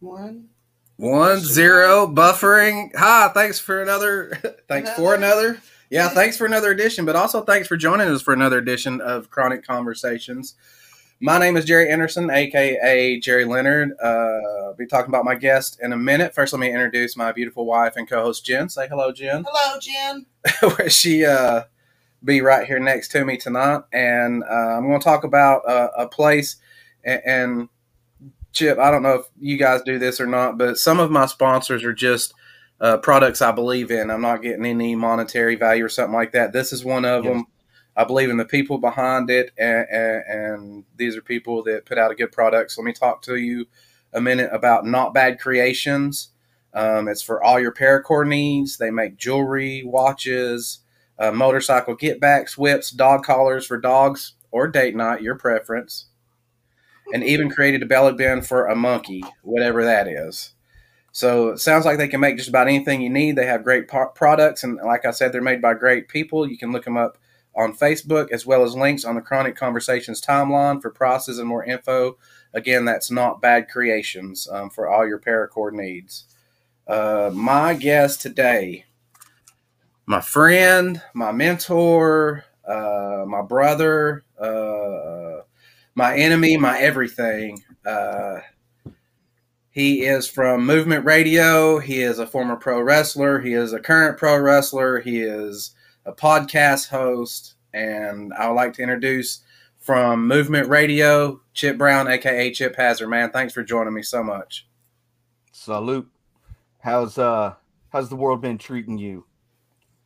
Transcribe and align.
One. 0.00 0.48
One 0.96 1.40
zero 1.40 2.06
buffering. 2.06 2.90
Hi, 2.96 3.28
thanks 3.34 3.58
for 3.58 3.82
another. 3.82 4.30
thanks 4.68 4.92
for 4.92 5.14
another. 5.14 5.58
Yeah, 5.90 6.08
thanks 6.08 6.36
for 6.36 6.46
another 6.46 6.70
edition, 6.70 7.04
but 7.04 7.16
also 7.16 7.42
thanks 7.42 7.68
for 7.68 7.76
joining 7.76 8.08
us 8.08 8.20
for 8.20 8.34
another 8.34 8.58
edition 8.58 9.00
of 9.00 9.30
Chronic 9.30 9.64
Conversations. 9.64 10.54
My 11.20 11.38
name 11.38 11.56
is 11.56 11.64
Jerry 11.64 11.90
Anderson, 11.90 12.28
aka 12.30 13.18
Jerry 13.20 13.46
Leonard. 13.46 13.92
Uh, 14.02 14.06
I'll 14.66 14.74
be 14.74 14.86
talking 14.86 15.08
about 15.08 15.24
my 15.24 15.34
guest 15.34 15.78
in 15.80 15.92
a 15.92 15.96
minute. 15.96 16.34
First, 16.34 16.52
let 16.52 16.60
me 16.60 16.68
introduce 16.68 17.16
my 17.16 17.32
beautiful 17.32 17.64
wife 17.64 17.94
and 17.96 18.08
co-host 18.08 18.44
Jen. 18.44 18.68
Say 18.68 18.86
hello, 18.88 19.12
Jen. 19.12 19.44
Hello, 19.48 19.78
Jen. 19.80 20.26
Where 20.76 20.90
she 20.90 21.24
uh, 21.24 21.62
be 22.22 22.42
right 22.42 22.66
here 22.66 22.80
next 22.80 23.08
to 23.12 23.24
me 23.24 23.38
tonight, 23.38 23.82
and 23.92 24.44
uh, 24.44 24.76
I'm 24.76 24.86
going 24.86 25.00
to 25.00 25.04
talk 25.04 25.24
about 25.24 25.66
uh, 25.66 25.88
a 25.96 26.06
place 26.06 26.56
and, 27.02 27.22
and 27.24 27.68
Chip, 28.56 28.78
I 28.78 28.90
don't 28.90 29.02
know 29.02 29.16
if 29.16 29.26
you 29.38 29.58
guys 29.58 29.82
do 29.82 29.98
this 29.98 30.18
or 30.18 30.26
not, 30.26 30.56
but 30.56 30.78
some 30.78 30.98
of 30.98 31.10
my 31.10 31.26
sponsors 31.26 31.84
are 31.84 31.92
just 31.92 32.32
uh, 32.80 32.96
products 32.96 33.42
I 33.42 33.52
believe 33.52 33.90
in. 33.90 34.10
I'm 34.10 34.22
not 34.22 34.40
getting 34.40 34.64
any 34.64 34.94
monetary 34.94 35.56
value 35.56 35.84
or 35.84 35.90
something 35.90 36.14
like 36.14 36.32
that. 36.32 36.54
This 36.54 36.72
is 36.72 36.82
one 36.82 37.04
of 37.04 37.24
yes. 37.24 37.34
them. 37.34 37.44
I 37.94 38.04
believe 38.04 38.30
in 38.30 38.38
the 38.38 38.46
people 38.46 38.78
behind 38.78 39.28
it, 39.28 39.50
and, 39.58 39.86
and, 39.90 40.22
and, 40.26 40.84
these 40.96 41.18
are 41.18 41.22
people 41.22 41.64
that 41.64 41.84
put 41.84 41.98
out 41.98 42.10
a 42.10 42.14
good 42.14 42.32
product. 42.32 42.70
So 42.70 42.80
let 42.80 42.86
me 42.86 42.94
talk 42.94 43.20
to 43.22 43.36
you 43.36 43.66
a 44.14 44.22
minute 44.22 44.48
about 44.50 44.86
Not 44.86 45.12
Bad 45.12 45.38
Creations. 45.38 46.30
Um, 46.72 47.08
it's 47.08 47.22
for 47.22 47.44
all 47.44 47.60
your 47.60 47.72
paracord 47.72 48.26
needs. 48.26 48.78
They 48.78 48.90
make 48.90 49.18
jewelry, 49.18 49.82
watches, 49.84 50.78
uh, 51.18 51.30
motorcycle 51.30 51.94
get 51.94 52.20
backs, 52.20 52.56
whips, 52.56 52.90
dog 52.90 53.22
collars 53.22 53.66
for 53.66 53.78
dogs 53.78 54.32
or 54.50 54.66
date 54.66 54.96
night, 54.96 55.20
your 55.20 55.34
preference 55.34 56.06
and 57.12 57.24
even 57.24 57.50
created 57.50 57.82
a 57.82 57.86
belly 57.86 58.12
band 58.14 58.46
for 58.46 58.66
a 58.66 58.74
monkey, 58.76 59.22
whatever 59.42 59.84
that 59.84 60.08
is. 60.08 60.52
So 61.12 61.48
it 61.48 61.60
sounds 61.60 61.86
like 61.86 61.96
they 61.96 62.08
can 62.08 62.20
make 62.20 62.36
just 62.36 62.48
about 62.48 62.68
anything 62.68 63.00
you 63.00 63.08
need. 63.08 63.36
They 63.36 63.46
have 63.46 63.64
great 63.64 63.88
po- 63.88 64.12
products, 64.14 64.62
and 64.62 64.76
like 64.84 65.06
I 65.06 65.12
said, 65.12 65.32
they're 65.32 65.40
made 65.40 65.62
by 65.62 65.74
great 65.74 66.08
people. 66.08 66.46
You 66.46 66.58
can 66.58 66.72
look 66.72 66.84
them 66.84 66.98
up 66.98 67.16
on 67.54 67.72
Facebook 67.72 68.30
as 68.30 68.44
well 68.44 68.62
as 68.62 68.76
links 68.76 69.04
on 69.04 69.14
the 69.14 69.22
Chronic 69.22 69.56
Conversations 69.56 70.20
timeline 70.20 70.82
for 70.82 70.90
prices 70.90 71.38
and 71.38 71.48
more 71.48 71.64
info. 71.64 72.18
Again, 72.52 72.84
that's 72.84 73.10
not 73.10 73.40
bad 73.40 73.68
creations 73.68 74.46
um, 74.50 74.68
for 74.68 74.88
all 74.88 75.06
your 75.06 75.18
paracord 75.18 75.72
needs. 75.72 76.24
Uh, 76.86 77.30
my 77.32 77.74
guest 77.74 78.20
today, 78.20 78.84
my 80.04 80.20
friend, 80.20 81.02
my 81.14 81.32
mentor, 81.32 82.44
uh, 82.68 83.24
my 83.26 83.42
brother, 83.42 84.22
uh, 84.38 85.25
my 85.96 86.14
enemy, 86.14 86.56
my 86.58 86.78
everything. 86.78 87.64
Uh, 87.84 88.40
he 89.70 90.04
is 90.04 90.28
from 90.28 90.64
Movement 90.64 91.04
Radio. 91.04 91.78
He 91.78 92.02
is 92.02 92.18
a 92.18 92.26
former 92.26 92.56
pro 92.56 92.80
wrestler. 92.80 93.40
He 93.40 93.54
is 93.54 93.72
a 93.72 93.80
current 93.80 94.18
pro 94.18 94.38
wrestler. 94.38 95.00
He 95.00 95.20
is 95.20 95.72
a 96.04 96.12
podcast 96.12 96.88
host. 96.88 97.54
And 97.72 98.32
I 98.34 98.46
would 98.46 98.54
like 98.54 98.74
to 98.74 98.82
introduce 98.82 99.40
from 99.78 100.28
Movement 100.28 100.68
Radio, 100.68 101.40
Chip 101.54 101.78
Brown, 101.78 102.08
aka 102.08 102.52
Chip 102.52 102.76
Hazard. 102.76 103.08
Man, 103.08 103.30
thanks 103.30 103.54
for 103.54 103.62
joining 103.62 103.94
me 103.94 104.02
so 104.02 104.22
much. 104.22 104.68
Salute. 105.52 106.08
How's 106.80 107.16
uh 107.16 107.54
how's 107.88 108.10
the 108.10 108.16
world 108.16 108.42
been 108.42 108.58
treating 108.58 108.98
you? 108.98 109.24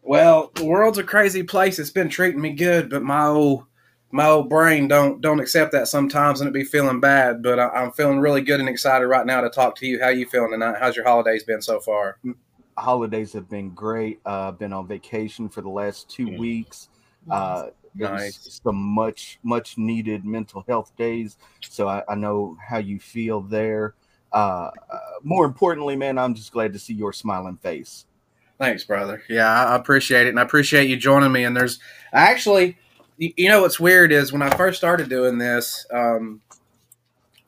Well, 0.03 0.53
the 0.55 0.65
world's 0.65 0.99
a 0.99 1.05
crazy 1.05 1.43
place. 1.43 1.79
It's 1.79 1.91
been 1.91 2.09
treating 2.09 2.41
me 2.41 2.53
good, 2.53 2.91
but 2.91 3.03
my 3.03 3.27
old 3.27 3.65
my 4.13 4.27
old 4.27 4.49
brain 4.49 4.89
don't 4.89 5.21
don't 5.21 5.41
accept 5.41 5.73
that 5.73 5.89
sometimes 5.89 6.41
and 6.41 6.49
it 6.49 6.53
be 6.53 6.65
feeling 6.65 7.01
bad 7.01 7.43
but 7.43 7.59
I, 7.59 7.83
am 7.83 7.93
feeling 7.93 8.19
really 8.19 8.43
good 8.43 8.61
and 8.61 8.69
excited 8.69 9.07
right 9.07 9.27
now 9.27 9.41
to 9.41 9.51
talk 9.51 9.77
to 9.77 9.87
you. 9.87 10.01
How 10.01 10.09
you 10.09 10.27
feeling 10.27 10.51
tonight? 10.51 10.77
How's 10.81 10.97
your 10.97 11.05
holidays 11.05 11.45
been 11.45 11.63
so 11.63 11.81
far? 11.81 12.19
Holidays 12.77 13.33
have 13.33 13.49
been 13.49 13.71
great. 13.71 14.21
Uh 14.25 14.53
been 14.53 14.73
on 14.73 14.87
vacation 14.87 15.49
for 15.49 15.63
the 15.63 15.69
last 15.69 16.09
two 16.09 16.27
mm. 16.27 16.39
weeks. 16.39 16.89
Uh 17.31 17.67
nice. 17.95 18.61
some 18.65 18.77
much 18.77 19.39
much 19.43 19.79
needed 19.79 20.25
mental 20.25 20.65
health 20.69 20.95
days 20.97 21.37
so 21.69 21.89
I, 21.89 22.03
I 22.09 22.15
know 22.15 22.57
how 22.65 22.79
you 22.79 22.99
feel 22.99 23.41
there. 23.41 23.95
Uh, 24.33 24.71
uh 24.91 24.99
more 25.25 25.45
importantly 25.45 25.97
man 25.97 26.17
i'm 26.17 26.35
just 26.35 26.53
glad 26.53 26.73
to 26.73 26.79
see 26.79 26.95
your 26.95 27.13
smiling 27.13 27.57
face. 27.57 28.07
Thanks 28.59 28.85
brother. 28.85 29.23
Yeah 29.29 29.67
i 29.67 29.77
appreciate 29.77 30.27
it 30.27 30.31
and 30.31 30.41
i 30.41 30.43
appreciate 30.43 30.89
you 30.89 30.97
joining 30.97 31.31
me 31.31 31.45
and 31.45 31.57
there's 31.57 31.79
actually 32.13 32.77
you 33.21 33.49
know 33.51 33.61
what's 33.61 33.79
weird 33.79 34.13
is 34.13 34.33
when 34.33 34.43
I 34.43 34.51
first 34.57 34.79
started 34.79 35.11
doing 35.11 35.37
this. 35.39 35.87
Um, 35.93 36.41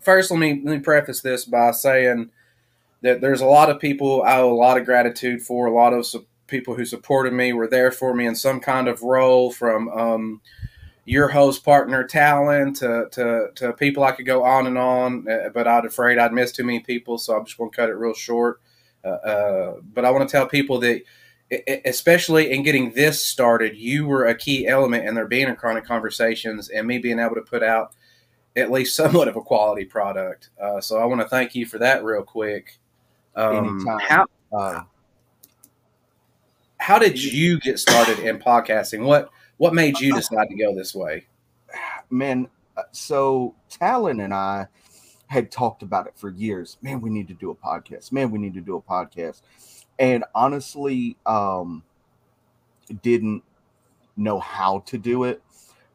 first, 0.00 0.30
let 0.30 0.38
me 0.38 0.60
let 0.62 0.76
me 0.76 0.80
preface 0.80 1.22
this 1.22 1.46
by 1.46 1.70
saying 1.70 2.30
that 3.00 3.22
there's 3.22 3.40
a 3.40 3.46
lot 3.46 3.70
of 3.70 3.80
people 3.80 4.22
I 4.22 4.38
owe 4.38 4.52
a 4.52 4.54
lot 4.54 4.76
of 4.76 4.84
gratitude 4.84 5.40
for. 5.42 5.66
A 5.66 5.74
lot 5.74 5.94
of 5.94 6.06
su- 6.06 6.26
people 6.46 6.74
who 6.74 6.84
supported 6.84 7.32
me 7.32 7.54
were 7.54 7.66
there 7.66 7.90
for 7.90 8.14
me 8.14 8.26
in 8.26 8.36
some 8.36 8.60
kind 8.60 8.86
of 8.86 9.02
role, 9.02 9.50
from 9.50 9.88
um, 9.88 10.40
your 11.06 11.28
host 11.28 11.64
partner 11.64 12.04
Talon 12.04 12.74
to, 12.74 13.08
to 13.10 13.48
to 13.54 13.72
people 13.72 14.04
I 14.04 14.12
could 14.12 14.26
go 14.26 14.44
on 14.44 14.66
and 14.66 14.76
on, 14.76 15.26
uh, 15.26 15.48
but 15.54 15.66
I'd 15.66 15.86
afraid 15.86 16.18
I'd 16.18 16.34
miss 16.34 16.52
too 16.52 16.64
many 16.64 16.80
people, 16.80 17.16
so 17.16 17.34
I'm 17.34 17.46
just 17.46 17.56
going 17.56 17.70
to 17.70 17.76
cut 17.76 17.88
it 17.88 17.94
real 17.94 18.14
short. 18.14 18.60
Uh, 19.02 19.08
uh, 19.08 19.74
but 19.82 20.04
I 20.04 20.10
want 20.10 20.28
to 20.28 20.30
tell 20.30 20.46
people 20.46 20.78
that 20.80 21.02
especially 21.84 22.50
in 22.50 22.62
getting 22.62 22.92
this 22.92 23.24
started, 23.24 23.76
you 23.76 24.06
were 24.06 24.26
a 24.26 24.34
key 24.34 24.66
element 24.66 25.06
in 25.06 25.14
there 25.14 25.26
being 25.26 25.48
a 25.48 25.56
chronic 25.56 25.84
conversations 25.84 26.68
and 26.68 26.86
me 26.86 26.98
being 26.98 27.18
able 27.18 27.34
to 27.34 27.42
put 27.42 27.62
out 27.62 27.94
at 28.56 28.70
least 28.70 28.94
somewhat 28.96 29.28
of 29.28 29.36
a 29.36 29.42
quality 29.42 29.84
product. 29.84 30.50
Uh, 30.60 30.80
so 30.80 30.98
I 30.98 31.04
want 31.04 31.20
to 31.20 31.28
thank 31.28 31.54
you 31.54 31.66
for 31.66 31.78
that 31.78 32.04
real 32.04 32.22
quick. 32.22 32.78
Um, 33.34 33.86
how 34.00 34.26
uh, 34.52 34.82
how 36.78 36.98
did 36.98 37.22
you 37.22 37.58
get 37.60 37.78
started 37.78 38.18
in 38.18 38.38
podcasting? 38.38 39.04
What 39.04 39.30
what 39.56 39.74
made 39.74 40.00
you 40.00 40.14
decide 40.14 40.48
to 40.48 40.56
go 40.56 40.74
this 40.74 40.94
way? 40.94 41.26
Man, 42.10 42.48
uh, 42.76 42.82
so 42.92 43.54
Talon 43.70 44.20
and 44.20 44.34
I 44.34 44.66
had 45.28 45.50
talked 45.50 45.82
about 45.82 46.06
it 46.06 46.12
for 46.16 46.28
years. 46.28 46.76
Man, 46.82 47.00
we 47.00 47.08
need 47.08 47.28
to 47.28 47.34
do 47.34 47.50
a 47.50 47.54
podcast. 47.54 48.12
Man, 48.12 48.30
we 48.30 48.38
need 48.38 48.52
to 48.52 48.60
do 48.60 48.76
a 48.76 48.82
podcast 48.82 49.40
and 50.02 50.24
honestly 50.34 51.16
um 51.24 51.82
didn't 53.02 53.42
know 54.16 54.38
how 54.38 54.80
to 54.80 54.98
do 54.98 55.24
it. 55.24 55.40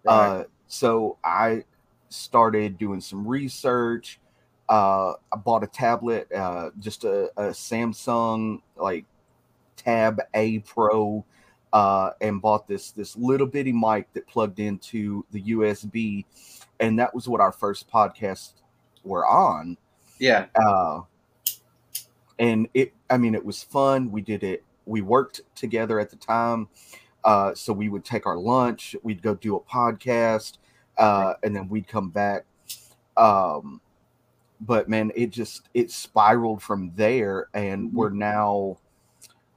Right. 0.04 0.16
uh 0.16 0.44
so 0.68 1.18
i 1.24 1.64
started 2.10 2.78
doing 2.78 3.02
some 3.02 3.28
research. 3.28 4.20
Uh 4.70 5.14
i 5.32 5.36
bought 5.38 5.64
a 5.64 5.68
tablet 5.68 6.32
uh 6.32 6.72
just 6.80 7.04
a, 7.04 7.30
a 7.38 7.52
samsung 7.52 8.62
like 8.76 9.06
tab 9.76 10.20
a 10.34 10.60
pro 10.60 11.24
uh 11.74 12.12
and 12.22 12.42
bought 12.42 12.68
this 12.68 12.92
this 12.92 13.16
little 13.18 13.46
bitty 13.46 13.74
mic 13.74 14.12
that 14.14 14.26
plugged 14.28 14.60
into 14.60 15.26
the 15.32 15.42
usb 15.52 16.26
and 16.80 16.98
that 16.98 17.14
was 17.14 17.28
what 17.28 17.42
our 17.42 17.52
first 17.52 17.90
podcast 17.90 18.54
were 19.04 19.28
on. 19.28 19.78
Yeah. 20.20 20.46
Uh 20.56 21.02
and 22.40 22.68
it 22.74 22.94
i 23.10 23.18
mean 23.18 23.36
it 23.36 23.46
was 23.46 23.64
fun. 23.64 24.12
We 24.12 24.22
did 24.22 24.44
it 24.44 24.64
we 24.86 25.02
worked 25.02 25.42
together 25.56 26.00
at 26.00 26.10
the 26.10 26.16
time 26.16 26.70
uh, 27.24 27.54
so 27.54 27.74
we 27.74 27.90
would 27.90 28.06
take 28.06 28.26
our 28.26 28.38
lunch 28.38 28.96
we'd 29.04 29.22
go 29.22 29.36
do 29.36 29.56
a 29.56 29.60
podcast 29.60 30.58
uh, 30.98 31.36
and 31.44 31.56
then 31.56 31.70
we'd 31.70 31.88
come 31.88 32.10
back. 32.10 32.46
Um, 33.16 33.80
but 34.62 34.90
man 34.90 35.12
it 35.16 35.30
just 35.32 35.70
it 35.74 35.92
spiraled 35.92 36.64
from 36.64 36.92
there 36.96 37.50
and 37.54 37.90
mm-hmm. 37.90 37.98
we're 37.98 38.10
now 38.10 38.78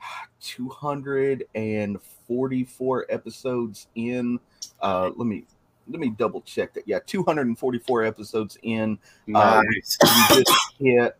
244 0.41 3.07
episodes 3.09 3.87
in 3.95 4.41
uh, 4.83 5.11
let 5.17 5.27
me 5.27 5.45
let 5.89 6.01
me 6.01 6.11
double 6.11 6.43
check 6.43 6.75
that. 6.75 6.87
Yeah 6.87 6.99
244 7.07 8.05
episodes 8.05 8.59
in. 8.63 8.99
Uh, 9.35 9.63
nice. 9.63 9.99
uh, 10.03 10.27
we 10.31 10.45
just 10.45 10.75
hit 10.79 11.17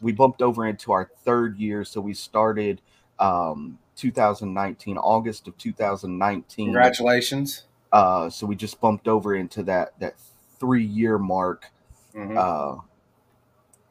we 0.00 0.12
bumped 0.12 0.42
over 0.42 0.66
into 0.66 0.92
our 0.92 1.10
third 1.24 1.56
year. 1.56 1.84
So 1.84 2.00
we 2.00 2.14
started 2.14 2.80
um, 3.18 3.78
2019, 3.96 4.98
August 4.98 5.48
of 5.48 5.56
2019. 5.58 6.66
Congratulations. 6.66 7.64
Uh, 7.92 8.28
so 8.28 8.46
we 8.46 8.54
just 8.54 8.80
bumped 8.80 9.08
over 9.08 9.34
into 9.34 9.62
that 9.64 9.98
that 9.98 10.14
three 10.58 10.84
year 10.84 11.18
mark. 11.18 11.66
Mm-hmm. 12.14 12.36
Uh, 12.36 12.82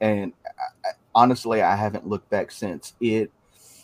and 0.02 0.34
I, 0.86 0.90
honestly, 1.16 1.62
I 1.62 1.76
haven't 1.76 2.08
looked 2.08 2.30
back 2.30 2.52
since. 2.52 2.94
It 3.00 3.32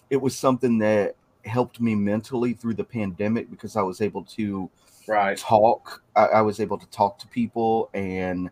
it 0.09 0.17
was 0.17 0.37
something 0.37 0.77
that 0.79 1.15
helped 1.45 1.81
me 1.81 1.95
mentally 1.95 2.53
through 2.53 2.75
the 2.75 2.83
pandemic 2.83 3.49
because 3.49 3.75
I 3.75 3.81
was 3.81 4.01
able 4.01 4.23
to 4.23 4.69
right 5.07 5.37
talk. 5.37 6.03
I, 6.15 6.25
I 6.25 6.41
was 6.41 6.59
able 6.59 6.77
to 6.77 6.85
talk 6.87 7.17
to 7.19 7.27
people 7.27 7.89
and 7.93 8.49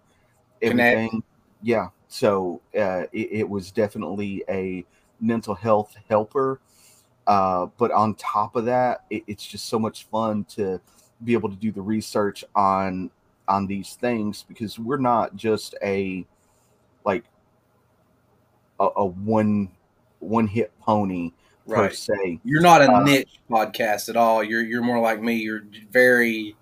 everything. 0.62 1.09
Connect. 1.09 1.25
Yeah, 1.62 1.89
so 2.12 2.62
uh, 2.78 3.04
it, 3.13 3.31
it, 3.31 3.50
was 3.50 3.72
definitely 3.72 4.44
a 4.50 4.84
mental 5.22 5.56
health 5.56 5.96
helper. 6.10 6.60
Uh, 7.25 7.68
but 7.78 7.90
on 7.92 8.16
top 8.16 8.58
of 8.58 8.66
that, 8.66 9.06
it, 9.10 9.24
it's 9.28 9.46
just 9.46 9.69
so 9.69 9.80
much 9.80 10.04
fun 10.08 10.44
to 10.44 10.81
be 11.24 11.31
able 11.31 11.50
to 11.50 11.56
do 11.56 11.72
the 11.72 11.81
research 11.81 12.44
on 12.54 13.10
on 13.48 13.66
these 13.66 13.96
things 13.96 14.44
because 14.48 14.78
we're 14.78 14.98
not 14.98 15.38
just 15.38 15.74
a 15.81 16.25
like 17.06 17.24
a, 18.81 18.90
a 18.98 19.06
one 19.06 19.69
one 20.19 20.48
hit 20.48 20.78
pony 20.81 21.31
per 21.66 21.90
se. 21.92 22.42
You're 22.44 22.62
not 22.62 22.81
a 22.81 22.92
Uh, 22.92 23.04
niche 23.04 23.40
podcast 23.50 24.10
at 24.10 24.18
all. 24.18 24.44
You're 24.44 24.64
you're 24.64 24.84
more 24.84 25.00
like 25.00 25.22
me. 25.22 25.36
You're 25.36 25.64
very 25.92 26.57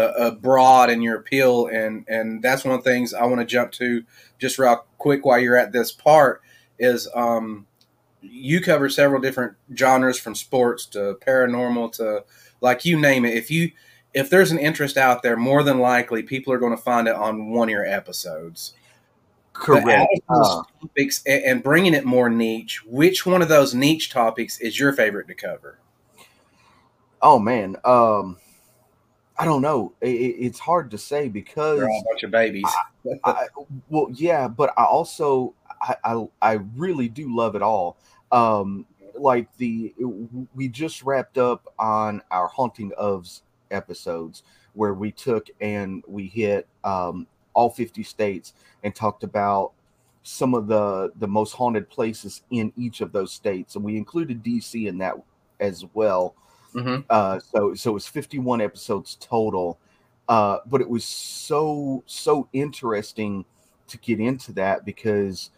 uh, 0.00 0.30
broad 0.32 0.90
in 0.90 1.02
your 1.02 1.16
appeal, 1.16 1.66
and 1.66 2.04
and 2.08 2.42
that's 2.42 2.64
one 2.64 2.74
of 2.74 2.82
the 2.84 2.90
things 2.90 3.12
I 3.14 3.24
want 3.24 3.40
to 3.40 3.46
jump 3.46 3.72
to 3.72 4.04
just 4.38 4.58
real 4.58 4.84
quick 4.98 5.24
while 5.24 5.38
you're 5.38 5.56
at 5.56 5.72
this 5.72 5.92
part 5.92 6.42
is 6.78 7.08
um, 7.14 7.66
you 8.22 8.60
cover 8.60 8.88
several 8.88 9.20
different 9.20 9.54
genres 9.76 10.18
from 10.18 10.34
sports 10.34 10.86
to 10.86 11.18
paranormal 11.26 11.92
to 11.92 12.24
like 12.60 12.84
you 12.84 12.98
name 12.98 13.24
it. 13.24 13.34
If 13.36 13.50
you 13.50 13.72
if 14.14 14.30
there's 14.30 14.50
an 14.50 14.58
interest 14.58 14.96
out 14.96 15.22
there, 15.22 15.36
more 15.36 15.62
than 15.62 15.78
likely 15.78 16.22
people 16.22 16.52
are 16.52 16.58
going 16.58 16.76
to 16.76 16.82
find 16.82 17.08
it 17.08 17.14
on 17.14 17.50
one 17.50 17.68
of 17.68 17.72
your 17.72 17.86
episodes. 17.86 18.74
Correct. 19.54 19.86
out 19.88 20.08
of 20.14 20.20
those 20.28 20.50
Uh, 20.50 20.62
topics 20.80 21.22
and, 21.26 21.44
and 21.44 21.62
bringing 21.62 21.94
it 21.94 22.04
more 22.06 22.30
niche, 22.30 22.82
which 22.86 23.26
one 23.26 23.42
of 23.42 23.48
those 23.48 23.74
niche 23.74 24.10
topics 24.10 24.58
is 24.60 24.78
your 24.80 24.92
favorite 24.92 25.28
to 25.28 25.34
cover? 25.34 25.78
oh 27.20 27.38
man, 27.38 27.76
um, 27.84 28.36
I 29.38 29.44
don't 29.44 29.62
know. 29.62 29.92
I- 30.02 30.06
I- 30.06 30.36
it's 30.38 30.58
hard 30.58 30.90
to 30.92 30.98
say 30.98 31.28
because 31.28 31.78
They're 31.78 31.90
all 31.90 32.00
a 32.00 32.04
bunch 32.12 32.22
of 32.22 32.30
babies. 32.30 32.66
I, 33.24 33.46
well, 33.88 34.08
yeah, 34.12 34.46
but 34.48 34.72
I 34.76 34.84
also 34.84 35.54
I, 35.80 35.96
I 36.04 36.28
I 36.40 36.52
really 36.76 37.08
do 37.08 37.34
love 37.34 37.56
it 37.56 37.62
all. 37.62 37.96
Um, 38.30 38.86
like 39.14 39.54
the 39.56 39.94
we 40.54 40.68
just 40.68 41.02
wrapped 41.02 41.38
up 41.38 41.72
on 41.78 42.22
our 42.30 42.48
haunting 42.48 42.92
ofs 43.00 43.42
episodes 43.70 44.42
where 44.74 44.94
we 44.94 45.10
took 45.10 45.48
and 45.60 46.02
we 46.06 46.26
hit 46.26 46.66
um, 46.84 47.26
all 47.54 47.70
50 47.70 48.02
states 48.02 48.54
and 48.84 48.94
talked 48.94 49.22
about 49.22 49.72
some 50.22 50.54
of 50.54 50.66
the 50.66 51.12
the 51.16 51.26
most 51.26 51.52
haunted 51.52 51.90
places 51.90 52.42
in 52.50 52.72
each 52.76 53.00
of 53.00 53.12
those 53.12 53.32
states 53.32 53.74
and 53.74 53.84
we 53.84 53.96
included 53.96 54.42
dc 54.42 54.86
in 54.86 54.98
that 54.98 55.14
as 55.58 55.84
well 55.94 56.34
hmm 56.72 57.00
uh, 57.10 57.38
so 57.38 57.74
so 57.74 57.90
it 57.90 57.94
was 57.94 58.06
51 58.06 58.60
episodes 58.60 59.16
total. 59.20 59.78
Uh, 60.28 60.58
but 60.66 60.80
it 60.80 60.88
was 60.88 61.04
so 61.04 62.02
so 62.06 62.48
interesting 62.52 63.44
to 63.88 63.98
get 63.98 64.20
into 64.20 64.52
that 64.52 64.84
because 64.84 65.50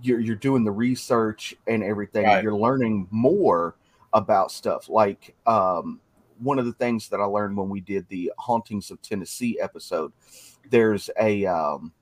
you're 0.00 0.20
you're 0.20 0.36
doing 0.36 0.64
the 0.64 0.70
research 0.70 1.54
and 1.66 1.82
everything. 1.82 2.24
Right. 2.24 2.42
You're 2.42 2.56
learning 2.56 3.08
more 3.10 3.76
about 4.12 4.52
stuff. 4.52 4.88
Like 4.88 5.34
um, 5.46 6.00
one 6.38 6.58
of 6.58 6.66
the 6.66 6.72
things 6.72 7.08
that 7.08 7.20
I 7.20 7.24
learned 7.24 7.56
when 7.56 7.68
we 7.68 7.80
did 7.80 8.06
the 8.08 8.32
hauntings 8.38 8.90
of 8.90 9.00
Tennessee 9.02 9.58
episode. 9.60 10.12
There's 10.70 11.10
a 11.18 11.46
um, 11.46 11.92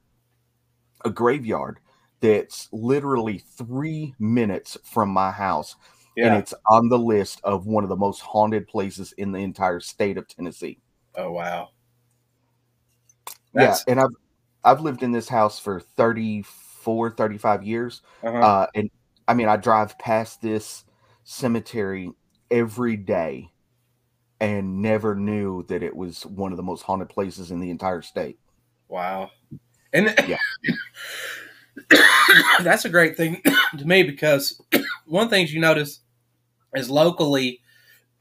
a 1.05 1.11
graveyard 1.11 1.79
that's 2.21 2.69
literally 2.73 3.39
three 3.39 4.15
minutes 4.19 4.77
from 4.83 5.09
my 5.09 5.31
house 5.31 5.77
and 6.26 6.37
it's 6.37 6.55
on 6.69 6.88
the 6.88 6.99
list 6.99 7.40
of 7.44 7.67
one 7.67 7.82
of 7.84 7.88
the 7.90 7.96
most 7.96 8.20
haunted 8.20 8.67
places 8.69 9.12
in 9.12 9.32
the 9.32 9.38
entire 9.40 9.81
state 9.81 10.17
of 10.19 10.26
Tennessee. 10.28 10.78
Oh 11.17 11.32
wow. 11.32 11.70
yeah, 13.55 13.76
and 13.88 14.00
I've 14.00 14.14
I've 14.64 14.81
lived 14.81 15.02
in 15.02 15.12
this 15.12 15.28
house 15.28 15.58
for 15.58 15.81
34, 15.81 17.11
35 17.12 17.62
years. 17.62 18.02
uh-huh. 18.22 18.38
Uh, 18.38 18.67
and 18.75 18.90
I 19.26 19.34
mean, 19.34 19.49
I 19.49 19.56
drive 19.56 19.99
past 19.99 20.43
this 20.43 20.84
cemetery 21.25 22.11
every 22.50 22.96
day 22.96 23.50
and 24.40 24.82
never 24.82 25.14
knew 25.14 25.62
that 25.64 25.82
it 25.82 25.94
was 25.94 26.25
one 26.26 26.52
of 26.52 26.56
the 26.56 26.62
most 26.62 26.82
haunted 26.82 27.08
places 27.08 27.50
in 27.50 27.61
the 27.61 27.70
entire 27.70 28.02
state. 28.02 28.38
wow. 28.88 29.31
And 29.93 30.14
Yeah. 30.28 30.38
that's 32.62 32.84
a 32.84 32.88
great 32.88 33.16
thing 33.16 33.43
to 33.78 33.84
me 33.84 34.02
because 34.02 34.61
one 35.06 35.25
of 35.25 35.31
the 35.31 35.37
things 35.37 35.52
you 35.52 35.61
notice 35.61 36.00
is 36.75 36.90
locally 36.90 37.61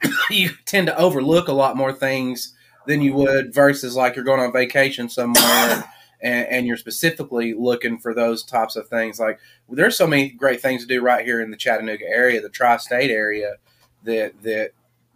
you 0.30 0.50
tend 0.66 0.88
to 0.88 0.98
overlook 0.98 1.48
a 1.48 1.54
lot 1.54 1.78
more 1.78 1.94
things 1.94 2.54
than 2.88 3.02
you 3.02 3.14
would 3.14 3.54
versus 3.54 3.96
like 3.96 4.16
you're 4.16 4.26
going 4.26 4.40
on 4.40 4.54
vacation 4.54 5.10
somewhere 5.10 5.84
and, 6.22 6.48
and 6.48 6.68
you're 6.68 6.78
specifically 6.78 7.54
looking 7.54 7.98
for 7.98 8.14
those 8.14 8.44
types 8.44 8.76
of 8.76 8.88
things. 8.88 9.20
Like 9.20 9.40
there's 9.68 9.98
so 9.98 10.08
many 10.08 10.30
great 10.30 10.62
things 10.62 10.82
to 10.82 10.88
do 10.88 11.02
right 11.02 11.26
here 11.26 11.42
in 11.42 11.52
the 11.52 11.58
Chattanooga 11.58 12.06
area, 12.06 12.42
the 12.42 12.50
tri-state 12.50 13.12
area 13.12 13.56
that 14.04 14.42
that 14.44 14.72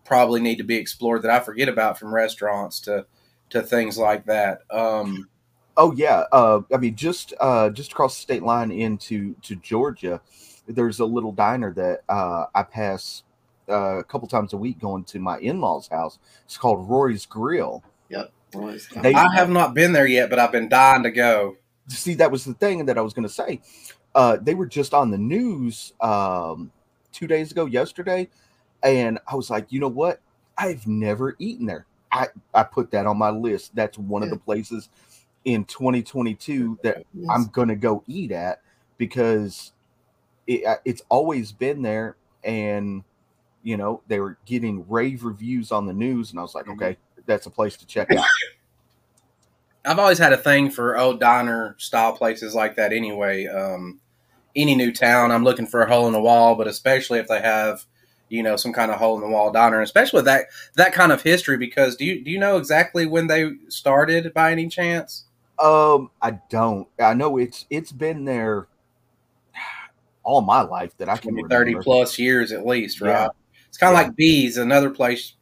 probably 0.05 0.41
need 0.41 0.57
to 0.57 0.63
be 0.63 0.75
explored 0.75 1.21
that 1.21 1.31
I 1.31 1.39
forget 1.39 1.69
about 1.69 1.97
from 1.97 2.13
restaurants 2.13 2.79
to 2.81 3.05
to 3.49 3.61
things 3.61 3.97
like 3.97 4.25
that. 4.25 4.61
Um, 4.69 5.29
Oh 5.75 5.91
yeah, 5.93 6.25
uh, 6.31 6.61
I 6.73 6.77
mean 6.77 6.95
just 6.95 7.33
uh, 7.39 7.69
just 7.69 7.93
across 7.93 8.15
the 8.15 8.21
state 8.21 8.43
line 8.43 8.71
into 8.71 9.33
to 9.41 9.55
Georgia, 9.55 10.21
there's 10.67 10.99
a 10.99 11.05
little 11.05 11.31
diner 11.31 11.73
that 11.73 12.01
uh, 12.09 12.45
I 12.55 12.63
pass 12.63 13.23
uh, 13.69 13.97
a 13.99 14.03
couple 14.03 14.27
times 14.27 14.53
a 14.53 14.57
week 14.57 14.79
going 14.79 15.03
to 15.05 15.19
my 15.19 15.39
in-laws' 15.39 15.87
house. 15.87 16.19
It's 16.45 16.57
called 16.57 16.89
Rory's 16.89 17.25
Grill. 17.25 17.83
Boys, 18.51 18.87
They- 19.01 19.15
I 19.15 19.33
have 19.33 19.49
not 19.49 19.73
been 19.73 19.93
there 19.93 20.05
yet, 20.05 20.29
but 20.29 20.37
I've 20.37 20.51
been 20.51 20.69
dying 20.69 21.01
to 21.03 21.09
go. 21.11 21.57
See, 21.87 22.13
that 22.15 22.29
was 22.31 22.45
the 22.45 22.53
thing 22.53 22.85
that 22.85 22.97
I 22.99 23.01
was 23.01 23.11
going 23.13 23.27
to 23.27 23.33
say. 23.33 23.61
Uh, 24.13 24.37
they 24.39 24.53
were 24.53 24.67
just 24.67 24.93
on 24.93 25.09
the 25.09 25.17
news 25.17 25.93
um, 26.01 26.71
two 27.11 27.25
days 27.25 27.51
ago, 27.51 27.65
yesterday, 27.65 28.29
and 28.83 29.17
I 29.27 29.35
was 29.35 29.49
like, 29.49 29.71
you 29.71 29.79
know 29.79 29.87
what? 29.87 30.21
I've 30.55 30.85
never 30.85 31.35
eaten 31.39 31.65
there. 31.65 31.87
I 32.11 32.27
I 32.53 32.61
put 32.61 32.91
that 32.91 33.07
on 33.07 33.17
my 33.17 33.31
list. 33.31 33.75
That's 33.75 33.97
one 33.97 34.21
of 34.21 34.29
the 34.29 34.37
places 34.37 34.89
in 35.45 35.65
2022 35.65 36.77
that 36.83 37.03
Yes. 37.15 37.27
I'm 37.31 37.45
gonna 37.47 37.75
go 37.75 38.03
eat 38.05 38.31
at 38.31 38.61
because 38.97 39.73
it, 40.47 40.65
uh, 40.65 40.77
it's 40.85 41.01
always 41.09 41.51
been 41.51 41.81
there, 41.81 42.15
and 42.43 43.03
you 43.63 43.77
know 43.77 44.01
they 44.07 44.19
were 44.19 44.37
getting 44.45 44.87
rave 44.89 45.23
reviews 45.23 45.71
on 45.71 45.85
the 45.87 45.93
news, 45.93 46.31
and 46.31 46.39
I 46.39 46.43
was 46.43 46.55
like, 46.55 46.65
Mhm. 46.65 46.73
okay, 46.75 46.97
that's 47.25 47.45
a 47.45 47.51
place 47.51 47.77
to 47.77 47.85
check 47.87 48.11
out. 48.11 48.25
I've 49.85 49.99
always 49.99 50.17
had 50.17 50.33
a 50.33 50.37
thing 50.37 50.69
for 50.69 50.97
old 50.97 51.19
diner 51.19 51.75
style 51.77 52.13
places 52.15 52.55
like 52.55 52.75
that. 52.75 52.93
Anyway, 52.93 53.47
um, 53.47 53.99
any 54.55 54.75
new 54.75 54.91
town, 54.93 55.31
I'm 55.31 55.43
looking 55.43 55.67
for 55.67 55.81
a 55.81 55.89
hole 55.89 56.07
in 56.07 56.13
the 56.13 56.21
wall, 56.21 56.55
but 56.55 56.67
especially 56.67 57.19
if 57.19 57.27
they 57.27 57.41
have, 57.41 57.85
you 58.29 58.43
know, 58.43 58.55
some 58.55 58.73
kind 58.73 58.91
of 58.91 58.99
hole 58.99 59.15
in 59.15 59.21
the 59.21 59.27
wall 59.29 59.51
diner, 59.51 59.81
especially 59.81 60.19
with 60.19 60.25
that 60.25 60.45
that 60.75 60.93
kind 60.93 61.11
of 61.11 61.23
history. 61.23 61.57
Because 61.57 61.95
do 61.97 62.05
you 62.05 62.23
do 62.23 62.31
you 62.31 62.39
know 62.39 62.57
exactly 62.57 63.05
when 63.05 63.27
they 63.27 63.51
started 63.67 64.33
by 64.33 64.51
any 64.51 64.67
chance? 64.67 65.25
Um, 65.59 66.11
I 66.21 66.39
don't. 66.49 66.87
I 66.99 67.13
know 67.13 67.37
it's 67.37 67.65
it's 67.69 67.91
been 67.91 68.25
there 68.25 68.67
all 70.23 70.41
my 70.41 70.61
life 70.61 70.95
that 70.97 71.09
I 71.09 71.17
can 71.17 71.31
20, 71.31 71.43
remember. 71.43 71.55
30 71.55 71.75
plus 71.83 72.17
years 72.19 72.51
at 72.51 72.65
least, 72.65 73.01
right? 73.01 73.09
Yeah. 73.09 73.27
It's 73.67 73.77
kind 73.77 73.93
of 73.95 73.99
Yeah. 73.99 74.07
like 74.07 74.15
Bea's, 74.15 74.57
another 74.57 74.89
place 74.89 75.33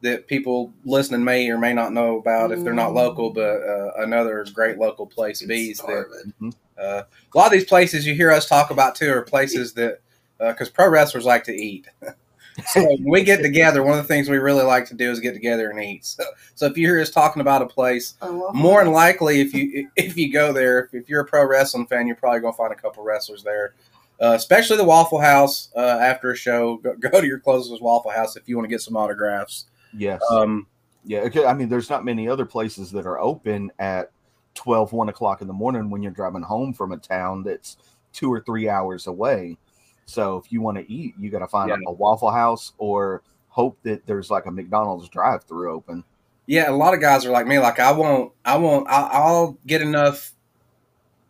that 0.00 0.26
people 0.28 0.72
listening 0.84 1.24
may 1.24 1.48
or 1.50 1.58
may 1.58 1.72
not 1.72 1.92
know 1.92 2.18
about 2.18 2.52
if 2.52 2.62
they're 2.62 2.72
not 2.72 2.90
Mm. 2.92 2.94
local, 2.96 3.30
but 3.30 3.60
uh, 3.62 3.90
another 3.98 4.44
great 4.54 4.78
local 4.78 5.06
place, 5.06 5.40
It's 5.42 5.48
Bea's. 5.48 5.78
That 5.78 5.84
starving. 5.84 6.32
Mhm. 6.40 6.54
uh, 6.78 7.02
a 7.34 7.38
lot 7.38 7.46
of 7.46 7.52
these 7.52 7.64
places 7.64 8.06
you 8.06 8.14
hear 8.14 8.30
us 8.30 8.48
talk 8.48 8.70
about 8.70 8.94
too 8.94 9.10
are 9.12 9.22
places 9.22 9.72
that 9.74 9.98
because 10.38 10.68
pro 10.68 10.88
wrestlers 10.88 11.24
like 11.24 11.42
to 11.44 11.52
eat. 11.52 11.88
so 12.72 12.80
when 12.84 13.04
we 13.04 13.24
get 13.24 13.42
together, 13.42 13.82
one 13.82 13.98
of 13.98 14.04
the 14.04 14.08
things 14.08 14.28
we 14.28 14.38
really 14.38 14.62
like 14.64 14.86
to 14.86 14.94
do 14.94 15.10
is 15.10 15.18
get 15.18 15.32
together 15.32 15.70
and 15.70 15.82
eat. 15.82 16.04
So, 16.06 16.22
so 16.54 16.66
if 16.66 16.76
you 16.78 16.86
hear 16.86 17.00
us 17.00 17.10
talking 17.10 17.40
about 17.40 17.60
a 17.62 17.66
place, 17.66 18.14
I 18.22 18.28
love 18.28 18.54
more 18.54 18.82
than 18.84 18.92
likely, 18.92 19.40
if 19.40 19.52
you 19.52 19.88
if 19.96 20.16
you 20.16 20.32
go 20.32 20.52
there, 20.52 20.84
if, 20.84 20.94
if 20.94 21.08
you're 21.08 21.22
a 21.22 21.26
pro 21.26 21.44
wrestling 21.44 21.86
fan, 21.88 22.06
you're 22.06 22.14
probably 22.16 22.38
gonna 22.40 22.52
find 22.52 22.72
a 22.72 22.76
couple 22.76 23.02
wrestlers 23.02 23.42
there. 23.42 23.74
Uh, 24.20 24.32
especially 24.34 24.76
the 24.76 24.84
Waffle 24.84 25.20
House 25.20 25.70
uh, 25.76 25.80
after 25.80 26.30
a 26.32 26.36
show. 26.36 26.76
Go, 26.78 26.94
go 27.00 27.20
to 27.20 27.26
your 27.26 27.38
closest 27.38 27.80
Waffle 27.82 28.10
House 28.10 28.36
if 28.36 28.48
you 28.48 28.56
want 28.56 28.64
to 28.64 28.70
get 28.70 28.80
some 28.80 28.96
autographs. 28.96 29.66
Yes. 29.96 30.20
Um, 30.30 30.66
yeah. 31.04 31.20
okay, 31.20 31.44
I 31.44 31.54
mean, 31.54 31.68
there's 31.68 31.88
not 31.88 32.04
many 32.04 32.28
other 32.28 32.44
places 32.44 32.90
that 32.92 33.06
are 33.06 33.18
open 33.20 33.70
at 33.78 34.10
12, 34.54 34.92
1 34.92 35.08
o'clock 35.08 35.40
in 35.40 35.46
the 35.46 35.52
morning 35.54 35.88
when 35.88 36.02
you're 36.02 36.12
driving 36.12 36.42
home 36.42 36.72
from 36.72 36.92
a 36.92 36.96
town 36.96 37.44
that's 37.44 37.76
two 38.12 38.32
or 38.32 38.40
three 38.40 38.68
hours 38.68 39.06
away. 39.06 39.56
So 40.04 40.36
if 40.38 40.50
you 40.50 40.60
want 40.62 40.78
to 40.78 40.90
eat, 40.92 41.14
you 41.18 41.30
got 41.30 41.38
to 41.40 41.46
find 41.46 41.68
Yeah. 41.68 41.76
a, 41.86 41.92
Waffle 41.92 42.30
House 42.30 42.72
or 42.78 43.22
hope 43.48 43.78
that 43.84 44.04
there's 44.06 44.30
like 44.30 44.46
a 44.46 44.50
McDonald's 44.50 45.08
drive 45.08 45.44
through 45.44 45.70
open. 45.72 46.02
yeah, 46.46 46.68
a 46.70 46.72
lot 46.72 46.94
of 46.94 47.00
guys 47.00 47.24
are 47.26 47.30
like 47.30 47.46
me. 47.46 47.58
Like 47.58 47.78
I 47.78 47.92
won't, 47.92 48.32
I 48.44 48.56
won't, 48.56 48.88
I'll, 48.88 49.08
I'll 49.12 49.58
get 49.66 49.82
enough 49.82 50.32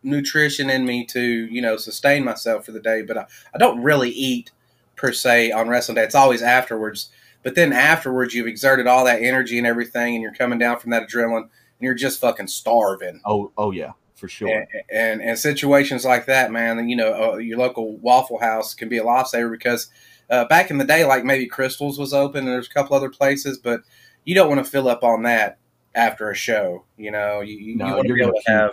nutrition 0.03 0.69
in 0.69 0.85
me 0.85 1.05
to 1.05 1.21
you 1.21 1.61
know 1.61 1.77
sustain 1.77 2.23
myself 2.23 2.65
for 2.65 2.71
the 2.71 2.79
day, 2.79 3.01
but 3.01 3.17
I, 3.17 3.25
I 3.53 3.57
don't 3.57 3.81
really 3.81 4.09
eat 4.09 4.51
per 4.95 5.11
se 5.11 5.51
on 5.51 5.69
wrestling 5.69 5.95
day. 5.95 6.03
It's 6.03 6.15
always 6.15 6.41
afterwards. 6.41 7.09
But 7.41 7.55
then 7.55 7.71
afterwards, 7.71 8.33
you've 8.33 8.47
exerted 8.47 8.85
all 8.85 9.05
that 9.05 9.21
energy 9.21 9.57
and 9.57 9.65
everything, 9.65 10.13
and 10.13 10.21
you're 10.21 10.33
coming 10.33 10.59
down 10.59 10.77
from 10.79 10.91
that 10.91 11.07
adrenaline, 11.07 11.43
and 11.43 11.49
you're 11.79 11.93
just 11.93 12.19
fucking 12.19 12.47
starving. 12.47 13.21
Oh, 13.23 13.51
oh 13.57 13.71
yeah, 13.71 13.93
for 14.15 14.27
sure. 14.27 14.49
And, 14.49 14.67
and 14.91 15.21
and 15.21 15.39
situations 15.39 16.03
like 16.03 16.25
that, 16.25 16.51
man, 16.51 16.89
you 16.89 16.97
know, 16.97 17.33
uh, 17.33 17.37
your 17.37 17.57
local 17.57 17.97
Waffle 17.97 18.39
House 18.39 18.73
can 18.73 18.89
be 18.89 18.97
a 18.97 19.03
lifesaver 19.03 19.51
because 19.51 19.89
uh, 20.29 20.45
back 20.45 20.69
in 20.69 20.77
the 20.77 20.85
day, 20.85 21.05
like 21.05 21.23
maybe 21.23 21.47
Crystals 21.47 21.97
was 21.97 22.13
open, 22.13 22.39
and 22.39 22.49
there's 22.49 22.67
a 22.67 22.73
couple 22.73 22.95
other 22.95 23.09
places, 23.09 23.57
but 23.57 23.81
you 24.25 24.35
don't 24.35 24.49
want 24.49 24.63
to 24.63 24.69
fill 24.69 24.89
up 24.89 25.03
on 25.03 25.23
that 25.23 25.59
after 25.95 26.29
a 26.29 26.35
show. 26.35 26.83
You 26.97 27.11
know, 27.11 27.41
you, 27.41 27.57
you, 27.57 27.75
No, 27.75 27.87
you 27.87 27.95
want 27.95 28.07
to 28.07 28.13
be 28.13 28.21
able 28.21 28.33
gonna 28.45 28.59
have. 28.59 28.71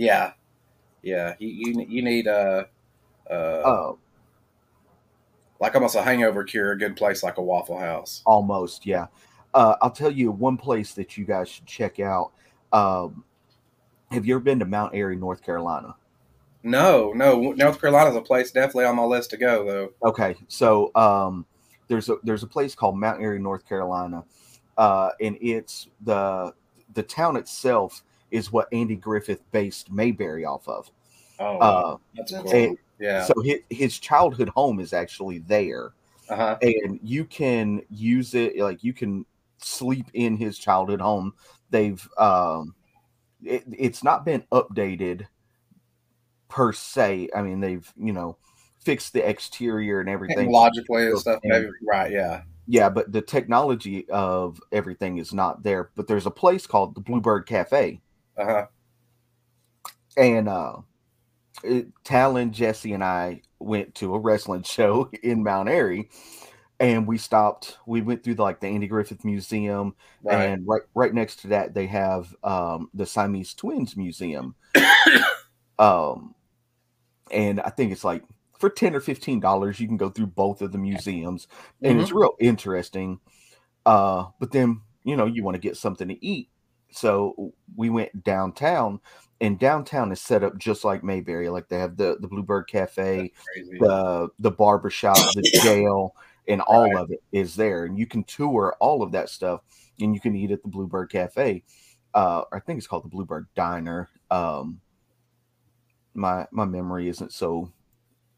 Yeah, 0.00 0.32
yeah, 1.02 1.34
you 1.38 1.48
you, 1.48 1.86
you 1.88 2.02
need 2.02 2.26
a, 2.26 2.68
Uh, 3.30 3.34
Uh, 3.64 3.92
like 5.60 5.74
almost 5.74 5.94
a 5.94 6.02
hangover 6.02 6.42
cure, 6.44 6.72
a 6.72 6.78
good 6.78 6.96
place 6.96 7.22
like 7.22 7.36
a 7.38 7.42
Waffle 7.42 7.78
House. 7.78 8.22
almost, 8.24 8.86
yeah. 8.86 9.06
Uh, 9.52 9.76
I'll 9.82 9.90
tell 9.90 10.10
you 10.10 10.30
one 10.30 10.56
place 10.56 10.94
that 10.94 11.16
you 11.16 11.24
guys 11.24 11.48
should 11.48 11.66
check 11.66 12.00
out. 12.00 12.32
Um, 12.72 13.24
have 14.10 14.24
you 14.26 14.34
ever 14.34 14.44
been 14.44 14.58
to 14.60 14.64
Mount 14.64 14.94
Airy, 14.94 15.16
North 15.16 15.42
Carolina? 15.42 15.96
No, 16.62 17.12
no, 17.12 17.52
North 17.52 17.80
Carolina's 17.80 18.16
a 18.16 18.20
place 18.20 18.50
definitely 18.52 18.84
on 18.84 18.96
my 18.96 19.04
list 19.04 19.30
to 19.30 19.36
go 19.36 19.64
though. 19.64 20.08
Okay, 20.08 20.36
so 20.48 20.90
um, 20.94 21.46
there's 21.88 22.08
a 22.08 22.16
there's 22.22 22.42
a 22.42 22.46
place 22.46 22.74
called 22.74 22.98
Mount 22.98 23.20
Airy, 23.22 23.38
North 23.38 23.66
Carolina, 23.66 24.24
uh, 24.76 25.10
and 25.20 25.36
it's 25.40 25.88
the 26.04 26.52
the 26.94 27.02
town 27.02 27.36
itself 27.36 28.02
is 28.30 28.52
what 28.52 28.68
Andy 28.72 28.96
Griffith 28.96 29.42
based 29.52 29.90
Mayberry 29.90 30.44
off 30.44 30.68
of. 30.68 30.90
Oh, 31.38 31.58
Uh, 31.58 31.96
that's 32.16 32.32
that's 32.32 32.52
cool. 32.52 32.76
yeah. 32.98 33.24
So 33.24 33.34
his, 33.42 33.60
his 33.70 33.98
childhood 33.98 34.48
home 34.50 34.80
is 34.80 34.92
actually 34.92 35.38
there, 35.38 35.92
Uh 36.28 36.36
huh. 36.36 36.58
and 36.62 37.00
you 37.02 37.24
can 37.24 37.82
use 37.90 38.34
it 38.34 38.58
like 38.58 38.84
you 38.84 38.92
can 38.92 39.24
sleep 39.58 40.06
in 40.14 40.36
his 40.36 40.58
childhood 40.58 41.00
home. 41.00 41.32
They've 41.70 42.06
um, 42.18 42.74
it, 43.42 43.64
it's 43.76 44.04
not 44.04 44.24
been 44.24 44.44
updated 44.52 45.26
per 46.48 46.72
se. 46.72 47.28
I 47.34 47.42
mean, 47.42 47.60
they've 47.60 47.90
you 47.96 48.12
know 48.12 48.36
fixed 48.80 49.12
the 49.12 49.26
exterior 49.28 50.00
and 50.00 50.08
everything. 50.08 50.50
Logically 50.50 51.06
and 51.06 51.18
stuff. 51.18 51.40
Maybe 51.44 51.68
right. 51.88 52.10
Yeah. 52.12 52.42
Yeah, 52.66 52.88
but 52.88 53.10
the 53.10 53.20
technology 53.22 54.08
of 54.10 54.60
everything 54.70 55.18
is 55.18 55.34
not 55.34 55.62
there. 55.64 55.90
But 55.96 56.06
there's 56.06 56.26
a 56.26 56.30
place 56.30 56.66
called 56.68 56.94
the 56.94 57.00
Bluebird 57.00 57.46
Cafe, 57.46 58.00
Uh 58.40 58.44
huh. 58.46 58.66
and 60.16 60.48
uh, 60.48 60.76
Talon, 62.04 62.52
Jesse, 62.52 62.92
and 62.94 63.04
I 63.04 63.42
went 63.58 63.94
to 63.96 64.14
a 64.14 64.18
wrestling 64.18 64.62
show 64.64 65.10
in 65.22 65.42
Mount 65.42 65.68
Airy, 65.68 66.08
and 66.78 67.06
we 67.06 67.18
stopped. 67.18 67.76
We 67.86 68.00
went 68.00 68.24
through 68.24 68.34
like 68.34 68.60
the 68.60 68.68
Andy 68.68 68.86
Griffith 68.86 69.24
Museum, 69.24 69.94
Right. 70.22 70.46
and 70.46 70.66
right 70.66 70.82
right 70.94 71.12
next 71.12 71.40
to 71.40 71.48
that 71.48 71.74
they 71.74 71.86
have 71.86 72.34
um, 72.42 72.88
the 72.94 73.04
Siamese 73.06 73.54
Twins 73.54 73.96
Museum. 73.96 74.54
um, 75.78 76.34
and 77.30 77.60
I 77.60 77.70
think 77.70 77.92
it's 77.92 78.04
like 78.04 78.24
for 78.58 78.70
ten 78.70 78.94
or 78.94 79.00
fifteen 79.00 79.40
dollars 79.40 79.80
you 79.80 79.86
can 79.86 79.96
go 79.96 80.08
through 80.10 80.28
both 80.28 80.62
of 80.62 80.72
the 80.72 80.78
museums, 80.78 81.46
and 81.82 81.92
Mm-hmm. 81.92 82.00
it's 82.00 82.12
real 82.12 82.34
interesting. 82.40 83.20
Uh, 83.86 84.26
but 84.38 84.52
then 84.52 84.80
you 85.04 85.16
know 85.16 85.26
you 85.26 85.42
want 85.42 85.54
to 85.56 85.60
get 85.60 85.76
something 85.76 86.08
to 86.08 86.24
eat, 86.26 86.48
so 86.92 87.52
we 87.76 87.90
went 87.90 88.24
downtown, 88.24 89.00
and 89.40 89.58
downtown 89.58 90.12
is 90.12 90.20
set 90.20 90.42
up 90.42 90.58
just 90.58 90.84
like 90.84 91.04
Mayberry. 91.04 91.48
Like 91.48 91.68
they 91.68 91.78
have 91.78 91.96
the 91.96 92.16
the 92.20 92.28
Bluebird 92.28 92.68
Cafe, 92.68 93.32
the 93.78 94.28
the 94.38 94.50
barber 94.50 94.90
shop, 94.90 95.32
the 95.34 95.42
jail, 95.52 96.14
and 96.48 96.60
all 96.62 96.94
Right. 96.94 97.02
of 97.04 97.10
it 97.10 97.22
is 97.32 97.54
there, 97.56 97.84
and 97.84 97.98
you 97.98 98.06
can 98.06 98.24
tour 98.24 98.76
all 98.80 99.02
of 99.02 99.12
that 99.12 99.28
stuff, 99.30 99.60
and 100.00 100.14
you 100.14 100.20
can 100.20 100.34
eat 100.36 100.50
at 100.50 100.62
the 100.62 100.68
Bluebird 100.68 101.10
Cafe. 101.10 101.62
Uh, 102.14 102.42
I 102.52 102.58
think 102.60 102.78
it's 102.78 102.86
called 102.86 103.04
the 103.04 103.08
Bluebird 103.08 103.46
Diner. 103.54 104.08
Um, 104.30 104.80
my 106.14 106.46
my 106.50 106.64
memory 106.64 107.08
isn't 107.08 107.32
so 107.32 107.72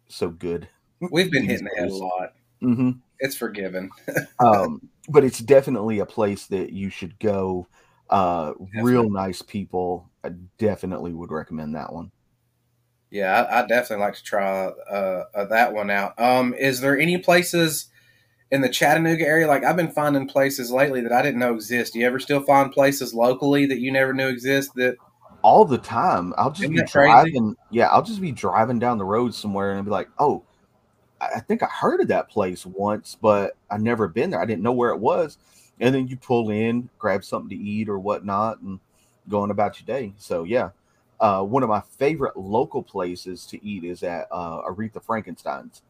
so 0.08 0.28
good. 0.28 0.68
We've 1.00 1.30
been 1.30 1.44
hitting 1.48 1.64
the 1.64 1.80
head 1.80 1.88
a 1.88 1.94
lot. 1.94 2.34
hmm 2.60 2.90
It's 3.18 3.36
forgiven. 3.36 3.90
um, 4.38 4.80
but 5.08 5.24
it's 5.24 5.38
definitely 5.40 5.98
a 5.98 6.06
place 6.06 6.46
that 6.46 6.72
you 6.72 6.90
should 6.90 7.18
go. 7.18 7.66
Uh, 8.12 8.52
real 8.82 9.08
nice 9.08 9.40
people. 9.40 10.10
I 10.22 10.28
definitely 10.58 11.14
would 11.14 11.32
recommend 11.32 11.74
that 11.74 11.94
one. 11.94 12.12
Yeah, 13.10 13.42
I, 13.42 13.60
I 13.60 13.66
definitely 13.66 14.04
like 14.04 14.16
to 14.16 14.22
try 14.22 14.66
uh, 14.90 15.24
uh, 15.34 15.44
that 15.46 15.72
one 15.72 15.90
out. 15.90 16.20
Um, 16.20 16.52
is 16.52 16.82
there 16.82 16.98
any 16.98 17.16
places 17.16 17.86
in 18.50 18.60
the 18.60 18.68
Chattanooga 18.68 19.26
area? 19.26 19.46
Like 19.46 19.64
I've 19.64 19.76
been 19.76 19.90
finding 19.90 20.28
places 20.28 20.70
lately 20.70 21.00
that 21.00 21.12
I 21.12 21.22
didn't 21.22 21.40
know 21.40 21.54
exist. 21.54 21.94
Do 21.94 22.00
you 22.00 22.06
ever 22.06 22.20
still 22.20 22.42
find 22.42 22.70
places 22.70 23.14
locally 23.14 23.64
that 23.64 23.80
you 23.80 23.90
never 23.90 24.12
knew 24.12 24.28
exist? 24.28 24.74
That 24.74 24.96
all 25.40 25.64
the 25.64 25.78
time. 25.78 26.34
I'll 26.36 26.50
just 26.50 26.64
Isn't 26.64 26.74
be 26.74 26.82
driving. 26.82 27.56
Yeah, 27.70 27.88
I'll 27.88 28.02
just 28.02 28.20
be 28.20 28.32
driving 28.32 28.78
down 28.78 28.98
the 28.98 29.04
road 29.06 29.34
somewhere 29.34 29.70
and 29.70 29.78
I'll 29.78 29.84
be 29.84 29.90
like, 29.90 30.10
oh, 30.18 30.44
I 31.18 31.28
I 31.36 31.40
think 31.40 31.62
I 31.62 31.66
heard 31.66 32.02
of 32.02 32.08
that 32.08 32.28
place 32.28 32.66
once, 32.66 33.16
but 33.20 33.56
I've 33.70 33.80
never 33.80 34.06
been 34.06 34.28
there. 34.28 34.40
I 34.40 34.44
didn't 34.46 34.62
know 34.62 34.72
where 34.72 34.90
it 34.90 35.00
was. 35.00 35.38
And 35.80 35.94
then 35.94 36.06
you 36.08 36.16
pull 36.16 36.50
in, 36.50 36.88
grab 36.98 37.24
something 37.24 37.50
to 37.50 37.62
eat 37.62 37.88
or 37.88 37.98
whatnot, 37.98 38.60
and 38.60 38.78
go 39.28 39.40
on 39.40 39.50
about 39.50 39.80
your 39.80 39.86
day. 39.86 40.12
So 40.18 40.44
yeah. 40.44 40.70
Uh, 41.20 41.40
one 41.40 41.62
of 41.62 41.68
my 41.68 41.80
favorite 41.80 42.36
local 42.36 42.82
places 42.82 43.46
to 43.46 43.64
eat 43.64 43.84
is 43.84 44.02
at 44.02 44.26
uh, 44.32 44.60
Aretha 44.62 45.00
Frankenstein's. 45.00 45.82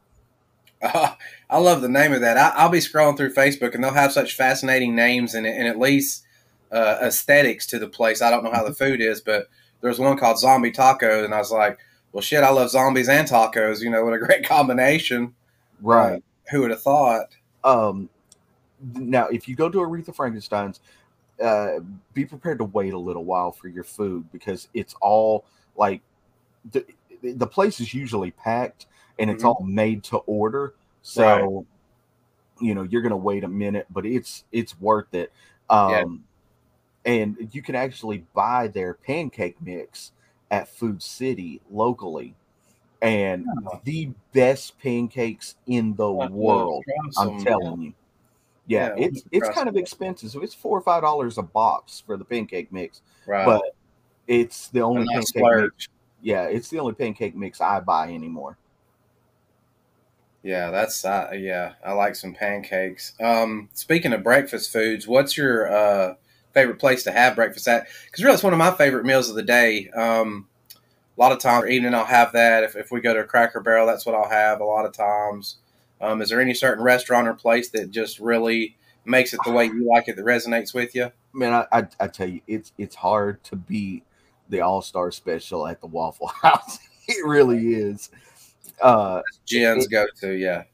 Uh, 0.83 1.15
I 1.51 1.59
love 1.59 1.81
the 1.81 1.89
name 1.89 2.13
of 2.13 2.21
that. 2.21 2.37
I, 2.37 2.53
I'll 2.55 2.69
be 2.69 2.81
scrolling 2.81 3.17
through 3.17 3.33
Facebook 3.33 3.75
and 3.75 3.83
they'll 3.83 3.95
have 3.95 4.13
such 4.13 4.37
fascinating 4.37 4.95
names 4.95 5.35
and, 5.35 5.47
and 5.47 5.67
at 5.67 5.79
least 5.79 6.25
uh, 6.71 6.99
aesthetics 7.01 7.67
to 7.69 7.79
the 7.79 7.89
place. 7.89 8.21
I 8.21 8.31
don't 8.31 8.45
know 8.45 8.53
how 8.53 8.65
the 8.65 8.75
food 8.75 9.01
is, 9.01 9.23
but 9.23 9.49
there's 9.81 9.99
one 9.99 10.19
called 10.19 10.39
Zombie 10.39 10.71
Taco, 10.71 11.25
and 11.25 11.35
I 11.35 11.39
was 11.39 11.51
like, 11.51 11.79
well, 12.13 12.21
shit, 12.21 12.45
I 12.45 12.51
love 12.51 12.71
zombies 12.71 13.09
and 13.09 13.27
tacos. 13.27 13.81
You 13.81 13.91
know, 13.91 14.05
what 14.05 14.15
a 14.15 14.19
great 14.19 14.45
combination. 14.49 15.35
Right. 15.81 16.23
Who 16.51 16.61
would 16.61 16.71
have 16.71 16.83
thought? 16.83 17.29
um 17.65 18.09
now 18.95 19.29
if 19.29 19.49
you 19.49 19.55
go 19.55 19.69
to 19.69 19.79
aretha 19.79 20.15
frankenstein's 20.15 20.81
uh 21.43 21.79
be 22.15 22.25
prepared 22.25 22.59
to 22.59 22.65
wait 22.65 22.93
a 22.93 22.99
little 22.99 23.25
while 23.25 23.53
for 23.53 23.69
your 23.69 23.85
food 23.85 24.31
because 24.33 24.69
it's 24.75 24.95
all 25.01 25.45
like 25.77 26.03
the 26.73 26.85
the 27.23 27.47
place 27.47 27.81
is 27.81 27.95
usually 27.95 28.31
packed 28.33 28.87
and 29.19 29.31
it's 29.31 29.45
Mhm. 29.45 29.49
all 29.49 29.65
made 29.65 30.03
to 30.03 30.19
order 30.19 30.75
so 31.03 31.65
you 32.61 32.75
know 32.75 32.83
you're 32.83 33.03
gonna 33.03 33.17
wait 33.17 33.45
a 33.45 33.49
minute 33.49 33.87
but 33.91 34.05
it's 34.05 34.45
it's 34.53 34.79
worth 34.81 35.15
it 35.15 35.33
um 35.71 36.25
Yeah. 37.05 37.13
and 37.13 37.49
you 37.53 37.63
can 37.63 37.75
actually 37.75 38.25
buy 38.35 38.69
their 38.69 38.95
pancake 38.95 39.57
mix 39.61 40.13
at 40.51 40.69
food 40.69 41.03
city 41.03 41.61
locally 41.71 42.35
and 43.01 43.47
the 43.85 44.11
best 44.33 44.79
pancakes 44.79 45.57
in 45.67 45.95
the 45.97 46.11
world 46.11 46.85
I'm 47.19 47.45
telling 47.45 47.83
you. 47.83 47.93
Yeah, 48.67 48.95
Yeah, 48.97 49.07
it's 49.07 49.23
it's 49.33 49.49
kind 49.51 49.69
of 49.69 49.77
expensive. 49.77 50.31
So 50.31 50.41
it's 50.41 50.55
four 50.55 50.79
or 50.79 50.83
five 50.83 51.03
dollars 51.03 51.39
a 51.39 51.43
box 51.43 52.03
for 52.07 52.17
the 52.17 52.25
pancake 52.25 52.73
mix, 52.73 53.03
Right. 53.27 53.45
but 53.45 53.63
it's 54.29 54.69
the 54.69 54.81
only 54.81 55.05
nice 55.05 55.33
pancake 55.33 55.63
mix. 55.63 55.89
Yeah, 56.23 56.45
it's 56.45 56.69
the 56.69 56.79
only 56.79 56.95
pancake 56.95 57.35
mix 57.35 57.61
I 57.61 57.81
buy 57.81 58.13
anymore. 58.13 58.57
Yeah, 60.43 60.71
that's 60.71 61.05
uh, 61.05 61.31
yeah. 61.35 61.75
I 61.85 61.93
like 61.93 62.17
some 62.17 62.35
pancakes. 62.35 63.13
Um, 63.21 63.69
speaking 63.75 64.13
of 64.13 64.25
breakfast 64.25 64.73
foods, 64.73 65.07
what's 65.07 65.37
your 65.37 65.73
uh, 65.73 66.15
favorite 66.53 66.79
place 66.81 67.05
to 67.05 67.13
have 67.13 67.37
breakfast 67.37 67.69
at? 67.69 67.87
Because 68.07 68.25
really, 68.25 68.35
it's 68.35 68.43
one 68.43 68.53
of 68.53 68.59
my 68.59 68.73
favorite 68.73 69.05
meals 69.05 69.29
of 69.29 69.37
the 69.37 69.43
day. 69.43 69.89
Um, 69.91 70.49
a 71.17 71.21
lot 71.21 71.31
of 71.33 71.39
times, 71.39 71.69
evening, 71.69 71.95
I'll 71.95 72.05
have 72.05 72.33
that. 72.33 72.65
If, 72.65 72.75
if 72.75 72.91
we 72.91 73.01
go 73.01 73.15
to 73.15 73.21
a 73.21 73.25
Cracker 73.25 73.61
Barrel, 73.61 73.87
that's 73.87 74.05
what 74.07 74.15
I'll 74.15 74.29
have. 74.29 74.61
A 74.61 74.65
lot 74.65 74.85
of 74.87 74.93
times. 74.93 75.59
Um, 76.03 76.21
is 76.21 76.29
there 76.29 76.41
any 76.41 76.53
certain 76.55 76.83
restaurant 76.85 77.29
or 77.29 77.35
place 77.35 77.71
that 77.71 77.91
just 77.91 78.19
really 78.19 78.77
makes 79.05 79.33
it 79.33 79.41
the 79.45 79.53
way 79.53 79.67
you 79.67 79.89
like 79.89 80.09
it 80.09 80.17
that 80.17 80.25
resonates 80.25 80.75
with 80.75 80.95
you? 80.95 81.11
Man, 81.33 81.53
I, 81.53 81.67
I 81.73 81.87
I 82.01 82.09
tell 82.09 82.29
you, 82.29 82.41
it's 82.47 82.73
it's 82.77 82.97
hard 82.97 83.43
to 83.45 83.57
beat 83.57 84.05
the 84.49 84.61
All 84.61 84.83
Star 84.83 85.11
Special 85.11 85.67
at 85.67 85.81
the 85.81 85.87
Waffle 85.87 86.27
House. 86.43 86.79
it 87.09 87.25
really 87.27 87.75
is. 87.75 88.11
Uh, 88.81 89.23
Jen's 89.47 89.87
go 89.87 90.07
to, 90.21 90.33
yeah. 90.33 90.65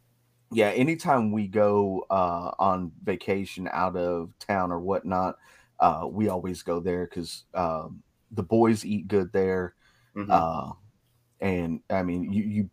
yeah, 0.51 0.69
anytime 0.69 1.31
we 1.31 1.47
go 1.47 2.07
uh, 2.11 2.53
on 2.59 2.91
vacation 3.05 3.69
out 3.71 3.97
of 3.97 4.31
town 4.39 4.73
or 4.73 4.81
whatnot, 4.81 5.37
uh, 5.79 6.07
we 6.11 6.29
always 6.29 6.63
go 6.63 6.81
there 6.81 7.05
because 7.07 7.45
um, 7.55 8.03
the 8.31 8.43
boys 8.43 8.85
eat 8.85 9.09
good 9.09 9.33
there. 9.33 9.75
Mhm. 10.17 10.31
uh, 10.31 10.73
and 11.41 11.81
I 11.89 12.03
mean 12.03 12.33
you 12.33 12.43
you 12.43 12.71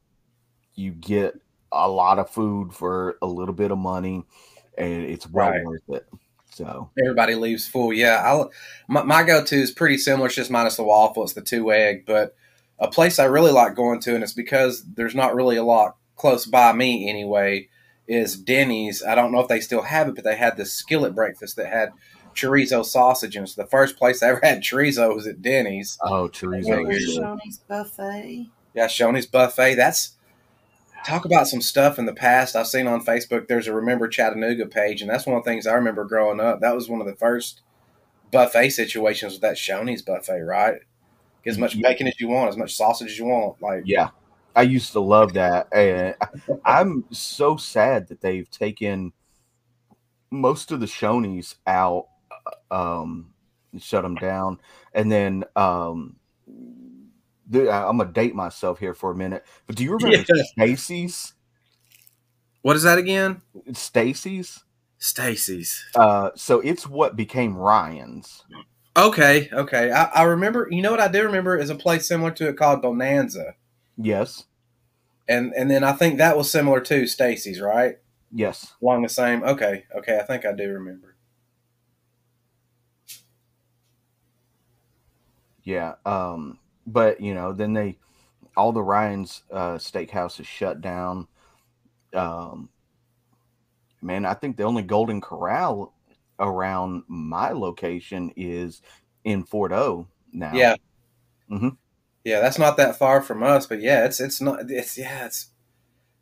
you 0.73 0.91
get 0.91 1.35
a 1.75 1.87
lot 1.89 2.19
of 2.19 2.29
food 2.29 2.73
for 2.73 3.17
a 3.21 3.25
little 3.27 3.53
bit 3.53 3.71
of 3.71 3.77
money, 3.77 4.23
and 4.77 5.03
it's 5.03 5.27
well 5.29 5.49
Right. 5.51 5.63
worth 5.65 5.81
it. 5.89 6.07
So 6.51 6.89
Everybody 6.97 7.35
leaves 7.35 7.67
full. 7.67 7.91
Yeah, 7.91 8.21
I 8.25 8.45
my, 8.87 9.03
my 9.03 9.23
go 9.23 9.43
to 9.43 9.55
is 9.55 9.71
pretty 9.71 9.97
similar. 9.97 10.27
It's 10.27 10.35
just 10.35 10.49
minus 10.51 10.77
the 10.77 10.83
waffle. 10.83 11.23
It's 11.23 11.33
the 11.33 11.41
two 11.41 11.71
egg, 11.71 12.05
but 12.05 12.33
a 12.79 12.87
place 12.89 13.19
I 13.19 13.25
really 13.25 13.51
like 13.51 13.75
going 13.75 13.99
to, 14.01 14.15
and 14.15 14.23
it's 14.23 14.33
because 14.33 14.83
there's 14.95 15.15
not 15.15 15.35
really 15.35 15.57
a 15.57 15.63
lot 15.63 15.97
close 16.15 16.45
by 16.45 16.71
me 16.73 17.09
anyway. 17.09 17.67
Is 18.07 18.37
Denny's? 18.37 19.03
I 19.03 19.15
don't 19.15 19.31
know 19.31 19.39
if 19.39 19.47
they 19.47 19.59
still 19.59 19.81
have 19.81 20.07
it, 20.07 20.15
but 20.15 20.23
they 20.23 20.35
had 20.35 20.55
this 20.57 20.71
skillet 20.71 21.13
breakfast 21.15 21.55
that 21.57 21.67
had 21.67 21.89
chorizo 22.35 22.85
sausage, 22.85 23.35
and 23.35 23.43
it's 23.45 23.55
the 23.55 23.65
first 23.65 23.97
place 23.97 24.21
I 24.21 24.29
ever 24.29 24.39
had 24.43 24.61
chorizo 24.61 25.13
was 25.15 25.25
at 25.27 25.41
Denny's. 25.41 25.97
oh 26.03 26.29
chorizo, 26.29 26.67
Yeah, 26.85 26.89
is 26.91 27.05
good. 27.05 27.15
good. 27.15 27.23
Shoney's 27.23 27.57
buffet. 27.67 28.49
Yeah, 28.73 28.87
Shoney's 28.87 29.25
buffet. 29.25 29.75
That's 29.75 30.11
talk 31.05 31.25
about 31.25 31.47
some 31.47 31.61
stuff 31.61 31.99
in 31.99 32.05
the 32.05 32.13
past 32.13 32.55
I've 32.55 32.67
seen 32.67 32.87
on 32.87 33.05
Facebook. 33.05 33.47
There's 33.47 33.67
a 33.67 33.73
Remember 33.73 34.07
Chattanooga 34.07 34.65
page, 34.65 35.01
and 35.01 35.09
that's 35.09 35.25
one 35.25 35.37
of 35.37 35.43
the 35.43 35.49
things 35.49 35.67
I 35.67 35.73
remember 35.73 36.03
growing 36.03 36.39
up. 36.39 36.61
That 36.61 36.75
was 36.75 36.89
one 36.89 36.99
of 36.99 37.07
the 37.07 37.15
first 37.15 37.61
buffet 38.31 38.71
situations 38.71 39.33
with 39.33 39.41
that 39.41 39.55
Shoney's 39.55 40.01
buffet, 40.01 40.41
right? 40.41 40.79
Get 41.43 41.51
as 41.51 41.57
much 41.57 41.79
bacon 41.79 42.07
as 42.07 42.19
you 42.19 42.27
want, 42.27 42.49
as 42.49 42.57
much 42.57 42.75
sausage 42.75 43.11
as 43.11 43.19
you 43.19 43.25
want. 43.25 43.61
Like, 43.61 43.83
yeah, 43.85 44.09
I 44.55 44.63
used 44.63 44.91
to 44.93 44.99
love 44.99 45.33
that, 45.33 45.67
and 45.71 46.15
I'm 46.65 47.05
so 47.11 47.55
sad 47.55 48.07
that 48.07 48.21
they've 48.21 48.49
taken 48.49 49.13
most 50.31 50.71
of 50.71 50.79
the 50.79 50.87
Shoney's 50.87 51.55
out, 51.67 52.07
uh, 52.71 53.01
um, 53.01 53.33
shut 53.77 54.03
them 54.03 54.15
down, 54.15 54.59
and 54.93 55.11
then 55.11 55.43
um, 55.55 56.15
the, 57.47 57.69
I'm 57.71 57.97
gonna 57.97 58.11
date 58.11 58.35
myself 58.35 58.79
here 58.79 58.93
for 58.93 59.11
a 59.11 59.15
minute. 59.15 59.45
But 59.67 59.75
do 59.75 59.83
you 59.83 59.93
remember 59.93 60.25
Yeah. 60.27 60.43
Stacy's? 60.53 61.33
What 62.61 62.75
is 62.75 62.83
that 62.83 62.97
again? 62.97 63.41
Stacy's. 63.73 64.63
Stacy's. 64.97 65.85
Uh, 65.93 66.31
so 66.35 66.59
it's 66.61 66.87
what 66.87 67.15
became 67.15 67.55
Ryan's. 67.55 68.43
Okay, 68.97 69.49
okay. 69.51 69.91
I, 69.91 70.03
I 70.05 70.23
remember. 70.23 70.67
You 70.71 70.81
know 70.81 70.91
what 70.91 70.99
I 71.01 71.07
do 71.09 71.21
remember 71.23 71.57
is 71.57 71.69
a 71.69 71.75
place 71.75 72.07
similar 72.07 72.31
to 72.31 72.47
it 72.47 72.57
called 72.57 72.81
Bonanza, 72.81 73.55
Yes, 73.97 74.45
and 75.27 75.53
and 75.53 75.69
then 75.69 75.83
I 75.83 75.91
think 75.91 76.17
that 76.17 76.37
was 76.37 76.49
similar 76.49 76.79
to 76.81 77.05
Stacy's, 77.05 77.59
right? 77.61 77.97
yes. 78.31 78.73
Along 78.81 79.03
the 79.03 79.09
same. 79.09 79.43
Okay, 79.43 79.83
okay. 79.95 80.17
I 80.17 80.23
think 80.23 80.45
I 80.45 80.53
do 80.53 80.71
remember. 80.71 81.15
Yeah. 85.63 85.95
Um, 86.05 86.59
but 86.85 87.21
you 87.21 87.33
know, 87.33 87.53
then 87.53 87.73
they 87.73 87.97
all 88.57 88.71
the 88.71 88.83
Ryan's 88.83 89.43
uh 89.51 89.75
steakhouses 89.75 90.45
shut 90.45 90.81
down. 90.81 91.27
Um 92.13 92.69
man, 94.01 94.25
I 94.25 94.33
think 94.33 94.57
the 94.57 94.63
only 94.63 94.83
Golden 94.83 95.21
Corral 95.21 95.93
around 96.39 97.03
my 97.07 97.51
location 97.51 98.31
is 98.35 98.81
in 99.23 99.43
Fort 99.43 99.71
O 99.71 100.07
now. 100.31 100.53
Yeah. 100.53 100.75
Mm-hmm. 101.49 101.69
Yeah, 102.23 102.39
that's 102.41 102.57
not 102.57 102.77
that 102.77 102.97
far 102.97 103.21
from 103.21 103.43
us, 103.43 103.67
but 103.67 103.81
yeah, 103.81 104.05
it's 104.05 104.19
it's 104.19 104.41
not 104.41 104.69
it's 104.69 104.97
yeah, 104.97 105.25
it's 105.25 105.49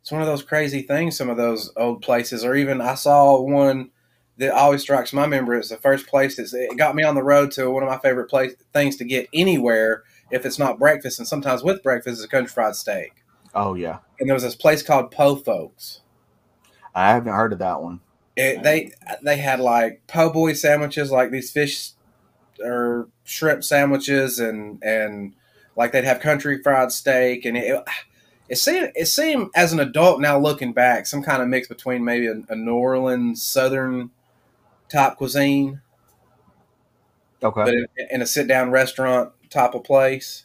it's 0.02 0.12
one 0.12 0.20
of 0.20 0.26
those 0.26 0.42
crazy 0.42 0.82
things. 0.82 1.16
Some 1.16 1.30
of 1.30 1.38
those 1.38 1.72
old 1.78 2.02
places, 2.02 2.44
or 2.44 2.54
even 2.54 2.82
I 2.82 2.94
saw 2.94 3.40
one 3.40 3.90
that 4.36 4.52
always 4.52 4.82
strikes 4.82 5.14
my 5.14 5.26
memory. 5.26 5.58
It's 5.58 5.70
the 5.70 5.78
first 5.78 6.06
place 6.06 6.36
that's 6.36 6.52
it 6.52 6.76
got 6.76 6.94
me 6.94 7.04
on 7.04 7.14
the 7.14 7.22
road 7.22 7.52
to 7.52 7.70
one 7.70 7.82
of 7.82 7.88
my 7.88 7.98
favorite 7.98 8.28
place 8.28 8.54
things 8.74 8.96
to 8.96 9.04
get 9.04 9.28
anywhere 9.32 10.02
if 10.34 10.44
it's 10.44 10.58
not 10.58 10.78
breakfast, 10.78 11.18
and 11.18 11.28
sometimes 11.28 11.62
with 11.62 11.82
breakfast 11.82 12.18
is 12.18 12.24
a 12.24 12.28
country 12.28 12.52
fried 12.52 12.74
steak. 12.76 13.24
Oh 13.54 13.74
yeah. 13.74 13.98
And 14.18 14.28
there 14.28 14.34
was 14.34 14.42
this 14.42 14.56
place 14.56 14.82
called 14.82 15.10
Po 15.12 15.36
Folks. 15.36 16.00
I 16.94 17.12
haven't 17.12 17.32
heard 17.32 17.52
of 17.52 17.60
that 17.60 17.80
one. 17.80 18.00
It, 18.36 18.62
they 18.64 18.92
they 19.22 19.36
had 19.36 19.60
like 19.60 20.02
po' 20.08 20.30
boy 20.30 20.54
sandwiches, 20.54 21.12
like 21.12 21.30
these 21.30 21.52
fish 21.52 21.90
or 22.60 23.08
shrimp 23.22 23.62
sandwiches, 23.62 24.40
and 24.40 24.82
and 24.82 25.34
like 25.76 25.92
they'd 25.92 26.04
have 26.04 26.18
country 26.20 26.60
fried 26.60 26.90
steak, 26.90 27.44
and 27.44 27.56
it 27.56 27.80
it 28.48 28.56
seemed 28.58 28.90
it 28.96 29.06
seemed 29.06 29.50
as 29.54 29.72
an 29.72 29.78
adult 29.78 30.20
now 30.20 30.36
looking 30.36 30.72
back, 30.72 31.06
some 31.06 31.22
kind 31.22 31.42
of 31.42 31.48
mix 31.48 31.68
between 31.68 32.04
maybe 32.04 32.26
a, 32.26 32.42
a 32.48 32.56
New 32.56 32.74
Orleans 32.74 33.40
Southern 33.40 34.10
type 34.88 35.16
cuisine, 35.16 35.80
Okay. 37.42 37.64
but 37.64 37.74
in, 37.74 37.86
in 38.10 38.22
a 38.22 38.26
sit 38.26 38.48
down 38.48 38.70
restaurant 38.72 39.32
type 39.54 39.74
of 39.74 39.84
place. 39.84 40.44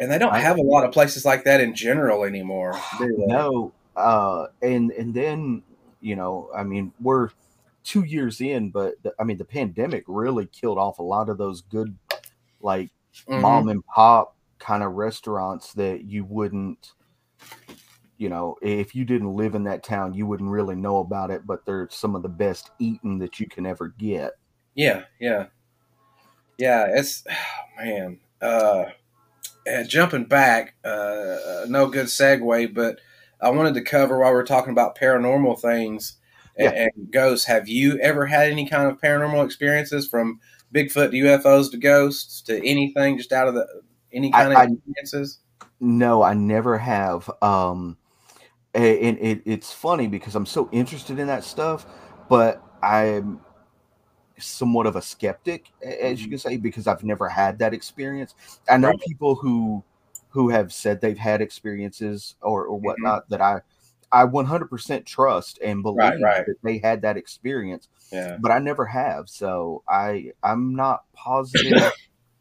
And 0.00 0.10
they 0.10 0.18
don't 0.18 0.34
have 0.34 0.58
a 0.58 0.62
lot 0.62 0.84
of 0.84 0.90
places 0.92 1.24
like 1.24 1.44
that 1.44 1.60
in 1.60 1.74
general 1.74 2.24
anymore. 2.24 2.74
No, 3.00 3.72
uh, 3.96 4.46
and 4.60 4.90
and 4.90 5.14
then 5.14 5.62
you 6.00 6.16
know, 6.16 6.50
I 6.54 6.64
mean, 6.64 6.92
we're 7.00 7.30
two 7.84 8.02
years 8.04 8.40
in, 8.40 8.70
but 8.70 8.94
the, 9.02 9.14
I 9.20 9.24
mean, 9.24 9.36
the 9.38 9.44
pandemic 9.44 10.04
really 10.08 10.46
killed 10.46 10.78
off 10.78 10.98
a 10.98 11.02
lot 11.02 11.28
of 11.28 11.38
those 11.38 11.60
good, 11.62 11.96
like 12.60 12.90
Mhm. 13.28 13.40
mom 13.40 13.68
and 13.68 13.84
pop 13.86 14.36
kind 14.58 14.82
of 14.82 14.92
restaurants 14.94 15.72
that 15.74 16.04
you 16.04 16.24
wouldn't, 16.24 16.92
you 18.18 18.28
know, 18.28 18.56
if 18.62 18.94
you 18.94 19.04
didn't 19.04 19.34
live 19.34 19.54
in 19.54 19.64
that 19.64 19.82
town, 19.84 20.14
you 20.14 20.26
wouldn't 20.26 20.50
really 20.50 20.74
know 20.74 20.98
about 20.98 21.30
it. 21.30 21.46
But 21.46 21.64
they're 21.66 21.88
some 21.90 22.14
of 22.16 22.22
the 22.22 22.28
best 22.28 22.70
eating 22.78 23.18
that 23.20 23.38
you 23.38 23.46
can 23.46 23.64
ever 23.64 23.88
get. 23.88 24.32
Yeah, 24.74 25.04
yeah, 25.20 25.46
yeah. 26.58 26.86
It's 26.88 27.24
oh, 27.30 27.82
man. 27.84 28.20
Uh, 28.40 28.84
and 29.66 29.88
jumping 29.88 30.24
back, 30.24 30.74
uh, 30.84 31.64
no 31.68 31.88
good 31.88 32.06
segue, 32.06 32.74
but 32.74 33.00
I 33.40 33.50
wanted 33.50 33.74
to 33.74 33.82
cover 33.82 34.18
while 34.18 34.32
we 34.32 34.38
are 34.38 34.44
talking 34.44 34.72
about 34.72 34.98
paranormal 34.98 35.60
things 35.60 36.16
and, 36.58 36.74
and 36.74 37.10
ghosts. 37.10 37.46
Have 37.46 37.68
you 37.68 37.98
ever 37.98 38.26
had 38.26 38.50
any 38.50 38.68
kind 38.68 38.90
of 38.90 39.00
paranormal 39.00 39.44
experiences 39.44 40.06
from 40.06 40.40
Bigfoot 40.74 41.10
to 41.10 41.16
UFOs 41.16 41.70
to 41.70 41.76
ghosts 41.78 42.42
to 42.42 42.64
anything 42.64 43.16
just 43.16 43.32
out 43.32 43.48
of 43.48 43.54
the 43.54 43.66
any 44.12 44.32
I- 44.34 44.42
kind 44.42 44.52
of 44.52 44.58
I- 44.58 44.64
experiences? 44.64 45.38
No, 45.80 46.22
I 46.22 46.34
never 46.34 46.78
have. 46.78 47.30
Um, 47.42 47.98
and 48.74 49.18
it, 49.18 49.42
it's 49.44 49.72
funny 49.72 50.06
because 50.08 50.34
I'm 50.34 50.46
so 50.46 50.68
interested 50.72 51.18
in 51.18 51.26
that 51.26 51.44
stuff, 51.44 51.86
but 52.28 52.62
I'm 52.82 53.40
somewhat 54.38 54.86
of 54.86 54.96
a 54.96 55.02
skeptic, 55.02 55.72
as 55.82 56.22
you 56.22 56.28
can 56.28 56.38
say, 56.38 56.56
because 56.56 56.86
I've 56.86 57.04
never 57.04 57.28
had 57.28 57.58
that 57.60 57.74
experience. 57.74 58.34
I 58.68 58.76
know 58.78 58.92
Right. 58.92 58.98
people 59.06 59.34
who 59.36 59.84
who 60.30 60.48
have 60.50 60.72
said 60.72 61.00
they've 61.00 61.18
had 61.18 61.40
experiences 61.40 62.34
or, 62.42 62.66
or 62.66 62.78
Mm-hmm. 62.80 62.80
whatnot 62.80 63.28
that 63.30 63.40
I 63.40 63.60
I 64.12 64.24
100% 64.24 65.06
trust 65.06 65.58
and 65.62 65.82
believe 65.82 66.12
Right, 66.20 66.20
right. 66.20 66.46
that 66.46 66.56
they 66.62 66.78
had 66.78 67.02
that 67.02 67.16
experience, 67.16 67.88
Yeah, 68.12 68.38
but 68.38 68.50
I 68.52 68.58
never 68.58 68.86
have. 68.86 69.28
So 69.28 69.82
I 69.88 70.32
I'm 70.42 70.74
not 70.74 71.04
positive 71.14 71.92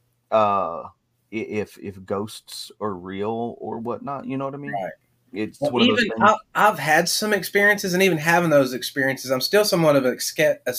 uh 0.31 0.83
if 1.31 1.77
if 1.79 2.03
ghosts 2.05 2.71
are 2.81 2.93
real 2.93 3.55
or 3.59 3.79
whatnot. 3.79 4.25
You 4.27 4.37
know 4.37 4.45
what 4.45 4.55
I 4.55 4.57
mean? 4.57 4.81
Right. 4.81 4.93
It's 5.33 5.59
Well, 5.59 5.71
one 5.71 5.81
of 5.81 5.87
those 5.89 6.05
even 6.05 6.17
things. 6.17 6.31
I, 6.55 6.69
I've 6.69 6.79
had 6.79 7.09
some 7.09 7.33
experiences, 7.33 7.93
and 7.93 8.03
even 8.03 8.17
having 8.17 8.49
those 8.49 8.73
experiences, 8.73 9.31
I'm 9.31 9.41
still 9.41 9.65
somewhat 9.65 9.95
of 9.95 10.05
a, 10.05 10.17
a, 10.65 10.73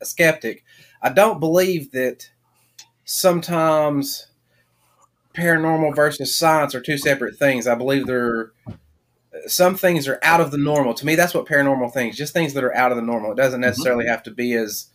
a 0.00 0.04
skeptic. 0.04 0.64
I 1.02 1.10
don't 1.10 1.40
believe 1.40 1.92
that 1.92 2.30
sometimes 3.04 4.28
paranormal 5.34 5.94
versus 5.94 6.34
science 6.34 6.74
are 6.74 6.80
two 6.80 6.98
separate 6.98 7.36
things. 7.36 7.66
I 7.66 7.74
believe 7.74 8.06
they're 8.06 8.52
some 9.46 9.76
things 9.76 10.08
are 10.08 10.18
out 10.22 10.40
of 10.40 10.50
the 10.50 10.58
normal. 10.58 10.94
To 10.94 11.06
me, 11.06 11.14
that's 11.14 11.34
what 11.34 11.46
paranormal 11.46 11.92
things, 11.92 12.16
just 12.16 12.32
things 12.32 12.54
that 12.54 12.64
are 12.64 12.74
out 12.74 12.90
of 12.90 12.96
the 12.96 13.02
normal. 13.02 13.32
It 13.32 13.36
doesn't 13.36 13.60
mm-hmm. 13.60 13.68
necessarily 13.68 14.06
have 14.06 14.22
to 14.24 14.30
be 14.30 14.54
as 14.54 14.86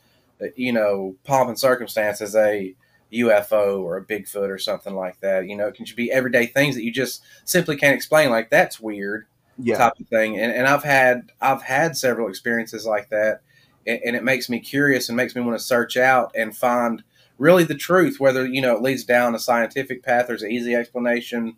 you 0.55 0.73
know 0.73 1.15
pomp 1.23 1.49
and 1.49 1.59
circumstance 1.59 2.21
as 2.21 2.35
a 2.35 2.75
UFO 3.13 3.81
or 3.81 3.97
a 3.97 4.05
Bigfoot 4.05 4.49
or 4.49 4.57
something 4.57 4.95
like 4.95 5.19
that. 5.21 5.47
You 5.47 5.55
know, 5.55 5.67
it 5.67 5.75
can 5.75 5.85
be 5.95 6.11
everyday 6.11 6.45
things 6.45 6.75
that 6.75 6.83
you 6.83 6.91
just 6.91 7.23
simply 7.45 7.77
can't 7.77 7.95
explain. 7.95 8.29
Like 8.29 8.49
that's 8.49 8.79
weird 8.79 9.25
yeah. 9.57 9.77
type 9.77 9.99
of 9.99 10.07
thing. 10.07 10.39
And, 10.39 10.51
and 10.51 10.67
I've 10.67 10.83
had 10.83 11.31
I've 11.41 11.61
had 11.61 11.97
several 11.97 12.27
experiences 12.27 12.85
like 12.85 13.09
that, 13.09 13.41
and, 13.85 13.99
and 14.05 14.15
it 14.15 14.23
makes 14.23 14.49
me 14.49 14.59
curious 14.59 15.09
and 15.09 15.15
makes 15.15 15.35
me 15.35 15.41
want 15.41 15.57
to 15.57 15.63
search 15.63 15.97
out 15.97 16.31
and 16.35 16.55
find 16.55 17.03
really 17.37 17.63
the 17.63 17.75
truth, 17.75 18.19
whether 18.19 18.45
you 18.45 18.61
know 18.61 18.75
it 18.75 18.81
leads 18.81 19.03
down 19.03 19.35
a 19.35 19.39
scientific 19.39 20.03
path, 20.03 20.27
there's 20.27 20.43
an 20.43 20.51
easy 20.51 20.75
explanation 20.75 21.55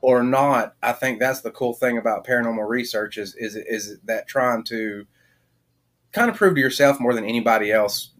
or 0.00 0.22
not. 0.22 0.74
I 0.82 0.92
think 0.92 1.18
that's 1.18 1.42
the 1.42 1.50
cool 1.50 1.74
thing 1.74 1.98
about 1.98 2.26
paranormal 2.26 2.68
research 2.68 3.18
is 3.18 3.34
is 3.36 3.56
is 3.56 3.98
that 4.04 4.26
trying 4.26 4.64
to 4.64 5.06
kind 6.12 6.30
of 6.30 6.36
prove 6.36 6.54
to 6.54 6.60
yourself 6.60 6.98
more 6.98 7.14
than 7.14 7.24
anybody 7.24 7.70
else 7.70 8.10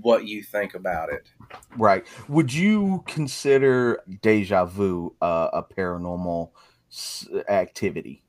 what 0.00 0.26
you 0.26 0.42
think 0.42 0.74
about 0.74 1.12
it. 1.12 1.28
Right. 1.76 2.04
Would 2.28 2.52
you 2.52 3.04
consider 3.06 4.00
deja 4.20 4.64
vu 4.64 5.14
uh, 5.20 5.48
a 5.52 5.62
paranormal 5.62 6.50
s- 6.90 7.28
activity? 7.48 8.24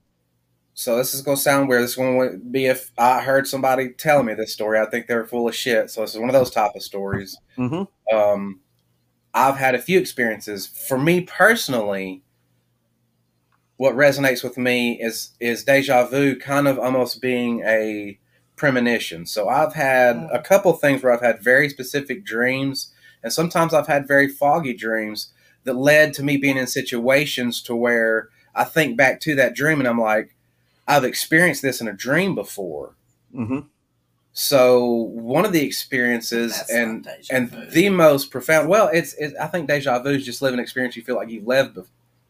So 0.75 0.97
this 0.97 1.13
is 1.13 1.21
gonna 1.21 1.37
sound 1.37 1.69
weird. 1.69 1.83
This 1.83 1.91
is 1.91 1.97
gonna 1.97 2.37
be 2.37 2.65
if 2.65 2.91
I 2.97 3.21
heard 3.21 3.47
somebody 3.47 3.89
telling 3.89 4.25
me 4.25 4.33
this 4.33 4.53
story, 4.53 4.79
I 4.79 4.85
think 4.85 5.07
they 5.07 5.15
were 5.15 5.25
full 5.27 5.47
of 5.47 5.55
shit. 5.55 5.91
So 5.91 6.01
this 6.01 6.15
is 6.15 6.19
one 6.19 6.29
of 6.29 6.33
those 6.33 6.49
type 6.51 6.71
of 6.75 6.81
stories. 6.81 7.37
Mm-hmm. 7.57 8.15
um, 8.15 8.59
I've 9.35 9.57
had 9.57 9.73
a 9.75 9.81
few 9.81 9.99
experiences. 9.99 10.67
For 10.67 10.97
me 10.97 11.21
personally, 11.21 12.23
what 13.77 13.95
resonates 13.95 14.43
with 14.43 14.57
me 14.57 15.01
is 15.01 15.31
is 15.39 15.63
deja 15.63 16.05
vu, 16.05 16.37
kind 16.39 16.67
of 16.67 16.79
almost 16.79 17.21
being 17.21 17.61
a 17.65 18.19
premonition. 18.55 19.25
So 19.25 19.49
I've 19.49 19.73
had 19.73 20.27
a 20.31 20.41
couple 20.41 20.73
things 20.73 21.01
where 21.01 21.11
I've 21.11 21.21
had 21.21 21.41
very 21.41 21.69
specific 21.69 22.23
dreams, 22.23 22.93
and 23.23 23.31
sometimes 23.31 23.73
I've 23.73 23.87
had 23.87 24.07
very 24.07 24.27
foggy 24.27 24.73
dreams 24.73 25.29
that 25.63 25.73
led 25.73 26.13
to 26.13 26.23
me 26.23 26.37
being 26.37 26.57
in 26.57 26.67
situations 26.67 27.61
to 27.63 27.75
where 27.75 28.29
I 28.53 28.63
think 28.63 28.97
back 28.97 29.19
to 29.21 29.35
that 29.35 29.55
dream 29.55 29.79
and 29.79 29.87
I'm 29.87 29.99
like, 29.99 30.35
I've 30.87 31.05
experienced 31.05 31.61
this 31.61 31.81
in 31.81 31.87
a 31.87 31.93
dream 31.93 32.35
before. 32.35 32.95
Mm-hmm. 33.33 33.59
So 34.33 34.85
one 34.85 35.45
of 35.45 35.51
the 35.51 35.63
experiences 35.63 36.57
That's 36.57 36.71
and 36.71 37.07
and 37.29 37.69
the 37.71 37.89
most 37.89 38.31
profound 38.31 38.67
well 38.67 38.89
it's, 38.91 39.13
it's 39.13 39.35
i 39.37 39.45
think 39.45 39.67
deja 39.67 39.99
vu 39.99 40.09
is 40.09 40.25
just 40.25 40.41
living 40.41 40.59
experience 40.59 40.95
you 40.95 41.03
feel 41.03 41.15
like 41.15 41.29
you've 41.29 41.45
lived 41.45 41.75
bef- 41.75 41.85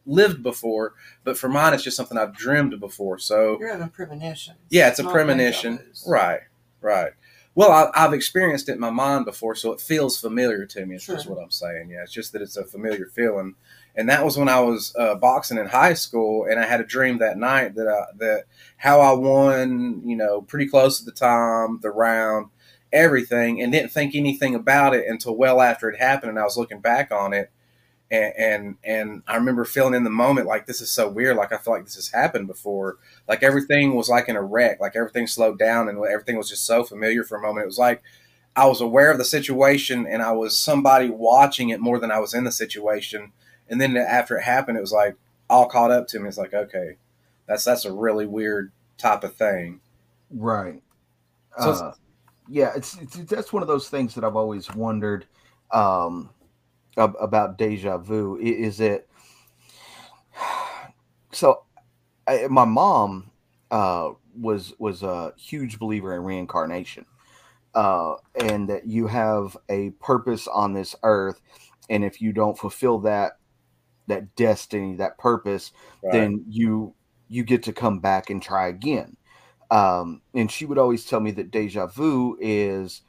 lived 0.06 0.44
before 0.44 0.94
but 1.24 1.38
for 1.38 1.48
mine 1.50 1.74
it's 1.74 1.84
just 1.84 1.96
something 1.98 2.18
i've 2.18 2.36
dreamed 2.36 2.78
before. 2.80 3.18
So 3.18 3.58
You're 3.60 3.72
having 3.72 3.90
premonitions. 3.90 4.58
yeah 4.70 4.90
it's 4.90 5.00
a 5.00 5.04
premonition. 5.04 5.80
right 6.08 6.42
right. 6.82 7.12
Well 7.56 7.72
I, 7.72 7.90
i've 8.06 8.14
experienced 8.14 8.68
it 8.70 8.74
in 8.74 8.80
my 8.80 8.90
mind 8.90 9.26
before 9.26 9.56
so 9.56 9.72
it 9.72 9.80
feels 9.80 10.20
familiar 10.20 10.66
to 10.66 10.86
me 10.86 10.96
it's 10.96 11.06
just 11.08 11.28
what 11.28 11.42
i'm 11.42 11.52
saying. 11.52 11.90
Yeah 11.90 12.04
it's 12.04 12.12
just 12.12 12.34
that 12.34 12.42
it's 12.42 12.58
a 12.58 12.66
familiar 12.66 13.06
feeling. 13.08 13.56
And 13.96 14.10
that 14.10 14.26
was 14.26 14.40
when 14.40 14.50
I 14.50 14.60
was 14.60 14.92
uh, 14.98 15.14
boxing 15.14 15.60
in 15.60 15.68
high 15.68 15.94
school, 15.94 16.48
and 16.50 16.60
I 16.60 16.66
had 16.66 16.82
a 16.82 16.84
dream 16.84 17.20
that 17.20 17.38
night 17.38 17.76
that 17.76 17.88
I, 17.88 18.06
that 18.18 18.46
how 18.76 19.02
I 19.02 19.12
won, 19.14 20.02
you 20.04 20.16
know, 20.16 20.42
pretty 20.42 20.66
close 20.68 20.98
to 20.98 21.06
the 21.06 21.12
time, 21.12 21.78
the 21.84 21.92
round, 21.92 22.48
everything, 22.92 23.62
and 23.62 23.72
didn't 23.72 23.92
think 23.92 24.16
anything 24.16 24.56
about 24.56 24.96
it 24.96 25.06
until 25.08 25.36
well 25.36 25.62
after 25.62 25.90
it 25.92 26.00
happened, 26.00 26.32
and 26.32 26.40
I 26.40 26.44
was 26.44 26.58
looking 26.58 26.80
back 26.80 27.12
on 27.12 27.34
it, 27.34 27.52
and 28.14 28.34
and, 28.38 28.78
and 28.84 29.24
I 29.28 29.36
remember 29.36 29.66
feeling 29.66 29.94
in 29.94 30.04
the 30.04 30.10
moment 30.10 30.48
like 30.48 30.66
this 30.66 30.82
is 30.82 30.90
so 30.90 31.10
weird, 31.10 31.38
like 31.38 31.52
I 31.52 31.58
feel 31.58 31.74
like 31.74 31.86
this 31.86 31.96
has 31.96 32.10
happened 32.10 32.48
before, 32.48 32.98
like 33.28 33.44
everything 33.44 33.96
was 33.96 34.10
like 34.10 34.30
in 34.30 34.36
a 34.36 34.42
wreck, 34.42 34.80
like 34.80 34.96
everything 34.96 35.28
slowed 35.28 35.60
down, 35.60 35.90
and 35.90 35.98
everything 35.98 36.38
was 36.38 36.50
just 36.50 36.66
so 36.66 36.84
familiar 36.84 37.24
for 37.24 37.38
a 37.38 37.42
moment. 37.42 37.64
It 37.64 37.68
was 37.68 37.80
like 37.80 38.02
I 38.56 38.68
was 38.68 38.82
aware 38.82 39.12
of 39.12 39.18
the 39.18 39.26
situation, 39.26 40.06
and 40.08 40.22
I 40.22 40.32
was 40.32 40.58
somebody 40.58 41.10
watching 41.10 41.70
it 41.70 41.80
more 41.80 42.00
than 42.00 42.12
I 42.12 42.20
was 42.20 42.34
in 42.34 42.44
the 42.44 42.52
situation 42.52 43.32
and 43.70 43.80
then 43.80 43.96
after 43.98 44.38
it 44.38 44.44
happened, 44.44 44.78
it 44.78 44.82
was 44.82 44.92
like 44.92 45.16
all 45.50 45.68
caught 45.68 45.92
up 45.92 46.08
to 46.10 46.20
me. 46.20 46.28
It's 46.28 46.38
like, 46.38 46.54
okay, 46.54 46.98
that's 47.48 47.64
that's 47.64 47.86
a 47.86 47.92
really 47.92 48.26
weird 48.26 48.72
type 48.98 49.24
of 49.24 49.36
thing. 49.36 49.82
Right. 50.30 50.82
So 51.60 51.72
uh, 51.72 51.94
yeah, 52.48 52.74
it's, 52.76 52.98
it's, 53.00 53.16
that's 53.16 53.54
one 53.54 53.62
of 53.62 53.68
those 53.68 53.90
things 53.90 54.16
that 54.16 54.24
I've 54.24 54.36
always 54.36 54.74
wondered 54.74 55.26
um, 55.72 56.30
about 56.98 57.58
deja 57.58 57.98
vu. 57.98 58.38
Is 58.38 58.80
it 58.80 59.10
so? 61.32 61.64
I, 62.28 62.48
my 62.48 62.66
mom 62.66 63.32
uh, 63.72 64.12
was 64.40 64.74
was 64.80 65.04
a 65.04 65.34
huge 65.38 65.80
believer 65.80 66.16
in 66.16 66.24
reincarnation, 66.24 67.06
uh, 67.76 68.16
and 68.36 68.70
that 68.70 68.88
you 68.88 69.08
have 69.08 69.58
a 69.70 69.92
purpose 70.00 70.48
on 70.48 70.74
this 70.74 70.96
earth, 71.04 71.42
and 71.90 72.04
if 72.04 72.22
you 72.22 72.34
don't 72.34 72.58
fulfill 72.58 73.00
that 73.00 73.38
that 74.08 74.36
destiny, 74.36 74.96
that 74.96 75.18
purpose, 75.18 75.72
right. 76.04 76.14
then 76.14 76.46
you 76.48 76.94
you 77.28 77.44
get 77.44 77.64
to 77.64 77.74
come 77.74 78.00
back 78.00 78.30
and 78.30 78.42
try 78.42 78.68
again. 78.68 79.18
Um, 79.72 80.22
and 80.36 80.52
she 80.52 80.66
would 80.66 80.78
always 80.78 81.06
tell 81.06 81.20
me 81.20 81.32
that 81.32 81.50
deja 81.50 81.88
vu 81.88 82.38
is 82.40 83.02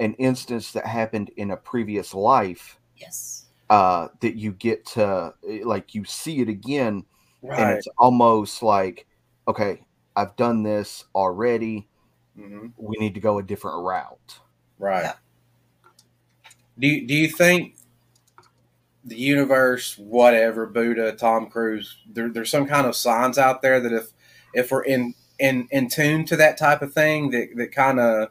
an 0.00 0.14
instance 0.14 0.72
that 0.72 0.86
happened 0.86 1.30
in 1.36 1.50
a 1.50 1.56
previous 1.56 2.14
life. 2.14 2.79
Yes. 3.00 3.46
Uh, 3.68 4.08
that 4.20 4.36
you 4.36 4.52
get 4.52 4.84
to 4.84 5.32
like 5.62 5.94
you 5.94 6.04
see 6.04 6.40
it 6.40 6.48
again, 6.48 7.04
right. 7.42 7.60
and 7.60 7.70
it's 7.78 7.88
almost 7.98 8.62
like, 8.62 9.06
okay, 9.46 9.80
I've 10.16 10.34
done 10.36 10.62
this 10.62 11.04
already. 11.14 11.88
Mm-hmm. 12.38 12.68
We 12.76 12.96
need 12.98 13.14
to 13.14 13.20
go 13.20 13.38
a 13.38 13.42
different 13.42 13.84
route. 13.84 14.40
Right. 14.78 15.04
Yeah. 15.04 15.12
Do 16.78 16.86
you, 16.88 17.06
do 17.06 17.14
you 17.14 17.28
think 17.28 17.76
the 19.04 19.16
universe, 19.16 19.96
whatever, 19.98 20.66
Buddha, 20.66 21.12
Tom 21.12 21.48
Cruise, 21.48 21.98
there, 22.10 22.28
there's 22.28 22.50
some 22.50 22.66
kind 22.66 22.86
of 22.86 22.96
signs 22.96 23.38
out 23.38 23.62
there 23.62 23.80
that 23.80 23.92
if 23.92 24.08
if 24.52 24.70
we're 24.70 24.82
in 24.82 25.14
in 25.38 25.68
in 25.70 25.88
tune 25.88 26.24
to 26.26 26.36
that 26.36 26.58
type 26.58 26.82
of 26.82 26.92
thing, 26.92 27.30
that 27.30 27.48
that 27.56 27.72
kind 27.72 28.00
of 28.00 28.30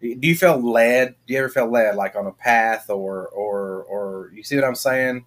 do 0.00 0.28
you 0.28 0.36
feel 0.36 0.60
led? 0.60 1.14
Do 1.26 1.34
you 1.34 1.40
ever 1.40 1.48
feel 1.48 1.70
led, 1.70 1.96
like 1.96 2.16
on 2.16 2.26
a 2.26 2.32
path, 2.32 2.88
or 2.90 3.28
or 3.28 3.82
or 3.84 4.30
you 4.34 4.42
see 4.42 4.56
what 4.56 4.64
I'm 4.64 4.74
saying? 4.74 5.24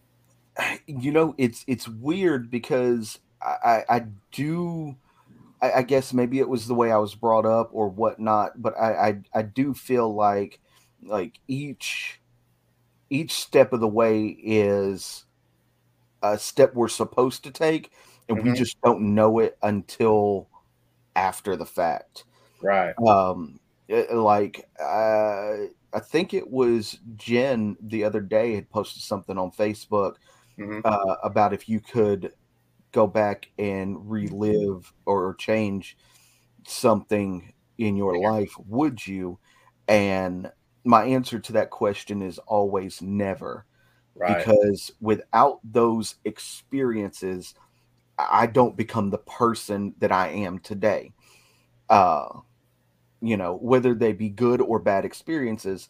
You 0.86 1.12
know, 1.12 1.36
it's 1.38 1.64
it's 1.68 1.88
weird 1.88 2.50
because 2.52 3.20
I 3.42 3.84
I, 3.90 3.96
I 3.98 4.06
do. 4.32 4.96
I, 5.62 5.72
I 5.74 5.82
guess 5.84 6.14
maybe 6.14 6.40
it 6.40 6.50
was 6.50 6.68
the 6.68 6.74
way 6.74 6.92
I 6.92 6.98
was 6.98 7.16
brought 7.16 7.46
up 7.46 7.70
or 7.74 7.90
whatnot, 7.90 8.62
but 8.62 8.78
I, 8.80 9.10
I 9.10 9.22
I 9.34 9.42
do 9.44 9.74
feel 9.74 10.14
like 10.14 10.60
like 11.04 11.40
each 11.48 12.20
each 13.10 13.34
step 13.34 13.74
of 13.74 13.80
the 13.80 13.88
way 13.88 14.28
is 14.28 15.26
a 16.24 16.38
step 16.38 16.74
we're 16.74 16.88
supposed 16.88 17.44
to 17.44 17.52
take, 17.52 17.92
and 18.30 18.38
mm-hmm. 18.38 18.52
we 18.52 18.58
just 18.58 18.80
don't 18.82 19.16
know 19.16 19.40
it 19.40 19.58
until 19.62 20.48
after 21.16 21.56
the 21.56 21.66
fact. 21.66 22.24
Right. 22.62 22.94
Um, 23.00 23.60
it, 23.92 24.14
like 24.14 24.70
uh, 24.80 25.68
I 25.94 26.00
think 26.02 26.34
it 26.34 26.50
was 26.50 26.98
Jen 27.16 27.76
the 27.82 28.04
other 28.04 28.22
day 28.22 28.56
had 28.56 28.70
posted 28.70 29.04
something 29.04 29.38
on 29.38 29.52
Facebook 29.52 30.16
mm-hmm. 30.58 30.80
uh, 30.86 31.16
about 31.24 31.54
if 31.54 31.68
you 31.68 31.80
could 31.80 32.34
go 32.92 33.08
back 33.08 33.50
and 33.58 34.10
relive 34.10 34.92
or 35.06 35.36
change 35.36 35.98
something 36.68 37.54
in 37.78 37.96
your 37.96 38.20
life, 38.20 38.54
would 38.68 39.06
you? 39.06 39.40
And 39.88 40.52
my 40.84 41.04
answer 41.06 41.40
to 41.40 41.54
that 41.54 41.70
question 41.70 42.22
is 42.22 42.38
always 42.40 43.02
never. 43.02 43.66
Right. 44.16 44.38
Because 44.38 44.92
without 45.00 45.60
those 45.64 46.16
experiences, 46.26 47.56
I 48.18 48.46
don't 48.46 48.78
become 48.78 49.10
the 49.10 49.18
person 49.18 49.96
that 50.00 50.12
I 50.12 50.30
am 50.30 50.60
today. 50.60 51.14
Uh, 51.90 52.40
you 53.22 53.38
know, 53.38 53.56
whether 53.56 53.94
they 53.94 54.14
be 54.14 54.30
good 54.30 54.62
or 54.62 54.80
bad 54.80 55.06
experiences, 55.06 55.90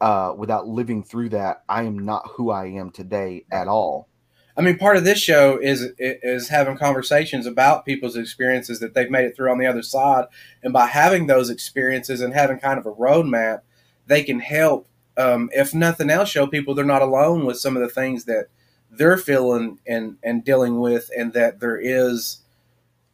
uh, 0.00 0.34
without 0.36 0.66
living 0.66 1.02
through 1.02 1.30
that, 1.30 1.62
I 1.68 1.84
am 1.84 1.98
not 1.98 2.26
who 2.32 2.50
I 2.50 2.66
am 2.66 2.90
today 2.90 3.44
at 3.50 3.68
all. 3.68 4.08
I 4.56 4.60
mean, 4.60 4.76
part 4.76 4.96
of 4.96 5.04
this 5.04 5.18
show 5.18 5.58
is 5.58 5.92
is 5.98 6.48
having 6.48 6.76
conversations 6.76 7.46
about 7.46 7.86
people's 7.86 8.16
experiences 8.16 8.80
that 8.80 8.94
they've 8.94 9.10
made 9.10 9.24
it 9.24 9.34
through 9.34 9.50
on 9.50 9.58
the 9.58 9.66
other 9.66 9.82
side, 9.82 10.26
and 10.62 10.72
by 10.72 10.86
having 10.86 11.26
those 11.26 11.48
experiences 11.48 12.20
and 12.20 12.34
having 12.34 12.58
kind 12.58 12.78
of 12.78 12.84
a 12.84 12.92
roadmap, 12.92 13.60
they 14.06 14.22
can 14.22 14.40
help, 14.40 14.88
um, 15.16 15.48
if 15.54 15.72
nothing 15.72 16.10
else, 16.10 16.28
show 16.28 16.46
people 16.46 16.74
they're 16.74 16.84
not 16.84 17.00
alone 17.00 17.46
with 17.46 17.58
some 17.58 17.76
of 17.76 17.82
the 17.82 17.88
things 17.88 18.24
that 18.26 18.48
they're 18.90 19.16
feeling 19.16 19.78
and, 19.86 20.18
and 20.22 20.44
dealing 20.44 20.80
with, 20.80 21.08
and 21.16 21.32
that 21.32 21.60
there 21.60 21.78
is 21.78 22.42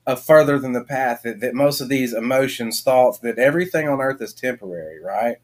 a 0.09 0.17
further 0.17 0.59
than 0.59 0.73
the 0.73 0.83
path, 0.83 1.21
that, 1.23 1.41
that 1.41 1.55
most 1.55 1.83
of 1.83 1.91
these 1.91 2.15
emotions, 2.15 2.81
thoughts, 2.81 3.19
that 3.19 3.39
everything 3.39 3.87
on 3.87 4.01
earth 4.01 4.23
is 4.23 4.33
temporary, 4.33 4.99
right? 5.05 5.37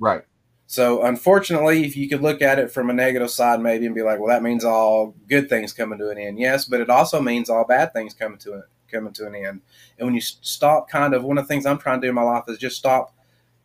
Right. 0.00 0.22
So, 0.66 1.04
unfortunately, 1.04 1.86
if 1.86 1.96
you 1.96 2.08
could 2.08 2.20
look 2.20 2.42
at 2.42 2.58
it 2.58 2.72
from 2.72 2.90
a 2.90 2.92
negative 2.92 3.30
side, 3.30 3.60
maybe 3.60 3.86
and 3.86 3.94
be 3.94 4.02
like, 4.02 4.18
"Well, 4.18 4.28
that 4.28 4.42
means 4.42 4.64
all 4.64 5.14
good 5.28 5.48
things 5.48 5.72
coming 5.72 5.98
to 6.00 6.10
an 6.10 6.18
end." 6.18 6.38
Yes, 6.38 6.64
but 6.66 6.80
it 6.80 6.90
also 6.90 7.22
means 7.22 7.48
all 7.48 7.64
bad 7.64 7.92
things 7.92 8.12
coming 8.12 8.38
to 8.38 8.54
an 8.54 8.64
coming 8.90 9.12
to 9.14 9.26
an 9.26 9.36
end. 9.36 9.60
And 9.98 10.06
when 10.06 10.14
you 10.14 10.20
stop, 10.20 10.90
kind 10.90 11.14
of 11.14 11.22
one 11.24 11.38
of 11.38 11.44
the 11.44 11.48
things 11.48 11.64
I'm 11.64 11.78
trying 11.78 12.00
to 12.00 12.06
do 12.06 12.10
in 12.10 12.14
my 12.14 12.22
life 12.22 12.44
is 12.48 12.58
just 12.58 12.76
stop 12.76 13.14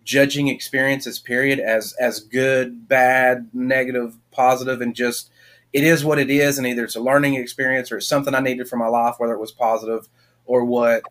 judging 0.03 0.49
experiences 0.49 1.17
period 1.17 1.59
as 1.59 1.93
as 1.93 2.19
good 2.19 2.87
bad 2.87 3.49
negative 3.53 4.17
positive 4.31 4.81
and 4.81 4.95
just 4.95 5.31
it 5.71 5.83
is 5.83 6.05
what 6.05 6.19
it 6.19 6.29
is 6.29 6.57
and 6.57 6.67
either 6.67 6.83
it's 6.83 6.95
a 6.95 6.99
learning 6.99 7.35
experience 7.35 7.89
or 7.89 7.97
it's 7.97 8.07
something 8.07 8.35
i 8.35 8.41
needed 8.41 8.67
for 8.67 8.75
my 8.75 8.87
life 8.87 9.15
whether 9.17 9.33
it 9.33 9.39
was 9.39 9.53
positive 9.53 10.09
or 10.45 10.65
what 10.65 11.03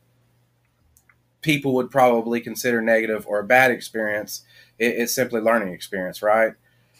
people 1.40 1.74
would 1.74 1.90
probably 1.90 2.40
consider 2.40 2.80
negative 2.80 3.26
or 3.26 3.40
a 3.40 3.44
bad 3.44 3.70
experience 3.70 4.42
it, 4.78 4.94
it's 4.96 5.12
simply 5.12 5.40
learning 5.40 5.72
experience 5.72 6.22
right? 6.22 6.52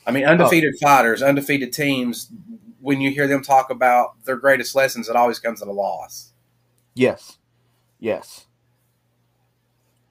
I 0.06 0.10
mean 0.10 0.24
undefeated 0.24 0.74
oh. 0.76 0.86
fighters 0.86 1.22
undefeated 1.22 1.72
teams 1.72 2.30
when 2.80 3.00
you 3.00 3.10
hear 3.10 3.28
them 3.28 3.42
talk 3.42 3.70
about 3.70 4.24
their 4.24 4.36
greatest 4.36 4.74
lessons 4.74 5.08
it 5.08 5.16
always 5.16 5.38
comes 5.38 5.62
at 5.62 5.68
a 5.68 5.72
loss. 5.72 6.32
Yes. 6.94 7.38
Yes. 7.98 8.46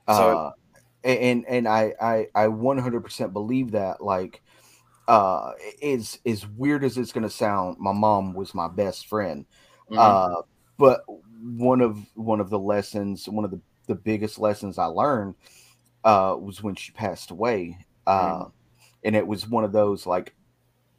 So 0.08 0.38
uh, 0.38 0.52
and 1.04 1.46
and 1.48 1.68
I 1.68 1.94
I 2.02 2.28
I 2.34 2.46
100% 2.48 3.34
believe 3.34 3.72
that 3.72 4.02
like 4.02 4.42
uh 5.08 5.52
is 5.82 6.20
as 6.26 6.48
weird 6.48 6.84
as 6.84 6.98
it's 6.98 7.12
going 7.12 7.24
to 7.24 7.30
sound 7.30 7.78
my 7.80 7.92
mom 7.92 8.34
was 8.34 8.54
my 8.54 8.68
best 8.68 9.08
friend. 9.08 9.46
Mm-hmm. 9.90 10.00
uh 10.00 10.42
but 10.78 11.04
one 11.42 11.82
of 11.82 11.98
one 12.16 12.40
of 12.40 12.50
the 12.50 12.60
lessons 12.60 13.28
one 13.28 13.46
of 13.46 13.52
the 13.52 13.60
the 13.88 13.96
biggest 13.96 14.40
lessons 14.40 14.78
I 14.78 14.86
learned 14.86 15.36
uh 16.04 16.36
was 16.40 16.62
when 16.62 16.76
she 16.76 16.92
passed 16.92 17.32
away 17.32 17.78
uh 18.08 18.34
mm-hmm. 18.34 18.50
and 19.04 19.16
it 19.16 19.26
was 19.26 19.48
one 19.48 19.64
of 19.64 19.72
those 19.72 20.06
like 20.06 20.36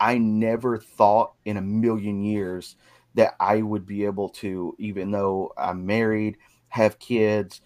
I 0.00 0.18
never 0.18 0.78
thought 0.78 1.34
in 1.44 1.56
a 1.56 1.62
million 1.62 2.22
years 2.22 2.76
that 3.14 3.34
I 3.38 3.62
would 3.62 3.86
be 3.86 4.04
able 4.04 4.30
to 4.30 4.74
even 4.78 5.10
though 5.10 5.52
I'm 5.56 5.86
married 5.86 6.38
have 6.68 6.98
kids 6.98 7.60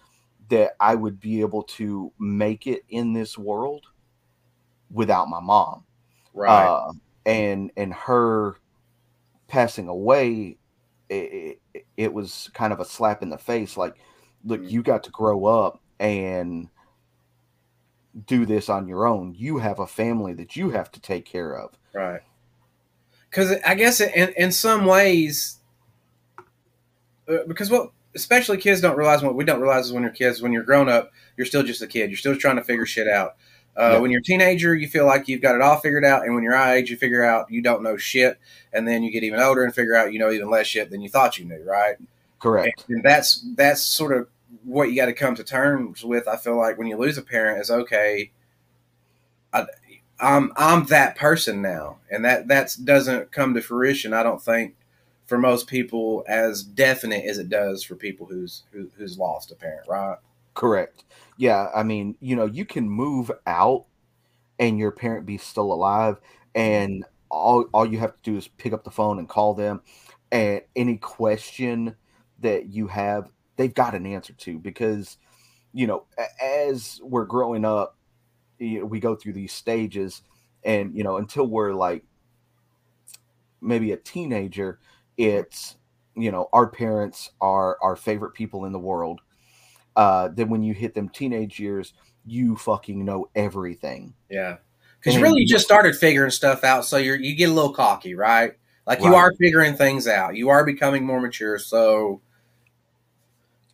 that 0.49 0.71
I 0.79 0.95
would 0.95 1.19
be 1.19 1.41
able 1.41 1.63
to 1.63 2.11
make 2.19 2.67
it 2.67 2.83
in 2.89 3.13
this 3.13 3.37
world 3.37 3.85
without 4.91 5.29
my 5.29 5.39
mom. 5.39 5.85
Right. 6.33 6.65
Uh, 6.65 6.91
and 7.25 7.71
and 7.75 7.93
her 7.93 8.55
passing 9.47 9.87
away, 9.87 10.57
it, 11.09 11.59
it, 11.73 11.85
it, 11.95 12.13
was 12.13 12.49
kind 12.53 12.73
of 12.73 12.79
a 12.79 12.85
slap 12.85 13.21
in 13.21 13.29
the 13.29 13.37
face. 13.37 13.77
Like, 13.77 13.95
look, 14.43 14.61
mm-hmm. 14.61 14.69
you 14.69 14.83
got 14.83 15.03
to 15.03 15.11
grow 15.11 15.45
up 15.45 15.81
and 15.99 16.69
do 18.25 18.45
this 18.45 18.69
on 18.69 18.87
your 18.87 19.07
own. 19.07 19.35
You 19.37 19.59
have 19.59 19.79
a 19.79 19.87
family 19.87 20.33
that 20.33 20.55
you 20.55 20.71
have 20.71 20.91
to 20.93 20.99
take 20.99 21.25
care 21.25 21.53
of. 21.53 21.77
Right. 21.93 22.21
Because 23.29 23.53
I 23.65 23.75
guess 23.75 23.99
in, 23.99 24.33
in 24.37 24.51
some 24.51 24.85
ways, 24.85 25.59
uh, 27.27 27.39
because 27.47 27.69
what 27.69 27.91
especially 28.15 28.57
kids 28.57 28.81
don't 28.81 28.97
realize 28.97 29.21
what 29.21 29.35
we 29.35 29.43
don't 29.43 29.61
realize 29.61 29.87
is 29.87 29.93
when 29.93 30.03
you're 30.03 30.11
kids, 30.11 30.41
when 30.41 30.51
you're 30.51 30.63
grown 30.63 30.89
up, 30.89 31.11
you're 31.35 31.45
still 31.45 31.63
just 31.63 31.81
a 31.81 31.87
kid. 31.87 32.09
You're 32.09 32.17
still 32.17 32.35
trying 32.35 32.55
to 32.55 32.63
figure 32.63 32.85
shit 32.85 33.07
out. 33.07 33.35
Uh, 33.77 33.91
Yeah. 33.93 33.99
When 33.99 34.09
you're 34.11 34.21
a 34.21 34.23
teenager, 34.23 34.75
you 34.75 34.87
feel 34.87 35.05
like 35.05 35.27
you've 35.27 35.41
got 35.41 35.55
it 35.55 35.61
all 35.61 35.79
figured 35.79 36.03
out, 36.03 36.23
and 36.25 36.33
when 36.33 36.43
you're 36.43 36.55
our 36.55 36.73
age, 36.75 36.89
you 36.89 36.97
figure 36.97 37.23
out 37.23 37.51
you 37.51 37.61
don't 37.61 37.83
know 37.83 37.95
shit, 37.95 38.39
and 38.73 38.87
then 38.87 39.03
you 39.03 39.11
get 39.11 39.23
even 39.23 39.39
older 39.39 39.63
and 39.63 39.73
figure 39.73 39.95
out 39.95 40.11
you 40.13 40.19
know 40.19 40.31
even 40.31 40.49
less 40.49 40.67
shit 40.67 40.89
than 40.89 41.01
you 41.01 41.09
thought 41.09 41.37
you 41.37 41.45
knew, 41.45 41.63
right? 41.63 41.95
Correct. 42.39 42.85
And 42.89 43.03
that's 43.03 43.45
that's 43.55 43.83
sort 43.83 44.13
of 44.17 44.27
what 44.63 44.89
you 44.89 44.95
got 44.95 45.05
to 45.05 45.13
come 45.13 45.35
to 45.35 45.43
terms 45.43 46.03
with. 46.03 46.27
I 46.27 46.37
feel 46.37 46.57
like 46.57 46.77
when 46.77 46.87
you 46.87 46.97
lose 46.97 47.17
a 47.17 47.21
parent, 47.21 47.61
is 47.61 47.69
okay. 47.69 48.31
I, 49.53 49.65
I'm 50.19 50.51
I'm 50.55 50.85
that 50.87 51.15
person 51.15 51.61
now, 51.61 51.97
and 52.09 52.25
that 52.25 52.47
that 52.47 52.75
doesn't 52.83 53.31
come 53.31 53.53
to 53.53 53.61
fruition. 53.61 54.13
I 54.13 54.23
don't 54.23 54.41
think 54.41 54.75
for 55.27 55.37
most 55.37 55.67
people 55.67 56.23
as 56.27 56.63
definite 56.63 57.25
as 57.25 57.37
it 57.37 57.49
does 57.49 57.83
for 57.83 57.95
people 57.95 58.25
who's 58.25 58.63
who, 58.71 58.89
who's 58.97 59.17
lost 59.19 59.51
a 59.51 59.55
parent, 59.55 59.87
right? 59.87 60.17
Correct. 60.57 61.03
Yeah, 61.37 61.67
I 61.75 61.83
mean, 61.83 62.17
you 62.19 62.35
know, 62.35 62.45
you 62.45 62.65
can 62.65 62.89
move 62.89 63.31
out 63.45 63.85
and 64.57 64.79
your 64.79 64.89
parent 64.91 65.27
be 65.27 65.37
still 65.37 65.71
alive 65.71 66.15
mm-hmm. 66.15 66.61
and 66.61 67.05
all 67.29 67.65
all 67.73 67.85
you 67.85 67.99
have 67.99 68.15
to 68.15 68.31
do 68.31 68.37
is 68.37 68.47
pick 68.47 68.73
up 68.73 68.83
the 68.83 68.89
phone 68.89 69.19
and 69.19 69.29
call 69.29 69.53
them 69.53 69.81
and 70.31 70.61
any 70.75 70.97
question 70.97 71.95
that 72.39 72.67
you 72.67 72.87
have, 72.87 73.29
they've 73.57 73.73
got 73.73 73.93
an 73.95 74.07
answer 74.07 74.33
to 74.33 74.57
because 74.59 75.17
you 75.73 75.85
know, 75.85 76.05
as 76.41 76.99
we're 77.03 77.25
growing 77.25 77.63
up, 77.65 77.95
you 78.59 78.79
know, 78.79 78.85
we 78.85 78.99
go 78.99 79.15
through 79.15 79.33
these 79.33 79.53
stages 79.53 80.23
and 80.63 80.97
you 80.97 81.03
know, 81.03 81.17
until 81.17 81.45
we're 81.47 81.73
like 81.73 82.03
maybe 83.61 83.91
a 83.91 83.97
teenager, 83.97 84.79
it's 85.17 85.77
you 86.15 86.31
know, 86.31 86.49
our 86.51 86.67
parents 86.67 87.31
are 87.41 87.77
our 87.81 87.95
favorite 87.95 88.33
people 88.33 88.65
in 88.65 88.71
the 88.71 88.79
world 88.79 89.21
uh, 89.97 90.29
then 90.29 90.47
when 90.47 90.63
you 90.63 90.73
hit 90.73 90.93
them 90.93 91.09
teenage 91.09 91.59
years, 91.59 91.93
you 92.25 92.55
fucking 92.55 93.03
know 93.03 93.27
everything. 93.35 94.13
Yeah, 94.29 94.57
because 94.99 95.15
really 95.15 95.27
you 95.29 95.33
really 95.33 95.45
just 95.45 95.65
started 95.65 95.95
figuring 95.97 96.31
stuff 96.31 96.63
out, 96.63 96.85
so 96.85 96.95
you're 96.95 97.19
you 97.19 97.35
get 97.35 97.49
a 97.49 97.53
little 97.53 97.73
cocky, 97.73 98.15
right? 98.15 98.53
Like 98.85 99.01
you 99.01 99.13
are 99.15 99.33
figuring 99.33 99.75
things 99.75 100.07
out. 100.07 100.37
You 100.37 100.47
are 100.47 100.63
becoming 100.65 101.05
more 101.05 101.19
mature. 101.19 101.59
So 101.59 102.21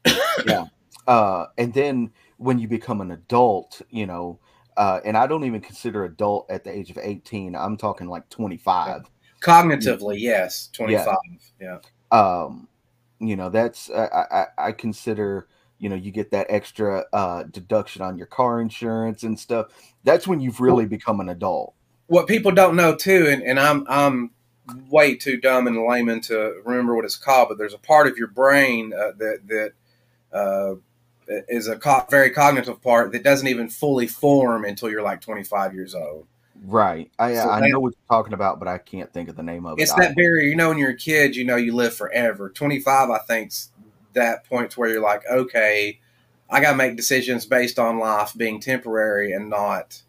yeah, 0.48 0.66
Uh, 1.08 1.48
and 1.58 1.74
then 1.74 2.12
when 2.38 2.60
you 2.60 2.68
become 2.68 3.02
an 3.02 3.12
adult, 3.12 3.82
you 3.90 4.06
know, 4.06 4.40
uh, 4.78 5.02
and 5.06 5.18
I 5.18 5.28
don't 5.28 5.44
even 5.44 5.62
consider 5.62 6.06
adult 6.06 6.50
at 6.50 6.64
the 6.64 6.72
age 6.72 6.90
of 6.90 6.98
18. 7.02 7.56
I'm 7.56 7.78
talking 7.78 8.08
like 8.08 8.28
25. 8.30 9.04
cognitively, 9.42 10.20
yes, 10.20 10.70
twenty 10.74 10.96
five. 10.98 11.18
Yeah. 11.60 11.80
Um, 12.12 12.68
you 13.20 13.36
know, 13.36 13.50
that's 13.50 13.90
I, 13.92 14.26
I, 14.32 14.68
I 14.68 14.72
consider 14.72 15.48
you 15.84 15.90
know 15.90 15.96
you 15.98 16.12
get 16.12 16.32
that 16.32 16.48
extra 16.50 17.04
uh, 17.12 17.44
deduction 17.44 18.02
on 18.02 18.18
your 18.18 18.26
car 18.26 18.62
insurance 18.62 19.24
and 19.24 19.38
stuff. 19.38 19.68
That's 20.06 20.26
when 20.26 20.40
you've 20.40 20.62
really 20.62 20.86
become 20.86 21.20
an 21.20 21.28
adult. 21.28 21.74
what 22.08 22.26
people 22.28 22.52
don't 22.54 22.78
know 22.78 22.96
too, 22.96 23.28
and, 23.30 23.44
and 23.44 23.60
I'm 23.60 23.86
I'm 23.90 24.32
way 24.90 25.16
too 25.16 25.36
dumb 25.36 25.68
and 25.68 25.86
layman 25.86 26.22
to 26.22 26.62
remember 26.64 26.96
what 26.96 27.04
it's 27.04 27.18
called, 27.18 27.50
but 27.50 27.58
there's 27.58 27.74
a 27.74 27.78
part 27.78 28.08
of 28.08 28.18
your 28.18 28.30
brain 28.30 28.94
uh, 28.94 29.12
that 29.18 29.40
that 29.48 29.72
uh, 30.32 30.76
is 31.50 31.68
a 31.68 31.76
co- 31.76 32.06
very 32.10 32.30
cognitive 32.30 32.82
part 32.82 33.12
that 33.12 33.24
doesn't 33.24 33.50
even 33.50 33.68
fully 33.68 34.08
form 34.08 34.64
until 34.64 34.90
you're 34.90 35.02
like 35.04 35.20
25 35.20 35.74
years 35.74 35.94
old. 35.94 36.28
Right. 36.66 37.12
I 37.20 37.34
So 37.34 37.50
I 37.50 37.60
that- 37.60 37.70
know 37.70 37.82
what 37.82 37.94
you're 37.94 38.18
talking 38.18 38.32
about, 38.34 38.58
but 38.60 38.70
I 38.70 38.78
can't 38.78 39.12
think 39.12 39.28
of 39.28 39.36
the 39.36 39.44
name 39.44 39.66
of 39.66 39.78
It's 39.80 39.92
it. 39.92 39.98
It's 39.98 40.08
that 40.08 40.16
barrier, 40.16 40.48
you 40.48 40.56
know, 40.56 40.70
when 40.70 40.78
you're 40.78 40.92
a 40.92 40.96
kid, 40.96 41.36
you 41.36 41.44
know, 41.44 41.58
you 41.58 41.76
live 41.76 41.94
forever. 41.94 42.50
25, 42.50 43.10
I 43.10 43.18
think's 43.28 43.72
that 44.14 44.46
point 44.46 44.72
to 44.72 44.80
where 44.80 44.90
you're 44.90 45.02
like, 45.02 45.24
okay, 45.30 46.00
I 46.50 46.62
got 46.62 46.72
to 46.72 46.78
make 46.78 46.96
decisions 46.96 47.46
based 47.46 47.80
on 47.80 48.00
life 48.00 48.34
being 48.36 48.60
temporary 48.60 49.34
and 49.34 49.50
not 49.50 50.02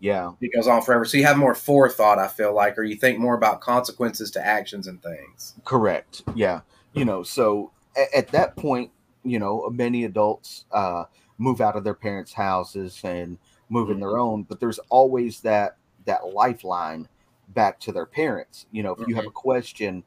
yeah. 0.00 0.32
it 0.40 0.52
goes 0.54 0.66
on 0.66 0.82
forever. 0.82 1.04
So 1.04 1.18
you 1.18 1.24
have 1.24 1.36
more 1.36 1.54
forethought, 1.54 2.18
I 2.18 2.28
feel 2.28 2.54
like, 2.54 2.78
or 2.78 2.82
you 2.82 2.96
think 2.96 3.18
more 3.18 3.34
about 3.34 3.60
consequences 3.60 4.30
to 4.32 4.44
actions 4.44 4.86
and 4.86 5.02
things. 5.02 5.54
Correct. 5.64 6.22
Yeah. 6.34 6.60
You 6.94 7.04
know, 7.04 7.22
so 7.22 7.72
at, 7.96 8.14
at 8.14 8.28
that 8.28 8.56
point, 8.56 8.90
you 9.22 9.38
know, 9.38 9.68
many 9.70 10.04
adults 10.04 10.64
uh, 10.72 11.04
move 11.36 11.60
out 11.60 11.76
of 11.76 11.84
their 11.84 11.94
parents' 11.94 12.32
houses 12.32 13.00
and 13.04 13.38
move 13.68 13.90
in 13.90 14.00
their 14.00 14.18
own, 14.18 14.42
but 14.42 14.58
there's 14.60 14.80
always 14.88 15.40
that 15.40 15.76
that 16.06 16.26
lifeline 16.32 17.06
back 17.48 17.78
to 17.80 17.92
their 17.92 18.06
parents. 18.06 18.66
You 18.72 18.82
know, 18.82 18.94
if 18.94 19.06
you 19.06 19.14
have 19.14 19.26
a 19.26 19.30
question 19.30 20.02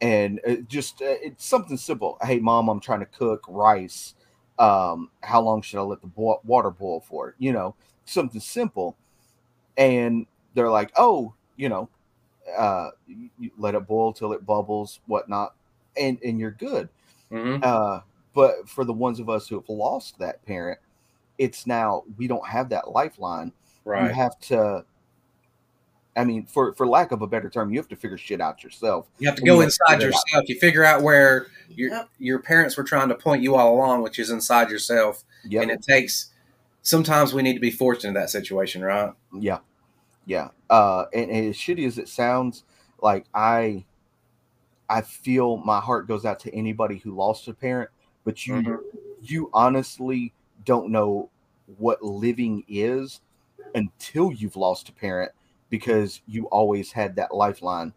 and 0.00 0.40
uh, 0.46 0.56
just 0.68 1.02
uh, 1.02 1.16
it's 1.22 1.44
something 1.44 1.76
simple. 1.76 2.18
Hey, 2.22 2.38
mom, 2.38 2.68
I'm 2.68 2.80
trying 2.80 3.00
to 3.00 3.06
cook 3.06 3.44
rice. 3.48 4.14
Um, 4.58 5.10
how 5.22 5.40
long 5.40 5.62
should 5.62 5.78
I 5.78 5.82
let 5.82 6.00
the 6.00 6.06
bo- 6.06 6.40
water 6.44 6.70
boil 6.70 7.00
for? 7.00 7.34
You 7.38 7.52
know, 7.52 7.74
something 8.04 8.40
simple. 8.40 8.96
And 9.76 10.26
they're 10.54 10.70
like, 10.70 10.92
oh, 10.96 11.34
you 11.56 11.68
know, 11.68 11.88
uh, 12.56 12.90
you 13.06 13.50
let 13.58 13.74
it 13.74 13.86
boil 13.86 14.12
till 14.12 14.32
it 14.32 14.44
bubbles, 14.44 15.00
whatnot, 15.06 15.54
and 15.96 16.18
and 16.22 16.38
you're 16.38 16.50
good. 16.50 16.88
Mm-hmm. 17.30 17.60
Uh, 17.62 18.00
but 18.34 18.68
for 18.68 18.84
the 18.84 18.92
ones 18.92 19.20
of 19.20 19.28
us 19.28 19.48
who 19.48 19.56
have 19.56 19.68
lost 19.68 20.18
that 20.18 20.44
parent, 20.46 20.78
it's 21.38 21.66
now 21.66 22.04
we 22.16 22.26
don't 22.26 22.46
have 22.46 22.68
that 22.70 22.90
lifeline. 22.90 23.52
Right. 23.84 24.08
You 24.08 24.14
have 24.14 24.38
to. 24.40 24.84
I 26.16 26.24
mean, 26.24 26.44
for 26.46 26.74
for 26.74 26.86
lack 26.86 27.12
of 27.12 27.22
a 27.22 27.26
better 27.26 27.48
term, 27.48 27.70
you 27.70 27.78
have 27.78 27.88
to 27.88 27.96
figure 27.96 28.18
shit 28.18 28.40
out 28.40 28.64
yourself. 28.64 29.08
You 29.18 29.28
have 29.28 29.36
to 29.36 29.42
go 29.42 29.56
have 29.60 29.64
inside 29.64 29.94
figure 29.94 30.06
yourself. 30.08 30.48
You 30.48 30.58
figure 30.58 30.84
out 30.84 31.02
where 31.02 31.46
your 31.68 31.90
Yep. 31.90 32.08
your 32.18 32.38
parents 32.40 32.76
were 32.76 32.82
trying 32.84 33.08
to 33.10 33.14
point 33.14 33.42
you 33.42 33.54
all 33.54 33.74
along, 33.74 34.02
which 34.02 34.18
is 34.18 34.30
inside 34.30 34.70
yourself. 34.70 35.24
Yeah, 35.44 35.62
And 35.62 35.70
it 35.70 35.82
takes. 35.82 36.30
Sometimes 36.82 37.32
we 37.34 37.42
need 37.42 37.54
to 37.54 37.60
be 37.60 37.70
forced 37.70 38.04
into 38.04 38.18
that 38.18 38.30
situation, 38.30 38.82
right? 38.82 39.12
yeah, 39.38 39.58
yeah. 40.26 40.48
Uh, 40.68 41.04
and, 41.12 41.30
and 41.30 41.48
as 41.50 41.56
shitty 41.56 41.86
as 41.86 41.98
it 41.98 42.08
sounds, 42.08 42.64
like 43.02 43.26
I, 43.34 43.84
I 44.88 45.02
feel 45.02 45.58
my 45.58 45.78
heart 45.80 46.08
goes 46.08 46.24
out 46.24 46.40
to 46.40 46.54
anybody 46.54 46.98
who 46.98 47.14
lost 47.14 47.46
a 47.48 47.54
parent, 47.54 47.90
but 48.24 48.46
you 48.46 48.54
Mhm. 48.54 48.78
you 49.22 49.50
honestly 49.52 50.32
don't 50.64 50.90
know 50.90 51.28
what 51.78 52.02
living 52.02 52.64
is 52.66 53.20
until 53.74 54.32
you've 54.32 54.56
lost 54.56 54.88
a 54.88 54.92
parent 54.92 55.30
because 55.70 56.20
you 56.26 56.46
always 56.46 56.92
had 56.92 57.16
that 57.16 57.34
lifeline 57.34 57.92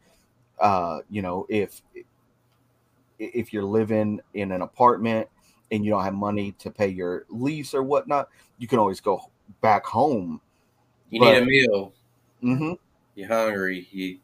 uh 0.60 1.00
you 1.10 1.22
know 1.22 1.46
if 1.50 1.82
if 3.20 3.54
you're 3.54 3.64
living 3.64 4.20
in 4.34 4.52
an 4.52 4.62
apartment 4.62 5.28
and 5.72 5.84
you 5.84 5.92
don't 5.92 6.04
have 6.04 6.14
money 6.14 6.52
to 6.60 6.70
pay 6.70 6.88
your 6.88 7.26
lease 7.30 7.74
or 7.74 7.84
whatnot 7.84 8.30
you 8.58 8.68
can 8.68 8.80
always 8.80 9.00
go 9.02 9.30
back 9.62 9.86
home 9.86 10.40
You 11.10 11.20
But- 11.20 11.34
need 11.34 11.42
a 11.42 11.46
meal. 11.46 11.94
hmm 12.42 12.74
You're 13.16 13.28
hungry. 13.28 13.88
You, 13.92 14.18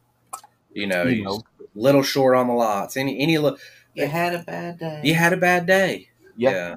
you 0.74 0.88
know, 0.88 1.04
You 1.04 1.16
you 1.18 1.24
know. 1.24 1.42
little 1.76 2.02
short 2.04 2.36
on 2.36 2.48
the 2.48 2.54
lots. 2.54 2.98
Any, 2.98 3.20
any, 3.20 3.38
li- 3.38 3.56
You 3.94 4.08
had 4.08 4.34
a 4.34 4.40
bad 4.44 4.80
day. 4.80 5.02
you 5.04 5.14
had 5.14 5.34
a 5.34 5.38
bad 5.38 5.66
day. 5.68 6.10
yeah. 6.36 6.50
Yeah. 6.52 6.76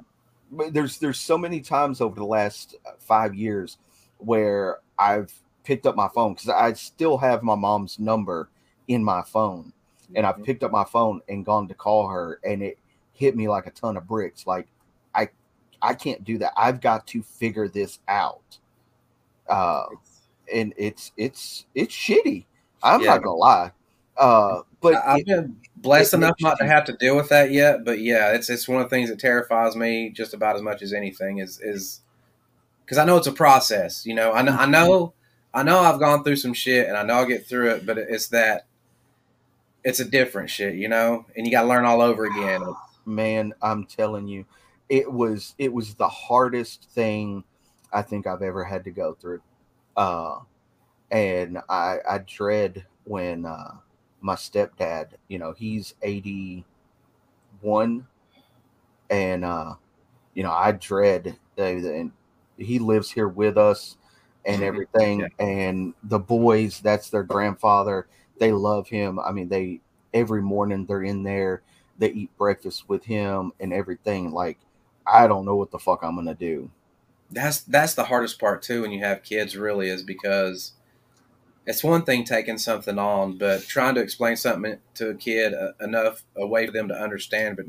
but 0.50 0.74
there's 0.74 0.98
there's 0.98 1.18
so 1.18 1.38
many 1.38 1.60
times 1.60 2.00
over 2.02 2.14
the 2.16 2.26
last 2.26 2.74
uh, 2.86 2.90
five 2.98 3.34
years 3.34 3.78
where 4.18 4.78
I've 4.98 5.32
picked 5.64 5.86
up 5.86 5.96
my 5.96 6.08
phone 6.08 6.34
because 6.34 6.48
I 6.48 6.72
still 6.74 7.18
have 7.18 7.42
my 7.42 7.54
mom's 7.54 7.98
number 7.98 8.48
in 8.88 9.02
my 9.04 9.22
phone, 9.22 9.72
and 10.14 10.26
I've 10.26 10.42
picked 10.42 10.62
up 10.62 10.70
my 10.72 10.84
phone 10.84 11.20
and 11.28 11.44
gone 11.44 11.68
to 11.68 11.74
call 11.74 12.08
her, 12.08 12.38
and 12.44 12.62
it 12.62 12.78
hit 13.12 13.36
me 13.36 13.48
like 13.48 13.66
a 13.66 13.70
ton 13.70 13.96
of 13.96 14.06
bricks. 14.06 14.46
Like 14.46 14.68
I 15.14 15.28
I 15.80 15.94
can't 15.94 16.24
do 16.24 16.38
that. 16.38 16.52
I've 16.56 16.80
got 16.80 17.06
to 17.08 17.22
figure 17.22 17.68
this 17.68 17.98
out. 18.08 18.58
Uh, 19.48 19.84
and 20.52 20.72
it's 20.76 21.12
it's 21.16 21.66
it's 21.74 21.94
shitty. 21.94 22.46
I'm 22.82 23.00
Yeah. 23.00 23.10
not 23.10 23.22
gonna 23.22 23.36
lie. 23.36 23.72
Uh, 24.16 24.62
but 24.80 24.94
I've 24.96 25.20
it- 25.20 25.26
been 25.26 25.56
blessed 25.76 26.14
enough 26.14 26.36
not 26.40 26.58
to 26.58 26.66
have 26.66 26.84
to 26.84 26.92
deal 26.96 27.16
with 27.16 27.28
that 27.30 27.50
yet, 27.50 27.84
but 27.84 27.98
yeah, 28.00 28.32
it's 28.32 28.50
it's 28.50 28.68
one 28.68 28.80
of 28.80 28.86
the 28.86 28.90
things 28.94 29.08
that 29.10 29.18
terrifies 29.18 29.74
me 29.76 30.10
just 30.10 30.34
about 30.34 30.56
as 30.56 30.62
much 30.62 30.82
as 30.82 30.92
anything 30.92 31.38
is 31.38 31.60
is 31.62 32.00
because 32.84 32.98
I 32.98 33.04
know 33.04 33.16
it's 33.16 33.26
a 33.26 33.32
process. 33.32 34.04
You 34.06 34.14
know, 34.14 34.32
I 34.32 34.42
know 34.42 34.52
I 34.52 34.66
know 34.66 35.14
I 35.54 35.62
know 35.62 35.80
I've 35.80 36.00
gone 36.00 36.24
through 36.24 36.36
some 36.36 36.54
shit 36.54 36.88
and 36.88 36.96
I 36.96 37.02
know 37.02 37.14
I'll 37.14 37.26
get 37.26 37.46
through 37.46 37.70
it, 37.72 37.86
but 37.86 37.98
it's 37.98 38.28
that 38.28 38.64
it's 39.84 40.00
a 40.00 40.04
different 40.04 40.48
shit, 40.48 40.76
you 40.76 40.88
know, 40.88 41.26
and 41.36 41.46
you 41.46 41.52
got 41.52 41.62
to 41.62 41.68
learn 41.68 41.84
all 41.84 42.00
over 42.00 42.24
again. 42.24 42.62
man 43.04 43.52
i'm 43.62 43.84
telling 43.84 44.28
you 44.28 44.44
it 44.88 45.10
was 45.10 45.54
it 45.58 45.72
was 45.72 45.94
the 45.94 46.08
hardest 46.08 46.88
thing 46.90 47.42
i 47.92 48.02
think 48.02 48.26
i've 48.26 48.42
ever 48.42 48.64
had 48.64 48.84
to 48.84 48.90
go 48.90 49.14
through. 49.14 49.40
Uh 49.96 50.38
and 51.10 51.58
i 51.68 51.98
i 52.08 52.18
dread 52.18 52.86
when 53.04 53.44
uh 53.44 53.72
my 54.20 54.34
stepdad 54.34 55.08
you 55.28 55.38
know 55.38 55.52
he's 55.52 55.94
81 56.02 58.06
and 59.10 59.44
uh 59.44 59.74
you 60.34 60.42
know 60.42 60.52
i 60.52 60.72
dread 60.72 61.36
uh, 61.58 61.62
and 61.62 62.12
he 62.56 62.78
lives 62.78 63.10
here 63.10 63.28
with 63.28 63.58
us 63.58 63.96
and 64.44 64.62
everything 64.62 65.20
Yeah. 65.20 65.28
and 65.38 65.94
the 66.04 66.18
boys 66.18 66.80
that's 66.80 67.10
their 67.10 67.22
grandfather. 67.22 68.06
They 68.38 68.52
love 68.52 68.88
him. 68.88 69.18
I 69.20 69.32
mean 69.32 69.48
they 69.48 69.80
every 70.14 70.42
morning 70.42 70.86
they're 70.86 71.02
in 71.02 71.22
there 71.22 71.62
they 71.98 72.10
eat 72.10 72.36
breakfast 72.36 72.88
with 72.88 73.04
him 73.04 73.52
and 73.60 73.72
everything. 73.72 74.32
Like 74.32 74.58
i 75.06 75.26
don't 75.26 75.44
know 75.44 75.56
what 75.56 75.70
the 75.70 75.78
fuck 75.78 76.02
i'm 76.02 76.16
gonna 76.16 76.34
do. 76.34 76.70
That's 77.30 77.60
that's 77.62 77.94
the 77.94 78.04
hardest 78.04 78.38
part 78.38 78.62
too 78.62 78.82
when 78.82 78.92
you 78.92 79.00
have 79.04 79.22
kids 79.22 79.56
really 79.56 79.88
is 79.88 80.02
because 80.02 80.72
it's 81.66 81.84
one 81.84 82.02
thing 82.04 82.24
taking 82.24 82.58
something 82.58 82.98
on 82.98 83.38
but 83.38 83.62
trying 83.66 83.94
to 83.94 84.00
explain 84.00 84.36
something 84.36 84.78
to 84.94 85.10
a 85.10 85.14
kid 85.14 85.54
uh, 85.54 85.72
enough 85.80 86.24
a 86.36 86.46
way 86.46 86.66
for 86.66 86.72
them 86.72 86.88
to 86.88 86.94
understand 86.94 87.56
but 87.56 87.66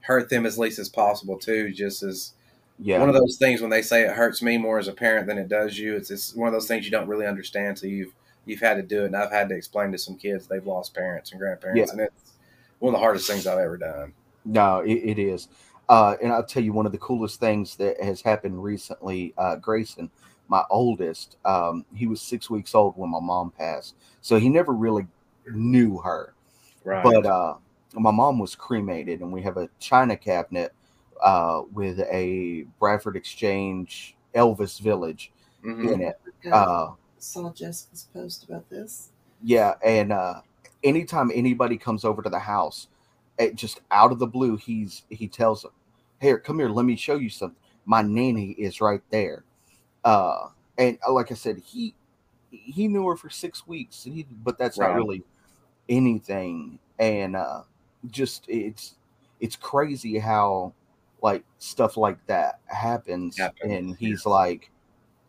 hurt 0.00 0.28
them 0.28 0.44
as 0.44 0.58
least 0.58 0.78
as 0.78 0.88
possible 0.88 1.38
too 1.38 1.70
just 1.72 2.02
as 2.02 2.33
Yeah. 2.78 2.98
one 2.98 3.08
of 3.08 3.14
those 3.14 3.36
things 3.38 3.60
when 3.60 3.70
they 3.70 3.82
say 3.82 4.02
it 4.02 4.10
hurts 4.12 4.42
me 4.42 4.58
more 4.58 4.78
as 4.78 4.88
a 4.88 4.92
parent 4.92 5.26
than 5.28 5.38
it 5.38 5.48
does 5.48 5.78
you 5.78 5.94
it's, 5.96 6.10
it's 6.10 6.34
one 6.34 6.48
of 6.48 6.52
those 6.52 6.66
things 6.66 6.84
you 6.84 6.90
don't 6.90 7.06
really 7.08 7.26
understand 7.26 7.78
so 7.78 7.86
you've 7.86 8.12
you've 8.46 8.60
had 8.60 8.74
to 8.74 8.82
do 8.82 9.02
it 9.02 9.06
and 9.06 9.16
i've 9.16 9.30
had 9.30 9.48
to 9.48 9.54
explain 9.54 9.92
to 9.92 9.98
some 9.98 10.16
kids 10.16 10.46
they've 10.48 10.66
lost 10.66 10.92
parents 10.94 11.30
and 11.30 11.40
grandparents 11.40 11.78
Yeah. 11.78 11.92
and 11.92 12.00
it's 12.00 12.32
one 12.80 12.92
of 12.92 12.98
the 12.98 13.04
hardest 13.04 13.28
things 13.28 13.46
i've 13.46 13.58
ever 13.58 13.76
done 13.76 14.12
No, 14.44 14.80
it, 14.80 14.92
it 14.94 15.18
is. 15.18 15.48
Uh, 15.88 16.16
and 16.22 16.32
I'll 16.32 16.44
tell 16.44 16.62
you 16.62 16.72
one 16.72 16.86
of 16.86 16.92
the 16.92 16.98
coolest 16.98 17.38
things 17.40 17.76
that 17.76 18.02
has 18.02 18.22
happened 18.22 18.62
recently. 18.62 19.34
Uh, 19.38 19.56
Grayson, 19.56 20.10
my 20.48 20.64
oldest, 20.70 21.36
um, 21.44 21.84
he 21.94 22.06
was 22.06 22.20
six 22.22 22.48
weeks 22.50 22.74
old 22.74 22.96
when 22.96 23.10
my 23.10 23.20
mom 23.20 23.50
passed, 23.52 23.94
so 24.20 24.38
he 24.38 24.48
never 24.48 24.72
really 24.72 25.06
knew 25.46 25.98
her. 25.98 26.32
right 26.84 27.04
But 27.04 27.26
uh, 27.26 27.54
my 27.94 28.10
mom 28.10 28.38
was 28.38 28.54
cremated, 28.54 29.20
and 29.20 29.30
we 29.32 29.42
have 29.42 29.56
a 29.58 29.68
china 29.78 30.16
cabinet 30.16 30.72
uh, 31.24 31.62
with 31.72 31.98
a 32.00 32.66
Bradford 32.78 33.16
Exchange 33.16 34.14
Elvis 34.34 34.78
Village 34.80 35.32
Mhm. 35.64 35.94
in 35.94 36.00
it. 36.02 36.20
Yeah, 36.44 36.54
Uh, 36.54 36.92
saw 37.18 37.50
Jessica's 37.52 38.08
post 38.12 38.44
about 38.44 38.68
this. 38.68 39.10
Yeah, 39.42 39.74
and 39.84 40.12
uh 40.12 40.42
anytime 40.82 41.30
anybody 41.34 41.76
comes 41.78 42.04
over 42.04 42.22
to 42.22 42.28
the 42.30 42.38
house, 42.38 42.88
it 43.38 43.54
just 43.56 43.80
out 43.90 44.12
of 44.12 44.18
the 44.18 44.26
blue, 44.26 44.56
he's 44.56 45.02
he 45.08 45.26
tells 45.26 45.62
them, 45.62 45.72
"Here, 46.20 46.38
come 46.38 46.58
here, 46.58 46.68
let 46.68 46.84
me 46.84 46.96
show 46.96 47.16
you 47.16 47.30
something. 47.30 47.56
My 47.86 48.02
nanny 48.02 48.52
is 48.52 48.80
right 48.80 49.02
there." 49.10 49.44
Uh 50.04 50.48
and 50.78 50.98
uh, 51.06 51.12
like 51.12 51.32
I 51.32 51.34
said, 51.34 51.58
he 51.58 51.94
he 52.50 52.86
knew 52.88 53.06
her 53.08 53.16
for 53.16 53.30
6 53.30 53.66
weeks, 53.66 54.04
and 54.06 54.14
he, 54.14 54.26
but 54.44 54.58
that's 54.58 54.78
not 54.78 54.94
really 54.96 55.24
anything 55.88 56.78
and 56.98 57.36
uh 57.36 57.62
just 58.10 58.44
it's 58.48 58.94
it's 59.40 59.56
crazy 59.56 60.18
how 60.18 60.72
like 61.24 61.42
stuff 61.58 61.96
like 61.96 62.18
that 62.26 62.60
happens 62.66 63.38
Happens, 63.38 63.72
and 63.72 63.96
he's 63.96 64.26
like 64.26 64.70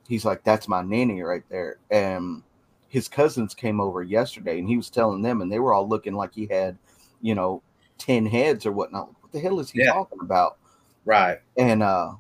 he's 0.10 0.26
like 0.26 0.44
that's 0.44 0.68
my 0.68 0.82
nanny 0.84 1.22
right 1.24 1.44
there. 1.50 1.78
And 1.90 2.44
his 2.90 3.08
cousins 3.08 3.56
came 3.56 3.80
over 3.82 4.04
yesterday 4.04 4.60
and 4.60 4.68
he 4.68 4.78
was 4.78 4.90
telling 4.90 5.22
them 5.22 5.42
and 5.42 5.50
they 5.52 5.60
were 5.60 5.74
all 5.74 5.88
looking 5.88 6.14
like 6.14 6.36
he 6.36 6.48
had 6.48 6.78
you 7.22 7.34
know 7.34 7.62
10 7.98 8.26
heads 8.26 8.66
or 8.66 8.74
whatnot. 8.74 9.10
What 9.22 9.32
the 9.32 9.40
hell 9.40 9.60
is 9.62 9.72
he 9.72 9.80
Yeah. 9.80 9.94
talking 9.94 10.20
about? 10.22 10.58
Right. 11.06 11.40
And 11.58 11.82
uh 11.82 12.16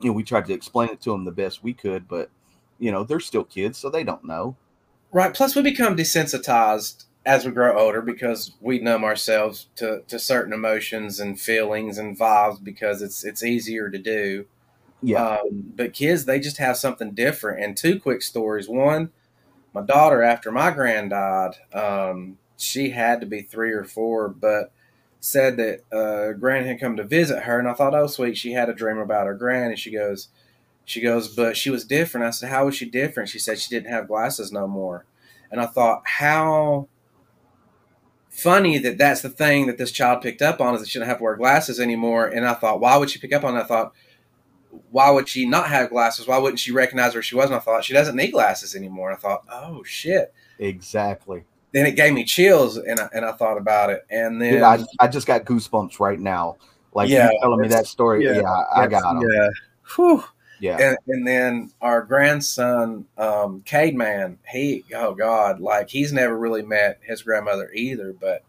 you 0.00 0.10
know 0.10 0.12
we 0.12 0.22
tried 0.22 0.46
to 0.46 0.52
explain 0.52 0.90
it 0.90 1.00
to 1.02 1.10
them 1.12 1.24
the 1.24 1.32
best 1.32 1.62
we 1.62 1.72
could 1.74 2.08
but 2.08 2.30
you 2.78 2.90
know 2.92 3.04
they're 3.04 3.20
still 3.20 3.44
kids 3.44 3.78
so 3.78 3.88
they 3.90 4.04
don't 4.04 4.24
know. 4.24 4.56
Right. 5.12 5.34
Plus, 5.34 5.56
we 5.56 5.62
become 5.62 5.96
desensitized 5.96 7.04
as 7.26 7.44
we 7.44 7.52
grow 7.52 7.78
older 7.78 8.00
because 8.00 8.52
we 8.60 8.78
numb 8.78 9.04
ourselves 9.04 9.68
to, 9.76 10.02
to 10.08 10.18
certain 10.18 10.52
emotions 10.52 11.20
and 11.20 11.38
feelings 11.38 11.98
and 11.98 12.18
vibes 12.18 12.62
because 12.62 13.02
it's 13.02 13.24
it's 13.24 13.44
easier 13.44 13.90
to 13.90 13.98
do. 13.98 14.46
yeah 15.02 15.22
Um, 15.22 15.72
but 15.76 15.92
kids, 15.92 16.24
they 16.24 16.40
just 16.40 16.58
have 16.58 16.76
something 16.76 17.12
different. 17.12 17.62
And 17.62 17.76
two 17.76 18.00
quick 18.00 18.22
stories. 18.22 18.68
One, 18.68 19.10
my 19.74 19.82
daughter, 19.82 20.22
after 20.22 20.50
my 20.50 20.70
grand 20.70 21.10
died, 21.10 21.56
um, 21.72 22.38
she 22.56 22.90
had 22.90 23.20
to 23.20 23.26
be 23.26 23.42
three 23.42 23.72
or 23.72 23.84
four, 23.84 24.28
but 24.28 24.72
said 25.20 25.56
that 25.58 25.80
uh, 25.94 26.32
grand 26.32 26.66
had 26.66 26.80
come 26.80 26.96
to 26.96 27.04
visit 27.04 27.42
her, 27.42 27.58
and 27.58 27.68
I 27.68 27.74
thought, 27.74 27.94
oh 27.94 28.06
sweet, 28.06 28.36
she 28.36 28.52
had 28.52 28.68
a 28.70 28.74
dream 28.74 28.98
about 28.98 29.26
her 29.26 29.34
grand, 29.34 29.70
and 29.70 29.78
she 29.78 29.90
goes, 29.90 30.28
she 30.84 31.00
goes, 31.00 31.34
but 31.34 31.56
she 31.56 31.70
was 31.70 31.84
different. 31.84 32.26
I 32.26 32.30
said, 32.30 32.50
how 32.50 32.64
was 32.66 32.74
she 32.74 32.86
different? 32.88 33.28
She 33.28 33.38
said 33.38 33.58
she 33.58 33.68
didn't 33.68 33.92
have 33.92 34.08
glasses 34.08 34.50
no 34.52 34.66
more, 34.66 35.04
and 35.50 35.60
I 35.60 35.66
thought, 35.66 36.02
how 36.06 36.88
funny 38.30 38.78
that 38.78 38.96
that's 38.96 39.20
the 39.20 39.28
thing 39.28 39.66
that 39.66 39.76
this 39.76 39.92
child 39.92 40.22
picked 40.22 40.40
up 40.40 40.60
on 40.60 40.74
is 40.74 40.80
that 40.80 40.88
she 40.88 40.98
didn't 40.98 41.08
have 41.08 41.18
to 41.18 41.24
wear 41.24 41.36
glasses 41.36 41.78
anymore. 41.78 42.26
And 42.26 42.46
I 42.46 42.54
thought, 42.54 42.80
why 42.80 42.96
would 42.96 43.10
she 43.10 43.18
pick 43.18 43.32
up 43.32 43.44
on? 43.44 43.56
it? 43.56 43.60
I 43.60 43.64
thought, 43.64 43.92
why 44.90 45.10
would 45.10 45.28
she 45.28 45.46
not 45.46 45.68
have 45.68 45.90
glasses? 45.90 46.26
Why 46.26 46.38
wouldn't 46.38 46.60
she 46.60 46.72
recognize 46.72 47.14
where 47.14 47.22
she 47.22 47.34
was? 47.34 47.46
And 47.46 47.56
I 47.56 47.58
thought 47.58 47.84
she 47.84 47.92
doesn't 47.92 48.16
need 48.16 48.30
glasses 48.30 48.74
anymore. 48.74 49.10
And 49.10 49.18
I 49.18 49.20
thought, 49.20 49.44
oh 49.50 49.82
shit. 49.82 50.32
exactly 50.58 51.44
Then 51.72 51.86
it 51.86 51.96
gave 51.96 52.14
me 52.14 52.24
chills, 52.24 52.76
and 52.76 53.00
I, 53.00 53.08
and 53.12 53.24
I 53.24 53.32
thought 53.32 53.58
about 53.58 53.90
it. 53.90 54.06
And 54.10 54.40
then 54.40 54.54
Dude, 54.54 54.62
I, 54.62 54.78
I 55.00 55.08
just 55.08 55.26
got 55.26 55.44
goosebumps 55.44 56.00
right 56.00 56.20
now. 56.20 56.56
Like 56.94 57.10
Yeah, 57.10 57.30
you 57.30 57.38
telling 57.42 57.60
me 57.60 57.68
that 57.68 57.86
story. 57.86 58.24
yeah, 58.24 58.40
Yeah, 58.40 58.50
I, 58.50 58.82
I 58.82 58.86
got 58.86 59.02
them. 59.02 59.28
Yeah. 59.28 59.48
Whew. 59.96 60.24
Yeah. 60.60 60.76
And, 60.78 60.98
and 61.08 61.26
then 61.26 61.70
our 61.80 62.02
grandson, 62.02 63.06
um, 63.16 63.62
Cade 63.64 63.96
Man, 63.96 64.38
he, 64.48 64.84
oh 64.94 65.14
God, 65.14 65.60
like 65.60 65.88
he's 65.88 66.12
never 66.12 66.36
really 66.38 66.62
met 66.62 67.00
his 67.02 67.22
grandmother 67.22 67.70
either, 67.72 68.12
but 68.12 68.42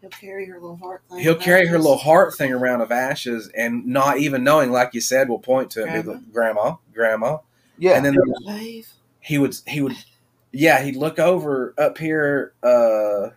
He'll 0.00 0.10
carry 0.10 0.46
her 0.46 0.54
little 0.54 0.76
heart 0.76 1.02
thing. 1.08 1.20
he'll 1.20 1.34
of 1.34 1.40
carry 1.40 1.66
her 1.68 1.78
little 1.78 1.96
heart 1.96 2.34
thing 2.34 2.52
around 2.52 2.80
of 2.80 2.90
ashes 2.90 3.48
and 3.56 3.86
not 3.86 4.18
even 4.18 4.42
knowing, 4.42 4.72
like 4.72 4.94
you 4.94 5.00
said, 5.00 5.28
will 5.28 5.38
point 5.38 5.70
to 5.72 5.82
it, 5.82 5.86
be 5.86 6.02
Grandma. 6.02 6.12
like, 6.12 6.32
grandma, 6.32 6.74
grandma. 6.92 7.38
Yeah. 7.78 7.96
And 7.96 8.04
then 8.04 8.16
Wave. 8.44 8.88
he 9.20 9.38
would, 9.38 9.56
he 9.66 9.80
would, 9.80 9.94
yeah, 10.50 10.82
he'd 10.82 10.96
look 10.96 11.20
over 11.20 11.72
up 11.78 11.98
here, 11.98 12.52
uh, 12.64 13.28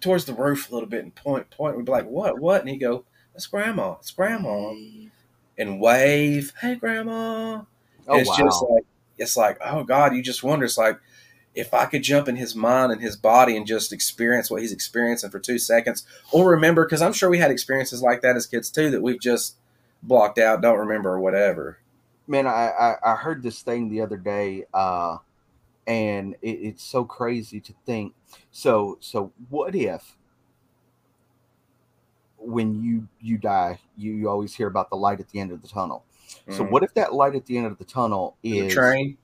towards 0.00 0.26
the 0.26 0.34
roof 0.34 0.70
a 0.70 0.74
little 0.74 0.88
bit 0.88 1.02
and 1.02 1.14
point, 1.14 1.50
point. 1.50 1.76
We'd 1.76 1.86
be 1.86 1.92
like, 1.92 2.06
what, 2.06 2.38
what? 2.38 2.60
And 2.60 2.70
he'd 2.70 2.78
go, 2.78 3.04
it's 3.34 3.48
grandma, 3.48 3.94
it's 3.94 4.12
grandma. 4.12 4.68
Wave. 4.70 5.09
And 5.60 5.80
wave, 5.80 6.52
hey, 6.60 6.74
grandma. 6.74 7.62
oh, 8.08 8.18
it's 8.18 8.28
wow. 8.28 8.36
just 8.36 8.64
like 8.68 8.84
it's 9.18 9.36
like 9.36 9.58
oh 9.62 9.84
god 9.84 10.14
you 10.14 10.22
just 10.22 10.42
wonder 10.42 10.64
it's 10.64 10.78
like 10.78 10.98
if 11.54 11.74
i 11.74 11.84
could 11.84 12.02
jump 12.02 12.26
in 12.26 12.36
his 12.36 12.56
mind 12.56 12.90
and 12.90 13.02
his 13.02 13.16
body 13.16 13.54
and 13.54 13.66
just 13.66 13.92
experience 13.92 14.50
what 14.50 14.62
he's 14.62 14.72
experiencing 14.72 15.28
for 15.28 15.38
two 15.38 15.58
seconds 15.58 16.06
or 16.32 16.48
remember 16.48 16.86
because 16.86 17.02
i'm 17.02 17.12
sure 17.12 17.28
we 17.28 17.36
had 17.38 17.50
experiences 17.50 18.00
like 18.00 18.22
that 18.22 18.34
as 18.34 18.46
kids 18.46 18.70
too 18.70 18.90
that 18.90 19.02
we've 19.02 19.20
just 19.20 19.56
blocked 20.02 20.38
out 20.38 20.62
don't 20.62 20.78
remember 20.78 21.10
or 21.10 21.20
whatever 21.20 21.80
Man, 22.30 22.46
I, 22.46 22.68
I, 22.68 23.12
I 23.12 23.16
heard 23.16 23.42
this 23.42 23.60
thing 23.60 23.88
the 23.88 24.02
other 24.02 24.16
day, 24.16 24.64
uh, 24.72 25.16
and 25.84 26.36
it, 26.42 26.60
it's 26.62 26.84
so 26.84 27.04
crazy 27.04 27.58
to 27.58 27.74
think. 27.84 28.14
So 28.52 28.98
so 29.00 29.32
what 29.48 29.74
if 29.74 30.16
when 32.40 32.82
you 32.82 33.08
you 33.20 33.38
die, 33.38 33.80
you, 33.96 34.12
you 34.12 34.28
always 34.28 34.54
hear 34.54 34.68
about 34.68 34.90
the 34.90 34.96
light 34.96 35.20
at 35.20 35.28
the 35.28 35.40
end 35.40 35.52
of 35.52 35.62
the 35.62 35.68
tunnel. 35.68 36.04
So 36.48 36.64
Mhm. 36.64 36.70
what 36.70 36.82
if 36.82 36.94
that 36.94 37.14
light 37.14 37.34
at 37.34 37.46
the 37.46 37.56
end 37.58 37.66
of 37.66 37.78
the 37.78 37.84
tunnel 37.84 38.36
The 38.50 38.64
is 38.64 38.74
train 38.74 39.18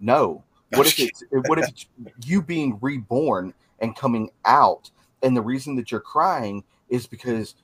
No. 0.00 0.44
What 0.70 0.86
if 0.86 0.98
it's 0.98 1.24
what 1.30 1.58
if 1.58 1.68
it's 1.68 1.86
you 2.24 2.42
being 2.42 2.78
reborn 2.80 3.54
and 3.80 3.96
coming 3.96 4.30
out, 4.44 4.90
and 5.22 5.36
the 5.36 5.42
reason 5.42 5.76
that 5.76 5.90
you're 5.92 6.00
crying 6.00 6.64
is 6.88 7.06
because 7.06 7.54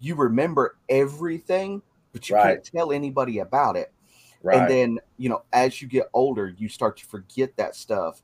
you 0.00 0.14
remember 0.14 0.76
everything, 0.88 1.82
but 2.12 2.28
you 2.28 2.34
Right. 2.34 2.58
can't 2.58 2.64
tell 2.64 2.92
anybody 2.92 3.38
about 3.40 3.76
it. 3.76 3.92
right 4.42 4.58
And 4.58 4.68
then 4.68 5.00
you 5.18 5.28
know, 5.28 5.44
as 5.52 5.82
you 5.82 5.88
get 5.88 6.08
older, 6.14 6.48
you 6.48 6.68
start 6.68 6.96
to 6.98 7.06
forget 7.06 7.56
that 7.56 7.76
stuff. 7.76 8.22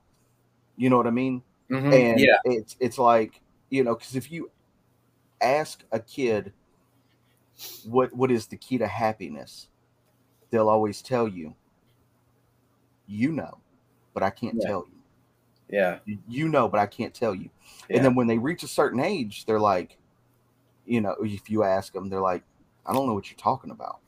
You 0.77 0.91
know 0.91 0.97
what 0.97 1.07
I 1.07 1.11
mean? 1.11 1.43
Mhm. 1.71 1.93
And 1.93 2.19
yeah 2.19 2.39
it's 2.45 2.77
it's 2.81 2.99
like 2.99 3.41
you 3.71 3.85
know, 3.85 3.95
because 3.95 4.17
if 4.17 4.31
you 4.31 4.51
ask 5.43 5.83
a 5.93 6.01
kid 6.01 6.53
what 7.85 8.13
what 8.15 8.31
is 8.31 8.47
the 8.47 8.57
key 8.57 8.79
to 8.79 8.87
happiness, 8.87 9.69
they'll 10.51 10.69
always 10.69 11.03
tell 11.03 11.29
you, 11.29 11.55
you 13.07 13.33
know, 13.33 13.59
but 14.15 14.23
I 14.23 14.31
can't 14.31 14.57
Yeah. 14.61 14.69
tell 14.69 14.87
you. 14.89 14.99
yeah 15.69 15.99
You 16.29 16.49
know, 16.49 16.69
but 16.69 16.81
I 16.81 16.87
can't 16.87 17.15
tell 17.15 17.35
you. 17.35 17.51
Yeah. 17.89 17.97
And 17.97 18.05
then 18.05 18.15
when 18.15 18.27
they 18.27 18.39
reach 18.39 18.63
a 18.63 18.69
certain 18.69 19.01
age, 19.01 19.45
they're 19.47 19.61
like, 19.61 19.99
you 20.87 21.01
know, 21.01 21.15
if 21.23 21.49
you 21.51 21.63
ask 21.63 21.93
them, 21.93 22.09
they're 22.09 22.21
like, 22.21 22.43
I 22.85 22.93
don't 22.93 23.07
know 23.07 23.15
what 23.15 23.31
you're 23.31 23.39
talking 23.39 23.71
about. 23.71 23.99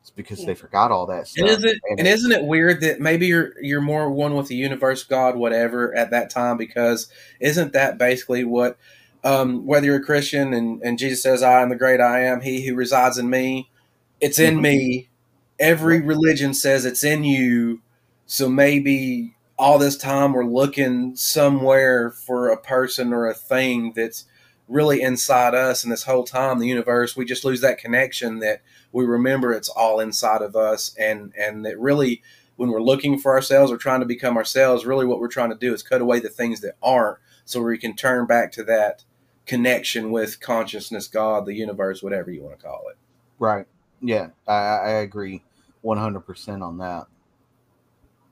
It's 0.00 0.10
because 0.10 0.44
they 0.44 0.54
forgot 0.54 0.90
all 0.90 1.06
that 1.06 1.28
stuff. 1.28 1.42
and 1.46 1.58
is 1.58 1.64
it 1.64 1.78
and 1.90 1.98
and 2.00 2.08
isn't 2.08 2.32
it 2.32 2.44
weird 2.44 2.80
that 2.80 3.00
maybe 3.00 3.26
you're 3.26 3.52
you're 3.62 3.80
more 3.82 4.10
one 4.10 4.34
with 4.34 4.48
the 4.48 4.56
universe, 4.56 5.04
God, 5.04 5.36
whatever, 5.36 5.94
at 5.94 6.10
that 6.10 6.30
time? 6.30 6.56
Because 6.56 7.08
isn't 7.38 7.72
that 7.74 7.98
basically 7.98 8.44
what, 8.44 8.78
um, 9.24 9.66
whether 9.66 9.86
you're 9.86 9.96
a 9.96 10.02
Christian 10.04 10.52
and, 10.54 10.80
and 10.82 10.98
Jesus 10.98 11.22
says, 11.22 11.42
"I 11.42 11.62
am 11.62 11.68
the 11.68 11.76
great 11.76 12.00
I 12.00 12.20
am," 12.24 12.40
He 12.40 12.66
who 12.66 12.74
resides 12.74 13.18
in 13.18 13.28
me, 13.30 13.70
it's 14.20 14.38
in 14.38 14.58
Mhm. 14.58 14.62
me. 14.62 15.08
Every 15.58 16.00
religion 16.00 16.54
says 16.54 16.84
it's 16.84 17.04
in 17.04 17.22
you, 17.24 17.80
so 18.26 18.48
maybe 18.48 19.34
all 19.58 19.78
this 19.78 19.96
time 19.96 20.32
we're 20.32 20.44
looking 20.44 21.14
somewhere 21.16 22.10
for 22.10 22.48
a 22.48 22.56
person 22.56 23.12
or 23.12 23.26
a 23.26 23.34
thing 23.34 23.92
that's 23.94 24.24
really 24.68 25.02
inside 25.02 25.54
us, 25.54 25.82
and 25.82 25.92
this 25.92 26.04
whole 26.04 26.24
time 26.24 26.58
the 26.58 26.66
universe 26.68 27.16
we 27.16 27.24
just 27.26 27.44
lose 27.44 27.60
that 27.60 27.76
connection 27.78 28.38
that 28.38 28.62
we 28.92 29.04
remember 29.04 29.52
it's 29.52 29.68
all 29.68 30.00
inside 30.00 30.42
of 30.42 30.56
us 30.56 30.94
and 30.98 31.32
and 31.36 31.64
that 31.66 31.78
really 31.78 32.22
when 32.56 32.70
we're 32.70 32.80
looking 32.82 33.18
for 33.18 33.32
ourselves 33.34 33.72
or 33.72 33.76
trying 33.76 34.00
to 34.00 34.06
become 34.06 34.36
ourselves 34.36 34.86
really 34.86 35.04
what 35.06 35.18
we're 35.20 35.28
trying 35.28 35.50
to 35.50 35.56
do 35.56 35.74
is 35.74 35.82
cut 35.82 36.00
away 36.00 36.20
the 36.20 36.28
things 36.28 36.60
that 36.60 36.74
aren't 36.82 37.18
so 37.44 37.60
we 37.60 37.76
can 37.78 37.94
turn 37.96 38.26
back 38.26 38.52
to 38.52 38.62
that 38.64 39.02
connection 39.50 40.10
with 40.10 40.40
consciousness 40.40 41.08
god 41.08 41.44
the 41.46 41.54
universe 41.54 42.02
whatever 42.02 42.30
you 42.30 42.42
want 42.42 42.58
to 42.58 42.64
call 42.64 42.82
it 42.90 42.96
right. 43.38 43.66
Yeah, 44.02 44.28
I, 44.46 44.54
I 44.54 44.90
agree 45.06 45.42
100% 45.84 46.62
on 46.62 46.78
that. 46.78 47.06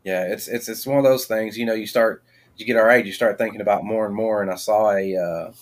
Yeah, 0.05 0.23
it's 0.33 0.49
it's 0.49 0.69
it's 0.69 0.87
one 0.87 0.97
of 0.99 1.05
those 1.05 1.27
things. 1.27 1.59
You 1.59 1.67
know, 1.67 1.75
you 1.75 1.87
start 1.87 2.23
you 2.57 2.65
get 2.65 2.77
our 2.77 2.91
age, 2.91 3.05
you 3.07 3.13
start 3.13 3.37
thinking 3.37 3.61
about 3.61 3.85
more 3.85 4.07
and 4.07 4.15
more. 4.15 4.41
And 4.43 4.51
I 4.51 4.55
saw 4.55 4.91
a 4.93 5.17
uh, 5.17 5.53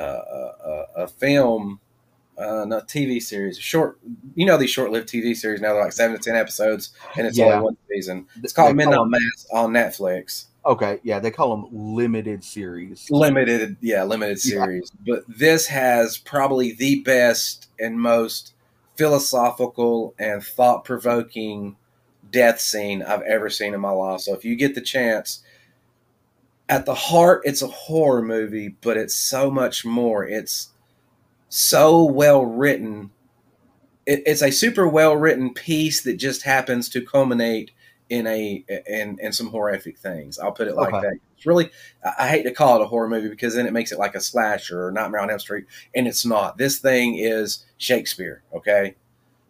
uh, 0.00 0.02
a, 0.04 0.84
a 1.04 1.08
film, 1.08 1.80
uh, 2.38 2.64
not 2.66 2.88
TV 2.88 3.20
series, 3.20 3.58
short. 3.58 3.98
You 4.34 4.46
know 4.46 4.56
these 4.56 4.70
short-lived 4.70 5.08
TV 5.08 5.36
series 5.36 5.60
now 5.60 5.74
they're 5.74 5.82
like 5.82 5.92
seven 5.92 6.16
to 6.16 6.22
ten 6.22 6.36
episodes, 6.36 6.92
and 7.16 7.26
it's 7.26 7.38
Yeah. 7.38 7.46
only 7.46 7.64
one 7.64 7.76
season. 7.90 8.26
It's 8.42 8.52
called 8.52 8.70
They 8.70 8.74
Midnight 8.84 9.08
Mass 9.08 9.46
on 9.52 9.72
Netflix. 9.72 10.46
Okay, 10.66 10.98
yeah, 11.04 11.20
they 11.20 11.30
call 11.30 11.56
them 11.56 11.66
limited 11.70 12.42
series. 12.42 13.06
limited 13.10 13.76
yeah 13.80 14.02
limited 14.02 14.38
Yeah. 14.44 14.64
series 14.64 14.90
but 15.06 15.22
this 15.28 15.68
has 15.68 16.18
probably 16.18 16.72
the 16.72 17.02
best 17.02 17.68
and 17.78 18.00
most 18.00 18.52
philosophical 18.96 20.14
and 20.18 20.42
thought-provoking 20.42 21.76
death 22.32 22.60
scene 22.60 23.02
i've 23.02 23.22
ever 23.22 23.48
seen 23.48 23.74
in 23.74 23.80
my 23.80 23.90
life 23.90 24.20
so 24.22 24.34
if 24.34 24.44
you 24.44 24.56
get 24.56 24.74
the 24.74 24.80
chance 24.80 25.42
at 26.68 26.84
the 26.86 26.94
heart 26.94 27.42
it's 27.44 27.62
a 27.62 27.66
horror 27.68 28.22
movie 28.22 28.68
but 28.80 28.96
it's 28.96 29.14
so 29.14 29.50
much 29.50 29.84
more 29.84 30.24
it's 30.26 30.70
so 31.48 32.02
well 32.04 32.44
written 32.44 33.10
it, 34.06 34.22
it's 34.26 34.42
a 34.42 34.50
super 34.50 34.88
well 34.88 35.14
written 35.16 35.52
piece 35.54 36.02
that 36.02 36.16
just 36.16 36.42
happens 36.42 36.88
to 36.88 37.00
culminate 37.00 37.70
in 38.08 38.26
a 38.26 38.64
in 38.86 39.18
in 39.20 39.32
some 39.32 39.48
horrific 39.48 39.98
things 39.98 40.38
i'll 40.38 40.52
put 40.52 40.68
it 40.68 40.76
like 40.76 40.94
Okay. 40.94 41.08
that 41.08 41.18
it's 41.36 41.46
really 41.46 41.70
I 42.04 42.12
I 42.20 42.28
hate 42.28 42.44
to 42.44 42.52
call 42.52 42.76
it 42.76 42.82
a 42.82 42.86
horror 42.86 43.08
movie 43.08 43.28
because 43.28 43.54
then 43.54 43.66
it 43.66 43.72
makes 43.72 43.92
it 43.92 43.98
like 43.98 44.14
a 44.14 44.20
slasher 44.20 44.86
or 44.86 44.92
Nightmare 44.92 45.20
on 45.20 45.30
Elm 45.30 45.38
Street, 45.38 45.66
and 45.94 46.06
it's 46.06 46.24
not. 46.24 46.56
This 46.56 46.78
thing 46.78 47.16
is 47.18 47.64
Shakespeare. 47.78 48.42
Okay, 48.54 48.94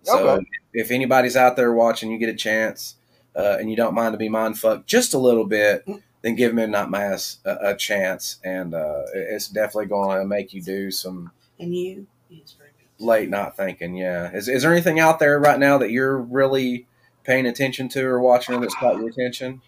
so 0.02 0.18
Okay. 0.36 0.46
if 0.72 0.90
anybody's 0.90 1.36
out 1.36 1.56
there 1.56 1.72
watching, 1.72 2.10
you 2.10 2.18
get 2.18 2.28
a 2.28 2.34
chance, 2.34 2.96
uh, 3.36 3.56
and 3.60 3.70
you 3.70 3.76
don't 3.76 3.94
mind 3.94 4.14
to 4.14 4.18
be 4.18 4.28
mind 4.28 4.58
fucked 4.58 4.86
just 4.86 5.14
a 5.14 5.18
little 5.18 5.44
bit, 5.46 5.86
then 6.22 6.34
give 6.34 6.54
Midnight 6.54 6.90
Mass 6.90 7.38
a, 7.44 7.56
a 7.72 7.76
chance, 7.76 8.38
and 8.44 8.74
uh, 8.74 9.02
it's 9.14 9.48
definitely 9.48 9.86
going 9.86 10.18
to 10.18 10.26
make 10.26 10.52
you 10.52 10.62
do 10.62 10.90
some 10.90 11.30
And 11.60 11.74
you? 11.74 12.06
He's 12.28 12.56
late 12.98 13.28
night 13.30 13.56
thinking. 13.56 13.96
Yeah, 13.96 14.30
is 14.32 14.48
is 14.48 14.62
there 14.62 14.72
anything 14.72 14.98
out 14.98 15.18
there 15.18 15.38
right 15.38 15.58
now 15.58 15.78
that 15.78 15.90
you're 15.90 16.18
really 16.18 16.86
paying 17.26 17.46
attention 17.46 17.88
to 17.90 18.04
or 18.06 18.20
watching 18.20 18.60
that's 18.60 18.74
caught 18.76 18.96
your 18.96 19.08
attention? 19.08 19.60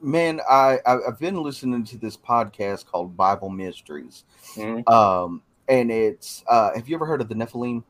Man, 0.00 0.40
I 0.48 0.80
I- 0.86 1.06
I've 1.08 1.18
been 1.18 1.42
listening 1.42 1.84
to 1.84 1.98
this 1.98 2.16
podcast 2.16 2.86
called 2.86 3.16
Bible 3.16 3.50
Mysteries, 3.50 4.24
Mhm. 4.54 4.88
um, 4.90 5.42
and 5.68 5.90
it's 5.90 6.42
uh, 6.48 6.74
have 6.74 6.88
you 6.88 6.96
ever 6.96 7.06
heard 7.06 7.20
of 7.20 7.28
the 7.28 7.34
Nephilim? 7.34 7.84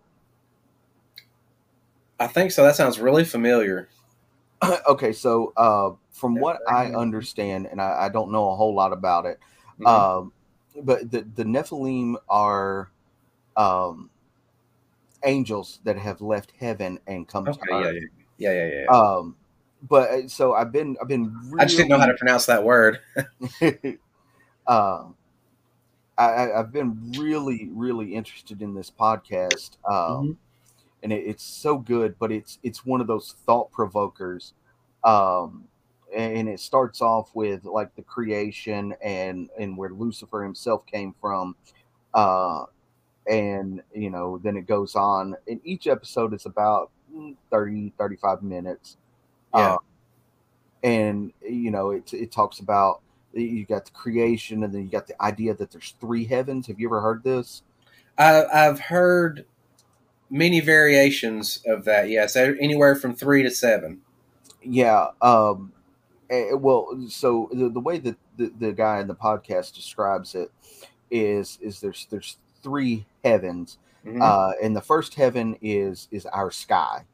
I 2.19 2.27
think 2.27 2.51
so. 2.51 2.65
That 2.65 2.77
sounds 2.77 2.99
really 2.99 3.25
familiar. 3.25 3.89
okay, 4.89 5.13
so 5.13 5.53
uh, 5.57 5.91
from 6.11 6.35
what 6.37 6.61
I 6.67 6.87
understand, 6.87 7.67
and 7.67 7.81
I, 7.81 8.07
I 8.07 8.09
don't 8.09 8.33
know 8.33 8.51
a 8.51 8.57
whole 8.57 8.75
lot 8.75 8.93
about 8.93 9.27
it, 9.27 9.39
Mhm. 9.79 9.87
um, 9.87 10.33
but 10.83 11.11
the 11.11 11.23
the 11.35 11.45
Nephilim 11.45 12.17
are 12.29 12.91
um, 13.57 14.11
angels 15.25 15.81
that 15.85 15.99
have 15.99 16.21
left 16.21 16.53
heaven 16.59 16.99
and 17.07 17.29
come 17.29 17.47
okay, 17.47 17.59
to 17.61 17.67
yeah, 17.71 17.77
earth. 17.89 17.95
yeah, 17.95 18.01
yeah, 18.39 18.53
yeah, 18.53 18.71
yeah. 18.83 18.87
Um, 18.89 19.37
but 19.89 20.11
uh, 20.11 20.29
so 20.29 20.55
I've 20.55 20.73
been 20.73 20.97
I've 21.01 21.09
been 21.09 21.33
really, 21.51 21.61
I 21.61 21.65
just 21.65 21.77
didn't 21.77 21.91
know 21.91 21.99
how 21.99 22.07
to 22.07 22.15
pronounce 22.15 22.47
that 22.47 22.65
word. 22.65 23.01
um, 24.67 25.15
I, 26.19 26.25
I- 26.25 26.61
I've 26.61 26.73
been 26.73 27.13
really, 27.17 27.69
really 27.73 28.15
interested 28.15 28.63
in 28.63 28.75
this 28.75 28.91
podcast, 28.91 29.77
um, 29.89 29.95
Mm-hmm. 29.95 30.33
and 31.03 31.13
it, 31.13 31.25
it's 31.27 31.45
so 31.45 31.79
good. 31.79 32.19
But 32.19 32.33
it's 32.33 32.59
it's 32.63 32.85
one 32.87 33.01
of 33.01 33.07
those 33.07 33.35
thought 33.47 33.71
provokers, 33.71 34.55
um, 35.05 35.65
and 36.17 36.49
it 36.49 36.61
starts 36.61 37.01
off 37.03 37.31
with 37.35 37.65
like 37.65 37.95
the 37.97 38.03
creation 38.03 38.95
and 39.03 39.51
and 39.59 39.77
where 39.77 39.91
Lucifer 39.91 40.43
himself 40.43 40.87
came 40.87 41.15
from, 41.21 41.55
uh, 42.15 42.65
and 43.29 43.83
you 43.95 44.11
know 44.11 44.39
then 44.39 44.57
it 44.57 44.67
goes 44.67 44.95
on. 44.95 45.37
And 45.49 45.61
each 45.65 45.87
episode 45.87 46.33
is 46.35 46.47
about 46.47 46.91
30, 47.51 47.93
35 47.99 48.43
minutes. 48.43 48.97
Yeah. 49.55 49.75
Uh, 49.75 49.79
and 50.83 51.33
you 51.43 51.71
know 51.71 51.91
it 51.91 52.13
it 52.13 52.31
talks 52.31 52.61
about 52.61 53.01
you 53.33 53.65
got 53.65 53.87
the 53.87 53.91
creation 53.93 54.63
and 54.63 54.73
then 54.73 54.83
you 54.83 54.89
got 54.89 55.07
the 55.07 55.21
idea 55.23 55.55
that 55.55 55.71
there's 55.71 55.95
three 56.01 56.25
heavens 56.25 56.67
have 56.67 56.79
you 56.79 56.87
ever 56.87 57.01
heard 57.01 57.25
this 57.25 57.63
I, 58.19 58.45
I've 58.45 58.81
heard 58.81 59.47
many 60.31 60.61
variations 60.61 61.63
of 61.67 61.85
that. 61.85 62.09
Yes, 62.09 62.37
anywhere 62.37 62.95
from 62.95 63.15
three 63.15 63.43
to 63.43 63.51
seven. 63.51 64.01
yeah 64.63 65.09
um 65.23 65.73
well 66.55 66.99
so 67.09 67.49
the, 67.53 67.69
the 67.69 67.81
way 67.81 67.99
that 67.99 68.17
the, 68.37 68.53
the 68.59 68.73
guy 68.73 69.01
in 69.01 69.07
the 69.07 69.15
podcast 69.15 69.75
describes 69.75 70.35
it 70.35 70.51
is 71.11 71.59
is 71.61 71.81
there's 71.81 72.07
there's 72.11 72.39
three 72.63 73.07
heavens 73.25 73.79
Mhm. 74.07 74.23
uh 74.23 74.53
and 74.63 74.77
the 74.77 74.81
first 74.81 75.15
heaven 75.15 75.57
is 75.61 76.09
is 76.11 76.27
our 76.27 76.51
sky 76.51 77.05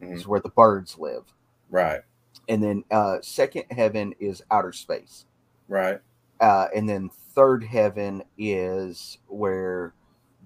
Mhm. 0.00 0.14
is 0.14 0.26
where 0.26 0.40
the 0.40 0.50
birds 0.50 0.98
live 0.98 1.24
right, 1.70 2.02
and 2.48 2.62
then 2.62 2.84
uh 2.90 3.20
second 3.22 3.64
heaven 3.70 4.14
is 4.20 4.42
outer 4.50 4.72
space 4.72 5.26
right, 5.68 6.00
uh, 6.40 6.68
and 6.74 6.88
then 6.88 7.08
third 7.08 7.64
heaven 7.64 8.22
is 8.38 9.18
where 9.26 9.94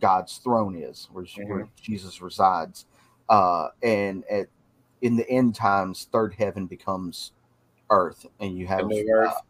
God's 0.01 0.39
throne 0.39 0.77
is, 0.77 1.09
where, 1.13 1.27
where 1.47 1.69
Jesus 1.77 2.23
resides. 2.23 2.87
Uh, 3.29 3.69
and 3.83 4.25
at 4.31 4.49
in 5.03 5.17
the 5.17 5.29
end 5.29 5.55
times, 5.55 6.09
third 6.13 6.33
heaven 6.35 6.67
becomes 6.67 7.33
earth, 7.91 8.27
and 8.41 8.57
you 8.57 8.67
have 8.67 8.87
earth? 9.13 9.31
uh, 9.31 9.41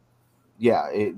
yeah, 0.59 0.89
it, 0.91 1.15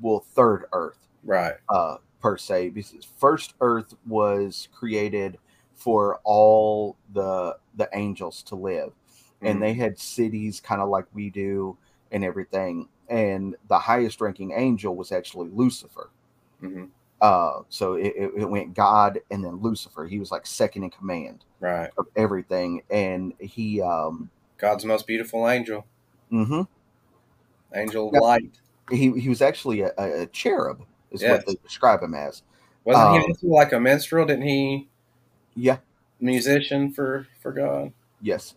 well, 0.00 0.20
third 0.20 0.66
earth 0.72 1.08
right. 1.24 1.54
uh, 1.68 1.96
per 2.20 2.36
se, 2.36 2.70
because 2.70 3.04
first 3.18 3.54
earth 3.60 3.94
was 4.06 4.68
created 4.74 5.38
for 5.74 6.20
all 6.24 6.96
the 7.12 7.56
the 7.76 7.88
angels 7.92 8.42
to 8.42 8.54
live 8.54 8.92
Mhm. 9.42 9.50
and 9.50 9.62
they 9.62 9.74
had 9.74 9.98
cities 9.98 10.60
kind 10.60 10.80
of 10.80 10.88
like 10.88 11.04
we 11.14 11.30
do 11.30 11.76
and 12.10 12.24
everything. 12.24 12.88
And 13.08 13.56
the 13.68 13.78
highest 13.78 14.20
ranking 14.20 14.52
angel 14.52 14.96
was 14.96 15.12
actually 15.12 15.50
Lucifer. 15.50 16.10
Mhm. 16.62 16.88
Uh, 17.20 17.62
so 17.68 17.94
it, 17.94 18.14
it, 18.16 18.48
went 18.48 18.74
God 18.74 19.20
and 19.30 19.44
then 19.44 19.56
Lucifer. 19.56 20.06
He 20.06 20.18
was 20.18 20.30
like 20.30 20.46
second 20.46 20.84
in 20.84 20.90
command 20.90 21.44
right. 21.60 21.90
of 21.96 22.06
everything. 22.14 22.82
And 22.90 23.32
he, 23.38 23.80
um, 23.80 24.30
God's 24.58 24.84
most 24.84 25.06
beautiful 25.06 25.48
angel, 25.48 25.86
mm-hmm 26.30 26.62
angel 27.74 28.08
of 28.08 28.22
light. 28.22 28.58
he, 28.90 29.10
he 29.18 29.28
was 29.28 29.42
actually 29.42 29.82
a 29.82 29.92
a 29.96 30.26
cherub, 30.26 30.82
is 31.10 31.22
Yes. 31.22 31.30
what 31.30 31.46
they 31.46 31.54
describe 31.62 32.02
him 32.02 32.14
as. 32.14 32.42
Wasn't 32.84 33.10
he 33.10 33.16
Um, 33.18 33.24
also 33.28 33.46
like 33.48 33.72
a 33.72 33.80
minstrel? 33.80 34.26
Didn't 34.26 34.46
he 34.46 34.88
Yeah. 35.54 35.78
musician 36.20 36.92
for 36.92 37.26
for 37.40 37.52
God? 37.52 37.92
Yes. 38.20 38.54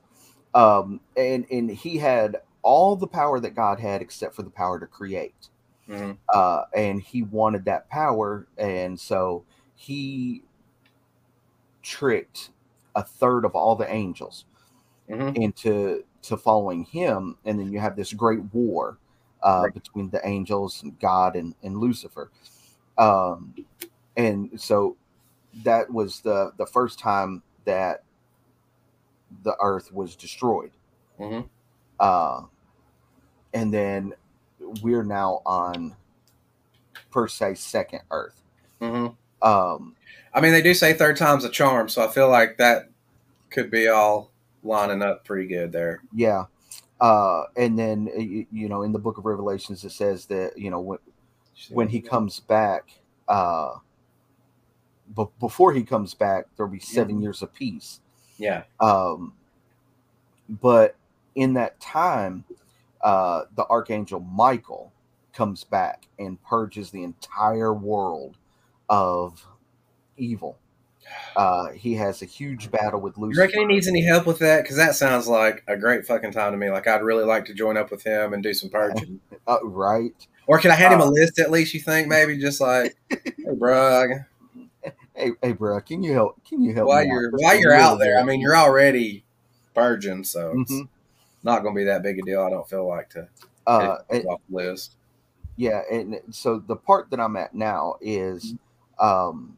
Um, 0.54 1.00
and, 1.16 1.46
and 1.52 1.70
he 1.70 1.98
had 1.98 2.38
all 2.62 2.96
the 2.96 3.08
power 3.08 3.40
that 3.40 3.56
God 3.56 3.80
had 3.80 4.02
except 4.02 4.36
for 4.36 4.44
the 4.44 4.50
power 4.50 4.80
to 4.80 4.88
create. 4.88 5.50
Mhm. 5.88 6.18
uh, 6.32 6.66
and 6.76 7.02
he 7.02 7.24
wanted 7.24 7.66
that 7.66 7.90
power, 7.90 8.48
and 8.58 9.00
so 9.00 9.44
he 9.76 10.44
tricked 11.82 12.52
a 12.96 13.04
third 13.04 13.46
of 13.46 13.56
all 13.56 13.76
the 13.76 13.92
angels 13.92 14.46
Mhm. 15.10 15.36
into 15.36 16.04
to 16.22 16.38
following 16.38 16.84
him, 16.84 17.38
and 17.46 17.60
then 17.60 17.72
you 17.72 17.80
have 17.80 17.96
this 17.96 18.14
great 18.14 18.42
war 18.54 18.98
uh, 19.44 19.62
Right. 19.66 19.74
between 19.74 20.10
the 20.10 20.26
angels 20.28 20.82
and 20.84 21.00
God 21.00 21.36
and, 21.36 21.56
and 21.64 21.78
Lucifer, 21.78 22.32
um, 22.98 23.54
and 24.18 24.60
so 24.60 24.96
that 25.64 25.90
was 25.92 26.20
the 26.22 26.52
the 26.58 26.66
first 26.66 27.00
time 27.00 27.42
that 27.66 28.04
the 29.44 29.56
earth 29.62 29.92
was 29.94 30.16
destroyed 30.16 30.72
Mhm. 31.20 31.48
uh, 32.00 32.42
and 33.54 33.74
then 33.74 34.14
we're 34.82 35.04
now 35.04 35.42
on 35.46 35.96
per 37.12 37.28
se 37.28 37.56
second 37.56 38.02
Earth. 38.12 38.42
Mhm. 38.82 39.16
Um, 39.42 39.96
I 40.34 40.42
mean, 40.42 40.52
they 40.52 40.62
do 40.62 40.74
say 40.74 40.94
third 40.94 41.18
time's 41.18 41.44
a 41.44 41.50
charm, 41.50 41.90
so 41.90 42.04
I 42.04 42.08
feel 42.08 42.30
like 42.30 42.58
that 42.58 42.90
could 43.50 43.72
be 43.72 43.88
all 43.88 44.32
lining 44.64 45.02
up 45.02 45.26
pretty 45.26 45.48
good 45.48 45.72
there. 45.72 46.04
yeah, 46.14 46.46
uh, 47.02 47.44
and 47.56 47.78
then 47.78 48.10
uh, 48.16 48.20
you, 48.20 48.46
you 48.52 48.70
know 48.70 48.84
in 48.84 48.92
the 48.92 49.00
Book 49.00 49.18
of 49.18 49.26
Revelations 49.26 49.84
it 49.84 49.92
says 49.92 50.26
that 50.28 50.58
you 50.58 50.70
know 50.70 50.80
when 50.80 51.00
when 51.70 51.88
he 51.90 52.02
comes 52.02 52.40
back, 52.40 52.90
uh, 53.28 53.76
but 55.16 55.38
before 55.40 55.74
he 55.74 55.84
comes 55.84 56.14
back, 56.14 56.46
there'll 56.56 56.72
be 56.72 56.80
7 56.80 57.18
Mhm. 57.18 57.22
years 57.22 57.42
of 57.42 57.54
peace. 57.54 58.00
yeah, 58.38 58.64
Um, 58.80 59.34
but 60.48 60.96
in 61.36 61.54
that 61.54 61.80
time, 61.80 62.46
uh, 63.02 63.44
the 63.56 63.66
archangel 63.68 64.20
Michael 64.20 64.92
comes 65.34 65.64
back 65.64 66.08
and 66.18 66.42
purges 66.44 66.92
the 66.92 67.04
entire 67.04 67.74
world 67.74 68.38
of 68.90 69.46
evil. 70.18 70.58
Uh, 71.36 71.70
he 71.72 71.94
has 71.96 72.22
a 72.22 72.26
huge 72.26 72.70
battle 72.72 73.00
with 73.00 73.18
Lucy. 73.18 73.36
You 73.36 73.42
Lucifer. 73.42 73.42
reckon 73.58 73.60
he 73.70 73.76
needs 73.76 73.88
any 73.88 74.04
help 74.04 74.26
with 74.26 74.40
that? 74.40 74.64
Because 74.64 74.76
that 74.78 74.96
sounds 74.96 75.28
like 75.28 75.64
a 75.68 75.78
great 75.78 76.06
fucking 76.06 76.32
time 76.32 76.52
to 76.52 76.58
me. 76.58 76.70
Like 76.70 76.88
I'd 76.88 77.02
really 77.04 77.24
like 77.24 77.46
to 77.46 77.54
join 77.54 77.78
up 77.78 77.92
with 77.92 78.04
him 78.04 78.34
and 78.34 78.44
do 78.44 78.54
some 78.54 78.70
purging. 78.70 79.20
uh, 79.48 79.58
right? 79.64 80.12
Or 80.48 80.60
can 80.60 80.72
I 80.72 80.76
hand 80.76 80.94
him 80.94 81.02
a 81.02 81.06
Uh, 81.06 81.10
list 81.12 81.40
at 81.40 81.52
least? 81.52 81.74
You 81.74 81.80
think 81.80 82.08
maybe 82.08 82.38
just 82.38 82.60
like, 82.60 82.96
hey, 83.10 83.34
bro, 83.58 84.08
Hey, 85.16 85.32
hey, 85.42 85.52
bro, 85.52 85.80
can 85.82 86.02
you 86.02 86.14
help? 86.14 86.44
Can 86.48 86.62
you 86.62 86.74
help? 86.74 86.88
while 86.88 87.04
me 87.04 87.10
you're 87.10 87.30
while 87.32 87.60
you're 87.60 87.74
out 87.74 88.00
there, 88.00 88.18
I 88.20 88.24
mean, 88.24 88.40
you're 88.42 88.56
already 88.56 89.26
purging, 89.76 90.24
so 90.24 90.62
it's 90.62 90.72
Mhm. 90.72 90.88
not 91.44 91.62
going 91.62 91.76
to 91.76 91.80
be 91.80 91.84
that 91.86 92.02
big 92.04 92.20
a 92.20 92.22
deal. 92.22 92.42
I 92.42 92.50
don't 92.50 92.68
feel 92.68 92.88
like 92.88 93.10
to 93.12 93.28
Uh, 93.68 93.98
and- 94.10 94.26
off 94.28 94.40
the 94.50 94.56
list. 94.56 94.96
yeah, 95.58 95.82
and 95.92 96.20
so 96.32 96.58
the 96.60 96.76
part 96.78 97.10
that 97.12 97.20
I'm 97.20 97.36
at 97.36 97.54
now 97.54 97.96
is, 98.02 98.56
um, 98.98 99.58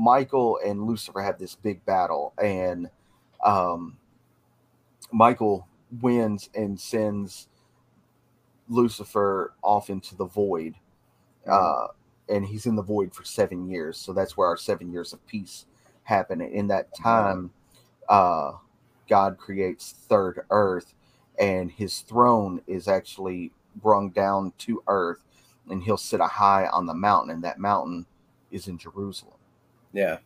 Michael 0.00 0.58
and 0.64 0.84
Lucifer 0.84 1.20
have 1.20 1.38
this 1.38 1.54
big 1.54 1.84
battle, 1.84 2.32
and 2.42 2.88
um, 3.44 3.98
Michael 5.12 5.68
wins 6.00 6.48
and 6.54 6.80
sends 6.80 7.48
Lucifer 8.70 9.52
off 9.62 9.90
into 9.90 10.16
the 10.16 10.24
void. 10.24 10.74
Uh, 11.46 11.88
and 12.30 12.46
he's 12.46 12.64
in 12.64 12.76
the 12.76 12.82
void 12.82 13.14
for 13.14 13.24
seven 13.24 13.68
years. 13.68 13.98
So 13.98 14.14
that's 14.14 14.36
where 14.38 14.48
our 14.48 14.56
seven 14.56 14.90
years 14.90 15.12
of 15.12 15.26
peace 15.26 15.66
happen. 16.04 16.40
And 16.40 16.52
in 16.52 16.68
that 16.68 16.94
time, 16.94 17.50
uh, 18.08 18.52
God 19.06 19.36
creates 19.36 19.92
third 19.92 20.46
earth, 20.50 20.94
and 21.38 21.70
his 21.70 22.00
throne 22.00 22.62
is 22.66 22.88
actually 22.88 23.52
brung 23.76 24.10
down 24.10 24.54
to 24.58 24.82
earth, 24.86 25.24
and 25.68 25.82
he'll 25.82 25.98
sit 25.98 26.20
a 26.20 26.26
high 26.26 26.68
on 26.68 26.86
the 26.86 26.94
mountain, 26.94 27.30
and 27.34 27.44
that 27.44 27.58
mountain 27.58 28.06
is 28.50 28.66
in 28.66 28.78
Jerusalem. 28.78 29.34
Yeah. 29.92 30.18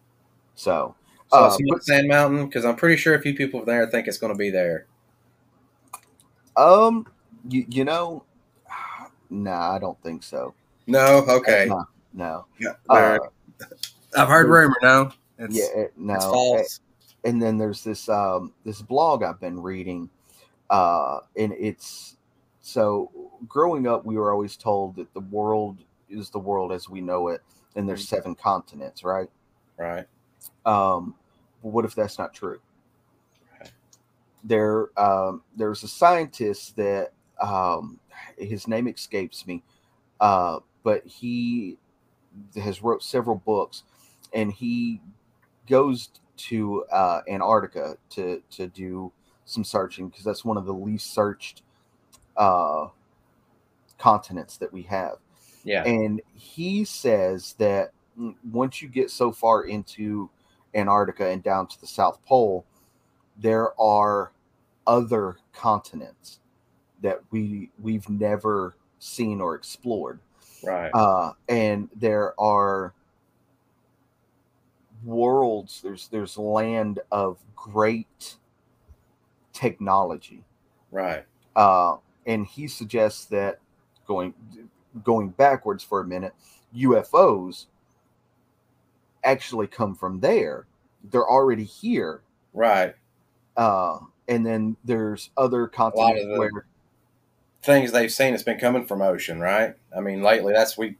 So, 0.54 0.94
So 1.30 1.38
uh, 1.38 1.56
not 1.60 1.84
Sand 1.84 2.08
Mountain 2.08 2.46
because 2.46 2.64
I'm 2.64 2.76
pretty 2.76 2.96
sure 2.96 3.14
a 3.14 3.20
few 3.20 3.34
people 3.34 3.64
there 3.64 3.86
think 3.86 4.06
it's 4.06 4.18
going 4.18 4.32
to 4.32 4.38
be 4.38 4.50
there. 4.50 4.86
um, 6.56 7.06
you, 7.48 7.66
you 7.68 7.84
know, 7.84 8.24
nah, 9.30 9.74
I 9.74 9.78
don't 9.78 10.00
think 10.02 10.22
so. 10.22 10.54
No, 10.86 11.24
okay. 11.28 11.66
No, 11.68 11.86
no. 12.12 12.46
Yeah, 12.58 12.74
Uh, 12.88 13.18
I've 14.16 14.28
heard 14.28 14.48
rumor. 14.48 14.76
No, 14.82 15.10
it's, 15.38 15.56
yeah, 15.56 15.82
it, 15.82 15.92
no. 15.96 16.14
it's 16.14 16.24
false. 16.24 16.80
and 17.24 17.42
then 17.42 17.58
there's 17.58 17.82
this 17.82 18.08
um 18.08 18.52
this 18.64 18.82
blog 18.82 19.22
I've 19.22 19.40
been 19.40 19.60
reading, 19.60 20.10
uh, 20.70 21.20
and 21.36 21.52
it's 21.58 22.16
so 22.60 23.10
growing 23.48 23.86
up 23.86 24.04
we 24.04 24.16
were 24.16 24.32
always 24.32 24.56
told 24.56 24.96
that 24.96 25.12
the 25.14 25.20
world 25.20 25.78
is 26.08 26.30
the 26.30 26.38
world 26.38 26.70
as 26.70 26.88
we 26.88 27.00
know 27.00 27.28
it, 27.28 27.42
and 27.74 27.88
there's 27.88 28.06
seven 28.08 28.34
continents, 28.34 29.02
right? 29.02 29.28
Right. 29.76 30.06
Um, 30.64 31.14
what 31.62 31.84
if 31.84 31.94
that's 31.94 32.18
not 32.18 32.34
true? 32.34 32.60
Right. 33.60 33.72
There, 34.42 34.88
um, 34.98 35.42
there's 35.56 35.82
a 35.82 35.88
scientist 35.88 36.76
that 36.76 37.12
um, 37.40 37.98
his 38.38 38.68
name 38.68 38.88
escapes 38.88 39.46
me, 39.46 39.62
uh, 40.20 40.60
but 40.82 41.06
he 41.06 41.78
has 42.56 42.82
wrote 42.82 43.02
several 43.02 43.36
books, 43.36 43.82
and 44.32 44.52
he 44.52 45.00
goes 45.68 46.10
to 46.36 46.84
uh, 46.92 47.20
Antarctica 47.28 47.96
to 48.10 48.42
to 48.50 48.66
do 48.66 49.12
some 49.44 49.64
searching 49.64 50.08
because 50.08 50.24
that's 50.24 50.44
one 50.44 50.56
of 50.56 50.66
the 50.66 50.74
least 50.74 51.12
searched 51.12 51.62
uh, 52.36 52.88
continents 53.98 54.56
that 54.58 54.72
we 54.72 54.82
have. 54.82 55.16
Yeah. 55.64 55.84
And 55.84 56.20
he 56.34 56.84
says 56.84 57.54
that 57.58 57.92
once 58.50 58.80
you 58.80 58.88
get 58.88 59.10
so 59.10 59.32
far 59.32 59.64
into 59.64 60.30
Antarctica 60.74 61.28
and 61.28 61.42
down 61.42 61.66
to 61.68 61.80
the 61.80 61.86
South 61.86 62.24
Pole, 62.26 62.64
there 63.36 63.78
are 63.80 64.32
other 64.86 65.36
continents 65.52 66.40
that 67.02 67.20
we 67.30 67.70
we've 67.80 68.08
never 68.08 68.76
seen 68.98 69.40
or 69.40 69.54
explored. 69.54 70.20
Right. 70.62 70.90
Uh, 70.94 71.32
and 71.48 71.88
there 71.96 72.38
are 72.40 72.94
worlds. 75.04 75.80
There's 75.82 76.08
there's 76.08 76.38
land 76.38 77.00
of 77.10 77.38
great 77.54 78.36
technology 79.52 80.42
right. 80.90 81.24
uh, 81.54 81.96
and 82.26 82.46
he 82.46 82.66
suggests 82.66 83.26
that 83.26 83.58
going 84.06 84.34
going 85.02 85.30
backwards 85.30 85.82
for 85.82 86.00
a 86.00 86.04
minute, 86.04 86.32
UFOs 86.76 87.66
actually 89.24 89.66
come 89.66 89.94
from 89.94 90.20
there. 90.20 90.66
They're 91.04 91.28
already 91.28 91.64
here, 91.64 92.22
Right. 92.54 92.94
uh, 93.56 93.98
and 94.28 94.44
then 94.44 94.76
there's 94.84 95.30
other 95.36 95.66
continents 95.68 96.24
the- 96.24 96.38
where 96.38 96.66
Things 97.62 97.92
they've 97.92 98.12
seen, 98.12 98.34
it's 98.34 98.42
been 98.42 98.58
coming 98.58 98.84
from 98.86 99.00
ocean, 99.00 99.40
right? 99.40 99.74
I 99.96 100.00
mean, 100.00 100.22
lately 100.22 100.52
that's 100.52 100.76
we 100.76 100.98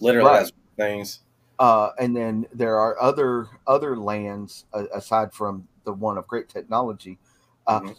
literally 0.00 0.30
Right. 0.30 0.40
that's 0.40 0.52
things. 0.76 1.20
uh, 1.58 1.90
and 1.98 2.16
then 2.16 2.46
there 2.52 2.76
are 2.78 3.00
other 3.00 3.48
other 3.66 3.96
lands 3.96 4.66
uh, 4.72 4.86
aside 4.94 5.32
from 5.32 5.68
the 5.84 5.92
one 5.92 6.18
of 6.18 6.26
great 6.28 6.48
technology 6.48 7.18
uh, 7.66 7.80
Mhm. 7.80 7.96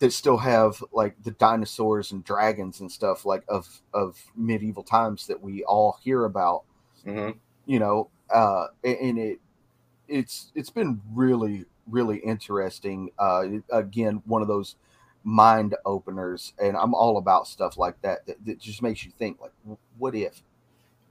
that 0.00 0.12
still 0.12 0.38
have 0.38 0.82
like 0.92 1.22
the 1.22 1.32
dinosaurs 1.32 2.12
and 2.12 2.24
dragons 2.24 2.80
and 2.80 2.92
stuff 2.92 3.24
like 3.26 3.44
of 3.48 3.82
of 3.94 4.30
medieval 4.36 4.84
times 4.84 5.26
that 5.28 5.40
we 5.42 5.64
all 5.64 5.98
hear 6.02 6.24
about 6.26 6.64
hmm 7.04 7.30
you 7.66 7.78
know 7.78 8.08
uh 8.32 8.66
and 8.84 9.18
it 9.18 9.40
it's 10.08 10.52
it's 10.54 10.70
been 10.70 11.00
really 11.12 11.64
really 11.88 12.18
interesting 12.18 13.10
uh 13.18 13.44
again 13.72 14.22
one 14.26 14.42
of 14.42 14.48
those 14.48 14.76
mind 15.24 15.74
openers 15.84 16.52
and 16.62 16.76
i'm 16.76 16.94
all 16.94 17.16
about 17.18 17.46
stuff 17.46 17.76
like 17.78 18.00
that 18.02 18.26
that, 18.26 18.44
that 18.44 18.58
just 18.58 18.82
makes 18.82 19.04
you 19.04 19.12
think 19.18 19.40
like 19.40 19.52
what 19.98 20.14
if 20.14 20.42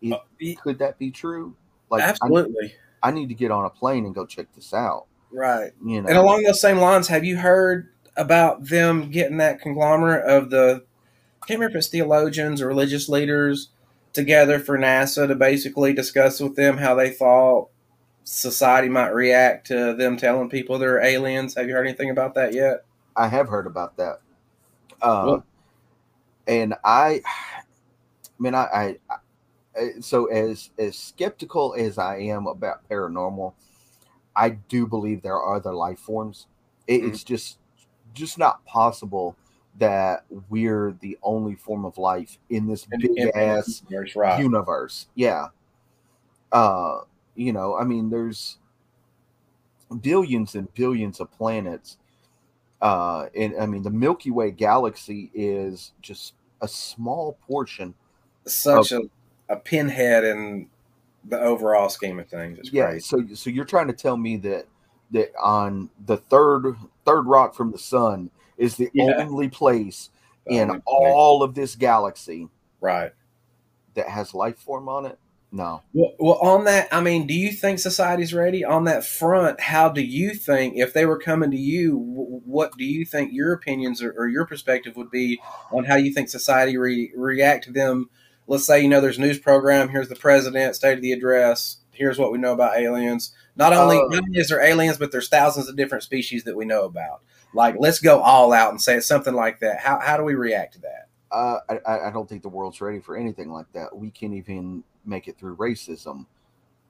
it, 0.01 0.13
Uh, 0.13 0.61
could 0.61 0.79
that 0.79 0.97
be 0.97 1.11
true 1.11 1.55
like 1.89 2.01
I, 2.01 2.07
Absolutely. 2.07 2.73
I 3.03 3.11
need 3.11 3.29
to 3.29 3.35
get 3.35 3.51
on 3.51 3.65
a 3.65 3.69
plane 3.69 4.05
and 4.05 4.13
go 4.15 4.25
check 4.25 4.47
this 4.55 4.73
out 4.73 5.05
Right. 5.31 5.71
you 5.85 6.01
know 6.01 6.09
And 6.09 6.17
along 6.17 6.43
those 6.43 6.59
same 6.61 6.77
lines, 6.77 7.07
have 7.07 7.23
you 7.23 7.37
heard 7.37 7.89
about 8.17 8.67
them 8.67 9.09
getting 9.11 9.37
that 9.37 9.61
conglomerate 9.61 10.25
of 10.25 10.49
the 10.49 10.83
I 11.41 11.45
can't 11.47 11.59
remember 11.59 11.77
if 11.77 11.81
it's 11.81 11.87
theologians 11.87 12.61
or 12.61 12.67
religious 12.67 13.07
leaders 13.09 13.69
together 14.13 14.59
for 14.59 14.77
NASA 14.77 15.27
to 15.27 15.35
basically 15.35 15.93
discuss 15.93 16.39
with 16.39 16.55
them 16.55 16.77
how 16.77 16.95
they 16.95 17.09
thought 17.11 17.69
society 18.23 18.89
might 18.89 19.09
react 19.09 19.67
to 19.67 19.93
them 19.95 20.17
telling 20.17 20.49
people 20.49 20.77
they're 20.77 21.01
aliens. 21.01 21.55
Have 21.55 21.67
you 21.67 21.73
heard 21.73 21.87
anything 21.87 22.09
about 22.09 22.35
that 22.35 22.53
yet? 22.53 22.85
I 23.15 23.27
have 23.27 23.49
heard 23.49 23.67
about 23.67 23.97
that. 23.97 24.19
Well- 25.01 25.45
and 26.47 26.73
I, 26.83 27.21
man, 28.39 28.55
I, 28.55 28.97
I, 29.09 29.15
I, 29.77 29.89
so 30.01 30.25
as 30.25 30.69
as 30.77 30.97
skeptical 30.97 31.75
as 31.77 31.97
I 31.97 32.17
am 32.17 32.47
about 32.47 32.87
paranormal, 32.89 33.53
I 34.35 34.49
do 34.49 34.87
believe 34.87 35.21
there 35.21 35.35
are 35.35 35.55
other 35.55 35.73
life 35.73 35.99
forms. 35.99 36.47
It, 36.87 37.01
Mhm. 37.01 37.09
It's 37.09 37.23
just 37.23 37.57
just 38.13 38.37
not 38.37 38.65
possible 38.65 39.35
that 39.77 40.25
we're 40.49 40.95
the 41.01 41.17
only 41.23 41.55
form 41.55 41.85
of 41.85 41.97
life 41.97 42.37
in 42.49 42.67
this 42.67 42.87
In- 42.91 42.99
big 42.99 43.31
ass 43.35 43.83
Universe, 43.89 44.15
right. 44.15 44.39
universe. 44.39 45.07
Yeah. 45.15 45.47
Uh, 46.51 46.99
you 47.35 47.53
know, 47.53 47.75
I 47.75 47.83
mean, 47.83 48.09
there's 48.09 48.57
billions 50.01 50.55
and 50.55 50.71
billions 50.73 51.19
of 51.19 51.31
planets. 51.31 51.97
Uh, 52.81 53.27
and 53.35 53.53
I 53.59 53.65
mean, 53.65 53.83
the 53.83 53.89
Milky 53.89 54.31
Way 54.31 54.51
galaxy 54.51 55.31
is 55.33 55.93
just 56.01 56.33
a 56.61 56.67
small 56.67 57.37
portion. 57.47 57.93
Such 58.45 58.91
a, 58.91 59.01
a 59.49 59.55
pinhead 59.55 60.23
in 60.23 60.67
the 61.25 61.39
overall 61.39 61.89
scheme 61.89 62.19
of 62.19 62.27
things. 62.27 62.59
It's 62.59 62.73
yeah. 62.73 62.87
crazy. 62.87 62.99
So, 63.01 63.25
so 63.35 63.49
you're 63.49 63.65
trying 63.65 63.87
to 63.87 63.93
tell 63.93 64.17
me 64.17 64.37
that 64.37 64.65
that 65.11 65.31
on 65.41 65.89
the 66.05 66.17
third 66.17 66.75
third 67.05 67.23
rock 67.23 67.53
from 67.53 67.71
the 67.71 67.77
sun 67.77 68.29
is 68.61 68.77
the 68.77 68.89
Yeah. 68.93 69.13
only 69.17 69.49
place 69.49 70.09
The 70.47 70.53
in 70.55 70.69
only 70.69 70.73
place. 70.81 70.83
all 70.85 71.43
of 71.43 71.55
this 71.55 71.75
galaxy 71.75 72.47
Right. 72.79 73.11
that 73.95 74.07
has 74.09 74.33
life 74.33 74.57
form 74.57 74.87
on 74.87 75.05
it? 75.05 75.17
No. 75.53 75.81
Well, 75.93 76.13
well, 76.17 76.37
on 76.37 76.63
that, 76.63 76.87
I 76.93 77.01
mean, 77.01 77.27
do 77.27 77.33
you 77.33 77.51
think 77.51 77.79
society's 77.79 78.33
ready 78.33 78.63
on 78.63 78.85
that 78.85 79.03
front? 79.03 79.59
How 79.59 79.89
do 79.89 80.01
you 80.01 80.33
think, 80.33 80.75
if 80.77 80.93
they 80.93 81.05
were 81.05 81.17
coming 81.19 81.51
to 81.51 81.57
you, 81.57 81.97
what 81.97 82.77
do 82.77 82.85
you 82.85 83.03
think 83.03 83.33
your 83.33 83.51
opinions 83.51 84.01
or, 84.01 84.13
or 84.17 84.27
your 84.29 84.45
perspective 84.45 84.95
would 84.95 85.11
be 85.11 85.41
on 85.73 85.83
how 85.83 85.95
you 85.97 86.13
think 86.13 86.29
society 86.29 86.77
re- 86.77 87.11
react 87.17 87.65
to 87.65 87.71
them? 87.73 88.09
Let's 88.47 88.65
say, 88.65 88.81
you 88.81 88.87
know, 88.87 89.01
there's 89.01 89.17
a 89.17 89.21
news 89.21 89.39
program. 89.39 89.89
Here's 89.89 90.07
the 90.07 90.15
president, 90.15 90.75
state 90.77 90.93
of 90.95 91.01
the 91.01 91.11
address. 91.11 91.77
Here's 91.91 92.17
what 92.17 92.31
we 92.31 92.37
know 92.37 92.53
about 92.53 92.77
aliens. 92.77 93.33
Not 93.57 93.73
only, 93.73 93.97
Uh, 93.97 94.03
not 94.09 94.23
only 94.23 94.39
is 94.39 94.47
there 94.47 94.61
aliens, 94.63 94.97
but 94.97 95.11
there's 95.11 95.27
thousands 95.27 95.67
of 95.67 95.75
different 95.75 96.05
species 96.05 96.45
that 96.45 96.55
we 96.55 96.63
know 96.63 96.85
about. 96.85 97.21
Like, 97.53 97.75
let's 97.79 97.99
go 97.99 98.19
all 98.21 98.53
out 98.53 98.71
and 98.71 98.81
say 98.81 98.95
it's 98.95 99.07
something 99.07 99.33
like 99.33 99.59
that. 99.59 99.79
How, 99.79 99.99
how 99.99 100.17
do 100.17 100.23
we 100.23 100.35
react 100.35 100.73
to 100.73 100.81
that? 100.81 101.07
Uh, 101.31 101.59
I, 101.85 102.07
I 102.07 102.11
don't 102.11 102.27
think 102.27 102.41
the 102.43 102.49
world's 102.49 102.81
ready 102.81 102.99
for 102.99 103.15
anything 103.15 103.51
like 103.51 103.71
that. 103.73 103.95
We 103.95 104.09
can't 104.11 104.33
even 104.33 104.83
make 105.05 105.27
it 105.27 105.37
through 105.37 105.55
racism 105.57 106.25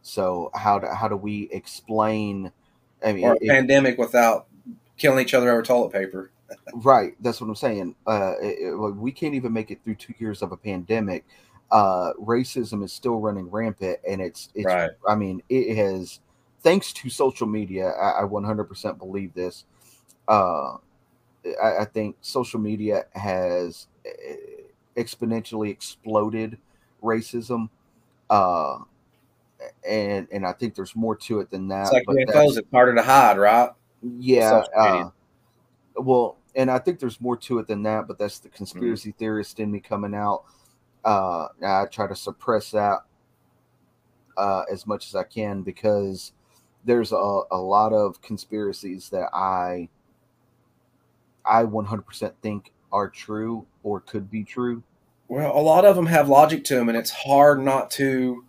So 0.02 0.50
how 0.56 0.80
do 0.80 0.88
how 0.88 1.08
do 1.08 1.16
we 1.16 1.48
explain? 1.52 2.52
I 3.06 3.14
mean, 3.14 3.24
Or 3.26 3.34
a 3.34 3.38
if- 3.40 3.50
pandemic 3.50 3.98
without 3.98 4.48
killing 4.98 5.20
each 5.24 5.34
other 5.34 5.52
over 5.52 5.62
toilet 5.62 5.92
paper. 5.94 6.32
Right, 6.74 7.14
that's 7.22 7.40
what 7.40 7.48
I'm 7.48 7.56
saying. 7.56 7.96
Uh, 8.06 8.34
it- 8.42 8.60
it- 8.60 8.76
we 8.76 9.12
can't 9.12 9.36
even 9.36 9.54
make 9.54 9.72
it 9.72 9.80
through 9.84 9.96
two 9.96 10.14
years 10.20 10.42
of 10.42 10.52
a 10.52 10.58
pandemic. 10.58 11.24
Uh, 11.72 12.12
racism 12.20 12.84
is 12.84 12.92
still 12.92 13.20
running 13.22 13.50
rampant, 13.50 14.00
and 14.08 14.20
it's 14.22 14.50
it's. 14.54 14.66
Right. 14.66 14.90
I 15.08 15.16
mean, 15.16 15.42
it 15.48 15.76
has, 15.78 16.20
thanks 16.62 16.92
to 16.94 17.10
social 17.10 17.48
media. 17.48 17.92
I, 17.92 18.24
I 18.24 18.24
100% 18.26 18.98
believe 18.98 19.34
this. 19.34 19.64
Uh, 20.32 20.78
I, 21.62 21.80
I 21.80 21.86
think 21.86 22.16
social 22.22 22.60
media 22.60 23.06
has 23.14 23.88
eh, 24.06 24.36
exponentially 24.96 25.70
exploded 25.70 26.58
racism. 27.04 27.70
Uh, 28.30 28.80
and 29.88 30.28
and 30.32 30.46
I 30.46 30.54
think 30.54 30.76
there's 30.76 30.96
more 30.96 31.16
to 31.18 31.40
it 31.40 31.50
than 31.50 31.68
that. 31.68 31.84
It's 31.84 31.92
like 31.94 32.04
but 32.08 32.16
that's- 32.28 32.36
UFOs. 32.52 32.58
It's 32.58 32.72
harder 32.72 32.96
to 32.96 33.02
hide, 33.04 33.38
right? 33.38 33.70
yeah. 34.20 34.64
Uh, 34.76 35.10
well, 35.96 36.38
and 36.56 36.72
I 36.72 36.80
think 36.80 37.00
there's 37.00 37.20
more 37.22 37.38
to 37.38 37.60
it 37.60 37.68
than 37.68 37.84
that, 37.84 38.08
but 38.08 38.18
that's 38.18 38.40
the 38.40 38.50
Mm-hmm. 38.50 38.58
conspiracy 38.58 39.14
theorist 39.18 39.60
in 39.60 39.72
me 39.72 39.80
coming 39.80 40.16
out. 40.16 40.44
Uh, 41.04 41.48
I 41.66 41.86
try 41.92 42.08
to 42.08 42.16
suppress 42.16 42.72
that 42.72 43.00
uh, 44.38 44.64
as 44.72 44.88
much 44.88 45.08
as 45.08 45.16
I 45.16 45.24
can 45.24 45.62
because 45.62 46.32
there's 46.86 47.12
a, 47.12 47.16
a 47.52 47.58
lot 47.58 47.92
of 47.94 48.22
conspiracies 48.22 49.10
that 49.10 49.30
I 49.34 49.90
I 51.46 51.64
100% 51.64 52.34
think 52.42 52.72
are 52.92 53.10
true 53.10 53.66
or 53.84 54.00
could 54.00 54.30
be 54.30 54.44
true. 54.44 54.84
Well, 55.28 55.58
a 55.58 55.62
lot 55.62 55.86
of 55.86 55.96
them 55.96 56.08
have 56.08 56.28
logic 56.28 56.64
to 56.66 56.76
them, 56.76 56.90
and 56.90 56.98
it's 56.98 57.12
hard 57.12 57.62
not 57.62 57.90
to. 57.92 58.44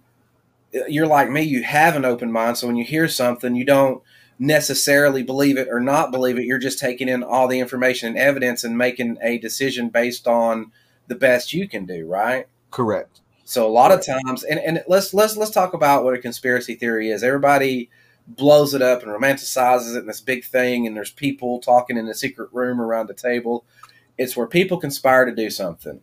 You're 0.88 1.07
like 1.07 1.30
me; 1.30 1.43
you 1.43 1.62
have 1.62 1.95
an 1.95 2.05
open 2.05 2.32
mind, 2.32 2.59
so 2.59 2.66
when 2.66 2.76
you 2.76 2.84
hear 2.84 3.07
something, 3.07 3.55
you 3.55 3.64
don't 3.64 4.03
necessarily 4.38 5.22
believe 5.22 5.57
it 5.57 5.68
or 5.70 5.78
not 5.78 6.11
believe 6.11 6.38
it. 6.38 6.45
You're 6.45 6.59
just 6.59 6.80
taking 6.80 7.09
in 7.09 7.22
all 7.22 7.47
the 7.47 7.61
information 7.61 8.09
and 8.09 8.18
evidence 8.18 8.64
and 8.64 8.76
making 8.76 9.18
a 9.22 9.38
decision 9.38 9.90
based 9.90 10.26
on 10.26 10.72
the 11.07 11.14
best 11.14 11.53
you 11.53 11.68
can 11.68 11.86
do, 11.86 12.07
right? 12.07 12.49
Correct. 12.72 13.20
So 13.45 13.66
a 13.66 13.70
lot 13.70 13.93
of 13.93 14.05
times, 14.05 14.43
and, 14.43 14.59
and 14.59 14.82
let's 14.88 15.14
let's 15.14 15.36
let's 15.36 15.51
talk 15.51 15.74
about 15.74 16.05
what 16.05 16.14
a 16.14 16.18
conspiracy 16.18 16.74
theory 16.74 17.11
is. 17.11 17.22
Everybody 17.22 17.90
blows 18.26 18.74
it 18.74 18.82
up 18.82 19.02
and 19.02 19.10
romanticizes 19.10 19.96
it 19.96 20.00
in 20.00 20.06
this 20.06 20.20
big 20.20 20.44
thing, 20.44 20.86
and 20.86 20.96
there's 20.96 21.10
people 21.10 21.60
talking 21.60 21.96
in 21.96 22.08
a 22.08 22.14
secret 22.14 22.48
room 22.52 22.80
around 22.80 23.10
a 23.10 23.14
table. 23.14 23.64
It's 24.18 24.36
where 24.36 24.46
people 24.46 24.78
conspire 24.78 25.24
to 25.24 25.34
do 25.34 25.50
something. 25.50 26.00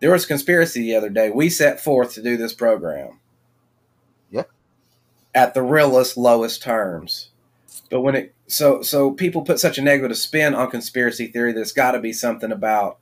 There 0.00 0.12
was 0.12 0.24
a 0.24 0.28
conspiracy 0.28 0.82
the 0.82 0.94
other 0.94 1.10
day. 1.10 1.30
We 1.30 1.50
set 1.50 1.80
forth 1.80 2.14
to 2.14 2.22
do 2.22 2.36
this 2.36 2.52
program. 2.52 3.20
Yeah. 4.30 4.44
At 5.34 5.54
the 5.54 5.62
realest, 5.62 6.16
lowest 6.16 6.62
terms. 6.62 7.30
But 7.90 8.00
when 8.00 8.14
it 8.14 8.34
so 8.46 8.82
so 8.82 9.12
people 9.12 9.42
put 9.42 9.60
such 9.60 9.78
a 9.78 9.82
negative 9.82 10.16
spin 10.16 10.54
on 10.54 10.70
conspiracy 10.70 11.26
theory 11.26 11.52
it's 11.52 11.72
got 11.72 11.92
to 11.92 12.00
be 12.00 12.12
something 12.12 12.50
about 12.50 12.98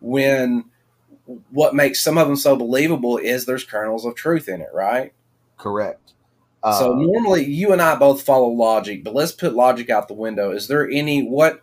when 0.00 0.64
what 1.50 1.74
makes 1.74 2.00
some 2.00 2.18
of 2.18 2.26
them 2.26 2.36
so 2.36 2.56
believable 2.56 3.16
is 3.16 3.44
there's 3.44 3.64
kernels 3.64 4.04
of 4.04 4.14
truth 4.14 4.48
in 4.48 4.60
it, 4.60 4.70
right? 4.72 5.12
Correct. 5.56 6.12
So 6.64 6.92
Uh, 6.92 6.94
normally 6.94 7.44
you 7.44 7.72
and 7.72 7.80
I 7.82 7.94
both 7.96 8.22
follow 8.22 8.48
logic, 8.48 9.04
but 9.04 9.14
let's 9.14 9.32
put 9.32 9.54
logic 9.54 9.90
out 9.90 10.08
the 10.08 10.14
window. 10.14 10.50
Is 10.50 10.68
there 10.68 10.88
any 10.88 11.22
what 11.22 11.62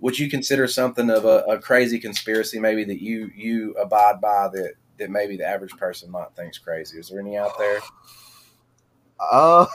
would 0.00 0.18
you 0.18 0.28
consider 0.28 0.66
something 0.68 1.10
of 1.10 1.24
a, 1.24 1.38
a 1.48 1.58
crazy 1.58 1.98
conspiracy 1.98 2.58
maybe 2.58 2.84
that 2.84 3.00
you 3.02 3.30
you 3.34 3.72
abide 3.74 4.20
by 4.20 4.48
that 4.52 4.74
that 4.98 5.10
maybe 5.10 5.36
the 5.36 5.46
average 5.46 5.76
person 5.76 6.10
might 6.10 6.34
think's 6.36 6.58
crazy? 6.58 6.98
Is 6.98 7.08
there 7.08 7.20
any 7.20 7.36
out 7.36 7.58
there? 7.58 7.80
uh, 9.20 9.66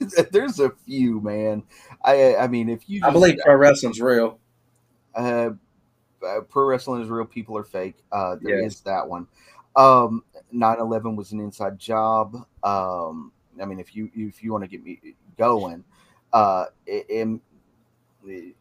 there's 0.32 0.58
a 0.60 0.70
few, 0.84 1.20
man. 1.20 1.62
I 2.04 2.36
I 2.36 2.46
mean, 2.48 2.68
if 2.68 2.88
you 2.88 3.02
I 3.04 3.10
believe 3.10 3.38
pro 3.44 3.54
wrestling's 3.54 4.00
real. 4.00 4.38
uh, 5.14 5.50
uh, 6.26 6.40
pro 6.48 6.64
wrestling 6.66 7.02
is 7.02 7.08
real, 7.08 7.24
people 7.26 7.56
are 7.58 7.64
fake. 7.64 7.96
Uh, 8.10 8.36
there 8.42 8.58
is 8.58 8.74
Yes. 8.74 8.80
that 8.80 9.08
one. 9.08 9.26
Um, 9.76 10.24
9/11 10.52 11.16
was 11.16 11.32
an 11.32 11.40
inside 11.40 11.78
job. 11.78 12.46
Um, 12.62 13.32
I 13.60 13.64
mean, 13.64 13.78
if 13.80 13.94
you 13.94 14.10
if 14.14 14.42
you 14.42 14.52
want 14.52 14.64
to 14.64 14.68
get 14.68 14.82
me 14.84 15.00
going, 15.38 15.84
uh, 16.32 16.66
it, 16.86 17.06
it- 17.08 17.40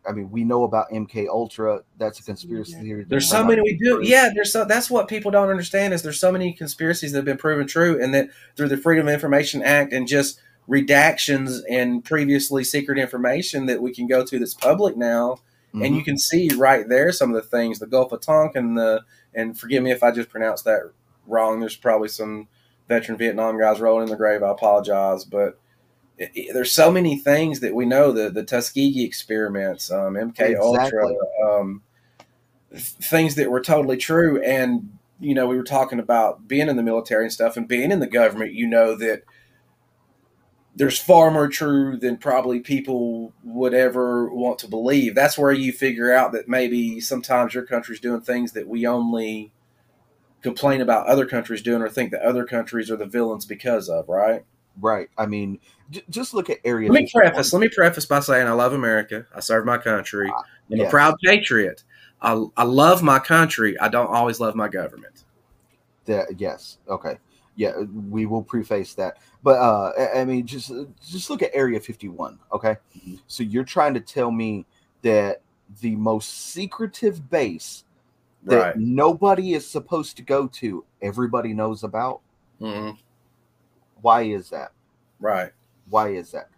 I 0.08 0.12
mean, 0.12 0.30
we 0.30 0.44
know 0.44 0.64
about 0.64 0.92
MK 0.92 1.28
Ultra. 1.28 1.82
That's 1.98 2.20
a 2.20 2.24
conspiracy 2.24 2.74
theory. 2.76 3.04
There's 3.08 3.28
so 3.28 3.44
many 3.44 3.62
we 3.62 3.76
do. 3.76 4.00
Yeah, 4.04 4.30
there's 4.36 4.52
so 4.52 4.64
that's 4.64 4.92
what 4.92 5.08
people 5.08 5.32
don't 5.32 5.50
understand 5.50 5.92
is 5.92 6.04
there's 6.04 6.20
so 6.20 6.32
many 6.32 6.54
conspiracies 6.54 7.12
that 7.14 7.18
have 7.18 7.26
been 7.26 7.38
proven 7.38 7.66
true, 7.66 8.00
and 8.00 8.14
that 8.14 8.30
through 8.56 8.68
the 8.68 8.78
Freedom 8.78 9.08
of 9.08 9.14
Information 9.16 9.64
Act 9.64 9.92
and 9.92 10.08
just 10.08 10.40
redactions 10.70 11.62
and 11.70 12.04
previously 12.04 12.64
secret 12.64 13.00
information 13.00 13.66
that 13.66 13.82
we 13.82 13.92
can 13.94 14.06
go 14.08 14.24
to 14.24 14.38
that's 14.40 14.54
public 14.54 14.96
now, 14.98 15.38
Mm-hmm. 15.74 15.84
and 15.84 15.96
you 15.98 16.04
can 16.06 16.18
see 16.18 16.50
right 16.56 16.88
there 16.88 17.12
some 17.12 17.36
of 17.36 17.36
the 17.36 17.50
things, 17.50 17.80
the 17.80 17.88
Gulf 17.88 18.14
of 18.14 18.22
Tonkin, 18.22 18.76
the 18.76 19.02
and 19.34 19.60
forgive 19.60 19.84
me 19.84 19.92
if 19.92 20.04
I 20.04 20.12
just 20.12 20.30
pronounced 20.30 20.64
that 20.64 20.92
wrong. 21.28 21.60
There's 21.60 21.76
probably 21.76 22.08
some 22.08 22.48
veteran 22.88 23.18
Vietnam 23.18 23.60
guys 23.60 23.80
rolling 23.80 24.04
in 24.04 24.10
the 24.10 24.16
grave. 24.16 24.44
I 24.44 24.52
apologize, 24.52 25.26
but 25.26 25.60
it, 26.18 26.32
it- 26.36 26.54
there's 26.54 26.72
so 26.72 26.92
many 26.92 27.18
things 27.18 27.60
that 27.62 27.76
we 27.76 27.86
know 27.86 28.12
the 28.12 28.30
the 28.30 28.44
Tuskegee 28.44 29.04
experiments, 29.06 29.92
um, 29.92 30.14
MK 30.16 30.56
Ultra, 30.62 31.06
um, 31.46 31.82
th- 32.72 32.84
things 32.84 33.36
that 33.36 33.52
were 33.52 33.62
totally 33.62 33.98
true. 33.98 34.42
And 34.42 34.98
you 35.20 35.34
know, 35.34 35.48
we 35.48 35.56
were 35.56 35.64
talking 35.64 36.00
about 36.00 36.48
being 36.48 36.68
in 36.68 36.76
the 36.76 36.84
military 36.84 37.24
and 37.24 37.32
stuff, 37.34 37.56
and 37.58 37.68
being 37.68 37.92
in 37.92 38.00
the 38.00 38.08
government. 38.08 38.54
You 38.54 38.68
know 38.68 38.96
that 38.96 39.24
there's 40.78 41.00
far 41.00 41.32
more 41.32 41.48
true 41.48 41.96
than 41.98 42.18
probably 42.18 42.60
people 42.60 43.32
would 43.46 43.74
ever 43.74 44.28
want 44.34 44.60
to 44.60 44.68
believe. 44.68 45.16
That's 45.16 45.38
where 45.38 45.54
you 45.54 45.72
figure 45.72 46.14
out 46.14 46.34
that 46.34 46.50
maybe 46.50 47.00
sometimes 47.00 47.54
your 47.54 47.66
country's 47.66 48.02
doing 48.02 48.20
things 48.20 48.52
that 48.52 48.68
we 48.68 48.86
only 48.86 49.54
complain 50.46 50.80
about 50.82 51.08
other 51.08 51.26
countries 51.26 51.62
doing 51.64 51.82
or 51.82 51.90
think 51.90 52.12
that 52.12 52.22
other 52.22 52.46
countries 52.46 52.92
are 52.92 52.96
the 52.98 53.06
villains 53.06 53.46
because 53.46 53.90
of, 53.90 54.08
right? 54.08 54.46
right. 54.80 55.10
I 55.18 55.26
mean, 55.26 55.60
j- 55.90 56.04
just 56.10 56.34
look 56.36 56.50
at 56.52 56.60
Area. 56.64 56.92
Let 56.92 57.02
me 57.02 57.10
preface. 57.12 57.52
Let 57.52 57.60
me 57.60 57.70
preface 57.70 58.06
by 58.06 58.20
saying 58.20 58.48
I 58.48 58.52
love 58.52 58.74
America. 58.74 59.26
I 59.34 59.40
serve 59.40 59.66
my 59.66 59.78
country. 59.80 60.32
I'm 60.72 60.80
a 60.82 60.90
proud 60.90 61.16
patriot. 61.24 61.84
I, 62.22 62.44
I 62.56 62.64
love 62.64 63.02
my 63.02 63.18
country. 63.20 63.78
I 63.80 63.88
don't 63.90 64.08
always 64.08 64.40
love 64.40 64.56
my 64.56 64.68
government. 64.68 65.26
That 66.06 66.40
yes, 66.40 66.78
okay, 66.88 67.18
yeah, 67.56 67.80
we 68.12 68.28
will 68.28 68.44
preface 68.44 68.94
that. 68.96 69.18
But 69.42 69.58
uh, 69.60 69.92
I- 70.16 70.26
mean, 70.26 70.46
just 70.46 70.72
just 71.04 71.32
look 71.32 71.42
at 71.42 71.50
Area 71.54 71.80
Fifty 71.80 72.10
One. 72.10 72.38
Okay, 72.54 72.78
Mhm. 72.96 73.20
so 73.26 73.42
you're 73.42 73.64
trying 73.64 73.96
to 73.96 74.00
tell 74.00 74.30
me 74.30 74.68
that 75.02 75.42
the 75.82 75.96
most 75.96 76.52
secretive 76.54 77.28
base 77.32 77.85
that 78.46 78.58
Right. 78.58 78.76
nobody 78.78 79.54
is 79.54 79.68
supposed 79.68 80.18
to 80.18 80.24
go 80.24 80.48
to, 80.48 80.86
everybody 81.02 81.54
knows 81.54 81.84
about. 81.84 82.22
hmm 82.60 82.92
Why 84.02 84.22
is 84.24 84.50
that? 84.52 84.72
Right. 85.20 85.52
Why 85.90 86.10
is 86.10 86.32
that? 86.32 86.50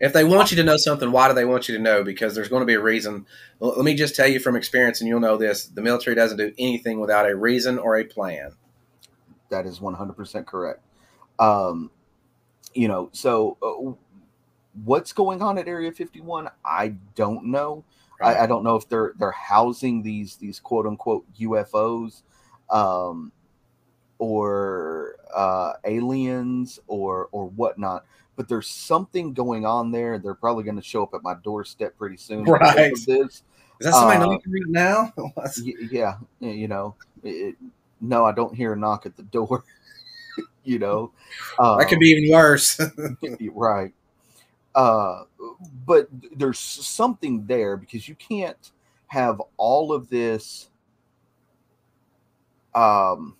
If 0.00 0.12
they 0.12 0.22
want 0.24 0.50
you 0.52 0.56
to 0.58 0.62
know 0.62 0.76
something, 0.76 1.10
why 1.10 1.28
do 1.28 1.34
they 1.34 1.44
want 1.44 1.68
you 1.68 1.76
to 1.76 1.82
know? 1.82 2.04
Because 2.04 2.34
there's 2.34 2.48
going 2.48 2.60
to 2.62 2.66
be 2.66 2.74
a 2.74 2.80
reason. 2.80 3.26
Let 3.58 3.84
me 3.84 3.94
just 3.94 4.14
tell 4.14 4.28
you 4.28 4.38
from 4.38 4.54
experience, 4.54 5.00
and 5.00 5.08
you'll 5.08 5.18
know 5.20 5.36
this: 5.36 5.66
the 5.66 5.82
military 5.82 6.14
doesn't 6.14 6.36
do 6.38 6.52
anything 6.56 7.00
without 7.00 7.28
a 7.28 7.34
reason 7.34 7.78
or 7.78 7.96
a 7.96 8.04
plan. 8.04 8.52
That 9.50 9.66
is 9.66 9.80
100% 9.80 10.46
correct. 10.46 10.80
Um, 11.38 11.90
you 12.74 12.86
know, 12.86 13.08
so 13.12 13.56
uh, 13.60 13.92
what's 14.84 15.12
going 15.12 15.42
on 15.42 15.58
at 15.58 15.66
Area 15.66 15.90
51? 15.90 16.48
I 16.64 16.94
don't 17.16 17.46
know. 17.46 17.84
I, 18.20 18.40
I 18.40 18.46
don't 18.46 18.64
know 18.64 18.76
if 18.76 18.88
they're 18.88 19.12
they're 19.18 19.30
housing 19.30 20.02
these 20.02 20.36
these 20.36 20.60
quote 20.60 20.86
unquote 20.86 21.24
UFOs, 21.40 22.22
um, 22.70 23.32
or 24.18 25.16
uh, 25.34 25.74
aliens 25.84 26.80
or 26.86 27.28
or 27.32 27.46
whatnot. 27.48 28.04
But 28.36 28.48
there's 28.48 28.68
something 28.68 29.32
going 29.32 29.66
on 29.66 29.90
there. 29.90 30.18
They're 30.18 30.34
probably 30.34 30.64
going 30.64 30.76
to 30.76 30.82
show 30.82 31.02
up 31.02 31.14
at 31.14 31.22
my 31.22 31.34
doorstep 31.42 31.96
pretty 31.98 32.16
soon. 32.16 32.44
Right. 32.44 32.92
Is 32.92 33.42
that 33.80 33.94
somebody 33.94 34.20
uh, 34.20 34.26
knocking 34.26 34.52
right 34.52 34.62
now? 34.68 35.12
Y- 35.64 35.74
yeah, 35.90 36.18
you 36.40 36.68
know, 36.68 36.94
it, 37.22 37.56
no, 38.00 38.24
I 38.24 38.32
don't 38.32 38.54
hear 38.54 38.74
a 38.74 38.76
knock 38.76 39.06
at 39.06 39.16
the 39.16 39.24
door. 39.24 39.64
you 40.64 40.78
know, 40.78 41.12
that 41.58 41.86
could 41.88 41.94
Um, 41.94 42.00
be 42.00 42.10
even 42.10 42.32
worse. 42.32 42.80
right 43.52 43.92
uh 44.78 45.24
but 45.84 46.08
there's 46.36 46.58
something 46.58 47.46
there 47.46 47.76
because 47.76 48.08
you 48.08 48.14
can't 48.14 48.70
have 49.08 49.42
all 49.56 49.92
of 49.92 50.08
this 50.08 50.70
um 52.76 53.36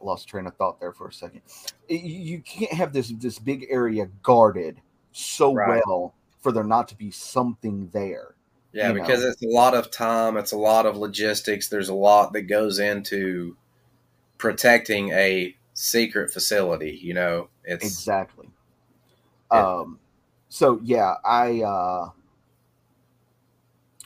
lost 0.00 0.28
train 0.28 0.46
of 0.46 0.54
thought 0.54 0.78
there 0.78 0.92
for 0.92 1.08
a 1.08 1.12
second 1.12 1.42
you 1.88 2.40
can't 2.40 2.72
have 2.72 2.92
this 2.92 3.12
this 3.18 3.40
big 3.40 3.66
area 3.68 4.06
guarded 4.22 4.80
so 5.10 5.52
Right. 5.52 5.82
well 5.84 6.14
for 6.40 6.52
there 6.52 6.62
not 6.62 6.86
to 6.88 6.96
be 6.96 7.10
something 7.10 7.90
there 7.92 8.36
yeah, 8.72 8.88
you 8.88 8.94
know. 8.94 9.00
because 9.00 9.24
it's 9.24 9.42
a 9.42 9.48
lot 9.48 9.74
of 9.74 9.90
time. 9.90 10.36
It's 10.36 10.52
a 10.52 10.56
lot 10.56 10.86
of 10.86 10.96
logistics. 10.96 11.68
There's 11.68 11.88
a 11.88 11.94
lot 11.94 12.32
that 12.34 12.42
goes 12.42 12.78
into 12.78 13.56
protecting 14.38 15.10
a 15.10 15.56
secret 15.74 16.32
facility. 16.32 16.98
You 17.02 17.14
know, 17.14 17.48
it's 17.64 17.84
exactly. 17.84 18.48
Yeah. 19.52 19.78
Um, 19.78 19.98
so 20.48 20.80
yeah, 20.82 21.14
I 21.24 21.62
uh, 21.62 22.10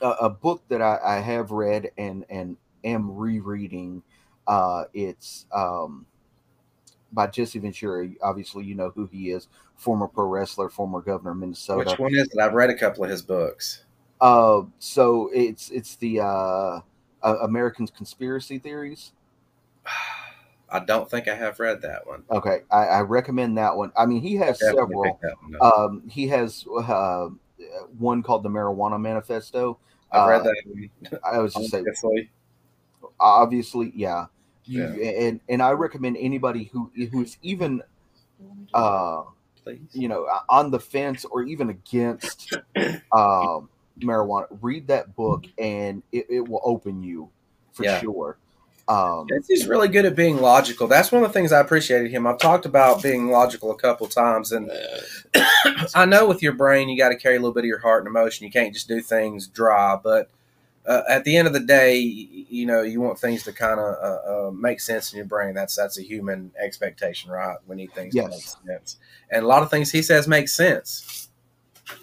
a, 0.01 0.09
a 0.21 0.29
book 0.29 0.63
that 0.69 0.81
I, 0.81 0.99
I 1.03 1.19
have 1.19 1.51
read 1.51 1.91
and 1.97 2.25
and 2.29 2.57
am 2.83 3.15
rereading. 3.15 4.03
Uh, 4.47 4.85
it's 4.93 5.45
um, 5.51 6.05
by 7.11 7.27
Jesse 7.27 7.59
Ventura. 7.59 8.09
Obviously, 8.21 8.65
you 8.65 8.75
know 8.75 8.91
who 8.93 9.07
he 9.07 9.31
is. 9.31 9.47
Former 9.75 10.07
pro 10.07 10.25
wrestler, 10.25 10.69
former 10.69 11.01
governor 11.01 11.31
of 11.31 11.37
Minnesota. 11.37 11.89
which 11.89 11.99
one 11.99 12.13
is 12.13 12.29
it? 12.31 12.39
I've 12.39 12.53
read 12.53 12.69
a 12.69 12.77
couple 12.77 13.03
of 13.03 13.09
his 13.09 13.21
books. 13.21 13.83
Uh, 14.21 14.61
so 14.79 15.29
it's 15.33 15.69
it's 15.71 15.95
the 15.97 16.21
uh, 16.21 16.23
uh, 16.23 16.81
Americans 17.41 17.91
conspiracy 17.91 18.59
theories. 18.59 19.11
I 20.69 20.79
don't 20.79 21.09
think 21.09 21.27
I 21.27 21.35
have 21.35 21.59
read 21.59 21.81
that 21.83 22.05
one. 22.07 22.23
Okay, 22.31 22.59
I, 22.71 22.85
I 22.85 23.01
recommend 23.01 23.57
that 23.57 23.75
one. 23.75 23.91
I 23.97 24.05
mean, 24.05 24.21
he 24.21 24.35
has 24.37 24.59
Definitely 24.59 24.81
several. 24.95 25.03
pick 25.03 25.21
that 25.21 25.35
one 25.41 25.55
up. 25.61 25.77
Um, 25.77 26.07
he 26.09 26.27
has 26.27 26.65
uh, 26.67 27.29
one 27.97 28.23
called 28.23 28.43
the 28.43 28.49
Marijuana 28.49 28.99
Manifesto. 28.99 29.77
I've 30.11 30.27
read 30.27 30.41
uh, 30.41 30.43
that. 30.45 31.19
I 31.23 31.39
was 31.39 31.53
just 31.53 31.71
saying, 31.71 31.85
Obviously. 33.19 33.91
yeah. 33.95 34.25
You, 34.67 34.83
and 34.83 35.39
and 35.47 35.61
I 35.61 35.71
recommend 35.71 36.17
anybody 36.19 36.63
who 36.65 36.91
who's 37.11 37.37
even 37.43 37.83
uh 38.73 39.21
Please. 39.63 39.79
you 39.93 40.07
know 40.07 40.27
on 40.49 40.71
the 40.71 40.79
fence 40.79 41.23
or 41.25 41.43
even 41.43 41.69
against 41.69 42.53
um 43.11 43.69
marijuana 43.99 44.47
read 44.61 44.87
that 44.87 45.15
book 45.15 45.45
and 45.59 46.01
it, 46.11 46.25
it 46.29 46.47
will 46.47 46.61
open 46.63 47.03
you 47.03 47.29
for 47.73 47.83
Yeah. 47.83 47.99
sure 47.99 48.37
um 48.87 49.27
Yes, 49.29 49.47
He's 49.47 49.67
really 49.67 49.87
good 49.87 50.05
at 50.05 50.15
being 50.15 50.37
logical. 50.37 50.87
That's 50.87 51.11
one 51.11 51.23
of 51.23 51.29
the 51.29 51.33
things 51.33 51.51
I 51.51 51.59
appreciated 51.59 52.11
him. 52.11 52.27
I've 52.27 52.37
talked 52.37 52.65
about 52.65 53.01
being 53.01 53.29
logical 53.29 53.71
a 53.71 53.75
couple 53.75 54.07
times, 54.07 54.51
and 54.51 54.71
I 55.95 56.05
know 56.05 56.27
with 56.27 56.43
your 56.43 56.53
brain 56.53 56.89
you 56.89 56.97
got 56.97 57.09
to 57.09 57.15
carry 57.15 57.35
a 57.35 57.39
little 57.39 57.53
bit 57.53 57.63
of 57.63 57.67
your 57.67 57.79
heart 57.79 58.05
and 58.05 58.07
emotion. 58.07 58.45
You 58.45 58.51
can't 58.51 58.73
just 58.73 58.87
do 58.87 59.01
things 59.01 59.47
dry. 59.47 59.97
But 60.01 60.29
uh, 60.85 61.01
at 61.09 61.23
the 61.23 61.35
end 61.35 61.47
of 61.47 61.53
the 61.53 61.59
day, 61.59 61.97
you 61.97 62.65
know, 62.65 62.83
you 62.83 63.01
want 63.01 63.19
things 63.19 63.43
to 63.43 63.51
kind 63.51 63.79
of 63.79 63.95
uh, 63.95 64.47
uh, 64.47 64.51
make 64.51 64.79
sense 64.79 65.11
in 65.11 65.17
your 65.17 65.25
brain. 65.25 65.55
That's 65.55 65.75
that's 65.75 65.97
a 65.97 66.03
human 66.03 66.51
expectation, 66.61 67.31
right? 67.31 67.57
We 67.67 67.75
need 67.75 67.93
things 67.93 68.13
to 68.13 68.27
make 68.29 68.41
sense, 68.41 68.97
and 69.31 69.43
a 69.43 69.47
lot 69.47 69.63
of 69.63 69.71
things 69.71 69.91
he 69.91 70.01
says 70.01 70.27
make 70.27 70.47
sense. 70.47 71.29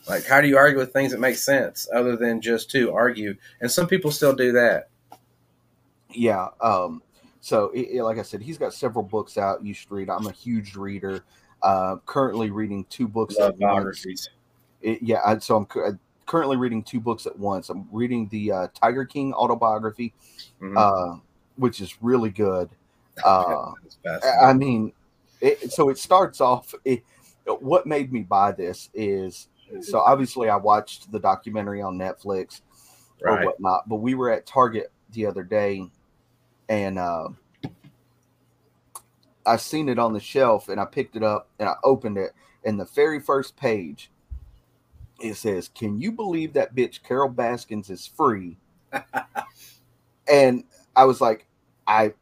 Like, 0.08 0.26
how 0.26 0.40
do 0.40 0.48
you 0.48 0.56
argue 0.56 0.78
with 0.78 0.92
things 0.92 1.12
that 1.12 1.20
make 1.20 1.36
sense 1.36 1.88
other 1.94 2.16
than 2.16 2.40
just 2.40 2.70
to 2.70 2.92
argue? 2.92 3.36
And 3.60 3.70
some 3.70 3.86
people 3.86 4.10
still 4.10 4.34
do 4.34 4.52
that. 4.52 4.88
Yeah 6.14 6.48
um 6.60 7.02
so 7.40 7.66
it, 7.70 7.88
it- 7.90 8.02
like 8.04 8.18
i 8.18 8.22
said 8.22 8.40
he's 8.42 8.58
got 8.58 8.72
several 8.72 9.02
books 9.04 9.36
out 9.38 9.64
you 9.64 9.74
should 9.74 9.90
read 9.90 10.08
i'm 10.10 10.26
a 10.26 10.32
huge 10.32 10.74
reader 10.76 11.24
uh 11.62 11.96
currently 12.06 12.50
reading 12.50 12.84
two 12.90 13.06
books 13.08 13.36
Love 13.38 13.50
at 13.50 13.58
once. 13.58 13.60
biographies. 13.74 14.28
It, 14.80 15.02
yeah 15.02 15.20
I, 15.24 15.38
so 15.38 15.56
i'm 15.56 15.66
cu- 15.66 15.98
currently 16.26 16.56
reading 16.56 16.82
two 16.82 17.00
books 17.00 17.26
at 17.26 17.38
once 17.38 17.68
i'm 17.68 17.88
reading 17.92 18.28
the 18.28 18.52
uh, 18.52 18.68
tiger 18.74 19.04
king 19.04 19.32
autobiography 19.34 20.12
Mhm. 20.60 20.76
uh 20.76 21.18
which 21.56 21.80
is 21.80 22.02
really 22.02 22.30
good 22.30 22.70
uh 23.24 23.72
I 24.42 24.52
mean, 24.52 24.92
it, 25.40 25.70
so 25.72 25.88
it 25.90 25.98
starts 25.98 26.40
off. 26.40 26.74
It, 26.84 27.02
what 27.60 27.86
made 27.86 28.12
me 28.12 28.20
buy 28.22 28.52
this 28.52 28.88
is 28.94 29.48
so 29.82 29.98
obviously 30.00 30.48
I 30.48 30.56
watched 30.56 31.10
the 31.12 31.18
documentary 31.18 31.82
on 31.82 31.98
Netflix 31.98 32.62
or 33.22 33.36
whatnot, 33.46 33.88
but 33.88 33.96
we 33.96 34.14
were 34.14 34.30
at 34.30 34.46
Target 34.46 34.90
the 35.12 35.26
other 35.26 35.42
day, 35.42 35.88
and 36.68 36.98
uh, 36.98 37.28
I 39.44 39.56
seen 39.56 39.88
it 39.88 39.98
on 39.98 40.12
the 40.12 40.20
shelf, 40.20 40.68
and 40.68 40.80
I 40.80 40.84
picked 40.84 41.16
it 41.16 41.22
up 41.22 41.48
and 41.58 41.68
I 41.68 41.74
opened 41.84 42.18
it, 42.18 42.32
and 42.64 42.78
the 42.78 42.84
very 42.86 43.20
first 43.20 43.56
page 43.56 44.10
it 45.20 45.34
says, 45.34 45.68
"Can 45.68 45.98
you 46.00 46.12
believe 46.12 46.52
that 46.54 46.74
bitch 46.74 47.02
Carol 47.02 47.28
Baskins 47.28 47.90
is 47.90 48.06
free?" 48.06 48.56
and 50.28 50.64
I 50.96 51.04
was 51.04 51.20
like, 51.20 51.46
I. 51.86 52.14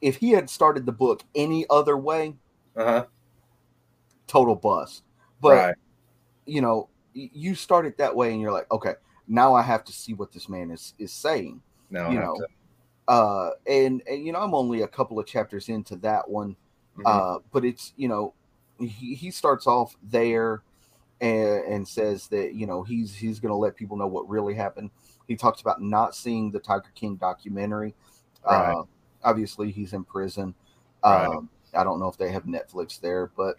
If 0.00 0.16
he 0.16 0.30
had 0.30 0.50
started 0.50 0.84
the 0.84 0.92
book 0.92 1.22
any 1.34 1.64
other 1.70 1.96
way, 1.96 2.34
Uh-huh. 2.74 3.06
total 4.26 4.56
bust. 4.56 5.04
But 5.40 5.52
right. 5.52 5.74
you 6.44 6.60
know, 6.60 6.88
you 7.14 7.54
start 7.54 7.86
it 7.86 7.98
that 7.98 8.16
way, 8.16 8.32
and 8.32 8.40
you're 8.40 8.50
like, 8.52 8.68
okay, 8.72 8.94
now 9.28 9.54
I 9.54 9.62
have 9.62 9.84
to 9.84 9.92
see 9.92 10.12
what 10.14 10.32
this 10.32 10.48
man 10.48 10.72
is 10.72 10.94
is 10.98 11.12
saying. 11.12 11.62
No, 11.90 12.10
you 12.10 12.18
know, 12.18 12.34
to- 12.34 12.46
Uh, 13.08 13.50
and, 13.66 14.02
and 14.08 14.24
you 14.24 14.32
know, 14.32 14.40
I'm 14.40 14.54
only 14.54 14.82
a 14.82 14.88
couple 14.88 15.18
of 15.18 15.26
chapters 15.26 15.68
into 15.68 15.96
that 15.96 16.28
one, 16.28 16.56
Mhm. 16.98 17.02
uh, 17.06 17.38
but 17.52 17.64
it's 17.64 17.92
you 17.96 18.08
know, 18.08 18.34
he, 18.78 19.14
he 19.14 19.30
starts 19.30 19.66
off 19.66 19.96
there 20.02 20.62
and, 21.20 21.64
and 21.64 21.88
says 21.88 22.26
that 22.28 22.54
you 22.54 22.66
know 22.66 22.82
he's 22.82 23.14
he's 23.14 23.40
going 23.40 23.50
to 23.50 23.56
let 23.56 23.76
people 23.76 23.96
know 23.96 24.06
what 24.06 24.28
really 24.28 24.54
happened. 24.54 24.90
He 25.28 25.36
talks 25.36 25.60
about 25.60 25.80
not 25.80 26.14
seeing 26.14 26.50
the 26.50 26.58
Tiger 26.58 26.90
King 26.94 27.16
documentary. 27.16 27.94
Right. 28.44 28.72
Uh, 28.72 28.82
obviously, 29.24 29.70
he's 29.70 29.92
in 29.92 30.04
prison. 30.04 30.54
Right. 31.04 31.26
Um, 31.26 31.48
I 31.74 31.84
don't 31.84 32.00
know 32.00 32.08
if 32.08 32.18
they 32.18 32.30
have 32.30 32.44
Netflix 32.44 33.00
there, 33.00 33.30
but 33.36 33.56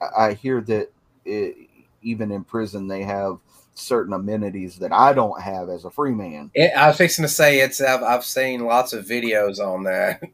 I, 0.00 0.26
I 0.26 0.32
hear 0.34 0.60
that 0.62 0.90
it, 1.24 1.56
even 2.04 2.30
in 2.30 2.44
prison 2.44 2.86
they 2.88 3.02
have 3.02 3.38
certain 3.74 4.12
amenities 4.12 4.78
that 4.78 4.92
I 4.92 5.12
don't 5.12 5.40
have 5.42 5.68
as 5.68 5.84
a 5.84 5.90
free 5.90 6.12
man. 6.14 6.50
It, 6.54 6.72
I 6.76 6.86
was 6.88 6.96
fixing 6.96 7.24
to 7.24 7.28
say 7.28 7.58
it's. 7.60 7.80
I've, 7.80 8.02
I've 8.04 8.24
seen 8.24 8.64
lots 8.64 8.92
of 8.92 9.04
videos 9.06 9.58
on 9.58 9.84
that. 9.84 10.22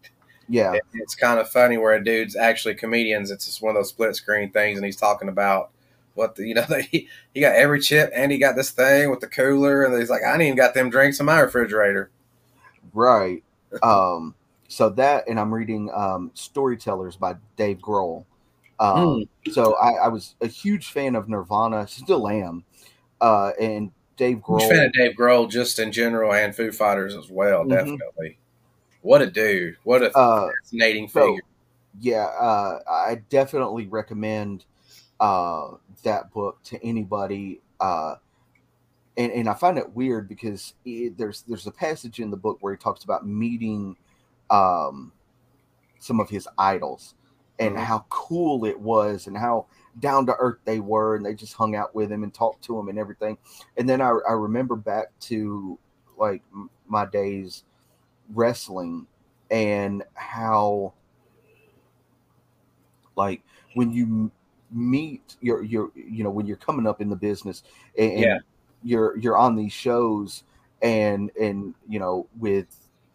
Yeah, 0.53 0.73
It- 0.73 0.83
it's 0.95 1.14
kind 1.14 1.39
of 1.39 1.49
funny 1.49 1.79
where 1.79 1.95
a 1.95 2.03
dude's 2.03 2.35
actually 2.35 2.75
comedians. 2.75 3.31
It's 3.31 3.47
just 3.47 3.62
one 3.62 3.71
of 3.71 3.81
those 3.81 3.91
split 3.91 4.16
screen 4.16 4.51
things, 4.51 4.79
and 4.79 4.85
he's 4.85 4.97
talking 4.97 5.29
about 5.29 5.71
what 6.14 6.35
the 6.35 6.45
you 6.45 6.55
know 6.55 6.64
he, 6.91 7.09
he 7.33 7.41
got 7.41 7.55
every 7.55 7.81
chip 7.81 8.11
and 8.12 8.33
he 8.33 8.39
got 8.39 8.57
this 8.57 8.71
thing 8.73 9.11
with 9.11 9.21
the 9.21 9.29
cooler, 9.29 9.85
and 9.85 9.97
he's 9.97 10.11
like, 10.11 10.25
I 10.25 10.33
ain't 10.33 10.43
even 10.43 10.57
got 10.57 10.75
them 10.75 10.91
drinks 10.91 11.21
in 11.21 11.27
my 11.27 11.39
refrigerator. 11.39 12.11
right. 12.93 13.43
Um, 13.85 14.35
so 14.66 14.89
that, 14.91 15.29
and 15.29 15.39
I'm 15.39 15.55
reading 15.55 15.91
um, 15.95 16.33
Storytellers 16.35 17.14
by 17.16 17.37
Dave 17.57 17.79
Grohl. 17.79 18.25
Um, 18.81 19.24
So 19.53 19.74
I, 19.74 19.93
I 20.05 20.09
was 20.09 20.35
a 20.41 20.47
huge 20.47 20.91
fan 20.91 21.14
of 21.14 21.28
Nirvana, 21.28 21.87
still 21.87 22.26
am. 22.28 22.64
Uh, 23.20 23.53
and 23.61 23.93
Dave 24.16 24.39
Grohl. 24.39 24.64
a 24.64 24.68
fan 24.68 24.87
of 24.87 24.93
Dave 24.95 25.16
Grohl 25.16 25.49
just 25.51 25.78
in 25.78 25.93
general 25.93 26.33
and 26.33 26.55
Foo 26.57 26.72
Fighters 26.72 27.14
as 27.14 27.31
well. 27.31 27.64
Mhm. 27.64 27.70
Definitely. 27.70 28.39
What 29.03 29.22
a 29.22 29.31
dude! 29.31 29.76
What 29.85 30.03
a 30.03 30.11
uh, 30.16 30.51
fascinating 30.62 31.09
so- 31.09 31.26
figure. 31.28 31.43
yeah, 32.01 32.24
uh, 32.24 32.81
I 32.89 33.22
definitely 33.31 33.87
recommend 33.87 34.64
uh, 35.20 35.72
that 36.03 36.33
book 36.33 36.62
to 36.64 36.83
anybody. 36.85 37.61
Uh, 37.78 38.16
and, 39.16 39.33
and 39.33 39.49
I 39.49 39.55
find 39.55 39.76
it 39.78 39.95
weird 39.95 40.28
because 40.28 40.74
it, 40.85 41.16
there's 41.18 41.43
there's 41.43 41.66
a 41.66 41.70
passage 41.72 42.20
in 42.20 42.31
the 42.31 42.37
book 42.37 42.59
where 42.61 42.72
he 42.74 42.78
talks 42.78 43.05
about 43.05 43.26
meeting 43.26 43.97
um, 44.51 45.12
some 45.99 46.20
of 46.20 46.28
his 46.31 46.47
idols 46.59 47.14
and 47.61 47.77
Mhm. 47.77 47.85
how 47.85 48.05
cool 48.09 48.65
it 48.65 48.79
was 48.81 49.27
and 49.29 49.37
how 49.37 49.67
down 50.01 50.27
to 50.27 50.35
earth 50.39 50.59
they 50.65 50.81
were 50.81 51.17
and 51.17 51.25
they 51.25 51.35
just 51.35 51.55
hung 51.55 51.75
out 51.77 51.95
with 51.95 52.11
him 52.11 52.23
and 52.25 52.33
talked 52.35 52.65
to 52.65 52.79
him 52.79 52.89
and 52.89 52.99
everything. 52.99 53.37
And 53.77 53.89
then 53.89 54.01
I, 54.01 54.09
I 54.29 54.33
remember 54.33 54.77
back 54.77 55.09
to 55.21 55.79
like 56.17 56.43
m- 56.53 56.71
my 56.89 57.07
days 57.07 57.65
wrestling 58.35 59.07
and 59.51 60.03
how 60.15 60.95
like 63.17 63.43
when 63.75 63.93
you 63.93 64.05
m- 64.05 64.33
meet 64.71 65.37
your 65.41 65.63
your 65.65 65.91
you 65.95 66.23
know 66.25 66.31
when 66.31 66.47
you're 66.47 66.57
coming 66.57 66.87
up 66.87 67.01
in 67.01 67.09
the 67.11 67.17
business 67.17 67.63
and, 67.99 68.13
and 68.13 68.23
Yeah. 68.23 68.39
you're 68.83 69.19
you're 69.19 69.37
on 69.37 69.57
these 69.57 69.73
shows 69.73 70.45
and 70.83 71.31
and 71.39 71.75
you 71.89 71.99
know 71.99 72.27
with 72.39 72.67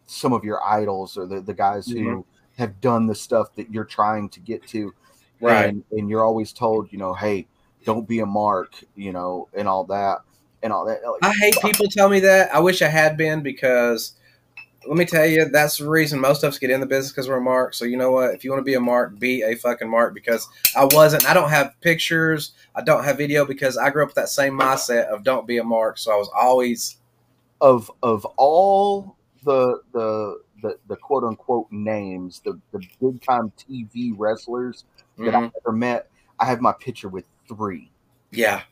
some 0.06 0.32
of 0.32 0.44
your 0.44 0.62
idols 0.64 1.16
or 1.16 1.26
the, 1.26 1.40
the 1.40 1.54
guys 1.54 1.90
who 1.90 1.98
Mhm. 1.98 2.24
Have 2.58 2.80
done 2.80 3.06
the 3.06 3.14
stuff 3.14 3.54
that 3.54 3.70
you're 3.70 3.84
trying 3.84 4.28
to 4.30 4.40
get 4.40 4.66
to 4.68 4.94
Right. 5.40 5.66
and 5.66 5.84
and 5.92 6.08
you're 6.08 6.24
always 6.24 6.52
told 6.52 6.90
you 6.90 6.98
know 6.98 7.12
hey 7.12 7.46
don't 7.84 8.08
be 8.08 8.20
a 8.20 8.26
mark 8.26 8.74
you 8.94 9.12
know 9.12 9.48
and 9.54 9.68
all 9.68 9.84
that 9.84 10.20
and 10.62 10.72
all 10.72 10.86
that 10.86 11.00
like, 11.04 11.22
I 11.22 11.32
hate 11.32 11.54
people 11.62 11.86
tell 11.88 12.08
me 12.08 12.20
that. 12.20 12.54
I 12.54 12.60
wish 12.60 12.82
I 12.82 12.88
had 12.88 13.16
been 13.16 13.42
because 13.42 14.12
let 14.86 14.96
me 14.96 15.04
tell 15.04 15.26
you, 15.26 15.46
that's 15.46 15.78
the 15.78 15.88
reason 15.88 16.20
most 16.20 16.42
of 16.44 16.48
us 16.48 16.58
get 16.58 16.70
in 16.70 16.80
the 16.80 16.86
business 16.86 17.12
because 17.12 17.28
we're 17.28 17.38
a 17.38 17.40
mark. 17.40 17.74
So 17.74 17.84
you 17.84 17.96
know 17.96 18.12
what? 18.12 18.34
If 18.34 18.44
you 18.44 18.50
want 18.50 18.60
to 18.60 18.64
be 18.64 18.74
a 18.74 18.80
mark, 18.80 19.18
be 19.18 19.42
a 19.42 19.54
fucking 19.56 19.88
mark 19.88 20.14
because 20.14 20.48
I 20.76 20.84
wasn't. 20.84 21.28
I 21.28 21.34
don't 21.34 21.50
have 21.50 21.74
pictures. 21.80 22.52
I 22.74 22.82
don't 22.82 23.04
have 23.04 23.18
video 23.18 23.44
because 23.44 23.76
I 23.76 23.90
grew 23.90 24.02
up 24.02 24.10
with 24.10 24.16
that 24.16 24.28
same 24.28 24.54
mindset 24.54 25.06
of 25.06 25.24
don't 25.24 25.46
be 25.46 25.58
a 25.58 25.64
mark. 25.64 25.98
So 25.98 26.12
I 26.12 26.16
was 26.16 26.30
always 26.36 26.96
of 27.60 27.90
of 28.02 28.24
all 28.36 29.16
the 29.44 29.80
the 29.92 30.40
the, 30.62 30.78
the 30.88 30.96
quote 30.96 31.24
unquote 31.24 31.66
names 31.70 32.40
the 32.44 32.58
the 32.72 32.80
big 33.00 33.22
time 33.22 33.52
TV 33.58 34.12
wrestlers 34.16 34.84
that 35.24 35.34
mhm. 35.34 35.44
I've 35.46 35.50
ever 35.64 35.72
met, 35.72 36.08
I 36.38 36.46
have 36.46 36.60
my 36.60 36.72
picture 36.72 37.08
with 37.08 37.26
three: 37.48 37.90
yeah, 38.30 38.62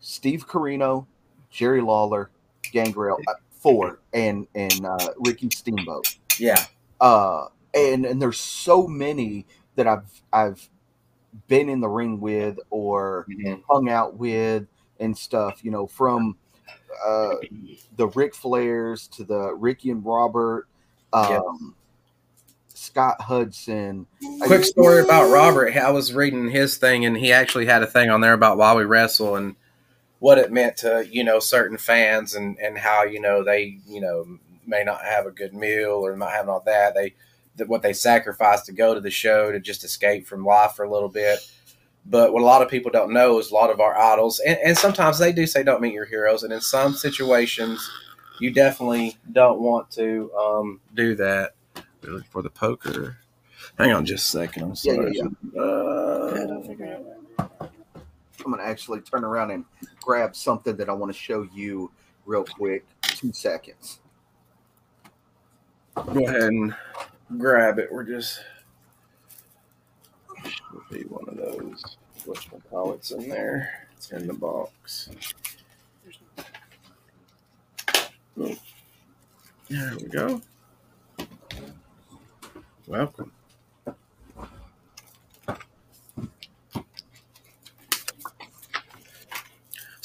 Steve 0.00 0.46
Corino, 0.46 1.06
Jerry 1.50 1.80
Lawler, 1.80 2.30
Gangrel, 2.72 3.18
uh, 3.28 3.34
four, 3.50 4.00
and 4.12 4.46
and 4.54 4.86
uh, 4.86 5.10
Ricky 5.18 5.50
Steamboat. 5.50 6.06
yeah, 6.38 6.66
Uh, 7.00 7.46
and 7.74 8.04
and 8.06 8.20
there's 8.20 8.38
so 8.38 8.86
many 8.86 9.46
that 9.76 9.86
I've 9.86 10.22
I've 10.32 10.68
been 11.48 11.68
in 11.68 11.80
the 11.80 11.88
ring 11.88 12.20
with 12.20 12.58
or 12.70 13.26
Mhm. 13.28 13.62
hung 13.68 13.88
out 13.88 14.16
with 14.16 14.66
and 15.00 15.16
stuff. 15.16 15.64
You 15.64 15.70
know, 15.70 15.86
from 15.86 16.36
uh, 17.04 17.34
the 17.96 18.08
Ric 18.08 18.34
Flairs 18.34 19.08
to 19.16 19.24
the 19.24 19.54
Ricky 19.54 19.90
and 19.90 20.04
Robert, 20.04 20.68
um, 21.14 21.30
Yeah. 21.30 21.70
Scott 22.74 23.20
Hudson. 23.22 24.06
Quick 24.42 24.64
story 24.64 25.02
about 25.02 25.30
Robert. 25.32 25.76
I 25.76 25.90
was 25.90 26.14
reading 26.14 26.50
his 26.50 26.76
thing, 26.76 27.04
and 27.04 27.16
he 27.16 27.32
actually 27.32 27.66
had 27.66 27.82
a 27.82 27.86
thing 27.86 28.10
on 28.10 28.20
there 28.20 28.34
about 28.34 28.56
why 28.58 28.74
we 28.74 28.84
wrestle 28.84 29.36
and 29.36 29.56
what 30.20 30.38
it 30.38 30.52
meant 30.52 30.76
to 30.78 31.06
you 31.10 31.24
know 31.24 31.38
certain 31.40 31.76
fans, 31.78 32.34
and 32.34 32.58
and 32.58 32.78
how 32.78 33.02
you 33.02 33.20
know 33.20 33.42
they 33.42 33.78
you 33.86 34.00
know 34.00 34.38
may 34.66 34.84
not 34.84 35.02
have 35.02 35.26
a 35.26 35.30
good 35.30 35.54
meal 35.54 36.06
or 36.06 36.16
not 36.16 36.30
having 36.30 36.50
all 36.50 36.62
that. 36.66 36.94
They 36.94 37.14
that 37.56 37.68
what 37.68 37.82
they 37.82 37.92
sacrifice 37.92 38.62
to 38.62 38.72
go 38.72 38.94
to 38.94 39.00
the 39.00 39.10
show 39.10 39.50
to 39.50 39.60
just 39.60 39.84
escape 39.84 40.26
from 40.26 40.44
life 40.44 40.72
for 40.72 40.84
a 40.84 40.90
little 40.90 41.08
bit. 41.08 41.38
But 42.06 42.32
what 42.32 42.42
a 42.42 42.46
lot 42.46 42.62
of 42.62 42.68
people 42.68 42.90
don't 42.90 43.12
know 43.12 43.38
is 43.38 43.50
a 43.50 43.54
lot 43.54 43.70
of 43.70 43.80
our 43.80 43.96
idols, 43.96 44.38
and, 44.40 44.58
and 44.64 44.76
sometimes 44.76 45.18
they 45.18 45.32
do 45.32 45.46
say 45.46 45.62
don't 45.62 45.80
meet 45.80 45.94
your 45.94 46.04
heroes, 46.04 46.42
and 46.42 46.52
in 46.52 46.60
some 46.60 46.92
situations, 46.94 47.88
you 48.40 48.50
definitely 48.50 49.16
don't 49.32 49.60
want 49.60 49.90
to 49.92 50.30
um, 50.34 50.80
do 50.94 51.14
that. 51.16 51.54
We 52.02 52.10
look 52.10 52.26
for 52.26 52.42
the 52.42 52.50
poker. 52.50 53.18
Hang 53.78 53.92
on 53.92 54.04
just 54.04 54.26
a 54.26 54.38
second. 54.38 54.62
I'm 54.62 54.74
Yeah, 54.82 54.92
yeah, 54.92 54.98
sorry. 54.98 55.12
yeah. 55.54 55.60
Uh, 55.62 56.32
Yeah, 56.36 56.46
don't 56.46 56.66
figure 56.66 56.84
it 56.86 57.06
out. 57.38 57.70
I'm 58.44 58.50
gonna 58.50 58.62
actually 58.62 59.00
turn 59.00 59.24
around 59.24 59.50
and 59.52 59.64
grab 60.02 60.36
something 60.36 60.76
that 60.76 60.88
I 60.90 60.92
want 60.92 61.12
to 61.12 61.18
show 61.18 61.48
you 61.54 61.90
real 62.26 62.44
quick. 62.44 62.84
Two 63.02 63.32
seconds. 63.32 64.00
go 65.94 66.26
ahead 66.26 66.42
and 66.42 66.74
grab 67.38 67.78
it. 67.78 67.90
We're 67.90 68.04
just 68.04 68.40
should 70.44 70.82
be 70.90 71.04
one 71.04 71.24
of 71.28 71.36
those. 71.36 71.96
What's 72.26 72.50
my 72.52 72.58
call? 72.70 72.92
It's 72.92 73.12
in 73.12 73.28
there. 73.30 73.86
It's 73.96 74.10
in 74.10 74.26
the 74.26 74.34
box. 74.34 75.08
There 78.36 78.56
we 79.70 80.08
go. 80.08 80.42
Welcome. 82.86 83.32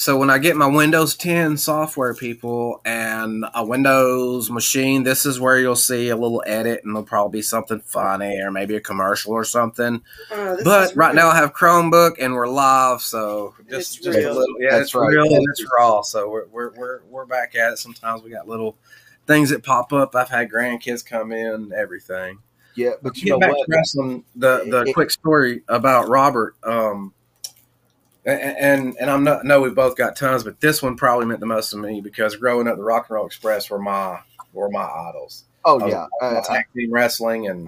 So 0.09 0.17
when 0.17 0.31
I 0.31 0.39
get 0.39 0.55
my 0.55 0.65
Windows 0.65 1.15
10 1.15 1.55
software, 1.57 2.15
people, 2.15 2.81
and 2.83 3.45
a 3.53 3.63
Windows 3.63 4.49
machine, 4.49 5.03
this 5.03 5.23
is 5.23 5.39
where 5.39 5.59
you'll 5.59 5.75
see 5.75 6.09
a 6.09 6.15
little 6.17 6.41
edit, 6.47 6.81
and 6.83 6.95
there'll 6.95 7.05
probably 7.05 7.37
be 7.37 7.41
something 7.43 7.79
funny 7.81 8.39
or 8.41 8.49
maybe 8.49 8.75
a 8.75 8.81
commercial 8.81 9.33
or 9.33 9.43
something. 9.43 10.01
Oh, 10.31 10.57
But 10.63 10.95
right 10.95 11.13
real. 11.13 11.25
now 11.25 11.29
I 11.29 11.35
have 11.35 11.53
Chromebook 11.53 12.13
and 12.19 12.33
we're 12.33 12.47
live, 12.47 13.01
so 13.01 13.53
just, 13.69 13.97
It's 13.97 14.05
just 14.05 14.17
a 14.17 14.33
little, 14.33 14.55
yeah, 14.59 14.71
That's 14.71 14.81
it's 14.85 14.95
right. 14.95 15.09
real 15.09 15.31
and 15.31 15.45
it's 15.51 15.63
raw. 15.77 16.01
So 16.01 16.27
we're, 16.27 16.47
we're 16.47 16.71
we're 16.75 16.99
we're 17.07 17.25
back 17.27 17.53
at 17.53 17.73
it. 17.73 17.77
Sometimes 17.77 18.23
we 18.23 18.31
got 18.31 18.47
little 18.47 18.77
things 19.27 19.51
that 19.51 19.63
pop 19.63 19.93
up. 19.93 20.15
I've 20.15 20.29
had 20.29 20.49
grandkids 20.49 21.05
come 21.05 21.31
in, 21.31 21.71
everything. 21.71 22.39
Yeah, 22.73 22.93
but 23.03 23.15
you 23.17 23.25
Get 23.25 23.29
know 23.33 23.39
back 23.41 23.51
what? 23.51 23.65
to 23.67 23.75
wrestling. 23.77 24.23
The 24.35 24.63
the 24.71 24.81
It- 24.87 24.93
quick 24.95 25.11
story 25.11 25.61
about 25.67 26.09
Robert. 26.09 26.55
Um, 26.63 27.13
and 28.25 28.95
and 28.99 29.09
I'm 29.09 29.23
not. 29.23 29.45
No, 29.45 29.61
we've 29.61 29.75
both 29.75 29.95
got 29.95 30.15
tons, 30.15 30.43
but 30.43 30.59
this 30.59 30.81
one 30.81 30.95
probably 30.95 31.25
meant 31.25 31.39
the 31.39 31.45
most 31.45 31.69
to 31.71 31.77
me 31.77 32.01
because 32.01 32.35
growing 32.35 32.67
up, 32.67 32.77
the 32.77 32.83
Rock 32.83 33.07
and 33.09 33.15
Roll 33.15 33.25
Express 33.25 33.69
were 33.69 33.79
my 33.79 34.19
were 34.53 34.69
my 34.69 34.83
idols. 34.83 35.45
Oh 35.65 35.85
yeah, 35.87 36.07
uh, 36.21 36.41
tag 36.41 36.65
team 36.75 36.91
wrestling 36.91 37.47
and 37.47 37.67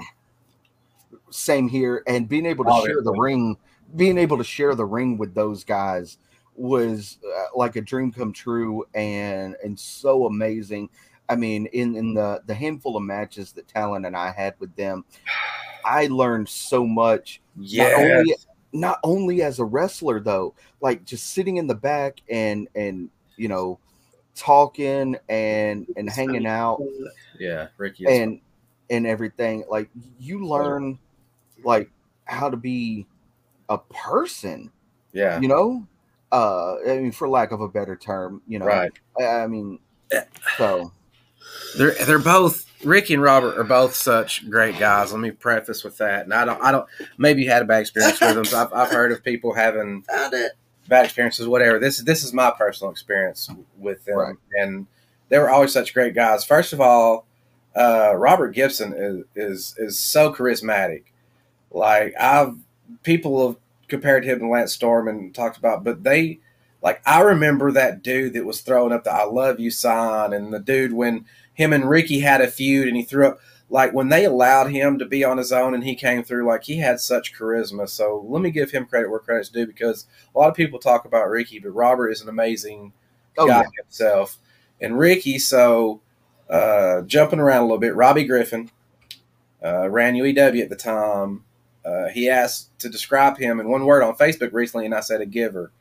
same 1.30 1.68
here. 1.68 2.04
And 2.08 2.28
being 2.28 2.46
able 2.46 2.66
to 2.66 2.82
share 2.86 3.02
the 3.02 3.14
ring, 3.14 3.58
being 3.96 4.18
able 4.18 4.38
to 4.38 4.44
share 4.44 4.76
the 4.76 4.86
ring 4.86 5.18
with 5.18 5.34
those 5.34 5.64
guys 5.64 6.18
was 6.56 7.18
uh, 7.26 7.58
like 7.58 7.76
a 7.76 7.82
dream 7.82 8.12
come 8.12 8.34
true, 8.34 8.86
and 8.94 9.56
and 9.64 9.80
so 9.80 10.26
amazing. 10.26 10.90
I 11.30 11.36
mean, 11.36 11.68
in 11.68 11.96
in 11.96 12.14
the 12.14 12.42
the 12.46 12.54
handful 12.54 12.98
of 12.98 13.04
matches 13.04 13.54
that 13.54 13.68
Talon 13.68 14.06
and 14.06 14.16
I 14.16 14.32
had 14.32 14.56
with 14.60 14.76
them, 14.76 15.06
I 15.86 16.08
learned 16.08 16.50
so 16.50 16.86
much. 16.86 17.42
yeah, 17.58 18.24
Not 18.74 19.00
only 19.04 19.42
as 19.42 19.60
a 19.60 19.66
wrestler 19.66 20.20
though, 20.20 20.54
like 20.80 21.06
just 21.06 21.34
sitting 21.34 21.58
in 21.58 21.68
the 21.68 21.76
back 21.76 22.22
and 22.30 22.68
and 22.76 23.10
you 23.36 23.48
know 23.48 23.80
talking 24.36 25.18
and 25.30 25.88
and 25.96 26.10
hanging 26.10 26.46
out 26.46 26.80
yeah, 27.40 27.68
Ricky. 27.78 28.06
is- 28.06 28.20
and 28.20 28.42
and 28.90 29.08
everything 29.08 29.64
like 29.70 29.90
you 30.20 30.46
learn 30.46 31.00
like 31.64 31.90
how 32.26 32.50
to 32.50 32.58
be 32.58 33.06
a 33.70 33.78
person 33.78 34.72
yeah, 35.14 35.40
you 35.40 35.48
know 35.48 35.86
uh 36.32 36.76
i 36.88 36.98
mean 36.98 37.12
for 37.12 37.28
lack 37.28 37.52
of 37.52 37.62
a 37.62 37.68
better 37.68 37.96
term 37.96 38.42
you 38.48 38.60
know 38.60 38.66
right. 38.66 38.92
i, 39.20 39.24
I 39.24 39.48
mean 39.48 39.80
so 40.58 40.92
They're 41.78 41.94
they're 42.06 42.20
both 42.20 42.66
Ricky 42.84 43.14
and 43.14 43.24
Robert 43.24 43.58
are 43.58 43.64
both 43.64 43.96
such 43.96 44.50
great 44.50 44.78
guys. 44.80 45.12
Let 45.12 45.22
me 45.22 45.32
preface 45.32 45.84
with 45.84 45.98
that. 45.98 46.24
And 46.26 46.34
I 46.34 46.46
don't 46.46 46.62
I 46.64 46.72
don't 46.72 46.88
maybe 47.18 47.44
you 47.44 47.50
had 47.50 47.62
a 47.62 47.66
bad 47.66 47.82
experience 47.82 48.20
with 48.20 48.36
them. 48.36 48.46
So 48.46 48.60
I've, 48.62 48.74
I've 48.74 48.90
heard 48.92 49.12
of 49.12 49.24
people 49.24 49.54
having 49.54 50.02
Found 50.10 50.34
it. 50.34 50.54
bad 50.88 51.06
experiences, 51.06 51.48
whatever. 51.48 51.80
This 51.80 52.00
this 52.02 52.24
is 52.24 52.34
my 52.34 52.52
personal 52.52 52.92
experience 52.92 53.50
with 53.78 54.04
them, 54.06 54.18
Right. 54.18 54.36
and 54.60 54.88
they 55.30 55.40
were 55.40 55.50
always 55.50 55.72
such 55.72 55.94
great 55.94 56.14
guys. 56.16 56.44
First 56.44 56.74
of 56.74 56.82
all, 56.82 57.26
uh, 57.76 58.14
Robert 58.16 58.50
Gibson 58.54 58.94
is 58.96 59.24
is 59.36 59.76
is 59.78 60.00
so 60.00 60.34
charismatic. 60.34 61.04
Like 61.72 62.14
I've 62.20 62.56
people 63.04 63.48
have 63.48 63.58
compared 63.88 64.26
him 64.26 64.40
to 64.40 64.48
Lance 64.48 64.74
Storm 64.74 65.08
and 65.08 65.34
talked 65.34 65.58
about, 65.58 65.84
but 65.84 66.04
they 66.04 66.40
like 66.82 67.02
I 67.06 67.22
remember 67.22 67.72
that 67.72 68.02
dude 68.02 68.34
that 68.34 68.46
was 68.46 68.62
throwing 68.62 68.92
up 68.92 69.04
the 69.04 69.14
"I 69.14 69.26
love 69.26 69.60
you" 69.60 69.72
sign, 69.72 70.34
and 70.34 70.54
the 70.54 70.60
dude 70.60 70.94
when 70.94 71.26
him 71.54 71.74
and 71.74 71.90
Ricky 71.90 72.20
had 72.20 72.42
a 72.42 72.48
feud, 72.48 72.88
and 72.88 72.98
he 72.98 73.04
threw 73.04 73.28
up 73.28 73.40
like 73.72 73.94
when 73.94 74.10
they 74.10 74.26
allowed 74.26 74.70
him 74.70 75.00
to 75.00 75.06
be 75.06 75.24
on 75.24 75.38
his 75.38 75.54
own 75.54 75.74
and 75.74 75.84
he 75.84 75.96
came 75.96 76.24
through, 76.24 76.46
like 76.46 76.66
he 76.66 76.78
had 76.78 77.00
such 77.00 77.34
charisma. 77.34 77.88
So 77.88 78.26
let 78.28 78.42
me 78.42 78.52
give 78.52 78.72
him 78.72 78.86
credit 78.86 79.10
where 79.10 79.20
credit's 79.20 79.48
due 79.48 79.66
because 79.66 80.08
a 80.36 80.38
lot 80.38 80.50
of 80.50 80.56
people 80.56 80.78
talk 80.78 81.06
about 81.06 81.30
Ricky, 81.30 81.58
but 81.58 81.70
Robert 81.70 82.10
is 82.10 82.22
an 82.22 82.28
amazing 82.28 82.92
oh 83.38 83.48
guy 83.48 83.62
yeah 83.62 83.70
himself. 83.82 84.38
And 84.82 85.00
Ricky, 85.00 85.40
so 85.40 86.02
uh, 86.50 87.04
jumping 87.04 87.40
around 87.40 87.60
a 87.60 87.66
little 87.66 87.78
bit, 87.78 87.96
Robbie 87.96 88.26
Griffin 88.26 88.70
uh, 89.64 89.90
ran 89.90 90.16
UEW 90.16 90.62
at 90.62 90.70
the 90.70 90.76
time. 90.76 91.46
Uh, 91.86 92.10
he 92.10 92.30
asked 92.30 92.78
to 92.80 92.90
describe 92.90 93.38
him 93.38 93.60
in 93.60 93.70
one 93.70 93.86
word 93.86 94.04
on 94.04 94.16
Facebook 94.16 94.52
recently, 94.52 94.86
and 94.86 94.94
I 94.94 95.00
said 95.00 95.22
a 95.22 95.26
giver. 95.26 95.72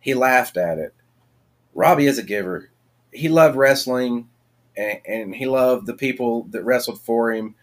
He 0.00 0.14
laughed 0.14 0.56
at 0.56 0.78
it. 0.78 0.94
Robbie 1.74 2.06
is 2.06 2.18
a 2.18 2.22
giver. 2.22 2.70
He 3.12 3.28
loved 3.28 3.56
wrestling, 3.56 4.28
and, 4.76 5.00
and 5.06 5.34
he 5.34 5.46
loved 5.46 5.86
the 5.86 5.94
people 5.94 6.44
that 6.50 6.64
wrestled 6.64 7.00
for 7.00 7.32
him, 7.32 7.54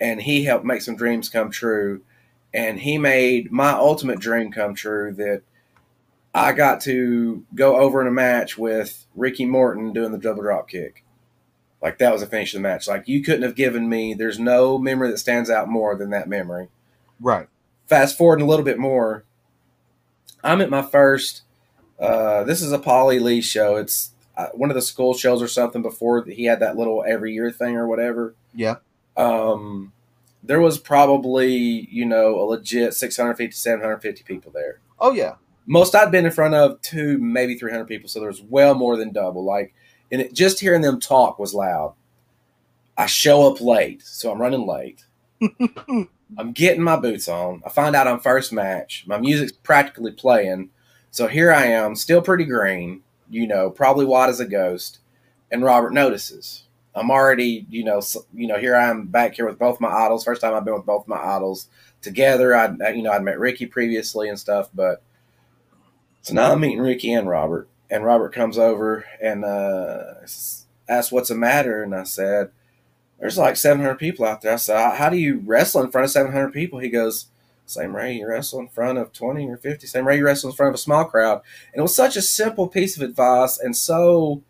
and 0.00 0.22
he 0.22 0.44
helped 0.44 0.64
make 0.64 0.82
some 0.82 0.96
dreams 0.96 1.28
come 1.28 1.50
true. 1.50 2.02
And 2.54 2.80
he 2.80 2.98
made 2.98 3.50
my 3.50 3.70
ultimate 3.70 4.18
dream 4.18 4.52
come 4.52 4.74
true 4.74 5.14
that 5.14 5.42
I 6.34 6.52
got 6.52 6.80
to 6.82 7.44
go 7.54 7.76
over 7.76 8.00
in 8.00 8.06
a 8.06 8.12
match 8.12 8.56
with 8.56 9.06
Ricky 9.14 9.44
Morton 9.44 9.92
doing 9.92 10.12
the 10.12 10.18
double 10.18 10.42
drop 10.42 10.68
kick. 10.68 11.04
Like 11.82 11.98
that 11.98 12.12
was 12.12 12.20
the 12.22 12.26
finish 12.26 12.54
of 12.54 12.58
the 12.58 12.68
match. 12.68 12.86
Like 12.88 13.08
you 13.08 13.22
couldn't 13.22 13.42
have 13.42 13.56
given 13.56 13.88
me. 13.88 14.14
There's 14.14 14.38
no 14.38 14.78
memory 14.78 15.10
that 15.10 15.18
stands 15.18 15.50
out 15.50 15.68
more 15.68 15.96
than 15.96 16.10
that 16.10 16.28
memory. 16.28 16.68
right 17.20 17.48
Fast 17.86 18.16
forward 18.16 18.40
a 18.40 18.46
little 18.46 18.64
bit 18.64 18.78
more. 18.78 19.24
I'm 20.44 20.60
at 20.60 20.70
my 20.70 20.82
first. 20.82 21.42
Uh, 22.02 22.44
this 22.44 22.62
is 22.62 22.72
a 22.72 22.78
Polly 22.78 23.18
Lee 23.18 23.40
show. 23.40 23.76
It's 23.76 24.10
uh, 24.36 24.48
one 24.54 24.70
of 24.70 24.74
the 24.74 24.82
school 24.82 25.14
shows 25.14 25.40
or 25.42 25.48
something 25.48 25.82
before 25.82 26.24
he 26.24 26.44
had 26.44 26.60
that 26.60 26.76
little 26.76 27.04
every 27.06 27.32
year 27.32 27.50
thing 27.50 27.76
or 27.76 27.86
whatever. 27.86 28.34
yeah 28.54 28.76
Um, 29.16 29.92
there 30.42 30.60
was 30.60 30.78
probably 30.78 31.88
you 31.90 32.04
know 32.04 32.40
a 32.40 32.44
legit 32.44 32.94
650 32.94 33.54
750 33.54 34.24
people 34.24 34.50
there 34.52 34.80
oh 34.98 35.12
yeah 35.12 35.34
most 35.66 35.94
I'd 35.94 36.10
been 36.10 36.26
in 36.26 36.32
front 36.32 36.54
of 36.54 36.80
two, 36.82 37.18
maybe 37.18 37.56
300 37.56 37.86
people. 37.86 38.08
So 38.08 38.20
there 38.20 38.28
was 38.28 38.42
well 38.42 38.74
more 38.74 38.96
than 38.96 39.12
double. 39.12 39.44
Like, 39.44 39.74
and 40.10 40.20
it, 40.20 40.34
just 40.34 40.60
hearing 40.60 40.82
them 40.82 41.00
talk 41.00 41.38
was 41.38 41.54
loud. 41.54 41.94
I 42.96 43.06
show 43.06 43.50
up 43.50 43.60
late, 43.60 44.02
so 44.02 44.30
I'm 44.30 44.40
running 44.40 44.66
late. 44.66 45.04
I'm 46.38 46.52
getting 46.52 46.82
my 46.82 46.96
boots 46.96 47.28
on. 47.28 47.62
I 47.64 47.70
find 47.70 47.96
out 47.96 48.06
I'm 48.06 48.20
first 48.20 48.52
match. 48.52 49.04
My 49.06 49.18
music's 49.18 49.52
practically 49.52 50.12
playing. 50.12 50.70
So 51.12 51.28
here 51.28 51.52
I 51.52 51.66
am, 51.66 51.94
still 51.94 52.22
pretty 52.22 52.46
green, 52.46 53.02
you 53.30 53.46
know, 53.46 53.68
probably 53.70 54.06
white 54.06 54.30
as 54.30 54.40
a 54.40 54.46
ghost. 54.46 54.98
And 55.50 55.62
Robert 55.62 55.92
notices. 55.92 56.64
I'm 56.94 57.10
already, 57.10 57.66
you 57.68 57.84
know, 57.84 57.98
s 57.98 58.16
you 58.34 58.46
know, 58.46 58.58
here 58.58 58.74
I 58.74 58.88
am 58.88 59.06
back 59.06 59.34
here 59.34 59.46
with 59.46 59.58
both 59.58 59.78
my 59.78 59.90
idols. 59.90 60.24
First 60.24 60.40
time 60.40 60.54
I've 60.54 60.64
been 60.64 60.74
with 60.74 60.86
both 60.86 61.06
my 61.06 61.22
idols 61.22 61.68
together. 62.00 62.56
I, 62.56 62.74
you 62.92 63.02
know, 63.02 63.12
I'd 63.12 63.22
met 63.22 63.38
Ricky 63.38 63.66
previously 63.66 64.30
and 64.30 64.38
stuff, 64.38 64.70
but 64.74 65.02
so 66.22 66.32
now 66.32 66.52
I'm 66.52 66.60
meeting 66.60 66.80
Ricky 66.80 67.12
and 67.12 67.28
Robert, 67.28 67.68
and 67.90 68.04
Robert 68.04 68.32
comes 68.32 68.56
over 68.56 69.04
and 69.20 69.44
uh, 69.44 70.14
asks 70.22 71.12
what's 71.12 71.28
the 71.28 71.34
matter, 71.34 71.82
and 71.82 71.94
I 71.94 72.04
said, 72.04 72.50
there's 73.18 73.38
like 73.38 73.56
700 73.56 73.96
people 73.96 74.24
out 74.24 74.40
there. 74.40 74.54
I 74.54 74.56
said, 74.56 74.96
how 74.96 75.10
do 75.10 75.16
you 75.16 75.42
wrestle 75.44 75.82
in 75.82 75.90
front 75.90 76.06
of 76.06 76.10
700 76.10 76.52
people? 76.52 76.78
He 76.78 76.88
goes, 76.88 77.26
same 77.66 77.92
way 77.92 78.14
you 78.14 78.28
wrestle 78.28 78.60
in 78.60 78.68
front 78.68 78.98
of 78.98 79.12
20 79.12 79.48
or 79.48 79.56
50, 79.56 79.86
same 79.86 80.04
way 80.04 80.16
you 80.16 80.24
wrestle 80.24 80.50
in 80.50 80.56
front 80.56 80.70
of 80.70 80.74
a 80.74 80.78
small 80.78 81.04
crowd. 81.04 81.42
And 81.72 81.80
it 81.80 81.82
was 81.82 81.94
such 81.94 82.16
a 82.16 82.22
simple 82.22 82.68
piece 82.68 82.96
of 82.96 83.02
advice 83.02 83.58
and 83.58 83.76
so 83.76 84.42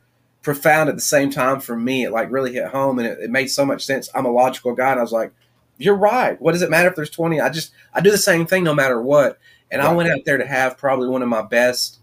profound 0.43 0.89
at 0.89 0.97
the 0.97 1.01
same 1.01 1.31
time 1.31 1.61
for 1.61 1.77
me. 1.77 2.05
It 2.05 2.11
like 2.11 2.31
really 2.31 2.53
hit 2.53 2.69
home 2.69 2.99
and 2.99 3.07
it, 3.07 3.19
it 3.21 3.31
made 3.31 3.49
so 3.49 3.65
much 3.65 3.85
sense. 3.85 4.09
I'm 4.15 4.27
a 4.27 4.31
logical 4.31 4.75
guy 4.75 4.91
and 4.91 4.99
I 4.99 5.03
was 5.03 5.13
like, 5.13 5.33
you're 5.79 5.97
right. 5.97 6.41
What 6.41 6.53
does 6.53 6.63
it 6.63 6.71
matter 6.71 6.89
if 6.89 6.97
there's 6.97 7.11
20? 7.11 7.41
I 7.41 7.49
just, 7.49 7.73
I 7.95 8.01
do 8.01 8.11
the 8.11 8.19
same 8.19 8.47
thing 8.47 8.65
no 8.65 8.75
matter 8.75 9.01
what. 9.01 9.39
And 9.71 9.81
I 9.81 9.93
went 9.93 10.11
out 10.11 10.25
there 10.27 10.37
to 10.37 10.47
have 10.47 10.77
probably 10.77 11.09
one 11.09 11.23
of 11.23 11.29
my 11.29 11.43
best 11.43 12.01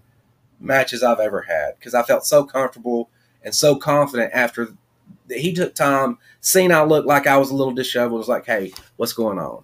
matches 0.60 1.04
I've 1.04 1.20
ever 1.20 1.42
had 1.44 1.78
because 1.78 1.94
I 1.94 2.04
felt 2.04 2.26
so 2.26 2.44
comfortable 2.44 3.10
and 3.44 3.54
so 3.54 3.76
confident 3.76 4.32
after 4.34 4.70
he 5.30 5.54
took 5.54 5.76
time, 5.76 6.18
seeing 6.42 6.72
I 6.72 6.84
looked 6.84 7.08
like 7.08 7.28
I 7.28 7.38
was 7.38 7.52
a 7.52 7.56
little 7.56 7.74
disheveled, 7.74 8.20
was 8.20 8.28
like, 8.28 8.46
hey, 8.46 8.74
what's 8.98 9.14
going 9.14 9.38
on? 9.38 9.64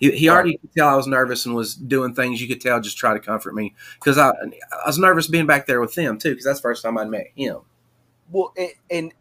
He, 0.00 0.10
he 0.12 0.28
already 0.28 0.56
could 0.58 0.72
tell 0.72 0.88
I 0.88 0.96
was 0.96 1.06
nervous 1.06 1.46
and 1.46 1.54
was 1.54 1.74
doing 1.74 2.14
things 2.14 2.40
you 2.40 2.48
could 2.48 2.60
tell 2.60 2.80
just 2.80 2.98
try 2.98 3.12
to 3.12 3.20
comfort 3.20 3.54
me 3.54 3.74
because 3.94 4.18
I, 4.18 4.30
I 4.30 4.86
was 4.86 4.98
nervous 4.98 5.26
being 5.26 5.46
back 5.46 5.66
there 5.66 5.80
with 5.80 5.94
them 5.94 6.18
too 6.18 6.30
because 6.30 6.44
that's 6.44 6.58
the 6.58 6.62
first 6.62 6.82
time 6.82 6.98
I'd 6.98 7.08
met 7.08 7.28
him. 7.34 7.60
Well, 8.30 8.52
and, 8.56 8.72
and 8.90 9.12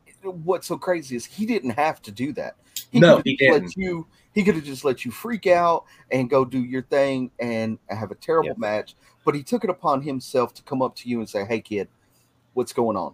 what's 0.44 0.68
so 0.68 0.78
crazy 0.78 1.16
is 1.16 1.26
he 1.26 1.46
didn't 1.46 1.72
have 1.72 2.02
to 2.04 2.12
do 2.12 2.34
that. 2.34 2.56
He 2.92 3.00
no, 3.00 3.18
could 3.18 3.26
he 3.26 3.36
didn't. 3.36 3.64
Let 3.64 3.78
you, 3.78 4.08
he 4.34 4.44
could 4.44 4.56
have 4.56 4.64
just 4.64 4.84
let 4.84 5.06
you 5.06 5.12
freak 5.12 5.48
out 5.48 5.86
and 6.12 6.30
go 6.30 6.44
do 6.46 6.64
your 6.64 6.84
thing 6.84 7.32
and 7.40 7.78
have 7.90 8.12
a 8.12 8.16
terrible 8.16 8.50
Yep. 8.50 8.58
match. 8.58 8.96
But 9.26 9.36
he 9.36 9.44
took 9.44 9.64
it 9.64 9.70
upon 9.70 10.02
himself 10.02 10.54
to 10.56 10.64
come 10.64 10.82
up 10.82 10.96
to 10.98 11.10
you 11.10 11.20
and 11.20 11.30
say, 11.30 11.46
"Hey, 11.46 11.62
kid, 11.62 11.88
what's 12.54 12.74
going 12.74 12.98
on?" 12.98 13.14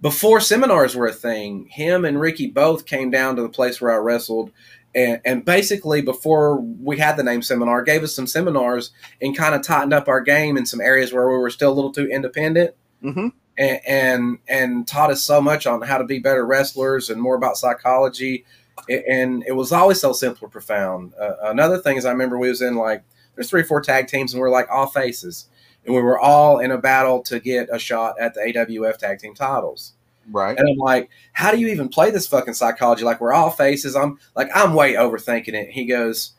before 0.00 0.40
seminars 0.40 0.96
were 0.96 1.08
a 1.08 1.12
thing, 1.12 1.66
him 1.66 2.04
and 2.04 2.20
Ricky 2.20 2.46
both 2.46 2.86
came 2.86 3.10
down 3.10 3.36
to 3.36 3.42
the 3.42 3.48
place 3.48 3.80
where 3.80 3.92
I 3.92 3.96
wrestled. 3.96 4.50
And, 4.94 5.20
and 5.24 5.44
basically, 5.44 6.02
before 6.02 6.60
we 6.60 6.98
had 6.98 7.16
the 7.16 7.22
name 7.22 7.42
seminar, 7.42 7.82
gave 7.82 8.02
us 8.02 8.14
some 8.14 8.26
seminars 8.26 8.90
and 9.22 9.36
kind 9.36 9.54
of 9.54 9.62
tightened 9.62 9.92
up 9.92 10.08
our 10.08 10.20
game 10.20 10.56
in 10.56 10.66
some 10.66 10.80
areas 10.80 11.12
where 11.12 11.28
we 11.28 11.36
were 11.38 11.50
still 11.50 11.72
a 11.72 11.74
little 11.74 11.92
too 11.92 12.06
independent. 12.06 12.74
Mm-hmm. 13.02 13.28
and, 13.56 13.80
and 13.86 14.38
and 14.46 14.86
taught 14.86 15.10
us 15.10 15.22
so 15.22 15.40
much 15.40 15.66
on 15.66 15.80
how 15.80 15.96
to 15.96 16.04
be 16.04 16.18
better 16.18 16.44
wrestlers 16.44 17.08
and 17.08 17.20
more 17.20 17.34
about 17.34 17.56
psychology. 17.56 18.44
And 18.88 19.42
it 19.46 19.52
was 19.52 19.72
always 19.72 20.00
so 20.00 20.12
simple 20.12 20.44
and 20.44 20.52
profound. 20.52 21.14
Uh, 21.18 21.36
another 21.44 21.78
thing 21.78 21.96
is, 21.96 22.04
I 22.04 22.12
remember 22.12 22.38
we 22.38 22.50
was 22.50 22.60
in 22.60 22.76
like 22.76 23.02
there's 23.34 23.48
three 23.48 23.62
or 23.62 23.64
four 23.64 23.80
tag 23.80 24.08
teams, 24.08 24.34
and 24.34 24.42
we 24.42 24.46
are 24.46 24.50
like 24.50 24.68
all 24.70 24.86
faces, 24.86 25.48
and 25.86 25.94
we 25.94 26.02
were 26.02 26.18
all 26.18 26.58
in 26.58 26.70
a 26.70 26.78
battle 26.78 27.22
to 27.22 27.40
get 27.40 27.68
a 27.72 27.78
shot 27.78 28.16
at 28.20 28.34
the 28.34 28.40
AWF 28.40 28.98
tag 28.98 29.18
team 29.18 29.34
titles. 29.34 29.94
Right. 30.30 30.56
And 30.56 30.68
I'm 30.68 30.76
like, 30.76 31.10
how 31.32 31.50
do 31.50 31.58
you 31.58 31.68
even 31.68 31.88
play 31.88 32.10
this 32.10 32.26
fucking 32.26 32.54
psychology? 32.54 33.04
Like 33.04 33.20
we're 33.20 33.32
all 33.32 33.50
faces. 33.50 33.96
I'm 33.96 34.18
like, 34.36 34.48
I'm 34.54 34.74
way 34.74 34.94
overthinking 34.94 35.54
it. 35.54 35.70
He 35.70 35.84
goes, 35.86 36.32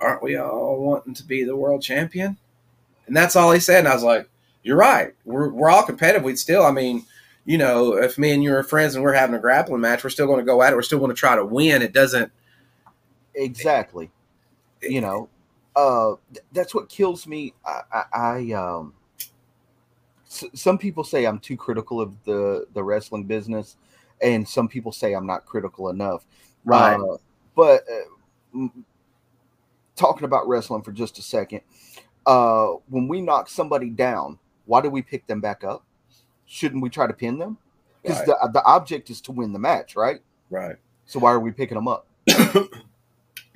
aren't 0.00 0.22
we 0.22 0.36
all 0.36 0.78
wanting 0.78 1.14
to 1.14 1.24
be 1.24 1.44
the 1.44 1.56
world 1.56 1.82
champion? 1.82 2.36
And 3.06 3.16
that's 3.16 3.36
all 3.36 3.52
he 3.52 3.60
said. 3.60 3.80
And 3.80 3.88
I 3.88 3.94
was 3.94 4.02
like, 4.02 4.28
you're 4.62 4.76
right. 4.76 5.14
We're, 5.24 5.48
we're 5.50 5.70
all 5.70 5.82
competitive. 5.82 6.22
We'd 6.22 6.38
still, 6.38 6.64
I 6.64 6.70
mean, 6.70 7.04
you 7.44 7.58
know, 7.58 7.94
if 7.94 8.18
me 8.18 8.32
and 8.32 8.42
you 8.42 8.54
are 8.54 8.62
friends 8.62 8.94
and 8.94 9.04
we're 9.04 9.12
having 9.12 9.34
a 9.34 9.38
grappling 9.38 9.80
match, 9.80 10.02
we're 10.04 10.10
still 10.10 10.26
going 10.26 10.40
to 10.40 10.44
go 10.44 10.62
at 10.62 10.72
it. 10.72 10.76
We're 10.76 10.82
still 10.82 10.98
going 10.98 11.10
to 11.10 11.14
try 11.14 11.36
to 11.36 11.44
win. 11.44 11.82
It 11.82 11.92
doesn't. 11.92 12.32
Exactly. 13.34 14.10
You 14.82 15.00
know, 15.00 15.28
uh, 15.76 16.14
th- 16.32 16.44
that's 16.52 16.74
what 16.74 16.88
kills 16.88 17.26
me. 17.26 17.52
I, 17.64 17.80
I, 17.92 18.04
I 18.14 18.52
um, 18.52 18.94
s- 20.34 20.44
some 20.60 20.78
people 20.78 21.04
say 21.04 21.24
I'm 21.24 21.38
too 21.38 21.56
critical 21.56 22.00
of 22.00 22.12
the 22.24 22.66
the 22.74 22.82
wrestling 22.82 23.24
business, 23.24 23.76
and 24.20 24.46
some 24.48 24.68
people 24.68 24.92
say 24.92 25.12
I'm 25.14 25.26
not 25.26 25.46
critical 25.46 25.88
enough. 25.88 26.24
Right. 26.64 26.98
Uh, 26.98 27.16
but 27.54 27.84
uh, 27.90 28.08
m- 28.54 28.84
talking 29.96 30.24
about 30.24 30.48
wrestling 30.48 30.82
for 30.82 30.92
just 30.92 31.18
a 31.18 31.22
second, 31.22 31.60
uh, 32.26 32.68
when 32.88 33.06
we 33.08 33.20
knock 33.20 33.48
somebody 33.48 33.90
down, 33.90 34.38
why 34.66 34.80
do 34.80 34.90
we 34.90 35.02
pick 35.02 35.26
them 35.26 35.40
back 35.40 35.62
up? 35.64 35.84
Shouldn't 36.46 36.82
we 36.82 36.90
try 36.90 37.06
to 37.06 37.12
pin 37.12 37.38
them? 37.38 37.58
Because 38.02 38.18
Right. 38.18 38.26
the 38.26 38.50
the 38.54 38.64
object 38.64 39.10
is 39.10 39.20
to 39.22 39.32
win 39.32 39.52
the 39.52 39.58
match, 39.58 39.96
right? 39.96 40.20
Right. 40.50 40.76
So 41.06 41.18
why 41.18 41.32
are 41.32 41.40
we 41.40 41.50
picking 41.52 41.76
them 41.76 41.88
up? 41.88 42.06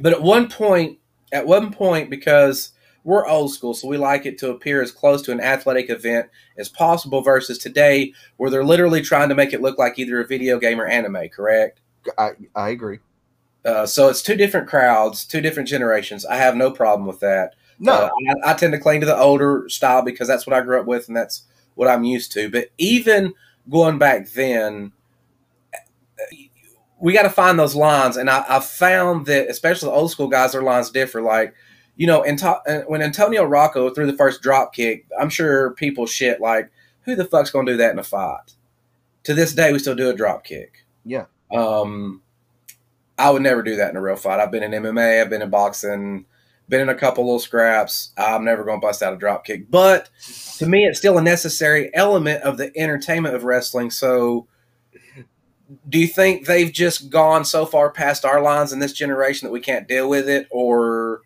But 0.00 0.12
at 0.12 0.22
one 0.22 0.48
point, 0.48 1.00
at 1.32 1.44
one 1.44 1.72
point, 1.72 2.08
because 2.08 2.70
we're 3.08 3.26
old 3.26 3.50
school, 3.50 3.72
so 3.72 3.88
we 3.88 3.96
like 3.96 4.26
it 4.26 4.36
to 4.36 4.50
appear 4.50 4.82
as 4.82 4.92
close 4.92 5.22
to 5.22 5.32
an 5.32 5.40
athletic 5.40 5.88
event 5.88 6.28
as 6.58 6.68
possible 6.68 7.22
versus 7.22 7.56
today, 7.56 8.12
where 8.36 8.50
they're 8.50 8.62
literally 8.62 9.00
trying 9.00 9.30
to 9.30 9.34
make 9.34 9.54
it 9.54 9.62
look 9.62 9.78
like 9.78 9.98
either 9.98 10.20
a 10.20 10.26
video 10.26 10.58
game 10.58 10.78
or 10.78 10.84
anime, 10.84 11.26
correct? 11.30 11.80
I 12.18 12.32
I 12.54 12.68
agree. 12.68 12.98
Uh, 13.64 13.86
so 13.86 14.10
it's 14.10 14.20
two 14.20 14.36
different 14.36 14.68
crowds, 14.68 15.24
two 15.24 15.40
different 15.40 15.70
generations. 15.70 16.26
I 16.26 16.36
have 16.36 16.54
no 16.54 16.70
problem 16.70 17.06
with 17.06 17.20
that. 17.20 17.54
No, 17.78 17.92
Uh, 17.92 18.10
I, 18.44 18.50
I 18.50 18.54
tend 18.54 18.74
to 18.74 18.78
cling 18.78 19.00
to 19.00 19.06
the 19.06 19.16
older 19.16 19.70
style 19.70 20.02
because 20.02 20.28
that's 20.28 20.46
what 20.46 20.54
I 20.54 20.60
grew 20.60 20.78
up 20.78 20.86
with 20.86 21.08
and 21.08 21.16
that's 21.16 21.44
what 21.76 21.88
I'm 21.88 22.04
used 22.04 22.32
to. 22.32 22.50
But 22.50 22.68
even 22.76 23.32
going 23.70 23.96
back 23.96 24.28
then, 24.32 24.92
we 27.00 27.14
got 27.14 27.22
to 27.22 27.30
find 27.30 27.58
those 27.58 27.74
lines. 27.74 28.18
And 28.18 28.28
I, 28.28 28.44
I 28.46 28.60
found 28.60 29.24
that, 29.26 29.48
especially 29.48 29.88
the 29.88 29.94
old 29.94 30.10
school 30.10 30.28
guys, 30.28 30.52
their 30.52 30.62
lines 30.62 30.90
differ. 30.90 31.22
Like, 31.22 31.54
you 31.98 32.06
know, 32.06 32.22
Anto- 32.22 32.62
uh, 32.66 32.82
when 32.86 33.02
Antonio 33.02 33.44
Rocca 33.44 33.90
threw 33.92 34.06
the 34.06 34.16
first 34.16 34.40
drop 34.40 34.72
kick, 34.72 35.04
I'm 35.20 35.28
sure 35.28 35.72
people 35.72 36.06
shit 36.06 36.40
like, 36.40 36.70
who 37.02 37.16
the 37.16 37.24
fuck's 37.24 37.50
going 37.50 37.66
to 37.66 37.72
do 37.72 37.78
that 37.78 37.90
in 37.92 37.98
a 37.98 38.04
fight? 38.04 38.54
To 39.24 39.34
this 39.34 39.52
day, 39.52 39.72
we 39.72 39.80
still 39.80 39.96
do 39.96 40.08
a 40.08 40.14
drop 40.14 40.44
kick. 40.44 40.86
Yeah. 41.04 41.24
Um, 41.50 42.22
I 43.18 43.30
would 43.30 43.42
never 43.42 43.64
do 43.64 43.76
that 43.76 43.90
in 43.90 43.96
a 43.96 44.00
real 44.00 44.14
fight. 44.14 44.38
I've 44.38 44.52
been 44.52 44.62
in 44.62 44.70
MMA, 44.70 45.20
I've 45.20 45.28
been 45.28 45.42
in 45.42 45.50
boxing, 45.50 46.24
been 46.68 46.82
in 46.82 46.88
a 46.88 46.94
couple 46.94 47.24
little 47.24 47.40
scraps. 47.40 48.12
I'm 48.16 48.44
never 48.44 48.62
going 48.62 48.80
to 48.80 48.86
bust 48.86 49.02
out 49.02 49.12
a 49.12 49.18
drop 49.18 49.44
kick. 49.44 49.68
But 49.68 50.08
to 50.58 50.66
me, 50.66 50.84
it's 50.84 51.00
still 51.00 51.18
a 51.18 51.22
necessary 51.22 51.90
element 51.94 52.44
of 52.44 52.58
the 52.58 52.70
entertainment 52.78 53.34
of 53.34 53.42
wrestling. 53.42 53.90
So, 53.90 54.46
do 55.88 55.98
you 55.98 56.06
think 56.06 56.46
they've 56.46 56.72
just 56.72 57.10
gone 57.10 57.44
so 57.44 57.66
far 57.66 57.90
past 57.90 58.24
our 58.24 58.40
lines 58.40 58.72
in 58.72 58.78
this 58.78 58.92
generation 58.92 59.46
that 59.46 59.52
we 59.52 59.60
can't 59.60 59.88
deal 59.88 60.08
with 60.08 60.28
it, 60.28 60.46
or 60.50 61.22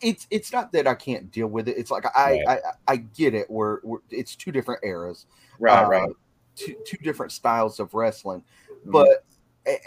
it's 0.00 0.26
it's 0.30 0.52
not 0.52 0.72
that 0.72 0.86
I 0.86 0.94
can't 0.94 1.30
deal 1.30 1.48
with 1.48 1.68
it. 1.68 1.76
It's 1.76 1.90
like 1.90 2.04
I 2.16 2.42
Right. 2.46 2.48
I, 2.48 2.92
I 2.92 2.96
get 2.96 3.34
it. 3.34 3.50
We're 3.50 3.80
it's 4.10 4.36
two 4.36 4.52
different 4.52 4.84
eras, 4.84 5.26
right, 5.58 5.84
uh, 5.84 5.88
right? 5.88 6.10
two 6.54 6.76
two 6.86 6.96
different 6.98 7.32
styles 7.32 7.78
of 7.80 7.94
wrestling. 7.94 8.42
Mhm. 8.86 8.92
But 8.92 9.24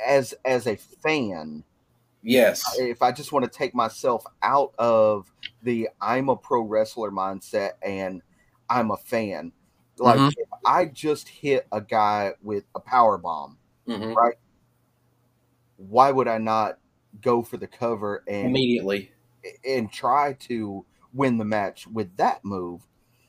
as 0.06 0.34
as 0.46 0.68
a 0.68 0.76
fan, 0.76 1.64
yes, 2.22 2.64
if 2.78 3.02
I 3.02 3.12
just 3.12 3.32
want 3.32 3.46
to 3.46 3.52
take 3.52 3.74
myself 3.74 4.26
out 4.44 4.74
of 4.78 5.32
the 5.64 5.90
I'm 6.02 6.30
a 6.30 6.36
pro 6.36 6.62
wrestler 6.62 7.12
mindset 7.12 7.72
and 7.82 8.22
I'm 8.70 8.92
a 8.92 8.98
fan, 8.98 9.52
like 9.98 10.20
Mhm. 10.20 10.34
if 10.38 10.50
I 10.66 10.86
just 10.86 11.28
hit 11.28 11.68
a 11.72 11.82
guy 11.82 12.34
with 12.42 12.66
a 12.76 12.80
power 12.80 13.18
bomb, 13.18 13.58
Mhm. 13.88 14.16
why 15.78 16.12
would 16.12 16.28
I 16.28 16.38
not 16.38 16.78
go 17.22 17.42
for 17.42 17.58
the 17.58 17.68
cover 17.68 18.24
and 18.28 18.48
immediately, 18.48 19.12
and 19.68 19.91
try 19.91 20.34
to 20.34 20.86
win 21.14 21.38
the 21.38 21.45
match 21.45 21.88
with 21.88 22.16
that 22.18 22.43
move 22.45 22.82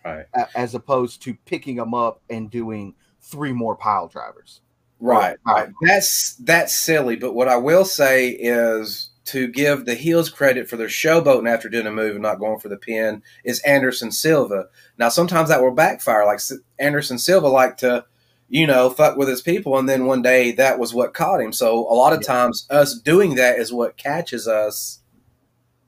right, 0.05 0.27
as 0.55 0.75
opposed 0.75 1.23
to 1.23 1.35
picking 1.47 1.77
them 1.77 1.95
up 1.95 2.21
and 2.31 2.51
doing 2.51 2.95
three 3.21 3.53
more 3.53 3.77
pile 3.77 4.09
drivers. 4.09 4.61
right, 4.99 5.37
Right. 5.47 5.67
right. 5.67 5.69
That's 5.83 6.35
that's 6.37 6.77
silly. 6.77 7.17
But 7.17 7.35
what 7.35 7.49
I 7.49 7.57
will 7.57 7.85
say 7.85 8.31
is 8.31 9.11
to 9.27 9.47
give 9.49 9.85
the 9.85 9.95
heels 9.95 10.29
credit 10.29 10.69
for 10.69 10.77
their 10.77 10.89
showboating 10.89 11.49
after 11.49 11.69
doing 11.69 11.87
a 11.87 11.91
move 11.91 12.15
and 12.17 12.23
not 12.23 12.39
going 12.41 12.59
for 12.59 12.69
the 12.69 12.77
pin 12.77 13.23
is 13.45 13.61
Anderson 13.61 14.11
Silva. 14.11 14.67
Now, 14.99 15.09
sometimes 15.09 15.49
that 15.51 15.63
will 15.63 15.71
backfire. 15.71 16.25
Like 16.27 16.41
Anderson 16.79 17.19
Silva 17.19 17.47
like 17.49 17.77
to, 17.79 18.05
you 18.49 18.67
know, 18.67 18.91
fuck 18.91 19.17
with 19.17 19.29
his 19.29 19.43
people, 19.43 19.79
and 19.79 19.89
then 19.89 20.07
one 20.07 20.23
day 20.23 20.53
that 20.53 20.79
was 20.79 20.93
what 20.93 21.15
caught 21.15 21.41
him. 21.41 21.53
So 21.53 21.79
a 21.89 21.95
lot 21.95 22.13
of 22.13 22.21
Yeah. 22.23 22.27
times, 22.29 22.67
us 22.71 22.99
doing 22.99 23.37
that 23.37 23.59
is 23.59 23.73
what 23.73 23.97
catches 23.97 24.49
us 24.49 25.01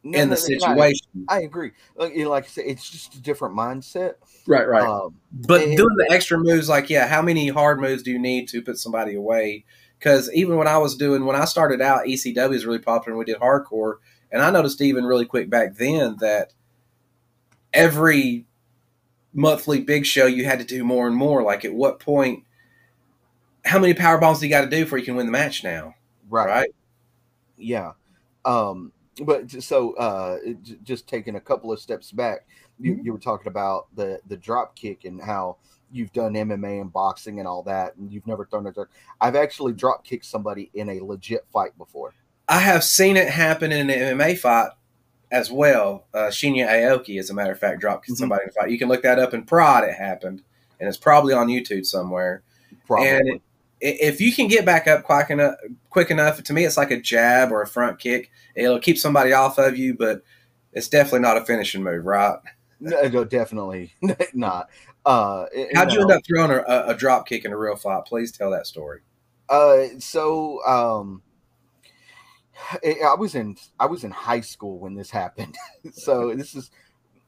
No, 0.05 0.19
in 0.19 0.31
the 0.31 0.35
no, 0.35 0.41
no, 0.41 0.75
no, 0.75 0.75
situation. 0.75 1.27
I, 1.29 1.37
I 1.37 1.41
agree. 1.43 1.73
Like, 1.95 2.15
you 2.15 2.25
know, 2.25 2.31
like 2.31 2.45
I 2.45 2.49
said, 2.49 2.65
it's 2.67 2.89
just 2.91 3.15
a 3.15 3.21
different 3.21 3.55
mindset. 3.57 4.15
Right, 4.47 4.67
right. 4.67 4.83
Um, 4.83 5.15
But 5.33 5.63
and- 5.63 5.77
doing 5.77 5.95
the 5.97 6.09
extra 6.13 6.39
moves, 6.39 6.69
like, 6.69 6.91
yeah, 6.91 7.07
how 7.07 7.23
many 7.23 7.49
hard 7.49 7.81
moves 7.81 8.03
do 8.03 8.11
you 8.11 8.19
need 8.19 8.49
to 8.49 8.63
put 8.63 8.79
somebody 8.79 9.15
away? 9.15 9.65
Because 9.99 10.29
even 10.35 10.57
when 10.57 10.67
I 10.67 10.79
was 10.79 10.97
doing, 10.97 11.25
when 11.25 11.37
I 11.37 11.45
started 11.45 11.81
out, 11.81 12.07
ECW 12.07 12.53
is 12.55 12.67
really 12.67 12.81
popular 12.81 13.13
and 13.13 13.19
we 13.21 13.25
did 13.25 13.41
hardcore. 13.41 13.97
And 14.33 14.43
I 14.43 14.51
noticed 14.51 14.81
even 14.81 15.05
really 15.05 15.25
quick 15.27 15.49
back 15.49 15.77
then 15.77 16.17
that 16.19 16.53
every 17.73 18.47
monthly 19.33 19.81
big 19.81 20.05
show 20.05 20.27
you 20.27 20.45
had 20.45 20.59
to 20.59 20.65
do 20.65 20.83
more 20.85 21.07
and 21.07 21.15
more. 21.17 21.43
Like, 21.45 21.65
at 21.65 21.73
what 21.75 22.01
point, 22.01 22.43
how 23.65 23.79
many 23.79 23.95
power 23.95 24.19
bombs 24.19 24.41
do 24.41 24.47
you 24.47 24.51
got 24.51 24.63
to 24.63 24.71
do 24.71 24.85
before 24.85 24.99
you 24.99 25.05
can 25.05 25.15
win 25.17 25.27
the 25.27 25.33
match 25.33 25.63
now? 25.63 25.95
right. 26.29 26.47
Right? 26.49 26.75
Yeah. 27.57 27.93
Um, 28.45 28.91
but 29.25 29.51
so 29.51 29.95
uh, 29.95 30.39
just 30.83 31.07
taking 31.09 31.37
a 31.37 31.41
couple 31.41 31.71
of 31.73 31.81
steps 31.81 32.11
back, 32.13 32.47
you, 32.79 32.95
Mhm. 32.97 33.05
you 33.05 33.13
were 33.13 33.19
talking 33.19 33.49
about 33.49 33.87
the 33.95 34.21
the 34.29 34.37
drop 34.37 34.75
kick 34.75 35.05
and 35.05 35.21
how 35.21 35.57
you've 35.91 36.13
done 36.13 36.33
MMA 36.35 36.81
and 36.81 36.91
boxing 36.93 37.39
and 37.39 37.47
all 37.47 37.63
that, 37.65 37.95
and 37.97 38.11
you've 38.11 38.27
never 38.27 38.47
thrown 38.47 38.67
a 38.67 38.73
drop. 38.73 38.89
I've 39.21 39.37
actually 39.37 39.75
drop 39.75 40.05
kicked 40.05 40.25
somebody 40.25 40.71
in 40.73 40.89
a 40.89 41.01
legit 41.01 41.45
fight 41.53 41.77
before. 41.77 42.15
I 42.49 42.61
have 42.61 42.83
seen 42.85 43.17
it 43.17 43.29
happen 43.29 43.71
in 43.73 43.91
an 43.91 44.19
MMA 44.19 44.35
fight 44.37 44.71
as 45.31 45.51
well. 45.51 46.07
Uh, 46.15 46.29
Shinya 46.29 46.67
Aoki, 46.69 47.19
as 47.19 47.29
a 47.31 47.35
matter 47.35 47.53
of 47.53 47.59
fact, 47.59 47.81
dropped 47.81 48.09
Mhm. 48.09 48.17
somebody 48.17 48.45
in 48.45 48.49
a 48.49 48.53
fight. 48.53 48.71
You 48.71 48.79
can 48.79 48.89
look 48.89 49.03
that 49.03 49.19
up 49.19 49.35
in 49.35 49.45
Pride. 49.45 49.85
It 49.85 49.95
happened, 49.95 50.43
and 50.81 50.89
it's 50.89 50.99
probably 50.99 51.35
on 51.35 51.49
YouTube 51.49 51.85
somewhere. 51.87 52.43
Probably. 52.87 53.09
And 53.09 53.29
it- 53.29 53.43
If 53.85 54.21
you 54.21 54.33
can 54.33 54.47
get 54.47 54.65
back 54.65 54.87
up 54.87 55.03
quick 55.03 55.29
enough, 55.31 55.57
quick 55.91 56.11
enough, 56.11 56.43
to 56.43 56.53
me, 56.53 56.65
it's 56.65 56.77
like 56.77 56.93
a 56.93 57.01
jab 57.01 57.51
or 57.51 57.63
a 57.63 57.67
front 57.67 57.99
kick. 57.99 58.31
It'll 58.55 58.79
keep 58.79 58.97
somebody 58.97 59.33
off 59.33 59.59
of 59.59 59.77
you, 59.77 59.95
but 59.95 60.23
it's 60.73 60.89
definitely 60.89 61.21
not 61.21 61.37
a 61.37 61.45
finishing 61.45 61.83
move, 61.83 62.05
right? 62.05 62.39
no, 62.81 63.01
no, 63.09 63.25
definitely 63.25 63.93
not. 64.35 64.69
Uh, 65.05 65.47
How'd 65.75 65.93
you 65.93 66.01
end 66.01 66.11
up 66.13 66.23
throwing 66.27 66.51
a, 66.51 66.85
a, 66.89 66.95
drop 66.95 67.27
kick 67.27 67.45
in 67.45 67.53
a 67.53 67.57
real 67.57 67.77
fight? 67.77 68.05
Please 68.07 68.31
tell 68.31 68.51
that 68.53 68.67
story. 68.67 69.01
Uh, 69.49 69.85
so 69.99 70.65
um, 70.65 71.23
I 72.85 72.95
I 73.05 73.15
was 73.15 73.35
in 73.35 73.57
I 73.81 73.87
was 73.87 74.05
in 74.05 74.11
high 74.13 74.41
school 74.41 74.79
when 74.79 74.95
this 74.95 75.11
happened. 75.23 75.57
so 75.93 76.35
this 76.35 76.55
is, 76.55 76.71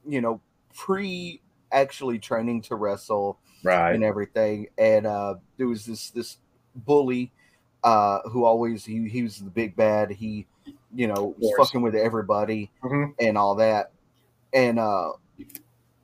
you 0.07 0.21
know, 0.21 0.41
pre 0.73 1.41
actually 1.71 2.19
training 2.19 2.61
to 2.63 2.75
wrestle 2.75 3.39
Right. 3.63 3.95
and 3.95 4.03
everything. 4.03 4.67
And 4.77 5.07
uh, 5.07 5.35
there 5.57 5.67
was 5.67 5.85
this 5.85 6.11
this 6.11 6.37
bully 6.75 7.31
uh, 7.83 8.21
who 8.29 8.45
always 8.45 8.85
he 8.85 9.07
he 9.09 9.23
was 9.23 9.39
the 9.39 9.49
big 9.49 9.75
bad. 9.75 10.11
He, 10.11 10.47
you 10.93 11.07
know, 11.07 11.35
was 11.37 11.51
fucking 11.51 11.81
with 11.81 11.95
everybody 11.95 12.71
Mhm. 12.83 13.15
and 13.19 13.37
all 13.37 13.55
that. 13.55 13.93
And 14.53 14.79
uh, 14.79 15.13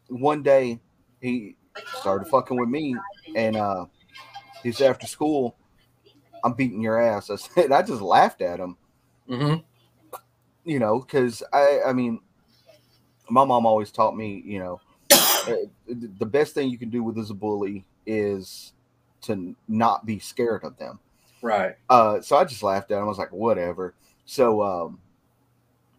one 0.09 0.43
day 0.43 0.79
he 1.21 1.55
started 1.91 2.25
fucking 2.25 2.57
with 2.57 2.69
me, 2.69 3.05
and 3.35 3.57
uh, 3.57 3.85
he 4.63 4.71
said 4.71 4.89
after 4.91 5.07
school, 5.07 5.57
"I'm 6.43 6.53
beating 6.53 6.81
your 6.81 6.99
ass." 7.01 7.29
I 7.29 7.35
said, 7.37 7.71
I 7.71 7.83
just 7.83 8.01
laughed 8.01 8.41
at 8.41 8.59
him, 8.59 8.77
Mm-hmm. 9.29 9.61
you 10.63 10.79
know, 10.79 10.99
because 10.99 11.43
I 11.53 11.81
I 11.87 11.93
mean, 11.93 12.21
my 13.29 13.45
mom 13.45 13.65
always 13.65 13.91
taught 13.91 14.15
me, 14.15 14.41
you 14.45 14.59
know, 14.59 14.81
uh, 15.47 15.53
the 15.87 16.25
best 16.25 16.53
thing 16.53 16.69
you 16.69 16.77
can 16.77 16.89
do 16.89 17.03
with 17.03 17.17
as 17.17 17.29
a 17.29 17.33
bully 17.35 17.85
is 18.05 18.73
to 19.21 19.55
not 19.67 20.05
be 20.05 20.19
scared 20.19 20.63
of 20.63 20.77
them. 20.77 20.99
Right. 21.41 21.75
Uh, 21.89 22.21
so 22.21 22.37
I 22.37 22.43
just 22.45 22.63
laughed 22.63 22.91
at 22.91 22.97
him. 22.97 23.03
I 23.03 23.07
was 23.07 23.17
like, 23.17 23.31
whatever. 23.31 23.95
So 24.25 24.61
um, 24.61 24.99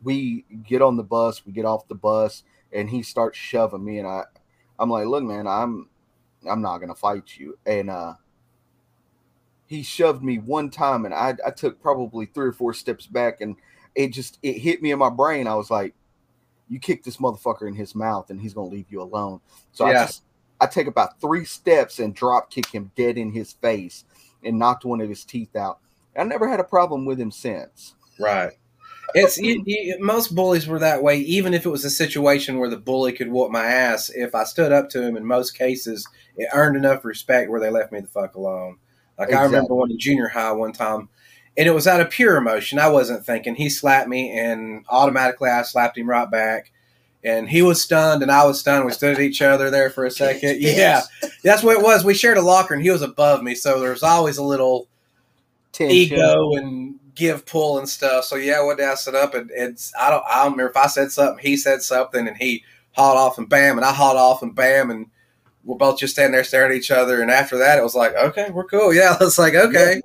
we 0.02 0.44
get 0.66 0.82
on 0.82 0.96
the 0.96 1.02
bus. 1.02 1.44
We 1.44 1.52
get 1.52 1.64
off 1.64 1.88
the 1.88 1.94
bus, 1.94 2.44
and 2.72 2.88
he 2.88 3.02
starts 3.02 3.38
shoving 3.38 3.84
me, 3.84 3.98
and 3.98 4.06
I, 4.06 4.24
I'm 4.78 4.90
like, 4.90 5.06
look, 5.06 5.24
man, 5.24 5.46
I'm, 5.46 5.88
I'm 6.48 6.62
not 6.62 6.78
gonna 6.78 6.94
fight 6.94 7.38
you. 7.38 7.58
And 7.66 7.90
uh, 7.90 8.14
he 9.66 9.82
shoved 9.82 10.22
me 10.22 10.38
one 10.38 10.70
time, 10.70 11.04
and 11.04 11.14
I, 11.14 11.34
I 11.46 11.50
took 11.50 11.80
probably 11.80 12.26
three 12.26 12.48
or 12.48 12.52
four 12.52 12.74
steps 12.74 13.06
back, 13.06 13.40
and 13.40 13.56
it 13.94 14.08
just 14.08 14.38
it 14.42 14.58
hit 14.58 14.82
me 14.82 14.90
in 14.92 14.98
my 14.98 15.10
brain. 15.10 15.46
I 15.46 15.54
was 15.54 15.70
like, 15.70 15.94
you 16.68 16.78
kick 16.78 17.04
this 17.04 17.18
motherfucker 17.18 17.68
in 17.68 17.74
his 17.74 17.94
mouth, 17.94 18.30
and 18.30 18.40
he's 18.40 18.54
gonna 18.54 18.68
leave 18.68 18.86
you 18.90 19.02
alone. 19.02 19.40
So 19.72 19.84
I 19.84 19.92
just 19.92 20.22
I 20.62 20.66
take 20.66 20.86
about 20.86 21.20
three 21.20 21.44
steps 21.44 21.98
and 21.98 22.14
drop 22.14 22.48
kick 22.48 22.68
him 22.68 22.92
dead 22.96 23.18
in 23.18 23.32
his 23.32 23.52
face 23.54 24.04
and 24.44 24.60
knocked 24.60 24.84
one 24.84 25.00
of 25.00 25.08
his 25.08 25.24
teeth 25.24 25.56
out. 25.56 25.80
I 26.16 26.22
never 26.22 26.48
had 26.48 26.60
a 26.60 26.64
problem 26.64 27.04
with 27.04 27.18
him 27.18 27.32
since. 27.32 27.94
Right. 28.20 28.52
It's 29.14 29.38
you, 29.38 29.62
you, 29.66 29.96
most 29.98 30.34
bullies 30.34 30.68
were 30.68 30.78
that 30.78 31.02
way. 31.02 31.18
Even 31.18 31.52
if 31.52 31.66
it 31.66 31.70
was 31.70 31.84
a 31.84 31.90
situation 31.90 32.58
where 32.58 32.70
the 32.70 32.76
bully 32.76 33.12
could 33.12 33.30
whoop 33.30 33.50
my 33.50 33.64
ass, 33.64 34.08
if 34.08 34.36
I 34.36 34.44
stood 34.44 34.70
up 34.70 34.88
to 34.90 35.02
him, 35.02 35.16
in 35.16 35.26
most 35.26 35.50
cases, 35.58 36.06
it 36.36 36.48
earned 36.54 36.76
enough 36.76 37.04
respect 37.04 37.50
where 37.50 37.60
they 37.60 37.70
left 37.70 37.92
me 37.92 38.00
the 38.00 38.06
fuck 38.06 38.36
alone. 38.36 38.78
Like 39.18 39.32
I 39.32 39.42
remember 39.42 39.58
Exactly. 39.58 39.76
one 39.76 39.90
in 39.90 39.98
junior 39.98 40.28
high 40.28 40.52
one 40.52 40.72
time, 40.72 41.08
and 41.56 41.68
it 41.68 41.72
was 41.72 41.86
out 41.88 42.00
of 42.00 42.10
pure 42.10 42.36
emotion. 42.36 42.78
I 42.78 42.88
wasn't 42.88 43.26
thinking. 43.26 43.56
He 43.56 43.68
slapped 43.68 44.08
me, 44.08 44.30
and 44.30 44.84
automatically 44.88 45.50
I 45.50 45.62
slapped 45.62 45.98
him 45.98 46.08
right 46.08 46.30
back. 46.30 46.72
And 47.24 47.48
he 47.48 47.62
was 47.62 47.80
stunned, 47.80 48.22
and 48.22 48.32
I 48.32 48.44
was 48.44 48.58
stunned. 48.58 48.84
We 48.84 48.92
stood 48.92 49.14
at 49.14 49.20
each 49.20 49.42
other 49.42 49.70
there 49.70 49.90
for 49.90 50.04
a 50.04 50.10
second. 50.10 50.56
Yeah, 50.60 51.02
that's 51.44 51.62
what 51.62 51.76
it 51.76 51.82
was. 51.82 52.04
We 52.04 52.14
shared 52.14 52.36
a 52.36 52.42
locker, 52.42 52.74
and 52.74 52.82
he 52.82 52.90
was 52.90 53.02
above 53.02 53.42
me, 53.42 53.54
so 53.54 53.80
there 53.80 53.90
was 53.92 54.02
always 54.02 54.38
a 54.38 54.42
little 54.42 54.88
Tension. 55.72 55.96
ego 55.96 56.54
and 56.56 56.98
give 57.14 57.46
pull 57.46 57.78
and 57.78 57.88
stuff. 57.88 58.24
So 58.24 58.36
yeah, 58.36 58.62
one 58.62 58.76
day 58.76 58.86
I 58.86 58.94
stood 58.94 59.14
up 59.14 59.34
and 59.34 59.50
it's 59.54 59.92
I 59.98 60.10
don't 60.10 60.24
I 60.28 60.42
don't 60.42 60.52
remember 60.52 60.70
if 60.70 60.76
I 60.76 60.86
said 60.86 61.12
something, 61.12 61.38
he 61.44 61.56
said 61.56 61.82
something, 61.82 62.26
and 62.26 62.36
he 62.36 62.64
hauled 62.92 63.18
off 63.18 63.38
and 63.38 63.48
bam, 63.48 63.78
and 63.78 63.84
I 63.84 63.92
hauled 63.92 64.16
off 64.16 64.42
and 64.42 64.54
bam, 64.54 64.90
and 64.90 65.06
we're 65.64 65.76
both 65.76 65.98
just 65.98 66.14
standing 66.14 66.32
there 66.32 66.44
staring 66.44 66.72
at 66.72 66.76
each 66.76 66.90
other. 66.90 67.22
And 67.22 67.30
after 67.30 67.56
that, 67.58 67.78
it 67.78 67.82
was 67.82 67.94
like, 67.94 68.14
okay, 68.14 68.50
we're 68.50 68.64
cool. 68.64 68.92
Yeah, 68.92 69.16
it's 69.20 69.38
like 69.38 69.54
okay, 69.54 69.94
yeah, 69.96 70.00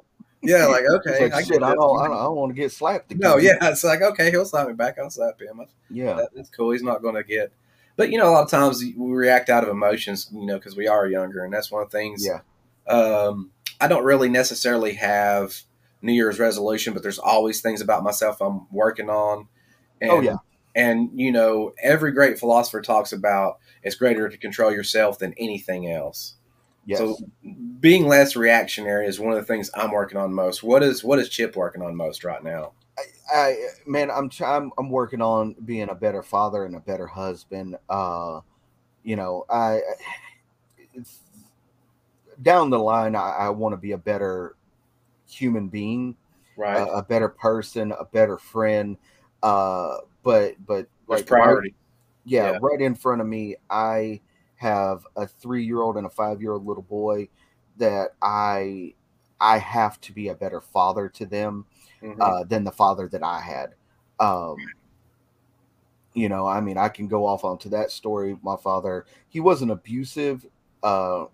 like 0.67 0.83
okay, 1.07 1.29
like, 1.29 1.31
get 1.31 1.47
shit, 1.47 1.63
I 1.63 1.73
don't, 1.73 1.99
I 1.99 2.07
don't, 2.07 2.17
I 2.17 2.23
don't 2.23 2.35
want 2.35 2.55
to 2.55 2.61
get 2.61 2.71
slapped 2.71 3.11
again. 3.11 3.21
No, 3.21 3.37
yeah, 3.37 3.57
it's 3.61 3.83
like 3.83 4.01
okay, 4.01 4.31
he'll 4.31 4.45
slap 4.45 4.67
me 4.67 4.73
back. 4.73 4.97
I'll 4.99 5.09
slap 5.09 5.39
him. 5.41 5.61
yeah, 5.89 6.13
That, 6.13 6.29
that's 6.35 6.49
cool. 6.49 6.71
He's 6.71 6.83
not 6.83 7.01
going 7.01 7.15
to 7.15 7.23
get. 7.23 7.51
But 7.95 8.11
you 8.11 8.19
know, 8.19 8.29
a 8.29 8.31
lot 8.31 8.43
of 8.43 8.51
times 8.51 8.81
we 8.81 9.11
react 9.11 9.49
out 9.49 9.63
of 9.63 9.69
emotions, 9.69 10.29
you 10.31 10.45
know, 10.45 10.57
because 10.57 10.75
we 10.75 10.87
are 10.87 11.07
younger, 11.07 11.43
and 11.43 11.53
that's 11.53 11.71
one 11.71 11.81
of 11.81 11.89
the 11.89 11.97
things 11.97 12.25
yeah. 12.25 12.41
um, 12.93 13.51
I 13.79 13.87
don't 13.87 14.03
really 14.03 14.29
necessarily 14.29 14.93
have 14.93 15.61
New 16.01 16.13
Year's 16.13 16.39
resolution, 16.39 16.93
but 16.93 17.03
there's 17.03 17.19
always 17.19 17.61
things 17.61 17.81
about 17.81 18.03
myself 18.03 18.41
I'm 18.41 18.67
working 18.71 19.09
on. 19.09 19.47
And, 20.01 20.11
Oh, 20.11 20.21
yeah. 20.21 20.37
And 20.75 21.09
you 21.19 21.31
know, 21.31 21.73
every 21.81 22.11
great 22.11 22.37
philosopher 22.37 22.81
talks 22.81 23.11
about 23.11 23.57
it's 23.81 23.95
greater 23.95 24.29
to 24.29 24.37
control 24.37 24.71
yourself 24.71 25.17
than 25.17 25.33
anything 25.37 25.89
else. 25.89 26.35
Yes. 26.87 26.99
So 26.99 27.17
being 27.81 28.07
less 28.07 28.35
reactionary 28.37 29.07
is 29.07 29.19
one 29.19 29.33
of 29.33 29.37
the 29.37 29.43
things 29.45 29.69
I'm 29.75 29.91
working 29.91 30.17
on 30.17 30.33
most. 30.33 30.63
What 30.63 30.81
is 30.81 31.03
what 31.03 31.19
is 31.19 31.27
Chip 31.29 31.55
working 31.55 31.81
on 31.81 31.95
most 31.95 32.23
right 32.23 32.41
now? 32.43 32.71
I 33.31 33.57
man, 33.85 34.09
I'm 34.09 34.31
I'm 34.43 34.71
I'm 34.77 34.89
working 34.89 35.21
on 35.21 35.53
being 35.65 35.89
a 35.89 35.95
better 35.95 36.23
father 36.23 36.63
and 36.63 36.75
a 36.75 36.79
better 36.79 37.05
husband. 37.05 37.75
Uh, 37.89 38.39
you 39.03 39.17
know, 39.17 39.45
I 39.49 39.81
it's, 40.93 41.19
down 42.41 42.69
the 42.69 42.79
line, 42.79 43.15
I, 43.15 43.31
I 43.31 43.49
want 43.49 43.73
to 43.73 43.77
be 43.77 43.91
a 43.91 43.97
better 43.97 44.55
human 45.29 45.67
being, 45.67 46.15
Right. 46.55 46.77
a, 46.79 46.85
a 46.85 47.03
better 47.03 47.27
person, 47.29 47.91
a 47.91 48.05
better 48.05 48.37
friend. 48.37 48.95
Uh, 49.43 49.97
but 50.23 50.55
but 50.65 50.87
like 51.07 51.19
right- 51.19 51.27
priority? 51.27 51.75
yeah, 52.23 52.53
Yeah. 52.53 52.59
right 52.61 52.79
in 52.79 52.95
front 52.95 53.19
of 53.21 53.27
me, 53.27 53.57
I 53.69 54.21
have 54.57 55.05
a 55.15 55.27
three 55.27 55.65
year 55.65 55.81
old 55.81 55.97
and 55.97 56.05
a 56.07 56.09
five 56.09 56.41
year 56.41 56.53
old 56.53 56.65
little 56.65 56.83
boy 56.83 57.29
that 57.77 58.11
I 58.21 58.95
I 59.39 59.59
have 59.59 60.01
to 60.01 60.13
be 60.13 60.29
a 60.29 60.35
better 60.35 60.61
father 60.61 61.09
to 61.09 61.25
them 61.25 61.65
Mhm. 62.01 62.21
uh, 62.21 62.43
than 62.45 62.63
the 62.63 62.71
father 62.71 63.07
that 63.09 63.23
I 63.23 63.41
had. 63.41 63.75
Um, 64.19 64.73
you 66.13 66.29
know, 66.29 66.47
I 66.47 66.61
mean, 66.61 66.77
I 66.77 66.89
can 66.89 67.07
go 67.07 67.25
off 67.25 67.43
onto 67.43 67.69
that 67.69 67.91
story. 67.91 68.37
My 68.41 68.55
father, 68.55 69.05
he 69.29 69.39
wasn't 69.39 69.71
abusive 69.71 70.45
uh, 70.81 71.25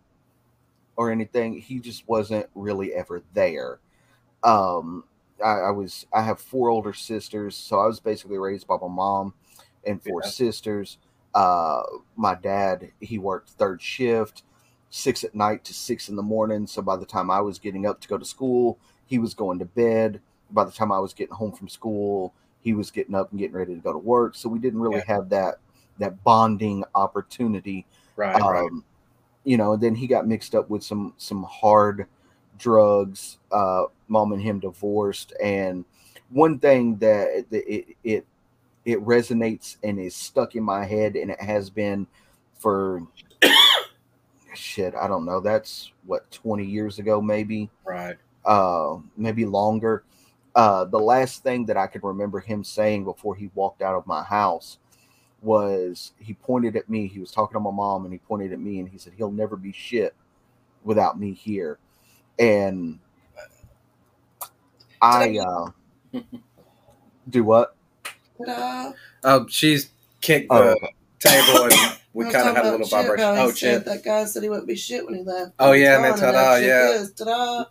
or 0.96 1.12
anything. 1.12 1.60
He 1.60 1.80
just 1.80 2.08
wasn't 2.08 2.48
really 2.56 2.94
ever 2.94 3.24
there. 3.34 3.80
Um, 4.44 5.06
I, 5.44 5.52
I 5.62 5.72
was, 5.72 6.08
I 6.14 6.22
have 6.24 6.40
four 6.42 6.70
older 6.70 6.94
sisters, 6.94 7.56
so 7.58 7.80
I 7.80 7.88
was 7.88 8.00
basically 8.00 8.38
raised 8.38 8.68
by 8.68 8.78
my 8.82 8.90
mom 8.90 9.34
and 9.86 10.02
four 10.04 10.24
Yeah. 10.24 10.32
sisters. 10.38 11.00
Uh, 11.34 11.84
my 12.16 12.36
dad, 12.36 12.92
he 13.00 13.18
worked 13.18 13.50
third 13.52 13.82
shift, 13.82 14.44
six 14.90 15.24
at 15.24 15.36
night 15.36 15.64
to 15.66 15.74
six 15.74 16.10
in 16.10 16.16
the 16.16 16.22
morning. 16.24 16.68
So 16.68 16.82
by 16.82 16.96
the 16.98 17.06
time 17.06 17.32
I 17.32 17.42
was 17.42 17.60
getting 17.60 17.86
up 17.86 18.00
to 18.02 18.08
go 18.08 18.18
to 18.18 18.26
school, 18.26 18.78
he 19.06 19.18
was 19.20 19.34
going 19.34 19.60
to 19.60 19.66
bed. 19.66 20.22
By 20.52 20.64
the 20.66 20.72
time 20.72 20.92
I 20.92 21.00
was 21.00 21.14
getting 21.14 21.36
home 21.36 21.52
from 21.52 21.68
school, 21.70 22.34
he 22.62 22.74
was 22.74 22.92
getting 22.92 23.16
up 23.16 23.32
and 23.32 23.40
getting 23.40 23.56
ready 23.56 23.74
to 23.76 23.82
go 23.82 23.92
to 23.92 23.98
work. 24.00 24.36
So 24.36 24.50
we 24.50 24.60
didn't 24.60 24.80
really 24.82 24.98
Yeah. 24.98 25.16
have 25.16 25.30
that 25.30 25.60
that 26.00 26.24
bonding 26.24 26.84
opportunity. 26.96 27.86
right. 28.16 28.42
right. 28.42 28.66
Um, 28.66 28.84
you 29.44 29.58
know, 29.58 29.76
then 29.76 29.96
he 29.96 30.08
got 30.08 30.28
mixed 30.28 30.56
up 30.56 30.70
with 30.70 30.84
some 30.84 31.14
some 31.18 31.44
hard 31.44 32.08
drugs. 32.58 33.38
Uh, 33.52 33.86
mom 34.08 34.32
and 34.32 34.42
him 34.42 34.60
divorced, 34.60 35.34
and 35.42 35.86
one 36.30 36.60
thing 36.60 36.98
that 36.98 37.50
that 37.50 37.74
it 37.74 37.96
it 38.04 38.26
it 38.86 39.00
resonates 39.06 39.78
and 39.84 40.00
is 40.00 40.16
stuck 40.16 40.56
in 40.56 40.64
my 40.64 40.86
head, 40.86 41.16
and 41.16 41.32
it 41.32 41.42
has 41.42 41.70
been 41.70 42.08
for 42.60 43.02
shit. 44.54 44.94
I 44.96 45.08
don't 45.08 45.26
know. 45.26 45.40
That's 45.40 45.92
what 46.06 46.30
twenty 46.32 46.66
years 46.66 47.00
ago, 47.00 47.22
maybe 47.22 47.70
Right. 47.86 48.18
uh, 48.46 48.98
maybe 49.18 49.46
longer. 49.46 50.04
Uh, 50.56 50.86
the 50.86 51.00
last 51.00 51.42
thing 51.44 51.66
that 51.66 51.78
I 51.78 51.88
could 51.88 52.04
remember 52.04 52.40
him 52.40 52.64
saying 52.64 53.06
before 53.06 53.36
he 53.36 53.50
walked 53.56 53.82
out 53.82 53.96
of 53.96 54.06
my 54.06 54.22
house 54.24 54.78
was 55.42 56.14
he 56.20 56.34
pointed 56.34 56.76
at 56.76 56.90
me. 56.90 57.08
He 57.08 57.20
was 57.20 57.32
talking 57.32 57.56
to 57.56 57.60
my 57.60 57.72
mom 57.72 58.06
and 58.06 58.14
he 58.14 58.20
pointed 58.20 58.54
at 58.54 58.60
me 58.60 58.80
and 58.80 58.88
he 58.88 58.98
said, 58.98 59.14
He'll 59.18 59.32
never 59.32 59.56
be 59.56 59.72
shit 59.72 60.14
without 60.84 61.20
me 61.20 61.34
here. 61.34 61.80
And 62.38 63.00
I 65.02 65.40
uh, 65.40 65.72
do 67.30 67.44
what? 67.44 67.76
Ta-da. 68.38 68.94
Oh, 69.24 69.48
she's 69.50 69.90
kicked 70.22 70.50
the 70.50 70.56
Oh, 70.56 70.88
table 71.20 71.64
and 71.66 71.98
we 72.14 72.26
kind 72.26 72.36
of 72.36 72.42
talking 72.44 72.56
had 72.56 72.66
a 72.66 72.72
little 72.72 72.88
Chip, 72.88 73.06
vibration. 73.06 73.26
Oh, 73.38 73.48
said 73.52 73.56
Chip. 73.58 73.86
That 73.86 74.04
guy 74.04 74.26
said 74.26 74.44
he 74.44 74.50
wouldn't 74.50 74.68
be 74.68 74.76
shit 74.76 75.06
when 75.06 75.16
he 75.16 75.22
left. 75.24 75.54
Oh, 75.60 75.72
He's 75.74 75.84
yeah, 75.84 75.96
and 75.96 76.04
then 76.06 76.12
gone, 76.12 76.34
ta-da, 76.34 76.56
yeah. 76.58 76.92
is. 76.92 77.12
Ta-da. 77.14 77.66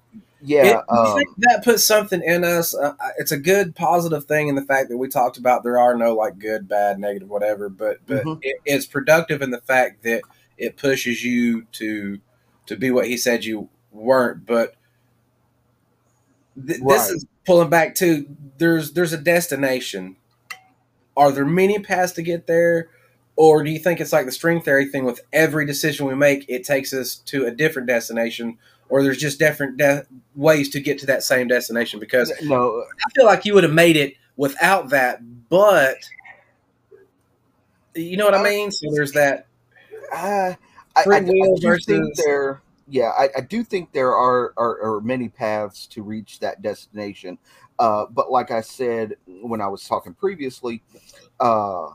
Yeah, 0.45 0.65
It- 0.81 0.85
you 0.91 0.97
um, 0.99 1.17
think 1.17 1.29
that 1.39 1.63
puts 1.65 1.85
something 1.85 2.21
in 2.23 2.43
us. 2.45 2.75
Uh, 2.75 2.95
it's 3.19 3.31
a 3.33 3.37
good 3.39 3.77
positive 3.77 4.25
thing 4.25 4.49
in 4.49 4.57
the 4.57 4.63
fact 4.65 4.89
that 4.89 4.97
we 4.97 5.07
talked 5.09 5.37
about 5.37 5.63
there 5.63 5.79
are 5.79 5.97
no 5.97 6.15
like 6.17 6.39
good, 6.39 6.67
bad, 6.69 6.99
negative, 6.99 7.29
whatever. 7.29 7.69
But 7.69 7.99
but 8.07 8.25
Mhm. 8.25 8.39
it, 8.43 8.57
it's 8.65 8.87
productive 8.87 9.41
in 9.43 9.51
the 9.51 9.61
fact 9.61 10.03
that 10.03 10.23
it 10.59 10.77
pushes 10.77 11.23
you 11.25 11.63
to 11.73 12.19
to 12.67 12.77
be 12.77 12.91
what 12.91 13.07
he 13.07 13.17
said 13.17 13.45
you 13.45 13.69
weren't. 13.93 14.45
But 14.45 14.75
th- 16.67 16.81
this 16.89 17.09
is 17.11 17.25
pulling 17.47 17.71
back 17.71 17.95
to 17.97 18.27
there's 18.59 18.93
there's 18.95 19.13
a 19.13 19.19
destination. 19.19 20.17
Are 21.17 21.33
there 21.33 21.45
many 21.45 21.79
paths 21.79 22.13
to 22.13 22.23
get 22.23 22.47
there? 22.47 22.89
Or 23.37 23.65
do 23.65 23.71
you 23.71 23.79
think 23.79 24.01
it's 24.01 24.13
like 24.13 24.27
the 24.27 24.33
string 24.33 24.61
theory 24.61 24.87
thing 24.87 25.05
with 25.05 25.21
every 25.33 25.65
decision 25.65 26.07
we 26.07 26.15
make, 26.15 26.45
it 26.49 26.65
takes 26.65 26.93
us 26.93 27.17
to 27.17 27.47
a 27.47 27.51
different 27.51 27.89
destination, 27.89 28.59
or 28.89 29.03
there's 29.03 29.19
just 29.19 29.39
different 29.39 29.79
de- 29.79 30.05
ways 30.35 30.69
to 30.71 30.81
get 30.81 30.99
to 30.99 31.07
that 31.07 31.23
same 31.23 31.49
destination? 31.49 31.99
Because 31.99 32.31
no, 32.43 32.85
I 33.07 33.11
feel 33.17 33.25
like 33.25 33.47
you 33.47 33.55
would 33.55 33.65
have 33.65 33.73
made 33.73 33.97
it 33.97 34.15
without 34.37 34.91
that, 34.91 35.21
but 35.49 35.97
you 37.95 38.17
know 38.17 38.27
what 38.27 38.35
I 38.35 38.43
mean? 38.43 38.71
So 38.71 38.91
there's 38.93 39.13
that. 39.13 39.47
I, 40.13 40.57
I, 40.95 41.05
I, 41.11 41.17
I 41.17 41.21
do 41.21 41.79
think 41.79 42.17
there. 42.17 42.63
Yeah, 42.89 43.13
I, 43.17 43.29
I 43.39 43.41
do 43.41 43.65
think 43.65 43.93
there 43.93 44.15
are, 44.15 44.53
are 44.59 44.97
are 44.97 45.01
many 45.01 45.31
paths 45.31 45.87
to 45.89 46.03
reach 46.03 46.41
that 46.41 46.61
destination. 46.61 47.39
Uh, 47.83 48.07
but 48.09 48.31
like 48.31 48.53
I 48.53 48.61
said 48.61 49.17
when 49.27 49.61
I 49.61 49.67
was 49.67 49.89
talking 49.89 50.15
previously, 50.15 50.85
uh, 51.41 51.89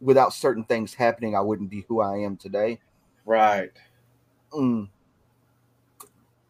without 0.00 0.32
certain 0.32 0.64
things 0.64 0.94
happening, 0.94 1.36
I 1.36 1.42
wouldn't 1.42 1.68
be 1.68 1.84
who 1.86 2.00
I 2.00 2.20
am 2.20 2.38
today. 2.38 2.80
Right. 3.26 3.70
Mm. 4.54 4.88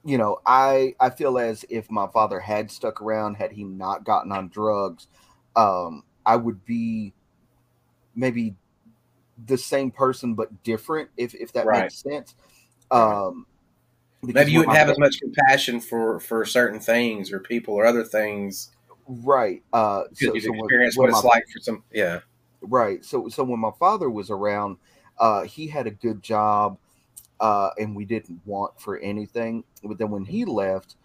You 0.05 0.19
know, 0.19 0.41
I 0.47 0.95
I 1.01 1.11
feel 1.11 1.37
as 1.37 1.65
if 1.69 1.91
my 1.91 2.07
father 2.07 2.39
had 2.39 2.70
stuck 2.70 3.03
around, 3.03 3.35
had 3.35 3.51
he 3.51 3.65
not 3.65 4.05
gotten 4.05 4.31
on 4.31 4.51
drugs, 4.51 5.09
um, 5.57 6.05
I 6.24 6.37
would 6.37 6.65
be 6.65 7.12
maybe 8.15 8.55
the 9.47 9.59
same 9.59 9.91
person 9.91 10.35
but 10.35 10.62
different, 10.62 11.11
if 11.16 11.35
if 11.35 11.53
that 11.55 11.66
Right. 11.66 11.83
makes 11.83 11.97
sense. 12.05 12.37
Um, 12.93 13.49
Maybe 14.22 14.52
you 14.52 14.60
wouldn't 14.60 14.76
have 14.76 14.88
as 14.88 14.98
much 14.98 15.20
compassion 15.20 15.80
for 15.80 16.20
for 16.20 16.44
certain 16.44 16.80
things 16.80 17.32
or 17.32 17.38
people 17.40 17.74
or 17.74 17.86
other 17.86 18.05
things 18.05 18.70
right. 19.09 19.62
Uh, 19.72 20.05
so, 20.14 20.34
you've 20.34 20.44
so 20.44 20.55
experienced 20.55 20.98
what 20.98 21.10
it's 21.10 21.22
my- 21.22 21.28
like 21.28 21.44
for 21.52 21.60
some. 21.60 21.84
Yeah. 21.93 22.20
Right. 22.60 23.05
So 23.05 23.28
so 23.28 23.44
when 23.44 23.60
my 23.60 23.70
father 23.78 24.10
was 24.10 24.30
around, 24.30 24.78
uh, 25.18 25.43
he 25.43 25.68
had 25.68 25.86
a 25.86 25.90
good 25.90 26.22
job, 26.22 26.78
uh, 27.40 27.70
and 27.78 27.94
we 27.94 28.05
didn't 28.05 28.40
want 28.44 28.80
for 28.80 28.98
anything. 28.98 29.64
But 29.84 29.98
then 29.98 30.10
when 30.10 30.24
he 30.24 30.44
left, 30.44 30.97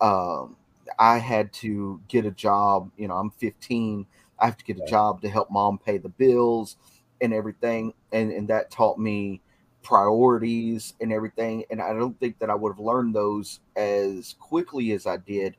um, 0.00 0.56
I 0.98 1.18
had 1.18 1.52
to 1.54 2.00
get 2.08 2.26
a 2.26 2.30
job. 2.30 2.90
You 2.96 3.08
know, 3.08 3.14
I'm 3.16 3.30
15. 3.30 4.06
I 4.38 4.46
have 4.46 4.56
to 4.58 4.64
get 4.64 4.78
a 4.78 4.86
job 4.86 5.22
to 5.22 5.28
help 5.28 5.50
mom 5.50 5.78
pay 5.78 5.98
the 5.98 6.08
bills 6.08 6.76
and 7.20 7.32
everything, 7.32 7.94
and 8.12 8.30
and 8.32 8.48
that 8.48 8.70
taught 8.70 8.98
me 8.98 9.40
priorities 9.88 10.92
and 11.00 11.10
everything. 11.10 11.64
And 11.70 11.80
I 11.80 11.94
don't 11.94 12.18
think 12.20 12.38
that 12.40 12.50
I 12.50 12.54
would 12.54 12.72
have 12.72 12.78
learned 12.78 13.14
those 13.14 13.60
as 13.74 14.34
quickly 14.38 14.92
as 14.92 15.06
I 15.06 15.16
did 15.16 15.56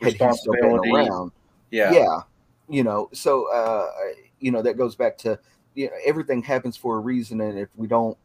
had 0.00 0.14
he 0.14 0.32
still 0.32 0.52
been 0.54 0.78
around 0.78 1.32
Yeah. 1.70 1.92
yeah 1.92 2.20
you 2.68 2.84
know 2.84 3.08
so 3.12 3.50
uh 3.52 3.88
you 4.38 4.50
know 4.52 4.62
that 4.62 4.76
goes 4.76 4.94
back 4.94 5.18
to 5.18 5.38
you 5.74 5.86
know 5.86 5.92
everything 6.06 6.40
happens 6.42 6.76
for 6.76 6.96
a 6.96 7.00
reason 7.00 7.40
and 7.40 7.58
if 7.58 7.68
we 7.76 7.88
don't 7.88 8.16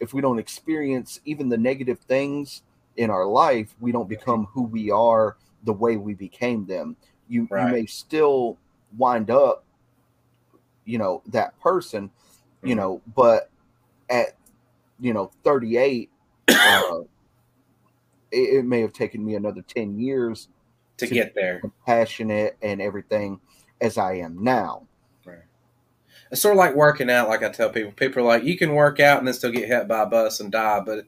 if 0.00 0.12
we 0.12 0.20
don't 0.20 0.40
experience 0.40 1.20
even 1.24 1.48
the 1.48 1.56
negative 1.56 2.00
things 2.00 2.62
in 2.96 3.10
our 3.10 3.26
life 3.26 3.74
we 3.78 3.92
don't 3.92 4.08
become 4.08 4.46
who 4.46 4.62
we 4.62 4.90
are 4.90 5.36
the 5.64 5.72
way 5.72 5.96
we 5.96 6.14
became 6.14 6.66
them 6.66 6.96
you 7.28 7.46
Right. 7.48 7.66
you 7.66 7.72
may 7.72 7.86
still 7.86 8.58
wind 8.96 9.30
up 9.30 9.64
you 10.84 10.98
know 10.98 11.22
that 11.26 11.58
person 11.60 12.10
you 12.64 12.74
Mhm. 12.74 12.78
know 12.78 13.02
but 13.14 13.50
at 14.10 14.34
you 15.00 15.12
know 15.12 15.30
38 15.44 16.10
uh, 16.48 17.00
it, 18.30 18.36
it 18.58 18.64
may 18.64 18.80
have 18.80 18.92
taken 18.92 19.24
me 19.24 19.34
another 19.34 19.62
10 19.62 19.98
years 19.98 20.48
To 20.98 21.06
to- 21.06 21.14
get 21.14 21.34
there. 21.34 21.62
passionate 21.86 22.56
and 22.62 22.80
everything 22.82 23.40
as 23.80 23.98
I 23.98 24.14
am 24.14 24.42
now. 24.42 24.86
It's 26.30 26.40
sort 26.40 26.54
of 26.54 26.58
like 26.58 26.74
working 26.74 27.10
out. 27.10 27.28
Like 27.28 27.44
I 27.44 27.50
tell 27.50 27.70
people, 27.70 27.92
people 27.92 28.22
are 28.22 28.26
like, 28.26 28.42
you 28.44 28.56
can 28.58 28.72
work 28.74 28.98
out 28.98 29.18
and 29.18 29.26
then 29.26 29.34
still 29.34 29.52
get 29.52 29.68
hit 29.68 29.86
by 29.86 30.02
a 30.02 30.06
bus 30.06 30.40
and 30.40 30.50
die. 30.50 30.80
But 30.80 31.04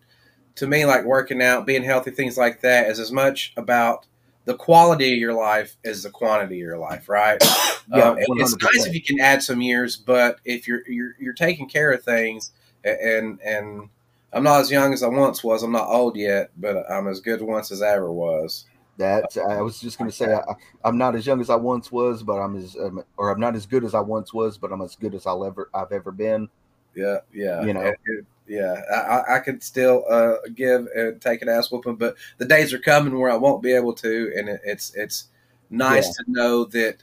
to 0.56 0.66
me, 0.68 0.84
like 0.84 1.04
working 1.04 1.42
out, 1.42 1.66
being 1.66 1.82
healthy, 1.82 2.12
things 2.12 2.36
like 2.38 2.60
that 2.60 2.88
is 2.88 3.00
as 3.00 3.10
much 3.10 3.52
about 3.56 4.06
the 4.44 4.54
quality 4.54 5.14
of 5.14 5.18
your 5.18 5.32
life 5.32 5.76
as 5.84 6.04
the 6.04 6.10
quantity 6.10 6.56
of 6.56 6.66
your 6.66 6.78
life, 6.78 7.08
right? 7.08 7.42
Yeah, 7.92 8.10
Um, 8.10 8.16
it's 8.18 8.56
nice 8.62 8.84
if 8.86 8.94
you 8.94 9.00
can 9.02 9.20
add 9.20 9.44
some 9.44 9.60
years, 9.60 9.96
but 9.96 10.40
if 10.44 10.66
you're 10.66 10.82
you're 10.88 11.12
you're 11.20 11.32
taking 11.34 11.68
care 11.68 11.92
of 11.92 12.02
things, 12.02 12.50
and 12.88 13.40
and 13.40 13.88
I'm 14.32 14.42
not 14.42 14.60
as 14.60 14.70
young 14.70 14.92
as 14.92 15.02
I 15.02 15.08
once 15.08 15.42
was. 15.42 15.62
I'm 15.62 15.72
not 15.72 15.88
old 15.88 16.16
yet, 16.16 16.50
but 16.56 16.90
I'm 16.90 17.08
as 17.08 17.20
good 17.20 17.40
once 17.42 17.70
as 17.70 17.82
I 17.82 17.90
ever 17.94 18.12
was. 18.12 18.66
That 18.98 19.36
I 19.50 19.60
was 19.60 19.78
just 19.78 19.98
going 19.98 20.10
to 20.10 20.16
say 20.16 20.32
I, 20.32 20.40
I'm 20.82 20.96
not 20.96 21.14
as 21.14 21.26
young 21.26 21.40
as 21.40 21.50
I 21.50 21.56
once 21.56 21.92
was, 21.92 22.22
but 22.22 22.38
I'm 22.38 22.56
as 22.56 22.76
um, 22.76 23.02
or 23.18 23.30
I'm 23.30 23.40
not 23.40 23.54
as 23.54 23.66
good 23.66 23.84
as 23.84 23.94
I 23.94 24.00
once 24.00 24.32
was, 24.32 24.56
but 24.56 24.72
I'm 24.72 24.80
as 24.80 24.96
good 24.96 25.14
as 25.14 25.26
I'll 25.26 25.44
ever 25.44 25.68
I've 25.74 25.92
ever 25.92 26.10
been. 26.10 26.48
Yeah, 26.94 27.18
yeah, 27.32 27.62
You 27.62 27.74
know. 27.74 27.82
It- 27.82 27.98
it- 28.06 28.24
yeah. 28.48 28.80
I, 29.28 29.34
I- 29.36 29.38
could 29.40 29.60
still 29.62 30.04
uh, 30.08 30.36
give 30.54 30.86
and 30.94 31.20
take 31.20 31.42
an 31.42 31.48
ass 31.48 31.70
whooping, 31.70 31.96
but 31.96 32.14
the 32.38 32.44
days 32.44 32.72
are 32.72 32.78
coming 32.78 33.18
where 33.18 33.30
I 33.30 33.36
won't 33.36 33.60
be 33.60 33.72
able 33.72 33.92
to, 33.94 34.32
and 34.36 34.48
it, 34.48 34.60
it's 34.64 34.94
it's 34.94 35.28
nice 35.68 36.14
to 36.16 36.24
know 36.28 36.64
that 36.66 37.02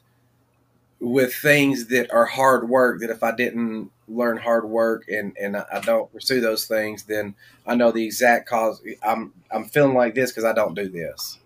with 1.04 1.36
things 1.36 1.88
that 1.88 2.12
are 2.14 2.26
hard 2.26 2.70
work, 2.70 3.02
that 3.02 3.10
if 3.10 3.24
I 3.24 3.36
didn't 3.36 3.92
learn 4.08 4.38
hard 4.38 4.70
work 4.70 5.04
and 5.10 5.36
and 5.38 5.58
I 5.58 5.82
don't 5.82 6.12
pursue 6.12 6.40
those 6.40 6.66
things, 6.66 7.04
then 7.04 7.36
I 7.68 7.76
know 7.76 7.92
the 7.92 8.06
exact 8.06 8.48
cause. 8.48 8.82
I'm 9.04 9.34
I'm 9.52 9.66
feeling 9.66 9.96
like 9.96 10.16
this 10.16 10.32
because 10.32 10.46
I 10.46 10.54
don't 10.54 10.76
do 10.76 10.88
this. 10.88 11.40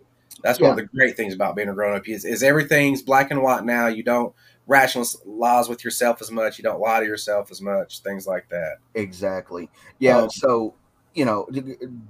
That's 0.44 0.60
one 0.60 0.70
of 0.70 0.78
the 0.78 0.84
great 0.84 1.18
things 1.18 1.34
about 1.34 1.56
being 1.56 1.70
a 1.70 1.74
grown 1.74 1.96
up 1.96 2.08
is, 2.08 2.24
is 2.24 2.44
everything's 2.44 3.02
black 3.02 3.32
and 3.32 3.42
white 3.42 3.66
now. 3.66 3.88
You 3.88 4.04
don't 4.04 4.36
rationalize 4.68 5.68
with 5.68 5.84
yourself 5.84 6.22
as 6.22 6.30
much. 6.30 6.60
You 6.60 6.64
don't 6.64 6.80
lie 6.80 7.00
to 7.00 7.06
yourself 7.08 7.50
as 7.50 7.60
much. 7.60 8.02
Things 8.02 8.28
like 8.28 8.48
that. 8.50 8.78
Exactly. 8.94 9.72
Yeah. 9.98 10.20
Um, 10.20 10.30
so 10.30 10.76
you 11.16 11.26
know, 11.26 11.48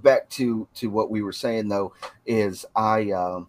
back 0.04 0.30
to 0.32 0.68
to 0.76 0.90
what 0.90 1.10
we 1.10 1.22
were 1.22 1.32
saying 1.32 1.70
though 1.70 1.94
is 2.26 2.66
I 2.76 3.12
um 3.12 3.48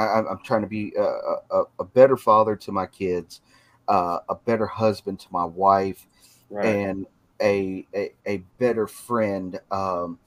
I, 0.00 0.18
I'm 0.18 0.26
I'm 0.28 0.38
trying 0.44 0.62
to 0.62 0.68
be 0.68 0.94
a, 0.96 1.02
a, 1.02 1.64
a 1.80 1.84
better 1.84 2.16
father 2.16 2.56
to 2.56 2.72
my 2.72 2.86
kids, 2.86 3.40
uh, 3.88 4.20
a 4.28 4.34
better 4.34 4.66
husband 4.66 5.20
to 5.20 5.26
my 5.30 5.44
wife, 5.44 6.06
Right. 6.50 6.80
and 6.84 7.06
a, 7.42 7.86
a 7.94 8.12
a 8.26 8.38
better 8.58 8.86
friend. 8.86 9.60
Um, 9.70 10.18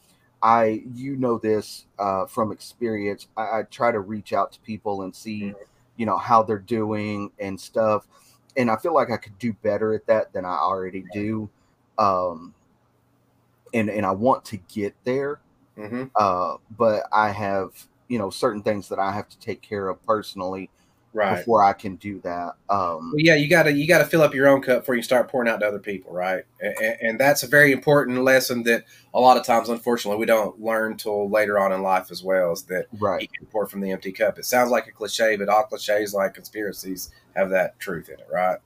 I 0.41 0.83
you 0.93 1.15
know 1.17 1.37
this 1.37 1.85
uh, 1.99 2.25
from 2.27 2.51
experience. 2.51 3.27
I, 3.37 3.59
I 3.59 3.63
try 3.63 3.91
to 3.91 3.99
reach 3.99 4.33
out 4.33 4.51
to 4.53 4.59
people 4.61 5.03
and 5.03 5.15
see, 5.15 5.55
Mhm. 5.55 5.65
you 5.97 6.05
know, 6.05 6.17
how 6.17 6.43
they're 6.43 6.59
doing 6.59 7.31
and 7.39 7.59
stuff. 7.59 8.07
And 8.57 8.69
I 8.69 8.77
feel 8.77 8.93
like 8.93 9.11
I 9.11 9.17
could 9.17 9.37
do 9.39 9.53
better 9.53 9.93
at 9.93 10.05
that 10.07 10.33
than 10.33 10.45
I 10.45 10.55
already 10.55 11.01
do. 11.03 11.49
Um, 11.97 12.53
and 13.73 13.89
and 13.89 14.05
I 14.05 14.11
want 14.11 14.45
to 14.45 14.57
get 14.57 14.95
there, 15.03 15.39
hmm 15.77 16.05
uh, 16.15 16.57
but 16.77 17.03
I 17.13 17.31
have 17.31 17.71
you 18.07 18.17
know 18.17 18.30
certain 18.30 18.61
things 18.61 18.89
that 18.89 18.99
I 18.99 19.11
have 19.11 19.30
to 19.30 19.39
take 19.39 19.61
care 19.61 19.88
of 19.88 20.03
personally 20.05 20.69
Right. 21.13 21.38
before 21.38 21.63
I 21.63 21.73
can 21.73 21.95
do 21.97 22.19
that. 22.21 22.55
Um, 22.69 23.11
Well, 23.11 23.19
yeah, 23.19 23.35
you 23.35 23.47
gotta 23.47 23.71
you 23.71 23.88
gotta 23.88 24.05
fill 24.05 24.23
up 24.23 24.34
your 24.34 24.47
own 24.47 24.61
cup 24.63 24.80
before 24.81 24.95
you 24.95 25.03
start 25.03 25.30
pouring 25.30 25.47
out 25.47 25.59
to 25.59 25.67
other 25.67 25.77
people, 25.80 26.11
right? 26.11 26.43
And, 26.59 26.97
and 27.01 27.19
that's 27.19 27.43
a 27.43 27.47
very 27.47 27.71
important 27.71 28.23
lesson 28.23 28.63
that 28.63 28.85
a 29.13 29.19
lot 29.19 29.38
of 29.38 29.45
times, 29.45 29.69
unfortunately, 29.69 30.19
we 30.19 30.25
don't 30.25 30.59
learn 30.59 30.97
till 30.97 31.30
later 31.30 31.59
on 31.59 31.71
in 31.71 31.84
life 31.84 32.09
as 32.09 32.23
well. 32.23 32.51
Is 32.51 32.63
that 32.63 32.88
right. 32.99 33.21
you 33.21 33.27
can 33.27 33.45
pour 33.47 33.67
from 33.67 33.81
the 33.81 33.91
empty 33.91 34.11
cup. 34.11 34.39
It 34.39 34.45
sounds 34.45 34.71
like 34.71 34.88
a 34.88 34.91
cliche, 34.91 35.35
but 35.35 35.49
all 35.49 35.63
cliches 35.63 36.15
like 36.15 36.34
conspiracies 36.34 37.11
have 37.35 37.51
that 37.51 37.80
truth 37.80 38.09
in 38.09 38.15
it, 38.19 38.27
right? 38.31 38.57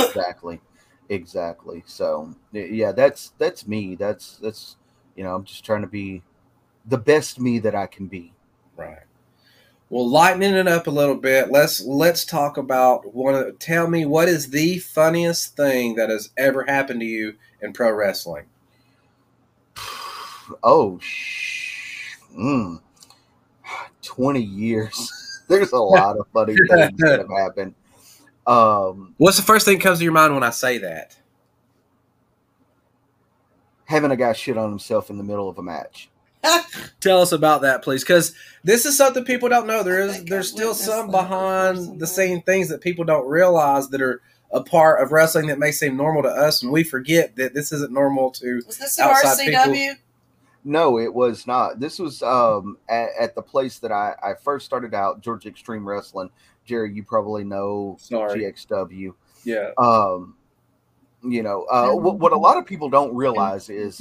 exactly 0.00 0.60
exactly 1.08 1.82
so 1.86 2.34
yeah 2.52 2.90
that's 2.90 3.32
that's 3.38 3.66
me 3.66 3.94
that's 3.94 4.38
that's 4.38 4.76
you 5.14 5.22
know 5.22 5.34
i'm 5.34 5.44
just 5.44 5.64
trying 5.64 5.80
to 5.82 5.86
be 5.86 6.22
the 6.84 6.98
best 6.98 7.38
me 7.40 7.60
that 7.60 7.74
i 7.76 7.86
can 7.86 8.06
be 8.06 8.32
Right. 8.76 8.98
Well, 9.88 10.08
lightening 10.08 10.54
it 10.54 10.66
up 10.66 10.88
a 10.88 10.90
little 10.90 11.14
bit, 11.14 11.50
let's 11.50 11.80
let's 11.84 12.24
talk 12.24 12.56
about 12.56 13.14
one. 13.14 13.34
Of, 13.34 13.58
tell 13.60 13.88
me 13.88 14.04
what 14.04 14.28
is 14.28 14.50
the 14.50 14.78
funniest 14.80 15.56
thing 15.56 15.94
that 15.94 16.10
has 16.10 16.30
ever 16.36 16.64
happened 16.64 17.00
to 17.00 17.06
you 17.06 17.36
in 17.62 17.72
pro 17.72 17.92
wrestling? 17.92 18.46
oh 20.62 20.98
sh- 21.00 22.16
mm, 22.36 22.80
20 24.02 24.40
years 24.42 25.42
there's 25.48 25.72
a 25.72 25.78
lot 25.78 26.16
of 26.16 26.26
funny 26.32 26.54
things 26.70 26.98
that 26.98 27.18
have 27.18 27.30
happened 27.30 27.74
Um, 28.46 29.14
What's 29.18 29.36
the 29.36 29.42
first 29.42 29.64
thing 29.66 29.78
that 29.78 29.82
comes 29.84 29.98
to 29.98 30.04
your 30.04 30.12
mind 30.12 30.34
when 30.34 30.42
I 30.42 30.50
say 30.50 30.78
that? 30.78 31.16
having 33.86 34.10
a 34.10 34.16
guy 34.16 34.32
shit 34.32 34.58
on 34.58 34.68
himself 34.68 35.10
in 35.10 35.16
the 35.16 35.24
middle 35.24 35.48
of 35.48 35.58
a 35.58 35.62
match. 35.62 36.10
Tell 37.00 37.20
us 37.20 37.32
about 37.32 37.62
that, 37.62 37.82
please, 37.82 38.02
because 38.02 38.34
this 38.64 38.86
is 38.86 38.96
something 38.96 39.24
people 39.24 39.48
don't 39.48 39.66
know. 39.66 39.82
There 39.82 40.02
I 40.02 40.06
is 40.06 40.16
think 40.16 40.28
there's 40.28 40.48
still 40.50 40.74
some 40.74 41.10
behind 41.10 41.76
the 42.00 42.06
somewhere. 42.06 42.06
scene 42.06 42.42
things 42.42 42.68
that 42.68 42.80
people 42.80 43.04
don't 43.04 43.26
realize 43.28 43.88
that 43.90 44.00
are 44.00 44.22
a 44.52 44.62
part 44.62 45.02
of 45.02 45.12
wrestling 45.12 45.48
that 45.48 45.58
may 45.58 45.72
seem 45.72 45.96
normal 45.96 46.22
to 46.22 46.28
us, 46.28 46.62
and 46.62 46.70
we 46.72 46.84
forget 46.84 47.36
that 47.36 47.54
this 47.54 47.72
isn't 47.72 47.92
normal 47.92 48.30
to. 48.32 48.62
Was 48.66 48.78
this 48.78 48.98
an 48.98 49.08
Outside 49.08 49.48
RCW? 49.48 49.94
No, 50.64 50.98
it 50.98 51.12
was 51.14 51.46
not. 51.46 51.78
This 51.78 51.98
was 51.98 52.22
um, 52.22 52.76
at, 52.88 53.10
at 53.20 53.34
the 53.34 53.42
place 53.42 53.78
that 53.80 53.92
I, 53.92 54.14
I 54.22 54.34
first 54.34 54.66
started 54.66 54.94
out, 54.94 55.20
Georgia 55.20 55.48
Extreme 55.48 55.86
Wrestling. 55.88 56.30
Jerry, 56.64 56.92
you 56.92 57.04
probably 57.04 57.44
know 57.44 57.96
Sorry. 58.00 58.40
GXW. 58.40 59.14
Yeah, 59.44 59.70
Um, 59.78 60.34
you 61.22 61.42
know, 61.44 61.64
uh, 61.70 61.92
what, 61.92 62.18
what 62.18 62.32
a 62.32 62.36
lot 62.36 62.56
of 62.56 62.66
people 62.66 62.90
don't 62.90 63.14
realize 63.14 63.70
is 63.70 64.00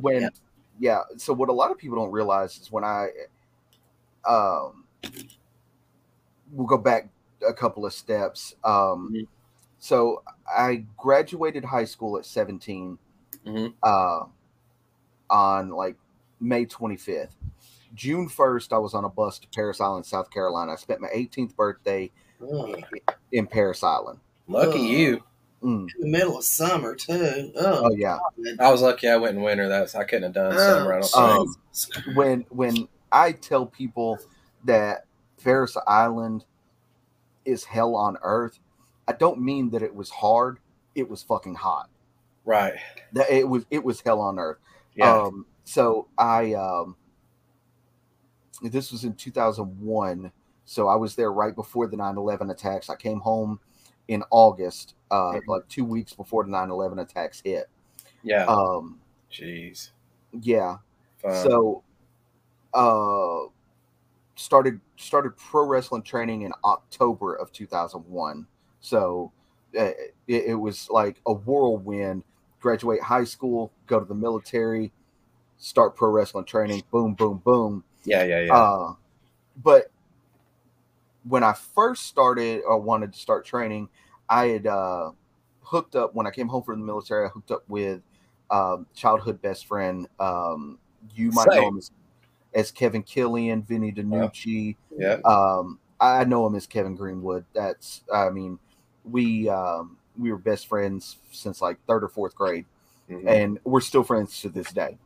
when 0.00 0.22
Yeah. 0.22 0.28
Yeah 0.78 1.00
so 1.16 1.32
what 1.32 1.48
a 1.48 1.52
lot 1.52 1.70
of 1.70 1.78
people 1.78 1.96
don't 1.96 2.12
realize 2.12 2.58
is 2.58 2.70
when 2.70 2.84
i 2.84 3.08
um 4.28 4.84
we'll 6.52 6.66
go 6.66 6.78
back 6.78 7.08
a 7.46 7.52
couple 7.52 7.84
of 7.86 7.92
steps 7.92 8.54
um 8.64 9.10
Mhm. 9.12 9.26
so 9.78 10.22
i 10.48 10.84
graduated 10.96 11.64
high 11.64 11.84
school 11.84 12.18
at 12.18 12.24
17 12.26 12.98
Mhm. 13.44 13.74
uh 13.82 14.24
on 15.30 15.70
like 15.70 15.96
may 16.40 16.64
25th 16.66 17.34
june 17.94 18.28
1st 18.28 18.72
i 18.72 18.78
was 18.78 18.94
on 18.94 19.04
a 19.04 19.08
bus 19.08 19.38
to 19.38 19.48
parris 19.48 19.80
island 19.80 20.04
south 20.06 20.30
carolina 20.30 20.72
i 20.72 20.76
spent 20.76 21.00
my 21.00 21.08
18th 21.12 21.54
birthday 21.56 22.10
Ugh. 22.42 22.82
in 23.32 23.46
parris 23.46 23.82
island 23.82 24.18
Lucky 24.48 24.78
you. 24.80 25.24
Mm. 25.62 25.88
In 25.94 26.00
the 26.00 26.06
middle 26.08 26.36
of 26.38 26.44
summer 26.44 26.94
too. 26.94 27.50
oh 27.56 27.86
Oh, 27.86 27.90
yeah 27.96 28.18
I 28.60 28.70
was 28.70 28.82
lucky 28.82 29.08
I 29.08 29.16
went 29.16 29.36
in 29.36 29.42
winter. 29.42 29.68
That's 29.68 29.94
I 29.94 30.04
couldn't 30.04 30.24
have 30.24 30.32
done 30.34 30.52
Oh, 30.54 30.58
summer. 30.58 30.92
I 30.94 31.00
don't. 31.00 31.16
Um, 31.16 32.14
when 32.14 32.46
when 32.50 32.88
I 33.10 33.32
tell 33.32 33.64
people 33.66 34.18
that 34.64 35.06
Parris 35.42 35.76
Island 35.86 36.44
is 37.44 37.64
hell 37.64 37.94
on 37.96 38.18
earth, 38.22 38.58
I 39.08 39.12
don't 39.12 39.40
mean 39.40 39.70
that 39.70 39.82
it 39.82 39.94
was 39.94 40.10
hard. 40.10 40.58
It 40.94 41.08
was 41.08 41.22
fucking 41.22 41.54
hot. 41.54 41.88
right. 42.44 42.74
That 43.12 43.30
it 43.30 43.48
was 43.48 43.64
it 43.70 43.82
was 43.82 44.00
hell 44.02 44.20
on 44.20 44.38
earth. 44.38 44.58
Yeah. 44.94 45.12
Um, 45.22 45.46
so 45.64 46.08
I 46.18 46.52
um, 46.54 46.96
this 48.62 48.92
was 48.92 49.04
in 49.04 49.14
2001. 49.14 50.32
So 50.64 50.88
I 50.88 50.96
was 50.96 51.14
there 51.14 51.32
right 51.32 51.54
before 51.54 51.86
the 51.86 51.96
9/11 51.96 52.50
attacks. 52.50 52.90
I 52.90 52.96
came 52.96 53.20
home 53.20 53.60
in 54.08 54.22
August, 54.30 54.94
uh, 55.10 55.32
Mhm. 55.32 55.46
like 55.48 55.66
two 55.68 55.84
weeks 55.84 56.12
before 56.14 56.44
the 56.44 56.50
9/11 56.50 56.98
attacks 57.00 57.40
hit. 57.44 57.68
yeah. 58.22 58.44
Um, 58.46 59.00
Jeez. 59.30 59.90
yeah. 60.32 60.78
Fun. 61.18 61.44
so 61.44 61.82
uh 62.74 63.48
started 64.34 64.80
started 64.96 65.30
pro 65.36 65.64
wrestling 65.66 66.02
training 66.02 66.42
in 66.42 66.52
october 66.64 67.34
of 67.34 67.50
2001 67.52 68.46
so 68.80 69.32
uh, 69.78 69.84
it, 70.26 70.44
it 70.48 70.54
was 70.54 70.90
like 70.90 71.20
a 71.26 71.32
whirlwind 71.32 72.22
graduate 72.60 73.00
high 73.00 73.24
school 73.24 73.72
go 73.86 73.98
to 73.98 74.04
the 74.04 74.14
military 74.14 74.92
start 75.56 75.96
pro 75.96 76.10
wrestling 76.10 76.44
training 76.44 76.82
boom 76.90 77.14
boom 77.14 77.38
boom 77.38 77.82
yeah, 78.04 78.24
yeah, 78.24 78.40
yeah. 78.42 78.54
uh 78.54 78.94
but 79.62 79.90
when 81.28 81.42
i 81.42 81.52
first 81.52 82.06
started 82.06 82.62
or 82.66 82.78
wanted 82.78 83.12
to 83.12 83.18
start 83.18 83.44
training 83.44 83.88
i 84.28 84.46
had 84.46 84.66
uh 84.66 85.10
hooked 85.62 85.96
up 85.96 86.14
when 86.14 86.26
i 86.26 86.30
came 86.30 86.48
home 86.48 86.62
from 86.62 86.80
the 86.80 86.86
military 86.86 87.26
i 87.26 87.28
hooked 87.28 87.50
up 87.50 87.64
with 87.68 88.00
um 88.50 88.86
childhood 88.94 89.40
best 89.42 89.66
friend 89.66 90.06
um 90.20 90.78
you 91.14 91.30
might 91.32 91.48
know 91.50 91.68
him 91.68 91.78
as, 91.78 91.90
as 92.54 92.70
kevin 92.70 93.02
killian 93.02 93.62
vinny 93.62 93.92
danucci 93.92 94.76
yeah. 94.96 95.18
um 95.24 95.78
i 96.00 96.24
know 96.24 96.46
him 96.46 96.54
as 96.54 96.66
kevin 96.66 96.94
greenwood 96.94 97.44
that's 97.54 98.02
i 98.12 98.28
mean 98.30 98.58
we 99.04 99.48
um 99.48 99.96
we 100.18 100.30
were 100.30 100.38
best 100.38 100.66
friends 100.66 101.16
since 101.30 101.60
like 101.60 101.78
third 101.86 102.02
or 102.02 102.08
fourth 102.08 102.34
grade 102.34 102.64
Mhm. 103.10 103.28
and 103.28 103.58
we're 103.64 103.80
still 103.80 104.02
friends 104.02 104.40
to 104.40 104.48
this 104.48 104.72
day. 104.72 104.98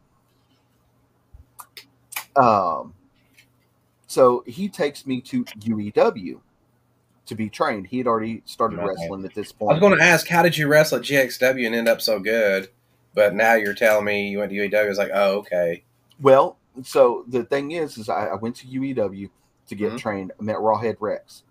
Um, 2.36 2.94
so 4.10 4.42
he 4.44 4.68
takes 4.68 5.06
me 5.06 5.20
to 5.20 5.44
UEW 5.44 6.40
to 7.26 7.34
be 7.36 7.48
trained. 7.48 7.86
He 7.86 7.98
had 7.98 8.08
already 8.08 8.42
started 8.44 8.78
Right. 8.80 8.88
wrestling 8.88 9.24
at 9.24 9.32
this 9.34 9.52
point. 9.52 9.70
I 9.70 9.74
was 9.74 9.80
going 9.80 9.96
to 9.96 10.04
ask, 10.04 10.26
how 10.26 10.42
did 10.42 10.58
you 10.58 10.66
wrestle 10.66 10.98
at 10.98 11.04
GXW 11.04 11.64
and 11.64 11.76
end 11.76 11.86
up 11.86 12.00
so 12.00 12.18
good? 12.18 12.70
But 13.14 13.34
now 13.36 13.54
you're 13.54 13.72
telling 13.72 14.04
me 14.04 14.28
you 14.28 14.38
went 14.38 14.50
to 14.50 14.56
UEW. 14.56 14.88
It's 14.90 14.98
like, 14.98 15.12
oh, 15.14 15.38
okay. 15.38 15.84
well, 16.20 16.58
so 16.82 17.24
the 17.28 17.44
thing 17.44 17.70
is, 17.70 17.98
is 17.98 18.08
I, 18.08 18.26
I 18.26 18.34
went 18.34 18.56
to 18.56 18.66
UEW 18.66 19.30
to 19.68 19.74
get 19.76 19.92
Mhm. 19.92 19.98
trained. 19.98 20.32
I 20.40 20.42
met 20.42 20.56
Rawhead 20.56 20.96
Rex. 20.98 21.44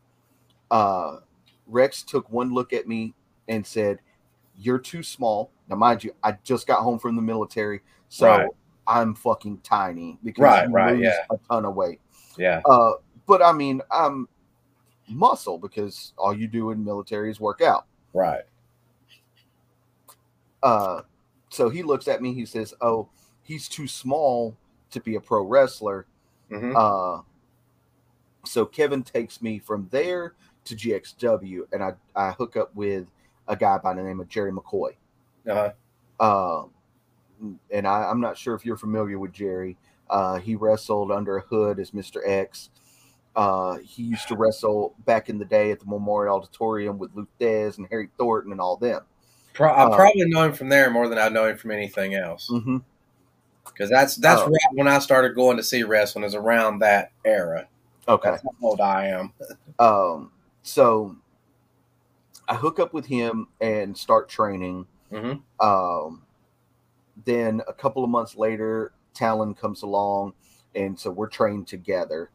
Uh, 0.69 1.19
Rex 1.65 2.03
took 2.03 2.29
one 2.29 2.53
look 2.53 2.73
at 2.73 2.87
me 2.89 3.13
and 3.47 3.65
said, 3.65 3.99
"You're 4.57 4.79
too 4.79 5.01
small." 5.03 5.51
Now, 5.69 5.77
mind 5.77 6.03
you, 6.03 6.13
I 6.23 6.33
just 6.43 6.67
got 6.67 6.81
home 6.81 6.99
from 6.99 7.15
the 7.15 7.21
military, 7.21 7.81
so 8.09 8.27
Right. 8.27 8.49
I'm 8.87 9.13
fucking 9.15 9.59
tiny 9.59 10.17
because 10.23 10.43
Right, 10.43 10.67
you 10.67 10.73
right, 10.73 10.95
lose 10.95 11.03
yeah. 11.05 11.25
a 11.31 11.37
ton 11.49 11.65
of 11.65 11.75
weight. 11.75 12.01
Yeah. 12.39 12.61
Uh, 12.65 12.93
but 13.27 13.43
I 13.43 13.51
mean, 13.51 13.81
I'm 13.91 14.27
muscle 15.07 15.57
because 15.57 16.13
all 16.17 16.33
you 16.33 16.47
do 16.47 16.71
in 16.71 16.83
military 16.83 17.29
is 17.29 17.39
work 17.39 17.61
out. 17.61 17.85
Right. 18.13 18.43
Uh, 20.63 21.01
so 21.49 21.69
he 21.69 21.83
looks 21.83 22.07
at 22.07 22.21
me. 22.21 22.33
He 22.33 22.45
says, 22.45 22.73
"Oh, 22.81 23.09
he's 23.43 23.67
too 23.67 23.87
small 23.87 24.55
to 24.91 24.99
be 25.01 25.15
a 25.15 25.21
pro 25.21 25.43
wrestler." 25.43 26.05
hmm 26.49 26.73
Uh, 26.75 27.21
so 28.45 28.65
Kevin 28.65 29.03
takes 29.03 29.41
me 29.41 29.59
from 29.59 29.87
there 29.91 30.33
to 30.65 30.75
GXW, 30.75 31.63
and 31.71 31.83
I 31.83 31.93
I 32.15 32.31
hook 32.31 32.55
up 32.55 32.73
with 32.75 33.11
a 33.47 33.55
guy 33.55 33.77
by 33.77 33.93
the 33.93 34.03
name 34.03 34.19
of 34.19 34.27
Jerry 34.29 34.51
McCoy. 34.51 34.95
uh-huh. 35.47 35.71
Uh, 36.19 36.65
and 37.71 37.87
I, 37.87 38.03
I'm 38.03 38.19
not 38.19 38.37
sure 38.37 38.53
if 38.53 38.65
you're 38.65 38.77
familiar 38.77 39.17
with 39.17 39.31
Jerry. 39.31 39.77
Uh, 40.09 40.39
he 40.39 40.55
wrestled 40.55 41.11
under 41.11 41.37
a 41.37 41.41
hood 41.41 41.79
as 41.79 41.91
Mr. 41.91 42.17
X. 42.25 42.69
Uh, 43.35 43.77
he 43.77 44.03
used 44.03 44.27
to 44.27 44.35
wrestle 44.35 44.95
back 45.05 45.29
in 45.29 45.37
the 45.37 45.45
day 45.45 45.71
at 45.71 45.79
the 45.79 45.85
Memorial 45.85 46.35
Auditorium 46.37 46.97
with 46.97 47.11
Luke 47.15 47.29
Dez 47.39 47.77
and 47.77 47.87
Harry 47.89 48.09
Thornton 48.17 48.51
and 48.51 48.59
all 48.59 48.75
them. 48.75 49.01
Pro- 49.53 49.69
I 49.71 49.83
Uh, 49.85 49.95
probably 49.95 50.23
know 50.25 50.43
him 50.43 50.53
from 50.53 50.69
there 50.69 50.89
more 50.89 51.07
than 51.07 51.17
I 51.19 51.29
know 51.29 51.45
him 51.47 51.57
from 51.57 51.71
anything 51.71 52.15
else. 52.15 52.49
Mm-hmm. 52.51 52.77
Because 53.65 53.89
that's 53.89 54.15
that's 54.15 54.41
Oh. 54.41 54.45
right 54.47 54.73
when 54.73 54.87
I 54.87 54.99
started 54.99 55.35
going 55.35 55.57
to 55.57 55.63
see 55.63 55.83
wrestling 55.83 56.25
is 56.25 56.33
around 56.35 56.79
that 56.79 57.11
era. 57.23 57.67
Okay. 58.07 58.31
That's 58.31 58.41
how 58.43 58.49
old 58.61 58.81
I 58.81 59.07
am. 59.07 59.33
Um, 59.79 60.31
so 60.63 61.15
I 62.49 62.55
hook 62.55 62.79
up 62.79 62.93
with 62.93 63.05
him 63.05 63.47
and 63.61 63.95
start 63.97 64.27
training. 64.27 64.87
hmm 65.09 65.33
Um, 65.61 66.23
then 67.25 67.61
a 67.67 67.73
couple 67.73 68.03
of 68.03 68.09
months 68.09 68.35
later, 68.35 68.91
Talon 69.19 69.53
comes 69.53 69.81
along, 69.83 70.33
and 70.73 70.97
so 70.97 71.11
we're 71.11 71.27
trained 71.27 71.67
together. 71.67 72.29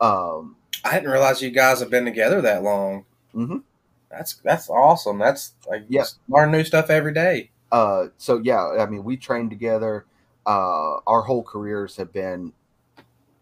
Um, 0.00 0.56
I 0.84 0.94
didn't 0.94 1.10
realize 1.10 1.42
you 1.42 1.50
guys 1.50 1.80
have 1.80 1.90
been 1.90 2.06
together 2.06 2.40
that 2.40 2.62
long. 2.62 3.04
Mhm. 3.34 3.62
That's 4.10 4.34
that's 4.36 4.70
awesome. 4.70 5.18
That's 5.18 5.52
like 5.68 5.84
Yeah. 5.88 6.04
learn 6.28 6.50
new 6.52 6.64
stuff 6.64 6.88
every 6.90 7.12
day. 7.12 7.50
uh, 7.72 8.06
so 8.16 8.38
yeah, 8.38 8.76
I 8.78 8.86
mean, 8.86 9.02
we 9.04 9.16
trained 9.16 9.50
together. 9.50 10.06
Uh, 10.46 10.98
our 11.06 11.22
whole 11.22 11.42
careers 11.42 11.96
have 11.96 12.12
been 12.12 12.52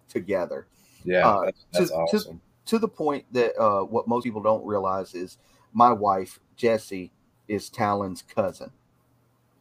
together 0.09 0.67
Yeah, 1.05 1.29
Uh, 1.29 1.45
that's, 1.45 1.67
that's 1.73 1.85
to- 1.91 1.95
to- 1.95 1.95
awesome. 2.17 2.41
to 2.67 2.79
the 2.79 2.89
point 2.89 3.27
that 3.33 3.55
uh, 3.61 3.83
what 3.85 4.09
most 4.09 4.25
people 4.25 4.41
don't 4.43 4.65
realize 4.65 5.15
is 5.15 5.37
my 5.75 5.93
wife 5.93 6.41
Jessie 6.57 7.13
is 7.47 7.69
Talon's 7.69 8.23
cousin. 8.23 8.71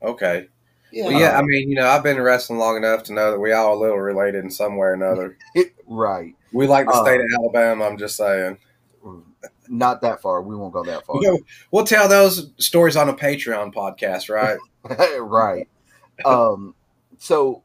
okay. 0.02 0.48
Yeah. 0.94 1.06
Well, 1.06 1.20
yeah, 1.20 1.40
I 1.40 1.42
mean, 1.42 1.70
you 1.70 1.76
know, 1.76 1.88
I've 1.88 2.04
been 2.04 2.22
wrestling 2.22 2.60
long 2.60 2.78
enough 2.78 3.02
to 3.04 3.14
know 3.14 3.32
that 3.32 3.40
we 3.40 3.52
all 3.52 3.76
a 3.76 3.80
little 3.82 3.98
related 3.98 4.44
in 4.44 4.52
some 4.52 4.78
way 4.78 4.90
or 4.90 4.94
another. 4.94 5.38
right. 5.88 6.36
We 6.52 6.68
like 6.68 6.86
the 6.86 6.92
Uh, 6.94 7.04
state 7.04 7.20
of 7.20 7.26
Alabama. 7.40 7.86
I'm 7.86 7.98
just 7.98 8.16
saying. 8.16 8.60
Not 9.68 10.02
that 10.02 10.22
far. 10.22 10.44
We 10.44 10.56
won't 10.56 10.72
go 10.72 10.84
that 10.84 11.04
far. 11.04 11.18
We'll, 11.18 11.40
we'll 11.72 11.86
tell 11.86 12.08
those 12.08 12.52
stories 12.58 12.96
on 12.96 13.10
a 13.10 13.14
Patreon 13.14 13.74
podcast, 13.74 14.30
right? 14.30 14.60
right. 15.20 15.68
Um, 16.26 16.76
so 17.18 17.64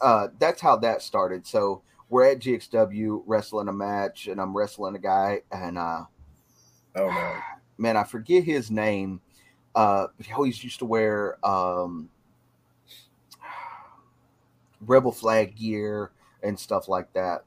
uh, 0.00 0.28
that's 0.38 0.62
how 0.62 0.76
that 0.76 1.02
started. 1.02 1.46
So 1.46 1.82
we're 2.08 2.24
at 2.24 2.38
GXW 2.38 3.22
wrestling 3.26 3.68
a 3.68 3.72
match, 3.72 4.28
and 4.28 4.40
I'm 4.40 4.56
wrestling 4.56 4.94
a 4.96 4.98
guy, 4.98 5.42
and 5.52 5.76
uh, 5.76 6.04
oh 6.96 7.10
no. 7.10 7.36
man, 7.76 7.98
I 7.98 8.04
forget 8.04 8.44
his 8.44 8.70
name, 8.70 9.20
uh, 9.74 10.06
but 10.16 10.24
he 10.24 10.32
always 10.32 10.64
used 10.64 10.78
to 10.78 10.86
wear 10.86 11.36
um, 11.46 12.08
rebel 14.86 15.12
flag 15.12 15.56
gear 15.56 16.10
and 16.42 16.58
stuff 16.58 16.88
like 16.88 17.12
that. 17.12 17.44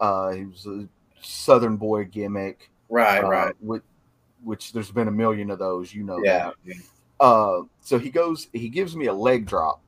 Uh, 0.00 0.30
he 0.32 0.44
was 0.44 0.66
a 0.66 0.86
Southern 1.22 1.76
boy 1.76 2.04
gimmick. 2.04 2.70
Right, 2.88 3.22
uh, 3.24 3.28
right. 3.28 3.54
With 3.60 3.82
which 4.42 4.72
there's 4.72 4.90
been 4.90 5.08
a 5.08 5.12
million 5.12 5.50
of 5.50 5.58
those, 5.58 5.94
you 5.94 6.02
know 6.04 6.20
Yeah. 6.22 6.50
that. 6.66 6.74
Uh, 7.20 7.62
so 7.80 7.98
he 7.98 8.10
goes, 8.10 8.48
he 8.52 8.68
gives 8.68 8.94
me 8.94 9.06
a 9.06 9.12
leg 9.14 9.46
drop, 9.46 9.80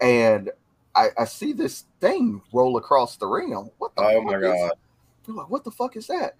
and 0.00 0.50
I, 0.94 1.08
I 1.18 1.24
see 1.24 1.52
this 1.52 1.84
thing 2.00 2.42
roll 2.52 2.76
across 2.76 3.16
the 3.16 3.26
ring. 3.26 3.54
I'm, 3.54 3.70
what 3.78 3.94
the 3.96 4.02
Oh 4.02 4.14
fuck 4.16 4.24
my 4.24 4.34
is- 4.36 4.42
god. 4.42 4.72
I'm 5.28 5.36
like, 5.36 5.48
what 5.48 5.64
the 5.64 5.70
fuck 5.70 5.96
is 5.96 6.08
that? 6.08 6.34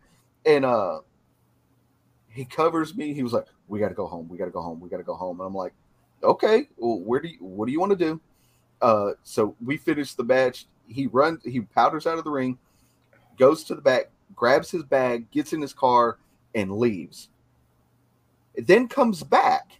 And 0.44 0.64
uh, 0.64 0.98
he 2.28 2.44
covers 2.44 2.96
me. 2.96 3.14
He 3.14 3.22
was 3.22 3.32
like, 3.32 3.46
"We 3.68 3.78
got 3.78 3.88
to 3.90 3.94
go 3.94 4.06
home. 4.06 4.28
We 4.28 4.36
got 4.36 4.46
to 4.46 4.50
go 4.50 4.60
home. 4.60 4.80
We 4.80 4.88
got 4.88 4.96
to 4.96 5.02
go 5.04 5.14
home." 5.14 5.38
And 5.40 5.46
I'm 5.46 5.54
like, 5.54 5.72
"Okay, 6.22 6.68
well, 6.76 6.98
where 6.98 7.20
do 7.20 7.28
you, 7.28 7.36
what 7.38 7.66
do 7.66 7.72
you 7.72 7.78
want 7.78 7.90
to 7.90 7.96
do?" 7.96 8.20
Uh, 8.82 9.12
so 9.22 9.54
we 9.64 9.76
finish 9.76 10.14
the 10.14 10.24
match. 10.24 10.66
He 10.88 11.06
runs. 11.06 11.40
He 11.44 11.60
powders 11.60 12.06
out 12.06 12.18
of 12.18 12.24
the 12.24 12.30
ring, 12.30 12.58
goes 13.38 13.62
to 13.64 13.74
the 13.76 13.80
back, 13.80 14.10
grabs 14.34 14.70
his 14.70 14.82
bag, 14.82 15.30
gets 15.30 15.52
in 15.52 15.62
his 15.62 15.72
car, 15.72 16.18
and 16.54 16.76
leaves. 16.76 17.28
It 18.54 18.66
then 18.66 18.88
comes 18.88 19.22
back, 19.22 19.78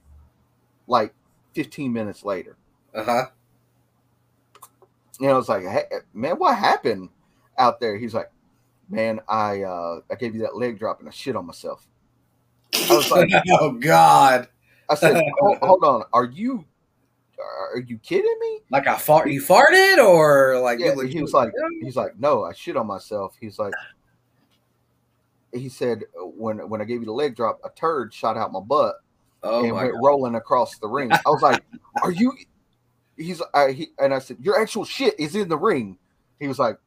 like 0.86 1.12
15 1.54 1.92
minutes 1.92 2.24
later. 2.24 2.56
Uh 2.94 3.04
huh. 3.04 3.24
And 5.20 5.30
I 5.30 5.34
was 5.34 5.48
like, 5.48 5.64
hey, 5.64 5.84
man, 6.14 6.36
what 6.36 6.56
happened 6.56 7.10
out 7.58 7.80
there? 7.80 7.98
He's 7.98 8.14
like, 8.14 8.30
man, 8.88 9.20
I 9.28 9.62
uh, 9.62 10.00
I 10.10 10.14
gave 10.14 10.34
you 10.34 10.42
that 10.42 10.56
leg 10.56 10.78
drop 10.78 11.00
and 11.00 11.08
I 11.08 11.12
shit 11.12 11.36
on 11.36 11.46
myself. 11.46 11.86
I 12.88 12.96
was 12.96 13.10
like, 13.10 13.28
oh 13.50 13.72
god. 13.72 14.48
I 14.88 14.94
said, 14.94 15.22
hold, 15.38 15.58
hold 15.58 15.84
on, 15.84 16.02
are 16.12 16.24
you 16.24 16.64
are 17.74 17.81
you 17.86 17.98
kidding 17.98 18.36
me? 18.40 18.60
Like 18.70 18.86
I 18.86 18.97
fart 18.97 19.31
you 19.31 19.40
farted 19.43 19.98
or 19.98 20.59
like 20.60 20.78
Yeah, 20.78 20.94
you- 20.94 21.01
he 21.09 21.20
was 21.23 21.32
like, 21.32 21.52
he's 21.81 21.97
like, 21.97 22.19
no, 22.19 22.44
I 22.44 22.52
shit 22.52 22.77
on 22.77 22.86
myself. 22.86 23.36
He's 23.40 23.59
like, 23.59 23.74
he 25.52 25.69
said 25.69 26.05
when 26.16 26.69
when 26.69 26.81
I 26.81 26.85
gave 26.85 27.01
you 27.01 27.06
the 27.06 27.12
leg 27.12 27.36
drop, 27.36 27.60
a 27.64 27.69
turd 27.70 28.14
shot 28.14 28.36
out 28.36 28.52
my 28.52 28.60
butt 28.60 28.97
Oh 29.43 29.64
and 29.64 29.73
my 29.74 29.82
went 29.82 29.94
god. 29.94 30.01
rolling 30.02 30.35
across 30.35 30.78
the 30.78 30.89
ring. 30.89 31.10
I 31.12 31.31
was 31.31 31.43
like, 31.43 31.62
are 32.02 32.10
you? 32.10 32.32
He's 33.16 33.43
I 33.55 33.73
he 33.73 33.89
and 33.98 34.14
I 34.14 34.19
said, 34.19 34.39
your 34.40 34.59
actual 34.60 34.85
shit 34.85 35.19
is 35.20 35.35
in 35.36 35.48
the 35.48 35.59
ring. 35.59 35.98
He 36.40 36.48
was 36.48 36.59
like, 36.59 36.78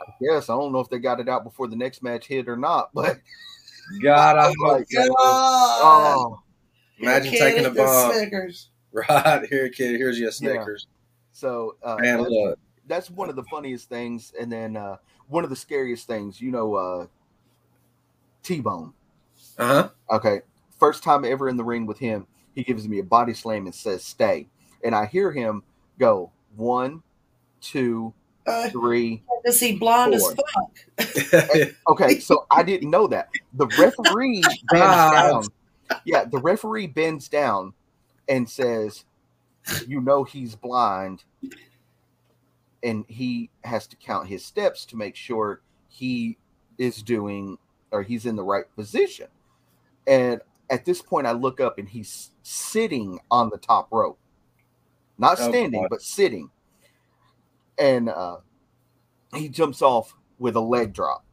I 0.00 0.10
guess 0.22 0.48
I 0.48 0.54
don't 0.54 0.72
know 0.72 0.80
if 0.80 0.88
they 0.88 0.98
got 0.98 1.20
it 1.20 1.28
out 1.28 1.44
before 1.44 1.68
the 1.68 1.76
next 1.76 2.02
match 2.02 2.26
hit 2.26 2.48
or 2.48 2.56
not, 2.56 2.90
but 2.94 3.18
God, 4.02 4.36
I 4.36 4.46
Oh 4.48 4.54
my 4.58 4.68
hope 4.78 4.86
so. 4.88 5.02
oh, 5.20 6.38
Imagine 6.98 7.32
taking 7.32 7.64
eat 7.64 7.66
a 7.66 7.70
the 7.70 7.82
bump. 7.82 8.14
Snickers. 8.14 8.70
Right 9.08 9.46
here, 9.48 9.68
kid. 9.68 9.96
Here's 9.98 10.18
your 10.18 10.30
Snickers. 10.30 10.86
so 11.32 11.76
uh, 11.82 11.96
Man, 12.00 12.18
that's, 12.18 12.30
look. 12.30 12.58
that's 12.86 13.10
one 13.10 13.28
of 13.28 13.36
the 13.36 13.44
funniest 13.44 13.88
things, 13.88 14.32
and 14.40 14.50
then 14.50 14.76
uh, 14.76 14.96
one 15.28 15.44
of 15.44 15.50
the 15.50 15.56
scariest 15.56 16.06
things. 16.06 16.40
You 16.40 16.50
know, 16.50 16.74
uh, 16.74 17.06
T 18.42 18.60
Bone. 18.60 18.92
Uh 19.58 19.66
huh. 19.66 19.88
Okay, 20.16 20.40
first 20.78 21.02
time 21.02 21.24
ever 21.24 21.48
in 21.48 21.56
the 21.56 21.64
ring 21.64 21.84
with 21.86 21.98
him, 21.98 22.26
he 22.54 22.62
gives 22.62 22.88
me 22.88 22.98
a 23.00 23.04
body 23.04 23.34
slam 23.34 23.66
and 23.66 23.74
says, 23.74 24.02
"Stay," 24.02 24.48
and 24.82 24.94
I 24.94 25.06
hear 25.06 25.30
him 25.32 25.62
go 25.98 26.30
one, 26.56 27.02
two, 27.60 28.14
Uh, 28.46 28.70
three. 28.70 29.22
is 29.44 29.60
he 29.60 29.76
blonde 29.76 30.14
as 30.14 30.22
Four. 30.22 30.34
fuck? 30.54 31.68
Okay, 31.88 32.18
so 32.18 32.46
I 32.50 32.62
didn't 32.62 32.90
know 32.90 33.06
that. 33.08 33.28
The 33.54 33.66
referee 33.78 34.42
bends 34.70 34.96
down. 35.12 35.44
Yeah, 36.04 36.24
the 36.24 36.38
referee 36.38 36.86
bends 36.88 37.28
down 37.28 37.72
and 38.28 38.48
says, 38.48 39.04
"You 39.86 40.00
know 40.00 40.24
he's 40.24 40.54
blind, 40.56 41.24
and 42.82 43.04
he 43.08 43.50
has 43.64 43.86
to 43.88 43.96
count 43.96 44.28
his 44.28 44.44
steps 44.44 44.84
to 44.86 44.96
make 44.96 45.16
sure 45.16 45.60
he 45.88 46.38
is 46.78 47.02
doing 47.02 47.58
or 47.90 48.02
he's 48.02 48.26
in 48.26 48.36
the 48.36 48.44
right 48.44 48.64
position." 48.74 49.28
And 50.06 50.40
at 50.70 50.84
this 50.84 51.02
point, 51.02 51.26
I 51.26 51.32
look 51.32 51.60
up 51.60 51.78
and 51.78 51.88
he's 51.88 52.30
sitting 52.42 53.20
on 53.30 53.50
the 53.50 53.58
top 53.58 53.88
rope, 53.90 54.18
not 55.18 55.38
Oh, 55.40 55.50
standing, 55.50 55.82
God. 55.82 55.90
but 55.90 56.02
sitting. 56.02 56.50
And 57.78 58.08
uh, 58.08 58.38
he 59.34 59.48
jumps 59.48 59.82
off 59.82 60.14
with 60.38 60.56
a 60.56 60.60
leg 60.60 60.92
drop 60.92 61.24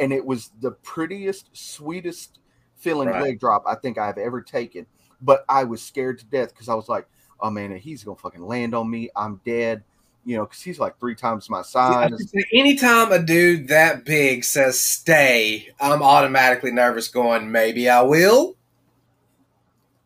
and 0.00 0.12
it 0.12 0.24
was 0.24 0.50
the 0.60 0.72
prettiest, 0.72 1.50
sweetest 1.52 2.38
feeling 2.76 3.08
Right. 3.08 3.22
leg 3.22 3.38
drop 3.38 3.64
I 3.66 3.74
think 3.74 3.98
I've 3.98 4.18
ever 4.18 4.40
taken. 4.40 4.86
But 5.22 5.44
I 5.48 5.64
was 5.64 5.82
scared 5.82 6.18
to 6.20 6.24
death 6.26 6.50
because 6.50 6.68
I 6.68 6.74
was 6.74 6.88
like, 6.88 7.06
"Oh 7.40 7.50
man, 7.50 7.76
he's 7.76 8.04
gonna 8.04 8.16
fucking 8.16 8.42
land 8.46 8.74
on 8.74 8.90
me. 8.90 9.10
I'm 9.16 9.40
dead." 9.44 9.82
You 10.24 10.36
know, 10.36 10.44
because 10.44 10.60
he's 10.62 10.78
like 10.78 10.98
three 11.00 11.14
times 11.14 11.48
my 11.48 11.62
size. 11.62 12.12
Anytime 12.52 13.10
a 13.12 13.18
dude 13.18 13.68
that 13.68 14.04
big 14.04 14.44
says 14.44 14.78
stay, 14.78 15.68
I'm 15.80 16.02
automatically 16.02 16.70
nervous 16.72 17.08
going, 17.08 17.50
maybe 17.50 17.88
I 17.88 18.02
will. 18.02 18.54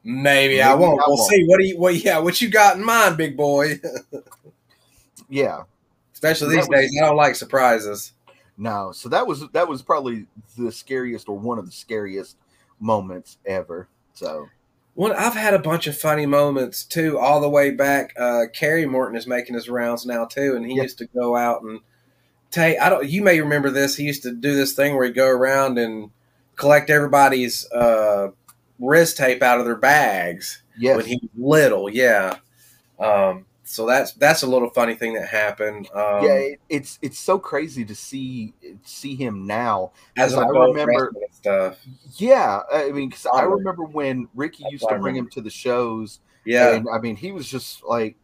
Maybe, 0.07 0.61
I 0.61 0.75
won't. 0.75 1.01
I 1.01 1.05
we'll 1.09 1.17
won't. 1.17 1.31
see. 1.31 1.45
What 1.47 1.59
do 1.61 1.67
you 1.67 1.79
what 1.79 1.95
yeah, 1.97 2.19
what 2.19 2.41
you 2.43 2.49
got 2.49 2.77
in 2.77 2.85
mind, 2.85 3.17
big 3.17 3.37
boy? 3.37 3.81
Yeah, 5.29 5.63
Especially 6.13 6.51
these 6.57 6.69
was- 6.69 6.81
days. 6.81 6.91
I 7.03 7.07
don't 7.07 7.17
like 7.17 7.35
surprises. 7.35 8.13
no. 8.59 8.93
So 8.93 9.09
that 9.09 9.27
was 9.27 9.49
that 9.51 9.67
was 9.67 9.83
probably 9.83 10.27
the 10.57 10.71
scariest 10.71 11.29
or 11.29 11.39
one 11.39 11.59
of 11.59 11.67
the 11.67 11.73
scariest 11.73 12.37
moments 12.79 13.39
ever. 13.47 13.89
So 14.13 14.49
Well, 14.97 15.13
I've 15.17 15.35
had 15.35 15.55
a 15.55 15.59
bunch 15.59 15.87
of 15.87 15.97
funny 15.99 16.27
moments 16.27 16.85
too, 16.85 17.19
all 17.19 17.41
the 17.41 17.49
way 17.49 17.71
back. 17.73 18.15
Uh, 18.19 18.43
Kerry 18.53 18.87
Morton 18.87 19.17
is 19.17 19.27
making 19.27 19.55
his 19.55 19.69
rounds 19.69 20.07
now 20.07 20.25
too, 20.25 20.55
and 20.55 20.65
he 20.65 20.77
Yeah. 20.77 20.83
used 20.83 20.99
to 20.99 21.07
go 21.07 21.35
out 21.37 21.63
and 21.63 21.81
take. 22.51 22.79
I 22.81 22.89
don't. 22.89 23.09
You 23.09 23.23
may 23.23 23.41
remember 23.41 23.71
this. 23.71 23.97
He 23.97 24.05
used 24.05 24.23
to 24.23 24.33
do 24.33 24.55
this 24.55 24.73
thing 24.73 24.95
where 24.95 25.05
he'd 25.07 25.15
go 25.17 25.29
around 25.29 25.79
and 25.79 26.11
collect 26.57 26.91
everybody's 26.91 27.69
uh, 27.73 28.29
wrist 28.79 29.17
tape 29.17 29.43
out 29.43 29.59
of 29.59 29.65
their 29.65 29.75
bags 29.77 30.63
yes, 30.79 30.97
when 30.97 31.07
he 31.07 31.17
was 31.23 31.31
little. 31.37 31.91
Yeah. 31.91 32.37
Um, 33.01 33.47
so 33.65 33.87
that's 33.87 34.13
that's 34.13 34.43
a 34.43 34.47
little 34.47 34.71
funny 34.71 34.95
thing 34.95 35.15
that 35.15 35.29
happened. 35.29 35.89
Um, 35.95 36.25
yeah, 36.25 36.35
it, 36.35 36.61
it's 36.69 36.99
it's 37.03 37.19
so 37.19 37.39
crazy 37.39 37.85
to 37.85 37.95
see 37.95 38.53
see 38.83 39.15
him 39.17 39.47
now. 39.47 39.93
as 40.17 40.35
I 40.35 40.47
remember- 40.47 41.13
stuff. 41.33 41.79
Yeah, 42.17 42.61
I 42.73 42.91
mean, 42.93 43.11
'cause 43.11 43.27
I 43.27 43.43
remember 43.43 43.85
when 43.85 44.29
Ricky 44.35 44.63
That's 44.63 44.73
used 44.73 44.89
to 44.89 44.99
bring 44.99 45.17
him 45.17 45.29
to 45.31 45.41
the 45.41 45.51
shows. 45.51 46.21
Yeah, 46.47 46.75
and 46.75 46.87
I 46.93 46.99
mean, 46.99 47.17
he 47.17 47.33
was 47.33 47.49
just 47.49 47.83
like, 47.85 48.17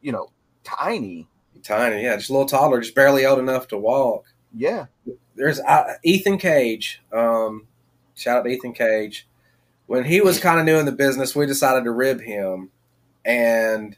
you 0.00 0.12
know, 0.12 0.30
tiny. 0.64 1.28
tiny. 1.62 2.02
Yeah, 2.02 2.16
just 2.16 2.30
a 2.30 2.32
little 2.32 2.48
taller, 2.48 2.80
just 2.80 2.94
barely 2.94 3.24
old 3.26 3.38
enough 3.38 3.68
to 3.68 3.78
walk. 3.78 4.24
Yeah, 4.54 4.86
there's 5.34 5.60
uh, 5.60 5.94
Ethan 6.02 6.38
Cage. 6.38 7.02
Um, 7.12 7.66
shout 8.14 8.38
out 8.38 8.42
to 8.44 8.50
Ethan 8.50 8.72
Cage. 8.72 9.28
When 9.86 10.04
he 10.04 10.20
was 10.20 10.38
kind 10.40 10.58
of 10.58 10.64
new 10.66 10.78
in 10.78 10.86
the 10.86 10.92
business, 10.92 11.36
we 11.36 11.44
decided 11.46 11.84
to 11.84 11.90
rib 11.92 12.20
him, 12.22 12.70
and 13.24 13.96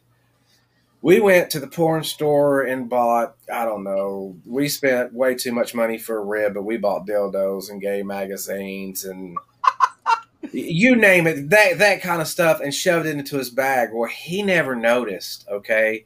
we 1.00 1.20
went 1.20 1.50
to 1.50 1.60
the 1.60 1.68
porn 1.68 2.02
store 2.04 2.62
and 2.62 2.88
bought. 2.88 3.36
I 3.52 3.64
don't 3.64 3.84
know. 3.84 4.36
We 4.44 4.68
spent 4.68 5.12
way 5.12 5.34
too 5.34 5.52
much 5.52 5.74
money 5.74 5.98
for 5.98 6.18
a 6.18 6.24
rib, 6.24 6.54
but 6.54 6.64
we 6.64 6.76
bought 6.76 7.06
dildos 7.06 7.70
and 7.70 7.80
gay 7.80 8.02
magazines 8.02 9.04
and 9.04 9.36
you 10.52 10.96
name 10.96 11.26
it, 11.26 11.50
that 11.50 11.78
that 11.78 12.02
kind 12.02 12.20
of 12.20 12.28
stuff, 12.28 12.60
and 12.60 12.74
shoved 12.74 13.06
it 13.06 13.16
into 13.16 13.36
his 13.36 13.50
bag. 13.50 13.90
Well, 13.92 14.08
he 14.08 14.42
never 14.42 14.74
noticed. 14.74 15.46
Okay, 15.48 16.04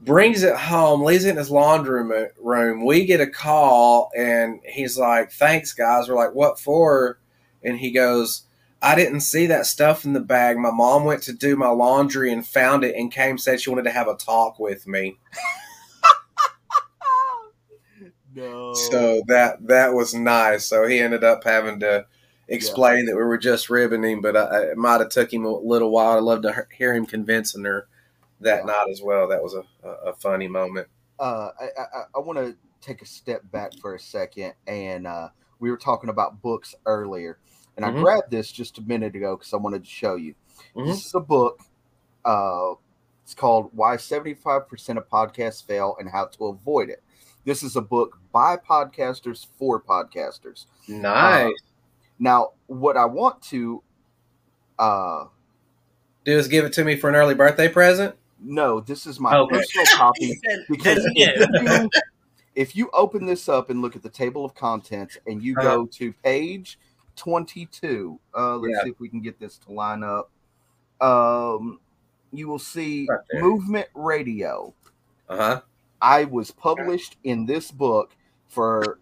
brings 0.00 0.42
it 0.42 0.56
home, 0.56 1.02
leaves 1.02 1.24
it 1.26 1.30
in 1.30 1.36
his 1.36 1.50
laundry 1.50 2.30
room. 2.38 2.84
We 2.84 3.04
get 3.04 3.20
a 3.20 3.26
call, 3.26 4.10
and 4.16 4.60
he's 4.64 4.96
like, 4.96 5.30
"Thanks, 5.30 5.74
guys." 5.74 6.08
We're 6.08 6.16
like, 6.16 6.34
"What 6.34 6.58
for?" 6.58 7.18
And 7.62 7.78
he 7.78 7.90
goes, 7.90 8.44
"I 8.82 8.94
didn't 8.94 9.20
see 9.20 9.46
that 9.46 9.66
stuff 9.66 10.04
in 10.04 10.12
the 10.12 10.20
bag. 10.20 10.58
My 10.58 10.70
mom 10.70 11.04
went 11.04 11.22
to 11.24 11.32
do 11.32 11.56
my 11.56 11.68
laundry 11.68 12.32
and 12.32 12.46
found 12.46 12.84
it, 12.84 12.94
and 12.96 13.12
came 13.12 13.38
said 13.38 13.60
she 13.60 13.70
wanted 13.70 13.84
to 13.84 13.90
have 13.92 14.08
a 14.08 14.16
talk 14.16 14.58
with 14.58 14.86
me." 14.86 15.18
no. 18.34 19.12
So 19.12 19.22
that 19.26 19.66
that 19.66 19.94
was 19.94 20.14
nice. 20.14 20.66
So 20.66 20.86
he 20.86 21.00
ended 21.00 21.24
up 21.24 21.44
having 21.44 21.80
to 21.80 22.06
explain 22.48 23.06
that 23.06 23.16
we 23.16 23.22
were 23.22 23.38
just 23.38 23.70
ribbing 23.70 24.02
him, 24.04 24.20
but 24.20 24.36
I, 24.36 24.70
it 24.70 24.76
might 24.76 25.00
have 25.00 25.08
took 25.10 25.32
him 25.32 25.44
a 25.44 25.52
little 25.52 25.90
while. 25.90 26.16
I'd 26.16 26.22
love 26.22 26.42
to 26.42 26.66
hear 26.76 26.94
him 26.94 27.06
convincing 27.06 27.64
her 27.64 27.88
that 28.40 28.64
Yeah. 28.64 28.66
night 28.66 28.86
as 28.90 29.02
well. 29.02 29.28
That 29.28 29.42
was 29.42 29.54
a, 29.54 29.64
a, 29.84 29.90
a 30.10 30.14
funny 30.14 30.48
moment. 30.48 30.88
uh, 31.18 31.50
I, 31.60 31.64
I, 31.80 32.02
I 32.16 32.18
want 32.20 32.38
to 32.38 32.56
take 32.80 33.02
a 33.02 33.06
step 33.06 33.42
back 33.50 33.76
for 33.76 33.94
a 33.94 34.00
second, 34.00 34.54
and 34.66 35.06
uh, 35.06 35.28
we 35.58 35.70
were 35.70 35.76
talking 35.76 36.10
about 36.10 36.40
books 36.42 36.74
earlier, 36.86 37.38
and 37.82 37.94
Mhm. 37.94 37.98
I 37.98 38.02
grabbed 38.02 38.30
this 38.30 38.52
just 38.52 38.78
a 38.78 38.82
minute 38.82 39.14
ago 39.16 39.36
because 39.36 39.52
I 39.52 39.56
wanted 39.56 39.84
to 39.84 39.90
show 39.90 40.14
you. 40.16 40.34
Mhm. 40.76 40.86
This 40.86 41.06
is 41.06 41.14
a 41.14 41.20
book. 41.20 41.60
Uh, 42.24 42.74
it's 43.24 43.34
called 43.34 43.70
"Why 43.72 43.96
Seventy 43.96 44.34
Five 44.34 44.68
Percent 44.68 44.98
of 44.98 45.08
Podcasts 45.08 45.64
Fail 45.64 45.96
and 45.98 46.08
How 46.08 46.26
to 46.26 46.46
Avoid 46.46 46.90
It." 46.90 47.02
This 47.44 47.62
is 47.62 47.76
a 47.76 47.80
book 47.80 48.18
by 48.32 48.56
podcasters 48.56 49.46
for 49.58 49.80
podcasters. 49.80 50.66
Nice. 50.88 51.54
Now, 52.18 52.50
what 52.66 52.96
I 52.98 53.06
want 53.06 53.40
to 53.44 53.82
uh, 54.78 55.26
Do 56.24 56.38
is 56.38 56.48
give 56.48 56.64
it 56.64 56.72
to 56.74 56.84
me 56.84 56.96
for 56.96 57.08
an 57.08 57.14
early 57.16 57.34
birthday 57.34 57.68
present. 57.68 58.14
no, 58.42 58.80
this 58.80 59.06
is 59.06 59.20
my 59.20 59.36
Okay. 59.36 59.56
personal 59.56 59.86
copy. 59.96 60.40
because 60.70 61.02
if, 61.14 61.62
you, 61.62 61.90
if 62.54 62.76
you 62.76 62.90
open 62.94 63.26
this 63.26 63.48
up 63.48 63.68
and 63.70 63.82
look 63.82 63.94
at 63.96 64.02
the 64.02 64.08
table 64.08 64.44
of 64.44 64.54
contents 64.54 65.18
and 65.26 65.42
you 65.42 65.54
Uh-huh. 65.58 65.76
go 65.76 65.86
to 65.86 66.12
page 66.22 66.78
22. 67.20 68.18
Uh, 68.36 68.56
let's 68.56 68.74
Yeah. 68.76 68.82
see 68.84 68.90
if 68.90 68.98
we 69.00 69.08
can 69.08 69.20
get 69.20 69.38
this 69.38 69.58
to 69.58 69.72
line 69.72 70.02
up. 70.02 70.30
Um, 71.00 71.80
you 72.32 72.48
will 72.48 72.58
see 72.58 73.06
Right. 73.08 73.20
Movement 73.42 73.88
Radio. 73.94 74.74
Uh 75.28 75.36
huh. 75.36 75.60
I 76.00 76.24
was 76.24 76.50
published 76.50 77.16
in 77.24 77.46
this 77.46 77.70
book 77.70 78.16
for. 78.48 78.98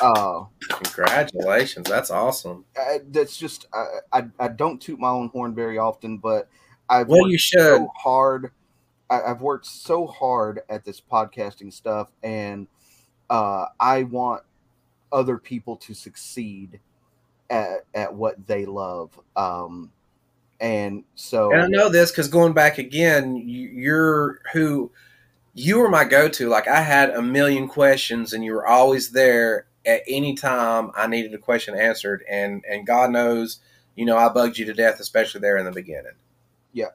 Uh, 0.00 0.44
Congratulations. 0.68 1.88
That's 1.88 2.10
awesome. 2.12 2.64
uh, 2.80 2.98
that's 3.08 3.36
just 3.36 3.66
I, 3.72 3.86
I 4.12 4.28
I 4.38 4.48
don't 4.48 4.80
toot 4.80 5.00
my 5.00 5.08
own 5.08 5.28
horn 5.30 5.54
very 5.56 5.76
often, 5.78 6.18
but 6.18 6.48
I've 6.88 7.08
Well, 7.08 7.22
worked 7.22 7.32
you 7.32 7.38
should. 7.38 7.58
so 7.58 7.88
hard. 7.96 8.52
I, 9.10 9.22
I've 9.22 9.40
worked 9.42 9.66
so 9.66 10.06
hard 10.06 10.60
at 10.68 10.84
this 10.84 11.00
podcasting 11.00 11.72
stuff, 11.72 12.12
and 12.22 12.68
uh, 13.28 13.66
I 13.80 14.04
want 14.04 14.44
other 15.10 15.36
people 15.38 15.76
to 15.78 15.94
succeed 15.94 16.78
at 17.50 17.86
at 17.94 18.14
what 18.14 18.46
they 18.46 18.66
love. 18.66 19.18
Um, 19.36 19.90
and 20.60 21.04
so 21.14 21.52
And 21.52 21.62
I 21.62 21.66
know 21.68 21.88
this 21.88 22.10
because 22.10 22.28
going 22.28 22.52
back 22.52 22.78
again, 22.78 23.36
you, 23.36 23.68
you're 23.68 24.40
who 24.52 24.90
you 25.54 25.78
were 25.78 25.88
my 25.88 26.04
go-to. 26.04 26.48
Like 26.48 26.68
I 26.68 26.80
had 26.80 27.10
a 27.10 27.22
million 27.22 27.68
questions, 27.68 28.32
and 28.32 28.44
you 28.44 28.52
were 28.52 28.66
always 28.66 29.10
there 29.10 29.66
at 29.86 30.02
any 30.06 30.34
time 30.34 30.90
I 30.94 31.06
needed 31.06 31.34
a 31.34 31.38
question 31.38 31.74
answered. 31.74 32.24
And 32.28 32.64
and 32.68 32.86
God 32.86 33.10
knows, 33.10 33.60
you 33.94 34.04
know, 34.04 34.16
I 34.16 34.28
bugged 34.28 34.58
you 34.58 34.66
to 34.66 34.74
death, 34.74 35.00
especially 35.00 35.40
there 35.40 35.56
in 35.56 35.64
the 35.64 35.72
beginning. 35.72 36.12
Yeah. 36.72 36.90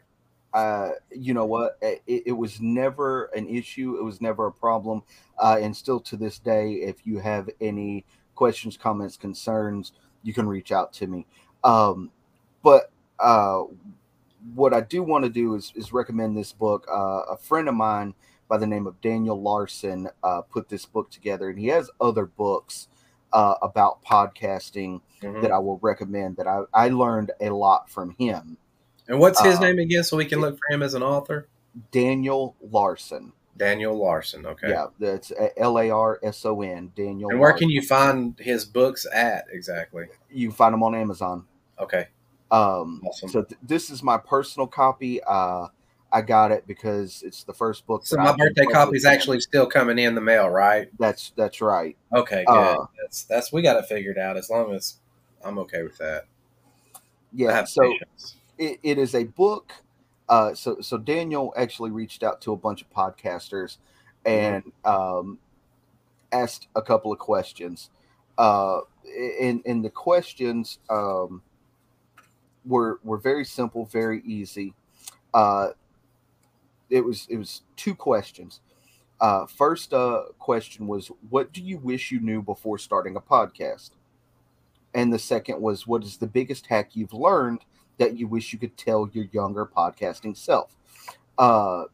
Uh, 0.54 0.92
you 1.10 1.34
know 1.34 1.46
what? 1.46 1.80
It, 1.82 2.04
it 2.06 2.38
was 2.38 2.62
never 2.62 3.26
an 3.36 3.50
issue. 3.50 3.98
It 3.98 4.04
was 4.04 4.22
never 4.22 4.46
a 4.46 4.52
problem. 4.52 5.02
Uh, 5.42 5.58
and 5.60 5.76
still 5.76 6.00
to 6.02 6.16
this 6.16 6.38
day, 6.38 6.74
if 6.74 7.08
you 7.08 7.18
have 7.18 7.50
any 7.60 8.06
questions, 8.36 8.78
comments, 8.78 9.18
concerns, 9.18 9.94
you 10.24 10.34
can 10.34 10.48
reach 10.48 10.72
out 10.72 10.94
to 10.94 11.08
me. 11.08 11.26
Um, 11.64 12.12
but 12.64 12.92
uh, 13.20 13.64
what 14.56 14.74
I 14.74 14.82
do 14.82 15.04
want 15.04 15.24
to 15.26 15.30
do 15.30 15.56
is, 15.56 15.72
is 15.76 15.94
recommend 15.94 16.36
this 16.38 16.52
book. 16.52 16.88
Uh, 16.92 17.22
a 17.32 17.38
friend 17.38 17.68
of 17.70 17.76
mine 17.76 18.14
by 18.48 18.58
the 18.58 18.68
name 18.68 18.88
of 18.88 19.00
Daniel 19.02 19.42
Larson 19.42 20.10
uh, 20.24 20.42
put 20.42 20.70
this 20.70 20.86
book 20.86 21.10
together, 21.10 21.50
and 21.50 21.60
he 21.60 21.68
has 21.68 21.90
other 22.00 22.26
books 22.26 22.88
uh, 23.32 23.56
about 23.62 24.04
podcasting 24.04 25.02
Mhm. 25.22 25.42
that 25.42 25.52
I 25.52 25.58
will 25.58 25.80
recommend 25.82 26.38
that 26.38 26.48
I, 26.48 26.64
I 26.74 26.90
learned 26.90 27.32
a 27.40 27.50
lot 27.50 27.90
from 27.90 28.12
him. 28.12 28.58
And 29.08 29.20
what's 29.20 29.42
his 29.42 29.58
uh, 29.58 29.62
name 29.62 29.80
again, 29.80 30.04
so 30.04 30.18
we 30.18 30.26
can 30.26 30.40
look 30.40 30.58
for 30.58 30.74
him 30.74 30.84
as 30.84 30.94
an 30.94 31.02
author? 31.04 31.48
Daniel 31.92 32.56
Larson. 32.62 33.34
Daniel 33.58 33.98
Larson. 33.98 34.46
Okay. 34.46 34.70
Yeah, 34.70 34.88
that's 35.00 35.32
L 35.58 35.80
A 35.80 35.90
R 35.90 36.20
S 36.24 36.46
O 36.46 36.62
N. 36.62 36.92
Daniel. 36.96 37.30
And 37.30 37.40
where 37.40 37.54
can 37.54 37.70
you 37.70 37.82
find 37.82 38.38
his 38.40 38.66
books 38.66 39.06
at 39.14 39.46
exactly? 39.52 40.06
You 40.30 40.48
can 40.50 40.56
find 40.56 40.74
them 40.74 40.84
on 40.84 40.96
Amazon. 40.96 41.46
Okay. 41.80 42.08
Um, 42.52 43.02
Awesome. 43.08 43.30
So 43.30 43.44
th- 43.44 43.60
this 43.64 43.90
is 43.90 44.04
my 44.04 44.18
personal 44.18 44.68
copy. 44.68 45.22
Uh, 45.24 45.68
I 46.12 46.22
got 46.22 46.52
it 46.52 46.68
because 46.68 47.24
it's 47.26 47.44
the 47.44 47.54
first 47.54 47.88
book. 47.88 48.06
So 48.06 48.18
my 48.18 48.36
birthday 48.36 48.66
copy 48.66 48.98
is 48.98 49.06
actually 49.06 49.40
still 49.40 49.66
coming 49.66 49.98
in 49.98 50.14
the 50.14 50.22
mail, 50.22 50.48
right? 50.48 50.88
That's 51.00 51.34
that's 51.36 51.60
right. 51.60 51.98
Okay, 52.16 52.46
good. 52.46 52.54
Uh, 52.54 52.86
that's 53.02 53.24
that's 53.24 53.52
we 53.52 53.64
got 53.64 53.78
it 53.78 53.88
figured 53.88 54.20
out. 54.20 54.38
As 54.38 54.50
long 54.50 54.74
as 54.74 54.98
I'm 55.44 55.58
okay 55.60 55.82
with 55.82 55.98
that. 55.98 56.26
Yeah. 57.34 57.64
So 57.64 57.96
it, 58.60 58.80
it 58.84 58.98
is 59.00 59.16
a 59.16 59.24
book. 59.24 59.74
Uh, 60.30 60.54
so 60.54 60.80
so 60.82 60.98
Daniel 60.98 61.54
actually 61.58 61.92
reached 61.92 62.24
out 62.24 62.42
to 62.42 62.54
a 62.54 62.58
bunch 62.58 62.82
of 62.82 62.90
podcasters 62.92 63.78
and 64.26 64.64
um, 64.86 65.38
asked 66.32 66.68
a 66.76 66.82
couple 66.82 67.12
of 67.12 67.20
questions. 67.20 67.90
Uh, 68.38 68.80
and 69.40 69.62
and 69.66 69.84
the 69.84 69.90
questions 69.90 70.80
um, 70.90 71.42
were 72.66 73.00
were 73.04 73.18
very 73.18 73.46
simple, 73.46 73.86
very 73.86 74.22
easy. 74.26 74.74
Uh, 75.34 75.70
it 76.90 77.04
was 77.04 77.28
it 77.30 77.38
was 77.38 77.64
two 77.76 77.96
questions. 77.96 78.62
Uh, 79.20 79.46
first 79.46 79.94
uh, 79.94 80.24
question 80.40 80.88
was, 80.88 81.12
"What 81.30 81.54
do 81.54 81.62
you 81.62 81.78
wish 81.78 82.12
you 82.12 82.20
knew 82.20 82.42
before 82.42 82.78
starting 82.78 83.16
a 83.16 83.22
podcast?" 83.22 83.92
And 84.94 85.12
the 85.12 85.20
second 85.20 85.62
was, 85.62 85.86
"What 85.86 86.04
is 86.04 86.18
the 86.18 86.28
biggest 86.28 86.68
hack 86.68 86.96
you've 86.96 87.14
learned 87.14 87.60
that 87.98 88.18
you 88.18 88.28
wish 88.28 88.54
you 88.54 88.60
could 88.60 88.76
tell 88.78 89.10
your 89.14 89.26
younger 89.32 89.66
podcasting 89.66 90.36
self?" 90.36 90.76
Uh, 91.38 91.86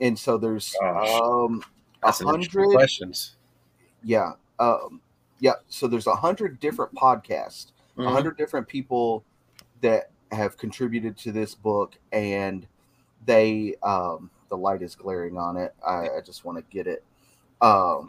and 0.00 0.18
so 0.18 0.36
there's 0.38 0.74
Gosh. 0.80 1.08
um, 1.20 1.62
a 2.02 2.12
hundred 2.12 2.70
questions. 2.70 3.36
yeah 4.02 4.32
um 4.58 5.00
yeah 5.40 5.54
so 5.68 5.86
there's 5.86 6.06
a 6.06 6.14
hundred 6.14 6.60
different 6.60 6.92
podcasts 6.94 7.72
a 7.96 8.02
Mhm. 8.02 8.12
hundred 8.12 8.36
different 8.36 8.68
people 8.68 9.24
that 9.80 10.10
have 10.30 10.56
contributed 10.58 11.16
to 11.16 11.32
this 11.32 11.54
book 11.54 11.96
and 12.12 12.66
they 13.24 13.74
um 13.82 14.30
the 14.48 14.56
light 14.56 14.82
is 14.82 14.94
glaring 14.94 15.38
on 15.38 15.56
it 15.56 15.74
i, 15.86 16.08
I 16.10 16.20
just 16.24 16.44
want 16.44 16.58
to 16.58 16.64
get 16.70 16.86
it 16.86 17.02
um 17.62 18.06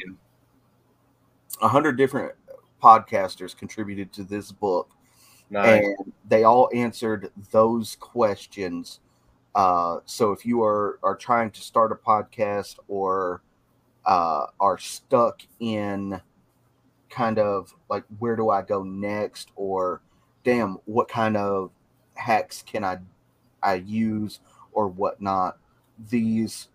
a 1.61 1.67
hundred 1.67 1.93
different 1.97 2.33
podcasters 2.83 3.55
contributed 3.55 4.11
to 4.13 4.23
this 4.23 4.51
book 4.51 4.89
Nice. 5.49 5.83
and 5.83 6.13
they 6.27 6.43
all 6.43 6.69
answered 6.73 7.31
those 7.51 7.95
questions. 7.99 8.99
Uh, 9.53 9.99
so 10.05 10.31
if 10.31 10.45
you 10.45 10.63
are 10.63 10.99
are 11.03 11.15
trying 11.15 11.51
to 11.51 11.61
start 11.61 11.91
a 11.91 11.95
podcast 11.95 12.77
or 12.87 13.41
uh, 14.05 14.47
are 14.59 14.77
stuck 14.77 15.41
in 15.59 16.19
kind 17.09 17.39
of 17.39 17.73
like 17.89 18.03
where 18.19 18.35
do 18.35 18.49
I 18.49 18.61
go 18.61 18.83
next, 18.83 19.51
or 19.55 20.01
damn, 20.43 20.77
what 20.85 21.07
kind 21.07 21.37
of 21.37 21.71
hacks 22.15 22.63
can 22.65 22.83
I 22.83 22.97
I 23.63 23.75
use 23.75 24.39
or 24.73 24.87
whatnot, 24.87 25.57
these 26.09 26.67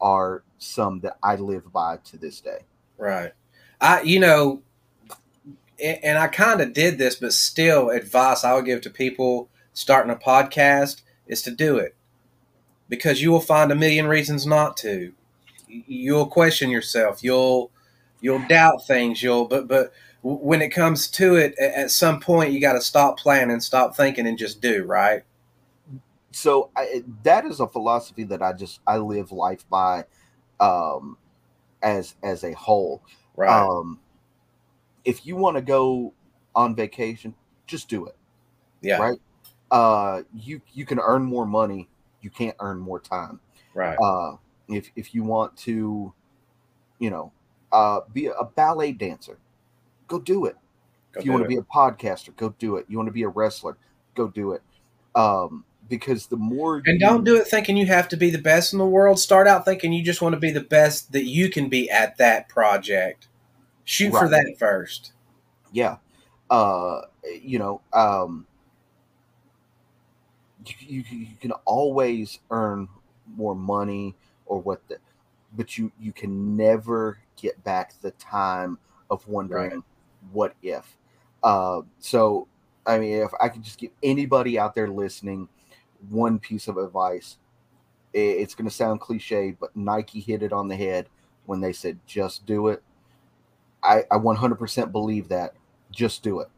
are 0.00 0.42
some 0.58 1.00
that 1.00 1.18
I 1.22 1.36
live 1.36 1.72
by 1.72 1.98
to 1.98 2.16
this 2.16 2.40
day. 2.40 2.60
Right. 2.98 3.32
I, 3.80 4.02
you 4.02 4.18
know, 4.18 4.62
and 5.82 6.18
I 6.18 6.28
kind 6.28 6.60
of 6.60 6.72
did 6.72 6.98
this, 6.98 7.16
but 7.16 7.32
still, 7.32 7.90
advice 7.90 8.44
I 8.44 8.54
would 8.54 8.66
give 8.66 8.80
to 8.82 8.90
people 8.90 9.48
starting 9.72 10.12
a 10.12 10.16
podcast 10.16 11.02
is 11.26 11.42
to 11.42 11.50
do 11.50 11.76
it 11.78 11.94
because 12.88 13.22
you 13.22 13.30
will 13.30 13.40
find 13.40 13.70
a 13.72 13.76
million 13.76 14.06
reasons 14.06 14.46
not 14.46 14.76
to. 14.78 15.12
You'll 15.68 16.26
question 16.26 16.70
yourself. 16.70 17.22
You'll 17.22 17.70
you'll 18.20 18.44
doubt 18.48 18.86
things. 18.86 19.22
You'll 19.22 19.46
but 19.46 19.68
but 19.68 19.92
when 20.22 20.60
it 20.62 20.70
comes 20.70 21.08
to 21.12 21.36
it, 21.36 21.58
at 21.58 21.90
some 21.90 22.20
point 22.20 22.52
you 22.52 22.60
got 22.60 22.74
to 22.74 22.80
stop 22.82 23.18
planning, 23.18 23.60
stop 23.60 23.96
thinking, 23.96 24.26
and 24.26 24.38
just 24.38 24.60
do. 24.60 24.84
Right. 24.84 25.22
so 26.32 26.70
I, 26.76 27.02
that 27.24 27.44
is 27.44 27.60
a 27.60 27.66
philosophy 27.66 28.24
that 28.24 28.42
I 28.42 28.52
just 28.52 28.80
I 28.86 28.98
live 28.98 29.32
life 29.32 29.68
by 29.68 30.04
um 30.60 31.16
as 31.82 32.14
as 32.22 32.44
a 32.44 32.52
whole 32.52 33.02
Right. 33.36 33.62
um 33.62 33.98
if 35.04 35.26
you 35.26 35.36
want 35.36 35.56
to 35.56 35.62
go 35.62 36.12
on 36.54 36.74
vacation 36.74 37.34
just 37.66 37.88
do 37.88 38.06
it 38.06 38.16
yeah. 38.82 38.98
right 38.98 39.18
uh 39.70 40.22
you 40.34 40.60
you 40.72 40.84
can 40.84 40.98
earn 40.98 41.22
more 41.22 41.46
money 41.46 41.88
you 42.20 42.30
can't 42.30 42.56
earn 42.60 42.78
more 42.78 43.00
time 43.00 43.40
Right. 43.74 43.96
uh 44.02 44.36
if 44.68 44.90
if 44.96 45.14
you 45.14 45.22
want 45.22 45.56
to 45.58 46.12
you 46.98 47.10
know 47.10 47.32
uh 47.72 48.00
be 48.12 48.26
a 48.26 48.44
ballet 48.44 48.92
dancer 48.92 49.38
go 50.08 50.18
do 50.18 50.46
it 50.46 50.56
Go 51.12 51.20
if 51.20 51.26
you 51.26 51.32
want 51.32 51.44
to 51.44 51.48
be 51.48 51.56
a 51.56 51.62
podcaster 51.62 52.34
go 52.36 52.54
do 52.58 52.76
it 52.76 52.86
you 52.88 52.96
want 52.96 53.06
to 53.08 53.12
be 53.12 53.22
a 53.22 53.28
wrestler 53.28 53.76
go 54.14 54.28
do 54.28 54.52
it 54.52 54.62
um 55.14 55.64
because 55.88 56.26
the 56.26 56.36
more 56.36 56.76
And 56.86 57.00
you- 57.00 57.06
don't 57.06 57.24
do 57.24 57.36
it 57.36 57.46
thinking 57.48 57.76
you 57.76 57.86
have 57.86 58.08
to 58.08 58.16
be 58.16 58.30
the 58.30 58.38
best 58.38 58.72
in 58.72 58.78
the 58.78 58.86
world. 58.86 59.18
Start 59.18 59.48
out 59.48 59.64
thinking 59.64 59.92
you 59.92 60.04
just 60.04 60.22
want 60.22 60.34
to 60.34 60.38
be 60.40 60.52
the 60.52 60.60
best 60.60 61.10
that 61.10 61.24
you 61.24 61.50
can 61.50 61.68
be 61.68 61.90
at 61.90 62.16
that 62.18 62.48
project. 62.48 63.26
Shoot 63.84 64.12
for 64.12 64.28
that 64.28 64.54
first. 64.58 65.12
yeah 65.72 65.96
uh 66.50 67.02
you 67.42 67.58
know 67.58 67.80
um 67.92 68.46
you, 70.66 71.02
you, 71.08 71.18
you 71.18 71.36
can 71.40 71.52
always 71.64 72.40
earn 72.50 72.88
more 73.36 73.54
money 73.54 74.14
or 74.46 74.60
what 74.60 74.86
the 74.88 74.98
but 75.56 75.78
you 75.78 75.90
you 75.98 76.12
can 76.12 76.56
never 76.56 77.18
get 77.36 77.62
back 77.64 77.94
the 78.02 78.10
time 78.12 78.78
of 79.10 79.26
wondering 79.28 79.70
Right. 79.70 79.82
what 80.32 80.54
if 80.62 80.96
uh 81.42 81.82
so 81.98 82.46
i 82.86 82.98
mean 82.98 83.22
if 83.22 83.30
i 83.40 83.48
could 83.48 83.62
just 83.62 83.78
give 83.78 83.90
anybody 84.02 84.58
out 84.58 84.74
there 84.74 84.88
listening 84.88 85.48
one 86.08 86.38
piece 86.38 86.68
of 86.68 86.76
advice 86.76 87.38
it's 88.12 88.54
going 88.54 88.68
to 88.68 88.74
sound 88.74 89.00
cliche 89.00 89.52
but 89.58 89.74
nike 89.76 90.20
hit 90.20 90.42
it 90.42 90.52
on 90.52 90.68
the 90.68 90.76
head 90.76 91.08
when 91.46 91.60
they 91.60 91.72
said 91.72 91.98
just 92.06 92.44
do 92.46 92.68
it 92.68 92.82
i 93.82 94.04
i 94.10 94.16
100% 94.18 94.92
believe 94.92 95.28
that 95.28 95.54
just 95.90 96.22
do 96.22 96.40
it 96.40 96.48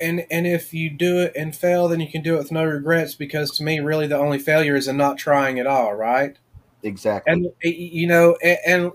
And 0.00 0.26
and 0.30 0.46
if 0.46 0.72
you 0.72 0.90
do 0.90 1.18
it 1.20 1.32
and 1.36 1.54
fail, 1.54 1.88
then 1.88 2.00
you 2.00 2.10
can 2.10 2.22
do 2.22 2.34
it 2.36 2.38
with 2.38 2.52
no 2.52 2.64
regrets 2.64 3.14
because 3.14 3.50
to 3.52 3.62
me, 3.62 3.80
really, 3.80 4.06
the 4.06 4.16
only 4.18 4.38
failure 4.38 4.74
is 4.76 4.88
in 4.88 4.96
not 4.96 5.18
trying 5.18 5.58
at 5.60 5.66
all. 5.66 5.94
Right. 5.94 6.38
exactly 6.82 7.34
And 7.34 7.46
you 7.62 8.06
know, 8.06 8.36
and, 8.42 8.58
and 8.66 8.92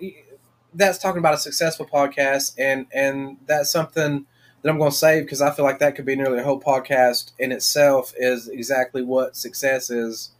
that's 0.74 0.98
talking 0.98 1.20
about 1.20 1.34
a 1.36 1.38
successful 1.38 1.88
podcast, 1.88 2.54
and 2.58 2.88
and 2.94 3.38
that's 3.48 3.72
something 3.72 4.26
that 4.62 4.70
I'm 4.70 4.80
going 4.80 4.92
to 4.92 4.98
save 4.98 5.24
because 5.24 5.42
I 5.42 5.52
feel 5.52 5.66
like 5.66 5.80
that 5.80 5.96
could 5.96 6.06
be 6.06 6.16
nearly 6.16 6.40
a 6.40 6.44
whole 6.44 6.60
podcast 6.62 7.32
in 7.40 7.52
itself. 7.52 8.14
Is 8.18 8.48
exactly 8.48 9.04
what 9.04 9.36
success 9.38 9.90
is 9.90 10.32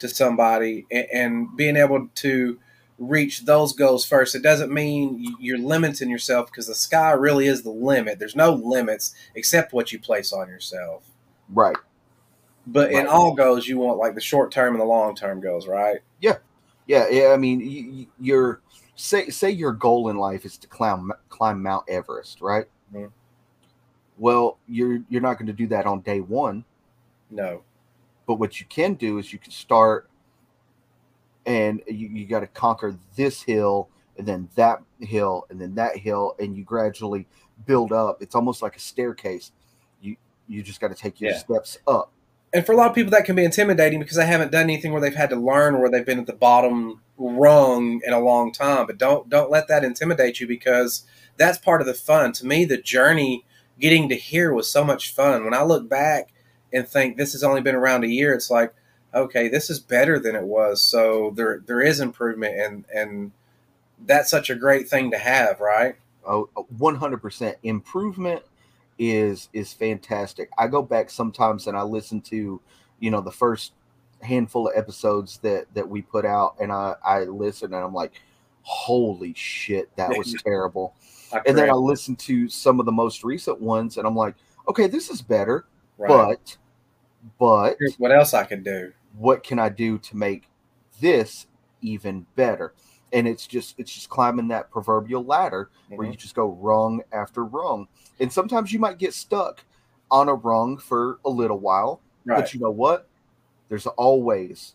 to 0.00 0.08
somebody, 0.08 0.86
and, 0.90 1.06
and 1.12 1.56
being 1.56 1.76
able 1.76 2.08
to 2.16 2.58
reach 3.00 3.46
those 3.46 3.72
goals 3.72 4.04
first. 4.04 4.34
It 4.34 4.42
doesn't 4.42 4.70
mean 4.70 5.34
you're 5.40 5.58
limiting 5.58 6.10
yourself 6.10 6.46
because 6.50 6.66
the 6.66 6.74
sky 6.74 7.12
really 7.12 7.46
is 7.46 7.62
the 7.62 7.70
limit. 7.70 8.18
There's 8.18 8.36
no 8.36 8.52
limits 8.52 9.14
except 9.34 9.72
what 9.72 9.90
you 9.90 9.98
place 9.98 10.32
on 10.32 10.48
yourself. 10.48 11.02
Right. 11.48 11.76
But 12.66 12.92
in 12.92 13.06
all 13.06 13.34
goals, 13.34 13.66
you 13.66 13.78
want 13.78 13.98
like 13.98 14.14
the 14.14 14.20
short 14.20 14.52
term 14.52 14.74
and 14.74 14.80
the 14.80 14.84
long 14.86 15.16
term 15.16 15.40
goals, 15.40 15.66
right? 15.66 16.00
Yeah, 16.20 16.36
yeah. 16.86 17.08
Yeah. 17.10 17.28
I 17.28 17.38
mean, 17.38 17.60
you, 17.60 17.66
you- 17.90 18.06
your 18.20 18.60
say 18.96 19.30
say 19.30 19.50
your 19.50 19.72
goal 19.72 20.10
in 20.10 20.16
life 20.18 20.44
is 20.44 20.58
to 20.58 20.68
climb 20.68 21.10
climb 21.30 21.62
Mount 21.62 21.88
Everest, 21.88 22.42
right? 22.42 22.66
Mhm. 22.94 23.10
Well, 24.18 24.58
you're 24.68 24.98
you're 25.08 25.22
not 25.22 25.38
going 25.38 25.46
to 25.46 25.54
do 25.54 25.66
that 25.68 25.86
on 25.86 26.00
day 26.00 26.20
one. 26.20 26.64
No. 27.30 27.62
But 28.26 28.34
what 28.34 28.60
you 28.60 28.66
can 28.66 28.92
do 28.94 29.16
is 29.16 29.32
you 29.32 29.38
can 29.38 29.50
start, 29.52 30.09
and 31.50 31.82
you, 31.88 32.08
you 32.08 32.26
got 32.26 32.40
to 32.40 32.46
conquer 32.46 32.96
this 33.16 33.42
hill, 33.42 33.88
and 34.16 34.26
then 34.26 34.48
that 34.54 34.78
hill, 35.00 35.46
and 35.50 35.60
then 35.60 35.74
that 35.74 35.96
hill, 35.96 36.36
and 36.38 36.56
you 36.56 36.62
gradually 36.62 37.26
build 37.66 37.92
up. 37.92 38.22
It's 38.22 38.34
almost 38.34 38.62
like 38.62 38.76
a 38.76 38.80
staircase. 38.80 39.50
You 40.00 40.16
you 40.46 40.62
just 40.62 40.80
got 40.80 40.88
to 40.88 40.94
take 40.94 41.20
your 41.20 41.32
Yeah. 41.32 41.38
steps 41.38 41.78
up. 41.86 42.12
And 42.52 42.66
for 42.66 42.72
a 42.72 42.76
lot 42.76 42.88
of 42.90 42.94
people, 42.94 43.10
that 43.12 43.24
can 43.24 43.36
be 43.36 43.44
intimidating 43.44 44.00
because 44.00 44.16
they 44.16 44.26
haven't 44.26 44.50
done 44.50 44.64
anything 44.64 44.92
where 44.92 45.00
they've 45.00 45.14
had 45.14 45.30
to 45.30 45.36
learn 45.36 45.78
where 45.80 45.88
they've 45.90 46.06
been 46.06 46.18
at 46.18 46.26
the 46.26 46.32
bottom 46.32 47.00
rung 47.16 48.00
in 48.04 48.12
a 48.12 48.18
long 48.20 48.52
time. 48.52 48.86
But 48.86 48.98
don't 48.98 49.28
don't 49.28 49.50
let 49.50 49.66
that 49.68 49.84
intimidate 49.84 50.40
you 50.40 50.46
because 50.46 51.04
that's 51.36 51.58
part 51.58 51.80
of 51.80 51.86
the 51.86 51.94
fun. 51.94 52.32
To 52.34 52.46
me, 52.46 52.64
the 52.64 52.76
journey 52.80 53.44
getting 53.80 54.08
to 54.10 54.14
here 54.14 54.52
was 54.52 54.70
so 54.70 54.84
much 54.84 55.12
fun. 55.14 55.44
When 55.44 55.54
I 55.54 55.62
look 55.62 55.88
back 55.88 56.32
and 56.72 56.86
think 56.86 57.16
this 57.16 57.32
has 57.32 57.42
only 57.42 57.60
been 57.62 57.74
around 57.74 58.04
a 58.04 58.08
year, 58.08 58.34
it's 58.34 58.50
like, 58.50 58.72
okay, 59.14 59.48
this 59.48 59.70
is 59.70 59.78
better 59.80 60.18
than 60.18 60.36
it 60.36 60.44
was. 60.44 60.80
So 60.82 61.32
there 61.36 61.62
there 61.66 61.80
is 61.80 62.00
improvement, 62.00 62.58
and 62.58 62.84
and 62.94 63.32
that's 64.06 64.30
such 64.30 64.50
a 64.50 64.54
great 64.54 64.88
thing 64.88 65.10
to 65.10 65.18
have, 65.18 65.60
right? 65.60 65.94
Oh, 66.26 66.48
100% 66.78 67.54
improvement 67.62 68.42
is 68.98 69.48
is 69.52 69.72
fantastic. 69.72 70.50
I 70.58 70.66
go 70.68 70.82
back 70.82 71.10
sometimes 71.10 71.66
and 71.66 71.76
I 71.76 71.82
listen 71.82 72.20
to, 72.22 72.60
you 72.98 73.10
know, 73.10 73.20
the 73.20 73.30
first 73.32 73.72
handful 74.22 74.68
of 74.68 74.76
episodes 74.76 75.38
that 75.38 75.66
that 75.74 75.88
we 75.88 76.02
put 76.02 76.24
out 76.26 76.56
and 76.60 76.70
I 76.70 76.94
I 77.04 77.24
listen 77.24 77.72
and 77.72 77.82
I'm 77.82 77.94
like, 77.94 78.12
holy 78.62 79.32
shit, 79.34 79.94
that 79.96 80.10
was 80.16 80.34
terrible. 80.44 80.94
And 81.46 81.56
then 81.56 81.70
I 81.70 81.74
listen 81.74 82.16
to 82.16 82.48
some 82.48 82.80
of 82.80 82.86
the 82.86 82.92
most 82.92 83.24
recent 83.24 83.60
ones 83.60 83.96
and 83.96 84.06
I'm 84.06 84.16
like, 84.16 84.34
okay, 84.68 84.86
this 84.86 85.08
is 85.10 85.22
better, 85.22 85.64
Right. 85.96 86.36
but 86.38 86.56
but 87.38 87.76
Here's 87.78 87.96
what 87.96 88.12
else 88.12 88.34
I 88.34 88.44
can 88.44 88.62
do? 88.62 88.92
What 89.16 89.42
can 89.42 89.58
I 89.58 89.68
do 89.68 89.98
to 89.98 90.16
make 90.16 90.48
this 91.00 91.46
even 91.82 92.26
better? 92.36 92.72
And 93.12 93.26
it's 93.26 93.46
just 93.46 93.74
it's 93.78 93.92
just 93.92 94.08
climbing 94.08 94.48
that 94.48 94.70
proverbial 94.70 95.24
ladder 95.24 95.70
where 95.88 96.06
Mhm. 96.06 96.12
you 96.12 96.16
just 96.16 96.34
go 96.34 96.46
rung 96.46 97.02
after 97.12 97.44
rung. 97.44 97.88
And 98.20 98.32
sometimes 98.32 98.72
you 98.72 98.78
might 98.78 98.98
get 98.98 99.14
stuck 99.14 99.64
on 100.10 100.28
a 100.28 100.34
rung 100.34 100.76
for 100.78 101.18
a 101.24 101.30
little 101.30 101.58
while, 101.58 102.00
Right. 102.24 102.36
but 102.36 102.54
you 102.54 102.60
know 102.60 102.70
what? 102.70 103.08
There's 103.68 103.86
always 103.86 104.74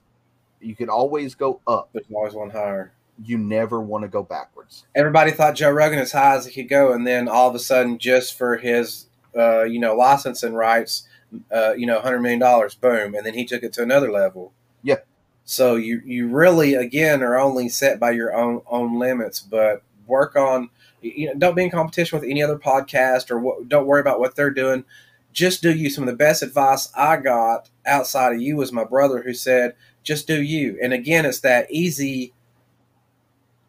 you 0.61 0.75
can 0.75 0.89
always 0.89 1.35
go 1.35 1.59
up. 1.67 1.89
There's 1.93 2.05
always 2.11 2.33
one 2.33 2.49
higher. 2.49 2.91
You 3.23 3.37
never 3.37 3.79
want 3.79 4.01
to 4.01 4.07
go 4.07 4.23
backwards. 4.23 4.85
everybody 4.95 5.31
thought 5.31 5.55
Joe 5.55 5.69
Rogan 5.69 5.99
as 5.99 6.11
high 6.11 6.35
as 6.35 6.47
he 6.47 6.53
could 6.61 6.69
go, 6.69 6.91
and 6.91 7.05
then 7.05 7.27
all 7.27 7.47
of 7.47 7.53
a 7.55 7.59
sudden, 7.59 7.97
just 7.99 8.35
for 8.37 8.57
his, 8.57 9.05
uh, 9.37 9.63
you 9.63 9.79
know, 9.79 9.95
licensing 9.95 10.53
rights, 10.55 11.07
uh, 11.51 11.73
you 11.73 11.85
know, 11.85 11.99
hundred 11.99 12.21
million 12.21 12.39
dollars, 12.39 12.75
boom, 12.75 13.15
and 13.15 13.25
then 13.25 13.33
he 13.33 13.45
took 13.45 13.63
it 13.63 13.73
to 13.73 13.83
another 13.83 14.11
level. 14.11 14.53
Yeah. 14.83 14.99
So 15.43 15.75
you 15.75 16.01
you 16.05 16.27
really 16.27 16.75
again 16.75 17.21
are 17.21 17.37
only 17.37 17.69
set 17.69 17.99
by 17.99 18.11
your 18.11 18.35
own 18.35 18.61
own 18.67 18.99
limits, 18.99 19.39
but 19.39 19.83
work 20.07 20.35
on. 20.35 20.69
You 21.01 21.27
know, 21.27 21.33
don't 21.35 21.55
be 21.55 21.63
in 21.63 21.69
competition 21.69 22.19
with 22.19 22.27
any 22.27 22.41
other 22.41 22.57
podcast, 22.57 23.29
or 23.29 23.39
what, 23.39 23.69
don't 23.69 23.85
worry 23.85 24.01
about 24.01 24.19
what 24.19 24.35
they're 24.35 24.49
doing. 24.49 24.85
Just 25.33 25.61
do 25.61 25.71
you. 25.71 25.89
Some 25.89 26.03
of 26.03 26.09
the 26.09 26.15
best 26.15 26.41
advice 26.41 26.91
I 26.95 27.17
got 27.17 27.69
outside 27.85 28.33
of 28.33 28.41
you 28.41 28.55
was 28.57 28.71
my 28.71 28.85
brother 28.85 29.21
who 29.21 29.33
said, 29.33 29.75
"Just 30.01 30.25
do 30.25 30.41
you." 30.41 30.79
And 30.81 30.93
again, 30.93 31.25
it's 31.25 31.41
that 31.41 31.69
easy 31.69 32.33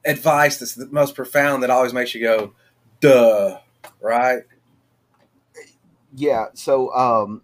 advice 0.07 0.59
that's 0.59 0.75
the 0.75 0.87
most 0.87 1.15
profound 1.15 1.63
that 1.63 1.71
always 1.71 1.93
makes 1.93 2.15
you 2.15 2.23
go, 2.23 2.53
duh, 3.01 3.59
right? 4.01 4.45
Yeah, 6.15 6.47
so 6.55 6.95
um 6.95 7.43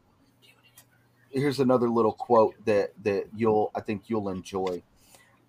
here's 1.33 1.61
another 1.61 1.89
little 1.89 2.13
quote 2.13 2.55
that 2.65 2.93
that 3.03 3.27
you'll 3.35 3.71
I 3.75 3.81
think 3.81 4.05
you'll 4.09 4.29
enjoy. 4.29 4.83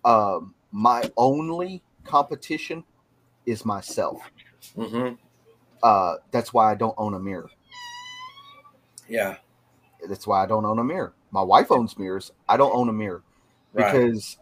Um 0.04 0.54
my 0.72 1.10
only 1.16 1.82
competition 2.04 2.84
is 3.46 3.64
myself. 3.64 4.30
Mm-hmm. 4.76 5.14
Uh 5.82 6.16
that's 6.30 6.52
why 6.52 6.70
I 6.70 6.74
don't 6.74 6.94
own 6.98 7.14
a 7.14 7.20
mirror. 7.20 7.50
Yeah, 9.08 9.36
That's 10.08 10.26
why 10.26 10.42
I 10.42 10.46
don't 10.46 10.64
own 10.64 10.78
a 10.78 10.84
mirror. 10.84 11.12
My 11.30 11.42
wife 11.42 11.70
owns 11.70 11.98
mirrors. 11.98 12.32
I 12.48 12.56
don't 12.56 12.74
own 12.74 12.88
a 12.88 12.92
mirror 12.92 13.22
right. 13.74 13.92
because 13.92 14.38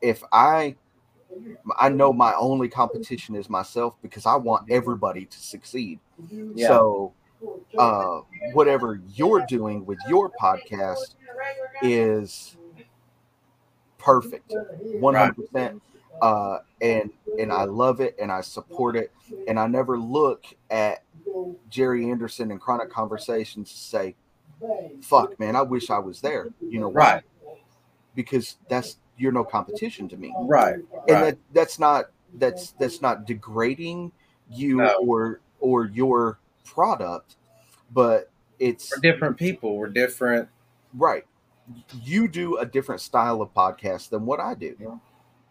if 0.00 0.22
I 0.32 0.76
I 1.78 1.88
know 1.88 2.12
my 2.12 2.32
only 2.34 2.68
competition 2.68 3.34
is 3.34 3.50
myself 3.50 3.96
because 4.02 4.26
I 4.26 4.36
want 4.36 4.70
everybody 4.70 5.26
to 5.26 5.38
succeed. 5.38 5.98
Yeah. 6.54 6.68
So 6.68 7.12
uh 7.78 8.20
whatever 8.52 9.00
you're 9.14 9.44
doing 9.46 9.84
with 9.86 9.98
your 10.08 10.30
podcast 10.40 11.14
is 11.82 12.56
perfect 13.98 14.52
100% 14.52 15.80
uh 16.22 16.58
and 16.80 17.10
and 17.38 17.52
I 17.52 17.64
love 17.64 18.00
it 18.00 18.16
and 18.20 18.30
I 18.30 18.40
support 18.42 18.96
it 18.96 19.12
and 19.48 19.58
I 19.58 19.66
never 19.66 19.98
look 19.98 20.44
at 20.70 21.02
Jerry 21.70 22.10
Anderson 22.10 22.50
and 22.50 22.60
Chronic 22.60 22.90
Conversations 22.90 23.70
to 23.72 23.78
say 23.78 24.14
fuck 25.02 25.38
man 25.40 25.56
I 25.56 25.62
wish 25.62 25.90
I 25.90 25.98
was 25.98 26.20
there 26.20 26.48
you 26.60 26.78
know 26.80 26.88
why? 26.88 27.14
Right. 27.14 27.22
because 28.14 28.56
that's 28.68 28.98
you're 29.16 29.32
no 29.32 29.44
competition 29.44 30.08
to 30.08 30.16
me 30.16 30.34
right, 30.40 30.74
and 30.74 30.84
right. 31.08 31.20
that 31.24 31.38
that's 31.52 31.78
not 31.78 32.06
that's 32.34 32.72
that's 32.80 33.00
not 33.00 33.26
degrading 33.26 34.12
you 34.50 34.76
No. 34.78 34.94
or 35.06 35.40
or 35.60 35.86
your 35.86 36.38
product 36.64 37.36
but 37.92 38.30
it's 38.58 38.90
We're 38.96 39.00
different 39.12 39.36
people. 39.36 39.76
We're 39.76 39.88
different. 39.88 40.48
right 40.94 41.24
you 42.02 42.28
do 42.28 42.58
a 42.58 42.66
different 42.66 43.00
style 43.00 43.40
of 43.40 43.52
podcast 43.54 44.10
than 44.10 44.26
what 44.26 44.38
i 44.38 44.54
do 44.54 44.76
Yeah. 44.78 44.96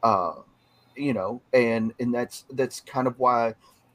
uh 0.04 0.34
you 0.96 1.14
know 1.14 1.42
and 1.54 1.92
and 2.00 2.14
that's 2.14 2.46
that's 2.54 2.82
kind 2.82 3.08
of 3.08 3.18
why 3.18 3.50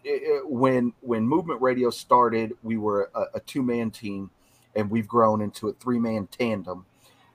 it- 0.05 0.23
it- 0.23 0.51
when 0.51 0.93
when 1.01 1.27
movement 1.29 1.61
radio 1.63 1.91
started 1.91 2.55
we 2.65 2.77
were 2.77 3.11
a, 3.15 3.25
a 3.35 3.41
two-man 3.41 3.91
team 3.93 4.31
and 4.75 4.91
we've 4.91 5.07
grown 5.07 5.41
into 5.41 5.69
a 5.69 5.73
three-man 5.75 6.27
tandem 6.29 6.85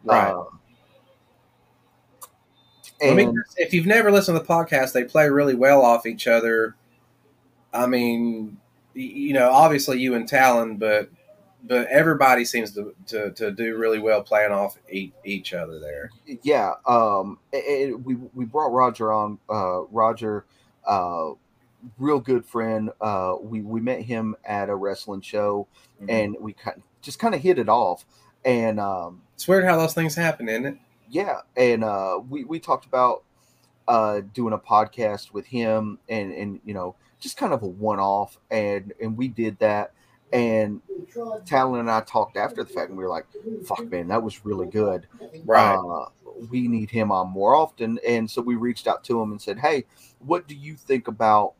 Right. 0.03 0.31
Um, 0.33 0.59
I 3.01 3.13
mean, 3.13 3.29
and 3.29 3.37
if 3.57 3.73
you've 3.73 3.85
never 3.85 4.11
listened 4.11 4.37
to 4.37 4.43
the 4.43 4.47
podcast, 4.53 4.91
they 4.93 5.03
play 5.05 5.29
really 5.29 5.55
well 5.55 5.81
off 5.81 6.05
each 6.05 6.27
other. 6.27 6.75
I 7.73 7.85
mean, 7.87 8.57
you 8.93 9.33
know, 9.33 9.49
obviously 9.51 9.99
you 9.99 10.13
and 10.15 10.27
Talon, 10.27 10.77
but 10.77 11.09
but 11.65 11.87
everybody 11.87 12.43
seems 12.43 12.71
to, 12.73 12.93
to, 13.07 13.31
to 13.31 13.49
do 13.49 13.77
really 13.77 13.97
well 13.99 14.21
playing 14.21 14.51
off 14.51 14.77
e- 14.91 15.13
each 15.23 15.53
other 15.53 15.79
there. 15.79 16.09
yeah 16.43 16.73
um 16.85 17.39
a- 17.53 17.83
a- 17.85 17.93
we 17.93 18.15
we 18.33 18.43
brought 18.43 18.73
roger 18.73 19.13
on 19.13 19.39
uh 19.49 19.83
roger 19.83 20.43
uh 20.85 21.29
real 21.97 22.19
good 22.19 22.45
friend 22.45 22.89
uh 22.99 23.35
we 23.41 23.61
we 23.61 23.79
met 23.79 24.01
him 24.01 24.35
at 24.43 24.69
a 24.69 24.75
wrestling 24.75 25.21
show 25.21 25.67
Mm-hmm. 26.01 26.09
and 26.09 26.35
we 26.41 26.51
kind 26.51 26.81
just 27.01 27.17
kind 27.19 27.33
of 27.33 27.39
hit 27.41 27.57
it 27.59 27.69
off 27.69 28.03
and 28.43 28.77
um 28.79 29.21
It's 29.35 29.47
weird 29.47 29.63
how 29.63 29.77
those 29.77 29.93
things 29.93 30.15
happen, 30.15 30.49
isn't 30.49 30.65
it? 30.65 30.77
yeah 31.09 31.41
and 31.55 31.83
uh 31.85 32.19
we 32.29 32.43
we 32.43 32.59
talked 32.59 32.85
about 32.85 33.23
uh 33.87 34.19
doing 34.33 34.53
a 34.53 34.57
podcast 34.57 35.31
with 35.31 35.45
him 35.45 35.97
and 36.09 36.33
and 36.33 36.59
you 36.65 36.73
know 36.73 36.95
just 37.23 37.37
kind 37.37 37.53
of 37.53 37.63
a 37.63 37.67
one-off 37.67 38.37
and 38.51 38.93
and 39.01 39.17
we 39.17 39.27
did 39.27 39.57
that 39.59 39.93
and 40.33 40.81
Talon 41.45 41.81
and 41.81 41.91
I 41.91 42.01
talked 42.01 42.37
after 42.37 42.63
the 42.63 42.69
fact 42.69 42.89
and 42.89 42.97
we 42.97 43.03
were 43.03 43.09
like 43.09 43.27
fuck 43.65 43.89
man 43.91 44.07
that 44.09 44.21
was 44.23 44.45
really 44.45 44.67
good 44.67 45.07
Right. 45.45 45.75
uh, 45.77 46.05
we 46.49 46.67
need 46.67 46.89
him 46.89 47.11
on 47.11 47.29
more 47.29 47.55
often. 47.55 47.99
And 48.07 48.29
so 48.29 48.41
we 48.41 48.55
reached 48.55 48.87
out 48.87 49.03
to 49.05 49.21
him 49.21 49.31
and 49.31 49.41
said, 49.41 49.59
Hey, 49.59 49.85
what 50.19 50.47
do 50.47 50.55
you 50.55 50.75
think 50.75 51.07
about 51.07 51.53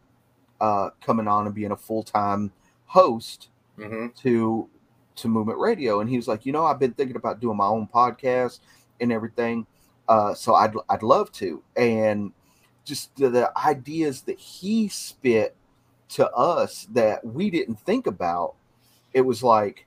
uh, 0.61 0.89
coming 1.01 1.27
on 1.27 1.45
and 1.45 1.55
being 1.55 1.71
a 1.71 1.77
full 1.77 2.03
time 2.03 2.51
host 2.85 3.49
hmm 3.77 4.07
to 4.23 4.69
to 5.17 5.27
Movement 5.27 5.59
Radio? 5.59 5.99
And 6.01 6.09
he 6.09 6.17
was 6.17 6.27
like, 6.27 6.45
You 6.45 6.51
know, 6.53 6.65
I've 6.65 6.79
been 6.79 6.93
thinking 6.93 7.15
about 7.15 7.39
doing 7.39 7.57
my 7.57 7.67
own 7.67 7.87
podcast 7.87 8.59
and 8.99 9.11
everything. 9.11 9.65
Uh, 10.07 10.33
so 10.33 10.55
I'd 10.55 10.73
I'd 10.89 11.03
love 11.03 11.31
to. 11.33 11.63
And 11.77 12.31
just 12.85 13.15
the, 13.15 13.29
the 13.29 13.57
ideas 13.57 14.21
that 14.21 14.39
he 14.39 14.87
spit 14.87 15.55
to 16.09 16.29
us 16.31 16.87
that 16.91 17.23
we 17.25 17.49
didn't 17.49 17.79
think 17.79 18.07
about. 18.07 18.55
It 19.13 19.21
was 19.21 19.43
like, 19.43 19.85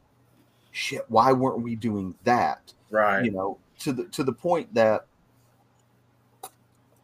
shit, 0.72 1.04
why 1.08 1.32
weren't 1.32 1.62
we 1.62 1.76
doing 1.76 2.14
that? 2.24 2.72
Right. 2.90 3.24
You 3.24 3.30
know, 3.32 3.58
to 3.80 3.92
the 3.92 4.04
to 4.04 4.24
the 4.24 4.32
point 4.32 4.72
that 4.74 5.06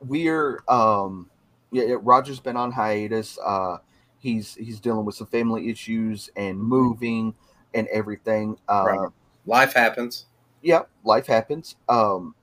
we're 0.01 0.63
um 0.69 1.29
yeah, 1.71 1.95
Roger's 2.01 2.41
been 2.41 2.57
on 2.57 2.73
hiatus. 2.73 3.39
Uh 3.45 3.79
he's 4.19 4.55
he's 4.55 4.81
dealing 4.81 5.05
with 5.05 5.15
some 5.15 5.27
family 5.27 5.69
issues 5.71 6.31
and 6.37 6.59
moving 6.59 7.35
and 7.75 7.87
everything. 7.89 8.57
Uh 8.69 8.85
Right. 8.87 9.11
Life 9.47 9.73
happens. 9.73 10.27
yeah, 10.63 10.83
life 11.05 11.27
happens. 11.27 11.77
Um, 11.89 12.35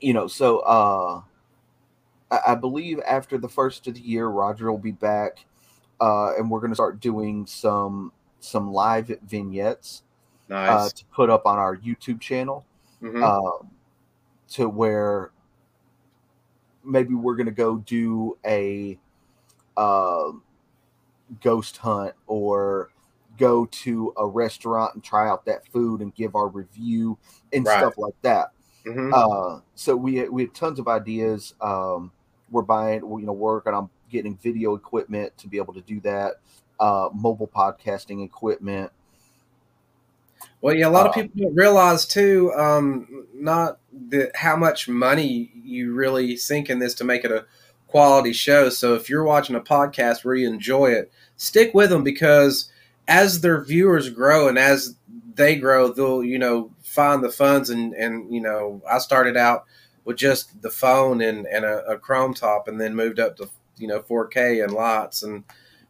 you 0.00 0.12
know, 0.12 0.26
so 0.26 0.58
uh, 0.58 1.22
I, 2.30 2.40
I 2.48 2.54
believe 2.54 3.00
after 3.06 3.38
the 3.38 3.48
first 3.48 3.86
of 3.86 3.94
the 3.94 4.00
year, 4.00 4.28
Roger 4.28 4.70
will 4.70 4.78
be 4.78 4.92
back, 4.92 5.46
uh, 6.00 6.34
and 6.36 6.50
we're 6.50 6.60
going 6.60 6.70
to 6.72 6.76
start 6.76 7.00
doing 7.00 7.46
some 7.46 8.12
some 8.40 8.72
live 8.72 9.08
vignettes 9.24 10.04
uh, 10.66 10.90
to 10.90 11.04
put 11.06 11.30
up 11.30 11.46
on 11.46 11.58
our 11.58 11.76
YouTube 11.76 12.20
channel, 12.20 12.66
Mhm. 13.00 13.36
um, 13.62 13.70
to 14.50 14.68
where 14.68 15.32
maybe 16.84 17.14
we're 17.14 17.36
going 17.36 17.46
to 17.46 17.52
go 17.52 17.76
do 17.78 18.38
a 18.44 18.98
um 19.76 20.42
ghost 21.40 21.76
hunt 21.78 22.14
or 22.26 22.90
go 23.38 23.66
to 23.66 24.14
a 24.16 24.26
restaurant 24.26 24.94
and 24.94 25.04
try 25.04 25.28
out 25.28 25.44
that 25.44 25.66
food 25.68 26.00
and 26.00 26.14
give 26.14 26.34
our 26.34 26.48
review 26.48 27.18
and 27.52 27.66
Right. 27.66 27.68
stuff 27.68 27.98
like 27.98 28.14
that. 28.22 28.52
Mhm. 28.84 29.12
Uh, 29.12 29.60
so 29.74 29.96
we 29.96 30.28
we 30.28 30.44
have 30.44 30.52
tons 30.54 30.78
of 30.78 30.88
ideas. 30.88 31.54
Um, 31.60 32.12
we're 32.50 32.62
buying, 32.62 33.00
you 33.00 33.26
know, 33.26 33.32
working 33.32 33.74
on 33.74 33.90
getting 34.10 34.36
video 34.36 34.74
equipment 34.74 35.36
to 35.38 35.48
be 35.48 35.56
able 35.56 35.74
to 35.74 35.80
do 35.80 36.00
that. 36.00 36.34
Uh, 36.78 37.08
mobile 37.14 37.48
podcasting 37.48 38.24
equipment. 38.24 38.92
Well, 40.60 40.74
yeah, 40.74 40.88
a 40.88 40.90
lot 40.90 41.06
of 41.06 41.10
Uh, 41.12 41.22
people 41.22 41.44
don't 41.44 41.54
realize 41.54 42.06
too, 42.06 42.52
um, 42.54 43.26
not 43.34 43.78
that 44.08 44.36
how 44.36 44.56
much 44.56 44.88
money 44.88 45.50
you 45.64 45.94
really 45.94 46.36
sink 46.36 46.68
in 46.68 46.78
this 46.78 46.94
to 46.94 47.04
make 47.04 47.24
it 47.24 47.32
a 47.32 47.46
quality 47.86 48.32
show. 48.32 48.68
So 48.68 48.94
if 48.94 49.08
you're 49.08 49.24
watching 49.24 49.56
a 49.56 49.60
podcast 49.60 50.24
where 50.24 50.34
you 50.34 50.48
enjoy 50.48 50.90
it, 50.90 51.10
stick 51.36 51.72
with 51.72 51.90
them 51.90 52.04
because 52.04 52.70
as 53.08 53.40
their 53.40 53.62
viewers 53.62 54.10
grow 54.10 54.48
and 54.48 54.58
as 54.58 54.96
they 55.34 55.56
grow, 55.56 55.92
they'll 55.92 56.22
you 56.22 56.38
know 56.38 56.72
find 56.82 57.22
the 57.22 57.30
funds 57.30 57.70
and 57.70 57.94
and 57.94 58.32
you 58.34 58.40
know 58.40 58.82
I 58.90 58.98
started 58.98 59.36
out 59.36 59.64
with 60.06 60.16
just 60.16 60.62
the 60.62 60.70
phone 60.70 61.20
and 61.20 61.46
and 61.46 61.64
a, 61.66 61.84
a 61.86 61.98
Chrome 61.98 62.32
top 62.32 62.66
and 62.68 62.80
then 62.80 62.94
moved 62.96 63.20
up 63.20 63.36
to 63.36 63.50
you 63.76 63.86
know 63.86 64.00
4K 64.00 64.64
and 64.64 64.72
lots 64.72 65.22
and 65.22 65.44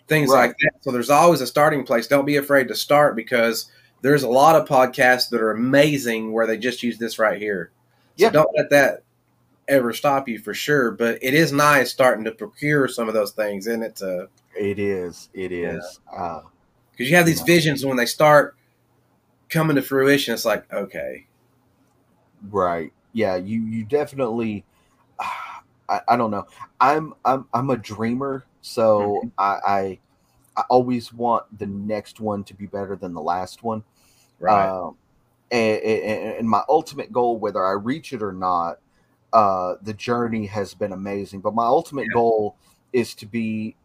things 0.09 0.31
Right. 0.31 0.49
like 0.49 0.57
that. 0.59 0.73
So 0.83 0.91
there's 0.91 1.11
always 1.11 1.41
a 1.41 1.47
starting 1.47 1.85
place. 1.85 2.09
Don't 2.09 2.25
be 2.25 2.37
afraid 2.37 2.67
to 2.69 2.75
start 2.75 3.15
because 3.15 3.71
there's 4.03 4.23
a 4.25 4.29
lot 4.29 4.57
of 4.57 4.69
podcasts 4.69 5.31
that 5.31 5.41
are 5.41 5.51
amazing 5.53 6.33
where 6.33 6.47
they 6.47 6.59
just 6.59 6.83
use 6.83 6.99
this 6.99 7.19
right 7.19 7.39
here. 7.41 7.71
So 8.17 8.25
Yeah. 8.27 8.31
don't 8.31 8.51
let 8.57 8.71
that 8.71 9.03
ever 9.69 9.93
stop 9.93 10.29
you 10.29 10.39
for 10.39 10.55
sure. 10.55 10.91
But 10.93 11.19
it 11.23 11.35
is 11.35 11.53
nice 11.53 11.91
starting 11.91 12.25
to 12.25 12.33
procure 12.33 12.89
some 12.89 13.09
of 13.09 13.15
those 13.15 13.33
things 13.33 13.67
in 13.67 13.83
it 13.83 13.97
to 13.97 14.29
It 14.59 14.79
is. 14.79 15.29
It 15.35 15.53
is. 15.53 16.01
Uh, 16.17 16.41
because 16.93 17.11
you 17.11 17.17
have 17.17 17.27
these 17.27 17.41
Yeah. 17.41 17.47
visions 17.47 17.85
when 17.85 17.97
they 17.97 18.07
start 18.07 18.57
coming 19.51 19.77
to 19.77 19.83
fruition. 19.83 20.33
It's 20.35 20.45
like 20.45 20.73
okay, 20.73 21.27
Right. 22.51 22.93
Yeah, 23.17 23.37
you 23.37 23.63
you 23.63 23.85
definitely 23.85 24.65
I, 25.89 26.01
I 26.09 26.17
don't 26.17 26.31
know. 26.31 26.47
I'm 26.81 27.15
I'm 27.25 27.47
I'm 27.55 27.71
a 27.71 27.77
dreamer, 27.77 28.47
so 28.63 29.25
Mhm. 29.25 29.33
I, 29.39 29.59
I 29.67 30.01
I 30.59 30.63
always 30.71 31.13
want 31.13 31.59
the 31.59 31.67
next 31.67 32.21
one 32.21 32.45
to 32.47 32.55
be 32.55 32.67
better 32.67 32.97
than 32.97 33.15
the 33.15 33.23
last 33.23 33.63
one. 33.63 33.85
right? 34.39 34.73
Um, 34.73 34.97
and, 35.51 35.83
and, 35.83 36.35
and 36.39 36.51
my 36.51 36.63
ultimate 36.69 37.13
goal, 37.13 37.39
whether 37.39 37.65
I 37.65 37.73
reach 37.73 38.13
it 38.13 38.23
or 38.23 38.33
not, 38.33 38.79
uh, 39.33 39.77
the 39.83 39.95
journey 39.95 40.47
has 40.47 40.75
been 40.75 40.93
amazing. 40.93 41.41
But 41.43 41.55
my 41.55 41.67
ultimate 41.67 42.11
Yeah. 42.11 42.13
goal 42.13 42.57
is 42.93 43.15
to 43.17 43.27
be 43.27 43.77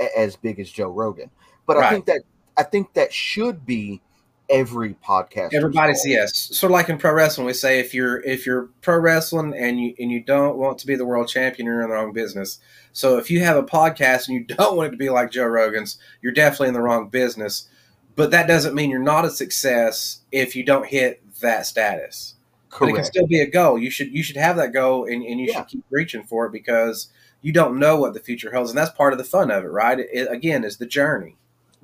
a- 0.00 0.18
as 0.18 0.36
big 0.36 0.60
as 0.60 0.70
Joe 0.70 0.90
Rogan. 0.90 1.30
But 1.66 1.78
I 1.78 1.82
think 1.82 2.06
that 2.06 2.22
I 2.56 2.62
think 2.64 2.94
that 2.94 3.12
should 3.12 3.66
be 3.66 4.02
every 4.48 4.94
podcast. 4.94 5.54
Everybody's 5.54 6.02
yes. 6.06 6.36
Sort 6.56 6.70
of 6.70 6.74
like 6.74 6.88
in 6.88 6.98
pro 6.98 7.12
wrestling, 7.12 7.46
we 7.46 7.52
say 7.52 7.80
if 7.80 7.94
you're 7.94 8.20
if 8.22 8.46
you're 8.46 8.68
pro 8.82 8.98
wrestling 8.98 9.54
and 9.56 9.80
you 9.80 9.94
and 9.98 10.10
you 10.10 10.20
don't 10.20 10.56
want 10.56 10.78
to 10.78 10.86
be 10.86 10.96
the 10.96 11.04
world 11.06 11.28
champion, 11.28 11.66
you're 11.66 11.82
in 11.82 11.88
the 11.88 11.94
wrong 11.94 12.12
business. 12.12 12.58
So 12.92 13.18
if 13.18 13.30
you 13.30 13.40
have 13.40 13.56
a 13.56 13.62
podcast 13.62 14.28
and 14.28 14.36
you 14.36 14.44
don't 14.56 14.76
want 14.76 14.88
it 14.88 14.90
to 14.92 14.96
be 14.96 15.10
like 15.10 15.30
Joe 15.30 15.46
Rogan's, 15.46 15.98
you're 16.22 16.32
definitely 16.32 16.68
in 16.68 16.74
the 16.74 16.82
wrong 16.82 17.08
business. 17.08 17.68
But 18.16 18.30
that 18.30 18.46
doesn't 18.46 18.74
mean 18.74 18.90
you're 18.90 19.00
not 19.00 19.24
a 19.24 19.30
success 19.30 20.20
if 20.30 20.54
you 20.54 20.62
don't 20.64 20.86
hit 20.86 21.20
that 21.40 21.66
status. 21.66 22.34
But 22.78 22.88
it 22.88 22.94
can 22.96 23.04
still 23.04 23.26
be 23.26 23.40
a 23.40 23.46
goal. 23.46 23.78
You 23.78 23.90
should 23.90 24.12
you 24.12 24.22
should 24.22 24.36
have 24.36 24.56
that 24.56 24.72
goal 24.72 25.04
and, 25.04 25.22
and 25.24 25.40
you 25.40 25.46
Yeah. 25.48 25.58
should 25.58 25.68
keep 25.68 25.84
reaching 25.90 26.24
for 26.24 26.46
it 26.46 26.52
because 26.52 27.08
you 27.40 27.52
don't 27.52 27.78
know 27.78 27.96
what 27.98 28.14
the 28.14 28.20
future 28.20 28.52
holds, 28.52 28.70
and 28.70 28.78
that's 28.78 28.90
part 28.90 29.12
of 29.12 29.18
the 29.18 29.24
fun 29.24 29.50
of 29.50 29.64
it, 29.64 29.68
right? 29.68 29.98
It- 30.00 30.30
again, 30.30 30.64
is 30.64 30.76
the 30.78 30.86
journey. 30.86 31.36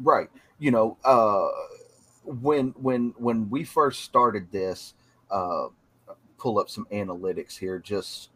right 0.03 0.29
you 0.63 0.71
know 0.71 0.97
uh 1.05 1.49
when 2.31 2.69
when 2.79 3.15
when 3.19 3.51
we 3.51 3.65
first 3.65 4.03
started 4.05 4.51
this 4.53 4.95
uh 5.31 5.67
pull 6.39 6.59
up 6.59 6.71
some 6.71 6.87
analytics 6.93 7.59
here 7.59 7.79
just 7.79 8.31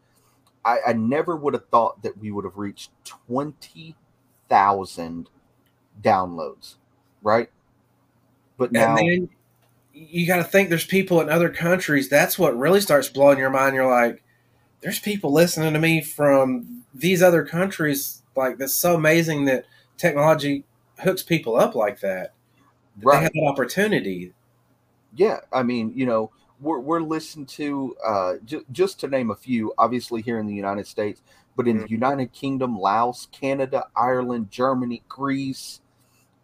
i 0.65 0.79
i 0.89 0.93
never 0.93 1.37
would 1.37 1.55
have 1.55 1.67
thought 1.69 2.03
that 2.03 2.19
we 2.19 2.31
would 2.31 2.45
have 2.45 2.57
reached 2.59 2.91
20,000 3.05 5.29
downloads 6.03 6.77
right 7.23 7.51
but 8.57 8.73
now 8.73 8.97
And 8.97 8.99
then 8.99 9.29
you 9.93 10.27
got 10.27 10.37
to 10.39 10.45
think 10.45 10.69
there's 10.69 10.85
people 10.87 11.21
in 11.21 11.29
other 11.31 11.49
countries. 11.51 12.09
That's 12.09 12.39
what 12.39 12.57
really 12.59 12.81
starts 12.81 13.09
blowing 13.09 13.39
your 13.39 13.51
mind. 13.51 13.75
You're 13.77 13.91
like, 13.91 14.23
there's 14.83 15.01
people 15.01 15.33
listening 15.33 15.75
to 15.75 15.81
me 15.81 16.03
from 16.03 16.85
these 16.95 17.23
other 17.23 17.45
countries. 17.45 18.23
Like 18.37 18.59
that's 18.59 18.77
so 18.77 18.97
amazing 18.97 19.47
that 19.47 19.67
technology 19.99 20.67
hooks 21.01 21.25
people 21.25 21.57
up 21.57 21.77
like 21.77 22.01
that. 22.03 22.34
That 22.97 23.01
They 23.01 23.07
Right. 23.07 23.23
have 23.23 23.33
that 23.33 23.47
opportunity. 23.49 24.33
yeah 25.17 25.39
i 25.53 25.63
mean 25.63 25.93
you 25.95 26.07
know 26.07 26.31
we're, 26.61 26.79
we're 26.81 27.01
listened 27.01 27.49
to 27.49 27.97
uh 28.05 28.35
ju- 28.45 28.65
just 28.73 28.99
to 29.01 29.09
name 29.09 29.31
a 29.31 29.35
few 29.37 29.73
obviously 29.79 30.23
here 30.23 30.39
in 30.39 30.47
the 30.47 30.55
united 30.55 30.87
states 30.87 31.21
but 31.57 31.69
in 31.69 31.79
the 31.79 31.89
united 31.89 32.33
kingdom 32.33 32.77
laos 32.79 33.29
canada 33.31 33.85
ireland 33.97 34.51
germany 34.51 35.03
greece 35.09 35.81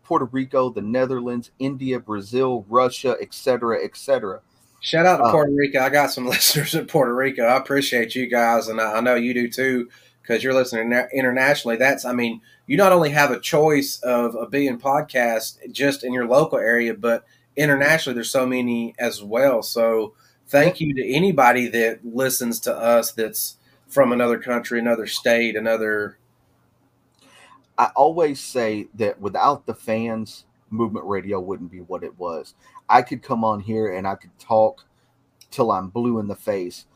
puerto 0.05 0.24
rico 0.27 0.70
the 0.70 0.81
netherlands 0.82 1.51
india 1.59 1.98
brazil 1.98 2.64
russia 2.68 3.16
etc 3.20 3.82
etc 3.82 4.40
Shout 4.82 5.05
out 5.05 5.18
to 5.18 5.24
Uh, 5.24 5.31
Puerto 5.31 5.52
Rico. 5.52 5.78
I 5.81 5.90
got 5.90 6.10
some 6.10 6.27
listeners 6.35 6.74
in 6.74 6.86
Puerto 6.86 7.14
Rico. 7.14 7.43
I 7.44 7.59
appreciate 7.59 8.14
you 8.14 8.27
guys, 8.27 8.66
and 8.68 8.81
I, 8.81 8.94
I 8.94 9.01
know 9.02 9.14
you 9.14 9.35
do 9.35 9.47
too, 9.51 9.90
because 10.31 10.44
you're 10.44 10.55
listening 10.55 10.93
internationally. 11.12 11.77
That's, 11.77 12.05
I 12.05 12.12
mean, 12.12 12.40
you 12.69 12.77
not 12.77 12.93
only 12.93 13.11
have 13.11 13.32
a 13.32 13.40
choice 13.40 13.98
of 14.05 14.36
a 14.36 14.47
billion 14.47 14.78
podcasts 14.78 15.59
just 15.73 16.05
in 16.05 16.12
your 16.12 16.28
local 16.28 16.57
area, 16.57 16.94
but 16.94 17.24
internationally, 17.57 18.15
there's 18.15 18.31
so 18.31 18.47
many 18.47 18.94
as 19.01 19.24
well. 19.24 19.61
So, 19.61 20.15
thank 20.47 20.81
you 20.81 20.94
to 20.94 21.12
anybody 21.12 21.66
that 21.66 22.05
listens 22.05 22.61
to 22.61 22.77
us 22.77 23.11
that's 23.11 23.57
from 23.89 24.12
another 24.12 24.39
country, 24.39 24.78
another 24.78 25.09
state, 25.09 25.57
another. 25.57 26.16
i 27.77 27.86
always 27.97 28.39
say 28.39 28.86
that 28.94 29.20
without 29.20 29.66
the 29.66 29.74
fans 29.74 30.44
movement 30.70 31.05
radio 31.07 31.40
wouldn't 31.40 31.73
be 31.73 31.81
what 31.81 32.05
it 32.05 32.16
was 32.19 32.55
i 32.89 33.02
could 33.02 33.23
come 33.23 33.43
on 33.43 33.59
here 33.59 33.94
and 33.97 34.07
i 34.07 34.15
could 34.15 34.36
talk 34.39 34.85
till 35.51 35.73
i'm 35.73 35.89
blue 35.89 36.20
in 36.20 36.28
the 36.28 36.36
face 36.36 36.86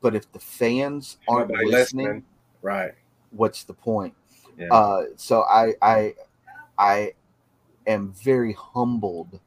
but 0.00 0.16
if 0.16 0.30
the 0.32 0.40
fans 0.40 1.18
aren't 1.28 1.50
nobody 1.50 1.70
listening 1.70 2.24
Right. 2.62 2.92
what's 3.30 3.64
the 3.64 3.74
point 3.74 4.14
Yeah. 4.58 4.68
Uh, 4.72 5.04
so 5.16 5.42
I 5.42 5.74
I 5.80 6.14
I 6.78 7.12
am 7.86 8.12
very 8.12 8.52
humbled 8.52 9.40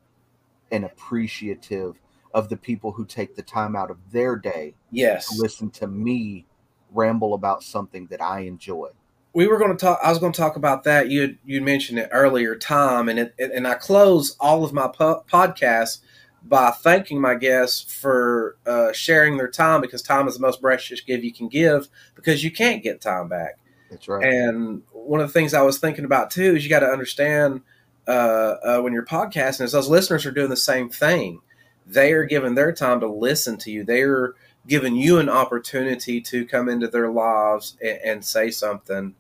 and 0.72 0.86
appreciative 0.86 2.00
of 2.34 2.50
the 2.50 2.58
people 2.58 2.92
who 2.92 3.06
take 3.06 3.36
the 3.36 3.44
time 3.44 3.76
out 3.76 3.92
of 3.92 3.98
their 4.12 4.36
day 4.36 4.74
yes. 4.90 5.30
to 5.30 5.42
listen 5.42 5.70
to 5.70 5.88
me 5.88 6.46
ramble 6.92 7.34
about 7.34 7.64
something 7.64 8.08
that 8.08 8.22
I 8.22 8.42
enjoy. 8.42 8.90
we 9.34 9.48
were 9.48 9.58
going 9.58 9.72
to 9.72 9.78
talk. 9.78 10.00
I 10.04 10.10
was 10.10 10.20
going 10.20 10.32
to 10.32 10.40
talk 10.40 10.56
about 10.56 10.84
that. 10.84 11.10
You 11.10 11.38
you 11.46 11.62
mentioned 11.62 12.00
it 12.00 12.10
earlier, 12.12 12.56
Tom, 12.56 13.10
and 13.10 13.20
it, 13.20 13.36
and 13.38 13.68
I 13.68 13.76
close 13.76 14.36
all 14.40 14.64
of 14.64 14.74
my 14.74 14.88
po- 14.88 15.24
podcasts 15.32 16.00
by 16.44 16.72
thanking 16.72 17.22
my 17.22 17.36
guests 17.36 17.94
for 17.94 18.58
uh, 18.66 18.92
sharing 18.92 19.38
their 19.38 19.48
time 19.48 19.82
because 19.82 20.02
time 20.02 20.28
is 20.28 20.36
the 20.36 20.42
most 20.42 20.62
precious 20.62 21.02
gift 21.02 21.24
you 21.24 21.34
can 21.34 21.48
give 21.48 21.88
because 22.16 22.44
you 22.44 22.52
can't 22.52 22.84
get 22.84 23.02
time 23.02 23.30
back. 23.30 23.58
That's 23.90 24.08
right. 24.08 24.26
And 24.26 24.84
one 24.92 25.22
of 25.22 25.28
the 25.28 25.34
things 25.34 25.54
I 25.54 25.62
was 25.62 25.80
thinking 25.80 26.06
about 26.06 26.32
too 26.32 26.56
is 26.56 26.64
you 26.64 26.70
got 26.70 26.82
to 26.82 26.88
understand 26.88 27.62
uh, 28.08 28.56
uh, 28.64 28.80
when 28.82 28.92
you're 28.92 29.06
podcasting 29.06 29.62
is 29.62 29.72
those 29.72 29.88
listeners 29.88 30.26
are 30.26 30.32
doing 30.32 30.50
the 30.50 30.58
same 30.58 30.90
thing. 30.90 31.40
They 31.86 32.12
are 32.14 32.26
giving 32.26 32.56
their 32.56 32.72
time 32.72 33.00
to 33.02 33.08
listen 33.08 33.58
to 33.60 33.72
you. 33.72 33.84
They're 33.84 34.34
giving 34.68 34.96
you 34.96 35.20
an 35.20 35.30
opportunity 35.30 36.22
to 36.22 36.46
come 36.46 36.70
into 36.70 36.88
their 36.88 37.10
lives 37.10 37.78
and, 37.82 38.00
and 38.04 38.26
say 38.26 38.52
something. 38.52 39.16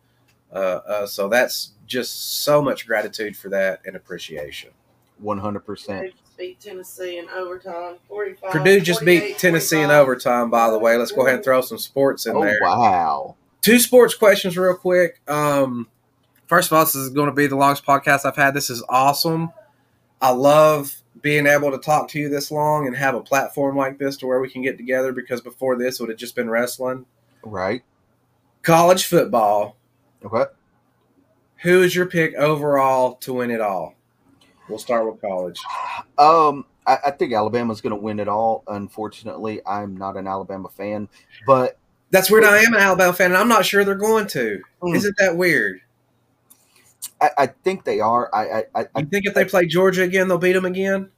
Uh, 0.52 0.80
uh, 0.88 1.06
so 1.06 1.28
that's 1.28 1.72
just 1.86 2.44
so 2.44 2.62
much 2.62 2.88
gratitude 2.88 3.36
for 3.36 3.50
that 3.50 3.82
and 3.86 3.96
appreciation. 3.96 4.72
One 5.20 5.40
hundred 5.40 5.62
percent. 5.62 6.14
Purdue 6.36 6.54
just 6.54 6.56
beat 6.56 6.60
Tennessee 6.60 7.18
in 7.18 7.30
overtime. 7.30 7.96
45. 8.08 8.52
Purdue 8.52 8.80
just 8.82 9.06
beat 9.06 9.20
48, 9.20 9.38
Tennessee 9.38 9.82
in 9.82 9.92
overtime, 9.92 10.50
by 10.50 10.70
the 10.70 10.80
way. 10.80 10.98
Let's 10.98 11.12
go 11.12 11.22
ahead 11.26 11.36
and 11.36 11.44
throw 11.44 11.62
some 11.62 11.78
sports 11.78 12.26
in 12.26 12.36
Oh 12.36 12.44
there. 12.44 12.58
wow! 12.62 13.36
Two 13.62 13.80
sports 13.80 14.14
questions, 14.16 14.58
real 14.58 14.76
quick. 14.76 15.22
Um, 15.28 15.88
first 16.48 16.70
of 16.72 16.78
all, 16.78 16.84
this 16.86 16.96
is 16.96 17.10
going 17.10 17.28
to 17.30 17.36
be 17.36 17.48
the 17.48 17.56
longest 17.56 17.86
podcast 17.86 18.26
I've 18.26 18.36
had. 18.36 18.54
This 18.54 18.70
is 18.70 18.84
awesome. 18.90 19.52
I 20.22 20.32
love 20.32 20.96
being 21.22 21.48
able 21.48 21.72
to 21.72 21.78
talk 21.78 22.10
to 22.10 22.20
you 22.20 22.28
this 22.30 22.52
long 22.52 22.88
and 22.88 22.96
have 22.96 23.16
a 23.16 23.22
platform 23.22 23.78
like 23.78 23.98
this 23.98 24.18
to 24.18 24.28
where 24.28 24.40
we 24.42 24.50
can 24.50 24.62
get 24.62 24.78
together 24.78 25.12
because 25.14 25.40
before 25.42 25.78
this 25.78 26.00
it 26.00 26.04
would 26.04 26.10
have 26.10 26.20
just 26.20 26.36
been 26.36 26.50
wrestling. 26.50 27.06
Right? 27.44 27.84
College 28.62 29.06
football. 29.06 29.78
Okay. 30.26 30.46
Who 31.64 31.82
is 31.82 31.96
your 31.96 32.06
pick 32.08 32.34
overall 32.36 33.16
to 33.16 33.34
win 33.34 33.52
it 33.52 33.62
all? 33.62 33.96
We'll 34.74 34.80
start 34.80 35.06
with 35.06 35.22
college. 35.22 35.60
Um, 36.18 36.66
I, 36.88 36.98
I 37.06 37.12
think 37.12 37.32
Alabama's 37.32 37.80
going 37.80 37.92
to 37.92 38.02
win 38.02 38.20
it 38.20 38.28
all. 38.28 38.64
Unfortunately, 38.68 39.62
I'm 39.68 39.96
not 39.96 40.18
an 40.18 40.26
Alabama 40.26 40.68
fan, 40.68 41.10
but 41.46 41.78
That's 42.10 42.32
weird. 42.32 42.44
I 42.44 42.58
am 42.58 42.74
an 42.74 42.80
Alabama 42.80 43.14
fan, 43.14 43.32
and 43.32 43.38
I'm 43.38 43.48
not 43.48 43.66
sure 43.66 43.84
they're 43.84 43.96
going 43.96 44.26
to. 44.28 44.62
Mm. 44.82 44.96
Isn't 44.96 45.16
that 45.18 45.36
weird? 45.36 45.82
I, 47.20 47.30
I 47.38 47.48
think 47.48 47.86
they 47.86 48.00
are. 48.00 48.30
I, 48.34 48.66
I, 48.76 48.88
I, 48.96 49.00
You 49.00 49.06
think 49.06 49.26
if 49.26 49.34
they 49.34 49.46
play 49.46 49.66
Georgia 49.66 50.04
again, 50.04 50.28
they'll 50.28 50.38
beat 50.38 50.54
them 50.54 50.66
again? 50.66 51.10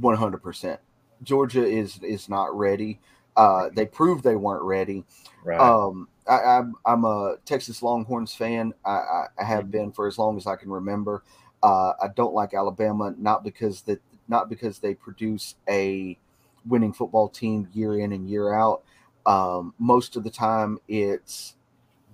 One 0.00 0.16
hundred 0.16 0.42
percent. 0.42 0.80
Georgia 1.22 1.64
is 1.64 2.00
is 2.02 2.28
not 2.28 2.56
ready. 2.56 3.00
Uh, 3.36 3.70
they 3.74 3.86
proved 3.86 4.24
they 4.24 4.36
weren't 4.36 4.62
ready. 4.62 5.04
Right. 5.44 5.60
Um, 5.60 6.08
I, 6.28 6.38
I'm 6.38 6.74
I'm 6.84 7.04
a 7.04 7.36
Texas 7.44 7.82
Longhorns 7.82 8.34
fan. 8.34 8.74
I, 8.84 8.90
I, 8.90 9.26
I 9.38 9.44
have 9.44 9.70
been 9.70 9.92
for 9.92 10.06
as 10.06 10.18
long 10.18 10.36
as 10.36 10.46
I 10.46 10.56
can 10.56 10.70
remember. 10.70 11.22
Uh, 11.64 11.94
I 12.02 12.08
don't 12.14 12.34
like 12.34 12.52
Alabama 12.52 13.14
not 13.16 13.42
because 13.42 13.82
that 13.82 14.00
not 14.28 14.50
because 14.50 14.78
they 14.78 14.94
produce 14.94 15.54
a 15.68 16.18
winning 16.66 16.92
football 16.92 17.28
team 17.28 17.68
year 17.72 17.98
in 17.98 18.12
and 18.12 18.28
year 18.28 18.52
out. 18.52 18.82
Um, 19.24 19.72
most 19.78 20.16
of 20.16 20.24
the 20.24 20.30
time, 20.30 20.78
it's 20.88 21.56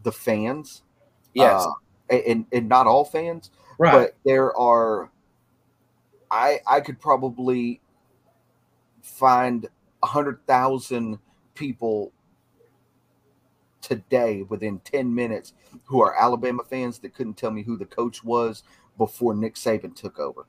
the 0.05 0.13
fans. 0.13 0.83
yes. 1.35 1.67
uh, 1.67 2.15
and 2.15 2.47
and 2.53 2.69
not 2.69 2.87
all 2.87 3.05
fans, 3.05 3.51
right. 3.79 3.93
but 3.93 4.17
there 4.25 4.57
are 4.57 5.11
i 6.31 6.61
i 6.67 6.81
could 6.81 7.01
probably 7.01 7.81
find 9.03 9.67
a 10.03 10.07
hundred 10.07 10.45
thousand 10.47 11.19
people 11.55 12.13
today 13.81 14.43
within 14.43 14.79
10 14.81 15.13
minutes 15.15 15.55
who 15.85 16.01
are 16.01 16.15
alabama 16.17 16.63
fans 16.69 16.99
that 16.99 17.15
couldn't 17.15 17.37
tell 17.37 17.51
me 17.51 17.63
who 17.63 17.77
the 17.77 17.85
coach 17.85 18.23
was 18.23 18.63
before 18.99 19.35
nick 19.35 19.55
saban 19.55 19.95
took 19.95 20.19
over 20.19 20.47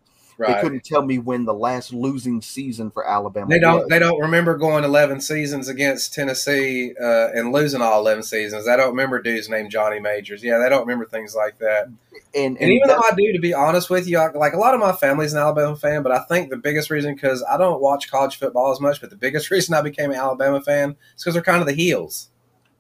they 0.48 0.60
couldn't 0.60 0.84
tell 0.84 1.04
me 1.04 1.20
when 1.20 1.46
the 1.46 1.54
last 1.54 1.94
losing 1.94 2.42
season 2.42 2.90
for 2.90 3.08
alabama 3.08 3.48
They 3.50 3.60
don't. 3.60 3.82
was. 3.82 3.88
They 3.90 4.00
don't 4.00 4.20
remember 4.20 4.58
going 4.58 4.84
eleven 4.84 5.22
seasons 5.22 5.68
against 5.68 6.14
Tennessee 6.16 6.96
uh, 7.00 7.30
and 7.34 7.52
losing 7.52 7.80
all 7.82 8.00
eleven 8.00 8.24
seasons. 8.24 8.68
I 8.68 8.76
don't 8.76 8.90
remember 8.90 9.22
dudes 9.22 9.50
named 9.50 9.70
Johnny 9.70 10.00
Majors. 10.00 10.44
Yeah, 10.44 10.58
they 10.58 10.68
don't 10.70 10.82
remember 10.82 11.06
things 11.06 11.36
like 11.36 11.60
that. 11.60 11.86
and, 11.86 11.98
And, 12.34 12.58
and 12.60 12.72
even 12.72 12.88
though 12.88 12.98
I 12.98 13.14
do, 13.16 13.32
to 13.34 13.40
be 13.40 13.54
honest 13.54 13.92
with 13.92 14.08
you, 14.08 14.18
I, 14.18 14.32
like 14.32 14.54
a 14.54 14.58
lot 14.58 14.74
of 14.74 14.80
my 14.80 14.94
family's 14.94 15.34
an 15.34 15.40
Alabama 15.40 15.76
fan, 15.76 16.02
but 16.02 16.12
I 16.12 16.20
think 16.24 16.50
the 16.50 16.58
biggest 16.58 16.90
reason 16.90 17.14
because 17.14 17.44
I 17.44 17.58
don't 17.58 17.80
watch 17.80 18.10
college 18.10 18.38
football 18.38 18.72
as 18.72 18.80
much, 18.82 19.00
but 19.00 19.12
the 19.12 19.16
biggest 19.16 19.52
reason 19.52 19.76
I 19.76 19.82
became 19.82 20.10
an 20.10 20.18
Alabama 20.18 20.60
fan 20.62 20.96
is 21.16 21.24
because 21.24 21.36
they're 21.36 21.44
kind 21.44 21.62
of 21.62 21.68
the 21.68 21.74
heels, 21.74 22.30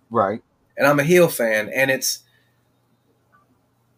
right 0.09 0.41
and 0.77 0.87
I'm 0.87 0.99
a 0.99 1.03
heel 1.03 1.27
fan, 1.27 1.69
and 1.69 1.91
it's 1.91 2.23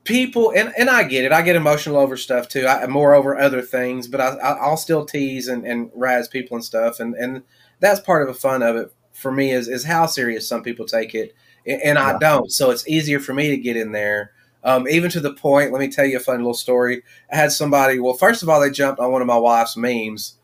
people, 0.04 0.52
and, 0.56 0.74
and 0.78 0.90
I 0.90 1.04
get 1.04 1.26
it. 1.26 1.32
I 1.32 1.42
get 1.42 1.56
emotional 1.56 1.98
over 1.98 2.18
stuff 2.18 2.48
too. 2.48 2.68
I 2.68 2.86
more 2.88 3.14
over 3.14 3.38
other 3.38 3.62
things, 3.62 4.08
but 4.08 4.22
I, 4.22 4.30
I 4.38 4.52
I'll 4.54 4.78
still 4.78 5.06
tease 5.06 5.48
and, 5.48 5.66
and 5.66 5.92
razz 5.96 6.28
people 6.28 6.56
and 6.56 6.64
stuff, 6.66 7.00
and 7.00 7.16
and 7.16 7.44
that's 7.80 8.00
part 8.00 8.22
of 8.22 8.28
the 8.28 8.40
fun 8.40 8.62
of 8.64 8.76
it 8.76 8.94
for 9.14 9.32
me 9.32 9.52
is 9.52 9.68
is 9.68 9.86
how 9.86 10.06
serious 10.06 10.48
some 10.48 10.64
people 10.64 10.86
take 10.86 11.16
it, 11.16 11.34
and, 11.66 11.82
and 11.82 12.00
I 12.00 12.12
Yeah. 12.12 12.18
don't. 12.20 12.52
So 12.52 12.72
it's 12.72 12.88
easier 12.88 13.20
for 13.20 13.34
me 13.34 13.50
to 13.50 13.58
get 13.58 13.78
in 13.78 13.92
there. 13.92 14.32
Um, 14.66 14.88
even 14.88 15.10
to 15.12 15.20
the 15.20 15.34
point, 15.34 15.74
let 15.74 15.80
me 15.80 15.90
tell 15.90 16.06
you 16.06 16.18
a 16.18 16.22
funny 16.22 16.38
little 16.38 16.54
story. 16.54 17.04
I 17.32 17.36
had 17.36 17.52
somebody. 17.52 18.00
Well, 18.00 18.14
first 18.14 18.44
of 18.44 18.50
all, 18.50 18.62
they 18.62 18.70
jumped 18.72 19.00
on 19.00 19.12
one 19.12 19.22
of 19.22 19.28
my 19.28 19.38
wife's 19.38 19.76
memes 19.76 20.38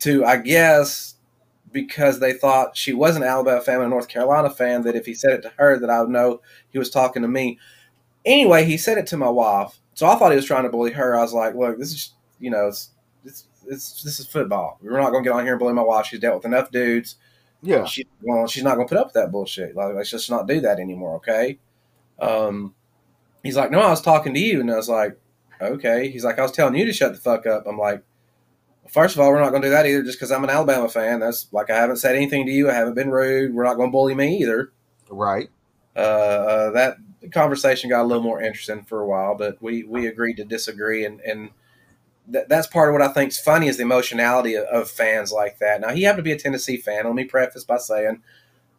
to, 0.00 0.24
I 0.24 0.36
guess, 0.36 1.14
because 1.72 2.20
they 2.20 2.32
thought 2.32 2.76
she 2.76 2.92
was 2.92 3.16
an 3.16 3.22
Alabama 3.22 3.60
fan 3.60 3.76
and 3.76 3.86
a 3.86 3.88
North 3.88 4.08
Carolina 4.08 4.50
fan. 4.50 4.82
That 4.82 4.96
if 4.96 5.06
he 5.06 5.14
said 5.14 5.32
it 5.32 5.42
to 5.42 5.52
her, 5.58 5.78
that 5.78 5.90
I 5.90 6.00
would 6.00 6.10
know 6.10 6.40
he 6.70 6.78
was 6.78 6.90
talking 6.90 7.22
to 7.22 7.28
me. 7.28 7.58
Anyway, 8.24 8.64
he 8.64 8.76
said 8.76 8.98
it 8.98 9.06
to 9.08 9.16
my 9.16 9.28
wife, 9.28 9.78
so 9.94 10.06
I 10.06 10.16
thought 10.16 10.32
he 10.32 10.36
was 10.36 10.44
trying 10.44 10.64
to 10.64 10.70
bully 10.70 10.92
her. 10.92 11.16
I 11.16 11.22
was 11.22 11.32
like, 11.32 11.54
"Look, 11.54 11.78
this 11.78 11.92
is 11.92 12.12
you 12.40 12.50
know, 12.50 12.68
it's, 12.68 12.90
it's, 13.24 13.46
it's 13.66 14.02
this 14.02 14.20
is 14.20 14.26
football. 14.26 14.78
We're 14.80 15.00
not 15.00 15.10
going 15.10 15.24
to 15.24 15.30
get 15.30 15.36
on 15.36 15.44
here 15.44 15.54
and 15.54 15.60
bully 15.60 15.74
my 15.74 15.82
wife. 15.82 16.06
She's 16.06 16.20
dealt 16.20 16.36
with 16.36 16.44
enough 16.44 16.70
dudes. 16.70 17.16
yeah 17.62 17.84
She, 17.84 18.06
well, 18.22 18.46
she's 18.46 18.62
not 18.62 18.76
going 18.76 18.86
to 18.86 18.94
put 18.94 19.00
up 19.00 19.08
with 19.08 19.14
that 19.14 19.32
bullshit. 19.32 19.74
Like, 19.74 19.94
let's 19.94 20.10
just 20.10 20.30
not 20.30 20.46
do 20.46 20.60
that 20.60 20.78
anymore, 20.78 21.16
okay? 21.16 21.58
Um, 22.18 22.74
he's 23.42 23.56
like, 23.56 23.70
no, 23.70 23.80
I 23.80 23.90
was 23.90 24.00
talking 24.00 24.34
to 24.34 24.40
you, 24.40 24.60
and 24.60 24.70
I 24.70 24.76
was 24.76 24.88
like, 24.88 25.18
okay. 25.60 26.10
He's 26.10 26.24
like, 26.24 26.38
I 26.38 26.42
was 26.42 26.52
telling 26.52 26.76
you 26.76 26.84
to 26.84 26.92
shut 26.92 27.12
the 27.12 27.20
fuck 27.20 27.46
up. 27.46 27.64
I'm 27.66 27.78
like, 27.78 28.02
first 28.88 29.14
of 29.14 29.20
all, 29.20 29.30
we're 29.30 29.40
not 29.40 29.50
going 29.50 29.62
to 29.62 29.68
do 29.68 29.72
that 29.72 29.86
either, 29.86 30.02
just 30.02 30.18
because 30.18 30.32
I'm 30.32 30.44
an 30.44 30.50
Alabama 30.50 30.88
fan. 30.88 31.20
That's 31.20 31.48
like 31.52 31.70
I 31.70 31.76
haven't 31.76 31.96
said 31.96 32.16
anything 32.16 32.46
to 32.46 32.52
you. 32.52 32.70
I 32.70 32.74
haven't 32.74 32.94
been 32.94 33.10
rude. 33.10 33.54
We're 33.54 33.64
not 33.64 33.76
going 33.76 33.88
to 33.90 33.92
bully 33.92 34.14
me 34.14 34.38
either. 34.38 34.72
right 35.10 35.50
Uh, 35.96 35.98
uh, 35.98 36.70
that 36.72 36.96
conversation 37.32 37.90
got 37.90 38.02
a 38.02 38.06
little 38.06 38.22
more 38.22 38.40
interesting 38.40 38.84
for 38.84 39.00
a 39.00 39.06
while, 39.06 39.34
but 39.34 39.60
we 39.60 39.82
we 39.82 40.06
agreed 40.06 40.36
to 40.36 40.44
disagree, 40.44 41.04
and 41.04 41.20
and 41.20 41.50
th- 42.32 42.46
that's 42.48 42.66
part 42.66 42.88
of 42.88 42.92
what 42.92 43.02
I 43.02 43.12
think 43.12 43.30
is 43.30 43.38
funny 43.38 43.68
is 43.68 43.76
the 43.76 43.82
emotionality 43.82 44.54
of, 44.54 44.64
of 44.66 44.90
fans 44.90 45.32
like 45.32 45.58
that. 45.58 45.80
Now 45.80 45.90
he 45.90 46.02
happened 46.02 46.20
to 46.20 46.30
be 46.30 46.32
a 46.32 46.38
Tennessee 46.38 46.76
fan. 46.76 47.04
Let 47.04 47.14
me 47.14 47.24
preface 47.24 47.64
by 47.64 47.78
saying, 47.78 48.22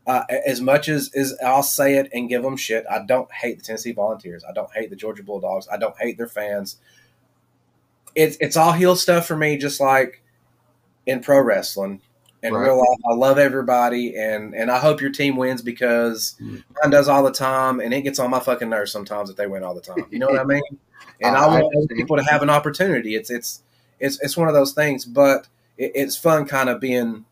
uh, 0.07 0.23
as 0.45 0.61
much 0.61 0.89
as 0.89 1.11
as 1.15 1.37
I'll 1.45 1.63
say 1.63 1.95
it 1.95 2.09
and 2.13 2.29
give 2.29 2.43
them 2.43 2.57
shit, 2.57 2.85
I 2.89 3.03
don't 3.05 3.31
hate 3.31 3.57
the 3.59 3.65
Tennessee 3.65 3.91
Volunteers. 3.91 4.43
I 4.47 4.53
don't 4.53 4.73
hate 4.73 4.89
the 4.89 4.95
Georgia 4.95 5.23
Bulldogs. 5.23 5.67
I 5.71 5.77
don't 5.77 5.97
hate 5.99 6.17
their 6.17 6.27
fans. 6.27 6.77
It's 8.15 8.37
it's 8.39 8.57
all 8.57 8.73
heel 8.73 8.95
stuff 8.95 9.27
for 9.27 9.35
me, 9.37 9.57
just 9.57 9.79
like 9.79 10.23
in 11.05 11.21
pro 11.21 11.41
wrestling. 11.41 12.01
In 12.41 12.53
Right. 12.53 12.63
real 12.67 12.77
life, 12.77 12.99
I 13.11 13.15
love 13.15 13.37
everybody, 13.37 14.15
and 14.17 14.53
and 14.55 14.71
I 14.71 14.77
hope 14.79 15.01
your 15.01 15.09
team 15.11 15.35
wins 15.35 15.61
because 15.61 16.35
Mm. 16.41 16.63
mine 16.81 16.91
does 16.91 17.09
all 17.09 17.23
the 17.23 17.31
time, 17.33 17.79
and 17.81 17.93
it 17.93 18.01
gets 18.01 18.17
on 18.19 18.29
my 18.29 18.39
fucking 18.39 18.69
nerves 18.69 18.91
sometimes 18.93 19.27
that 19.29 19.35
they 19.37 19.47
win 19.47 19.63
all 19.63 19.73
the 19.75 19.81
time. 19.81 20.05
You 20.09 20.19
know 20.19 20.27
what 20.27 20.39
I 20.39 20.43
mean? 20.45 20.61
And 21.21 21.35
I- 21.35 21.43
I, 21.43 21.47
want 21.47 21.89
people 21.89 22.15
to 22.15 22.23
have 22.23 22.41
an 22.41 22.49
opportunity. 22.49 23.13
It's 23.15 23.29
it's 23.29 23.61
it's 23.99 24.17
it's 24.21 24.37
one 24.37 24.47
of 24.47 24.53
those 24.53 24.71
things, 24.71 25.03
but 25.03 25.49
it, 25.77 25.91
it's 25.93 26.15
fun 26.15 26.45
kind 26.45 26.69
of 26.69 26.79
being 26.79 27.25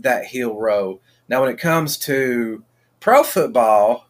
that 0.00 0.26
heel 0.26 0.54
row. 0.54 1.00
Now, 1.28 1.40
when 1.40 1.50
it 1.50 1.58
comes 1.58 1.96
to 1.98 2.62
pro 3.00 3.24
football, 3.24 4.06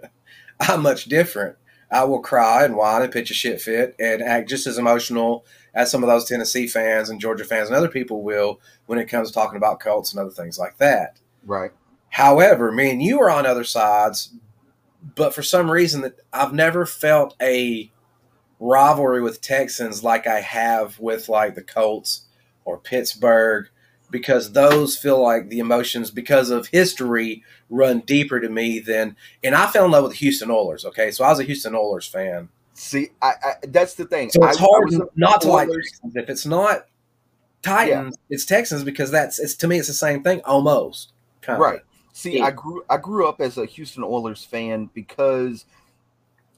I'm 0.60 0.82
much 0.82 1.06
different. 1.06 1.56
I 1.90 2.04
will 2.04 2.20
cry 2.20 2.64
and 2.64 2.76
whine 2.76 3.02
and 3.02 3.12
pitch 3.12 3.30
a 3.30 3.34
shit 3.34 3.60
fit 3.60 3.94
and 3.98 4.22
act 4.22 4.48
just 4.48 4.66
as 4.66 4.78
emotional 4.78 5.44
as 5.74 5.90
some 5.90 6.02
of 6.02 6.08
those 6.08 6.26
Tennessee 6.26 6.66
fans 6.66 7.10
and 7.10 7.20
Georgia 7.20 7.44
fans 7.44 7.68
and 7.68 7.76
other 7.76 7.88
people 7.88 8.22
will 8.22 8.60
when 8.92 8.98
it 9.00 9.06
comes 9.08 9.28
to 9.28 9.34
talking 9.34 9.56
about 9.56 9.80
Colts 9.80 10.12
and 10.12 10.20
other 10.20 10.28
things 10.30 10.58
like 10.58 10.76
that. 10.76 11.18
right 11.46 11.70
However, 12.10 12.70
me 12.70 12.90
and 12.90 13.02
you 13.02 13.18
are 13.22 13.30
on 13.30 13.46
other 13.46 13.64
sides, 13.64 14.34
but 15.14 15.34
for 15.34 15.42
some 15.42 15.70
reason 15.70 16.02
that 16.02 16.16
I've 16.30 16.52
never 16.52 16.84
felt 16.84 17.34
a 17.40 17.90
rivalry 18.60 19.22
with 19.22 19.40
Texans 19.40 20.04
like 20.04 20.26
I 20.26 20.40
have 20.40 20.98
with 21.00 21.30
like 21.30 21.54
the 21.54 21.62
Colts 21.62 22.26
or 22.66 22.76
Pittsburgh 22.76 23.68
because 24.10 24.52
those 24.52 24.98
feel 24.98 25.22
like 25.22 25.48
the 25.48 25.58
emotions 25.58 26.10
because 26.10 26.50
of 26.50 26.66
history 26.66 27.42
run 27.70 28.00
deeper 28.00 28.40
to 28.40 28.50
me 28.50 28.78
than 28.78 29.16
and 29.42 29.54
I 29.54 29.66
fell 29.68 29.86
in 29.86 29.90
love 29.90 30.02
with 30.02 30.12
the 30.12 30.18
Houston 30.18 30.50
Oilers, 30.50 30.84
okay? 30.84 31.10
So 31.12 31.24
I 31.24 31.30
was 31.30 31.40
a 31.40 31.44
Houston 31.44 31.74
Oilers 31.74 32.06
fan. 32.06 32.50
see 32.74 33.08
I, 33.22 33.32
I 33.42 33.52
that's 33.68 33.94
the 33.94 34.04
thing 34.04 34.28
So 34.28 34.44
it's 34.44 34.58
I- 34.60 34.64
I 34.64 34.66
hard 34.66 34.84
was 34.84 35.00
not 35.16 35.40
to 35.40 35.48
like 35.48 35.70
Texans. 35.70 36.14
If 36.14 36.28
it's 36.28 36.44
not 36.44 36.84
Titans, 37.62 38.16
it's 38.28 38.44
Texans 38.44 38.84
because 38.84 39.10
that's 39.10 39.38
it's 39.38 39.54
to 39.56 39.68
me 39.68 39.78
it's 39.78 39.88
the 39.88 39.94
same 39.94 40.22
thing 40.22 40.40
almost. 40.44 41.12
Kind 41.40 41.60
right 41.60 41.80
see 42.12 42.38
Yeah. 42.38 42.44
i 42.44 42.50
grew 42.50 42.84
i 42.90 42.96
grew 42.98 43.26
up 43.26 43.40
as 43.40 43.56
a 43.58 43.64
houston 43.64 44.04
oilers 44.04 44.44
fan 44.44 44.90
because 44.92 45.64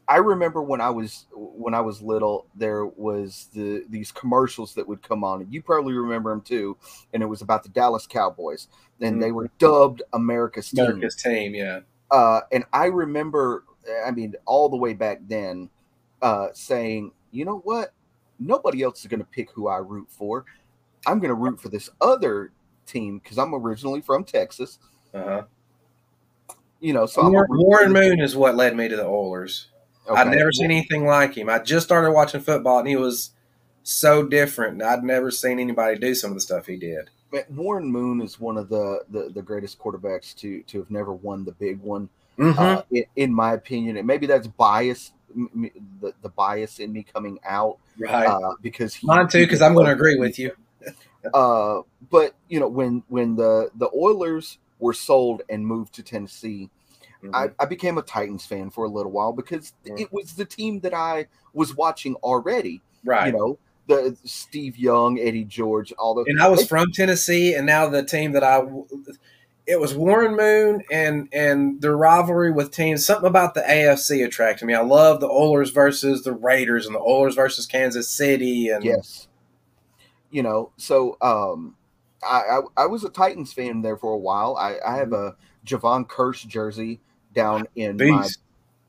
i 0.08 0.16
remember 0.16 0.62
when 0.62 0.80
i 0.80 0.90
was 0.90 1.26
when 1.32 1.74
i 1.74 1.80
was 1.80 2.02
little 2.02 2.46
there 2.56 2.84
was 2.84 3.48
the 3.54 3.84
these 3.88 4.10
commercials 4.10 4.74
that 4.74 4.86
would 4.86 5.00
come 5.00 5.22
on 5.22 5.40
and 5.40 5.54
you 5.54 5.62
probably 5.62 5.94
remember 5.94 6.30
them 6.30 6.40
too 6.40 6.76
and 7.12 7.22
it 7.22 7.26
was 7.26 7.40
about 7.40 7.62
the 7.62 7.68
dallas 7.68 8.06
cowboys 8.06 8.68
and 9.00 9.22
they 9.22 9.30
were 9.32 9.48
dubbed 9.58 10.02
america's 10.12 10.70
team 10.70 10.84
America's 10.84 11.16
team, 11.16 11.54
yeah. 11.54 11.80
uh, 12.10 12.40
and 12.52 12.64
I 12.72 12.86
remember, 12.86 13.64
I 14.04 14.10
mean, 14.10 14.34
all 14.46 14.68
the 14.68 14.76
way 14.76 14.94
back 14.94 15.20
then, 15.26 15.68
uh, 16.22 16.48
saying, 16.52 17.12
you 17.32 17.44
know 17.44 17.58
what? 17.58 17.92
Nobody 18.38 18.82
else 18.82 19.00
is 19.00 19.06
going 19.06 19.20
to 19.20 19.26
pick 19.26 19.50
who 19.50 19.68
I 19.68 19.78
root 19.78 20.08
for. 20.08 20.44
I'm 21.06 21.18
going 21.18 21.28
to 21.28 21.34
root 21.34 21.60
for 21.60 21.68
this 21.68 21.90
other 22.00 22.52
team 22.86 23.18
because 23.18 23.38
I'm 23.38 23.54
originally 23.54 24.00
from 24.00 24.24
Texas. 24.24 24.78
Uh-huh. 25.12 25.42
You 26.80 26.92
know, 26.92 27.06
so 27.06 27.22
I'm 27.22 27.32
Warren, 27.32 27.48
gonna 27.48 27.62
Warren 27.62 27.92
Moon 27.92 28.20
is 28.20 28.36
what 28.36 28.56
led 28.56 28.76
me 28.76 28.88
to 28.88 28.96
the 28.96 29.06
Oilers. 29.06 29.68
I'd 30.10 30.28
never 30.28 30.52
seen 30.52 30.70
anything 30.70 31.06
like 31.06 31.34
him. 31.34 31.48
I 31.48 31.58
just 31.58 31.86
started 31.86 32.12
watching 32.12 32.42
football, 32.42 32.78
and 32.78 32.88
he 32.88 32.96
was 32.96 33.30
so 33.82 34.26
different. 34.26 34.82
I'd 34.82 35.02
never 35.02 35.30
seen 35.30 35.58
anybody 35.58 35.98
do 35.98 36.14
some 36.14 36.32
of 36.32 36.34
the 36.34 36.42
stuff 36.42 36.66
he 36.66 36.76
did. 36.76 37.08
Man, 37.32 37.44
Warren 37.50 37.90
Moon 37.90 38.20
is 38.20 38.38
one 38.38 38.58
of 38.58 38.68
the, 38.68 39.02
the 39.08 39.30
the 39.32 39.40
greatest 39.40 39.78
quarterbacks 39.78 40.34
to 40.36 40.62
to 40.64 40.78
have 40.78 40.90
never 40.90 41.14
won 41.14 41.44
the 41.44 41.52
big 41.52 41.80
one. 41.80 42.10
Mm-hmm. 42.38 42.58
uh, 42.58 42.82
in, 42.90 43.04
in 43.14 43.34
my 43.34 43.52
opinion, 43.52 43.96
and 43.96 44.06
maybe 44.06 44.26
that's 44.26 44.48
bias, 44.48 45.12
m- 45.34 45.48
m- 45.54 45.70
the, 46.00 46.12
the 46.20 46.28
bias 46.28 46.80
in 46.80 46.92
me 46.92 47.04
coming 47.04 47.38
out 47.46 47.78
right. 47.96 48.26
uh, 48.26 48.54
because 48.60 48.92
he, 48.92 49.06
Mine 49.06 49.28
too, 49.28 49.44
because 49.44 49.62
I'm 49.62 49.72
going 49.72 49.86
to 49.86 49.92
agree 49.92 50.16
with 50.16 50.38
you. 50.38 50.50
Uh, 51.32 51.82
but 52.10 52.34
you 52.48 52.60
know, 52.60 52.68
when 52.68 53.02
when 53.08 53.36
the 53.36 53.70
the 53.76 53.88
Oilers 53.96 54.58
were 54.78 54.92
sold 54.92 55.42
and 55.48 55.66
moved 55.66 55.94
to 55.94 56.02
Tennessee, 56.02 56.68
I, 57.32 57.48
I 57.58 57.64
became 57.64 57.96
a 57.96 58.02
Titans 58.02 58.44
fan 58.44 58.68
for 58.68 58.84
a 58.84 58.88
little 58.88 59.10
while 59.10 59.32
because 59.32 59.72
Mhm. 59.86 59.98
it 60.00 60.12
was 60.12 60.34
the 60.34 60.44
team 60.44 60.80
that 60.80 60.92
I 60.92 61.26
was 61.54 61.74
watching 61.74 62.16
already. 62.16 62.82
right. 63.04 63.28
You 63.32 63.38
know, 63.38 63.58
the 63.86 64.16
Steve 64.24 64.76
Young, 64.78 65.18
Eddie 65.18 65.44
George, 65.44 65.92
all 65.98 66.14
those. 66.14 66.26
and 66.28 66.40
I 66.42 66.48
was 66.48 66.60
they- 66.60 66.66
from 66.66 66.90
Tennessee, 66.92 67.54
and 67.54 67.64
now 67.66 67.88
the 67.88 68.02
team 68.02 68.32
that 68.32 68.42
I, 68.44 68.62
it 69.66 69.80
was 69.80 69.94
Warren 69.94 70.36
Moon 70.36 70.82
and 70.92 71.28
and 71.32 71.80
the 71.80 71.94
rivalry 71.96 72.50
with 72.52 72.70
teams. 72.70 73.06
Something 73.06 73.26
about 73.28 73.54
the 73.54 73.62
AFC 73.62 74.22
attracted 74.24 74.66
me. 74.66 74.74
I 74.74 74.82
love 74.82 75.20
the 75.20 75.28
Oilers 75.28 75.70
versus 75.70 76.22
the 76.24 76.32
Raiders, 76.32 76.84
and 76.86 76.94
the 76.94 77.00
Oilers 77.00 77.34
versus 77.34 77.64
Kansas 77.66 78.10
City, 78.10 78.68
and 78.68 78.84
yes. 78.84 79.28
You 80.34 80.42
know, 80.42 80.72
so 80.78 81.16
um, 81.22 81.76
I, 82.26 82.58
I 82.58 82.60
I 82.82 82.86
was 82.86 83.04
a 83.04 83.08
Titans 83.08 83.52
fan 83.52 83.82
there 83.82 83.96
for 83.96 84.10
a 84.14 84.18
while. 84.18 84.56
I, 84.56 84.78
I 84.84 84.96
have 84.96 85.12
a 85.12 85.36
Jevon 85.64 86.08
Kearse 86.08 86.44
jersey 86.44 86.98
down 87.36 87.68
in 87.76 87.96
my 87.96 88.26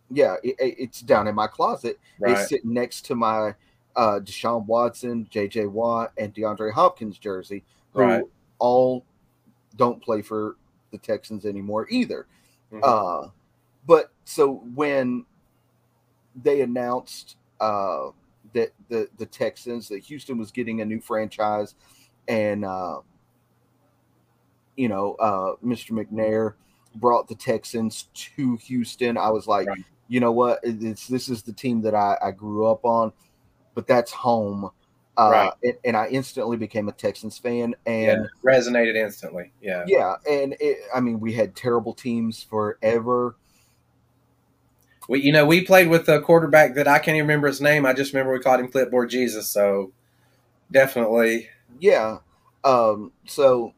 yeah, 0.09 0.38
it, 0.43 0.55
it- 0.59 0.76
it's 0.80 1.01
down 1.01 1.27
in 1.27 1.35
my 1.35 1.45
closet. 1.45 1.99
Right. 2.19 2.31
It's 2.38 2.49
sitting 2.49 2.73
next 2.73 3.05
to 3.05 3.15
my 3.15 3.53
uh, 3.95 4.22
Deshaun 4.23 4.65
Watson, 4.65 5.27
J.J. 5.30 5.67
Watt, 5.67 6.13
and 6.17 6.34
DeAndre 6.34 6.72
Hopkins 6.73 7.19
jersey, 7.19 7.63
who 7.93 7.99
Right. 8.01 8.23
all 8.57 9.05
don't 9.77 10.01
play 10.01 10.23
for 10.23 10.55
the 10.91 10.97
Texans 10.97 11.45
anymore 11.45 11.85
either. 11.91 12.26
Mhm. 12.73 12.80
Uh, 12.81 13.30
but 13.85 14.11
so 14.26 14.55
when 14.73 15.26
they 16.41 16.61
announced 16.61 17.38
uh, 17.59 18.09
that 18.56 18.72
the 18.90 19.07
the 19.18 19.26
Texans 19.27 19.88
that 19.90 19.99
Houston 19.99 20.38
was 20.40 20.52
getting 20.52 20.82
a 20.82 20.86
new 20.86 20.99
franchise, 20.99 21.76
and 22.27 22.65
uh, 22.65 23.02
you 24.76 24.90
know 24.90 25.14
uh, 25.15 25.56
Mr. 25.64 25.91
McNair 25.91 26.56
brought 26.95 27.27
the 27.27 27.36
Texans 27.36 28.07
to 28.14 28.56
Houston, 28.56 29.18
I 29.18 29.30
was 29.30 29.48
like, 29.48 29.68
Right. 29.68 29.77
you 30.07 30.19
know 30.19 30.32
what, 30.32 30.60
it's 30.64 31.07
this 31.07 31.30
is 31.30 31.44
the 31.44 31.53
team 31.53 31.82
that 31.82 31.94
I, 31.94 32.18
I 32.23 32.32
grew 32.32 32.65
up 32.65 32.86
on, 32.86 33.11
but 33.76 33.86
that's 33.86 34.11
home. 34.11 34.69
Uh, 35.18 35.30
Right. 35.32 35.52
and, 35.64 35.73
and 35.86 35.98
I 35.98 36.07
instantly 36.07 36.57
became 36.57 36.90
a 36.90 36.91
Texans 36.91 37.38
fan, 37.38 37.76
yeah, 37.86 38.14
and 38.14 38.30
resonated 38.44 38.95
instantly. 38.95 39.52
Yeah. 39.61 39.84
yeah, 39.88 40.15
and 40.30 40.56
it, 40.60 40.80
I 40.94 40.99
mean, 41.02 41.19
we 41.19 41.34
had 41.34 41.56
terrible 41.56 41.94
teams 41.94 42.44
forever. 42.44 43.36
We, 45.07 45.22
you 45.22 45.32
know, 45.32 45.45
we 45.45 45.61
played 45.64 45.90
with 45.90 46.07
a 46.10 46.19
quarterback 46.22 46.76
that 46.76 46.88
I 46.88 46.98
can't 46.99 47.15
even 47.15 47.27
remember 47.27 47.48
his 47.48 47.61
name. 47.61 47.86
I 47.86 47.94
just 47.94 48.14
remember 48.14 48.34
we 48.34 48.40
called 48.40 48.60
him 48.60 48.72
Clipboard 48.72 49.10
Jesus. 49.10 49.48
So 49.49 49.91
definitely, 50.72 51.49
Yeah. 51.80 52.19
Um, 52.64 53.11
so 53.26 53.73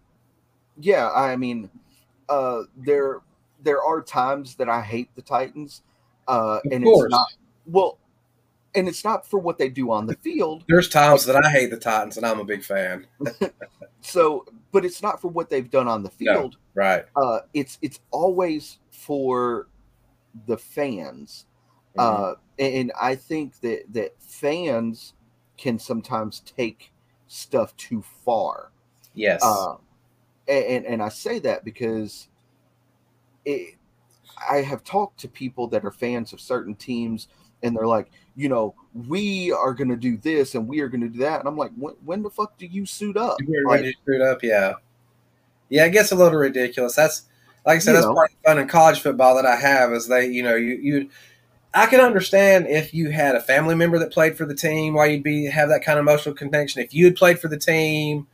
yeah, 0.80 1.10
I 1.12 1.36
mean, 1.36 1.70
uh, 2.30 2.62
there 2.78 3.20
there 3.62 3.82
are 3.84 4.02
times 4.02 4.56
that 4.56 4.70
I 4.70 4.82
hate 4.82 5.10
the 5.16 5.22
Titans, 5.22 5.82
uh, 6.28 6.60
Of 6.66 6.72
and 6.72 6.84
course. 6.84 7.06
it's 7.06 7.12
not 7.12 7.28
well, 7.66 7.98
and 8.74 8.88
it's 8.88 9.04
not 9.04 9.28
for 9.28 9.40
what 9.40 9.58
they 9.58 9.68
do 9.70 9.92
on 9.92 10.06
the 10.06 10.16
field. 10.16 10.64
there's 10.70 10.88
times 10.88 11.26
that 11.26 11.36
I 11.36 11.50
hate 11.50 11.70
the 11.72 11.78
Titans, 11.78 12.16
and 12.16 12.26
I'm 12.26 12.40
a 12.40 12.46
big 12.46 12.64
fan. 12.64 13.08
So, 14.02 14.46
but 14.72 14.86
it's 14.86 15.02
not 15.02 15.20
for 15.20 15.28
what 15.28 15.50
they've 15.50 15.70
done 15.70 15.88
on 15.90 16.04
the 16.04 16.12
No. 16.22 16.34
field. 16.36 16.58
Right. 16.76 17.04
Uh, 17.16 17.40
it's 17.54 17.78
it's 17.82 18.00
always 18.12 18.78
for 18.90 19.68
the 20.46 20.58
fans. 20.58 21.46
Mm-hmm. 21.98 22.24
uh, 22.24 22.34
and 22.60 22.92
I 23.00 23.16
think 23.16 23.60
that 23.62 23.84
that 23.94 24.22
fans 24.22 25.14
can 25.58 25.80
sometimes 25.80 26.42
take 26.42 26.92
stuff 27.28 27.76
too 27.78 28.04
far. 28.26 28.72
yes. 29.14 29.44
Uh, 29.44 29.76
and 30.48 30.86
and 30.86 31.02
I 31.02 31.10
say 31.10 31.40
that 31.40 31.66
because 31.66 32.30
it, 33.44 33.76
I 34.50 34.58
have 34.58 34.84
talked 34.84 35.20
to 35.22 35.28
people 35.28 35.68
that 35.70 35.84
are 35.84 35.92
fans 35.92 36.32
of 36.32 36.40
certain 36.40 36.76
teams, 36.76 37.28
and 37.64 37.76
they're 37.76 37.88
like, 37.88 38.10
you 38.36 38.48
know, 38.48 38.76
we 38.94 39.52
are 39.52 39.74
going 39.74 39.90
to 39.90 39.98
do 39.98 40.18
this 40.18 40.56
and 40.56 40.68
we 40.68 40.80
are 40.80 40.88
going 40.88 41.02
to 41.02 41.10
do 41.10 41.20
that, 41.20 41.40
and 41.40 41.50
I'm 41.50 41.58
like, 41.58 41.72
when, 41.76 41.96
when 42.06 42.24
the 42.24 42.30
fuck 42.30 42.58
do 42.58 42.66
you 42.66 42.86
suit 42.86 43.18
up? 43.18 43.38
You 43.42 43.64
were 43.66 43.72
Like, 43.72 43.96
screw 44.02 44.24
up, 44.24 44.44
yeah. 44.44 44.74
Yeah, 45.70 45.86
it 45.86 45.92
gets 45.92 46.12
a 46.12 46.16
little 46.16 46.40
ridiculous. 46.40 46.96
That's 46.96 47.24
like 47.68 47.76
I 47.76 47.80
said, 47.80 47.92
You 47.92 47.98
that's 47.98 48.08
know. 48.08 48.14
part 48.16 48.32
of 48.32 48.38
the 48.44 48.50
fun 48.50 48.60
in 48.60 48.68
college 48.68 49.02
football 49.02 49.36
that 49.36 49.46
I 49.46 49.56
have 49.58 49.94
is 49.94 50.08
they, 50.08 50.28
you 50.28 50.42
know, 50.44 50.56
you 50.56 50.76
you 50.78 51.10
I 51.74 51.86
can 51.86 52.00
understand 52.00 52.68
if 52.68 52.94
you 52.94 53.12
had 53.12 53.36
a 53.36 53.42
family 53.42 53.76
member 53.76 54.00
that 54.00 54.12
played 54.12 54.38
for 54.38 54.46
the 54.46 54.56
team, 54.56 54.96
why 54.96 55.08
you'd 55.08 55.24
be 55.24 55.46
have 55.46 55.70
that 55.70 55.84
kind 55.84 56.00
of 56.00 56.04
emotional 56.04 56.34
connection. 56.34 56.82
If 56.82 56.94
you 56.96 57.06
had 57.06 57.16
played 57.16 57.40
for 57.40 57.50
the 57.50 57.58
team, 57.60 58.28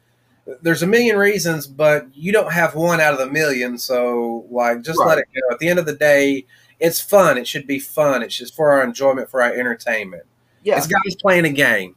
there's 0.62 0.84
a 0.84 0.88
million 0.88 1.18
reasons, 1.18 1.68
but 1.68 2.08
you 2.16 2.32
don't 2.32 2.54
have 2.54 2.76
one 2.76 3.02
out 3.02 3.14
of 3.14 3.20
the 3.20 3.30
million. 3.30 3.78
So 3.78 4.46
like 4.50 4.82
just 4.84 5.00
let 5.00 5.18
it 5.18 5.26
go. 5.36 5.54
At 5.54 5.60
the 5.60 5.68
end 5.70 5.80
of 5.80 5.86
the 5.86 5.96
day, 5.96 6.46
it's 6.80 7.02
fun. 7.02 7.38
It 7.38 7.48
should 7.48 7.68
be 7.68 7.80
fun. 7.80 8.24
It's 8.24 8.36
just 8.38 8.56
for 8.56 8.72
our 8.72 8.84
enjoyment, 8.84 9.30
for 9.30 9.42
our 9.42 9.54
entertainment. 9.54 10.24
yeah, 10.64 10.78
It's 10.78 10.88
guys 10.88 11.16
playing 11.22 11.46
a 11.46 11.50
game. 11.50 11.96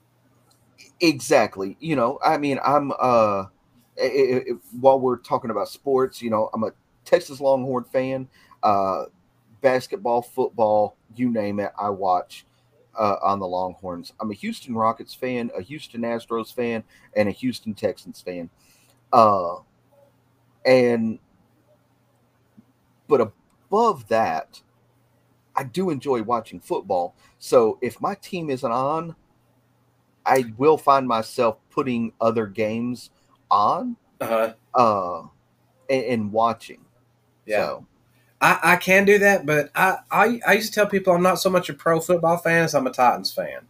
exactly. 1.00 1.76
You 1.80 1.96
know, 1.96 2.18
I 2.24 2.38
mean, 2.38 2.58
I'm 2.64 2.92
uh, 2.92 2.94
i- 2.96 3.48
i- 4.00 4.44
i- 4.50 4.54
while 4.80 5.00
we're 5.00 5.18
talking 5.18 5.50
about 5.50 5.68
sports, 5.68 6.22
you 6.22 6.30
know, 6.30 6.50
I'm 6.54 6.64
a 6.64 6.70
Texas 7.06 7.40
Longhorn 7.40 7.84
fan. 7.84 8.28
Uh, 8.62 9.04
basketball, 9.62 10.20
football, 10.20 10.96
you 11.14 11.30
name 11.30 11.58
it, 11.60 11.72
I 11.78 11.88
watch 11.88 12.44
uh, 12.98 13.16
on 13.22 13.38
the 13.38 13.46
Longhorns. 13.46 14.12
I'm 14.20 14.30
a 14.30 14.34
Houston 14.34 14.74
Rockets 14.74 15.14
fan, 15.14 15.50
a 15.56 15.62
Houston 15.62 16.02
Astros 16.02 16.52
fan, 16.52 16.84
and 17.16 17.28
a 17.28 17.32
Houston 17.32 17.74
Texans 17.74 18.20
fan. 18.20 18.50
Uh, 19.12 19.56
and 20.64 21.18
but 23.08 23.20
above 23.20 24.08
that, 24.08 24.60
I 25.54 25.64
do 25.64 25.90
enjoy 25.90 26.22
watching 26.22 26.60
football. 26.60 27.14
So 27.38 27.78
if 27.80 28.00
my 28.00 28.14
team 28.16 28.50
isn't 28.50 28.70
on, 28.70 29.14
I 30.24 30.52
will 30.56 30.76
find 30.76 31.06
myself 31.06 31.58
putting 31.70 32.12
other 32.20 32.46
games 32.46 33.10
on 33.50 33.96
Uh-huh. 34.20 34.54
uh, 34.74 35.28
and, 35.88 36.04
and 36.04 36.32
watching. 36.32 36.85
Yeah. 37.46 37.56
So, 37.66 37.86
I, 38.40 38.60
I 38.62 38.76
can 38.76 39.04
do 39.06 39.18
that, 39.20 39.46
but 39.46 39.70
I, 39.74 39.98
I 40.10 40.40
I 40.46 40.52
used 40.54 40.72
to 40.72 40.80
tell 40.80 40.86
people 40.88 41.14
I'm 41.14 41.22
not 41.22 41.40
so 41.40 41.50
much 41.50 41.70
a 41.70 41.74
pro 41.74 42.00
football 42.00 42.38
fan 42.38 42.64
as 42.64 42.74
I'm 42.74 42.86
a 42.86 42.92
Titans 42.92 43.32
fan. 43.32 43.62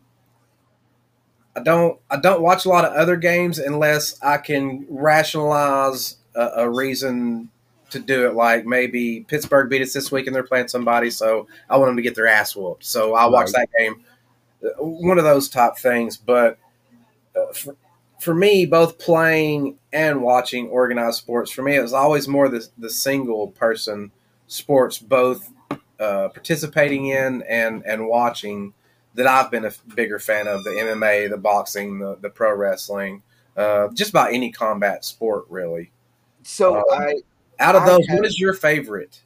I 1.55 1.61
don't 1.61 1.99
I 2.11 2.17
don't 2.19 2.43
watch 2.43 2.67
a 2.67 2.69
lot 2.69 2.85
of 2.85 2.93
other 2.93 3.17
games 3.17 3.59
unless 3.59 4.21
I 4.23 4.37
can 4.39 4.87
rationalize 4.91 6.17
a, 6.35 6.49
a 6.57 6.71
reason 6.71 7.49
to 7.91 7.99
do 7.99 8.27
it. 8.27 8.35
Like 8.35 8.67
maybe 8.67 9.25
Pittsburgh 9.27 9.71
beat 9.71 9.81
us 9.83 9.93
this 9.95 10.13
week 10.13 10.27
and 10.27 10.37
they're 10.37 10.43
playing 10.43 10.69
somebody, 10.69 11.11
so 11.11 11.47
I 11.71 11.77
want 11.79 11.89
them 11.91 11.97
to 11.97 12.03
get 12.03 12.15
their 12.15 12.27
ass 12.27 12.55
whooped. 12.55 12.85
So 12.85 13.15
I'll 13.15 13.33
watch 13.33 13.53
that 13.53 13.69
game. 13.79 14.05
Uh, 14.65 14.85
One 14.85 15.19
of 15.19 15.25
those 15.25 15.49
top 15.49 15.79
things, 15.79 16.17
but 16.17 16.59
uh, 17.37 17.53
for, 17.55 17.77
for 18.21 18.35
me, 18.35 18.67
both 18.67 18.99
playing 18.99 19.79
and 19.93 20.23
watching 20.23 20.69
organized 20.69 21.19
sports, 21.19 21.51
for 21.51 21.63
me, 21.63 21.77
it 21.77 21.83
was 21.83 21.93
always 21.93 22.27
more 22.29 22.49
the, 22.49 22.67
the 22.79 22.91
single 22.91 23.49
person 23.49 24.11
sports, 24.47 24.99
both 24.99 25.51
uh, 26.01 26.29
participating 26.29 27.07
in 27.09 27.43
and, 27.43 27.85
and 27.87 28.07
watching, 28.07 28.73
that 29.15 29.27
I've 29.27 29.51
been 29.51 29.65
a 29.65 29.73
bigger 29.95 30.19
fan 30.19 30.47
of 30.47 30.63
the 30.65 30.71
MMA, 30.71 31.31
the 31.31 31.37
boxing, 31.39 31.99
the, 31.99 32.17
the 32.21 32.29
pro 32.31 32.55
wrestling, 32.55 33.23
uh, 33.57 33.89
just 33.95 34.11
about 34.11 34.33
any 34.33 34.53
combat 34.53 35.05
sport, 35.05 35.47
really. 35.49 35.91
so 36.43 36.77
Um, 36.79 36.85
I 36.91 37.15
Out 37.59 37.75
of 37.77 37.83
I 37.83 37.87
those, 37.87 38.07
have- 38.09 38.19
what 38.19 38.27
is 38.27 38.39
your 38.39 38.53
favorite? 38.55 39.21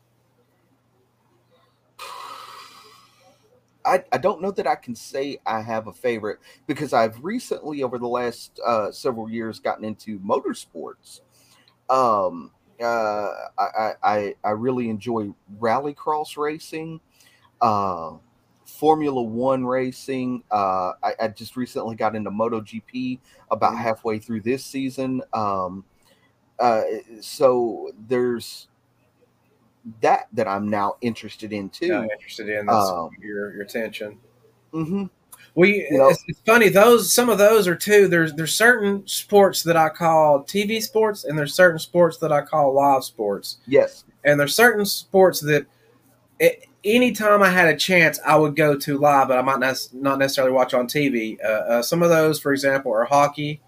I, 3.91 4.05
I 4.13 4.19
don't 4.19 4.41
know 4.43 4.53
that 4.53 4.67
I 4.67 4.77
can 4.77 4.95
say 4.95 5.39
I 5.47 5.63
have 5.63 5.89
a 5.89 5.93
favorite 5.93 6.39
because 6.67 6.93
I've 6.93 7.23
recently, 7.25 7.83
over 7.83 7.99
the 7.99 8.09
last 8.09 8.61
uh, 8.65 8.93
several 8.93 9.31
years, 9.31 9.59
gotten 9.61 9.85
into 9.85 10.21
motorsports. 10.21 11.21
Um, 11.91 12.53
uh, 12.83 13.31
I, 13.59 13.93
I 14.03 14.35
I 14.45 14.51
really 14.53 14.89
enjoy 14.91 15.31
rallycross 15.61 16.37
racing, 16.37 17.01
uh, 17.61 18.13
Formula 18.67 19.23
One 19.23 19.67
racing. 19.67 20.45
Uh, 20.51 20.93
I, 21.03 21.15
I 21.21 21.29
just 21.29 21.57
recently 21.57 21.97
got 21.97 22.17
into 22.17 22.31
MotoGP 22.31 23.21
about 23.51 23.75
Mhm. 23.75 23.83
halfway 23.83 24.19
through 24.19 24.43
this 24.43 24.65
season. 24.65 25.23
Um, 25.33 25.85
uh, 26.59 26.83
so 27.21 27.91
there's 28.09 28.69
that 30.03 30.29
that 30.33 30.47
I'm 30.49 30.69
now 30.69 30.97
interested 31.01 31.53
in 31.53 31.69
too. 31.71 31.87
Yeah, 31.87 32.03
interested 32.13 32.49
in 32.49 32.67
this, 32.67 32.75
Um, 32.75 33.11
your 33.23 33.53
your 33.55 33.63
attention. 33.63 34.19
hmm 34.73 35.05
We 35.55 35.89
You 35.91 35.99
know- 35.99 36.09
it's, 36.11 36.23
it's 36.29 36.41
funny 36.47 36.69
those 36.69 37.13
some 37.13 37.29
of 37.29 37.39
those 37.39 37.67
are 37.67 37.75
too. 37.77 38.07
There's 38.09 38.33
there's 38.35 38.55
certain 38.55 39.07
sports 39.07 39.63
that 39.65 39.77
I 39.77 39.89
call 39.89 40.45
TV 40.45 40.81
sports, 40.83 41.25
and 41.25 41.39
there's 41.39 41.55
certain 41.55 41.79
sports 41.79 42.19
that 42.19 42.31
I 42.33 42.43
call 42.43 42.75
live 42.75 43.05
sports, 43.05 43.59
Yes. 43.67 44.05
and 44.25 44.39
there's 44.39 44.55
certain 44.55 44.85
sports 44.87 45.41
that 45.41 45.67
it, 46.39 46.67
anytime 46.85 47.43
I 47.43 47.51
had 47.51 47.69
a 47.69 47.77
chance, 47.77 48.19
I 48.25 48.37
would 48.37 48.57
go 48.57 48.77
to 48.79 48.97
live, 48.99 49.29
but 49.29 49.39
I 49.39 49.43
might 49.43 49.59
not 49.61 49.77
not 49.93 50.19
necessarily 50.19 50.53
watch 50.53 50.73
on 50.73 50.87
TV. 50.87 51.39
Uh, 51.45 51.49
uh, 51.49 51.83
some 51.83 52.03
of 52.03 52.11
those, 52.11 52.39
for 52.41 52.53
example, 52.53 52.93
are 52.93 53.05
hockey. 53.05 53.61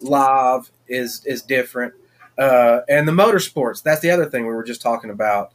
Live 0.00 0.70
is 0.88 1.24
is 1.24 1.42
different, 1.42 1.94
uh, 2.38 2.80
and 2.88 3.06
the 3.06 3.12
motorsports. 3.12 3.82
That's 3.82 4.00
the 4.00 4.10
other 4.10 4.26
thing 4.26 4.46
we 4.46 4.54
were 4.54 4.64
just 4.64 4.82
talking 4.82 5.10
about. 5.10 5.52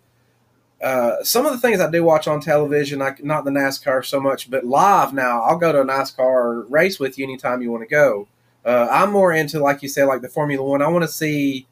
Uh, 0.81 1.21
some 1.23 1.45
of 1.45 1.51
the 1.51 1.57
things 1.57 1.81
I 1.81 1.91
do 1.91 2.03
watch 2.03 2.27
on 2.27 2.39
television, 2.39 3.01
I, 3.01 3.13
not 3.21 3.43
the 3.43 3.51
NASCAR 3.51 4.05
so 4.05 4.19
much, 4.21 4.49
but 4.49 4.65
live 4.65 5.13
now, 5.13 5.41
I'll 5.41 5.57
go 5.57 5.73
to 5.73 5.81
a 5.81 5.85
NASCAR 5.85 6.65
race 6.69 6.99
with 6.99 7.17
you 7.17 7.25
anytime 7.25 7.61
you 7.61 7.71
want 7.71 7.83
to 7.83 7.87
go. 7.87 8.27
Uh, 8.63 8.87
I'm 8.89 9.11
more 9.11 9.33
into, 9.33 9.59
like 9.59 9.83
you 9.83 9.89
said, 9.89 10.05
like 10.05 10.21
the 10.21 10.29
Formula 10.29 10.65
One. 10.65 10.81
I 10.81 10.87
want 10.87 11.03
to 11.03 11.11
see 11.11 11.67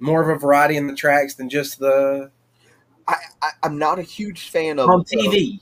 more 0.00 0.20
of 0.20 0.28
a 0.28 0.38
variety 0.38 0.76
in 0.76 0.88
the 0.88 0.94
tracks 0.94 1.34
than 1.34 1.48
just 1.48 1.78
the 1.78 2.30
I, 3.06 3.14
I 3.40 3.50
I'm 3.62 3.78
not 3.78 3.98
a 3.98 4.02
huge 4.02 4.50
fan 4.50 4.78
of 4.78 4.88
on 4.88 5.04
TV. 5.04 5.60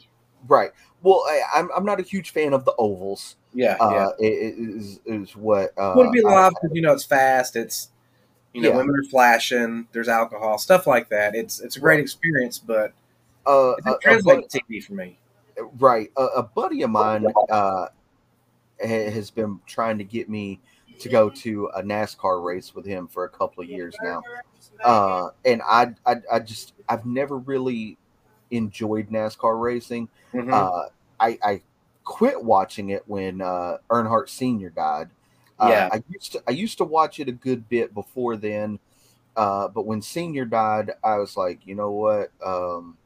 right. 0.48 0.70
Well, 1.02 1.24
I, 1.26 1.42
I'm 1.54 1.68
I'm 1.76 1.84
not 1.84 2.00
a 2.00 2.02
huge 2.02 2.30
fan 2.30 2.52
of 2.52 2.64
the 2.64 2.74
ovals. 2.78 3.36
Yeah, 3.52 3.76
yeah. 3.80 3.86
Uh, 3.86 4.12
it, 4.18 4.26
it 4.26 4.58
is 4.58 5.00
is 5.06 5.36
what 5.36 5.72
uh, 5.78 5.92
Would 5.96 6.12
be 6.12 6.22
live 6.22 6.52
because 6.52 6.74
you 6.74 6.82
know 6.82 6.92
it's 6.92 7.04
fast. 7.04 7.56
It's 7.56 7.88
you 8.52 8.62
know 8.62 8.70
Yeah. 8.70 8.77
women 8.77 8.94
are 8.97 9.09
flashing. 9.10 9.89
There's 9.93 10.09
alcohol, 10.09 10.59
stuff 10.59 10.86
like 10.86 11.09
that. 11.10 11.35
It's 11.35 11.60
it's 11.60 11.77
a 11.77 11.81
great 11.81 12.01
experience, 12.01 12.59
but 12.59 12.93
uh, 13.47 13.74
it 13.78 13.81
a- 13.81 13.82
doesn't 13.85 13.94
a 13.97 13.98
translate 14.01 14.51
to 14.51 14.60
TV 14.62 14.85
for 14.85 14.94
me. 14.94 15.18
Right. 15.78 16.10
A, 16.16 16.24
a 16.39 16.43
buddy 16.43 16.82
of 16.82 16.90
mine 16.90 17.27
uh, 17.51 17.86
has 18.82 19.31
been 19.31 19.60
trying 19.66 19.98
to 19.98 20.05
get 20.05 20.28
me 20.28 20.60
to 21.01 21.09
go 21.09 21.31
to 21.31 21.66
a 21.74 21.82
NASCAR 21.82 22.43
race 22.44 22.74
with 22.74 22.85
him 22.85 23.06
for 23.09 23.24
a 23.24 23.28
couple 23.28 23.62
of 23.62 23.68
years 23.68 23.94
now. 24.02 24.22
Uh, 24.85 25.31
and 25.44 25.62
I, 25.66 25.94
I, 26.06 26.16
I 26.31 26.39
just, 26.40 26.74
I've 26.89 27.06
never 27.06 27.39
really 27.39 27.97
enjoyed 28.51 29.09
NASCAR 29.10 29.60
racing. 29.60 30.09
Mhm. 30.35 30.52
Uh, 30.52 30.89
I, 31.18 31.39
I 31.43 31.62
quit 32.05 32.43
watching 32.43 32.90
it 32.90 33.02
when 33.06 33.40
uh, 33.40 33.78
Earnhardt 33.90 34.28
Sr. 34.28 34.70
died. 34.70 35.10
Uh, 35.60 35.68
Yeah. 35.68 35.88
I 35.92 36.02
used 36.08 36.32
to, 36.32 36.42
I 36.48 36.50
used 36.52 36.78
to 36.78 36.84
watch 36.84 37.20
it 37.20 37.28
a 37.28 37.32
good 37.32 37.68
bit 37.68 37.92
before 37.94 38.36
then. 38.36 38.78
Uh, 39.36 39.68
but 39.68 39.86
when 39.86 40.02
Senior 40.02 40.44
died, 40.44 40.92
I 41.04 41.16
was 41.16 41.36
like, 41.36 41.66
you 41.66 41.74
know 41.74 41.90
what? 41.92 42.30
Um, 42.44 42.96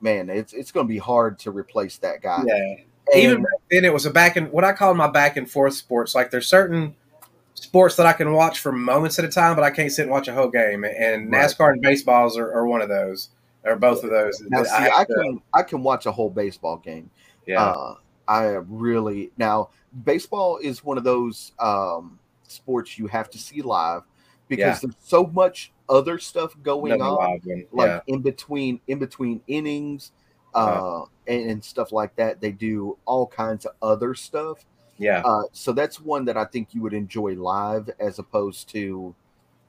man, 0.00 0.30
it's 0.30 0.52
it's 0.52 0.70
going 0.70 0.86
to 0.86 0.88
be 0.88 0.98
hard 0.98 1.38
to 1.40 1.50
replace 1.50 1.98
that 1.98 2.22
guy. 2.22 2.42
yeah. 2.46 2.74
And- 3.14 3.22
Even 3.22 3.42
back 3.42 3.52
then, 3.70 3.84
it 3.86 3.92
was 3.92 4.04
a 4.06 4.10
back 4.10 4.36
and 4.36 4.52
what 4.52 4.64
I 4.64 4.72
call 4.72 4.92
my 4.94 5.08
back 5.08 5.36
and 5.36 5.50
forth 5.50 5.74
sports. 5.74 6.14
Like 6.14 6.30
there's 6.30 6.46
certain 6.46 6.94
sports 7.54 7.96
that 7.96 8.06
I 8.06 8.12
can 8.12 8.32
watch 8.32 8.60
for 8.60 8.70
moments 8.70 9.18
at 9.18 9.24
a 9.24 9.28
time, 9.28 9.56
but 9.56 9.64
I 9.64 9.70
can't 9.70 9.90
sit 9.90 10.02
and 10.02 10.10
watch 10.10 10.28
a 10.28 10.34
whole 10.34 10.48
game. 10.48 10.84
And 10.84 11.32
Right. 11.32 11.44
NASCAR 11.46 11.72
and 11.72 11.82
baseballs 11.82 12.36
are, 12.38 12.52
are 12.52 12.66
one 12.66 12.82
of 12.82 12.88
those, 12.90 13.30
or 13.64 13.76
both 13.76 14.04
of 14.04 14.10
those. 14.10 14.40
now, 14.48 14.62
see, 14.62 14.70
I 14.74 15.04
to- 15.04 15.14
can 15.14 15.42
I 15.54 15.62
can 15.62 15.82
watch 15.82 16.04
a 16.06 16.12
whole 16.12 16.30
baseball 16.30 16.76
game. 16.76 17.10
yeah, 17.46 17.64
Uh, 17.64 17.94
I 18.28 18.44
really 18.68 19.32
now 19.38 19.70
baseball 20.04 20.58
is 20.62 20.84
one 20.84 20.98
of 20.98 21.04
those 21.04 21.52
um, 21.58 22.18
sports 22.46 22.98
you 22.98 23.06
have 23.08 23.30
to 23.30 23.38
see 23.38 23.62
live 23.62 24.02
because 24.48 24.64
Yeah. 24.64 24.78
there's 24.88 24.94
so 25.00 25.26
much 25.26 25.72
other 25.88 26.18
stuff 26.18 26.54
going 26.62 26.92
Another 26.92 27.10
on, 27.10 27.40
like 27.72 27.88
yeah, 27.88 28.00
in 28.06 28.20
between 28.20 28.80
in 28.86 28.98
between 28.98 29.40
innings, 29.48 30.12
uh, 30.54 31.02
and, 31.26 31.50
and 31.50 31.64
stuff 31.64 31.92
like 31.92 32.14
that. 32.16 32.40
They 32.40 32.52
do 32.52 32.96
all 33.06 33.26
kinds 33.26 33.64
of 33.64 33.72
other 33.82 34.14
stuff. 34.14 34.64
yeah. 34.98 35.22
Uh, 35.24 35.44
so 35.52 35.72
that's 35.72 36.00
one 36.00 36.24
that 36.26 36.36
I 36.36 36.44
think 36.44 36.74
you 36.74 36.82
would 36.82 36.94
enjoy 36.94 37.34
live 37.34 37.90
as 38.00 38.18
opposed 38.18 38.68
to 38.70 39.14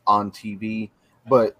on 0.07 0.31
TV. 0.31 0.90
But 1.30 1.56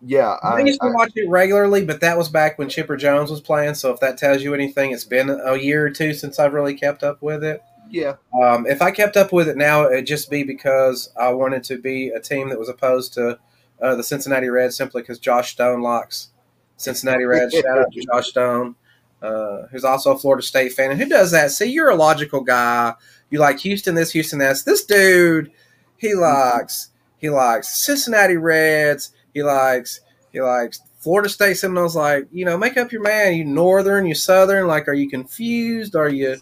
yeah, 0.00 0.36
I, 0.42 0.56
I, 0.56 0.60
used 0.60 0.80
to 0.80 0.88
I- 0.88 0.92
watch 0.92 1.12
it 1.16 1.28
regularly, 1.28 1.84
but 1.84 2.00
that 2.00 2.16
was 2.18 2.28
back 2.28 2.58
when 2.58 2.68
Chipper 2.68 2.96
Jones 2.96 3.30
was 3.30 3.40
playing. 3.40 3.74
So 3.74 3.92
if 3.92 4.00
that 4.00 4.16
tells 4.18 4.42
you 4.42 4.54
anything, 4.54 4.92
it's 4.92 5.04
been 5.04 5.28
a 5.30 5.56
year 5.56 5.86
or 5.86 5.90
two 5.90 6.14
since 6.14 6.38
I've 6.38 6.52
really 6.54 6.74
kept 6.74 7.02
up 7.02 7.20
with 7.22 7.42
it. 7.44 7.62
yeah, 7.90 8.14
Um, 8.42 8.66
if 8.66 8.80
I 8.82 8.90
kept 8.90 9.16
up 9.16 9.32
with 9.32 9.48
it 9.48 9.56
now, 9.56 9.86
it'd 9.88 10.06
just 10.06 10.30
be 10.30 10.42
because 10.44 11.10
I 11.18 11.32
wanted 11.32 11.64
to 11.64 11.78
be 11.78 12.08
a 12.10 12.20
team 12.20 12.48
that 12.50 12.58
was 12.58 12.68
opposed 12.68 13.14
to 13.14 13.38
uh, 13.80 13.94
the 13.94 14.02
Cincinnati 14.02 14.48
Reds 14.48 14.76
simply 14.76 15.02
because 15.02 15.18
Josh 15.18 15.52
Stone 15.52 15.80
locks 15.82 16.28
Cincinnati 16.76 17.24
Reds. 17.24 17.54
Shout 17.54 17.78
out 17.78 17.92
to 17.92 18.04
Josh 18.12 18.28
Stone, 18.28 18.74
uh, 19.22 19.62
who's 19.70 19.84
also 19.84 20.12
a 20.12 20.18
Florida 20.18 20.42
State 20.42 20.72
fan. 20.72 20.90
And 20.90 21.00
who 21.00 21.08
does 21.08 21.30
that? 21.32 21.50
See, 21.50 21.66
you're 21.66 21.90
a 21.90 21.96
logical 21.96 22.40
guy. 22.42 22.94
You 23.30 23.38
like 23.40 23.58
Houston 23.60 23.94
this, 23.94 24.12
Houston 24.12 24.38
that. 24.40 24.56
This 24.64 24.84
dude, 24.84 25.50
he 25.96 26.14
likes 26.14 26.90
he 27.18 27.30
likes 27.30 27.68
Cincinnati 27.84 28.36
Reds. 28.36 29.10
He 29.34 29.42
likes 29.42 30.00
he 30.32 30.40
likes 30.40 30.80
Florida 30.98 31.28
State 31.28 31.54
Seminoles. 31.54 31.96
Like 31.96 32.26
you 32.32 32.44
know, 32.44 32.56
make 32.56 32.76
up 32.76 32.92
your 32.92 33.02
man. 33.02 33.34
You 33.34 33.44
Northern, 33.44 34.06
you 34.06 34.14
Southern. 34.14 34.66
Like, 34.66 34.88
are 34.88 34.94
you 34.94 35.08
confused? 35.08 35.96
Are 35.96 36.08
you 36.08 36.36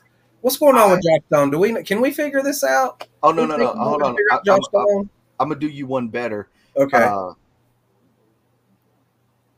What's 0.46 0.58
going 0.58 0.76
on 0.76 0.92
with 0.92 1.02
Josh 1.02 1.26
Stone? 1.26 1.50
Do 1.50 1.58
we 1.58 1.82
can 1.82 2.00
we 2.00 2.12
figure 2.12 2.40
this 2.40 2.62
out? 2.62 3.06
Oh 3.22 3.32
no 3.32 3.46
no 3.46 3.56
no! 3.56 3.72
Hold 3.74 4.02
on. 4.02 4.16
I, 4.30 4.36
am 4.36 4.40
Josh 4.44 4.62
Stone? 4.68 5.10
gonna 5.40 5.54
do 5.56 5.66
you 5.66 5.86
one 5.88 6.06
better. 6.08 6.48
Okay. 6.76 7.02
Uh, 7.02 7.32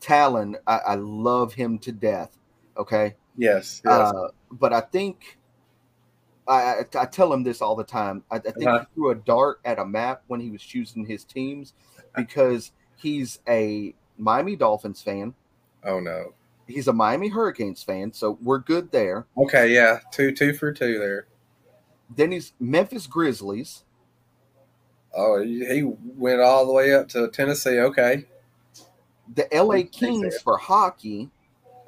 Talon, 0.00 0.56
I, 0.66 0.78
I 0.78 0.94
love 0.94 1.52
him 1.52 1.78
to 1.80 1.92
death. 1.92 2.38
Okay, 2.76 3.16
yes. 3.36 3.82
yes. 3.84 4.12
uh, 4.12 4.28
but 4.52 4.72
I 4.72 4.80
think 4.80 5.36
I, 6.46 6.54
I 6.54 6.84
I 7.00 7.04
tell 7.04 7.32
him 7.32 7.42
this 7.42 7.60
all 7.60 7.76
the 7.76 7.84
time. 7.84 8.22
I, 8.30 8.36
I 8.36 8.38
think 8.38 8.66
Uh-huh. 8.66 8.78
he 8.80 8.94
threw 8.94 9.10
a 9.10 9.14
dart 9.16 9.60
at 9.64 9.78
a 9.78 9.84
map 9.84 10.22
when 10.28 10.40
he 10.40 10.50
was 10.50 10.62
choosing 10.62 11.04
his 11.04 11.24
teams 11.24 11.74
because 12.16 12.72
he's 12.98 13.38
a 13.48 13.94
Miami 14.18 14.56
Dolphins 14.56 15.00
fan. 15.02 15.34
oh 15.84 16.00
no. 16.00 16.34
He's 16.66 16.86
a 16.86 16.92
Miami 16.92 17.28
Hurricanes 17.28 17.82
fan, 17.82 18.12
so 18.12 18.36
we're 18.42 18.58
good 18.58 18.92
there. 18.92 19.24
Okay. 19.38 19.72
Yeah. 19.74 20.00
Two 20.12 20.32
two 20.32 20.52
for 20.52 20.70
two 20.70 20.98
there. 20.98 21.26
Then 22.14 22.30
he's 22.32 22.52
Memphis 22.60 23.06
Grizzlies. 23.06 23.84
Oh, 25.16 25.42
he 25.42 25.82
went 25.82 26.40
all 26.42 26.66
the 26.66 26.72
way 26.72 26.94
up 26.94 27.08
to 27.10 27.28
Tennessee. 27.28 27.78
Okay. 27.80 28.26
The 29.34 29.46
LA 29.52 29.82
Kings 29.90 30.38
for 30.42 30.58
hockey. 30.58 31.30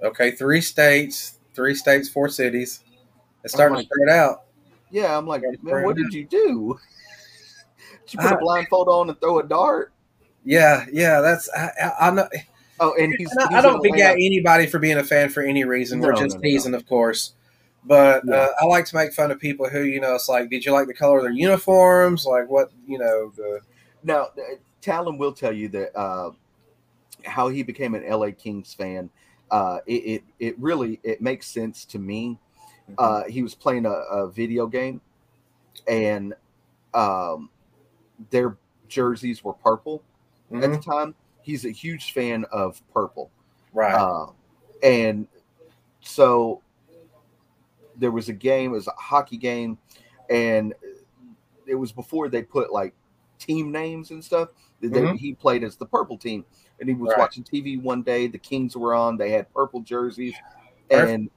Okay. 0.03 0.31
Three 0.31 0.63
states. 0.63 1.39
Three 1.53 1.75
states. 1.75 2.09
Four 2.09 2.31
cities. 2.31 2.81
It's 3.45 3.53
starting 3.53 3.75
my 3.77 3.83
to 3.83 3.87
spread 3.87 4.17
out. 4.17 4.45
Yeah, 4.91 5.17
I'm 5.17 5.27
like, 5.27 5.43
man, 5.63 5.85
what 5.85 5.97
did 5.97 6.13
you 6.13 6.25
do? 6.25 6.79
Did 8.07 8.15
you 8.15 8.21
put 8.21 8.33
a 8.33 8.37
I- 8.37 8.41
blindfold 8.41 8.89
on 8.89 9.09
and 9.11 9.21
throw 9.21 9.39
a 9.39 9.43
dart? 9.43 9.93
Yeah. 10.45 10.87
Yeah. 10.93 11.21
That's 11.21 11.49
I, 11.57 11.71
I, 11.83 12.09
I 12.09 12.11
know. 12.11 12.29
Oh, 12.79 12.95
and 12.99 13.15
he's. 13.17 13.31
And 13.33 13.51
he's 13.51 13.59
I 13.59 13.61
don't 13.63 13.83
begat 13.83 14.15
anybody 14.15 14.67
for 14.67 14.79
being 14.79 14.97
a 14.99 15.05
fan 15.05 15.29
for 15.29 15.43
any 15.43 15.65
reason. 15.65 16.01
We're 16.01 16.13
just 16.13 16.37
no, 16.37 16.41
no, 16.41 16.43
teasing, 16.43 16.75
of 16.75 16.87
course. 16.87 17.35
But 17.85 18.23
Yeah. 18.27 18.35
uh, 18.35 18.49
I 18.63 18.67
like 18.67 18.85
to 18.87 18.97
make 18.97 19.13
fun 19.13 19.31
of 19.31 19.39
people 19.39 19.69
who, 19.69 19.83
you 19.83 20.01
know, 20.01 20.15
it's 20.15 20.29
like, 20.29 20.51
did 20.51 20.65
you 20.65 20.73
like 20.73 20.87
the 20.87 20.95
color 20.95 21.19
of 21.19 21.25
their 21.25 21.33
uniforms? 21.33 22.27
Like, 22.27 22.49
what, 22.49 22.71
you 22.87 22.99
know, 22.99 23.33
the 23.37 23.61
Now, 24.03 24.23
uh, 24.23 24.57
Talon 24.81 25.19
will 25.19 25.33
tell 25.33 25.53
you 25.53 25.69
that 25.69 25.97
uh, 25.99 26.31
how 27.25 27.49
he 27.49 27.63
became 27.63 27.95
an 27.95 28.09
LA 28.09 28.31
Kings 28.31 28.75
fan. 28.75 29.11
Uh, 29.51 29.81
it, 29.87 29.93
it 29.93 30.23
it 30.39 30.59
really 30.59 31.01
it 31.03 31.21
makes 31.21 31.47
sense 31.47 31.85
to 31.85 31.99
me. 31.99 32.39
Uh, 32.99 33.25
he 33.25 33.43
was 33.43 33.55
playing 33.55 33.85
a, 33.87 33.91
a 33.91 34.31
video 34.31 34.67
game, 34.67 35.01
and 35.87 36.35
um, 36.95 37.51
their 38.31 38.57
jerseys 38.89 39.45
were 39.45 39.53
purple 39.53 40.03
at 40.53 40.59
Mhm. 40.59 40.73
the 40.77 40.79
time. 40.83 41.15
He's 41.43 41.65
a 41.65 41.71
huge 41.71 42.13
fan 42.13 42.45
of 42.53 42.83
purple. 42.93 43.31
right. 43.73 43.95
Uh, 43.95 44.27
and 44.83 45.29
so 46.01 46.61
there 47.97 48.11
was 48.11 48.29
a 48.29 48.33
game, 48.33 48.71
it 48.73 48.75
was 48.75 48.89
a 48.89 48.93
hockey 48.97 49.37
game, 49.37 49.79
and 50.29 50.75
it 51.67 51.75
was 51.77 51.93
before 51.93 52.29
they 52.29 52.43
put 52.43 52.73
like 52.73 52.93
team 53.39 53.71
names 53.71 54.11
and 54.11 54.25
stuff. 54.25 54.49
They- 54.81 54.89
Mhm. 54.89 55.17
He 55.19 55.35
played 55.35 55.63
as 55.63 55.77
the 55.77 55.87
purple 55.87 56.19
team, 56.19 56.45
and 56.81 56.89
he 56.89 56.95
was 56.95 57.11
Right. 57.11 57.19
watching 57.19 57.45
TV 57.45 57.77
one 57.77 58.03
day. 58.03 58.27
The 58.27 58.39
Kings 58.39 58.77
were 58.77 58.93
on; 58.95 59.17
they 59.17 59.31
had 59.31 59.53
purple 59.55 59.81
jerseys, 59.83 60.35
Perfect. 60.91 61.31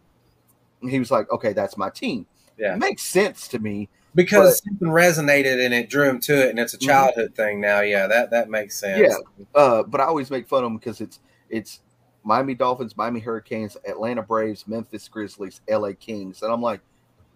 and 0.81 0.89
he 0.89 0.97
was 0.99 1.11
like, 1.11 1.29
"Okay, 1.31 1.53
that's 1.53 1.77
my 1.77 1.89
team." 1.89 2.25
Yeah. 2.57 2.73
It 2.75 2.79
makes 2.79 3.03
sense 3.03 3.47
to 3.49 3.59
me. 3.59 3.89
Because 4.15 4.61
something 4.63 4.87
resonated 4.89 5.63
and 5.63 5.73
it 5.73 5.89
drew 5.89 6.07
him 6.09 6.19
to 6.21 6.33
it, 6.45 6.49
and 6.49 6.59
it's 6.59 6.73
a 6.73 6.77
Mhm. 6.77 6.85
childhood 6.85 7.35
thing 7.35 7.59
now. 7.61 7.81
Yeah, 7.81 8.07
that 8.07 8.31
that 8.31 8.49
makes 8.49 8.75
sense. 8.77 8.99
Yeah. 8.99 9.45
Uh, 9.55 9.83
but 9.83 10.01
I 10.01 10.05
always 10.05 10.29
make 10.31 10.47
fun 10.47 10.63
of 10.63 10.69
them 10.69 10.77
because 10.77 11.01
it's 11.01 11.19
it's 11.49 11.79
Miami 12.23 12.53
Dolphins, 12.55 12.95
Miami 12.95 13.19
Hurricanes, 13.19 13.75
Atlanta 13.87 14.21
Braves, 14.23 14.67
Memphis 14.67 15.07
Grizzlies, 15.07 15.61
LA 15.69 15.93
Kings, 15.93 16.41
and 16.41 16.51
I'm 16.53 16.61
like, 16.61 16.81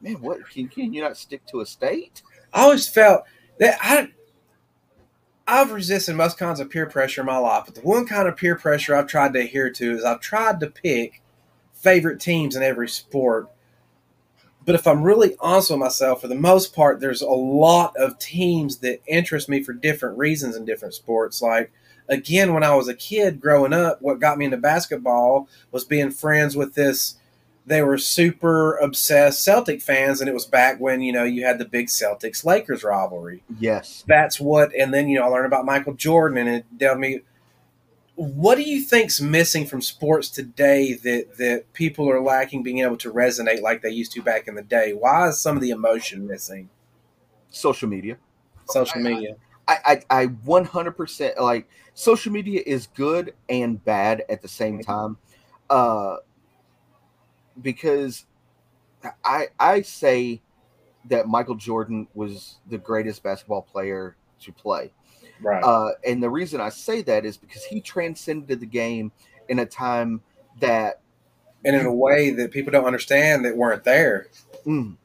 man, 0.01 0.15
what 0.21 0.49
can, 0.49 0.67
can 0.69 0.93
you 0.93 1.01
not 1.01 1.17
stick 1.17 1.45
to 1.47 1.59
a 1.61 1.65
state? 1.65 2.21
I 2.53 2.63
always 2.63 2.87
felt 2.87 3.23
that 3.59 3.77
I 3.81 4.09
I've 5.49 5.71
resisted 5.71 6.15
most 6.15 6.37
kinds 6.37 6.59
of 6.59 6.69
peer 6.69 6.85
pressure 6.87 7.21
in 7.21 7.27
my 7.27 7.37
life, 7.37 7.63
but 7.65 7.75
the 7.75 7.81
one 7.81 8.05
kind 8.05 8.27
of 8.27 8.35
peer 8.35 8.55
pressure 8.55 8.95
I've 8.95 9.07
tried 9.07 9.33
to 9.33 9.39
adhere 9.39 9.69
to 9.69 9.93
is 9.93 10.03
I've 10.03 10.19
tried 10.19 10.59
to 10.59 10.67
pick 10.67 11.21
favorite 11.73 12.19
teams 12.19 12.55
in 12.55 12.63
every 12.63 12.89
sport. 12.89 13.47
But 14.67 14.75
if 14.75 14.85
I'm 14.85 15.01
really 15.01 15.35
honest 15.39 15.71
with 15.71 15.79
myself, 15.79 16.21
for 16.21 16.27
the 16.27 16.35
most 16.35 16.75
part, 16.75 16.99
there's 16.99 17.21
a 17.21 17.29
lot 17.29 17.95
of 17.97 18.19
teams 18.19 18.79
that 18.79 19.01
interest 19.07 19.47
me 19.47 19.63
for 19.63 19.71
different 19.71 20.17
reasons 20.17 20.57
in 20.57 20.65
different 20.65 20.93
sports. 20.93 21.41
Like, 21.41 21.71
again, 22.09 22.53
when 22.53 22.63
I 22.63 22.75
was 22.75 22.89
a 22.89 22.93
kid 22.93 23.39
growing 23.39 23.71
up, 23.71 24.01
what 24.01 24.19
got 24.19 24.37
me 24.37 24.43
into 24.43 24.57
basketball 24.57 25.47
was 25.71 25.85
being 25.85 26.11
friends 26.11 26.57
with 26.57 26.75
this 26.75 27.15
they 27.65 27.81
were 27.81 27.97
super 27.97 28.77
obsessed 28.77 29.43
Celtic 29.43 29.81
fans, 29.81 30.21
and 30.21 30.29
it 30.29 30.33
was 30.33 30.45
back 30.45 30.79
when 30.79 31.01
you 31.01 31.11
know 31.11 31.25
you 31.25 31.45
had 31.45 31.59
the 31.59 31.65
big 31.65 31.87
Celtics 31.87 32.45
Lakers 32.45 32.83
rivalry. 32.83 33.43
Yes, 33.59 34.05
that's 34.07 34.39
what. 34.39 34.73
And 34.73 34.93
then 34.93 35.09
you 35.09 35.19
know 35.19 35.25
I 35.25 35.27
learned 35.27 35.47
about 35.47 35.65
Michael 35.65 35.93
Jordan, 35.93 36.37
and 36.39 36.49
it 36.49 36.65
told 36.79 36.99
me. 36.99 37.21
What 38.17 38.55
do 38.55 38.63
you 38.63 38.81
think's 38.81 39.21
missing 39.21 39.67
from 39.67 39.79
sports 39.79 40.31
today 40.31 40.93
that 40.93 41.37
that 41.37 41.71
people 41.73 42.09
are 42.09 42.19
lacking 42.19 42.63
being 42.63 42.79
able 42.79 42.97
to 42.97 43.13
resonate 43.13 43.61
like 43.61 43.83
they 43.83 43.91
used 43.91 44.11
to 44.13 44.23
back 44.23 44.47
in 44.47 44.55
the 44.55 44.63
day? 44.63 44.93
Why 44.93 45.27
is 45.27 45.39
some 45.39 45.55
of 45.55 45.61
the 45.61 45.69
emotion 45.69 46.25
missing? 46.25 46.67
Social 47.51 47.87
media. 47.87 48.17
Social 48.65 49.01
media. 49.01 49.35
I, 49.67 50.01
I, 50.09 50.21
I 50.21 50.27
100% 50.27 51.39
like 51.39 51.69
social 51.93 52.31
media 52.31 52.61
is 52.65 52.87
good 52.87 53.35
and 53.49 53.83
bad 53.85 54.23
at 54.29 54.41
the 54.41 54.47
same 54.47 54.79
mm-hmm. 54.79 54.91
time. 54.91 55.17
Uh, 55.69 56.17
because 57.61 58.25
I 59.23 59.49
I 59.59 59.81
say 59.81 60.41
that 61.05 61.27
Michael 61.27 61.55
Jordan 61.55 62.07
was 62.15 62.57
the 62.67 62.79
greatest 62.79 63.21
basketball 63.21 63.61
player 63.61 64.15
to 64.41 64.51
play. 64.51 64.91
Right. 65.41 65.63
Uh, 65.63 65.91
and 66.05 66.21
the 66.21 66.29
reason 66.29 66.61
I 66.61 66.69
say 66.69 67.01
that 67.03 67.25
is 67.25 67.37
because 67.37 67.63
he 67.63 67.81
transcended 67.81 68.59
the 68.59 68.65
game 68.65 69.11
in 69.49 69.59
a 69.59 69.65
time 69.65 70.21
that 70.59 71.01
and 71.65 71.75
in 71.75 71.85
a 71.85 71.93
way 71.93 72.31
that 72.31 72.51
people 72.51 72.71
don't 72.71 72.85
understand 72.85 73.45
that 73.45 73.55
weren't 73.55 73.83
there. 73.83 74.27
Mm, 74.65 74.95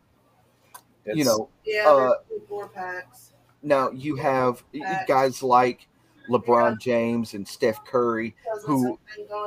you 1.07 1.25
know, 1.25 1.49
yeah, 1.65 1.89
uh, 1.89 2.15
four 2.49 2.69
packs. 2.69 3.33
Now 3.63 3.91
you 3.91 4.17
have 4.17 4.63
packs. 4.73 5.09
guys 5.09 5.43
like 5.43 5.89
LeBron 6.29 6.73
yeah. 6.73 6.77
James 6.81 7.35
and 7.35 7.47
Steph 7.47 7.85
Curry, 7.85 8.35
who 8.65 8.99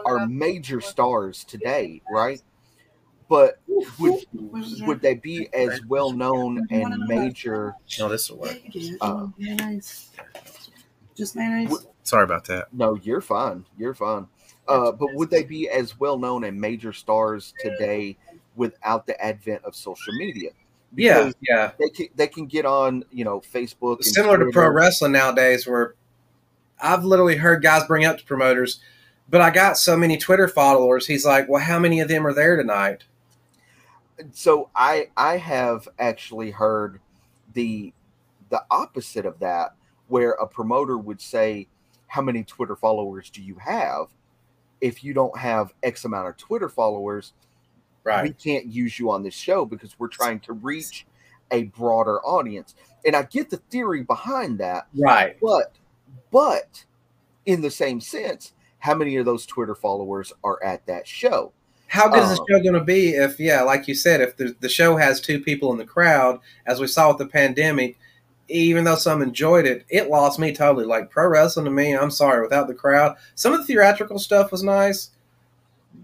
are 0.06 0.28
major 0.28 0.82
stars 0.82 1.44
today, 1.44 2.02
right? 2.12 2.42
but 3.28 3.60
would 4.00 4.24
would 4.34 5.02
they 5.02 5.16
be 5.16 5.48
as 5.54 5.82
well 5.88 6.12
known 6.12 6.68
and 6.70 6.96
major? 7.08 7.76
No, 8.00 8.10
this 8.10 8.30
will 8.30 8.40
work. 8.40 8.60
Uh, 9.02 9.28
mayonnaise. 9.38 10.10
Just 11.16 11.36
mayonnaise. 11.36 11.88
Sorry 12.04 12.24
about 12.24 12.46
that. 12.46 12.74
No, 12.74 12.96
you're 12.96 13.22
fine. 13.22 13.66
You're 13.78 13.94
fine. 13.94 14.28
Uh, 14.68 14.92
but 14.92 15.14
would 15.14 15.30
they 15.30 15.44
be 15.44 15.70
as 15.70 16.00
well 16.00 16.18
known 16.18 16.44
and 16.44 16.60
major 16.60 16.92
stars 16.92 17.54
today 17.60 18.18
without 18.56 19.06
the 19.06 19.20
advent 19.24 19.64
of 19.64 19.76
social 19.76 20.14
media? 20.18 20.50
Because 20.94 21.34
yeah, 21.42 21.56
yeah. 21.56 21.72
They 21.80 21.90
can 21.90 22.08
they 22.16 22.28
can 22.28 22.46
get 22.48 22.66
on 22.66 23.04
you 23.12 23.26
know 23.26 23.42
Facebook. 23.42 24.04
Similar 24.04 24.40
to 24.40 24.52
pro 24.52 24.70
wrestling 24.70 25.12
nowadays, 25.12 25.68
where 25.68 25.96
I've 26.82 27.04
literally 27.04 27.36
heard 27.36 27.62
guys 27.62 27.84
bring 27.86 28.06
up 28.06 28.18
to 28.18 28.26
promoters, 28.26 28.80
but 29.30 29.42
I 29.42 29.50
got 29.50 29.78
so 29.78 29.98
many 29.98 30.18
Twitter 30.18 30.48
followers. 30.48 31.08
He's 31.08 31.26
like, 31.26 31.48
"Well, 31.50 31.62
how 31.62 31.80
many 31.80 32.00
of 32.00 32.08
them 32.08 32.26
are 32.26 32.34
there 32.34 32.56
tonight?" 32.56 33.04
so 34.34 34.70
I 34.76 35.10
I 35.18 35.38
have 35.38 35.88
actually 36.00 36.52
heard 36.52 37.00
the 37.54 37.94
the 38.50 38.64
opposite 38.70 39.26
of 39.26 39.40
that, 39.40 39.74
where 40.08 40.32
a 40.32 40.48
promoter 40.48 40.98
would 40.98 41.22
say, 41.22 41.68
"How 42.08 42.22
many 42.22 42.44
Twitter 42.44 42.76
followers 42.76 43.30
do 43.30 43.42
you 43.42 43.56
have?" 43.56 44.08
If 44.82 45.04
you 45.04 45.14
don't 45.14 45.38
have 45.38 45.74
X 45.84 46.06
amount 46.06 46.28
of 46.28 46.38
Twitter 46.38 46.70
followers, 46.70 47.34
right. 48.04 48.24
we 48.24 48.32
can't 48.32 48.66
use 48.66 49.00
you 49.00 49.10
on 49.10 49.24
this 49.24 49.34
show 49.34 49.66
because 49.66 49.98
we're 49.98 50.08
trying 50.08 50.40
to 50.42 50.54
reach 50.54 51.06
a 51.52 51.64
broader 51.64 52.20
audience. 52.22 52.76
And 53.06 53.16
I 53.16 53.24
get 53.24 53.50
the 53.50 53.58
theory 53.70 54.04
behind 54.04 54.60
that, 54.60 54.88
right? 54.96 55.38
But 55.42 55.74
but 56.32 56.86
in 57.46 57.62
the 57.62 57.72
same 57.72 58.02
sense, 58.02 58.54
how 58.80 58.96
many 58.96 59.16
of 59.18 59.26
those 59.26 59.46
Twitter 59.46 59.76
followers 59.76 60.34
are 60.44 60.62
at 60.64 60.86
that 60.88 61.08
show? 61.08 61.52
How 61.88 62.10
good 62.10 62.24
is 62.24 62.36
the 62.36 62.42
um, 62.42 62.46
show 62.50 62.60
going 62.60 62.74
to 62.74 62.84
be 62.84 63.10
if, 63.10 63.40
yeah, 63.40 63.62
like 63.62 63.88
you 63.88 63.96
said, 63.96 64.20
if 64.20 64.38
the, 64.38 64.56
the 64.60 64.70
show 64.70 64.98
has 64.98 65.22
two 65.22 65.40
people 65.40 65.72
in 65.72 65.78
the 65.78 65.86
crowd, 65.86 66.40
as 66.66 66.80
we 66.80 66.88
saw 66.88 67.10
with 67.10 67.20
the 67.20 67.28
pandemic, 67.28 67.98
even 68.48 68.84
though 68.84 68.96
some 68.96 69.22
enjoyed 69.22 69.66
it, 69.66 69.86
it 69.90 70.10
lost 70.10 70.40
me 70.40 70.54
totally. 70.54 70.86
Like 70.86 71.10
pro 71.10 71.28
wrestling 71.28 71.66
to 71.66 71.72
me, 71.72 71.96
I'm 71.96 72.12
sorry, 72.12 72.42
without 72.42 72.68
the 72.68 72.74
crowd, 72.74 73.18
some 73.36 73.54
of 73.54 73.60
the 73.60 73.66
theatrical 73.66 74.20
stuff 74.20 74.52
was 74.52 74.64
nice, 74.64 75.12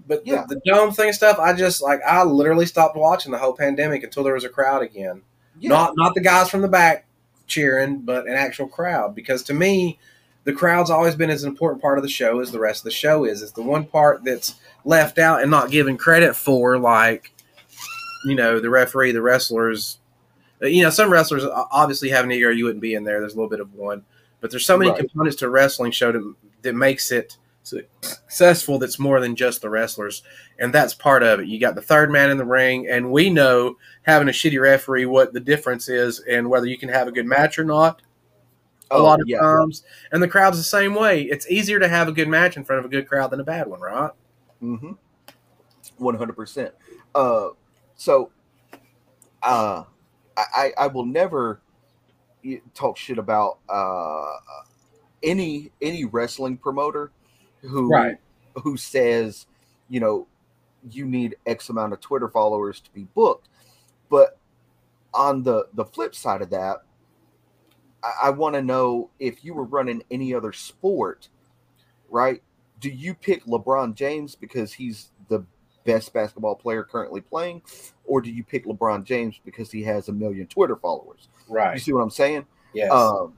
but 0.08 0.26
yeah. 0.26 0.46
the, 0.48 0.56
the 0.56 0.62
dome 0.66 0.92
thing 0.92 1.14
stuff, 1.14 1.40
I 1.40 1.54
just 1.54 1.82
like 1.82 2.02
I 2.08 2.24
literally 2.24 2.66
stopped 2.66 2.96
watching 2.96 3.32
the 3.32 3.38
whole 3.38 3.54
pandemic 3.54 4.04
until 4.04 4.24
there 4.24 4.34
was 4.34 4.44
a 4.44 4.50
crowd 4.50 4.82
again. 4.82 5.22
Yeah. 5.60 5.70
Not 5.70 5.94
not 5.96 6.16
the 6.16 6.22
guys 6.22 6.50
from 6.50 6.62
the 6.62 6.68
back 6.68 7.06
cheering, 7.48 8.00
but 8.00 8.28
an 8.28 8.34
actual 8.34 8.68
crowd. 8.68 9.14
Because 9.14 9.44
to 9.44 9.54
me, 9.54 10.00
the 10.44 10.54
crowd's 10.54 10.90
always 10.90 11.16
been 11.16 11.30
as 11.30 11.44
important 11.44 11.82
part 11.82 12.00
of 12.00 12.04
the 12.04 12.10
show 12.10 12.40
as 12.40 12.52
the 12.52 12.60
rest 12.60 12.82
of 12.82 12.86
the 12.86 12.92
show 12.92 13.26
is. 13.26 13.42
It's 13.42 13.52
the 13.52 13.62
one 13.62 13.86
part 13.86 14.24
that's 14.24 14.56
left 14.86 15.20
out 15.20 15.42
and 15.42 15.52
not 15.52 15.70
given 15.70 15.98
credit 15.98 16.36
for, 16.36 16.80
like, 16.80 17.32
you 18.26 18.34
know, 18.34 18.60
the 18.60 18.70
referee, 18.70 19.12
the 19.12 19.22
wrestlers. 19.22 20.00
Uh, 20.62 20.68
you 20.68 20.84
know, 20.84 20.90
some 20.90 21.12
wrestlers 21.12 21.44
obviously 21.72 22.10
have 22.10 22.26
an 22.26 22.32
ego, 22.32 22.50
you 22.50 22.66
wouldn't 22.66 22.82
be 22.82 22.94
in 22.94 23.04
there. 23.04 23.20
There's 23.20 23.34
a 23.34 23.36
little 23.36 23.50
bit 23.50 23.60
of 23.60 23.74
one. 23.74 24.04
But 24.40 24.52
there's 24.52 24.66
so 24.66 24.78
many 24.78 24.92
right. 24.92 25.00
components 25.00 25.38
to 25.38 25.46
a 25.46 25.50
wrestling 25.50 25.92
show 25.92 26.12
that, 26.12 26.36
that 26.64 26.76
makes 26.76 27.12
it 27.12 27.38
successful 27.64 28.80
that's 28.80 28.98
more 28.98 29.20
than 29.20 29.36
just 29.36 29.62
the 29.62 29.70
wrestlers. 29.70 30.24
And 30.58 30.74
that's 30.74 30.96
part 30.96 31.22
of 31.22 31.40
it. 31.40 31.48
You 31.48 31.60
got 31.60 31.76
the 31.76 31.82
third 31.82 32.12
man 32.12 32.32
in 32.32 32.38
the 32.38 32.46
ring, 32.46 32.88
and 32.90 33.12
we 33.12 33.30
know 33.30 33.78
having 34.02 34.28
a 34.28 34.32
shitty 34.32 34.60
referee 34.60 35.06
what 35.06 35.34
the 35.34 35.40
difference 35.40 35.90
is 35.90 36.20
and 36.22 36.50
whether 36.50 36.66
you 36.66 36.78
can 36.78 36.90
have 36.90 37.08
a 37.08 37.12
good 37.12 37.28
match 37.28 37.60
or 37.60 37.64
not 37.64 38.02
a 38.90 38.96
oh, 38.96 39.04
lot 39.04 39.22
of 39.22 39.28
yeah. 39.28 39.40
times. 39.40 39.84
And 40.12 40.22
the 40.22 40.28
crowd's 40.28 40.58
the 40.58 40.64
same 40.64 40.96
way. 40.96 41.22
It's 41.22 41.50
easier 41.50 41.80
to 41.80 41.88
have 41.88 42.08
a 42.08 42.12
good 42.12 42.28
match 42.28 42.58
in 42.58 42.64
front 42.64 42.80
of 42.80 42.86
a 42.86 42.90
good 42.90 43.08
crowd 43.08 43.32
than 43.32 43.40
a 43.40 43.44
bad 43.44 43.68
one, 43.68 43.80
right? 43.80 44.12
Mm-hmm. 44.62 44.92
One 45.98 46.16
hundred 46.16 46.36
percent. 46.36 46.74
Uh, 47.14 47.50
so, 47.96 48.32
uh, 49.44 49.84
I 50.54 50.74
I 50.78 50.88
will 50.88 51.06
never 51.06 51.62
talk 52.74 52.98
shit 52.98 53.18
about 53.18 53.60
uh 53.70 54.26
any 55.24 55.72
any 55.82 56.06
wrestling 56.06 56.58
promoter 56.58 57.12
who 57.62 57.90
right. 57.90 58.18
who 58.64 58.78
says 58.78 59.46
you 59.90 60.00
know 60.00 60.28
you 60.90 61.06
need 61.06 61.36
X 61.46 61.70
amount 61.70 61.94
of 61.94 62.00
Twitter 62.02 62.28
followers 62.28 62.80
to 62.82 62.92
be 62.92 63.04
booked, 63.14 63.50
but 64.10 64.38
on 65.14 65.44
the 65.44 65.68
the 65.74 65.86
flip 65.86 66.16
side 66.16 66.42
of 66.42 66.50
that 66.50 66.84
I, 68.04 68.14
I 68.24 68.30
want 68.32 68.56
to 68.56 68.62
know 68.62 69.10
if 69.20 69.44
you 69.44 69.54
were 69.54 69.64
running 69.64 70.04
any 70.12 70.34
other 70.34 70.54
sport, 70.54 71.30
right? 72.10 72.42
Do 72.80 72.90
you 72.90 73.14
pick 73.14 73.46
LeBron 73.46 73.94
James 73.96 74.36
because 74.36 74.74
he's 74.74 75.12
the 75.28 75.46
best 75.84 76.14
basketball 76.14 76.56
player 76.56 76.84
currently 76.84 77.22
playing, 77.22 77.62
or 78.06 78.22
do 78.22 78.32
you 78.32 78.44
pick 78.44 78.66
LeBron 78.66 79.04
James 79.04 79.40
because 79.44 79.72
he 79.72 79.84
has 79.84 80.10
a 80.10 80.14
million 80.14 80.48
Twitter 80.48 80.76
followers? 80.76 81.28
Right. 81.48 81.74
You 81.74 81.80
see 81.80 81.94
what 81.94 82.02
I'm 82.02 82.10
saying? 82.10 82.46
Yes. 82.74 82.92
Um, 82.92 83.34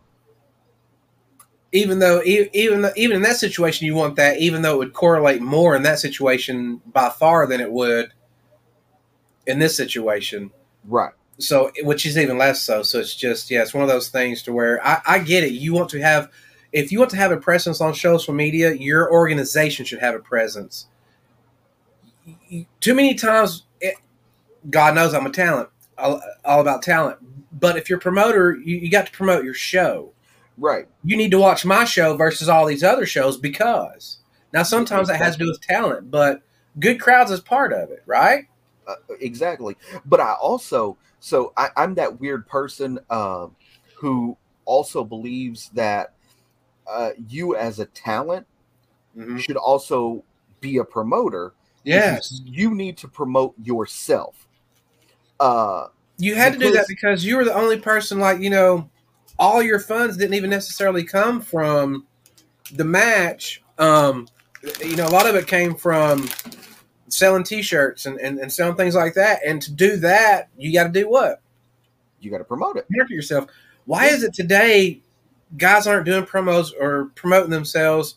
even 1.71 1.99
though 1.99 2.21
even 2.23 2.91
even 2.95 3.17
in 3.17 3.23
that 3.23 3.37
situation 3.37 3.87
you 3.87 3.95
want 3.95 4.15
that 4.17 4.37
even 4.37 4.61
though 4.61 4.75
it 4.75 4.77
would 4.77 4.93
correlate 4.93 5.41
more 5.41 5.75
in 5.75 5.81
that 5.81 5.97
situation 5.97 6.81
by 6.85 7.09
far 7.09 7.47
than 7.47 7.59
it 7.59 7.71
would 7.71 8.13
in 9.47 9.57
this 9.57 9.75
situation 9.75 10.51
right 10.85 11.13
so 11.37 11.71
which 11.81 12.05
is 12.05 12.17
even 12.17 12.37
less 12.37 12.61
so. 12.61 12.83
So 12.83 12.99
it's 12.99 13.15
just 13.15 13.49
yeah, 13.49 13.61
it's 13.61 13.73
one 13.73 13.83
of 13.83 13.89
those 13.89 14.09
things 14.09 14.43
to 14.43 14.53
where 14.53 14.85
I, 14.85 15.01
I 15.05 15.19
get 15.19 15.43
it. 15.43 15.53
You 15.53 15.73
want 15.73 15.89
to 15.91 16.01
have 16.01 16.31
if 16.71 16.91
you 16.91 16.99
want 16.99 17.11
to 17.11 17.17
have 17.17 17.31
a 17.31 17.37
presence 17.37 17.81
on 17.81 17.93
social 17.93 18.33
media, 18.33 18.73
your 18.73 19.11
organization 19.11 19.85
should 19.85 19.99
have 19.99 20.15
a 20.15 20.19
presence. 20.19 20.87
Too 22.79 22.93
many 22.93 23.15
times, 23.15 23.63
it, 23.81 23.95
God 24.69 24.95
knows 24.95 25.13
I'm 25.13 25.25
a 25.25 25.31
talent, 25.31 25.69
all, 25.97 26.21
all, 26.45 26.61
about 26.61 26.81
talent. 26.81 27.19
But 27.51 27.77
if 27.77 27.89
you're 27.89 27.97
a 27.97 28.01
promoter, 28.01 28.55
you, 28.55 28.77
you 28.77 28.89
got 28.89 29.05
to 29.07 29.11
promote 29.11 29.43
your 29.43 29.53
show. 29.53 30.11
Right. 30.57 30.87
You 31.03 31.17
need 31.17 31.31
to 31.31 31.39
watch 31.39 31.65
my 31.65 31.83
show 31.85 32.15
versus 32.15 32.47
all 32.47 32.65
these 32.65 32.83
other 32.83 33.05
shows 33.05 33.37
because 33.37 34.19
now 34.53 34.63
sometimes 34.63 35.07
that 35.07 35.17
has 35.17 35.35
to 35.35 35.43
do 35.43 35.49
with 35.49 35.61
talent, 35.61 36.11
but 36.11 36.41
good 36.79 36.99
crowds 36.99 37.31
is 37.31 37.39
part 37.39 37.73
of 37.73 37.89
it, 37.89 38.03
right? 38.05 38.45
Uh, 38.87 38.95
exactly. 39.19 39.75
But 40.05 40.19
I 40.19 40.33
also 40.33 40.97
so 41.23 41.53
I, 41.55 41.69
am 41.77 41.95
that 41.95 42.19
weird 42.19 42.45
person 42.47 42.99
uh, 43.09 43.47
who 43.95 44.35
also 44.65 45.05
believes 45.05 45.69
that 45.69 46.15
uh, 46.85 47.11
you 47.29 47.55
as 47.55 47.79
a 47.79 47.85
talent 47.85 48.45
mm-hmm. 49.17 49.37
should 49.37 49.55
also 49.55 50.25
be 50.59 50.79
a 50.79 50.83
promoter. 50.83 51.53
Yes, 51.83 52.41
you 52.45 52.73
need 52.73 52.97
to 52.97 53.07
promote 53.07 53.55
yourself. 53.61 54.47
Uh, 55.39 55.87
you 56.17 56.35
had 56.35 56.53
because, 56.53 56.71
to 56.71 56.71
do 56.71 56.77
that 56.77 56.85
because 56.87 57.25
you 57.25 57.35
were 57.35 57.45
the 57.45 57.53
only 57.53 57.79
person, 57.79 58.19
like 58.19 58.39
you 58.39 58.49
know, 58.49 58.89
all 59.37 59.61
your 59.61 59.79
funds 59.79 60.17
didn't 60.17 60.35
even 60.35 60.49
necessarily 60.49 61.03
come 61.03 61.41
from 61.41 62.05
the 62.71 62.83
match. 62.83 63.61
Um, 63.77 64.27
you 64.81 64.95
know, 64.95 65.07
a 65.07 65.09
lot 65.09 65.27
of 65.27 65.35
it 65.35 65.47
came 65.47 65.75
from 65.75 66.29
selling 67.07 67.43
T-shirts 67.43 68.05
and, 68.05 68.19
and, 68.19 68.39
and 68.39 68.51
selling 68.51 68.75
things 68.75 68.95
like 68.95 69.13
that. 69.15 69.41
And 69.45 69.61
to 69.61 69.71
do 69.71 69.97
that, 69.97 70.49
you 70.57 70.73
got 70.73 70.85
to 70.85 70.89
do 70.89 71.09
what? 71.09 71.41
You 72.19 72.31
got 72.31 72.39
to 72.39 72.43
promote 72.43 72.77
it. 72.77 72.85
Market 72.89 73.13
yourself. 73.13 73.47
Why 73.85 74.07
is 74.07 74.23
it 74.23 74.33
today 74.33 75.01
guys 75.57 75.87
aren't 75.87 76.05
doing 76.05 76.25
promos 76.25 76.71
or 76.79 77.11
promoting 77.15 77.49
themselves? 77.49 78.15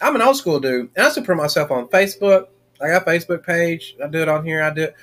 I'm 0.00 0.14
an 0.14 0.22
old 0.22 0.36
school 0.36 0.60
dude, 0.60 0.90
and 0.96 1.06
I 1.06 1.10
still 1.10 1.24
promote 1.24 1.44
myself 1.44 1.70
on 1.70 1.88
Facebook. 1.88 2.48
I 2.80 2.88
got 2.88 3.02
a 3.06 3.10
Facebook 3.10 3.44
page. 3.44 3.96
I 4.02 4.06
do 4.08 4.22
it 4.22 4.28
on 4.28 4.44
here. 4.44 4.62
I 4.62 4.70
do 4.70 4.82
it. 4.84 4.94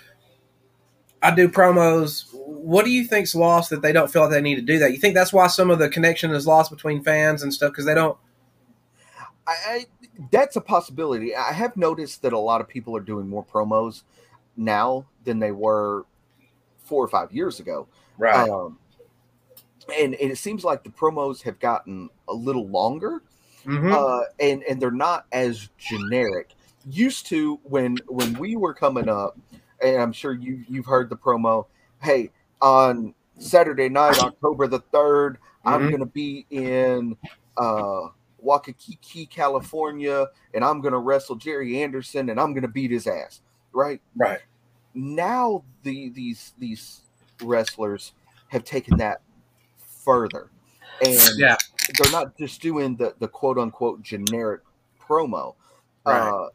I 1.22 1.34
do 1.34 1.50
promos. 1.50 2.26
What 2.34 2.86
do 2.86 2.92
you 2.92 3.06
think's 3.06 3.34
lost 3.36 3.70
that 3.72 3.82
they 3.82 3.92
don't 3.92 4.12
feel 4.12 4.22
like 4.24 4.32
they 4.32 4.42
need 4.42 4.56
to 4.56 4.62
do 4.62 4.78
that? 4.80 4.92
You 4.92 4.98
think 4.98 5.16
that's 5.16 5.34
why 5.34 5.48
some 5.48 5.72
of 5.72 5.80
the 5.80 5.90
connection 5.90 6.32
is 6.32 6.46
lost 6.46 6.70
between 6.72 7.04
fans 7.04 7.42
and 7.42 7.54
stuff 7.54 7.72
because 7.72 7.86
they 7.86 7.96
don't 7.96 8.18
I, 9.48 9.56
I 9.68 9.86
that's 10.32 10.56
a 10.56 10.62
possibility. 10.62 11.36
I 11.36 11.52
have 11.52 11.76
noticed 11.78 12.22
that 12.22 12.34
a 12.34 12.40
lot 12.40 12.62
of 12.62 12.68
people 12.68 12.96
are 12.96 13.02
doing 13.02 13.28
more 13.28 13.44
promos 13.44 14.04
now 14.56 15.06
than 15.24 15.40
they 15.40 15.52
were 15.52 16.06
four 16.84 17.04
or 17.04 17.08
five 17.08 17.32
years 17.32 17.60
ago. 17.60 17.88
right. 18.18 18.50
Um, 18.50 18.80
and, 20.00 20.16
and 20.16 20.32
it 20.32 20.38
seems 20.38 20.64
like 20.64 20.84
the 20.84 20.90
promos 20.90 21.42
have 21.44 21.60
gotten 21.60 22.10
a 22.28 22.34
little 22.34 22.68
longer, 22.68 23.22
Mhm. 23.66 23.94
uh, 23.94 24.26
and 24.40 24.64
and 24.64 24.82
they're 24.82 24.90
not 24.92 25.26
as 25.32 25.70
generic. 25.78 26.55
Used 26.88 27.26
to 27.28 27.60
when 27.64 27.98
when 28.08 28.34
we 28.38 28.56
were 28.56 28.74
coming 28.74 29.10
up, 29.10 29.38
and 29.82 30.02
I'm 30.02 30.12
sure 30.14 30.34
you 30.34 30.64
you've 30.68 30.86
heard 30.86 31.10
the 31.10 31.16
promo. 31.18 31.66
Hey, 32.02 32.30
on 32.62 33.14
Saturday 33.40 33.90
night, 33.90 34.20
October 34.20 34.68
the 34.68 34.82
3rd 34.94 35.38
I'm 35.66 35.88
Mhm. 35.88 35.92
gonna 35.92 36.06
be 36.06 36.46
in 36.52 37.18
uh, 37.58 38.10
Waikiki, 38.38 39.26
California, 39.26 40.28
and 40.54 40.64
I'm 40.64 40.80
gonna 40.82 41.00
wrestle 41.00 41.36
Jerry 41.36 41.82
Anderson, 41.82 42.30
and 42.30 42.40
I'm 42.40 42.54
gonna 42.54 42.68
beat 42.68 42.92
his 42.92 43.08
ass. 43.08 43.42
Right 43.74 44.00
right. 44.16 44.42
now, 44.94 45.64
the 45.82 46.10
these 46.10 46.54
these 46.60 47.02
wrestlers 47.42 48.14
have 48.50 48.64
taken 48.64 48.98
that 48.98 49.22
further, 49.78 50.52
and 51.04 51.20
Yeah. 51.40 51.58
they're 51.98 52.12
not 52.12 52.38
just 52.38 52.62
doing 52.62 52.96
the 52.96 53.16
the 53.18 53.28
quote 53.28 53.58
unquote 53.58 54.04
generic 54.04 54.62
promo. 55.02 55.56
Right. 56.06 56.30
Uh, 56.30 56.50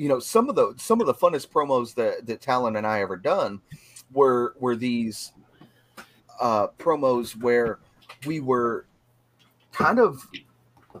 you 0.00 0.08
know, 0.08 0.18
some 0.18 0.48
of 0.48 0.54
the 0.54 0.74
some 0.78 1.00
of 1.00 1.06
the 1.06 1.14
funnest 1.14 1.48
promos 1.50 1.94
that 1.94 2.26
that 2.26 2.40
Talon 2.40 2.76
and 2.76 2.86
I 2.86 3.02
ever 3.02 3.16
done 3.16 3.60
were 4.12 4.54
were 4.58 4.74
these 4.74 5.32
uh, 6.40 6.68
promos 6.78 7.36
where 7.40 7.78
we 8.26 8.40
were 8.40 8.86
kind 9.72 9.98
of 9.98 10.26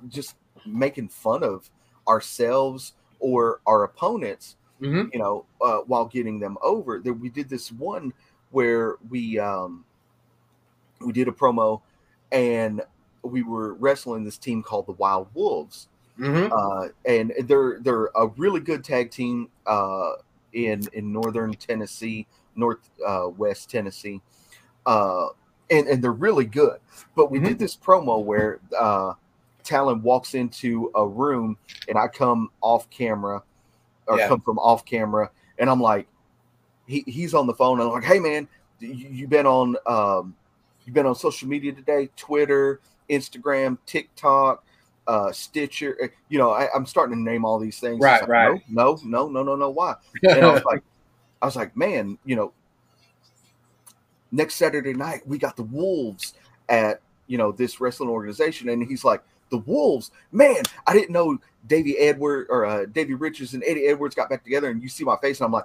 just 0.08 0.36
making 0.66 1.08
fun 1.08 1.42
of 1.42 1.70
ourselves 2.06 2.94
or 3.18 3.60
our 3.66 3.84
opponents 3.84 4.56
hmm 4.80 5.04
you 5.12 5.18
know, 5.18 5.44
uh, 5.60 5.78
while 5.86 6.06
getting 6.06 6.38
them 6.38 6.56
over. 6.62 6.98
There, 6.98 7.12
we 7.12 7.28
did 7.28 7.48
this 7.48 7.70
one 7.70 8.12
where 8.50 8.96
we 9.08 9.38
um, 9.38 9.84
we 11.00 11.12
did 11.12 11.28
a 11.28 11.32
promo, 11.32 11.80
and 12.32 12.82
we 13.22 13.42
were 13.42 13.74
wrestling 13.74 14.24
this 14.24 14.38
team 14.38 14.62
called 14.62 14.86
the 14.86 14.92
Wild 14.92 15.28
Wolves, 15.34 15.88
hmm 16.16 16.48
uh, 16.52 16.88
and 17.04 17.32
they're 17.44 17.78
they're 17.80 18.06
a 18.16 18.26
really 18.36 18.60
good 18.60 18.84
tag 18.84 19.10
team 19.10 19.48
uh, 19.66 20.12
in 20.52 20.82
in 20.92 21.12
northern 21.12 21.54
Tennessee, 21.54 22.26
north 22.56 22.78
uh, 23.06 23.28
west 23.36 23.70
Tennessee, 23.70 24.20
uh, 24.86 25.28
and 25.70 25.86
and 25.88 26.02
they're 26.02 26.12
really 26.12 26.44
good. 26.44 26.78
But 27.14 27.30
we 27.30 27.38
Mhm. 27.38 27.44
did 27.44 27.58
this 27.58 27.76
promo 27.76 28.22
where 28.22 28.60
uh, 28.78 29.14
Talon 29.62 30.02
walks 30.02 30.34
into 30.34 30.90
a 30.94 31.06
room, 31.06 31.56
and 31.88 31.96
I 31.96 32.08
come 32.08 32.50
off 32.60 32.88
camera, 32.90 33.42
or 34.06 34.18
Yeah. 34.18 34.28
come 34.28 34.40
from 34.40 34.58
off 34.58 34.84
camera, 34.84 35.30
and 35.58 35.70
I'm 35.70 35.80
like, 35.80 36.08
he, 36.86 37.04
he's 37.06 37.34
on 37.34 37.46
the 37.46 37.54
phone, 37.54 37.80
and 37.80 37.88
I'm 37.88 37.94
like, 37.94 38.04
hey 38.04 38.18
man, 38.18 38.48
you, 38.80 38.88
you 38.88 39.28
been 39.28 39.46
on 39.46 39.76
um, 39.86 40.34
you 40.84 40.92
been 40.92 41.06
on 41.06 41.14
social 41.14 41.48
media 41.48 41.72
today, 41.72 42.08
Twitter, 42.16 42.80
Instagram, 43.08 43.78
TikTok 43.86 44.64
uh 45.06 45.32
Stitcher. 45.32 45.96
uh, 46.02 46.08
You 46.28 46.38
know, 46.38 46.50
I, 46.50 46.68
I'm 46.74 46.86
starting 46.86 47.16
to 47.16 47.22
name 47.22 47.44
all 47.44 47.58
these 47.58 47.78
things. 47.80 48.00
Right, 48.00 48.20
like, 48.20 48.28
right. 48.28 48.60
No, 48.68 48.98
no, 49.04 49.28
no, 49.28 49.42
no, 49.42 49.56
no. 49.56 49.70
Why? 49.70 49.94
And 50.22 50.44
I 50.44 50.52
was 50.52 50.64
like, 50.64 50.82
I 51.42 51.46
was 51.46 51.56
like, 51.56 51.76
man, 51.76 52.18
you 52.24 52.36
know, 52.36 52.52
next 54.32 54.54
Saturday 54.56 54.94
night 54.94 55.26
we 55.26 55.38
got 55.38 55.56
the 55.56 55.64
Wolves 55.64 56.34
at 56.68 57.00
you 57.26 57.38
know 57.38 57.52
this 57.52 57.80
wrestling 57.80 58.10
organization, 58.10 58.68
and 58.68 58.86
he's 58.86 59.04
like, 59.04 59.22
the 59.50 59.58
Wolves, 59.58 60.10
man, 60.32 60.62
I 60.86 60.92
didn't 60.92 61.10
know 61.10 61.38
Davey 61.66 61.98
Edward 61.98 62.46
or 62.50 62.66
uh, 62.66 62.84
Davey 62.86 63.14
Richards 63.14 63.54
and 63.54 63.64
Eddie 63.66 63.86
Edwards 63.86 64.14
got 64.14 64.30
back 64.30 64.44
together, 64.44 64.70
and 64.70 64.82
you 64.82 64.88
see 64.88 65.04
my 65.04 65.16
face, 65.16 65.40
and 65.40 65.46
I'm 65.46 65.52
like. 65.52 65.64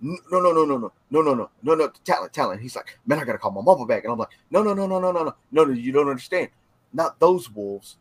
No, 0.00 0.16
no, 0.30 0.52
no, 0.52 0.52
no, 0.52 0.64
no, 0.64 0.92
no, 1.10 1.22
no, 1.22 1.34
no, 1.34 1.50
no, 1.64 1.74
no, 1.74 1.90
Talon, 2.04 2.30
Talon. 2.30 2.60
He's 2.60 2.76
like, 2.76 2.96
man, 3.04 3.18
I 3.18 3.24
gotta 3.24 3.38
call 3.38 3.50
my 3.50 3.62
mama 3.62 3.84
back, 3.84 4.04
and 4.04 4.12
I'm 4.12 4.18
like, 4.20 4.28
no, 4.48 4.62
no, 4.62 4.72
no, 4.72 4.86
no, 4.86 5.00
no, 5.00 5.10
no, 5.10 5.24
no, 5.24 5.34
no, 5.50 5.64
no, 5.64 5.72
you 5.72 5.90
don't 5.90 6.08
understand. 6.08 6.50
Not 6.92 7.18
those 7.18 7.50
wolves. 7.50 7.96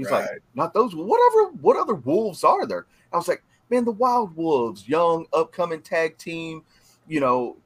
He's 0.00 0.10
like, 0.10 0.42
not 0.54 0.74
those. 0.74 0.94
Whatever. 0.94 1.52
What 1.60 1.76
other 1.76 1.94
wolves 1.94 2.42
are 2.44 2.66
there? 2.66 2.86
I 3.12 3.16
was 3.16 3.28
like, 3.28 3.42
man, 3.68 3.84
the 3.84 3.92
Wild 3.92 4.34
Wolves, 4.36 4.88
young 4.88 5.26
upcoming 5.32 5.82
tag 5.82 6.16
team, 6.16 6.62
you 7.06 7.20
know, 7.20 7.56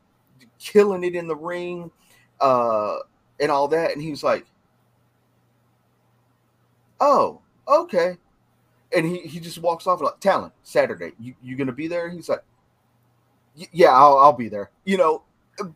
killing 0.59 1.05
it 1.05 1.15
in 1.15 1.29
the 1.29 1.37
ring, 1.37 1.91
uh, 2.41 2.97
and 3.41 3.51
all 3.51 3.69
that. 3.69 3.93
And 3.93 4.03
he 4.03 4.11
was 4.11 4.23
like, 4.23 4.47
oh, 7.01 7.41
okay. 7.69 8.17
And 8.95 9.07
he, 9.07 9.21
he 9.21 9.41
just 9.41 9.59
walks 9.59 9.87
off 9.87 10.01
like, 10.01 10.21
Talon, 10.21 10.53
Saturday, 10.63 11.13
you, 11.19 11.35
you 11.43 11.57
gonna 11.57 11.73
be 11.73 11.89
there? 11.89 12.09
He's 12.11 12.29
like, 12.29 12.43
yeah, 13.73 13.91
I'll, 13.91 14.19
I'll 14.19 14.33
be 14.33 14.49
there. 14.49 14.71
You 14.85 14.97
know, 14.97 15.23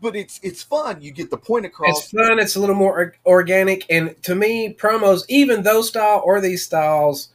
but 0.00 0.16
it's 0.16 0.40
it's 0.42 0.62
fun. 0.62 1.00
You 1.00 1.12
get 1.12 1.30
the 1.30 1.36
point 1.36 1.66
across. 1.66 1.98
It's 1.98 2.10
fun. 2.10 2.38
It's 2.38 2.56
a 2.56 2.60
little 2.60 2.74
more 2.74 3.14
organic, 3.24 3.86
and 3.90 4.20
to 4.24 4.34
me, 4.34 4.74
promos, 4.74 5.24
even 5.28 5.62
those 5.62 5.88
style 5.88 6.22
or 6.24 6.40
these 6.40 6.64
styles, 6.64 7.28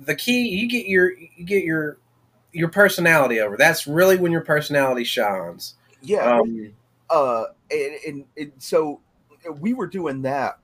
the 0.00 0.14
key 0.14 0.48
you 0.48 0.68
get 0.68 0.86
your 0.86 1.12
you 1.12 1.44
get 1.44 1.64
your 1.64 1.98
your 2.52 2.68
personality 2.68 3.40
over. 3.40 3.56
That's 3.56 3.86
really 3.86 4.16
when 4.16 4.32
your 4.32 4.40
personality 4.40 5.04
shines. 5.04 5.74
yeah. 6.02 6.38
Um, 6.38 6.72
uh 7.10 7.44
and, 7.70 7.94
and, 8.06 8.24
and 8.36 8.52
so 8.58 9.00
we 9.60 9.74
were 9.74 9.86
doing 9.86 10.22
that 10.22 10.58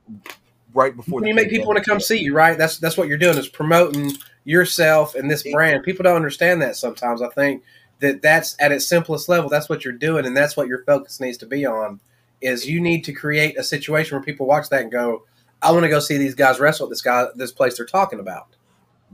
right 0.74 0.96
before 0.96 1.20
when 1.20 1.28
you 1.28 1.34
make 1.34 1.50
people 1.50 1.66
want 1.66 1.82
to 1.82 1.88
come 1.88 2.00
see 2.00 2.18
you, 2.18 2.34
right? 2.34 2.56
That's 2.56 2.78
that's 2.78 2.96
what 2.96 3.08
you're 3.08 3.18
doing 3.18 3.38
is 3.38 3.48
promoting 3.48 4.12
yourself 4.44 5.14
and 5.14 5.30
this 5.30 5.42
brand. 5.42 5.84
People 5.84 6.04
don't 6.04 6.16
understand 6.16 6.62
that 6.62 6.76
sometimes. 6.76 7.22
I 7.22 7.28
think 7.28 7.62
that 8.02 8.20
that's 8.22 8.54
at 8.60 8.70
its 8.72 8.86
simplest 8.86 9.28
level. 9.28 9.48
That's 9.48 9.68
what 9.70 9.84
you're 9.84 9.94
doing, 9.94 10.26
and 10.26 10.36
that's 10.36 10.56
what 10.56 10.68
your 10.68 10.84
focus 10.84 11.18
needs 11.20 11.38
to 11.38 11.46
be 11.46 11.64
on. 11.66 12.00
Is 12.42 12.68
you 12.68 12.80
need 12.80 13.02
to 13.04 13.12
create 13.12 13.58
a 13.58 13.62
situation 13.64 14.16
where 14.16 14.24
people 14.24 14.46
watch 14.46 14.68
that 14.68 14.82
and 14.82 14.92
go, 14.92 15.24
"I 15.62 15.72
want 15.72 15.84
to 15.84 15.88
go 15.88 16.00
see 16.00 16.18
these 16.18 16.34
guys 16.34 16.60
wrestle 16.60 16.86
at 16.86 16.90
this 16.90 17.00
guy, 17.02 17.26
this 17.34 17.52
place 17.52 17.78
they're 17.78 17.86
talking 17.86 18.20
about." 18.20 18.48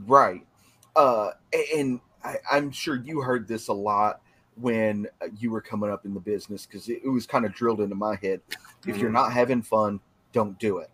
right 0.06 0.47
uh 0.94 1.31
and 1.77 1.98
I, 2.23 2.36
i'm 2.52 2.70
sure 2.70 2.94
you 2.94 3.20
heard 3.20 3.48
this 3.48 3.66
a 3.66 3.73
lot 3.73 4.20
when 4.55 5.09
uh, 5.20 5.27
you 5.40 5.51
were 5.51 5.60
coming 5.60 5.90
up 5.90 6.05
in 6.05 6.15
the 6.15 6.20
business 6.20 6.66
because 6.66 6.89
it, 6.89 7.01
it 7.05 7.09
was 7.09 7.27
kind 7.27 7.44
of 7.44 7.52
drilled 7.52 7.81
into 7.81 7.97
my 7.97 8.15
head 8.23 8.40
if 8.86 8.98
you're 8.98 9.10
Mhm. 9.10 9.15
not 9.15 9.32
having 9.32 9.60
fun 9.60 9.98
don't 10.32 10.56
do 10.60 10.78
it 10.78 10.89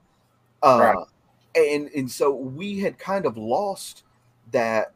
uh 0.63 0.79
Right. 0.81 1.07
and 1.55 1.91
and 1.95 2.11
so 2.11 2.35
we 2.35 2.81
had 2.81 2.99
kind 2.99 3.27
of 3.27 3.37
lost 3.37 4.05
that 4.53 4.94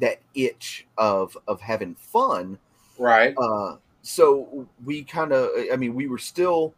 that 0.00 0.20
itch 0.34 0.86
of 0.98 1.36
of 1.48 1.60
having 1.60 1.94
fun 1.94 2.58
Right. 2.98 3.34
uh 3.38 3.76
so 4.02 4.66
we 4.84 5.02
kind 5.02 5.32
of 5.32 5.50
i 5.72 5.76
mean 5.76 5.94
we 5.94 6.06
were 6.06 6.18
still 6.18 6.74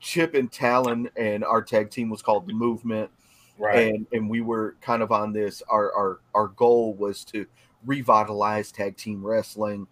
chip 0.00 0.34
and 0.34 0.50
talon 0.50 1.08
and 1.16 1.44
our 1.44 1.62
tag 1.62 1.90
team 1.90 2.08
was 2.10 2.22
called 2.22 2.46
the 2.46 2.52
movement 2.52 3.10
Right. 3.58 3.92
and 3.94 4.06
and 4.12 4.28
we 4.28 4.40
were 4.42 4.76
kind 4.80 5.02
of 5.02 5.10
on 5.12 5.32
this 5.32 5.62
our 5.68 5.92
our 5.92 6.20
our 6.34 6.48
goal 6.48 6.94
was 6.94 7.24
to 7.26 7.46
revitalize 7.84 8.70
tag 8.72 8.96
team 8.96 9.24
wrestling 9.24 9.86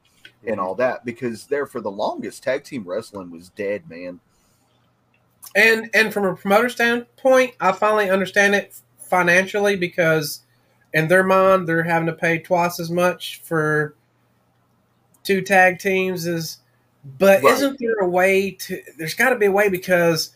and 0.46 0.60
all 0.60 0.74
that 0.74 1.04
because 1.04 1.46
there 1.46 1.66
for 1.66 1.80
the 1.80 1.90
longest 1.90 2.42
tag 2.42 2.64
team 2.64 2.84
wrestling 2.86 3.30
was 3.30 3.48
dead 3.50 3.88
man 3.88 4.20
and 5.54 5.88
and 5.94 6.12
from 6.12 6.24
a 6.24 6.34
promoter 6.34 6.68
standpoint, 6.68 7.54
I 7.60 7.72
finally 7.72 8.10
understand 8.10 8.54
it 8.54 8.80
financially 8.98 9.76
because 9.76 10.40
in 10.94 11.08
their 11.08 11.22
mind 11.24 11.68
they're 11.68 11.82
having 11.82 12.06
to 12.06 12.12
pay 12.14 12.38
twice 12.38 12.80
as 12.80 12.90
much 12.90 13.42
for 13.44 13.94
two 15.22 15.42
tag 15.42 15.78
teams 15.78 16.26
as 16.26 16.58
but 17.18 17.42
Right. 17.42 17.52
isn't 17.52 17.78
there 17.78 17.98
a 18.00 18.08
way 18.08 18.52
to 18.52 18.80
there's 18.98 19.14
got 19.14 19.30
to 19.30 19.36
be 19.36 19.46
a 19.46 19.52
way 19.52 19.68
because 19.68 20.30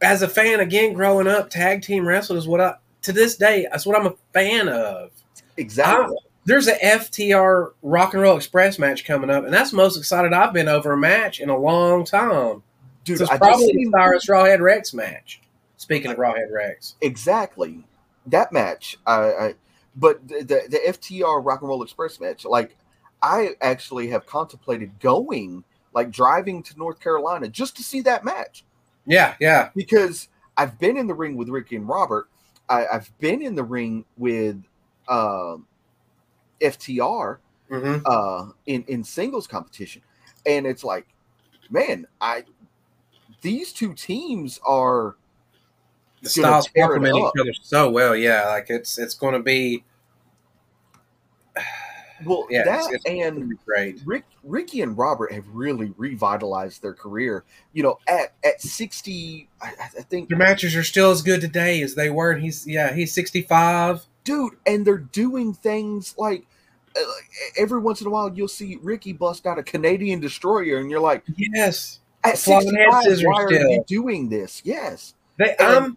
as 0.00 0.22
a 0.22 0.28
fan 0.28 0.60
again 0.60 0.92
growing 0.94 1.26
up 1.26 1.50
tag 1.50 1.82
team 1.82 2.06
wrestling 2.08 2.38
is 2.38 2.48
what 2.48 2.60
I 2.60 2.74
to 3.02 3.12
this 3.12 3.36
day 3.36 3.66
that's 3.70 3.84
what 3.86 3.96
I'm 3.98 4.06
a 4.06 4.14
fan 4.32 4.68
of. 4.68 5.10
exactly 5.56 6.16
there's 6.44 6.66
a 6.68 6.76
FTR 6.76 7.72
Rock 7.82 8.14
and 8.14 8.22
Roll 8.22 8.34
Express 8.38 8.78
match 8.78 9.04
coming 9.04 9.28
up, 9.28 9.44
and 9.44 9.52
that's 9.52 9.70
the 9.72 9.76
most 9.76 9.98
excited 9.98 10.32
I've 10.32 10.54
been 10.54 10.66
over 10.66 10.92
a 10.92 10.96
match 10.96 11.40
in 11.40 11.50
a 11.50 11.58
long 11.58 12.06
time. 12.06 12.62
dude, 13.04 13.18
So 13.18 13.24
it's 13.24 13.30
I 13.32 13.36
probably 13.36 13.66
the 13.66 13.90
Cyrus 13.92 14.26
Rawhead 14.26 14.60
Rex 14.60 14.94
match. 14.94 15.42
Speaking 15.76 16.10
of 16.10 16.16
Rawhead 16.16 16.50
Rex, 16.50 16.94
exactly 17.02 17.84
that 18.28 18.50
match. 18.50 18.96
I, 19.06 19.14
I 19.20 19.54
but 19.98 20.26
the, 20.26 20.36
the 20.38 20.62
the 20.68 20.80
FTR 20.88 21.44
Rock 21.44 21.60
and 21.60 21.68
Roll 21.68 21.82
Express 21.82 22.20
match, 22.20 22.44
like 22.44 22.76
I 23.22 23.50
actually 23.60 24.08
have 24.08 24.26
contemplated 24.26 24.98
going, 25.00 25.64
like 25.92 26.10
driving 26.10 26.62
to 26.64 26.78
North 26.78 27.00
Carolina 27.00 27.48
just 27.48 27.76
to 27.76 27.82
see 27.82 28.00
that 28.02 28.24
match. 28.24 28.64
Yeah, 29.06 29.34
yeah, 29.40 29.70
because 29.74 30.28
I've 30.56 30.78
been 30.78 30.96
in 30.96 31.06
the 31.06 31.14
ring 31.14 31.36
with 31.36 31.48
Ricky 31.48 31.76
and 31.76 31.88
Robert. 31.88 32.28
I, 32.68 32.86
I've 32.86 33.18
been 33.18 33.42
in 33.42 33.54
the 33.54 33.64
ring 33.64 34.04
with 34.16 34.62
um, 35.08 35.66
FTR 36.60 37.38
hmm 37.68 37.96
uh, 38.04 38.46
in 38.66 38.84
in 38.84 39.02
singles 39.02 39.46
competition, 39.46 40.02
and 40.46 40.66
it's 40.66 40.84
like, 40.84 41.06
man, 41.70 42.06
I 42.20 42.44
these 43.40 43.72
two 43.72 43.94
teams 43.94 44.60
are 44.66 45.16
the 46.22 46.28
styles 46.30 46.68
complement 46.76 47.16
each 47.16 47.40
other 47.40 47.52
so 47.62 47.90
well. 47.90 48.16
Yeah, 48.16 48.48
like 48.48 48.66
it's 48.70 48.98
it's 48.98 49.14
going 49.14 49.34
to 49.34 49.40
be 49.40 49.84
well 52.24 52.46
yeah, 52.50 52.64
that 52.64 52.78
it's, 52.92 53.04
it's 53.04 53.04
and 53.06 53.58
great. 53.64 54.00
Rick, 54.04 54.24
Ricky 54.42 54.80
and 54.82 54.96
Robert 54.98 55.32
have 55.32 55.44
really 55.52 55.92
revitalized 55.96 56.82
their 56.82 56.94
career. 56.94 57.44
You 57.72 57.82
know, 57.84 57.98
at 58.08 58.32
at 58.44 58.60
sixty, 58.60 59.48
I, 59.60 59.72
I 59.80 60.02
think, 60.02 60.28
Their 60.28 60.38
matches 60.38 60.74
are 60.76 60.82
still 60.84 61.10
as 61.10 61.22
good 61.22 61.40
today 61.40 61.80
as 61.82 61.94
they 61.94 62.10
were. 62.10 62.32
And 62.32 62.42
he's 62.42 62.66
yeah, 62.66 62.92
he's 62.92 63.12
sixty 63.12 63.42
five. 63.42 64.06
dude, 64.24 64.54
and 64.66 64.86
they're 64.86 64.98
doing 64.98 65.54
things 65.54 66.14
like. 66.18 66.44
uh, 66.96 67.00
Every 67.56 67.80
once 67.80 68.00
in 68.00 68.06
a 68.06 68.10
while, 68.10 68.32
you'll 68.34 68.48
see 68.48 68.78
Ricky 68.82 69.12
bust 69.12 69.46
out 69.46 69.58
a 69.58 69.62
Canadian 69.62 70.20
destroyer, 70.20 70.78
and 70.78 70.90
you're 70.90 71.00
like, 71.00 71.24
Yes, 71.36 72.00
"At 72.24 72.38
65, 72.38 73.20
why 73.22 73.44
are 73.44 73.48
still. 73.48 73.70
you 73.70 73.84
doing 73.86 74.28
this?" 74.28 74.62
Yes, 74.64 75.14
they, 75.38 75.54
I'm 75.60 75.96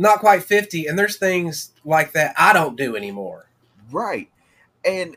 not 0.00 0.20
quite 0.20 0.42
fifty, 0.42 0.86
and 0.86 0.98
there's 0.98 1.16
things 1.16 1.72
like 1.84 2.12
that 2.12 2.34
I 2.38 2.52
don't 2.54 2.76
do 2.76 2.96
anymore. 2.96 3.46
Right. 3.92 4.30
And 4.84 5.16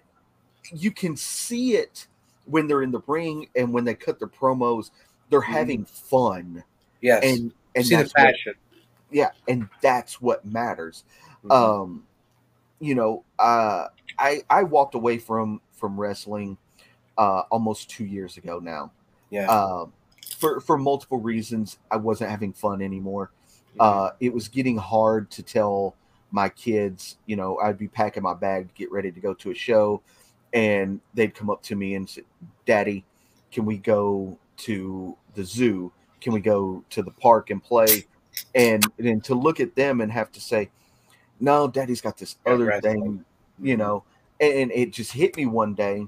you 0.73 0.91
can 0.91 1.15
see 1.15 1.75
it 1.75 2.07
when 2.45 2.67
they're 2.67 2.83
in 2.83 2.91
the 2.91 3.01
ring 3.07 3.47
and 3.55 3.71
when 3.71 3.85
they 3.85 3.95
cut 3.95 4.19
their 4.19 4.27
promos, 4.27 4.91
they're 5.29 5.41
Mhm. 5.41 5.45
having 5.45 5.85
fun. 5.85 6.63
Yes, 7.01 7.23
And 7.23 7.53
and 7.75 7.85
see 7.85 7.95
the 7.95 8.03
that's 8.03 8.13
what, 8.13 8.25
passion. 8.25 8.53
yeah, 9.09 9.31
and 9.47 9.69
that's 9.81 10.21
what 10.21 10.43
matters. 10.45 11.05
Mhm. 11.45 11.51
Um 11.51 12.07
you 12.79 12.95
know, 12.95 13.23
uh 13.39 13.87
I 14.19 14.43
I 14.49 14.63
walked 14.63 14.95
away 14.95 15.17
from 15.17 15.61
from 15.71 15.97
wrestling 15.99 16.57
uh 17.17 17.43
almost 17.51 17.89
2 17.89 18.05
years 18.05 18.35
ago 18.37 18.59
now. 18.59 18.91
yeah, 19.29 19.45
Um 19.47 19.93
for 20.37 20.59
for 20.59 20.77
multiple 20.77 21.19
reasons 21.19 21.77
I 21.89 21.95
wasn't 21.97 22.31
having 22.31 22.51
fun 22.51 22.81
anymore. 22.81 23.31
Mm-hmm. 23.73 23.81
Uh 23.81 24.09
it 24.19 24.33
was 24.33 24.47
getting 24.47 24.77
hard 24.77 25.29
to 25.31 25.43
tell 25.43 25.95
my 26.31 26.49
kids, 26.49 27.17
you 27.27 27.35
know, 27.35 27.59
I'd 27.59 27.77
be 27.77 27.87
packing 27.87 28.23
my 28.23 28.33
bag 28.33 28.67
to 28.67 28.73
get 28.73 28.91
ready 28.91 29.11
to 29.11 29.19
go 29.19 29.35
to 29.35 29.51
a 29.51 29.55
show, 29.55 30.01
and 30.51 30.99
they'd 31.13 31.35
come 31.35 31.51
up 31.51 31.61
to 31.63 31.75
me 31.75 31.93
and 31.93 32.09
say, 32.09 32.23
Daddy, 32.65 33.05
can 33.51 33.65
we 33.65 33.77
go 33.77 34.37
to 34.57 35.15
the 35.35 35.43
zoo? 35.43 35.91
Can 36.21 36.33
we 36.33 36.39
go 36.39 36.83
to 36.89 37.03
the 37.03 37.11
park 37.11 37.51
and 37.51 37.63
play? 37.63 38.05
And 38.55 38.83
then 38.97 39.21
to 39.21 39.35
look 39.35 39.59
at 39.59 39.75
them 39.75 40.01
and 40.01 40.11
have 40.11 40.31
to 40.31 40.41
say, 40.41 40.71
No, 41.39 41.67
Daddy's 41.67 42.01
got 42.01 42.17
this 42.17 42.37
other 42.47 42.81
thing, 42.81 43.23
you 43.61 43.77
know, 43.77 44.03
and, 44.39 44.53
and 44.53 44.71
it 44.71 44.91
just 44.91 45.11
hit 45.11 45.37
me 45.37 45.45
one 45.45 45.75
day 45.75 46.07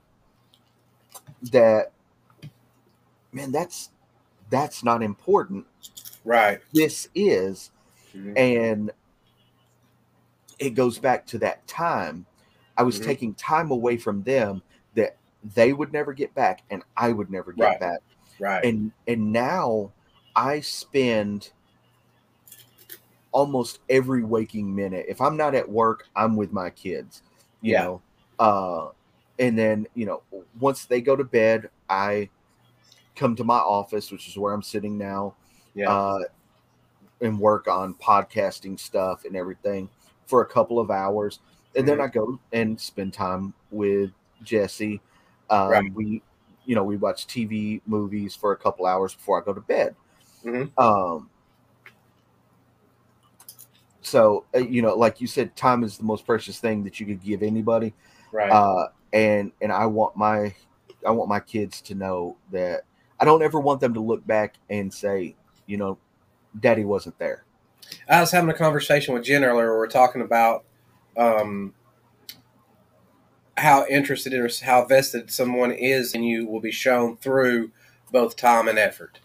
that 1.51 1.91
man, 3.31 3.51
that's 3.51 3.91
that's 4.49 4.83
not 4.83 5.03
important. 5.03 5.65
Right. 6.25 6.61
This 6.73 7.07
is 7.15 7.71
Mhm. 8.13 8.37
and 8.37 8.91
it 10.59 10.71
goes 10.71 10.97
back 10.99 11.25
to 11.27 11.37
that 11.37 11.65
time 11.67 12.25
i 12.77 12.83
was 12.83 12.99
Mhm. 12.99 13.03
taking 13.03 13.33
time 13.33 13.71
away 13.71 13.97
from 13.97 14.23
them 14.23 14.61
that 14.93 15.17
they 15.55 15.73
would 15.73 15.91
never 15.91 16.13
get 16.13 16.33
back 16.33 16.63
and 16.69 16.81
i 16.95 17.11
would 17.11 17.29
never 17.29 17.51
get 17.51 17.63
Right. 17.63 17.79
back 17.79 17.99
Right. 18.39 18.63
and 18.63 18.91
and 19.07 19.31
now 19.33 19.91
i 20.35 20.61
spend 20.61 21.51
almost 23.31 23.79
every 23.89 24.23
waking 24.23 24.73
minute 24.73 25.05
if 25.09 25.19
i'm 25.19 25.35
not 25.35 25.53
at 25.55 25.67
work 25.69 26.07
i'm 26.15 26.37
with 26.37 26.53
my 26.53 26.69
kids 26.69 27.21
you 27.61 27.73
Yeah. 27.73 27.83
know 27.83 28.01
uh 28.39 28.89
and 29.39 29.57
then 29.59 29.85
you 29.93 30.05
know 30.05 30.23
once 30.59 30.85
they 30.85 31.01
go 31.01 31.17
to 31.17 31.23
bed 31.25 31.69
i 31.89 32.29
come 33.15 33.35
to 33.35 33.43
my 33.43 33.57
office 33.57 34.09
which 34.11 34.27
is 34.29 34.37
where 34.37 34.53
i'm 34.53 34.63
sitting 34.63 34.97
now 34.97 35.35
yeah. 35.75 35.91
uh, 35.91 36.19
and 37.21 37.39
work 37.39 37.67
on 37.67 37.93
podcasting 37.95 38.79
stuff 38.79 39.25
and 39.25 39.35
everything 39.35 39.89
for 40.25 40.41
a 40.41 40.45
couple 40.45 40.79
of 40.79 40.89
hours, 40.89 41.39
and 41.75 41.87
then 41.87 41.99
Mhm. 41.99 42.03
I 42.03 42.07
go 42.07 42.39
and 42.51 42.79
spend 42.79 43.13
time 43.13 43.53
with 43.71 44.11
Jesse. 44.43 45.01
Um, 45.49 45.69
Right. 45.69 45.93
We, 45.93 46.21
you 46.65 46.73
know, 46.75 46.83
we 46.83 46.97
watch 46.97 47.27
TV 47.27 47.81
movies 47.85 48.35
for 48.35 48.51
a 48.51 48.57
couple 48.57 48.85
hours 48.87 49.13
before 49.13 49.39
I 49.39 49.45
go 49.45 49.53
to 49.53 49.61
bed. 49.61 49.95
Mhm. 50.43 50.71
Um, 50.77 51.29
so 54.01 54.45
uh, 54.55 54.59
you 54.59 54.81
know, 54.81 54.95
like 54.95 55.19
you 55.21 55.27
said, 55.27 55.55
time 55.55 55.83
is 55.83 55.97
the 55.97 56.03
most 56.03 56.25
precious 56.25 56.59
thing 56.59 56.83
that 56.83 56.99
you 56.99 57.05
could 57.05 57.21
give 57.23 57.41
anybody 57.43 57.93
right. 58.31 58.51
uh, 58.51 58.87
and 59.13 59.51
and 59.61 59.71
I 59.71 59.85
want 59.87 60.15
my 60.15 60.53
I 61.05 61.11
want 61.11 61.29
my 61.29 61.39
kids 61.39 61.81
to 61.81 61.95
know 61.95 62.37
that 62.51 62.83
I 63.19 63.25
don't 63.25 63.41
ever 63.41 63.59
want 63.59 63.79
them 63.79 63.93
to 63.93 63.99
look 63.99 64.25
back 64.25 64.55
and 64.69 64.93
say, 64.93 65.35
you 65.65 65.77
know, 65.77 65.97
Daddy 66.59 66.85
wasn't 66.85 67.17
there. 67.19 67.43
I 68.09 68.19
was 68.19 68.31
having 68.31 68.49
a 68.49 68.53
conversation 68.53 69.13
with 69.13 69.23
Jen 69.23 69.43
earlier. 69.43 69.77
We 69.77 69.85
are 69.85 69.87
talking 69.87 70.21
about 70.21 70.65
um, 71.17 71.73
how 73.57 73.85
interested 73.87 74.33
or 74.33 74.49
how 74.63 74.85
vested 74.85 75.31
someone 75.31 75.71
is 75.71 76.13
in 76.13 76.23
you 76.23 76.45
will 76.45 76.59
be 76.59 76.71
shown 76.71 77.17
through 77.17 77.71
both 78.11 78.35
time 78.35 78.67
and 78.67 78.79
effort. 78.79 79.19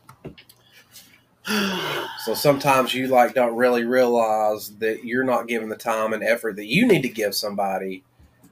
So 2.24 2.34
sometimes 2.34 2.92
you 2.92 3.06
like 3.06 3.32
don't 3.32 3.56
really 3.56 3.84
realize 3.84 4.76
that 4.76 5.04
you're 5.04 5.24
not 5.24 5.48
giving 5.48 5.70
the 5.70 5.76
time 5.76 6.12
and 6.12 6.22
effort 6.22 6.56
that 6.56 6.66
you 6.66 6.86
need 6.86 7.00
to 7.00 7.08
give 7.08 7.34
somebody, 7.34 8.04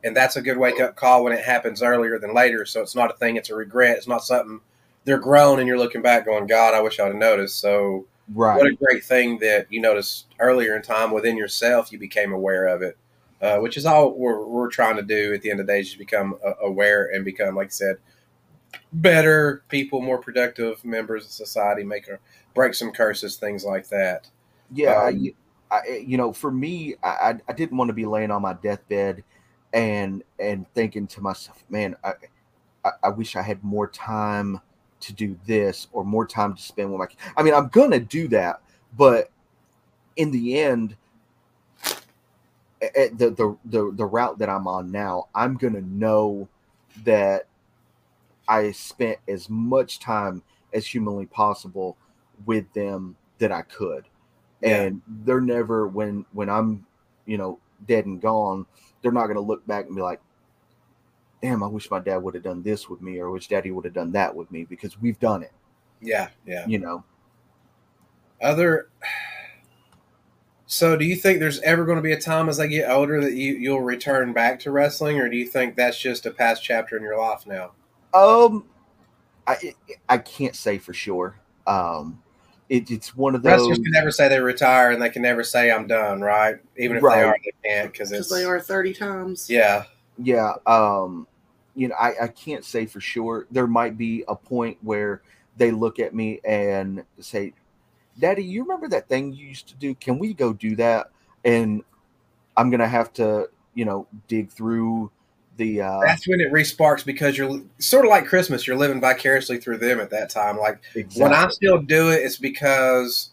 and 0.02 0.16
that's 0.16 0.36
a 0.36 0.43
good 0.43 0.56
wake 0.56 0.81
up 0.81 0.97
call 0.97 1.23
when 1.23 1.35
it 1.35 1.44
happens 1.44 1.82
earlier 1.82 2.19
than 2.19 2.32
later. 2.35 2.65
So 2.65 2.81
it's 2.81 2.94
not 2.94 3.10
a 3.10 3.16
thing; 3.19 3.36
it's 3.36 3.51
a 3.51 3.55
regret. 3.55 3.98
It's 3.98 4.09
not 4.09 4.24
something 4.24 4.62
they're 5.04 5.18
grown 5.18 5.58
and 5.58 5.68
you're 5.68 5.78
looking 5.78 6.02
back 6.02 6.24
going, 6.26 6.46
"God, 6.46 6.74
I 6.74 6.80
wish 6.80 7.00
I'd 7.00 7.06
have 7.08 7.16
noticed." 7.16 7.60
So 7.60 8.06
Right. 8.34 8.56
what 8.56 8.66
a 8.66 8.72
great 8.74 9.04
thing 9.04 9.38
that 9.38 9.66
you 9.70 9.80
noticed 9.80 10.26
earlier 10.38 10.76
in 10.76 10.82
time 10.82 11.10
within 11.12 11.36
yourself. 11.36 11.92
You 11.92 11.98
became 11.98 12.32
aware 12.32 12.66
of 12.66 12.82
it, 12.82 12.96
uh, 13.42 13.58
which 13.58 13.76
is 13.76 13.86
all 13.86 14.12
we're, 14.12 14.44
we're 14.46 14.68
trying 14.70 14.96
to 14.96 15.02
do 15.02 15.34
at 15.34 15.42
the 15.42 15.50
end 15.50 15.60
of 15.60 15.66
the 15.66 15.72
day. 15.72 15.80
Is 15.80 15.88
just 15.88 15.98
become 15.98 16.36
uh, 16.44 16.54
aware 16.62 17.06
and 17.12 17.24
become, 17.24 17.56
like 17.56 17.68
I 17.68 17.70
said, 17.70 17.96
better 18.92 19.62
people, 19.68 20.00
more 20.00 20.18
productive 20.18 20.84
members 20.84 21.24
of 21.24 21.30
society. 21.30 21.84
Make 21.84 22.08
a 22.08 22.18
break 22.54 22.74
some 22.74 22.92
curses, 22.92 23.36
things 23.36 23.64
like 23.64 23.88
that. 23.88 24.28
yeah. 24.70 24.96
um, 24.96 25.30
I, 25.70 25.76
I, 25.76 26.02
you 26.06 26.16
know, 26.16 26.32
for 26.32 26.50
me, 26.50 26.96
I, 27.02 27.36
I- 27.48 27.52
didn't 27.52 27.76
want 27.76 27.88
to 27.88 27.94
be 27.94 28.06
laying 28.06 28.30
on 28.30 28.42
my 28.42 28.54
deathbed 28.54 29.24
and 29.72 30.22
and 30.38 30.66
thinking 30.74 31.06
to 31.08 31.20
myself, 31.20 31.62
man, 31.68 31.96
I, 32.04 32.14
I 33.02 33.08
wish 33.10 33.36
I 33.36 33.42
had 33.42 33.62
more 33.64 33.88
time 33.88 34.60
to 35.00 35.12
do 35.12 35.38
this 35.46 35.88
or 35.92 36.04
more 36.04 36.26
time 36.26 36.54
to 36.54 36.62
spend 36.62 36.90
with 36.90 36.98
my. 36.98 37.06
ki-" 37.06 37.16
I 37.36 37.42
mean, 37.42 37.54
I'm 37.54 37.68
gonna 37.68 38.00
do 38.00 38.28
that, 38.28 38.60
but 38.96 39.30
in 40.16 40.30
the 40.30 40.58
end, 40.58 40.96
at 42.82 43.18
the, 43.18 43.30
the 43.30 43.56
the 43.66 43.92
the 43.94 44.04
route 44.06 44.38
that 44.38 44.48
I'm 44.48 44.66
on 44.66 44.90
now, 44.90 45.28
I'm 45.34 45.56
gonna 45.56 45.80
know 45.80 46.48
that 47.04 47.46
I 48.48 48.70
spent 48.72 49.18
as 49.28 49.48
much 49.50 49.98
time 50.00 50.42
as 50.72 50.86
humanly 50.86 51.26
possible 51.26 51.96
with 52.46 52.72
them 52.72 53.16
that 53.38 53.52
I 53.52 53.62
could, 53.62 54.04
Yeah. 54.62 54.82
and 54.82 55.02
they're 55.24 55.40
never 55.40 55.86
when 55.88 56.24
when 56.32 56.48
I'm 56.48 56.86
you 57.26 57.36
know 57.38 57.58
dead 57.86 58.06
and 58.06 58.20
gone, 58.20 58.66
they're 59.02 59.12
not 59.12 59.26
gonna 59.26 59.40
look 59.40 59.66
back 59.66 59.86
and 59.86 59.96
be 59.96 60.02
like, 60.02 60.20
"Damn, 61.43 61.62
I 61.62 61.66
wish 61.66 61.90
my 61.90 62.01
dad 62.01 62.19
would 62.19 62.35
have 62.35 62.43
done 62.44 62.62
this 62.62 62.89
with 62.89 63.01
me, 63.01 63.19
or 63.19 63.31
wish 63.31 63.48
daddy 63.48 63.70
would 63.70 63.85
have 63.85 63.94
done 63.94 64.12
that 64.12 64.35
with 64.35 64.51
me," 64.51 64.65
because 64.65 65.01
we've 65.01 65.19
done 65.20 65.43
it, 65.43 65.52
Yeah, 66.01 66.28
yeah. 66.47 66.66
you 66.66 66.78
know. 66.78 67.05
Other. 68.40 68.89
So, 70.66 70.97
do 70.97 71.05
you 71.06 71.16
think 71.16 71.40
there's 71.40 71.60
ever 71.60 71.85
going 71.86 71.97
to 71.97 72.02
be 72.02 72.12
a 72.12 72.20
time 72.20 72.48
as 72.48 72.60
I 72.60 72.66
get 72.66 72.90
older 72.90 73.23
that 73.23 73.32
you 73.32 73.55
you'll 73.55 73.81
return 73.81 74.32
back 74.35 74.60
to 74.60 74.70
wrestling, 74.70 75.19
or 75.19 75.28
do 75.28 75.36
you 75.36 75.47
think 75.47 75.77
that's 75.77 75.98
just 75.98 76.27
a 76.27 76.31
past 76.31 76.62
chapter 76.62 76.97
in 76.97 77.02
your 77.02 77.16
life 77.19 77.47
now? 77.47 77.73
Um, 78.12 78.66
I 79.47 79.56
I 80.09 80.19
can't 80.19 80.55
say 80.55 80.77
for 80.78 80.93
sure. 80.93 81.36
Um, 81.66 82.23
it, 82.69 82.90
it's 82.90 83.16
one 83.16 83.35
of 83.35 83.43
those. 83.43 83.52
Wrestlers 83.52 83.78
can 83.78 83.93
never 83.93 84.10
say 84.10 84.28
they 84.28 84.40
retire, 84.40 84.90
and 84.90 85.01
they 85.01 85.09
can 85.09 85.23
never 85.23 85.43
say 85.43 85.70
I'm 85.73 85.86
done, 85.86 86.20
right? 86.20 86.56
Even 86.77 86.98
if 86.98 87.02
they 87.02 87.23
are, 87.23 87.36
they 87.43 87.69
can't 87.69 87.90
because 87.90 88.12
it's 88.12 88.28
Because 88.28 88.39
they 88.39 88.44
are 88.44 88.60
30 88.60 88.93
times. 88.93 89.48
yeah, 89.48 89.85
yeah 90.19 90.53
um 90.66 91.27
you 91.74 91.89
know 91.89 91.95
I, 91.99 92.15
I 92.23 92.28
can't 92.28 92.65
say 92.65 92.86
for 92.86 93.01
sure 93.01 93.47
there 93.51 93.66
might 93.66 93.97
be 93.97 94.24
a 94.28 94.35
point 94.35 94.78
where 94.82 95.23
they 95.57 95.70
look 95.70 95.99
at 95.99 96.15
me 96.15 96.40
and 96.45 97.05
say 97.20 97.53
daddy 98.19 98.45
you 98.45 98.62
remember 98.62 98.89
that 98.89 99.09
thing 99.09 99.32
you 99.32 99.47
used 99.47 99.69
to 99.69 99.74
do 99.77 99.95
can 99.95 100.19
we 100.19 100.35
go 100.35 100.53
do 100.53 100.77
that 100.77 101.11
and 101.45 101.82
i'm 102.57 102.70
gonna 102.70 102.89
have 102.89 103.12
to 103.15 103.49
you 103.74 103.85
know 103.85 104.07
dig 104.27 104.51
through 104.51 105.11
the 105.59 105.82
uh 105.82 106.01
That's 106.01 106.27
when 106.27 106.40
it 106.40 106.53
resparks 106.53 107.05
because 107.05 107.36
you're 107.36 107.61
sort 107.78 108.05
of 108.05 108.11
like 108.11 108.27
Christmas. 108.27 108.66
You're 108.66 108.77
living 108.77 109.01
vicariously 109.01 109.59
through 109.59 109.78
them 109.78 110.01
at 110.01 110.11
that 110.11 110.31
time. 110.31 110.57
Like 110.57 110.81
when 111.16 111.35
I 111.35 111.49
still 111.49 111.78
do 111.78 112.11
it, 112.11 112.23
it's 112.23 112.36
because. 112.36 113.31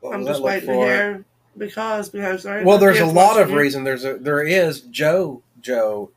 What 0.00 0.14
I'm 0.14 0.24
just 0.24 0.40
waiting 0.40 0.60
to 0.60 0.66
for? 0.66 0.86
hear 0.86 1.24
because 1.58 2.08
because 2.08 2.42
there 2.42 2.62
Well, 2.64 2.78
there's 2.78 3.00
a 3.00 3.06
lot 3.06 3.40
of 3.40 3.50
you. 3.50 3.58
reason. 3.58 3.84
There's 3.84 4.04
a 4.04 4.14
there 4.14 4.42
is 4.42 4.80
Joe 4.82 5.42
Joe, 5.60 6.10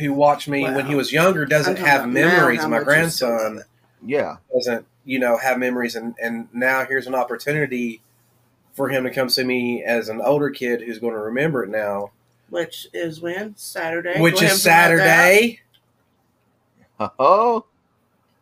who 0.00 0.12
watched 0.12 0.48
me 0.48 0.64
when 0.64 0.86
he 0.86 0.94
was 0.94 1.12
younger. 1.12 1.44
Doesn't 1.46 1.76
have 1.78 2.08
memories. 2.08 2.62
my 2.62 2.68
much 2.68 2.80
you 2.80 3.10
still 3.10 3.28
grandson 3.28 3.62
yeah 4.04 4.36
doesn't 4.54 4.86
you 5.04 5.18
know 5.18 5.36
have 5.38 5.58
memories, 5.58 5.96
and 5.96 6.14
and 6.22 6.48
now 6.52 6.84
here's 6.84 7.06
an 7.06 7.14
opportunity 7.14 8.00
for 8.74 8.88
him 8.88 9.02
to 9.04 9.10
come 9.10 9.28
see 9.28 9.42
me 9.44 9.82
as 9.82 10.08
an 10.08 10.20
older 10.20 10.50
kid 10.50 10.82
who's 10.82 10.98
going 11.00 11.12
to 11.12 11.18
remember 11.18 11.64
it 11.64 11.68
now, 11.68 12.12
Which 12.48 12.86
is 12.92 13.20
when 13.20 13.56
Saturday. 13.56 14.20
which 14.20 14.40
Go 14.40 14.46
is 14.46 14.64
and 14.66 14.88
promote 14.88 14.98
that. 14.98 15.16
Saturday. 15.16 15.60
oh 17.18 17.64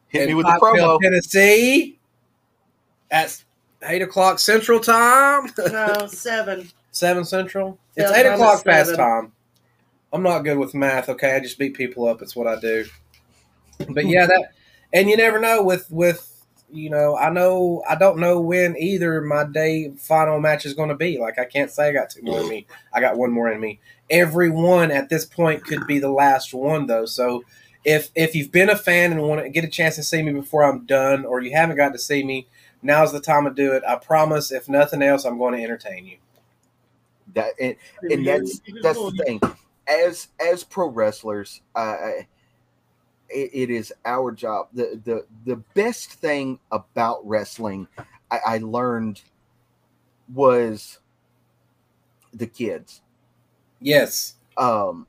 hit 0.08 0.26
me 0.26 0.30
in 0.32 0.36
with 0.36 0.46
the 0.46 0.52
Pikeville, 0.52 0.98
promo 0.98 1.00
Tennessee, 1.00 1.98
at 3.10 3.42
eight 3.86 4.02
o'clock 4.02 4.38
Central 4.38 4.80
Time, 4.80 5.50
No, 5.70 6.06
seven. 6.08 6.68
seven 6.92 7.24
Central. 7.24 7.78
It's 7.96 8.10
eight 8.12 8.26
o'clock 8.26 8.62
seven. 8.64 8.96
time. 8.96 9.32
I'm 10.12 10.22
not 10.22 10.40
good 10.40 10.58
with 10.58 10.74
math. 10.74 11.08
Okay, 11.08 11.34
I 11.34 11.40
just 11.40 11.58
beat 11.58 11.74
people 11.74 12.06
up. 12.08 12.22
It's 12.22 12.36
what 12.36 12.46
I 12.46 12.58
do. 12.60 12.84
But 13.90 14.06
yeah, 14.06 14.26
that 14.26 14.52
and 14.92 15.08
you 15.08 15.16
never 15.16 15.38
know 15.40 15.62
with 15.62 15.90
with 15.90 16.32
you 16.70 16.88
know 16.90 17.16
I 17.16 17.30
know 17.30 17.82
I 17.88 17.94
don't 17.96 18.18
know 18.18 18.40
when 18.40 18.76
either 18.78 19.20
my 19.20 19.44
day 19.44 19.92
final 19.98 20.40
match 20.40 20.64
is 20.64 20.74
going 20.74 20.88
to 20.88 20.94
be. 20.96 21.18
Like 21.18 21.38
I 21.38 21.44
can't 21.44 21.70
say 21.70 21.88
I 21.88 21.92
got 21.92 22.10
two 22.10 22.22
more 22.22 22.40
in 22.40 22.48
me. 22.48 22.66
I 22.92 23.00
got 23.00 23.18
one 23.18 23.30
more 23.32 23.50
in 23.50 23.60
me. 23.60 23.80
Every 24.08 24.48
one 24.50 24.90
at 24.90 25.08
this 25.08 25.24
point 25.24 25.64
could 25.64 25.86
be 25.86 25.98
the 25.98 26.10
last 26.10 26.54
one 26.54 26.86
though. 26.86 27.06
So 27.06 27.44
if 27.84 28.10
if 28.14 28.34
you've 28.34 28.52
been 28.52 28.70
a 28.70 28.76
fan 28.76 29.12
and 29.12 29.22
want 29.22 29.42
to 29.42 29.48
get 29.50 29.64
a 29.64 29.68
chance 29.68 29.96
to 29.96 30.02
see 30.02 30.22
me 30.22 30.32
before 30.32 30.64
I'm 30.64 30.86
done, 30.86 31.24
or 31.24 31.40
you 31.40 31.52
haven't 31.52 31.76
got 31.76 31.92
to 31.92 31.98
see 31.98 32.24
me, 32.24 32.46
now's 32.86 33.12
the 33.12 33.20
time 33.20 33.44
to 33.44 33.50
do 33.50 33.72
it. 33.72 33.82
I 33.86 33.96
promise. 33.96 34.52
If 34.52 34.68
nothing 34.68 35.02
else, 35.02 35.24
I'm 35.24 35.38
going 35.38 35.54
to 35.54 35.62
entertain 35.62 36.06
you. 36.06 36.16
that 37.34 37.52
and, 37.60 37.76
and 38.02 38.26
that's 38.26 38.60
that's 38.82 38.98
the 38.98 39.24
thing 39.24 39.40
as 39.88 40.28
as 40.40 40.64
pro 40.64 40.88
wrestlers 40.88 41.60
uh 41.74 41.96
it, 43.28 43.50
it 43.52 43.70
is 43.70 43.92
our 44.04 44.32
job 44.32 44.68
the 44.72 45.00
the 45.04 45.26
the 45.44 45.56
best 45.74 46.12
thing 46.12 46.58
about 46.72 47.26
wrestling 47.26 47.86
I, 48.30 48.38
I 48.46 48.58
learned 48.58 49.22
was 50.32 50.98
the 52.32 52.46
kids 52.46 53.02
Yes. 53.80 54.36
um 54.56 55.06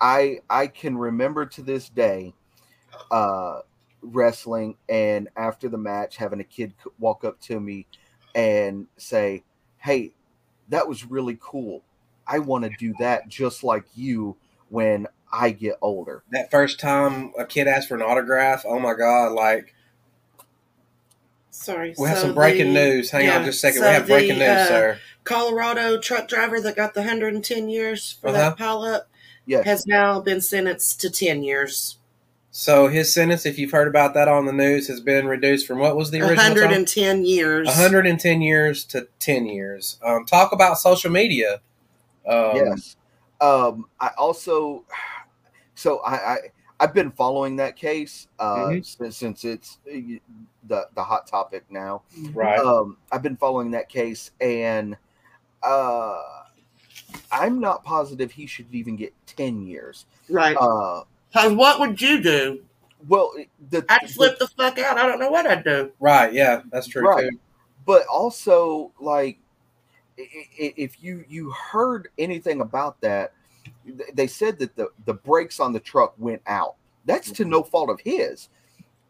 i 0.00 0.38
i 0.48 0.66
can 0.66 0.96
remember 0.96 1.46
to 1.46 1.62
this 1.62 1.88
day 1.88 2.32
uh 3.10 3.60
wrestling 4.02 4.76
and 4.88 5.28
after 5.36 5.68
the 5.68 5.78
match 5.78 6.16
having 6.16 6.40
a 6.40 6.44
kid 6.44 6.72
walk 6.98 7.24
up 7.24 7.40
to 7.40 7.58
me 7.60 7.86
and 8.34 8.86
say 8.96 9.42
hey 9.78 10.12
that 10.68 10.86
was 10.88 11.04
really 11.04 11.36
cool 11.40 11.82
i 12.26 12.38
want 12.38 12.62
to 12.64 12.70
do 12.78 12.94
that 12.98 13.26
just 13.28 13.64
like 13.64 13.84
you 13.96 14.36
when 14.68 15.06
i 15.32 15.50
get 15.50 15.76
older 15.82 16.22
That 16.30 16.50
first 16.50 16.78
time 16.78 17.32
a 17.38 17.44
kid 17.44 17.66
asked 17.66 17.88
for 17.88 17.94
an 17.96 18.02
autograph, 18.02 18.64
oh 18.66 18.78
my 18.78 18.94
god! 18.94 19.32
Like 19.32 19.74
Sorry. 21.50 21.94
we 21.98 22.06
have 22.08 22.18
so 22.18 22.26
some 22.26 22.34
breaking 22.34 22.74
the- 22.74 22.80
news. 22.80 23.10
Hang 23.10 23.24
yeah, 23.26 23.38
on 23.38 23.44
just 23.44 23.58
a 23.58 23.60
second. 23.60 23.80
so 23.80 23.88
we 23.88 23.94
have 23.94 24.06
breaking 24.06 24.38
the, 24.38 24.44
news, 24.46 24.58
uh, 24.58 24.66
sir. 24.68 24.98
Colorado 25.24 25.98
truck 25.98 26.28
driver 26.28 26.60
that 26.60 26.76
got 26.76 26.94
the 26.94 27.00
110 27.00 27.68
years 27.68 28.12
for 28.20 28.28
Uh-huh. 28.28 28.38
that 28.38 28.56
pileup 28.58 29.00
yes 29.46 29.64
has 29.64 29.86
now 29.86 30.20
been 30.20 30.40
sentenced 30.40 31.00
to 31.00 31.10
10 31.10 31.42
years. 31.42 31.98
So 32.58 32.88
his 32.88 33.12
sentence, 33.12 33.44
if 33.44 33.58
you've 33.58 33.70
heard 33.72 33.86
about 33.86 34.14
that 34.14 34.28
on 34.28 34.46
the 34.46 34.52
news, 34.52 34.88
has 34.88 35.02
been 35.02 35.26
reduced 35.26 35.66
from 35.66 35.78
what 35.78 35.94
was 35.94 36.10
the 36.10 36.22
original? 36.22 36.54
110 36.54 37.22
years. 37.26 37.68
110 37.68 38.40
years 38.40 38.86
to 38.86 39.08
10 39.18 39.44
years. 39.44 39.98
Um, 40.02 40.24
talk 40.24 40.52
about 40.52 40.78
social 40.78 41.10
media. 41.10 41.60
Um, 42.26 42.56
yes 42.56 42.96
um 43.42 43.84
i 44.00 44.10
also 44.16 44.84
so 45.74 45.98
i 45.98 46.14
i 46.14 46.36
i've 46.80 46.94
been 46.94 47.12
following 47.12 47.56
that 47.56 47.76
case 47.76 48.26
uh 48.38 48.54
Mhm. 48.56 48.84
since, 48.86 49.16
since 49.18 49.44
it's 49.44 49.78
uh, 49.86 49.98
the 50.66 50.88
the 50.94 51.04
hot 51.04 51.26
topic 51.26 51.64
now 51.68 52.02
Right. 52.32 52.58
um 52.58 52.96
i've 53.12 53.22
been 53.22 53.36
following 53.36 53.70
that 53.72 53.90
case 53.90 54.30
and 54.40 54.96
uh 55.62 56.22
i'm 57.30 57.60
not 57.60 57.84
positive 57.84 58.32
he 58.32 58.46
should 58.46 58.74
even 58.74 58.96
get 58.96 59.12
10 59.26 59.66
years 59.66 60.06
Right. 60.30 60.56
uh 60.56 61.02
'Cause 61.36 61.52
what 61.52 61.80
would 61.80 62.00
you 62.00 62.22
do? 62.22 62.62
well 63.08 63.32
the 63.70 63.84
I'd 63.88 64.10
flip 64.10 64.38
the 64.38 64.48
fuck 64.48 64.78
out. 64.78 64.98
I 64.98 65.06
don't 65.06 65.20
know 65.20 65.30
what 65.30 65.46
I'd 65.46 65.62
do. 65.62 65.92
right. 66.00 66.32
Yeah, 66.32 66.62
that's 66.72 66.86
true 66.88 67.06
Right. 67.06 67.30
too. 67.30 67.38
but 67.84 68.04
also 68.06 68.90
like 68.98 69.38
i- 70.18 70.22
i- 70.60 70.74
if 70.76 71.02
you 71.02 71.24
you 71.28 71.50
heard 71.50 72.08
anything 72.18 72.60
about 72.60 73.00
that 73.02 73.32
they 74.14 74.26
said 74.26 74.58
that 74.58 74.74
the 74.76 74.88
the 75.04 75.14
brakes 75.14 75.60
on 75.60 75.72
the 75.72 75.78
truck 75.80 76.14
went 76.18 76.42
out 76.46 76.74
that's 77.04 77.30
to 77.30 77.44
no 77.44 77.62
fault 77.62 77.90
of 77.90 78.00
his 78.00 78.48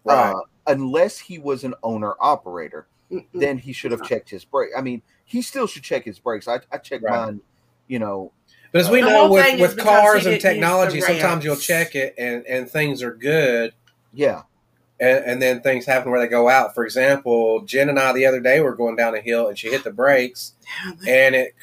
Right. 0.05 0.33
uh, 0.33 0.41
unless 0.67 1.19
he 1.19 1.39
was 1.39 1.65
an 1.65 1.75
owner 1.83 2.15
operator 2.21 2.87
then 3.33 3.57
he 3.57 3.73
should 3.73 3.93
have 3.93 4.03
checked 4.03 4.29
his 4.29 4.45
brake 4.45 4.71
i 4.77 4.81
mean 4.83 5.01
he 5.25 5.41
still 5.41 5.67
should 5.67 5.85
check 5.85 6.05
his 6.05 6.19
brakes 6.19 6.49
i, 6.49 6.61
I 6.73 6.79
check 6.79 7.01
Right. 7.03 7.27
mine 7.27 7.41
you 7.87 7.99
know 8.01 8.33
But 8.73 8.81
as 8.83 8.91
we 8.91 9.01
The 9.01 9.09
know, 9.09 9.31
with, 9.31 9.61
with 9.61 9.79
cars 9.79 10.25
and 10.25 10.25
didn't 10.25 10.33
use 10.35 10.43
the 10.43 10.49
technology, 10.49 11.01
sometimes 11.01 11.45
you'll 11.45 11.57
check 11.57 11.95
it 11.95 12.15
and, 12.19 12.45
and 12.47 12.69
things 12.69 13.03
are 13.03 13.15
good. 13.15 13.73
yeah 14.13 14.43
And, 15.01 15.25
and 15.25 15.43
then 15.43 15.61
things 15.61 15.87
happen 15.87 16.11
where 16.11 16.21
they 16.21 16.29
go 16.29 16.49
out. 16.49 16.75
For 16.75 16.85
example, 16.85 17.63
Jen 17.63 17.89
and 17.89 17.99
I 17.99 18.13
the 18.13 18.27
other 18.27 18.41
day 18.41 18.61
were 18.61 18.75
going 18.75 18.97
down 18.97 19.15
a 19.15 19.21
hill 19.21 19.49
and 19.49 19.59
she 19.59 19.69
hit 19.71 19.85
the 19.85 19.93
brakes 19.93 20.55
and 21.07 21.35
it 21.35 21.55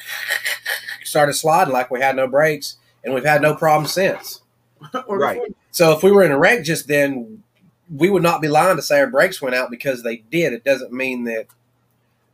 started 1.04 1.34
sliding 1.34 1.72
like 1.72 1.90
we 1.90 2.00
had 2.00 2.16
no 2.16 2.26
brakes 2.26 2.76
and 3.04 3.14
we've 3.14 3.24
had 3.24 3.42
no 3.42 3.54
problem 3.54 3.86
since. 3.86 4.40
Right. 5.08 5.40
So 5.70 5.92
if 5.92 6.02
we 6.02 6.12
were 6.12 6.22
in 6.22 6.30
a 6.30 6.38
wreck 6.38 6.62
just 6.62 6.88
then, 6.88 7.42
we 7.90 8.10
would 8.10 8.22
not 8.22 8.42
be 8.42 8.48
lying 8.48 8.76
to 8.76 8.82
say 8.82 9.00
our 9.00 9.06
brakes 9.06 9.40
went 9.42 9.54
out 9.54 9.70
because 9.70 10.02
they 10.02 10.18
did. 10.30 10.52
It 10.52 10.62
doesn't 10.64 10.92
mean 10.92 11.24
that. 11.24 11.46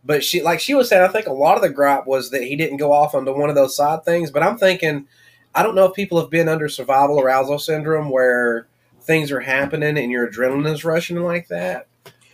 But 0.04 0.24
she, 0.24 0.42
like 0.42 0.60
she 0.60 0.74
was 0.74 0.88
saying, 0.88 1.02
I 1.02 1.08
think 1.08 1.26
a 1.26 1.32
lot 1.32 1.56
of 1.56 1.62
the 1.62 1.68
gripe 1.68 2.06
was 2.06 2.30
that 2.30 2.42
he 2.44 2.56
didn't 2.56 2.78
go 2.78 2.92
off 2.92 3.14
onto 3.14 3.36
one 3.38 3.50
of 3.50 3.54
those 3.54 3.76
side 3.76 4.04
things. 4.04 4.30
But 4.30 4.42
I'm 4.42 4.56
thinking, 4.56 5.06
I 5.54 5.62
don't 5.62 5.74
know 5.74 5.84
if 5.86 5.94
people 5.94 6.18
have 6.20 6.30
been 6.30 6.48
under 6.48 6.68
survival 6.68 7.20
arousal 7.20 7.58
syndrome 7.58 8.08
where 8.08 8.66
things 9.02 9.30
are 9.30 9.40
happening 9.40 9.98
and 9.98 10.10
your 10.10 10.30
adrenaline 10.30 10.72
is 10.72 10.84
rushing 10.84 11.16
like 11.22 11.48
that. 11.48 11.86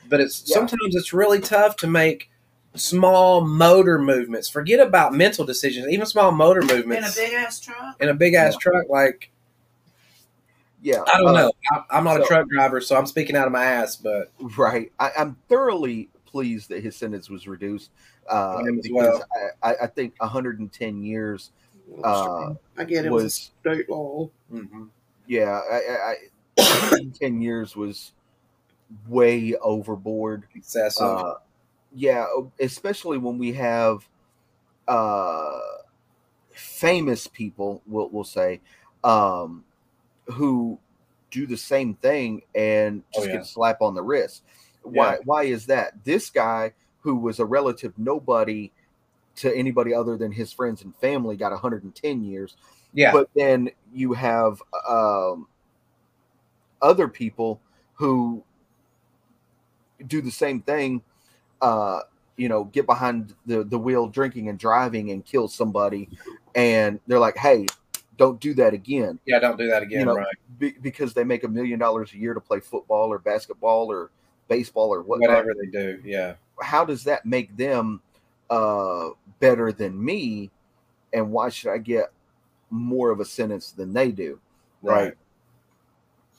But 0.08 0.20
it's 0.20 0.44
Yeah. 0.46 0.54
sometimes 0.54 0.94
it's 0.94 1.12
really 1.12 1.40
tough 1.40 1.76
to 1.76 1.86
make 1.88 2.30
small 2.74 3.40
motor 3.40 3.98
movements. 3.98 4.48
Forget 4.48 4.78
about 4.78 5.12
mental 5.14 5.44
decisions, 5.44 5.88
even 5.88 6.06
small 6.06 6.30
motor 6.30 6.62
movements. 6.62 7.16
In 7.16 7.24
a 7.24 7.26
big 7.28 7.34
ass 7.34 7.58
truck. 7.58 7.96
in 8.00 8.08
a 8.08 8.14
big 8.14 8.34
ass 8.34 8.54
Yeah. 8.54 8.58
truck. 8.60 8.84
Like 8.88 9.30
yeah 10.82 11.02
I 11.12 11.18
don't 11.18 11.28
uh, 11.28 11.32
know. 11.32 11.52
I, 11.72 11.82
I'm 11.90 12.04
not 12.04 12.20
a 12.20 12.24
truck 12.24 12.46
driver, 12.48 12.80
so 12.80 12.96
I'm 12.96 13.06
speaking 13.06 13.34
out 13.34 13.46
of 13.46 13.52
my 13.52 13.64
ass. 13.64 13.96
But 13.96 14.30
right 14.56 14.92
I, 15.00 15.10
i'm 15.18 15.36
thoroughly 15.48 16.10
pleased 16.36 16.68
that 16.68 16.82
his 16.82 16.96
sentence 16.96 17.30
was 17.30 17.46
reduced 17.48 17.90
uh 18.30 18.56
I 18.56 18.68
am 18.68 18.78
as 18.78 18.84
because 18.84 19.20
well. 19.20 19.24
I, 19.62 19.74
I, 19.84 19.86
think 19.86 20.14
110 20.18 21.02
years 21.02 21.50
uh 22.04 22.52
I 22.76 22.84
get 22.84 23.06
it. 23.06 23.10
Was 23.12 23.24
was 23.24 23.52
state 23.60 23.88
law. 23.88 24.30
mhm. 24.52 24.88
yeah 25.26 25.60
I, 25.70 25.76
I, 25.76 26.14
I 26.58 27.10
10 27.20 27.40
years 27.40 27.74
was 27.74 28.12
way 29.08 29.54
overboard 29.56 30.44
excessive. 30.54 31.06
uh, 31.06 31.34
yeah 31.94 32.26
especially 32.60 33.18
when 33.18 33.38
we 33.38 33.52
have 33.54 34.06
uh 34.88 35.58
famous 36.50 37.26
people 37.26 37.82
we'll, 37.86 38.08
we'll 38.10 38.24
say 38.24 38.60
um 39.04 39.64
who 40.26 40.78
do 41.30 41.46
the 41.46 41.56
same 41.56 41.94
thing 41.94 42.42
and 42.54 43.02
Oh, 43.14 43.20
just 43.20 43.26
yeah. 43.26 43.32
get 43.34 43.42
a 43.42 43.46
slap 43.46 43.82
on 43.82 43.94
the 43.94 44.02
wrist 44.02 44.42
why 44.86 45.12
Yeah. 45.12 45.18
why 45.24 45.42
is 45.44 45.66
that 45.66 46.04
this 46.04 46.30
guy 46.30 46.72
who 47.00 47.16
was 47.16 47.38
a 47.38 47.44
relative 47.44 47.92
nobody 47.96 48.72
to 49.36 49.54
anybody 49.54 49.94
other 49.94 50.16
than 50.16 50.32
his 50.32 50.52
friends 50.52 50.82
and 50.82 50.94
family 50.96 51.36
got 51.36 51.52
110 51.52 52.24
years 52.24 52.56
yeah, 52.92 53.12
but 53.12 53.28
then 53.34 53.70
you 53.92 54.14
have 54.14 54.62
um, 54.88 55.46
other 56.80 57.08
people 57.08 57.60
who 57.94 58.42
do 60.06 60.22
the 60.22 60.30
same 60.30 60.62
thing 60.62 61.02
uh, 61.60 62.00
you 62.36 62.48
know, 62.48 62.64
get 62.64 62.86
behind 62.86 63.34
the 63.46 63.64
the 63.64 63.78
wheel, 63.78 64.08
drinking 64.08 64.48
and 64.48 64.58
driving, 64.58 65.10
and 65.10 65.24
kill 65.24 65.48
somebody, 65.48 66.08
and 66.54 67.00
they're 67.06 67.18
like, 67.18 67.36
"Hey, 67.36 67.66
don't 68.18 68.38
do 68.40 68.54
that 68.54 68.74
again." 68.74 69.18
Yeah, 69.24 69.38
don't 69.38 69.58
do 69.58 69.66
that 69.68 69.82
again. 69.82 70.00
You 70.00 70.06
know, 70.06 70.16
right. 70.16 70.36
Be, 70.58 70.74
because 70.82 71.14
they 71.14 71.24
make 71.24 71.44
a 71.44 71.48
million 71.48 71.78
dollars 71.78 72.12
a 72.12 72.18
year 72.18 72.34
to 72.34 72.40
play 72.40 72.60
football 72.60 73.10
or 73.10 73.18
basketball 73.18 73.90
or 73.90 74.10
baseball 74.48 74.92
or 74.92 75.02
whatever. 75.02 75.32
Whatever 75.32 75.54
they 75.60 75.70
do. 75.70 76.00
Yeah. 76.04 76.34
How 76.60 76.84
does 76.84 77.04
that 77.04 77.26
make 77.26 77.56
them 77.56 78.00
uh, 78.50 79.10
better 79.40 79.72
than 79.72 80.02
me? 80.02 80.50
And 81.12 81.30
why 81.30 81.48
should 81.48 81.70
I 81.70 81.78
get 81.78 82.12
more 82.70 83.10
of 83.10 83.20
a 83.20 83.24
sentence 83.24 83.70
than 83.70 83.92
they 83.92 84.10
do? 84.10 84.40
Right. 84.82 85.14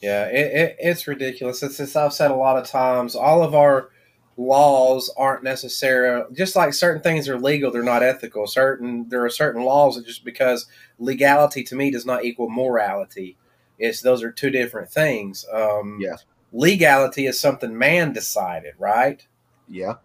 Yeah, 0.02 0.26
it, 0.28 0.56
it, 0.56 0.76
it's 0.80 1.08
ridiculous. 1.08 1.64
It's, 1.64 1.80
it's 1.80 1.96
I've 1.96 2.14
said 2.14 2.32
a 2.32 2.36
lot 2.36 2.58
of 2.58 2.68
times. 2.68 3.16
All 3.16 3.44
of 3.44 3.56
our 3.56 3.90
laws 4.38 5.12
aren't 5.18 5.44
necessary. 5.44 6.24
just 6.34 6.56
like 6.56 6.74
certain 6.74 7.02
things 7.02 7.28
are 7.28 7.40
legal, 7.40 7.72
they're 7.72 7.82
not 7.82 8.04
ethical. 8.04 8.46
Certain 8.46 9.10
there 9.10 9.26
are 9.26 9.30
certain 9.30 9.64
laws 9.64 9.96
that 9.96 10.06
just 10.06 10.24
because 10.24 10.68
legality 11.00 11.64
to 11.64 11.76
me 11.76 11.90
does 11.90 12.06
not 12.06 12.24
equal 12.24 12.50
morality. 12.50 13.36
It's 13.80 14.02
those 14.02 14.24
are 14.24 14.32
two 14.32 14.52
different 14.52 14.90
things. 14.90 15.46
Um, 15.52 15.98
Yeah. 16.00 16.18
Legality 16.52 17.26
is 17.26 17.40
something 17.40 17.78
man 17.78 18.14
decided, 18.14 18.74
right? 18.78 19.26
Yeah. 19.68 19.96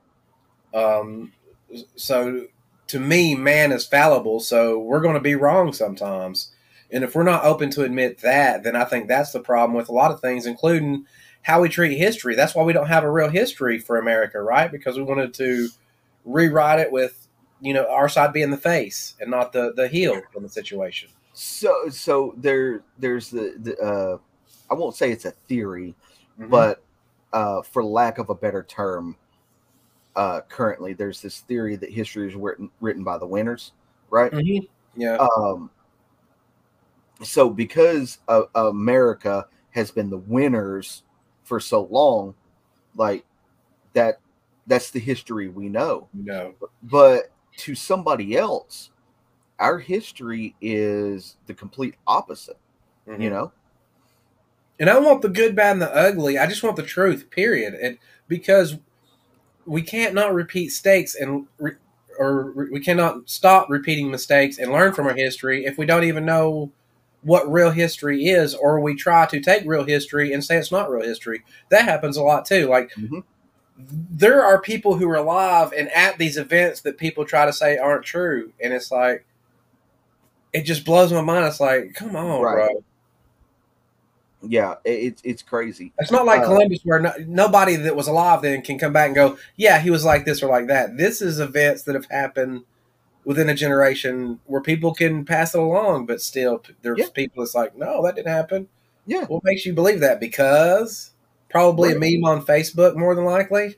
Um, 0.74 1.32
so 1.96 2.46
to 2.88 3.00
me, 3.00 3.34
man 3.34 3.72
is 3.72 3.86
fallible, 3.86 4.40
so 4.40 4.78
we're 4.78 5.00
going 5.00 5.14
to 5.14 5.20
be 5.20 5.34
wrong 5.34 5.72
sometimes. 5.72 6.52
And 6.90 7.04
if 7.04 7.14
we're 7.14 7.22
not 7.22 7.44
open 7.44 7.70
to 7.70 7.84
admit 7.84 8.18
that, 8.18 8.64
then 8.64 8.76
I 8.76 8.84
think 8.84 9.08
that's 9.08 9.32
the 9.32 9.40
problem 9.40 9.76
with 9.76 9.88
a 9.88 9.92
lot 9.92 10.10
of 10.10 10.20
things, 10.20 10.44
including 10.44 11.06
how 11.42 11.60
we 11.62 11.68
treat 11.68 11.96
history. 11.96 12.34
That's 12.34 12.54
why 12.54 12.64
we 12.64 12.72
don't 12.72 12.88
have 12.88 13.04
a 13.04 13.10
real 13.10 13.30
history 13.30 13.78
for 13.78 13.98
America, 13.98 14.40
right? 14.40 14.70
Because 14.70 14.96
we 14.96 15.02
wanted 15.02 15.32
to 15.34 15.68
rewrite 16.24 16.80
it 16.80 16.92
with, 16.92 17.28
you 17.60 17.72
know, 17.72 17.88
our 17.88 18.08
side 18.08 18.32
being 18.32 18.50
the 18.50 18.56
face 18.56 19.14
and 19.20 19.30
not 19.30 19.52
the 19.52 19.72
the 19.74 19.88
heel 19.88 20.20
in 20.36 20.42
the 20.42 20.48
situation. 20.48 21.08
So 21.32 21.88
so 21.88 22.34
there 22.36 22.82
there's 22.98 23.30
the, 23.30 23.54
the 23.58 23.76
uh 23.78 24.18
I 24.70 24.74
won't 24.74 24.94
say 24.94 25.10
it's 25.10 25.24
a 25.24 25.30
theory, 25.30 25.94
Mm-hmm. 26.42 26.50
but 26.50 26.82
uh 27.32 27.62
for 27.62 27.84
lack 27.84 28.18
of 28.18 28.30
a 28.30 28.34
better 28.34 28.62
term, 28.62 29.16
uh 30.16 30.40
currently 30.48 30.92
there's 30.92 31.22
this 31.22 31.40
theory 31.40 31.76
that 31.76 31.90
history 31.90 32.28
is 32.28 32.34
written 32.34 32.70
written 32.80 33.04
by 33.04 33.18
the 33.18 33.26
winners, 33.26 33.72
right? 34.10 34.32
Mhm. 34.32 34.68
yeah, 34.96 35.16
Um 35.16 35.70
so 37.22 37.48
because 37.48 38.18
uh, 38.28 38.42
America 38.54 39.46
has 39.70 39.90
been 39.90 40.10
the 40.10 40.18
winners 40.18 41.04
for 41.44 41.60
so 41.60 41.82
long, 41.84 42.34
like 42.96 43.24
that 43.92 44.18
that's 44.66 44.90
the 44.90 44.98
history 45.00 45.48
we 45.48 45.68
know. 45.68 46.08
no, 46.14 46.54
But 46.84 47.30
to 47.58 47.74
somebody 47.74 48.36
else, 48.36 48.90
our 49.58 49.78
history 49.78 50.54
is 50.60 51.36
the 51.46 51.54
complete 51.54 51.94
opposite, 52.06 52.58
Mhm. 53.06 53.20
you 53.20 53.30
know? 53.30 53.52
And 54.82 54.90
I 54.90 54.98
want 54.98 55.22
the 55.22 55.28
good, 55.28 55.54
bad, 55.54 55.74
and 55.74 55.82
the 55.82 55.94
ugly. 55.94 56.36
I 56.36 56.48
just 56.48 56.64
want 56.64 56.74
the 56.74 56.82
truth, 56.82 57.30
period. 57.30 57.72
And 57.74 57.98
because 58.26 58.78
we 59.64 59.80
can't 59.80 60.12
not 60.12 60.34
repeat 60.34 60.64
mistakes 60.64 61.14
and 61.14 61.46
re, 61.58 61.74
or 62.18 62.50
re, 62.50 62.68
we 62.68 62.80
cannot 62.80 63.30
stop 63.30 63.70
repeating 63.70 64.10
mistakes 64.10 64.58
and 64.58 64.72
learn 64.72 64.92
from 64.92 65.06
our 65.06 65.14
history 65.14 65.66
if 65.66 65.78
we 65.78 65.86
don't 65.86 66.02
even 66.02 66.24
know 66.24 66.72
what 67.20 67.48
real 67.48 67.70
history 67.70 68.26
is, 68.26 68.56
or 68.56 68.80
we 68.80 68.96
try 68.96 69.24
to 69.26 69.38
take 69.38 69.62
real 69.66 69.84
history 69.84 70.32
and 70.32 70.44
say 70.44 70.56
it's 70.56 70.72
not 70.72 70.90
real 70.90 71.06
history. 71.06 71.44
That 71.68 71.84
happens 71.84 72.16
a 72.16 72.22
lot 72.24 72.44
too. 72.44 72.66
Like 72.66 72.90
Mhm. 72.98 73.22
there 73.78 74.44
are 74.44 74.60
people 74.60 74.96
who 74.96 75.08
are 75.08 75.14
alive 75.14 75.72
and 75.78 75.90
at 75.92 76.18
these 76.18 76.36
events 76.36 76.80
that 76.80 76.98
people 76.98 77.24
try 77.24 77.46
to 77.46 77.52
say 77.52 77.78
aren't 77.78 78.04
true, 78.04 78.52
and 78.60 78.72
it's 78.72 78.90
like 78.90 79.24
it 80.52 80.62
just 80.62 80.84
blows 80.84 81.12
my 81.12 81.20
mind. 81.20 81.46
It's 81.46 81.60
like, 81.60 81.94
come 81.94 82.16
on, 82.16 82.42
Right. 82.42 82.68
bro. 82.72 82.84
Yeah, 84.42 84.74
it's 84.84 85.22
it's 85.24 85.42
crazy. 85.42 85.92
It's 85.98 86.10
not 86.10 86.26
like 86.26 86.40
Uh, 86.40 86.46
Columbus 86.46 86.80
where 86.84 86.98
no, 87.00 87.12
nobody 87.26 87.76
that 87.76 87.94
was 87.94 88.08
alive 88.08 88.42
then 88.42 88.62
can 88.62 88.78
come 88.78 88.92
back 88.92 89.06
and 89.06 89.14
go, 89.14 89.38
yeah, 89.56 89.78
he 89.80 89.90
was 89.90 90.04
like 90.04 90.24
this 90.24 90.42
or 90.42 90.48
like 90.48 90.66
that. 90.66 90.96
This 90.96 91.22
is 91.22 91.38
events 91.38 91.84
that 91.84 91.94
have 91.94 92.06
happened 92.10 92.64
within 93.24 93.48
a 93.48 93.54
generation 93.54 94.40
where 94.46 94.60
people 94.60 94.92
can 94.94 95.24
pass 95.24 95.54
it 95.54 95.60
along, 95.60 96.06
but 96.06 96.20
still 96.20 96.60
there's 96.82 96.98
Yeah. 96.98 97.06
people 97.14 97.42
that's 97.44 97.54
like, 97.54 97.76
no, 97.76 98.02
that 98.04 98.16
didn't 98.16 98.32
happen. 98.32 98.66
Yeah. 99.06 99.26
What 99.26 99.44
makes 99.44 99.64
you 99.64 99.72
believe 99.74 100.00
that? 100.00 100.18
Because 100.18 101.12
probably 101.48 101.90
Right. 101.94 101.96
a 102.14 102.18
meme 102.20 102.24
on 102.24 102.44
Facebook 102.44 102.96
more 102.96 103.14
than 103.14 103.24
likely. 103.24 103.76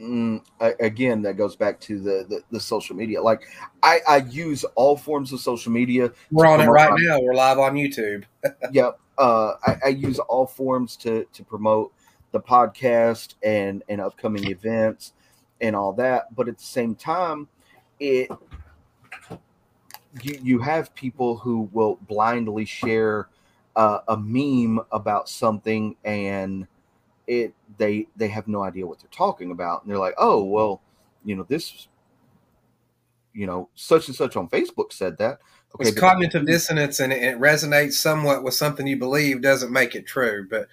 Mm, 0.00 0.40
again, 0.80 1.20
that 1.22 1.36
goes 1.36 1.56
back 1.56 1.78
to 1.80 1.98
the, 2.00 2.24
the 2.26 2.40
the 2.50 2.60
social 2.60 2.96
media. 2.96 3.20
Like 3.22 3.42
I 3.82 4.00
I 4.08 4.16
use 4.18 4.64
all 4.74 4.96
forms 4.96 5.30
of 5.34 5.40
social 5.40 5.70
media. 5.72 6.10
We're 6.30 6.46
on 6.46 6.62
it 6.62 6.66
right 6.68 6.90
my- 6.90 6.96
now. 6.98 7.20
We're 7.20 7.34
live 7.34 7.58
on 7.58 7.74
YouTube. 7.74 8.24
Yep. 8.72 8.98
Uh, 9.20 9.54
I, 9.66 9.76
I 9.84 9.88
use 9.88 10.18
all 10.18 10.46
forms 10.46 10.96
to 10.98 11.26
to 11.32 11.44
promote 11.44 11.92
the 12.32 12.40
podcast 12.40 13.34
and 13.42 13.82
and 13.88 14.00
upcoming 14.00 14.50
events 14.50 15.12
and 15.60 15.76
all 15.76 15.92
that. 15.92 16.34
But 16.34 16.48
at 16.48 16.58
the 16.58 16.64
same 16.64 16.94
time, 16.94 17.46
it 18.00 18.30
you 20.22 20.38
you 20.42 20.58
have 20.58 20.94
people 20.94 21.36
who 21.36 21.68
will 21.72 21.98
blindly 22.08 22.64
share 22.64 23.28
uh, 23.76 24.00
a 24.08 24.16
meme 24.16 24.80
about 24.90 25.28
something 25.28 25.94
and 26.04 26.66
it 27.26 27.54
they 27.78 28.08
they 28.16 28.28
have 28.28 28.48
no 28.48 28.62
idea 28.62 28.86
what 28.86 28.98
they're 28.98 29.08
talking 29.10 29.52
about 29.52 29.82
and 29.82 29.90
they're 29.90 29.98
like 29.98 30.14
oh 30.18 30.42
well 30.42 30.82
you 31.24 31.36
know 31.36 31.46
this 31.48 31.86
you 33.32 33.46
know 33.46 33.68
such 33.76 34.08
and 34.08 34.16
such 34.16 34.34
on 34.36 34.48
facebook 34.48 34.92
said 34.92 35.16
that 35.18 35.38
it's 35.78 35.98
cognitive 35.98 36.46
dissonance 36.46 37.00
and 37.00 37.12
it, 37.12 37.22
it 37.22 37.40
resonates 37.40 37.94
somewhat 37.94 38.42
with 38.42 38.54
something 38.54 38.86
you 38.86 38.96
believe 38.96 39.40
doesn't 39.40 39.72
make 39.72 39.94
it 39.94 40.06
true. 40.06 40.46
But 40.48 40.68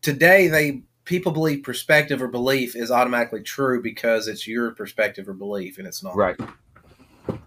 today, 0.00 0.48
they 0.48 0.82
people 1.04 1.32
believe 1.32 1.62
perspective 1.62 2.22
or 2.22 2.28
belief 2.28 2.74
is 2.74 2.90
automatically 2.90 3.42
true 3.42 3.82
because 3.82 4.28
it's 4.28 4.46
your 4.46 4.72
perspective 4.72 5.28
or 5.28 5.34
belief, 5.34 5.78
and 5.78 5.86
it's 5.86 6.02
not. 6.02 6.16
right 6.16 6.38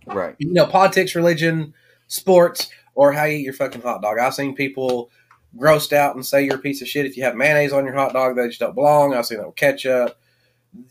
right 0.08 0.36
You 0.38 0.54
know, 0.54 0.66
politics, 0.66 1.16
religion, 1.16 1.74
sports, 2.08 2.70
or 2.96 3.14
how 3.14 3.24
you 3.26 3.38
eat 3.38 3.44
your 3.44 3.54
fucking 3.54 3.82
hot 3.82 4.02
dog. 4.02 4.20
I've 4.20 4.34
seen 4.34 4.56
people 4.56 5.10
grossed 5.58 5.94
out 5.94 6.16
and 6.16 6.26
say 6.26 6.44
you're 6.44 6.56
a 6.56 6.60
piece 6.60 6.82
of 6.82 6.88
shit 6.88 7.06
if 7.06 7.18
you 7.18 7.24
have 7.24 7.36
mayonnaise 7.36 7.74
on 7.74 7.86
your 7.86 7.96
hot 7.96 8.14
dog. 8.14 8.36
They 8.36 8.48
just 8.48 8.60
don't 8.60 8.76
belong. 8.76 9.14
I've 9.14 9.26
seen 9.26 9.40
that 9.40 9.48
with 9.48 9.56
ketchup. 9.56 10.19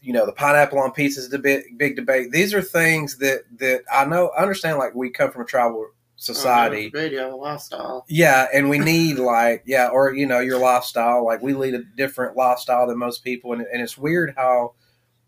You 0.00 0.12
know, 0.12 0.26
the 0.26 0.32
pineapple 0.32 0.78
on 0.78 0.92
pizza 0.92 1.20
is 1.20 1.28
the 1.28 1.38
big, 1.38 1.78
big 1.78 1.96
debate. 1.96 2.32
These 2.32 2.52
are 2.52 2.62
things 2.62 3.18
that 3.18 3.42
that 3.58 3.82
I 3.92 4.04
know, 4.04 4.32
understand. 4.36 4.78
Like 4.78 4.94
we 4.94 5.10
come 5.10 5.30
from 5.30 5.42
a 5.42 5.46
tribal 5.46 5.86
society. 6.16 6.90
radio 6.92 7.36
lifestyle. 7.36 8.04
Yeah, 8.08 8.48
and 8.52 8.68
we 8.68 8.78
need 8.78 9.18
like 9.18 9.62
yeah, 9.66 9.88
or 9.88 10.14
you 10.14 10.26
know 10.26 10.40
your 10.40 10.58
lifestyle. 10.58 11.24
Like 11.24 11.42
we 11.42 11.54
lead 11.54 11.74
a 11.74 11.84
different 11.96 12.36
lifestyle 12.36 12.86
than 12.86 12.98
most 12.98 13.24
people, 13.24 13.52
and, 13.52 13.62
and 13.72 13.80
it's 13.80 13.96
weird 13.96 14.34
how 14.36 14.74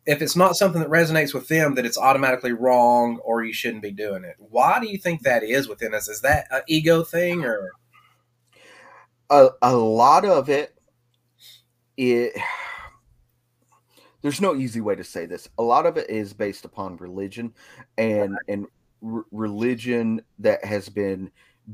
if 0.07 0.23
it's 0.23 0.37
not 0.37 0.57
something 0.57 0.81
that 0.81 0.91
resonates 0.91 1.33
with 1.33 1.49
them, 1.49 1.75
that 1.75 1.87
it's 1.87 1.99
automatically 1.99 2.53
wrong 2.53 3.19
or 3.19 3.45
you 3.45 3.53
shouldn't 3.53 3.83
be 3.83 3.93
doing 3.93 4.25
it. 4.25 4.35
Why 4.39 4.81
do 4.81 4.89
you 4.89 4.99
think 4.99 5.23
that 5.23 5.43
is 5.43 5.69
within 5.69 5.95
us? 5.95 6.09
Is 6.09 6.23
that 6.23 6.47
an 6.51 6.63
ego 6.67 7.05
thing 7.05 7.45
or 7.45 7.71
a, 9.29 9.51
a 9.63 9.77
lot 9.77 10.25
of 10.25 10.49
it 10.49 10.75
it 11.97 12.33
there's 14.23 14.41
no 14.41 14.55
easy 14.55 14.81
way 14.81 14.95
to 14.95 15.05
say 15.05 15.27
this. 15.27 15.49
A 15.59 15.63
lot 15.63 15.87
of 15.87 15.97
it 15.97 16.09
is 16.11 16.33
based 16.33 16.65
upon 16.65 16.97
religion 16.97 17.55
and 17.99 18.37
and 18.49 18.67
r- 19.05 19.25
religion 19.31 20.23
that 20.39 20.65
has 20.65 20.89
been 20.89 21.31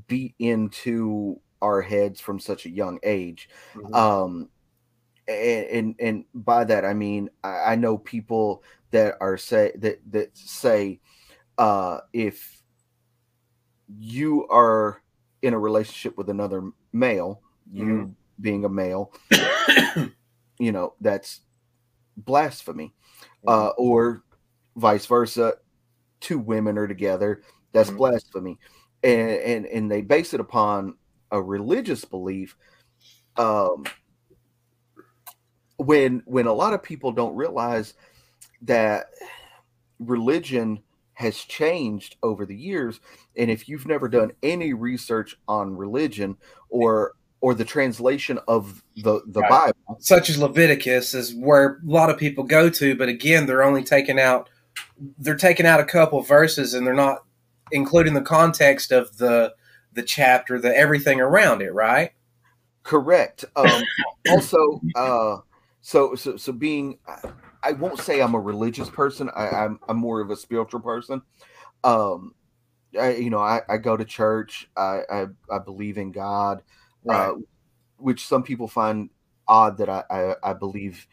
beat 0.08 0.34
into 0.39 1.41
our 1.62 1.81
heads 1.81 2.20
from 2.20 2.39
such 2.39 2.66
a 2.66 2.70
young 2.70 2.99
age. 3.02 3.49
Um 3.92 4.50
and 5.28 5.66
and, 5.66 5.94
and 5.99 6.25
by 6.34 6.62
that 6.62 6.84
i 6.84 6.94
mean 6.94 7.28
I, 7.42 7.73
I 7.73 7.75
know 7.75 7.99
people 7.99 8.62
that 8.92 9.16
are 9.20 9.36
say 9.36 9.73
that 9.78 9.99
that 10.12 10.36
say 10.36 11.00
uh 11.58 11.99
if 12.12 12.62
you 13.89 14.47
are 14.49 15.02
in 15.42 15.55
a 15.55 15.58
relationship 15.58 16.16
with 16.16 16.31
another 16.31 16.70
male 16.92 17.42
you 17.73 17.84
Mhm. 17.84 18.15
being 18.41 18.65
a 18.65 18.68
male 18.68 19.12
you 20.60 20.70
know 20.73 20.94
that's 21.00 21.41
blasphemy 22.17 22.93
uh 23.47 23.69
or 23.78 24.23
vice 24.77 25.07
versa 25.07 25.55
two 26.20 26.39
women 26.39 26.78
are 26.78 26.89
together 26.89 27.43
that's 27.73 27.91
Mhm. 27.91 27.97
blasphemy 27.99 28.59
and, 29.03 29.31
and 29.31 29.67
and 29.67 29.91
they 29.91 30.01
base 30.01 30.35
it 30.35 30.41
upon 30.41 30.95
a 31.31 31.41
religious 31.43 32.05
belief 32.05 32.57
um 33.36 33.85
when 35.77 36.23
when 36.27 36.47
a 36.47 36.53
lot 36.53 36.73
of 36.73 36.83
people 36.83 37.12
don't 37.12 37.36
realize 37.36 37.95
that 38.62 39.07
religion 39.99 40.83
has 41.15 41.36
changed 41.39 42.17
over 42.23 42.45
the 42.45 42.57
years. 42.57 43.01
And 43.36 43.51
if 43.51 43.69
you've 43.69 43.86
never 43.86 44.09
done 44.09 44.33
any 44.43 44.75
research 44.75 45.36
on 45.49 45.75
religion 45.75 46.36
or 46.69 47.12
or 47.40 47.55
the 47.55 47.65
translation 47.65 48.39
of 48.48 48.82
the 48.97 49.20
the 49.26 49.40
Right. 49.42 49.73
Bible. 49.89 49.98
such 50.00 50.31
as 50.31 50.39
Leviticus 50.39 51.15
is 51.15 51.34
where 51.34 51.78
a 51.86 51.90
lot 51.90 52.10
of 52.10 52.18
people 52.18 52.44
go 52.44 52.68
to, 52.70 52.94
but 52.97 53.08
again, 53.08 53.47
they're 53.47 53.62
only 53.62 53.84
taking 53.84 54.18
out 54.18 54.48
they're 55.18 55.36
taking 55.36 55.66
out 55.66 55.81
a 55.81 55.84
couple 55.84 56.20
verses 56.23 56.73
and 56.74 56.86
they're 56.86 56.94
not 56.94 57.24
including 57.73 58.15
the 58.15 58.23
context 58.23 58.92
of 58.92 59.16
the 59.18 59.55
the 59.92 60.02
chapter, 60.02 60.58
the 60.58 60.74
everything 60.76 61.20
around 61.20 61.62
it, 61.62 61.73
right? 61.73 62.10
Correct. 62.82 63.44
Um, 63.56 63.82
also, 64.31 64.81
uh, 64.94 65.39
so 65.81 66.15
so 66.15 66.36
so 66.36 66.52
being, 66.52 66.98
I- 67.06 67.31
I 67.62 67.73
won't 67.73 67.98
say 67.98 68.20
I'm 68.20 68.34
a 68.34 68.40
religious 68.40 68.89
person. 68.89 69.28
I, 69.34 69.48
I'm 69.48 69.81
I'm 69.89 69.97
more 69.97 70.20
of 70.20 70.31
a 70.31 70.36
spiritual 70.36 70.81
person. 70.81 71.23
Um, 71.82 72.34
I, 72.98 73.15
you 73.15 73.28
know, 73.31 73.40
I, 73.40 73.62
I 73.68 73.76
go 73.78 73.97
to 73.97 74.05
church. 74.05 74.68
I, 74.76 75.00
I 75.10 75.26
I 75.50 75.58
believe 75.58 75.98
in 75.98 76.12
God, 76.12 76.62
Right. 77.07 77.31
uh, 77.31 77.35
which 77.99 78.26
some 78.26 78.43
people 78.43 78.68
find 78.68 79.10
odd 79.49 79.78
that 79.78 79.89
I, 79.89 80.05
I 80.10 80.35
I 80.43 80.52
believe 80.52 81.07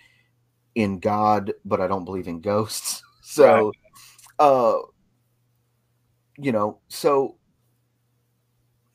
in 0.76 1.00
God, 1.00 1.54
but 1.64 1.80
I 1.82 1.88
don't 1.88 2.06
believe 2.06 2.28
in 2.28 2.42
ghosts. 2.42 3.02
So, 3.26 3.72
uh, 4.38 4.76
you 6.38 6.52
know, 6.52 6.82
so 6.90 7.38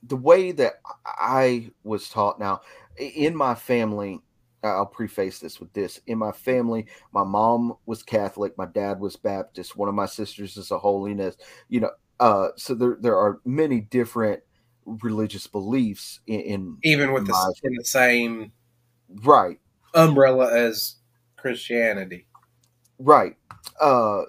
the 0.02 0.17
way 0.17 0.52
that 0.52 0.75
I 1.05 1.70
was 1.83 2.09
taught 2.09 2.39
now 2.39 2.60
in 2.99 3.35
my 3.35 3.55
family, 3.55 4.20
I'll 4.62 4.86
preface 4.86 5.39
this 5.39 5.59
with 5.59 5.73
this. 5.73 6.01
In 6.07 6.18
my 6.18 6.31
family, 6.31 6.86
my 7.12 7.25
mom 7.25 7.75
was 7.86 8.02
Catholic, 8.02 8.57
my 8.59 8.67
dad 8.67 9.01
was 9.01 9.17
Baptist, 9.17 9.77
one 9.77 9.89
of 9.89 9.94
my 9.94 10.07
sisters 10.07 10.57
is 10.57 10.70
a 10.70 10.78
holiness, 10.78 11.36
you 11.68 11.81
know, 11.81 11.91
uh, 12.20 12.49
so 12.57 12.75
there 12.75 12.99
there 13.01 13.17
are 13.17 13.41
many 13.44 13.81
different 13.81 14.43
religious 15.02 15.47
beliefs 15.47 16.20
in, 16.26 16.41
in 16.41 16.78
Even 16.83 17.12
with 17.12 17.26
the 17.26 17.55
in 17.62 17.75
the 17.75 17.84
same 17.84 18.52
right, 19.25 19.58
umbrella 19.94 20.52
as 20.57 20.97
Christianity. 21.36 22.26
right. 22.99 23.36
Uh, 23.81 24.23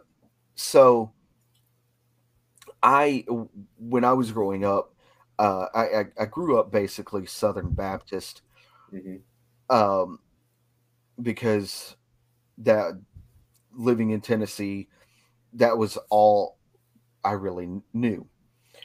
so 0.55 1.11
I, 2.83 3.25
when 3.77 4.03
I 4.03 4.13
was 4.13 4.31
growing 4.31 4.65
up, 4.65 4.93
uh, 5.37 5.67
I, 5.73 5.83
I 5.83 6.05
I 6.21 6.25
grew 6.25 6.59
up 6.59 6.71
basically 6.71 7.25
Southern 7.25 7.71
Baptist. 7.71 8.41
um, 9.69 10.19
because 11.21 11.95
that 12.59 12.93
living 13.73 14.11
in 14.11 14.21
Tennessee, 14.21 14.89
that 15.53 15.77
was 15.77 15.97
all 16.09 16.57
I 17.23 17.31
really 17.33 17.69
knew. 17.93 18.27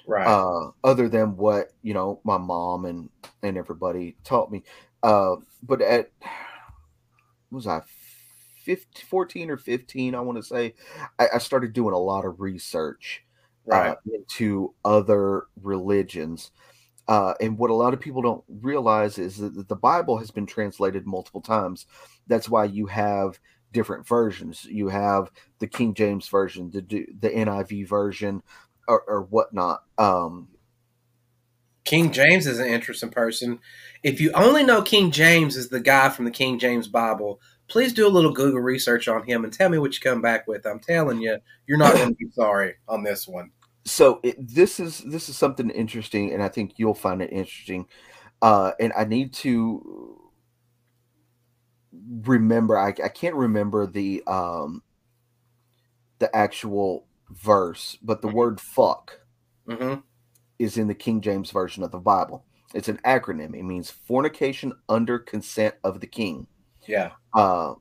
Right. 0.07 0.27
Uh, 0.27 0.71
other 0.83 1.09
than 1.09 1.37
what 1.37 1.73
you 1.83 1.95
know, 1.95 2.21
my 2.25 2.39
mom 2.39 2.85
and 2.85 3.09
and 3.43 3.57
everybody 3.57 4.17
taught 4.25 4.51
me. 4.51 4.63
Uh, 5.03 5.37
but 5.63 5.81
at 5.81 6.11
what 6.21 6.31
was 7.51 7.67
I 7.67 7.83
15, 8.65 9.07
14 9.07 9.51
or 9.51 9.57
15, 9.57 10.15
I 10.15 10.21
want 10.21 10.39
to 10.39 10.43
say, 10.43 10.75
I, 11.19 11.29
I 11.35 11.39
started 11.39 11.73
doing 11.73 11.95
a 11.95 11.99
lot 11.99 12.25
of 12.25 12.41
research 12.41 13.25
right. 13.67 13.91
uh, 13.91 13.97
into 14.13 14.75
other 14.85 15.45
religions. 15.63 16.51
Uh, 17.07 17.35
and 17.41 17.59
what 17.59 17.71
a 17.71 17.75
lot 17.75 17.93
of 17.93 18.01
people 18.01 18.23
don't 18.23 18.45
realize 18.49 19.19
is 19.19 19.37
that 19.37 19.69
the 19.69 19.77
Bible 19.77 20.17
has 20.17 20.31
been 20.31 20.47
translated 20.47 21.07
multiple 21.07 21.43
times. 21.43 21.87
That's 22.27 22.49
why 22.49 22.65
you 22.65 22.87
have 22.87 23.39
different 23.73 24.07
versions. 24.07 24.65
You 24.65 24.89
have 24.89 25.31
the 25.59 25.67
King 25.67 25.93
James 25.93 26.29
version, 26.29 26.71
the 26.71 26.81
the 27.21 27.29
NIV 27.29 27.87
version, 27.87 28.43
or, 28.89 29.03
or 29.07 29.23
whatnot. 29.23 29.83
Um, 29.99 30.49
King 31.85 32.13
James 32.13 32.47
is 32.47 32.59
an 32.59 32.67
interesting 32.67 33.11
person. 33.11 33.59
If 34.03 34.21
you 34.21 34.33
only 34.33 34.65
know 34.65 34.83
King 34.83 35.11
James 35.11 35.57
is 35.57 35.69
the 35.69 35.81
guy 35.81 36.09
from 36.09 36.25
the 36.25 36.31
King 36.31 36.59
James 36.59 36.89
Bible, 36.89 37.41
please 37.69 37.93
do 37.93 38.07
a 38.07 38.09
little 38.09 38.33
Google 38.33 38.61
research 38.61 39.07
on 39.07 39.25
him 39.25 39.45
and 39.45 39.53
tell 39.53 39.69
me 39.69 39.79
what 39.79 39.95
you 39.95 40.01
come 40.01 40.23
back 40.23 40.47
with. 40.49 40.67
I'm 40.67 40.81
telling 40.81 41.21
you, 41.21 41.39
you're 41.67 41.79
not 41.79 41.95
going 41.95 42.09
to 42.09 42.15
be 42.15 42.31
sorry 42.31 42.75
on 42.89 43.03
this 43.03 43.29
one. 43.29 43.51
so 43.85 44.21
it, 44.23 44.37
this 44.39 44.81
is 44.81 44.99
this 45.01 45.29
is 45.29 45.37
something 45.37 45.71
interesting, 45.71 46.33
and 46.33 46.43
I 46.43 46.49
think 46.49 46.75
you'll 46.77 46.95
find 46.95 47.21
it 47.23 47.33
interesting. 47.33 47.87
Uh, 48.41 48.73
and 48.81 48.93
I 48.97 49.05
need 49.05 49.33
to 49.35 50.21
remember. 52.23 52.79
I, 52.79 52.89
I 52.89 53.09
can't 53.09 53.35
remember 53.35 53.87
the 53.87 54.23
um, 54.27 54.83
the 56.19 56.35
actual 56.35 57.07
verse, 57.31 57.97
but 58.03 58.23
the 58.23 58.29
Mhm. 58.29 58.35
word 58.35 58.61
"fuck" 58.61 59.21
hmm 59.67 59.95
is 60.59 60.79
in 60.79 60.87
the 60.89 60.95
King 60.95 61.21
James 61.21 61.51
version 61.51 61.83
of 61.83 61.91
the 61.91 61.99
Bible. 61.99 62.45
It's 62.75 62.89
an 62.89 62.99
acronym. 63.05 63.57
It 63.59 63.65
means 63.65 63.91
fornication 63.91 64.73
under 64.89 65.19
consent 65.19 65.75
of 65.85 66.01
the 66.01 66.07
king. 66.07 66.47
Yeah. 66.87 67.13
Uh, 67.35 67.75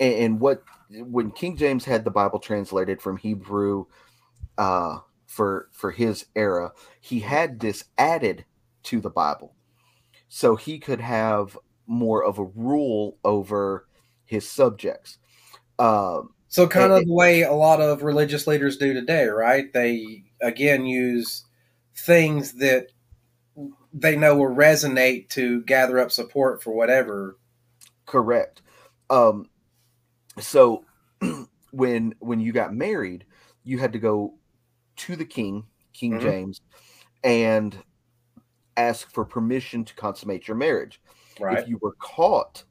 and, 0.00 0.14
and 0.14 0.40
what 0.40 0.62
when 0.90 1.30
King 1.32 1.56
James 1.56 1.84
had 1.84 2.04
the 2.04 2.10
Bible 2.10 2.38
translated 2.38 3.00
from 3.00 3.16
Hebrew 3.16 3.86
uh, 4.58 5.00
for 5.26 5.68
for 5.72 5.90
his 5.90 6.26
era, 6.36 6.72
he 7.00 7.20
had 7.20 7.58
this 7.60 7.84
added 7.98 8.44
to 8.84 9.00
the 9.00 9.10
Bible, 9.10 9.54
so 10.28 10.56
he 10.56 10.78
could 10.78 11.00
have 11.00 11.58
more 11.86 12.24
of 12.24 12.38
a 12.38 12.44
rule 12.44 13.18
over 13.24 13.88
his 14.24 14.48
subjects. 14.48 15.18
Uh, 15.78 16.22
So 16.52 16.68
kind 16.68 16.92
of 16.92 17.06
the 17.06 17.12
way 17.14 17.40
a 17.44 17.54
lot 17.54 17.80
of 17.80 18.02
religious 18.02 18.46
leaders 18.46 18.76
do 18.76 18.92
today, 18.92 19.24
right? 19.24 19.72
They 19.72 20.24
again 20.42 20.84
use 20.84 21.46
things 21.96 22.52
that 22.56 22.88
they 23.90 24.16
know 24.16 24.36
will 24.36 24.54
resonate 24.54 25.30
to 25.30 25.62
gather 25.62 25.98
up 25.98 26.12
support 26.12 26.62
for 26.62 26.74
whatever. 26.74 27.38
Correct. 28.04 28.60
Um, 29.08 29.48
so 30.38 30.84
when 31.70 32.16
when 32.18 32.38
you 32.38 32.52
got 32.52 32.74
married, 32.74 33.24
you 33.64 33.78
had 33.78 33.94
to 33.94 33.98
go 33.98 34.34
to 34.96 35.16
the 35.16 35.24
king, 35.24 35.64
King 35.94 36.18
Mhm. 36.18 36.20
James, 36.20 36.60
and 37.24 37.82
ask 38.76 39.10
for 39.10 39.24
permission 39.24 39.86
to 39.86 39.94
consummate 39.94 40.46
your 40.48 40.58
marriage. 40.58 41.00
Right. 41.40 41.62
If 41.62 41.66
you 41.66 41.78
were 41.80 41.96
caught 41.98 42.64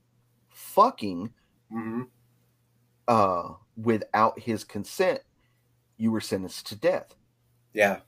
fucking 0.50 1.34
hmm 1.72 2.04
uh, 3.08 3.54
without 3.82 4.40
his 4.40 4.64
consent, 4.64 5.22
you 5.98 6.12
were 6.12 6.22
sentenced 6.22 6.68
to 6.68 6.76
death. 6.76 7.16
Yeah. 7.74 8.00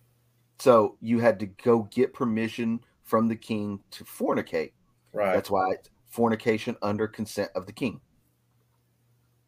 So 0.60 0.98
you 1.02 1.19
had 1.19 1.40
to 1.40 1.48
go 1.48 1.84
get 1.92 2.14
permission 2.14 2.82
from 3.03 3.27
the 3.27 3.35
king 3.35 3.82
to 3.92 4.03
fornicate. 4.03 4.72
Right. 5.11 5.34
That's 5.34 5.50
why 5.50 5.72
it's 5.72 5.90
fornication 6.10 6.76
under 6.82 7.08
consent 7.08 7.52
of 7.56 7.66
the 7.66 7.74
king. 7.74 8.02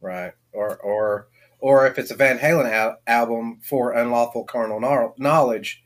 Right. 0.01 0.33
Or 0.51 0.77
or 0.77 1.27
or 1.59 1.87
if 1.87 1.97
it's 1.97 2.11
a 2.11 2.15
Van 2.15 2.37
Halen 2.37 2.69
al- 2.69 2.97
album 3.07 3.59
for 3.61 3.93
unlawful 3.93 4.43
carnal 4.43 4.79
kno- 4.79 5.15
knowledge, 5.17 5.83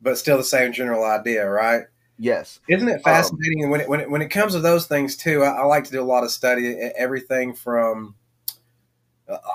but 0.00 0.18
still 0.18 0.36
the 0.36 0.44
same 0.44 0.72
general 0.72 1.04
idea, 1.04 1.48
right? 1.48 1.84
Yes. 2.18 2.60
Isn't 2.68 2.88
it 2.88 3.02
fascinating? 3.02 3.62
And 3.62 3.70
when 3.70 3.80
it, 3.80 3.88
when 3.88 4.00
it, 4.00 4.10
when 4.10 4.22
it 4.22 4.28
comes 4.28 4.52
to 4.52 4.60
those 4.60 4.86
things 4.86 5.16
too, 5.16 5.42
I, 5.42 5.60
I 5.60 5.64
like 5.64 5.84
to 5.84 5.92
do 5.92 6.02
a 6.02 6.04
lot 6.04 6.24
of 6.24 6.30
study. 6.30 6.76
Everything 6.96 7.54
from 7.54 8.16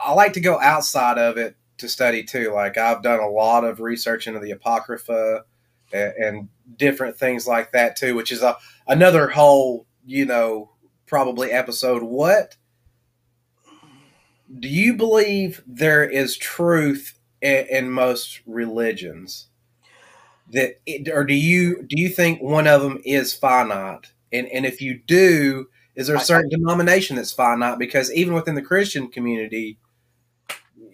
I 0.06 0.14
like 0.14 0.34
to 0.34 0.42
go 0.42 0.60
outside 0.60 1.18
of 1.18 1.38
it 1.38 1.56
to 1.78 1.90
study 1.90 2.24
too. 2.24 2.52
Like 2.54 2.78
I've 2.78 3.04
done 3.04 3.20
a 3.20 3.30
lot 3.30 3.64
of 3.64 3.80
research 3.80 4.28
into 4.28 4.40
the 4.40 4.52
apocrypha 4.52 5.46
and, 5.92 6.14
and 6.14 6.50
different 6.78 7.18
things 7.18 7.48
like 7.48 7.72
that 7.72 7.96
too, 7.96 8.16
which 8.16 8.32
is 8.32 8.42
a 8.42 8.58
another 8.88 9.30
whole 9.30 9.86
you 10.06 10.26
know 10.26 10.72
probably 11.06 11.52
episode. 11.52 12.04
What 12.04 12.58
do 14.60 14.68
you 14.68 14.96
believe 14.96 15.64
there 15.66 16.04
is 16.08 16.38
truth 16.38 17.20
in, 17.42 17.66
in 17.70 17.92
most 17.92 18.42
religions? 18.46 19.48
that 20.52 20.80
it, 20.86 21.10
or 21.10 21.24
do 21.24 21.34
you 21.34 21.84
do 21.84 22.00
you 22.02 22.10
think 22.10 22.42
one 22.42 22.68
of 22.68 22.82
them 22.82 23.00
is 23.04 23.34
finite 23.34 24.12
and 24.32 24.48
and 24.48 24.66
if 24.66 24.82
you 24.82 25.00
do 25.06 25.68
is 25.96 26.08
there 26.08 26.16
a 26.16 26.20
certain 26.20 26.50
denomination 26.50 27.16
that's 27.16 27.32
finite 27.32 27.78
because 27.80 28.12
even 28.14 28.34
within 28.34 28.56
the 28.56 28.62
christian 28.62 29.08
community 29.08 29.78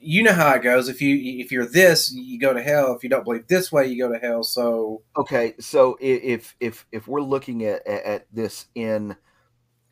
you 0.01 0.23
know 0.23 0.33
how 0.33 0.53
it 0.53 0.63
goes. 0.63 0.89
If 0.89 1.01
you 1.01 1.15
if 1.41 1.51
you're 1.51 1.65
this 1.65 2.11
you 2.11 2.39
go 2.39 2.53
to 2.53 2.61
hell. 2.61 2.95
If 2.95 3.03
you 3.03 3.09
don't 3.09 3.23
believe 3.23 3.47
this 3.47 3.71
way 3.71 3.87
you 3.87 3.97
go 3.97 4.11
to 4.11 4.19
hell. 4.19 4.43
So 4.43 5.03
Okay, 5.17 5.53
so 5.59 5.97
if 5.99 6.55
if 6.59 6.85
if 6.91 7.07
we're 7.07 7.21
looking 7.21 7.65
at 7.65 7.85
at, 7.87 8.25
this 8.31 8.67
in 8.75 9.15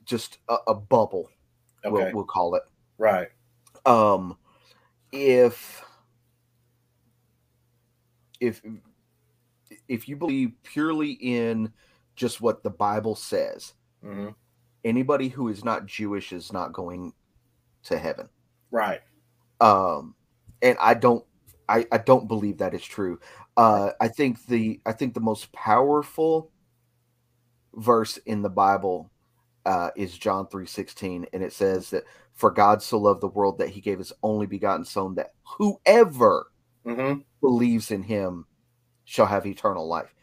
just 0.06 0.40
a, 0.50 0.58
a 0.68 0.74
bubble, 0.74 1.30
okay. 1.86 1.92
we'll 1.92 2.14
we'll 2.14 2.26
call 2.26 2.56
it. 2.56 2.64
right. 2.98 3.27
Um, 3.86 4.38
if 5.11 5.84
if 8.40 8.61
if 9.88 10.08
you 10.08 10.16
believe 10.16 10.52
purely 10.64 11.11
in 11.11 11.72
just 12.16 12.42
what 12.42 12.64
the 12.64 12.69
Bible 12.69 13.16
says, 13.16 13.74
hmm 14.02 14.30
anybody 14.88 15.27
who 15.30 15.49
is 15.49 15.64
not 15.64 15.85
Jewish 15.85 16.32
is 16.33 16.51
not 16.51 16.74
going 16.74 17.14
to 17.83 17.98
heaven. 17.98 18.27
right 18.72 19.01
um 19.61 20.14
and 20.61 20.77
i 20.82 20.93
don't 20.93 21.24
i 21.69 21.85
i 21.91 21.98
don't 21.98 22.27
believe 22.27 22.57
that 22.57 22.74
is 22.74 22.83
true 22.83 23.19
uh 23.56 23.91
i 24.01 24.07
think 24.07 24.45
the 24.48 24.80
i 24.85 24.91
think 24.91 25.14
the 25.14 25.19
most 25.19 25.51
powerful 25.53 26.51
verse 27.75 28.17
in 28.25 28.41
the 28.41 28.49
Bible 28.49 29.11
uh, 29.66 29.91
is 29.95 30.17
John 30.17 30.48
three 30.48 30.66
sixteen, 30.66 31.25
and 31.33 31.43
it 31.43 31.53
says 31.53 31.90
that 31.91 32.03
for 32.33 32.49
God 32.51 32.82
so 32.82 32.98
loved 32.98 33.22
the 33.22 33.27
world 33.27 33.57
that 33.59 33.69
He 33.69 33.82
gave 33.82 33.99
His 33.99 34.14
only 34.24 34.48
begotten 34.48 34.85
Son, 34.85 35.16
that 35.16 35.33
whoever 35.57 36.48
Mm-hmm. 36.85 37.19
believes 37.41 37.91
in 37.91 38.01
Him 38.01 38.45
shall 39.03 39.25
have 39.25 39.45
eternal 39.45 39.88
life. 39.88 40.16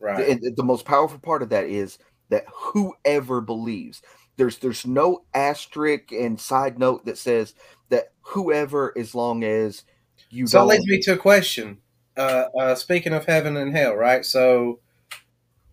Right. 0.00 0.28
And 0.28 0.56
the 0.56 0.64
most 0.64 0.84
powerful 0.84 1.20
part 1.20 1.42
of 1.42 1.50
that 1.50 1.66
is 1.66 1.98
that 2.30 2.44
whoever 2.52 3.40
believes. 3.40 4.02
There's 4.36 4.58
there's 4.58 4.86
no 4.86 5.24
asterisk 5.34 6.12
and 6.12 6.40
side 6.40 6.78
note 6.78 7.04
that 7.04 7.18
says 7.18 7.54
that 7.90 8.12
whoever, 8.22 8.96
as 8.96 9.14
long 9.14 9.44
as 9.44 9.84
you 10.30 10.46
So 10.46 10.60
that 10.60 10.66
leads 10.66 10.86
me 10.86 11.00
to 11.02 11.14
a 11.14 11.18
question. 11.18 11.78
Uh, 12.16 12.46
uh, 12.58 12.74
speaking 12.74 13.12
of 13.12 13.26
heaven 13.26 13.56
and 13.56 13.74
hell, 13.74 13.94
right? 13.94 14.24
So, 14.24 14.80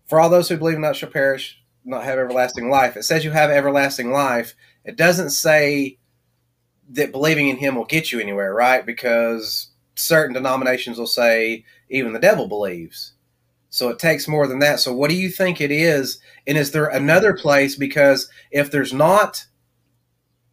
for 0.06 0.20
all 0.20 0.30
those 0.30 0.48
who 0.48 0.56
believe 0.56 0.78
not 0.78 0.96
shall 0.96 1.10
perish, 1.10 1.60
not 1.84 2.04
have 2.04 2.18
everlasting 2.18 2.70
life, 2.70 2.96
it 2.96 3.04
says 3.04 3.24
you 3.24 3.30
have 3.30 3.50
everlasting 3.50 4.12
life. 4.12 4.54
It 4.84 4.96
doesn't 4.96 5.30
say 5.30 5.98
that 6.90 7.12
believing 7.12 7.48
in 7.48 7.56
Him 7.56 7.74
will 7.74 7.84
get 7.84 8.12
you 8.12 8.20
anywhere, 8.20 8.54
right? 8.54 8.84
Because 8.84 9.68
certain 9.94 10.34
denominations 10.34 10.98
will 10.98 11.06
say 11.06 11.64
even 11.90 12.12
the 12.12 12.18
devil 12.18 12.48
believes. 12.48 13.12
So 13.70 13.88
it 13.88 13.98
takes 13.98 14.26
more 14.26 14.46
than 14.46 14.60
that. 14.60 14.80
So, 14.80 14.94
what 14.94 15.10
do 15.10 15.16
you 15.16 15.28
think 15.28 15.60
it 15.60 15.70
is? 15.70 16.20
And 16.46 16.56
is 16.56 16.72
there 16.72 16.86
another 16.86 17.34
place? 17.34 17.76
Because 17.76 18.30
if 18.50 18.70
there's 18.70 18.92
not 18.92 19.46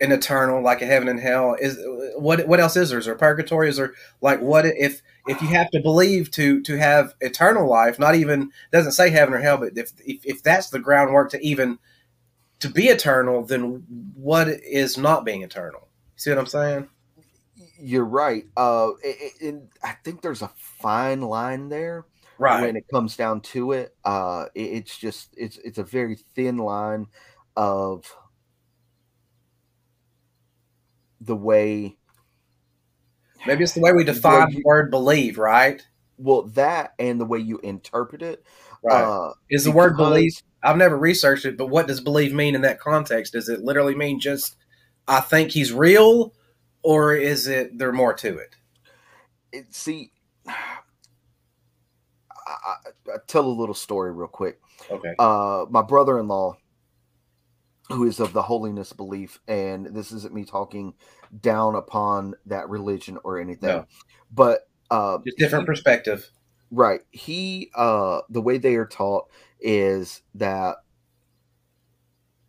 an 0.01 0.11
eternal, 0.11 0.61
like 0.61 0.81
a 0.81 0.85
heaven 0.85 1.07
and 1.07 1.19
hell, 1.19 1.55
is 1.59 1.79
what 2.17 2.45
what 2.47 2.59
else 2.59 2.75
is 2.75 2.89
there? 2.89 2.99
Is 2.99 3.05
there 3.05 3.15
purgatory? 3.15 3.69
Is 3.69 3.77
there 3.77 3.93
like 4.21 4.41
what 4.41 4.65
if 4.65 5.01
if 5.27 5.41
you 5.41 5.47
have 5.49 5.71
to 5.71 5.81
believe 5.81 6.29
to 6.31 6.61
to 6.63 6.77
have 6.77 7.13
eternal 7.21 7.69
life? 7.69 7.97
Not 7.97 8.15
even 8.15 8.51
doesn't 8.73 8.91
say 8.91 9.09
heaven 9.09 9.33
or 9.33 9.39
hell, 9.39 9.57
but 9.57 9.77
if 9.77 9.91
if, 10.05 10.25
if 10.25 10.43
that's 10.43 10.69
the 10.69 10.79
groundwork 10.79 11.31
to 11.31 11.45
even 11.45 11.79
to 12.59 12.69
be 12.69 12.87
eternal, 12.87 13.45
then 13.45 13.85
what 14.15 14.49
is 14.49 14.97
not 14.97 15.23
being 15.23 15.41
eternal? 15.41 15.87
See 16.17 16.31
what 16.31 16.39
I'm 16.39 16.45
saying? 16.47 16.89
you're 17.77 18.05
right. 18.05 18.45
Uh, 18.55 18.91
and 19.41 19.69
I 19.83 19.93
think 20.03 20.21
there's 20.21 20.41
a 20.41 20.51
fine 20.55 21.21
line 21.21 21.69
there 21.69 22.05
when 22.37 22.75
it 22.75 22.85
comes 22.93 23.15
down 23.15 23.41
to 23.41 23.71
it. 23.73 23.95
Uh, 24.03 24.45
it- 24.55 24.61
it's 24.61 24.97
just 24.97 25.33
it's 25.37 25.57
it's 25.57 25.77
a 25.77 25.83
very 25.83 26.15
thin 26.15 26.57
line 26.57 27.07
of 27.55 28.13
the 31.21 31.35
way 31.35 31.97
Maybe 33.47 33.63
it's 33.63 33.73
the 33.73 33.81
way 33.81 33.91
we 33.93 34.03
define 34.03 34.49
you- 34.49 34.57
the 34.57 34.63
word 34.65 34.89
believe, 34.91 35.37
right? 35.37 35.81
well 36.17 36.43
that 36.43 36.93
and 36.97 37.19
the 37.19 37.25
way 37.25 37.39
you 37.39 37.59
interpret 37.59 38.21
it. 38.21 38.41
Right. 38.81 39.03
Uh, 39.03 39.33
is 39.49 39.65
the 39.65 39.71
word 39.71 39.97
believe? 39.97 40.31
I've 40.63 40.77
never 40.77 40.97
researched 40.97 41.43
it, 41.45 41.57
but 41.57 41.67
what 41.67 41.87
does 41.87 41.99
believe 41.99 42.33
mean 42.33 42.55
in 42.55 42.61
that 42.61 42.79
context? 42.79 43.33
Does 43.33 43.49
it 43.49 43.61
literally 43.61 43.95
mean 43.95 44.19
just 44.19 44.55
I 45.07 45.19
think 45.19 45.51
he's 45.51 45.73
real, 45.73 46.33
or 46.83 47.13
is 47.13 47.47
it 47.47 47.77
there 47.77 47.91
more 47.91 48.13
to 48.13 48.37
it? 48.37 48.55
it, 49.51 49.73
see, 49.75 50.11
I, 52.45 52.75
I, 53.07 53.17
tell 53.27 53.45
a 53.45 53.49
little 53.49 53.75
story 53.75 54.11
real 54.11 54.27
quick. 54.27 54.59
Okay. 54.89 55.13
Uh, 55.17 55.65
my 55.69 55.81
brother-in-law, 55.81 56.57
who 57.89 58.05
is 58.07 58.19
of 58.19 58.33
the 58.33 58.41
holiness 58.41 58.93
belief, 58.93 59.39
and 59.47 59.87
this 59.87 60.11
isn't 60.11 60.33
me 60.33 60.43
talking 60.45 60.93
down 61.41 61.75
upon 61.75 62.35
that 62.45 62.69
religion 62.69 63.17
or 63.23 63.39
anything, 63.39 63.69
No. 63.69 63.85
but 64.31 64.67
uh, 64.91 65.19
Just 65.25 65.37
different 65.37 65.65
perspective. 65.65 66.29
right. 66.71 67.01
He, 67.11 67.71
uh, 67.75 68.21
the 68.29 68.41
way 68.41 68.57
they 68.57 68.75
are 68.75 68.85
taught 68.87 69.29
is 69.59 70.21
that 70.35 70.77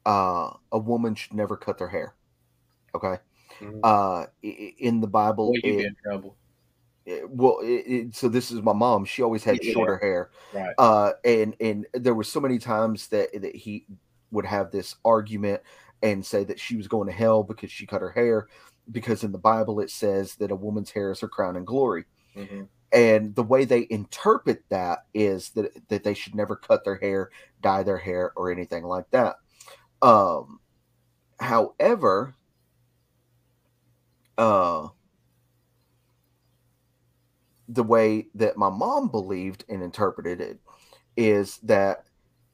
uh, 0.04 0.50
a 0.72 0.78
woman 0.78 1.14
should 1.14 1.34
never 1.34 1.56
cut 1.56 1.78
their 1.78 1.88
hair. 1.88 2.14
Okay. 2.94 3.18
Mhm. 3.60 3.80
Uh, 3.82 4.26
in 4.42 5.00
the 5.00 5.06
Bible, 5.06 5.52
be 5.52 5.60
it, 5.78 5.86
in 5.86 5.96
trouble. 6.02 6.36
It- 7.06 7.30
well, 7.30 7.58
it, 7.62 8.14
so 8.14 8.28
this 8.28 8.50
is 8.50 8.62
my 8.62 8.72
mom. 8.72 9.04
She 9.04 9.22
always 9.22 9.44
had 9.44 9.62
Yeah. 9.62 9.72
shorter 9.72 9.96
hair. 9.98 10.30
Right. 10.52 10.74
uh 10.78 11.12
and 11.24 11.56
and 11.60 11.86
there 11.94 12.14
were 12.14 12.24
so 12.24 12.40
many 12.40 12.58
times 12.58 13.08
that 13.08 13.30
that 13.40 13.54
he 13.56 13.86
would 14.30 14.44
have 14.46 14.70
this 14.70 14.94
argument 15.04 15.62
and 16.02 16.24
say 16.24 16.44
that 16.44 16.60
she 16.60 16.76
was 16.76 16.88
going 16.88 17.06
to 17.06 17.12
hell 17.12 17.42
because 17.42 17.70
she 17.70 17.86
cut 17.86 18.00
her 18.02 18.10
hair 18.10 18.48
because 18.92 19.24
in 19.24 19.32
the 19.32 19.38
bible 19.38 19.80
it 19.80 19.90
says 19.90 20.34
that 20.36 20.50
a 20.50 20.54
woman's 20.56 20.90
hair 20.90 21.10
is 21.12 21.20
her 21.20 21.28
crown 21.28 21.56
and 21.56 21.66
glory 21.66 22.04
hmm 22.34 22.64
and 22.92 23.34
the 23.34 23.42
way 23.42 23.64
they 23.64 23.86
interpret 23.90 24.62
that 24.70 25.00
is 25.14 25.50
that 25.50 25.70
that 25.88 26.04
they 26.04 26.14
should 26.14 26.34
never 26.34 26.54
cut 26.56 26.84
their 26.84 26.96
hair 26.96 27.30
dye 27.62 27.82
their 27.82 27.98
hair 27.98 28.32
or 28.36 28.50
anything 28.50 28.84
like 28.84 29.10
that 29.10 29.36
um 30.02 30.60
however 31.40 32.34
uh 34.38 34.88
the 37.68 37.82
way 37.82 38.28
that 38.34 38.56
my 38.56 38.70
mom 38.70 39.08
believed 39.10 39.64
and 39.68 39.82
interpreted 39.82 40.40
it 40.40 40.60
is 41.16 41.58
that 41.58 42.04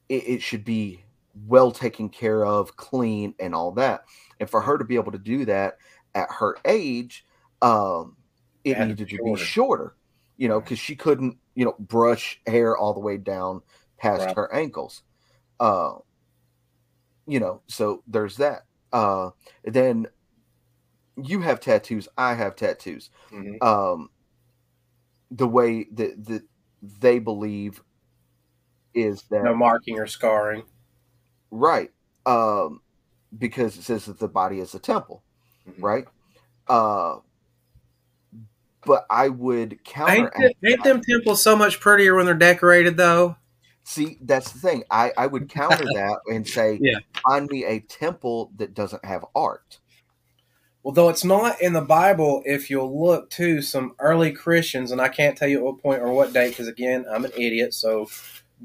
it, 0.08 0.28
it 0.28 0.42
should 0.42 0.64
be 0.64 1.04
well 1.34 1.72
taken 1.72 2.08
care 2.08 2.44
of, 2.44 2.76
clean, 2.76 3.34
and 3.38 3.54
all 3.54 3.72
that. 3.72 4.04
And 4.40 4.48
for 4.50 4.60
her 4.60 4.78
to 4.78 4.84
be 4.84 4.96
able 4.96 5.12
to 5.12 5.18
do 5.18 5.44
that 5.46 5.78
at 6.14 6.30
her 6.30 6.56
age, 6.64 7.24
um, 7.62 8.16
it 8.64 8.78
to 8.78 8.78
needed 8.78 9.08
be 9.08 9.10
to 9.10 9.18
be 9.18 9.34
shorter. 9.34 9.36
shorter, 9.36 9.96
you 10.36 10.48
know, 10.48 10.60
Right. 10.60 10.64
because 10.64 10.78
she 10.78 10.96
couldn't, 10.96 11.38
you 11.54 11.64
know, 11.64 11.74
brush 11.78 12.40
hair 12.46 12.76
all 12.76 12.94
the 12.94 13.00
way 13.00 13.16
down 13.18 13.62
past 13.98 14.20
Right. 14.20 14.36
her 14.36 14.52
ankles. 14.54 15.02
Uh, 15.60 15.94
you 17.26 17.40
know, 17.40 17.62
so 17.68 18.02
there's 18.06 18.36
that. 18.36 18.62
Uh, 18.92 19.30
then 19.64 20.06
you 21.16 21.40
have 21.40 21.60
tattoos, 21.60 22.08
I 22.16 22.34
have 22.34 22.56
tattoos 22.56 23.10
hmm 23.30 23.56
um 23.60 24.10
the 25.34 25.48
way 25.48 25.86
that 25.92 26.24
that 26.26 26.42
they 26.82 27.18
believe 27.18 27.82
is 28.94 29.22
that 29.30 29.42
No 29.44 29.54
marking 29.54 29.98
or 29.98 30.06
scarring. 30.06 30.64
right 31.50 31.90
um 32.26 32.80
because 33.36 33.76
it 33.78 33.82
says 33.82 34.04
that 34.06 34.18
the 34.18 34.28
body 34.28 34.60
is 34.60 34.74
a 34.74 34.78
temple 34.78 35.22
Mhm. 35.66 35.82
right 35.82 36.04
uh 36.68 37.16
but 38.84 39.06
i 39.10 39.28
would 39.28 39.70
Ain't, 39.70 39.84
counter 39.84 40.32
th- 40.36 40.56
ain't 40.64 40.84
them 40.84 41.00
temples 41.08 41.42
so 41.42 41.56
much 41.56 41.80
prettier 41.80 42.14
when 42.14 42.26
they're 42.26 42.34
decorated, 42.34 42.96
though? 42.96 43.36
see 43.84 44.18
that's 44.22 44.52
the 44.52 44.58
thing 44.58 44.84
i 44.90 45.12
i 45.16 45.26
would 45.26 45.48
counter 45.48 45.84
that 45.94 46.18
and 46.30 46.46
say 46.46 46.78
Yeah. 46.80 46.98
find 47.28 47.48
me 47.50 47.64
a 47.64 47.80
temple 47.80 48.52
that 48.56 48.74
doesn't 48.74 49.04
have 49.04 49.24
art 49.34 49.78
Well, 50.82 50.92
though 50.92 51.08
it's 51.08 51.24
not 51.24 51.60
in 51.60 51.74
the 51.74 51.80
Bible, 51.80 52.42
if 52.44 52.68
you'll 52.68 53.04
look 53.04 53.30
to 53.30 53.62
some 53.62 53.94
early 54.00 54.32
Christians, 54.32 54.90
and 54.90 55.00
I 55.00 55.08
can't 55.08 55.36
tell 55.36 55.48
you 55.48 55.58
at 55.58 55.64
what 55.64 55.82
point 55.82 56.02
or 56.02 56.12
what 56.12 56.32
date, 56.32 56.50
because 56.50 56.66
again, 56.66 57.04
I'm 57.10 57.24
an 57.24 57.32
idiot. 57.36 57.72
So 57.72 58.08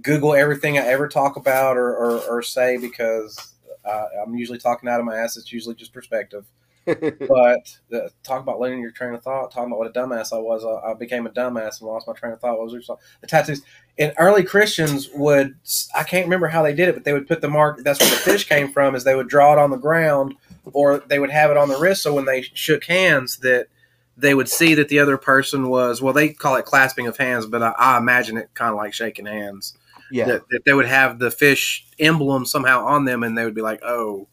Google 0.02 0.34
everything 0.34 0.78
I 0.78 0.82
ever 0.82 1.08
talk 1.08 1.36
about 1.36 1.78
or, 1.78 1.96
or, 1.96 2.20
or 2.22 2.42
say 2.42 2.78
because 2.78 3.54
uh, 3.86 4.06
I'm 4.24 4.36
usually 4.36 4.58
talking 4.58 4.90
out 4.90 5.00
of 5.00 5.06
my 5.06 5.18
ass. 5.18 5.38
It's 5.38 5.52
usually 5.54 5.76
just 5.76 5.94
perspective. 5.94 6.46
But 6.88 7.78
uh, 7.94 8.08
talk 8.24 8.42
about 8.42 8.62
letting 8.62 8.80
your 8.80 8.92
train 8.92 9.14
of 9.14 9.22
thought, 9.22 9.52
talking 9.52 9.68
about 9.68 9.80
what 9.80 9.88
a 9.88 9.92
dumbass 9.92 10.32
I 10.32 10.40
was. 10.40 10.64
I, 10.64 10.92
I 10.92 10.94
became 10.94 11.28
a 11.28 11.30
dumbass 11.30 11.82
and 11.82 11.90
lost 11.90 12.08
my 12.08 12.14
train 12.14 12.32
of 12.32 12.40
thought. 12.40 12.58
What 12.58 12.64
was 12.64 12.72
your 12.72 12.82
thought? 12.82 13.00
the 13.20 13.28
tattoos? 13.28 13.62
And 14.00 14.14
early 14.18 14.44
Christians 14.44 15.10
would, 15.14 15.56
I 15.94 16.04
can't 16.04 16.26
remember 16.26 16.48
how 16.48 16.64
they 16.64 16.74
did 16.74 16.88
it, 16.88 16.94
but 16.94 17.04
they 17.04 17.12
would 17.12 17.28
put 17.28 17.42
the 17.42 17.50
mark. 17.50 17.84
That's 17.84 18.00
where 18.00 18.10
the 18.10 18.16
fish 18.16 18.48
came 18.48 18.72
from. 18.72 18.96
Is 18.96 19.04
they 19.04 19.16
would 19.16 19.28
draw 19.28 19.52
it 19.52 19.60
on 19.60 19.70
the 19.70 19.78
ground, 19.78 20.36
or 20.74 21.00
they 21.00 21.20
would 21.20 21.32
have 21.32 21.52
it 21.52 21.58
on 21.58 21.70
the 21.70 21.78
wrist. 21.78 22.04
So 22.04 22.14
when 22.14 22.26
they 22.26 22.42
shook 22.42 22.86
hands, 22.86 23.38
that 23.40 23.68
they 24.16 24.34
would 24.34 24.50
see 24.50 24.74
that 24.76 24.90
the 24.90 25.00
other 25.00 25.18
person 25.18 25.70
was. 25.70 26.02
Well, 26.02 26.14
they 26.14 26.30
call 26.30 26.56
it 26.56 26.66
clasping 26.66 27.08
of 27.08 27.18
hands, 27.18 27.46
but 27.46 27.62
I, 27.64 27.74
I 27.78 27.98
imagine 27.98 28.38
it 28.38 28.50
kind 28.54 28.72
of 28.72 28.78
like 28.78 28.94
shaking 28.94 29.26
hands. 29.26 29.78
yeah 30.10 30.26
That, 30.26 30.42
that 30.50 30.62
they 30.66 30.74
would 30.74 30.86
have 30.88 31.20
the 31.20 31.32
fish 31.32 31.86
emblem 32.00 32.46
somehow 32.46 32.86
on 32.86 33.06
them, 33.06 33.24
and 33.24 33.38
they 33.38 33.46
would 33.46 33.56
be 33.56 33.62
like, 33.62 33.82
"Oh, 33.84 34.28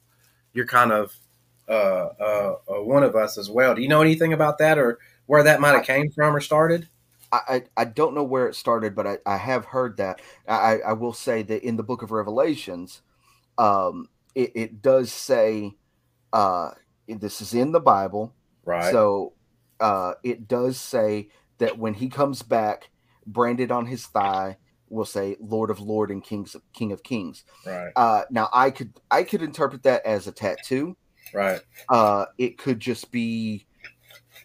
you're 0.52 0.66
kind 0.66 0.92
of 0.92 1.14
uh, 1.68 1.72
uh, 2.20 2.56
uh, 2.68 2.82
one 2.82 3.02
of 3.02 3.16
us 3.16 3.38
as 3.38 3.50
well." 3.50 3.74
Do 3.74 3.82
you 3.82 3.88
know 3.88 4.02
anything 4.02 4.32
about 4.32 4.58
that, 4.58 4.78
or 4.78 4.98
where 5.26 5.42
that 5.42 5.60
might 5.60 5.74
have 5.74 5.84
came 5.84 6.10
from 6.10 6.34
or 6.36 6.40
started? 6.40 6.88
I, 7.32 7.40
I 7.48 7.62
I 7.82 7.84
don't 7.84 8.14
know 8.14 8.24
where 8.24 8.46
it 8.48 8.54
started, 8.54 8.94
but 8.94 9.06
I, 9.06 9.18
I 9.26 9.36
have 9.38 9.66
heard 9.66 9.96
that. 9.96 10.20
I, 10.46 10.78
I 10.86 10.92
will 10.92 11.12
say 11.12 11.42
that 11.42 11.62
in 11.64 11.76
the 11.76 11.82
book 11.82 12.02
of 12.02 12.10
Revelations, 12.10 13.02
um, 13.58 14.08
it, 14.34 14.52
it 14.54 14.82
does 14.82 15.12
say, 15.12 15.74
uh, 16.34 16.70
this 17.08 17.40
is 17.40 17.54
in 17.54 17.72
the 17.72 17.80
Bible. 17.80 18.34
Right. 18.64 18.90
So 18.92 19.32
uh, 19.80 20.14
it 20.22 20.48
does 20.48 20.78
say 20.78 21.28
that 21.58 21.78
when 21.78 21.94
he 21.94 22.08
comes 22.08 22.42
back, 22.42 22.90
branded 23.26 23.70
on 23.70 23.86
his 23.86 24.04
thigh, 24.06 24.58
will 24.90 25.04
say 25.04 25.36
Lord 25.40 25.70
of 25.70 25.80
Lord 25.80 26.10
and 26.10 26.22
Kings 26.22 26.56
King 26.72 26.92
of 26.92 27.02
Kings. 27.02 27.44
right. 27.64 27.92
Uh, 27.96 28.24
now 28.30 28.48
I 28.52 28.70
could 28.70 28.92
I 29.10 29.22
could 29.22 29.42
interpret 29.42 29.84
that 29.84 30.04
as 30.04 30.26
a 30.26 30.32
tattoo. 30.32 30.96
Right. 31.32 31.60
Uh, 31.88 32.26
it 32.36 32.58
could 32.58 32.80
just 32.80 33.10
be, 33.10 33.66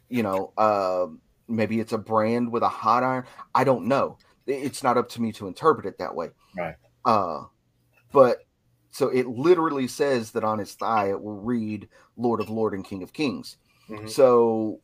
you 0.07 0.23
know, 0.23 0.53
um 0.57 1.21
maybe 1.47 1.79
it's 1.79 1.93
a 1.93 1.97
brand 1.97 2.51
with 2.51 2.63
a 2.63 2.69
hot 2.69 3.03
iron. 3.03 3.25
I 3.53 3.63
don't 3.63 3.87
know. 3.87 4.17
It's 4.45 4.83
not 4.83 4.97
up 4.97 5.09
to 5.09 5.21
me 5.21 5.31
to 5.33 5.47
interpret 5.47 5.87
it 5.87 5.97
that 5.97 6.15
way. 6.15 6.29
Right. 6.57 6.75
Uh, 7.03 7.43
but 8.11 8.39
so 8.91 9.09
it 9.09 9.27
literally 9.27 9.87
says 9.87 10.31
that 10.31 10.43
on 10.43 10.59
his 10.59 10.73
thigh 10.73 11.09
it 11.09 11.21
will 11.21 11.39
read 11.39 11.87
Lord 12.17 12.41
of 12.41 12.49
Lord 12.49 12.73
and 12.73 12.83
King 12.85 13.03
of 13.03 13.13
Kings. 13.13 13.57
Mhm. 13.89 14.09
So 14.09 14.81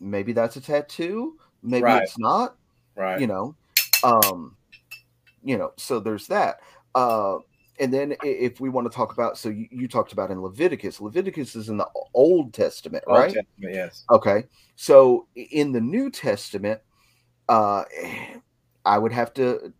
maybe 0.00 0.32
that's 0.32 0.56
a 0.56 0.60
tattoo, 0.60 1.36
maybe 1.62 1.84
Right. 1.84 2.02
it's 2.02 2.18
not, 2.18 2.56
Right. 2.96 3.20
you 3.20 3.26
know. 3.26 3.54
Um 4.04 4.56
you 5.42 5.56
know, 5.56 5.72
so 5.76 6.00
there's 6.00 6.26
that. 6.28 6.58
Uh 6.94 7.38
and 7.80 7.94
then 7.94 8.16
if 8.24 8.60
we 8.60 8.68
want 8.68 8.90
to 8.90 8.94
talk 8.96 9.12
about 9.12 9.38
so 9.38 9.48
you, 9.48 9.68
you 9.70 9.86
talked 9.88 10.12
about 10.12 10.30
in 10.32 10.42
Leviticus, 10.42 11.00
Leviticus 11.00 11.54
is 11.54 11.68
in 11.68 11.76
the 11.76 11.88
Old 12.12 12.52
Testament, 12.52 13.04
Old 13.06 13.16
right? 13.16 13.34
Testament, 13.34 13.74
yes. 13.74 14.04
Okay. 14.10 14.44
So 14.76 15.28
in 15.36 15.72
the 15.72 15.80
New 15.80 16.10
Testament, 16.10 16.80
uh 17.48 17.84
I 18.84 18.98
would 18.98 19.12
have 19.12 19.32
to 19.34 19.72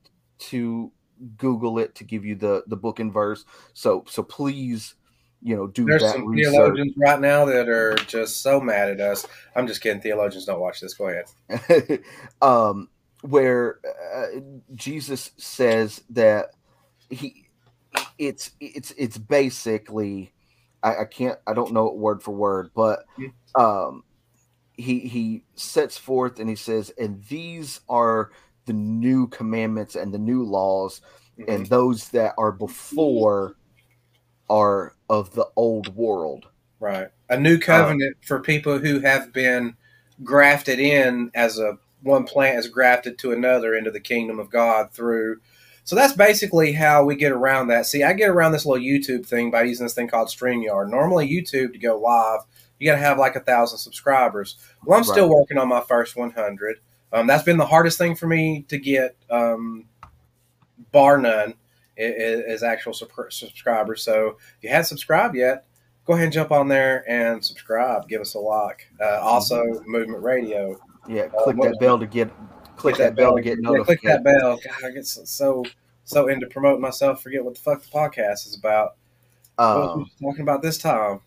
to 0.51 0.93
Google 1.37 1.79
it 1.79 1.95
to 1.97 2.05
give 2.05 2.25
you 2.25 2.35
the 2.35 2.65
the 2.67 2.77
book 2.77 3.01
and 3.01 3.13
verse. 3.13 3.45
So 3.75 4.05
so 4.09 4.23
please, 4.23 4.95
you 5.43 5.57
know, 5.57 5.67
do 5.67 5.85
There's 5.87 6.03
that 6.03 6.13
some 6.15 6.27
research. 6.27 6.55
theologians 6.55 6.95
right 6.97 7.21
now 7.21 7.45
that 7.47 7.69
are 7.69 7.95
just 7.97 8.43
so 8.43 8.61
mad 8.61 8.91
at 8.91 9.01
us. 9.01 9.27
I'm 9.57 9.67
just 9.67 9.81
kidding. 9.81 10.01
Theologians 10.01 10.45
don't 10.47 10.61
watch 10.61 10.81
this. 10.81 10.95
Go 10.95 11.09
ahead. 11.09 12.03
um 12.43 12.89
where 13.23 13.81
uh, 14.15 14.27
Jesus 14.75 15.33
says 15.37 16.03
that 16.11 16.47
he 17.11 17.47
it's 18.19 18.51
it's 18.61 18.93
it's 18.93 19.19
basically 19.19 20.33
I, 20.83 20.99
I 20.99 21.05
can't 21.05 21.39
I 21.47 21.55
don't 21.55 21.73
know 21.73 21.87
it 21.89 21.97
word 21.97 22.23
for 22.23 22.33
word, 22.33 22.71
but 22.75 23.01
Mhm. 23.19 23.33
um 23.61 24.05
he 24.75 25.01
he 25.01 25.45
sets 25.57 25.99
forth 25.99 26.39
and 26.39 26.49
he 26.49 26.55
says, 26.57 26.91
and 26.99 27.25
these 27.25 27.81
are 27.89 28.31
the 28.69 28.75
new 28.75 29.27
commandments 29.27 29.97
and 29.97 30.15
the 30.15 30.19
new 30.19 30.45
laws, 30.45 31.01
mm-hmm. 31.39 31.51
and 31.51 31.67
those 31.67 32.11
that 32.11 32.35
are 32.39 32.53
before 32.53 33.57
are 34.49 34.95
of 35.09 35.35
the 35.35 35.47
old 35.57 35.97
world. 35.97 36.47
Right. 36.79 37.09
A 37.29 37.39
new 37.39 37.57
uh, 37.57 37.61
covenant 37.61 38.19
for 38.23 38.41
people 38.41 38.79
who 38.79 39.01
have 39.01 39.33
been 39.33 39.77
grafted 40.23 40.79
in 40.79 41.31
as 41.35 41.59
a 41.59 41.79
one 42.03 42.25
plant 42.25 42.59
is 42.59 42.69
grafted 42.69 43.19
to 43.19 43.33
another 43.33 43.75
into 43.75 43.91
the 43.91 44.01
kingdom 44.01 44.39
of 44.39 44.51
God 44.51 44.93
through. 44.93 45.41
So 45.85 45.97
that's 45.97 46.13
basically 46.13 46.73
how 46.73 47.05
we 47.05 47.17
get 47.17 47.33
around 47.33 47.69
that. 47.69 47.87
See, 47.87 48.03
I 48.03 48.13
get 48.13 48.29
around 48.29 48.53
this 48.53 48.67
little 48.67 48.85
YouTube 48.85 49.27
thing 49.27 49.51
by 49.51 49.63
using 49.63 49.87
this 49.87 49.95
thing 49.95 50.09
called 50.09 50.29
StreamYard. 50.29 50.91
Normally, 50.91 51.27
YouTube 51.27 51.73
to 51.73 51.79
go 51.79 51.99
live, 51.99 52.41
you 52.79 52.87
got 52.87 52.97
to 52.97 53.03
have 53.03 53.19
like 53.19 53.37
a 53.37 53.41
thousand 53.41 53.79
subscribers. 53.79 54.57
Well, 54.85 54.99
I'm 54.99 55.05
still 55.05 55.31
working 55.31 55.57
on 55.57 55.69
my 55.69 55.81
first 55.81 56.15
100. 56.15 56.77
Um, 57.13 57.27
that's 57.27 57.43
been 57.43 57.57
the 57.57 57.67
hardest 57.67 57.99
thing 57.99 58.15
for 58.15 58.27
me 58.27 58.65
to 58.69 58.79
get, 58.79 59.17
um, 59.31 59.87
bar 60.93 61.19
none, 61.19 61.55
is 61.97 62.63
actual 62.63 62.93
subscribers. 62.93 64.03
So 64.03 64.37
if 64.57 64.63
you 64.63 64.69
haven't 64.71 64.87
subscribed 64.87 65.35
yet, 65.35 65.67
go 66.05 66.15
ahead 66.15 66.25
and 66.25 66.33
jump 66.33 66.53
on 66.53 66.69
there 66.69 67.05
and 67.11 67.45
subscribe. 67.45 68.09
Give 68.09 68.21
us 68.21 68.35
a 68.35 68.39
like. 68.39 68.89
Uh, 69.01 69.19
also, 69.21 69.63
Movement 69.87 70.23
Radio. 70.23 70.81
Yeah, 71.09 71.25
Uh, 71.37 71.45
click 71.45 71.57
that 71.61 71.77
bell 71.81 71.99
to 71.99 72.07
get 72.07 72.31
click 72.77 72.97
that 72.97 73.17
bell 73.17 73.35
to 73.37 73.43
get 73.43 73.59
Yeah, 73.61 73.83
click 73.83 74.01
that 74.03 74.23
bell. 74.23 74.59
God, 74.65 74.85
I 74.85 74.91
get 74.91 75.07
so, 75.07 75.25
so 75.25 75.65
so 76.05 76.29
into 76.29 76.47
promoting 76.47 76.81
myself, 76.81 77.23
forget 77.23 77.45
what 77.45 77.55
the 77.55 77.61
fuck 77.61 77.83
the 77.83 77.89
podcast 77.91 78.47
is 78.47 78.57
about. 78.59 78.97
Um, 79.59 80.09
talking 80.23 80.43
about 80.43 80.63
this 80.63 80.79
time? 80.79 81.21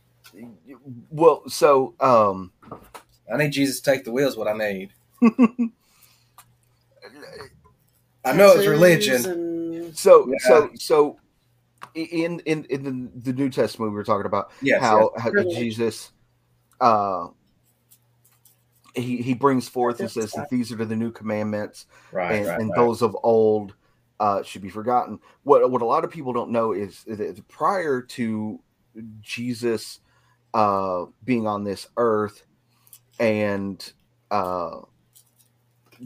well, 1.09 1.43
so 1.47 1.93
um, 1.99 2.51
I 3.31 3.37
need 3.37 3.51
Jesus 3.51 3.81
to 3.81 3.91
take 3.91 4.05
the 4.05 4.11
wheels. 4.11 4.37
What 4.37 4.47
I 4.47 4.53
need. 4.53 4.93
I 8.23 8.33
know 8.33 8.51
it's 8.53 8.67
religion. 8.67 9.25
and- 9.25 9.97
so 9.97 10.27
Yeah. 10.27 10.35
so 10.47 10.69
so 10.75 11.17
in 11.95 12.39
in 12.45 12.65
in 12.65 12.83
the, 12.83 13.31
the 13.31 13.33
New 13.37 13.49
Testament 13.49 13.91
we 13.91 13.95
were 13.97 14.03
talking 14.03 14.25
about 14.25 14.51
Yes. 14.61 14.81
how, 14.81 15.11
yes. 15.15 15.23
how 15.23 15.29
Privilege. 15.31 15.57
Jesus 15.57 16.11
uh 16.79 17.27
he 18.95 19.17
he 19.21 19.33
brings 19.33 19.67
forth 19.67 19.99
and 19.99 20.09
says 20.09 20.31
that 20.33 20.49
these 20.49 20.71
are 20.71 20.85
the 20.85 20.95
new 20.95 21.11
commandments 21.11 21.87
Right. 22.11 22.33
and, 22.35 22.47
right, 22.47 22.59
and 22.61 22.69
right. 22.69 22.77
those 22.77 23.01
of 23.01 23.15
old 23.23 23.73
uh, 24.19 24.43
should 24.43 24.61
be 24.61 24.69
forgotten. 24.69 25.19
What 25.43 25.71
what 25.71 25.81
a 25.81 25.85
lot 25.85 26.03
of 26.03 26.11
people 26.11 26.31
don't 26.31 26.51
know 26.51 26.73
is 26.73 27.03
that 27.05 27.41
prior 27.47 28.01
to 28.03 28.59
Jesus 29.21 29.99
uh, 30.53 31.05
being 31.23 31.47
on 31.47 31.63
this 31.63 31.87
earth 31.97 32.43
and 33.19 33.91
uh, 34.29 34.81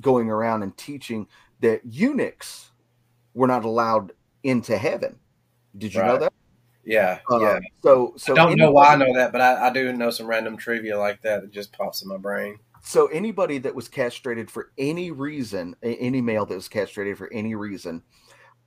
going 0.01 0.29
around 0.29 0.63
and 0.63 0.75
teaching 0.77 1.27
that 1.61 1.81
eunuchs 1.85 2.71
were 3.33 3.47
not 3.47 3.65
allowed 3.65 4.13
into 4.43 4.77
heaven. 4.77 5.19
Did 5.77 5.93
you 5.93 6.01
know 6.01 6.17
that? 6.17 6.33
Yeah. 6.85 7.19
Uh, 7.29 7.39
yeah. 7.39 7.59
So 7.83 8.13
so 8.17 8.33
I 8.33 8.35
don't 8.35 8.57
know 8.57 8.71
why 8.71 8.93
I 8.93 8.95
know 8.95 9.13
that, 9.15 9.31
but 9.31 9.41
I, 9.41 9.67
I 9.67 9.69
do 9.71 9.91
know 9.91 10.11
some 10.11 10.27
random 10.27 10.55
trivia 10.55 10.97
like 10.97 11.21
that 11.23 11.41
that 11.41 11.51
just 11.51 11.73
pops 11.73 12.01
in 12.01 12.07
my 12.07 12.17
brain. 12.17 12.59
So 12.83 13.07
anybody 13.07 13.57
that 13.59 13.73
was 13.73 13.87
castrated 13.87 14.51
for 14.51 14.71
any 14.77 15.09
reason, 15.09 15.75
any 15.81 16.21
male 16.21 16.45
that 16.45 16.53
was 16.53 16.67
castrated 16.67 17.17
for 17.17 17.31
any 17.33 17.55
reason, 17.55 18.03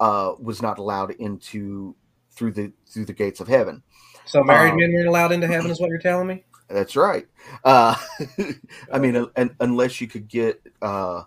uh, 0.00 0.32
was 0.40 0.60
not 0.60 0.78
allowed 0.78 1.12
into 1.12 1.94
through 2.32 2.52
the 2.52 2.72
through 2.92 3.04
the 3.04 3.12
gates 3.12 3.40
of 3.40 3.46
heaven. 3.46 3.82
So 4.26 4.42
married 4.42 4.72
Um, 4.72 4.78
men 4.78 4.92
weren't 4.92 5.08
allowed 5.08 5.32
into 5.32 5.46
heaven, 5.46 5.70
is 5.70 5.80
what 5.80 5.88
you're 5.88 6.00
telling 6.00 6.26
me? 6.26 6.44
That's 6.68 6.96
right. 6.96 7.26
Uh, 7.64 7.94
I 8.92 8.98
mean, 8.98 9.16
un- 9.36 9.56
unless 9.60 10.00
you 10.00 10.06
could 10.06 10.28
get 10.28 10.60
uh, 10.82 11.22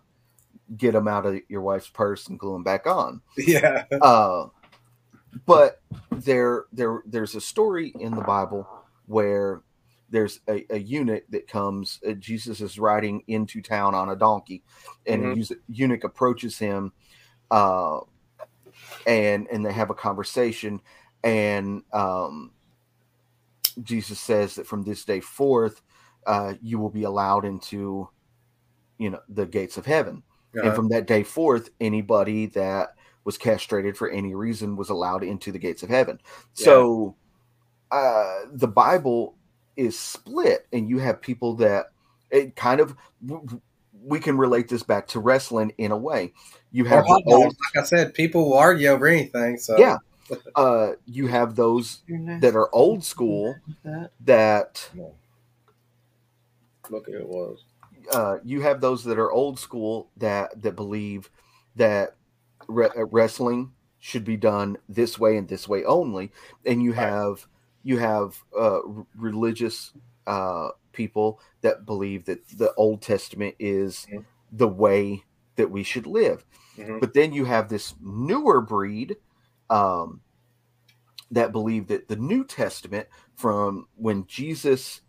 get 0.78 0.94
them 0.94 1.08
out 1.08 1.26
of 1.26 1.40
your 1.50 1.62
wife's 1.62 1.90
purse 1.90 2.28
and 2.28 2.40
glue 2.40 2.54
them 2.54 2.64
back 2.64 2.88
on. 2.88 3.22
Yeah. 3.38 3.86
Uh, 4.02 4.48
but 5.46 5.82
there 6.12 6.66
there 6.74 7.02
there's 7.06 7.36
a 7.36 7.42
story 7.42 7.94
in 8.00 8.14
the 8.16 8.22
Bible 8.22 8.68
where 9.08 9.62
there's 10.10 10.42
a, 10.50 10.66
a 10.70 10.78
eunuch 10.78 11.24
that 11.30 11.48
comes. 11.48 12.00
Uh, 12.08 12.12
Jesus 12.14 12.60
is 12.60 12.78
riding 12.78 13.24
into 13.28 13.62
town 13.62 13.96
on 13.96 14.10
a 14.10 14.16
donkey, 14.16 14.62
and 15.08 15.24
Mhm. 15.24 15.52
a 15.52 15.56
eunuch 15.70 16.04
approaches 16.04 16.58
him, 16.60 16.92
uh, 17.50 18.02
and 19.08 19.48
and 19.50 19.66
they 19.66 19.72
have 19.72 19.90
a 19.90 19.94
conversation, 19.96 20.82
and 21.24 21.84
um, 21.94 22.52
Jesus 23.76 24.20
says 24.20 24.56
that 24.56 24.68
from 24.68 24.84
this 24.84 25.06
day 25.06 25.20
forth, 25.20 25.82
uh, 26.26 26.54
you 26.62 26.80
will 26.80 26.90
be 26.90 27.04
allowed 27.04 27.46
into, 27.46 28.10
you 28.98 29.10
know, 29.10 29.20
the 29.30 29.46
gates 29.46 29.78
of 29.78 29.86
heaven. 29.86 30.24
And 30.54 30.66
Uh-huh. 30.66 30.76
from 30.76 30.90
that 30.90 31.08
day 31.08 31.24
forth, 31.24 31.70
anybody 31.80 32.48
that 32.48 32.90
was 33.24 33.38
castrated 33.38 33.98
for 33.98 34.10
any 34.10 34.36
reason 34.36 34.76
was 34.76 34.90
allowed 34.90 35.24
into 35.24 35.52
the 35.52 35.60
gates 35.60 35.84
of 35.84 35.90
heaven. 35.90 36.20
Yeah. 36.58 36.66
So 36.66 37.16
uh, 37.92 38.40
the 38.52 38.68
Bible 38.68 39.38
is 39.76 39.98
split, 39.98 40.68
and 40.74 40.90
you 40.90 41.00
have 41.00 41.22
people 41.22 41.56
that 41.56 41.88
it 42.30 42.56
kind 42.56 42.80
of 42.80 42.96
we 44.04 44.20
can 44.20 44.38
relate 44.38 44.68
this 44.68 44.84
back 44.84 45.08
to 45.08 45.20
wrestling 45.20 45.74
in 45.78 45.92
a 45.92 45.98
way. 45.98 46.34
You 46.72 46.86
have 46.86 47.06
old. 47.28 47.56
Like 47.76 47.84
I 47.84 47.86
said, 47.86 48.14
people 48.14 48.50
will 48.50 48.58
argue 48.58 48.88
over 48.90 49.08
anything. 49.08 49.58
So 49.58 49.78
yeah, 49.78 49.98
uh, 50.56 50.94
you 51.06 51.28
have 51.28 51.56
those 51.56 52.02
that 52.40 52.56
are 52.56 52.70
old 52.74 53.04
school 53.04 53.56
that. 53.84 54.12
that 54.26 54.90
look 56.90 57.08
at 57.08 57.16
it 57.16 57.28
was. 57.28 57.64
uh, 58.12 58.38
you 58.44 58.62
have 58.62 58.82
those 58.82 59.04
that 59.04 59.18
are 59.20 59.32
old 59.32 59.60
school 59.60 60.10
that 60.18 60.62
that 60.62 60.76
believe 60.76 61.30
that 61.76 62.16
re- 62.68 62.90
uh, 62.98 63.06
wrestling 63.06 63.72
should 64.00 64.24
be 64.26 64.36
done 64.38 64.78
this 64.90 65.20
way 65.20 65.38
and 65.38 65.48
this 65.48 65.68
way 65.68 65.84
only, 65.86 66.32
and 66.66 66.82
you 66.84 66.94
have 66.94 67.48
you 67.84 67.98
have 67.98 68.44
uh, 68.58 68.80
r- 68.82 69.06
religious 69.16 69.92
uh, 70.28 70.70
people 70.94 71.40
that 71.62 71.86
believe 71.86 72.26
that 72.26 72.48
the 72.58 72.74
Old 72.76 73.02
Testament 73.02 73.56
is 73.60 74.08
Mhm. 74.12 74.26
the 74.52 74.68
way 74.68 75.24
that 75.56 75.72
we 75.72 75.84
should 75.84 76.06
live. 76.08 76.46
Mhm. 76.78 77.00
But 77.00 77.14
then 77.14 77.34
you 77.34 77.46
have 77.46 77.70
this 77.70 77.96
newer 78.02 78.62
breed 78.62 79.18
um, 79.72 80.22
that 81.32 81.52
believe 81.52 81.88
that 81.88 82.08
the 82.08 82.16
New 82.18 82.44
Testament, 82.44 83.08
from 83.36 83.88
when 83.96 84.26
Jesus 84.28 85.02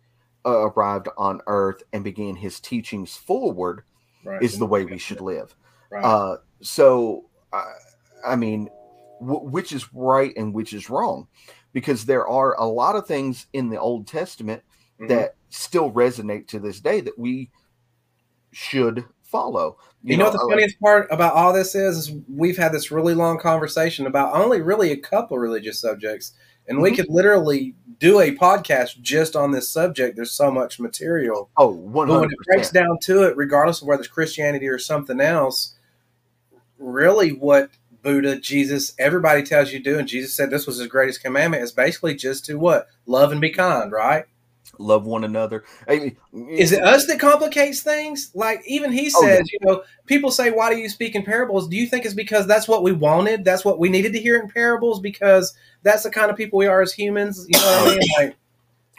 uh, 0.45 0.69
arrived 0.69 1.09
on 1.17 1.41
earth 1.47 1.83
and 1.93 2.03
began 2.03 2.35
his 2.35 2.59
teachings 2.59 3.15
forward, 3.15 3.83
Right. 4.25 4.41
is 4.41 4.57
the 4.57 4.65
way 4.65 4.85
we 4.85 4.97
should 4.97 5.19
live. 5.19 5.53
Right. 5.91 6.03
Uh, 6.05 6.37
so, 6.61 7.29
uh, 7.51 7.63
I 8.25 8.37
mean, 8.37 8.69
w- 9.19 9.49
which 9.49 9.73
is 9.73 9.93
right 9.93 10.31
and 10.37 10.53
which 10.53 10.71
is 10.73 10.89
wrong? 10.89 11.27
Because 11.73 12.05
there 12.05 12.25
are 12.25 12.55
a 12.55 12.65
lot 12.65 12.95
of 12.95 13.05
things 13.05 13.47
in 13.51 13.69
the 13.69 13.79
Old 13.79 14.07
Testament 14.07 14.63
Mhm. 14.99 15.09
that 15.09 15.35
still 15.49 15.91
resonate 15.91 16.47
to 16.47 16.59
this 16.59 16.79
day 16.79 17.01
that 17.01 17.19
we 17.19 17.51
should 18.51 19.03
follow. 19.33 19.77
You, 20.03 20.17
know, 20.17 20.25
what 20.25 20.33
the 20.33 20.39
uh, 20.39 20.49
funniest 20.49 20.79
part 20.79 21.07
about 21.11 21.33
all 21.33 21.53
this 21.53 21.75
is, 21.75 21.97
is 21.97 22.15
we've 22.29 22.57
had 22.57 22.71
this 22.71 22.91
really 22.91 23.13
long 23.15 23.39
conversation 23.39 24.05
about 24.05 24.35
only 24.35 24.61
really 24.61 24.91
a 24.91 24.97
couple 24.97 25.37
religious 25.39 25.79
subjects, 25.79 26.33
and 26.67 26.81
we 26.81 26.91
Mhm. 26.91 26.95
could 26.97 27.09
literally 27.09 27.73
do 27.99 28.19
a 28.19 28.35
podcast 28.35 29.01
just 29.01 29.35
on 29.35 29.51
this 29.51 29.69
subject. 29.69 30.15
There's 30.15 30.31
so 30.31 30.51
much 30.51 30.79
material, 30.79 31.49
Oh, 31.57 31.67
one 31.67 32.07
but 32.09 32.19
when 32.21 32.29
it 32.31 32.37
breaks 32.45 32.69
down 32.69 32.99
to 33.03 33.23
it, 33.23 33.35
regardless 33.37 33.81
of 33.81 33.87
whether 33.87 34.01
it's 34.01 34.11
Christianity 34.11 34.67
or 34.67 34.77
something 34.77 35.19
else, 35.21 35.75
really 36.77 37.29
what 37.31 37.69
Buddha, 38.01 38.35
Jesus, 38.37 38.93
everybody 38.99 39.41
tells 39.43 39.71
you 39.71 39.79
to 39.79 39.91
do, 39.91 39.97
and 39.97 40.07
Jesus 40.07 40.33
said 40.35 40.49
this 40.49 40.67
was 40.67 40.77
his 40.77 40.87
greatest 40.87 41.23
commandment. 41.23 41.63
Is 41.63 41.71
basically 41.71 42.15
just 42.15 42.45
to 42.45 42.55
what 42.59 42.87
love 43.05 43.31
and 43.31 43.39
be 43.39 43.49
kind, 43.49 43.91
right? 43.91 44.25
Love 44.79 45.05
one 45.05 45.23
another. 45.23 45.63
I 45.87 46.15
mean, 46.31 46.49
Is 46.49 46.71
it 46.71 46.83
us 46.83 47.05
that 47.07 47.19
complicates 47.19 47.81
things? 47.81 48.31
Like 48.33 48.61
even 48.65 48.91
he 48.91 49.11
Oh, 49.15 49.21
says, 49.21 49.51
you 49.51 49.59
know, 49.61 49.83
people 50.07 50.31
say, 50.31 50.49
"Why 50.49 50.73
do 50.73 50.79
you 50.79 50.89
speak 50.89 51.13
in 51.15 51.23
parables?" 51.23 51.67
Do 51.67 51.77
you 51.77 51.85
think 51.85 52.05
it's 52.05 52.15
because 52.15 52.47
that's 52.47 52.67
what 52.67 52.81
we 52.81 52.91
wanted? 52.91 53.45
That's 53.45 53.63
what 53.63 53.77
we 53.77 53.89
needed 53.89 54.13
to 54.13 54.19
hear 54.19 54.39
in 54.39 54.49
parables 54.49 54.99
because 54.99 55.53
that's 55.83 56.03
the 56.03 56.09
kind 56.09 56.31
of 56.31 56.37
people 56.37 56.57
we 56.57 56.65
are 56.65 56.81
as 56.81 56.91
humans. 56.93 57.45
You 57.47 57.59
know 57.59 57.65
what 57.67 57.93
I 57.93 57.97
mean? 57.99 58.09
Like, 58.17 58.37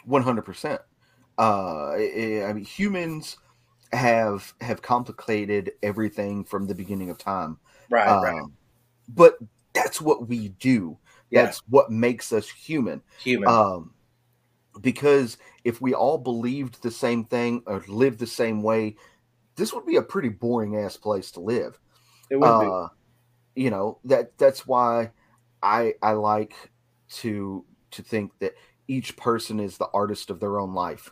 One 0.05 0.21
hundred 0.21 0.43
percent. 0.43 0.81
Uh, 1.37 1.89
I 1.91 2.45
I 2.47 2.53
mean, 2.53 2.63
humans 2.63 3.37
have 3.91 4.53
have 4.61 4.81
complicated 4.81 5.71
everything 5.83 6.45
from 6.45 6.67
the 6.67 6.75
beginning 6.75 7.09
of 7.09 7.17
time. 7.17 7.57
right, 7.89 8.07
right, 8.07 8.35
Um, 8.35 8.53
but 9.09 9.37
that's 9.73 9.99
what 9.99 10.27
we 10.29 10.49
do. 10.49 10.97
Yeah. 11.31 11.43
That's 11.43 11.59
what 11.69 11.91
makes 11.91 12.31
us 12.31 12.47
human. 12.49 13.01
human. 13.19 13.49
Um, 13.49 13.94
because 14.81 15.37
if 15.63 15.81
we 15.81 15.93
all 15.93 16.17
believed 16.17 16.81
the 16.81 16.91
same 16.91 17.25
thing 17.25 17.63
or 17.65 17.83
lived 17.87 18.19
the 18.19 18.27
same 18.27 18.61
way, 18.61 18.95
this 19.55 19.73
would 19.73 19.85
be 19.85 19.95
a 19.95 20.01
pretty 20.01 20.29
boring 20.29 20.77
ass 20.77 20.97
place 20.97 21.31
to 21.31 21.39
live. 21.39 21.79
it 22.29 22.37
would 22.37 22.59
be. 22.59 22.67
Uh, 22.67 22.87
you 23.55 23.69
know 23.69 23.99
that 24.03 24.37
that's 24.37 24.67
why 24.67 25.11
I 25.63 25.93
I 26.01 26.11
like 26.11 26.53
to 27.17 27.65
to 27.91 28.01
think 28.01 28.31
that 28.39 28.53
each 28.87 29.15
person 29.15 29.59
is 29.59 29.77
the 29.77 29.89
artist 29.93 30.29
of 30.29 30.39
their 30.39 30.59
own 30.59 30.73
life. 30.73 31.11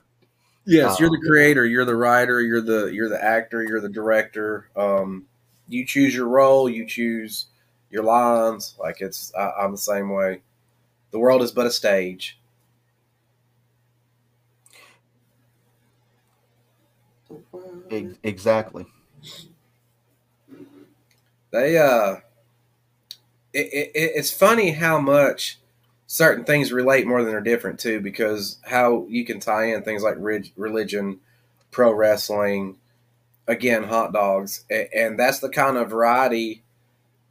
Yes, 0.66 1.00
you're 1.00 1.09
um, 1.09 1.16
the 1.16 1.27
creator, 1.27 1.66
you're 1.66 1.85
the 1.85 1.95
writer, 1.95 2.42
you're 2.42 2.61
the 2.61 2.88
you're 2.88 3.09
the 3.09 3.24
actor, 3.24 3.64
you're 3.64 3.82
the 3.82 3.90
director. 3.90 4.69
Um, 4.75 5.25
you 5.67 5.85
choose 5.85 6.14
your 6.14 6.27
role, 6.27 6.69
you 6.69 6.85
choose 6.85 7.48
your 7.90 8.03
lines. 8.03 8.75
Like 8.80 9.01
it's, 9.01 9.33
I, 9.35 9.51
I'm 9.61 9.72
the 9.72 9.77
same 9.77 10.09
way. 10.09 10.42
The 11.11 11.19
world 11.19 11.42
is 11.42 11.51
but 11.51 11.66
a 11.66 11.72
stage. 11.72 12.40
Exactly. 18.24 18.86
They, 21.52 21.78
uh, 21.78 22.18
it, 23.54 23.68
it, 23.74 23.92
it's 23.94 24.32
funny 24.32 24.72
how 24.72 25.00
much 25.00 25.60
certain 26.08 26.46
things 26.46 26.72
relate 26.72 27.08
more 27.08 27.22
than 27.24 27.32
they're 27.32 27.42
different 27.42 27.80
too, 27.80 28.00
because 28.00 28.58
how 28.64 29.06
you 29.10 29.26
can 29.26 29.40
tie 29.40 29.66
in 29.66 29.84
things 29.84 30.04
like 30.04 30.16
religion, 30.56 31.20
pro 31.72 31.92
wrestling, 31.92 32.78
again, 33.48 33.84
hot 33.84 34.14
dogs, 34.14 34.66
and 34.70 35.20
that's 35.20 35.40
the 35.40 35.50
kind 35.50 35.78
of 35.78 35.90
variety 35.90 36.64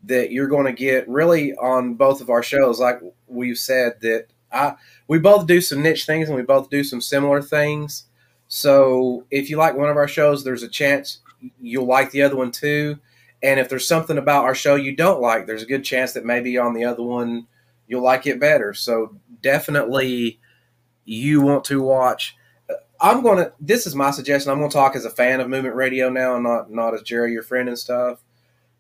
that 0.05 0.33
you're 0.33 0.49
going 0.49 0.67
to 0.67 0.73
get 0.73 1.09
really 1.09 1.55
on 1.55 1.95
both 1.95 2.21
of 2.21 2.29
our 2.31 2.43
shows. 2.43 2.81
Like 2.81 3.01
we've 3.27 3.59
said 3.59 4.01
that 4.01 4.27
I 4.53 4.75
we 5.09 5.19
both 5.19 5.47
do 5.47 5.61
some 5.61 5.83
niche 5.83 6.07
things 6.07 6.29
and 6.29 6.37
we 6.37 6.43
both 6.43 6.71
do 6.71 6.85
some 6.85 7.01
similar 7.01 7.41
things. 7.41 8.05
So 8.55 9.25
if 9.31 9.49
you 9.49 9.57
like 9.57 9.75
one 9.75 9.89
of 9.89 9.97
our 9.97 10.07
shows, 10.07 10.45
there's 10.45 10.63
a 10.63 10.69
chance 10.69 11.21
you'll 11.59 11.87
like 11.87 12.11
the 12.11 12.21
other 12.21 12.37
one 12.37 12.51
too. 12.51 12.99
And 13.43 13.59
if 13.59 13.71
there's 13.71 13.89
something 13.89 14.19
about 14.19 14.45
our 14.45 14.55
show 14.55 14.75
you 14.75 14.95
don't 14.95 15.23
like, 15.23 15.47
there's 15.47 15.63
a 15.63 15.67
good 15.67 15.85
chance 15.85 16.13
that 16.13 16.27
maybe 16.27 16.59
on 16.59 16.75
the 16.75 16.85
other 16.85 17.03
one 17.03 17.47
you'll 17.87 18.03
like 18.03 18.27
it 18.27 18.39
better. 18.39 18.75
So 18.75 19.17
definitely 19.41 20.39
you 21.07 21.41
want 21.41 21.65
to 21.65 21.81
watch. 21.81 22.37
I'm 23.01 23.23
going 23.23 23.39
to. 23.39 23.55
This 23.59 23.87
is 23.87 23.95
my 23.97 24.11
suggestion. 24.11 24.53
I'm 24.53 24.59
going 24.59 24.69
to 24.69 24.77
talk 24.77 24.97
as 24.97 25.07
a 25.07 25.11
fan 25.11 25.41
of 25.41 25.49
Movement 25.49 25.75
Radio 25.75 26.11
now, 26.11 26.35
and 26.35 26.45
not 26.45 26.71
not 26.71 26.93
as 26.93 27.01
Jerry, 27.01 27.33
your 27.33 27.43
friend 27.43 27.71
and 27.71 27.79
stuff. 27.79 28.23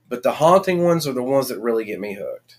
But 0.06 0.22
the 0.22 0.32
haunting 0.32 0.84
ones 0.84 1.06
are 1.06 1.14
the 1.14 1.22
ones 1.22 1.48
that 1.48 1.60
really 1.60 1.86
get 1.86 1.98
me 1.98 2.12
hooked. 2.12 2.58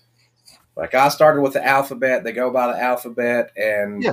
Like 0.74 0.94
I 0.94 1.08
started 1.10 1.42
with 1.42 1.52
the 1.52 1.64
alphabet. 1.64 2.24
They 2.24 2.32
go 2.32 2.50
by 2.50 2.72
the 2.72 2.82
alphabet, 2.82 3.52
and 3.56 4.02
Yeah. 4.02 4.12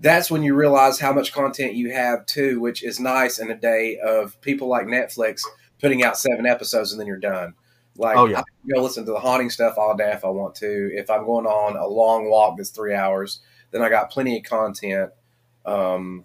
That's 0.00 0.30
when 0.30 0.42
you 0.42 0.54
realize 0.54 1.00
how 1.00 1.12
much 1.12 1.32
content 1.32 1.74
you 1.74 1.90
have 1.92 2.24
too, 2.26 2.60
which 2.60 2.82
is 2.82 3.00
nice 3.00 3.38
in 3.38 3.50
a 3.50 3.56
day 3.56 3.98
of 3.98 4.40
people 4.40 4.68
like 4.68 4.86
Netflix 4.86 5.42
putting 5.80 6.02
out 6.02 6.18
seven 6.18 6.46
episodes 6.46 6.92
and 6.92 7.00
then 7.00 7.06
you're 7.06 7.16
done. 7.16 7.54
Like 7.96 8.16
Oh, 8.16 8.26
yeah. 8.26 8.38
I 8.38 8.42
can 8.42 8.74
go 8.74 8.82
listen 8.82 9.04
to 9.06 9.12
the 9.12 9.18
haunting 9.18 9.50
stuff 9.50 9.74
all 9.76 9.96
day 9.96 10.12
if 10.12 10.24
I 10.24 10.28
want 10.28 10.54
to. 10.56 10.90
If 10.94 11.10
I'm 11.10 11.24
going 11.24 11.46
on 11.46 11.76
a 11.76 11.86
long 11.86 12.30
walk 12.30 12.56
that's 12.56 12.70
three 12.70 12.94
hours, 12.94 13.40
then 13.72 13.82
I 13.82 13.88
got 13.88 14.10
plenty 14.10 14.38
of 14.38 14.44
content. 14.44 15.10
Um, 15.66 16.24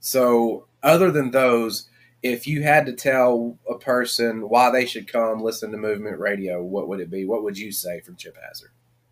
so 0.00 0.66
other 0.82 1.10
than 1.10 1.30
those, 1.30 1.88
if 2.22 2.46
you 2.46 2.62
had 2.62 2.86
to 2.86 2.92
tell 2.94 3.58
a 3.68 3.78
person 3.78 4.48
why 4.48 4.70
they 4.70 4.86
should 4.86 5.10
come 5.10 5.40
listen 5.40 5.70
to 5.72 5.76
Movement 5.78 6.18
Radio, 6.18 6.62
what 6.62 6.88
would 6.88 7.00
it 7.00 7.10
be? 7.10 7.24
What 7.24 7.42
would 7.42 7.58
you 7.58 7.70
say 7.72 8.00
from 8.00 8.16
Chip 8.16 8.36
Hazard? 8.42 8.70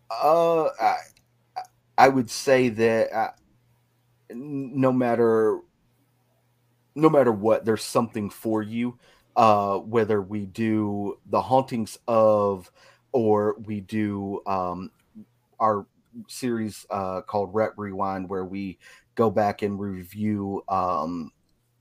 Uh, 0.09 0.65
I, 0.81 0.95
I 1.97 2.09
would 2.09 2.29
say 2.29 2.69
that 2.69 3.13
uh, 3.13 3.31
n- 3.31 3.38
no 4.31 4.91
matter 4.91 5.59
no 6.95 7.09
matter 7.09 7.31
what, 7.31 7.65
there's 7.65 7.83
something 7.83 8.29
for 8.29 8.61
you. 8.61 8.97
Uh, 9.35 9.77
whether 9.77 10.21
we 10.21 10.45
do 10.45 11.17
the 11.27 11.41
hauntings 11.41 11.97
of, 12.07 12.71
or 13.13 13.55
we 13.59 13.79
do 13.79 14.41
um, 14.45 14.91
our 15.59 15.87
series 16.27 16.85
uh, 16.89 17.21
called 17.21 17.53
Rep 17.53 17.73
Rewind, 17.77 18.29
where 18.29 18.45
we 18.45 18.79
go 19.15 19.29
back 19.29 19.61
and 19.61 19.79
review 19.79 20.63
um, 20.67 21.31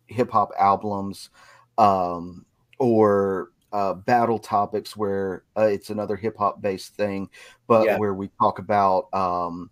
hip 0.07 0.31
hop 0.31 0.51
albums, 0.59 1.31
um, 1.79 2.47
or 2.79 3.51
uh, 3.73 3.95
battle 3.95 4.39
topics, 4.39 4.97
where 4.97 5.45
uh, 5.57 5.63
it's 5.63 5.91
another 5.91 6.17
hip 6.17 6.37
hop 6.39 6.61
based 6.63 6.95
thing 6.97 7.31
but 7.67 7.85
Yeah. 7.87 7.97
where 7.97 8.15
we 8.15 8.31
talk 8.41 8.59
about 8.59 9.13
um, 9.15 9.71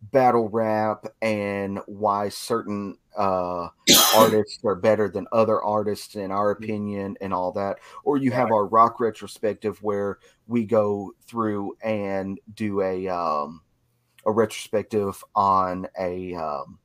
battle 0.00 0.48
rap 0.48 1.06
and 1.22 1.80
why 1.86 2.28
certain 2.28 2.96
uh, 3.16 3.68
artists 4.14 4.60
are 4.64 4.76
better 4.76 5.08
than 5.08 5.26
other 5.32 5.60
artists 5.60 6.14
in 6.14 6.30
our 6.30 6.50
opinion 6.50 7.16
and 7.20 7.34
all 7.34 7.52
that. 7.52 7.78
Or 8.04 8.16
you 8.16 8.30
have 8.30 8.50
our 8.52 8.66
rock 8.66 9.00
retrospective 9.00 9.82
where 9.82 10.18
we 10.46 10.64
go 10.64 11.12
through 11.26 11.76
and 11.82 12.38
do 12.54 12.80
a 12.82 13.08
um, 13.08 13.62
a 14.24 14.32
retrospective 14.32 15.22
on 15.34 15.86
a 15.98 16.34
um, 16.34 16.78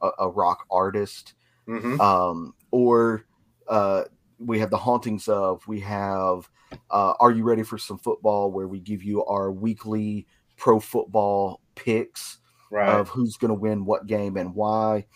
a, 0.00 0.10
a 0.20 0.28
rock 0.30 0.66
artist 0.70 1.34
Mm-hmm. 1.68 1.98
um, 1.98 2.54
or 2.70 3.24
uh, 3.68 4.04
we 4.38 4.58
have 4.58 4.68
the 4.68 4.76
hauntings 4.76 5.28
of 5.28 5.66
we 5.66 5.80
have 5.80 6.48
uh, 6.90 7.14
are 7.18 7.30
you 7.30 7.42
ready 7.42 7.62
for 7.62 7.78
some 7.78 7.98
football 7.98 8.52
where 8.52 8.68
we 8.68 8.80
give 8.80 9.02
you 9.02 9.24
our 9.24 9.50
weekly 9.50 10.26
pro 10.58 10.78
football 10.78 11.62
picks 11.74 12.38
Right. 12.74 12.88
of 12.98 13.08
who's 13.08 13.36
going 13.36 13.50
to 13.50 13.54
win 13.54 13.84
what 13.84 14.06
game 14.06 14.36
and 14.36 14.54
why 14.54 15.06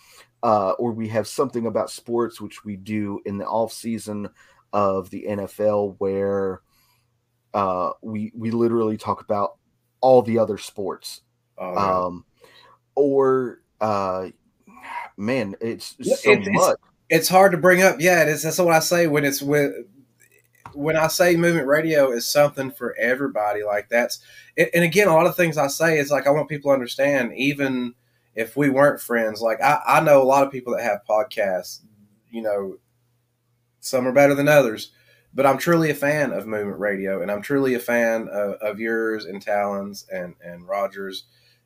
uh, 0.43 0.71
or 0.73 0.93
we 0.93 1.09
have 1.09 1.27
something 1.27 1.67
about 1.67 1.91
sports 1.91 2.41
which 2.41 2.65
we 2.65 2.77
do 2.77 3.21
in 3.27 3.39
the 3.39 3.47
off 3.47 3.73
season 3.73 4.29
of 4.73 5.11
the 5.11 5.25
nfl 5.29 5.97
where 5.99 6.63
uh, 7.55 7.91
we 8.03 8.31
we 8.37 8.51
literally 8.53 8.97
talk 8.97 9.21
about 9.21 9.57
all 10.01 10.23
the 10.23 10.39
other 10.39 10.57
sports 10.59 11.23
yeah. 11.59 12.05
um, 12.05 12.25
or 12.95 13.61
uh, 13.81 14.29
man 15.17 15.57
it's 15.61 15.97
so 16.01 16.31
it's- 16.31 16.47
it's- 16.47 16.75
it's 17.11 17.27
hard 17.27 17.53
to 17.53 17.57
bring 17.59 17.81
up. 17.81 17.97
Yeah, 18.01 18.21
it 18.21 18.29
is. 18.29 18.43
That's 18.43 18.59
what 18.59 18.75
I 18.75 18.81
say 18.81 19.07
when 19.07 19.25
it's 19.25 19.41
with 19.41 19.73
when 20.79 20.97
I 20.97 21.09
say 21.09 21.35
movement 21.35 21.67
radio 21.67 22.13
is 22.13 22.29
something 22.29 22.71
for 22.71 22.95
everybody. 22.97 23.65
Like 23.65 23.89
that's 23.89 24.21
and 24.57 24.85
again, 24.85 25.09
a 25.09 25.15
lot 25.15 25.27
of 25.27 25.35
things 25.35 25.59
I 25.59 25.67
say 25.67 25.99
is 25.99 26.11
like 26.11 26.29
I 26.29 26.31
want 26.31 26.49
people 26.49 26.71
to 26.71 26.75
understand. 26.75 27.33
Even 27.37 27.95
if 28.37 28.57
we 28.57 28.71
weren't 28.71 29.01
friends, 29.01 29.41
like 29.41 29.61
I, 29.61 29.81
I 29.85 30.01
know 30.01 30.23
a 30.23 30.25
lot 30.25 30.47
of 30.47 30.53
people 30.53 30.77
that 30.77 30.85
have 30.85 31.01
podcasts. 31.09 31.81
You 32.31 32.43
know, 32.43 32.79
some 33.81 34.07
are 34.07 34.13
better 34.13 34.35
than 34.35 34.47
others, 34.47 34.93
but 35.35 35.47
I'm 35.47 35.59
truly 35.59 35.91
a 35.91 35.95
fan 35.95 36.33
of 36.33 36.47
movement 36.47 36.79
radio, 36.79 37.23
and 37.23 37.31
I'm 37.31 37.43
truly 37.43 37.75
a 37.75 37.81
fan 37.81 38.29
of, 38.29 38.55
of 38.61 38.79
yours 38.79 39.25
and 39.25 39.43
Talon's 39.43 40.07
and 40.13 40.37
and 40.45 40.69
Rogers. 40.69 41.25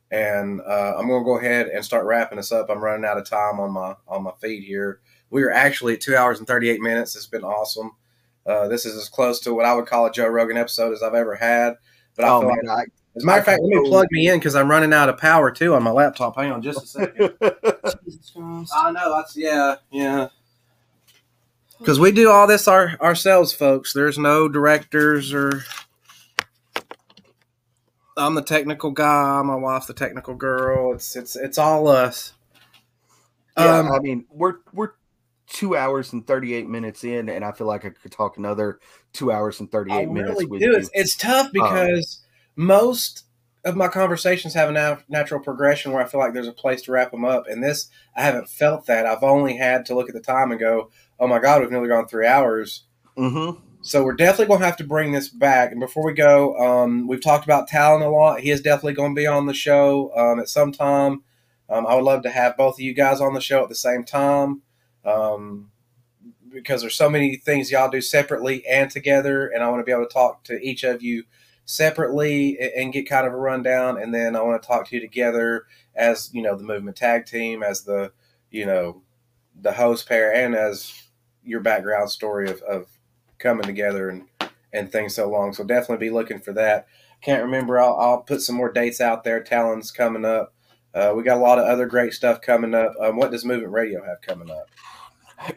And 0.09 0.59
uh, 0.61 0.95
I'm 0.97 1.07
to 1.07 1.23
go 1.23 1.37
ahead 1.37 1.67
and 1.67 1.85
start 1.85 2.05
wrapping 2.05 2.39
us 2.39 2.51
up. 2.51 2.69
I'm 2.69 2.83
running 2.83 3.05
out 3.05 3.17
of 3.17 3.29
time 3.29 3.59
on 3.59 3.71
my 3.71 3.93
on 4.07 4.23
my 4.23 4.31
feed 4.41 4.63
here. 4.63 5.01
We 5.29 5.43
are 5.43 5.51
actually 5.51 5.93
at 5.93 6.01
two 6.01 6.15
hours 6.15 6.39
and 6.39 6.47
38 6.47 6.81
minutes. 6.81 7.15
It's 7.15 7.27
been 7.27 7.43
awesome. 7.43 7.91
Uh, 8.45 8.67
this 8.67 8.85
is 8.85 8.97
as 8.97 9.09
close 9.09 9.39
to 9.41 9.53
what 9.53 9.65
I 9.65 9.73
would 9.73 9.85
call 9.85 10.05
a 10.05 10.11
Joe 10.11 10.27
Rogan 10.27 10.57
episode 10.57 10.93
as 10.93 11.01
I've 11.01 11.13
ever 11.13 11.35
had. 11.35 11.75
But 12.15 12.25
I 12.25 12.29
oh 12.29 12.41
feel 12.41 12.49
man, 12.49 12.65
like, 12.65 12.89
as 13.15 13.23
a 13.23 13.25
matter 13.25 13.39
of 13.39 13.45
fact, 13.45 13.61
let 13.61 13.69
me 13.69 13.89
plug 13.89 14.07
me 14.11 14.27
in 14.27 14.39
because 14.39 14.55
I'm 14.55 14.69
running 14.69 14.93
out 14.93 15.09
of 15.09 15.17
power 15.17 15.51
too 15.51 15.75
on 15.75 15.83
my 15.83 15.91
laptop. 15.91 16.35
Hang 16.35 16.51
on 16.51 16.61
just 16.61 16.83
a 16.83 16.87
second. 16.87 17.33
I, 17.41 17.51
Jesus 18.05 18.31
Christ. 18.35 18.73
I 18.75 18.91
know. 18.91 19.15
That's 19.15 19.37
yeah, 19.37 19.75
yeah. 19.91 20.29
Because 21.79 21.99
we 21.99 22.11
do 22.11 22.29
all 22.29 22.47
this 22.47 22.67
our, 22.67 22.97
ourselves, 23.01 23.51
folks. 23.53 23.93
There's 23.93 24.17
no 24.17 24.47
directors 24.47 25.33
or. 25.33 25.63
I'm 28.15 28.35
the 28.35 28.43
technical 28.43 28.91
guy. 28.91 29.41
My 29.41 29.55
wife's 29.55 29.87
the 29.87 29.93
technical 29.93 30.35
girl. 30.35 30.93
It's 30.93 31.15
it's 31.15 31.35
it's 31.35 31.57
all 31.57 31.87
us. 31.87 32.33
yeah, 33.57 33.79
Um, 33.79 33.91
I 33.91 33.99
mean, 33.99 34.25
we're 34.29 34.57
we're 34.71 34.91
two 35.53 35.77
hours 35.77 36.11
and 36.11 36.25
38 36.25 36.67
minutes 36.67 37.03
in, 37.03 37.29
and 37.29 37.45
I 37.45 37.51
feel 37.51 37.67
like 37.67 37.85
I 37.85 37.89
could 37.89 38.11
talk 38.11 38.37
another 38.37 38.79
two 39.13 39.31
hours 39.31 39.59
and 39.59 39.71
38 39.71 39.95
I 39.95 40.05
minutes 40.07 40.31
really 40.31 40.45
with 40.47 40.59
do. 40.59 40.65
you. 40.67 40.75
It's, 40.75 40.89
it's 40.93 41.15
tough 41.15 41.51
because 41.53 42.21
most 42.55 43.25
of 43.63 43.75
my 43.77 43.87
conversations 43.87 44.55
have 44.55 44.69
a 44.69 44.73
nat- 44.73 45.03
natural 45.07 45.39
progression 45.39 45.93
where 45.93 46.03
I 46.03 46.07
feel 46.07 46.19
like 46.19 46.33
there's 46.33 46.47
a 46.47 46.53
place 46.53 46.81
to 46.83 46.91
wrap 46.91 47.11
them 47.11 47.23
up. 47.23 47.47
And 47.47 47.63
this, 47.63 47.89
I 48.15 48.23
haven't 48.23 48.49
felt 48.49 48.87
that. 48.87 49.05
I've 49.05 49.23
only 49.23 49.55
had 49.55 49.85
to 49.85 49.95
look 49.95 50.09
at 50.09 50.15
the 50.15 50.21
time 50.21 50.51
and 50.51 50.59
go, 50.59 50.89
oh 51.19 51.27
my 51.27 51.39
God, 51.39 51.61
we've 51.61 51.71
nearly 51.71 51.87
gone 51.87 52.07
three 52.07 52.27
hours. 52.27 52.83
Mm-hmm. 53.15 53.61
So 53.83 54.03
we're 54.03 54.15
definitely 54.15 54.47
going 54.47 54.61
to 54.61 54.65
have 54.65 54.77
to 54.77 54.83
bring 54.83 55.11
this 55.11 55.29
back. 55.29 55.71
And 55.71 55.79
before 55.79 56.05
we 56.05 56.13
go, 56.13 56.57
um, 56.57 57.07
we've 57.07 57.23
talked 57.23 57.45
about 57.45 57.67
Talon 57.67 58.01
a 58.01 58.09
lot. 58.09 58.39
He 58.39 58.49
is 58.49 58.61
definitely 58.61 58.93
going 58.93 59.13
to 59.13 59.21
be 59.21 59.27
on 59.27 59.45
the 59.45 59.53
show 59.53 60.11
um, 60.15 60.39
at 60.39 60.49
some 60.49 60.71
time. 60.71 61.23
Um, 61.69 61.85
I 61.85 61.95
would 61.95 62.03
love 62.03 62.23
to 62.23 62.31
have 62.31 62.57
both 62.57 62.75
of 62.75 62.79
you 62.79 62.93
guys 62.93 63.21
on 63.21 63.33
the 63.33 63.41
show 63.41 63.61
at 63.63 63.69
the 63.69 63.75
same 63.75 64.03
time 64.03 64.61
um, 65.05 65.71
because 66.51 66.81
there's 66.81 66.95
so 66.95 67.09
many 67.09 67.35
things 67.35 67.71
y'all 67.71 67.89
do 67.89 68.01
separately 68.01 68.65
and 68.67 68.89
together, 68.89 69.47
and 69.47 69.63
I 69.63 69.69
want 69.69 69.81
to 69.81 69.85
be 69.85 69.91
able 69.91 70.05
to 70.05 70.13
talk 70.13 70.43
to 70.45 70.59
each 70.61 70.83
of 70.83 71.01
you 71.01 71.23
separately 71.65 72.57
and, 72.75 72.91
get 72.91 73.07
kind 73.07 73.25
of 73.25 73.33
a 73.33 73.37
rundown, 73.37 74.01
and 74.01 74.13
then 74.13 74.35
I 74.35 74.41
want 74.41 74.61
to 74.61 74.67
talk 74.67 74.87
to 74.89 74.95
you 74.95 75.01
together 75.01 75.65
as 75.95 76.29
you 76.33 76.41
know 76.41 76.55
the 76.55 76.63
movement 76.63 76.97
tag 76.97 77.25
team, 77.25 77.63
as 77.63 77.83
the 77.83 78.11
you 78.51 78.65
know 78.65 79.01
the 79.59 79.73
host 79.73 80.07
pair, 80.07 80.33
and 80.33 80.55
as 80.55 81.03
your 81.43 81.59
background 81.59 82.09
story 82.09 82.49
of, 82.49 82.61
of 82.61 82.87
coming 83.39 83.65
together 83.65 84.09
and 84.09 84.23
and 84.71 84.91
things 84.91 85.15
so 85.15 85.29
long. 85.29 85.53
So 85.53 85.63
definitely 85.63 86.07
be 86.07 86.13
looking 86.13 86.39
for 86.39 86.53
that. 86.53 86.87
Can't 87.21 87.43
remember. 87.43 87.79
I'll, 87.79 87.95
I'll 87.95 88.21
put 88.21 88.41
some 88.41 88.55
more 88.55 88.71
dates 88.71 88.99
out 88.99 89.23
there. 89.23 89.41
Talon's 89.41 89.91
coming 89.91 90.25
up. 90.25 90.53
Uh, 90.93 91.13
we 91.15 91.23
got 91.23 91.37
a 91.37 91.41
lot 91.41 91.59
of 91.59 91.65
other 91.65 91.85
great 91.85 92.13
stuff 92.13 92.41
coming 92.41 92.73
up. 92.73 92.93
Um, 92.99 93.15
what 93.15 93.31
does 93.31 93.45
Movement 93.45 93.71
Radio 93.71 94.03
have 94.03 94.21
coming 94.21 94.51
up? 94.51 94.69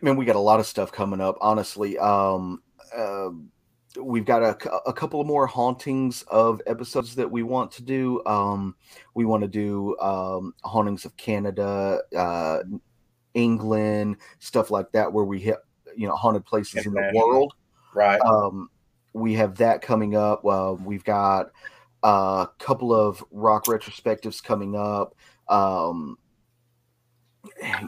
Man, 0.03 0.17
we 0.17 0.25
got 0.25 0.37
a 0.37 0.41
lot 0.41 0.61
of 0.61 0.67
stuff 0.67 0.93
coming 0.93 1.21
up. 1.21 1.37
Honestly, 1.41 1.99
um, 1.99 2.63
uh, 2.97 3.31
we've 4.01 4.25
got 4.25 4.43
a, 4.43 4.89
a 4.89 4.93
couple 4.93 5.21
of 5.21 5.27
more 5.27 5.47
hauntings 5.47 6.23
of 6.29 6.61
episodes 6.67 7.15
that 7.17 7.31
we 7.31 7.43
want 7.43 7.71
to 7.73 7.83
do. 7.83 8.25
Um, 8.27 8.75
we 9.15 9.25
want 9.25 9.43
to 9.43 9.49
do 9.49 9.97
um, 9.99 10.55
hauntings 10.65 11.05
of 11.05 11.17
Canada, 11.17 12.01
uh, 12.17 12.59
England, 13.35 14.17
stuff 14.39 14.71
like 14.71 14.91
that, 14.93 15.13
where 15.13 15.25
we 15.25 15.41
hit 15.41 15.57
you 15.97 16.07
know 16.07 16.15
haunted 16.15 16.45
places 16.45 16.87
in 16.87 16.93
the 16.93 16.99
International. 16.99 17.29
world. 17.29 17.55
Right. 17.95 18.21
Um, 18.21 18.69
we 19.13 19.35
have 19.35 19.57
that 19.57 19.81
coming 19.81 20.17
up. 20.17 20.45
Uh, 20.45 20.77
we've 20.85 21.05
got 21.05 21.51
a 22.03 22.49
couple 22.59 22.95
of 22.95 23.25
rock 23.31 23.65
retrospectives 23.65 24.43
coming 24.43 24.77
up. 24.77 25.15
Um, 25.49 26.19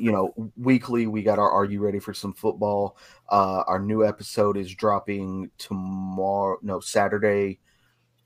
you 0.00 0.12
know, 0.12 0.32
weekly 0.56 1.06
we 1.06 1.22
got 1.22 1.38
our 1.38 1.50
"Are 1.50 1.64
You 1.64 1.80
Ready 1.80 1.98
for 1.98 2.14
Some 2.14 2.32
Football?" 2.32 2.96
Uh, 3.30 3.64
our 3.66 3.78
new 3.78 4.06
episode 4.06 4.56
is 4.56 4.74
dropping 4.74 5.50
tomorrow. 5.58 6.58
No, 6.62 6.80
Saturday. 6.80 7.60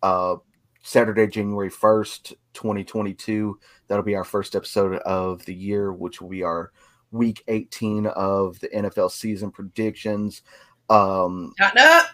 Uh, 0.03 0.37
Saturday, 0.83 1.27
January 1.29 1.71
first, 1.71 2.35
twenty 2.55 2.85
twenty 2.85 3.15
two. 3.15 3.59
That'll 3.89 4.05
be 4.05 4.17
our 4.17 4.25
first 4.25 4.57
episode 4.57 4.97
of 5.03 5.45
the 5.45 5.55
year, 5.55 5.93
which 5.93 6.21
will 6.21 6.29
be 6.29 6.43
our 6.43 6.73
week 7.11 7.43
eighteen 7.49 8.07
of 8.07 8.59
the 8.61 8.69
NFL 8.69 9.11
season 9.11 9.51
predictions. 9.51 10.43
Um, 10.91 11.55
Cotton 11.59 11.79
up. 11.79 12.07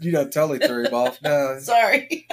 You 0.00 0.10
know, 0.10 0.28
totally 0.28 0.58
threw 0.58 0.84
him 0.84 0.94
off. 0.94 1.18
No, 1.22 1.58
Sorry. 1.60 2.26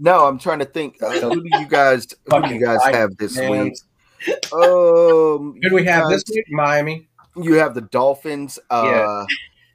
No, 0.00 0.26
I'm 0.26 0.38
trying 0.38 0.60
to 0.60 0.64
think. 0.64 1.02
Uh, 1.02 1.10
who 1.20 1.42
do 1.42 1.48
you 1.58 1.66
guys? 1.68 2.06
Who 2.30 2.42
do 2.42 2.54
you 2.54 2.60
guys 2.64 2.78
have 2.84 3.16
this 3.18 3.36
man. 3.36 3.64
week? 3.64 3.74
Um, 4.52 5.54
who 5.62 5.68
do 5.68 5.74
we 5.74 5.82
you 5.84 5.88
have 5.88 6.08
this 6.08 6.24
week? 6.28 6.44
Miami. 6.50 7.08
You 7.36 7.54
have 7.54 7.74
the 7.74 7.82
Dolphins. 7.82 8.58
Uh, 8.70 8.82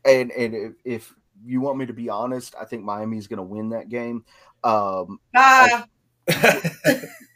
Yeah. 0.06 0.12
and 0.12 0.32
and 0.32 0.54
if, 0.56 0.74
if 0.84 1.14
you 1.46 1.62
want 1.62 1.78
me 1.78 1.86
to 1.86 1.94
be 1.94 2.10
honest, 2.10 2.56
I 2.60 2.66
think 2.66 2.84
Miami's 2.84 3.28
going 3.28 3.38
to 3.38 3.44
win 3.44 3.70
that 3.70 3.90
game. 3.90 4.26
Um, 4.64 5.20
Ah, 5.36 5.86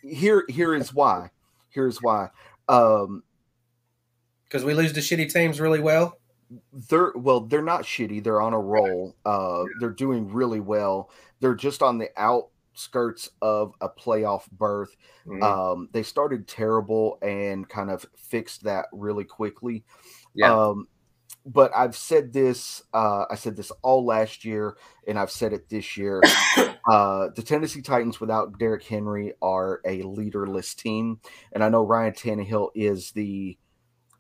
here 0.02 0.44
here 0.50 0.74
is 0.76 0.94
why. 0.94 1.30
Here 1.70 1.88
is 1.88 2.02
why. 2.02 2.30
Um, 2.68 3.24
Because 4.46 4.64
we 4.64 4.74
lose 4.74 4.94
to 4.94 5.00
shitty 5.00 5.32
teams 5.32 5.60
really 5.60 5.80
well. 5.80 6.18
they're 6.90 7.12
well, 7.16 7.42
they're 7.42 7.62
not 7.62 7.84
shitty. 7.84 8.24
They're 8.24 8.42
on 8.42 8.54
a 8.54 8.60
roll. 8.60 9.16
Uh, 9.26 9.64
they're 9.80 9.92
doing 9.92 10.32
really 10.34 10.60
well. 10.60 11.12
They're 11.40 11.56
just 11.56 11.84
on 11.84 12.00
the 12.00 12.10
outskirts 12.80 13.30
of 13.42 13.74
a 13.82 13.90
playoff 13.90 14.50
berth. 14.52 14.96
Mhm. 15.28 15.44
Um, 15.44 15.90
they 15.92 16.04
started 16.04 16.48
terrible 16.48 17.18
and 17.22 17.68
kind 17.68 17.92
of 17.92 18.06
fixed 18.16 18.64
that 18.64 18.88
really 18.94 19.26
quickly. 19.26 19.84
Yeah. 20.34 20.54
Um, 20.54 20.88
but 21.46 21.72
I've 21.76 21.96
said 21.96 22.32
this, 22.32 22.84
uh, 22.94 23.26
I 23.30 23.36
said 23.36 23.56
this 23.56 23.72
all 23.82 24.06
last 24.06 24.46
year, 24.46 24.78
and 25.08 25.20
I've 25.20 25.32
said 25.32 25.52
it 25.52 25.68
this 25.70 25.98
year. 25.98 26.22
uh, 26.90 27.30
the 27.36 27.44
Tennessee 27.44 27.82
Titans 27.82 28.22
without 28.22 28.58
Derrick 28.60 28.84
Henry 28.84 29.34
are 29.42 29.82
a 29.86 30.02
leaderless 30.04 30.74
team. 30.74 31.20
And 31.52 31.64
I 31.64 31.70
know 31.70 31.84
Ryan 31.84 32.14
Tannehill 32.14 32.70
is 32.76 33.12
the 33.12 33.58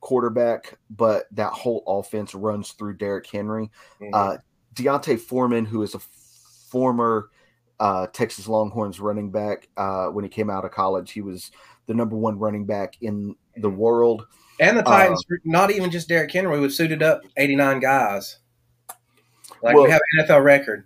quarterback, 0.01 0.77
but 0.89 1.27
that 1.31 1.53
whole 1.53 1.83
offense 1.87 2.35
runs 2.35 2.71
through 2.71 2.97
Derrick 2.97 3.27
Henry. 3.27 3.71
Mhm. 4.01 4.09
Uh, 4.13 4.37
D'Onta 4.73 5.17
Foreman, 5.17 5.65
who 5.65 5.81
is 5.81 5.95
a 5.95 5.99
former 5.99 7.29
uh, 7.79 8.07
Texas 8.07 8.47
Longhorns 8.47 8.99
running 8.99 9.31
back, 9.31 9.67
uh, 9.77 10.07
when 10.07 10.23
he 10.23 10.29
came 10.29 10.49
out 10.49 10.65
of 10.65 10.71
college, 10.71 11.11
he 11.11 11.21
was 11.21 11.51
the 11.87 11.93
number 11.93 12.15
one 12.15 12.37
running 12.37 12.65
back 12.65 12.95
in 13.01 13.35
the 13.57 13.69
world. 13.69 14.25
and 14.59 14.77
the 14.77 14.83
Titans, 14.83 15.23
uh, 15.31 15.35
not 15.45 15.71
even 15.71 15.89
just 15.89 16.07
Derrick 16.09 16.31
Henry, 16.31 16.59
we've 16.59 16.73
suited 16.73 17.01
up 17.01 17.21
89 17.37 17.79
guys. 17.79 18.39
Like 19.61 19.75
Well- 19.75 19.85
we 19.85 19.91
have 19.91 20.01
an 20.17 20.25
NFL 20.25 20.43
record. 20.43 20.85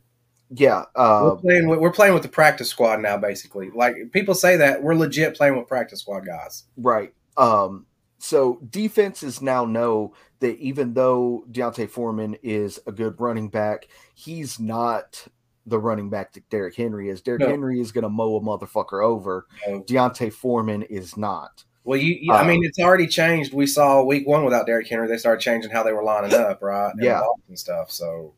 Yeah, 0.55 0.83
uh, 0.95 1.21
we're 1.31 1.35
playing. 1.37 1.67
With, 1.67 1.79
we're 1.79 1.91
playing 1.91 2.13
with 2.13 2.21
the 2.21 2.29
practice 2.29 2.69
squad 2.69 2.99
now, 2.99 3.17
basically. 3.17 3.71
Like 3.71 3.95
people 4.11 4.35
say 4.35 4.55
that 4.57 4.83
we're 4.83 4.93
legit 4.93 5.35
playing 5.35 5.57
with 5.57 5.67
practice 5.67 6.01
squad 6.01 6.27
guys. 6.27 6.65
right. 6.77 7.11
Um, 7.37 7.87
so 8.19 8.59
defenses 8.69 9.41
now 9.41 9.65
know 9.65 10.13
that 10.39 10.57
even 10.59 10.93
though 10.93 11.43
D'Onta 11.51 11.89
Foreman 11.89 12.37
is 12.43 12.79
a 12.85 12.91
good 12.91 13.19
running 13.19 13.49
back, 13.49 13.87
he's 14.13 14.59
not 14.59 15.25
the 15.65 15.79
running 15.79 16.09
back 16.09 16.33
that 16.33 16.49
Derrick 16.49 16.75
Henry 16.75 17.09
is. 17.09 17.21
Derrick 17.21 17.41
No. 17.41 17.47
Henry 17.49 17.79
is 17.79 17.91
going 17.91 18.03
to 18.03 18.09
mow 18.09 18.35
a 18.35 18.41
motherfucker 18.41 19.03
over. 19.03 19.47
No. 19.67 19.81
D'Onta 19.83 20.31
Foreman 20.31 20.83
is 20.83 21.15
not. 21.17 21.63
Well, 21.85 21.99
you, 21.99 22.17
you- 22.21 22.33
I 22.33 22.41
Uh, 22.41 22.45
mean, 22.45 22.61
it's 22.63 22.79
already 22.79 23.07
changed. 23.07 23.53
We 23.53 23.67
saw 23.67 24.03
week 24.03 24.27
one 24.27 24.43
without 24.45 24.65
Derrick 24.65 24.87
Henry. 24.87 25.07
They 25.07 25.17
started 25.17 25.41
changing 25.41 25.71
how 25.71 25.83
they 25.83 25.93
were 25.93 26.03
lining 26.03 26.33
up, 26.33 26.61
right? 26.61 26.91
And 26.93 27.03
Yeah. 27.03 27.21
and 27.47 27.57
stuff. 27.59 27.91
So 27.91 28.33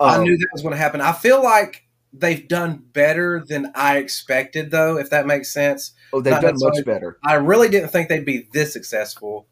I 0.00 0.16
Um, 0.16 0.24
knew 0.24 0.36
that 0.36 0.48
was 0.52 0.62
going 0.62 0.72
to 0.72 0.78
happen. 0.78 1.00
I 1.00 1.12
feel 1.12 1.42
like 1.42 1.84
they've 2.12 2.46
done 2.48 2.82
better 2.92 3.42
than 3.46 3.72
I 3.74 3.98
expected, 3.98 4.70
though. 4.70 4.96
If 4.98 5.10
that 5.10 5.26
makes 5.26 5.52
sense. 5.52 5.92
oh, 6.12 6.20
they've 6.20 6.30
not 6.32 6.42
done 6.42 6.54
much 6.58 6.84
better. 6.84 7.18
I 7.24 7.34
really 7.34 7.68
didn't 7.68 7.88
think 7.90 8.08
they'd 8.08 8.24
be 8.24 8.48
this 8.52 8.72
successful, 8.72 9.46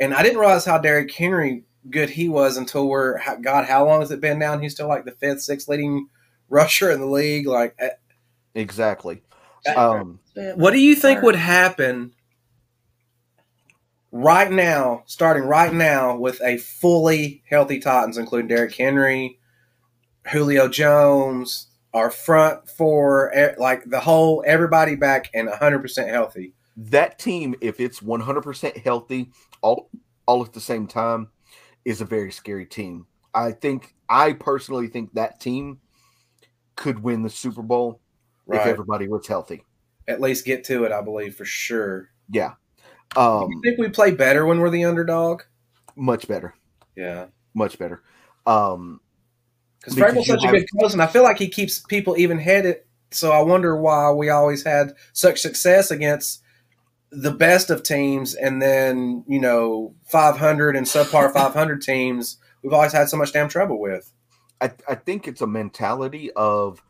and 0.00 0.12
I 0.14 0.22
didn't 0.22 0.38
realize 0.38 0.64
how 0.66 0.76
Derrick 0.78 1.10
Henry 1.12 1.64
good 1.88 2.10
he 2.10 2.28
was 2.28 2.56
until 2.56 2.88
we're 2.88 3.20
God. 3.40 3.66
How 3.66 3.86
long 3.86 4.00
has 4.00 4.10
it 4.10 4.20
been 4.20 4.38
now? 4.38 4.52
And 4.52 4.62
he's 4.62 4.74
still 4.74 4.88
like 4.88 5.04
the 5.04 5.12
fifth, 5.12 5.42
sixth 5.42 5.68
leading 5.68 6.08
rusher 6.48 6.90
in 6.90 7.00
the 7.00 7.06
league. 7.06 7.46
Like, 7.46 7.74
eh, 7.78 7.90
Exactly. 8.54 9.22
Um, 9.74 10.20
what 10.34 10.72
do 10.72 10.80
you 10.80 10.94
think 10.94 11.22
would 11.22 11.36
happen 11.36 12.12
right 14.10 14.50
now, 14.50 15.04
starting 15.06 15.44
right 15.44 15.72
now, 15.72 16.16
with 16.16 16.40
a 16.42 16.58
fully 16.58 17.42
healthy 17.48 17.78
Titans, 17.78 18.18
including 18.18 18.48
Derrick 18.48 18.74
Henry, 18.74 19.38
Julio 20.30 20.68
Jones, 20.68 21.68
our 21.94 22.10
front 22.10 22.68
four, 22.68 23.32
eh, 23.34 23.54
like 23.56 23.84
the 23.88 24.00
whole 24.00 24.42
everybody 24.46 24.96
back 24.96 25.30
and 25.32 25.48
hundred 25.48 25.80
percent 25.80 26.10
healthy? 26.10 26.54
that 26.76 27.18
team, 27.18 27.54
if 27.60 27.80
it's 27.80 28.00
100% 28.00 28.76
healthy, 28.78 29.30
all 29.60 29.90
all 30.26 30.44
at 30.44 30.52
the 30.52 30.60
same 30.60 30.86
time, 30.86 31.28
is 31.84 32.00
a 32.00 32.04
very 32.04 32.30
scary 32.32 32.66
team. 32.66 33.06
I 33.34 33.52
think 33.52 33.94
I 34.08 34.34
personally 34.34 34.88
think 34.88 35.14
that 35.14 35.40
team 35.40 35.80
could 36.76 37.02
win 37.02 37.22
the 37.22 37.30
Super 37.30 37.62
Bowl 37.62 38.00
if 38.48 38.66
everybody 38.66 39.08
was 39.08 39.26
healthy. 39.26 39.64
At 40.08 40.20
least 40.20 40.44
get 40.44 40.64
to 40.64 40.84
it, 40.84 40.92
I 40.92 41.00
believe 41.00 41.36
for 41.36 41.44
sure. 41.44 42.10
Yeah. 42.30 42.52
Do 43.14 43.20
Um, 43.20 43.50
you 43.50 43.60
think 43.62 43.78
we 43.78 43.88
play 43.88 44.10
better 44.10 44.44
when 44.46 44.58
we're 44.60 44.70
the 44.70 44.84
underdog? 44.84 45.42
much 45.94 46.26
better. 46.26 46.54
Yeah. 46.96 47.26
Much 47.54 47.78
better. 47.78 48.02
Um, 48.46 49.00
Because 49.80 49.94
Vrabel's 49.94 50.26
such 50.26 50.42
a 50.44 50.48
good 50.50 50.66
coach, 50.80 50.92
and 50.92 51.02
I 51.02 51.06
feel 51.06 51.22
like 51.22 51.38
he 51.38 51.48
keeps 51.48 51.78
people 51.80 52.16
even 52.16 52.38
headed. 52.38 52.78
So 53.10 53.30
I 53.30 53.42
wonder 53.42 53.76
why 53.76 54.10
we 54.12 54.30
always 54.30 54.64
had 54.64 54.94
such 55.12 55.40
success 55.40 55.90
against 55.90 56.41
the 57.12 57.30
best 57.30 57.70
of 57.70 57.82
teams, 57.82 58.34
and 58.34 58.60
then 58.60 59.24
you 59.28 59.40
know 59.40 59.94
500 60.06 60.76
and 60.76 60.86
subpar 60.86 61.32
500 61.34 61.82
teams. 61.82 62.38
We've 62.62 62.72
always 62.72 62.92
had 62.92 63.08
so 63.08 63.16
much 63.16 63.32
damn 63.32 63.48
trouble 63.48 63.80
with. 63.80 64.12
I, 64.60 64.72
I 64.88 64.94
think 64.94 65.28
it's 65.28 65.40
a 65.40 65.46
mentality 65.46 66.30
of 66.32 66.82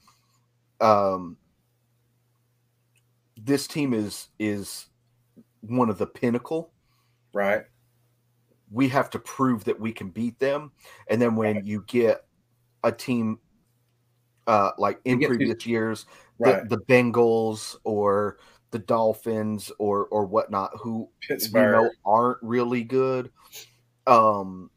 um, 0.80 1.36
this 3.36 3.66
team 3.66 3.94
is 3.94 4.28
is 4.38 4.86
one 5.62 5.90
of 5.90 5.98
the 5.98 6.06
pinnacle 6.06 6.72
Right. 7.32 7.62
We 8.70 8.88
have 8.88 9.10
to 9.10 9.18
prove 9.18 9.64
that 9.64 9.80
we 9.80 9.92
can 9.92 10.10
beat 10.10 10.38
them. 10.38 10.72
And 11.08 11.20
then 11.20 11.36
when 11.36 11.64
you 11.64 11.84
get 11.86 12.24
a 12.84 12.92
team 12.92 13.38
uh, 14.46 14.70
like 14.78 15.00
in 15.04 15.20
previous 15.20 15.66
years, 15.66 16.06
Right. 16.38 16.68
the, 16.68 16.76
the 16.76 16.82
Bengals 16.84 17.76
or 17.84 18.38
the 18.72 18.80
Dolphins 18.80 19.72
or 19.78 20.06
or 20.06 20.26
whatnot, 20.26 20.72
who 20.82 21.10
Pittsburgh. 21.26 21.74
know 21.74 21.96
aren't 22.04 22.38
really 22.42 22.84
good. 22.84 23.32
Um, 24.06 24.70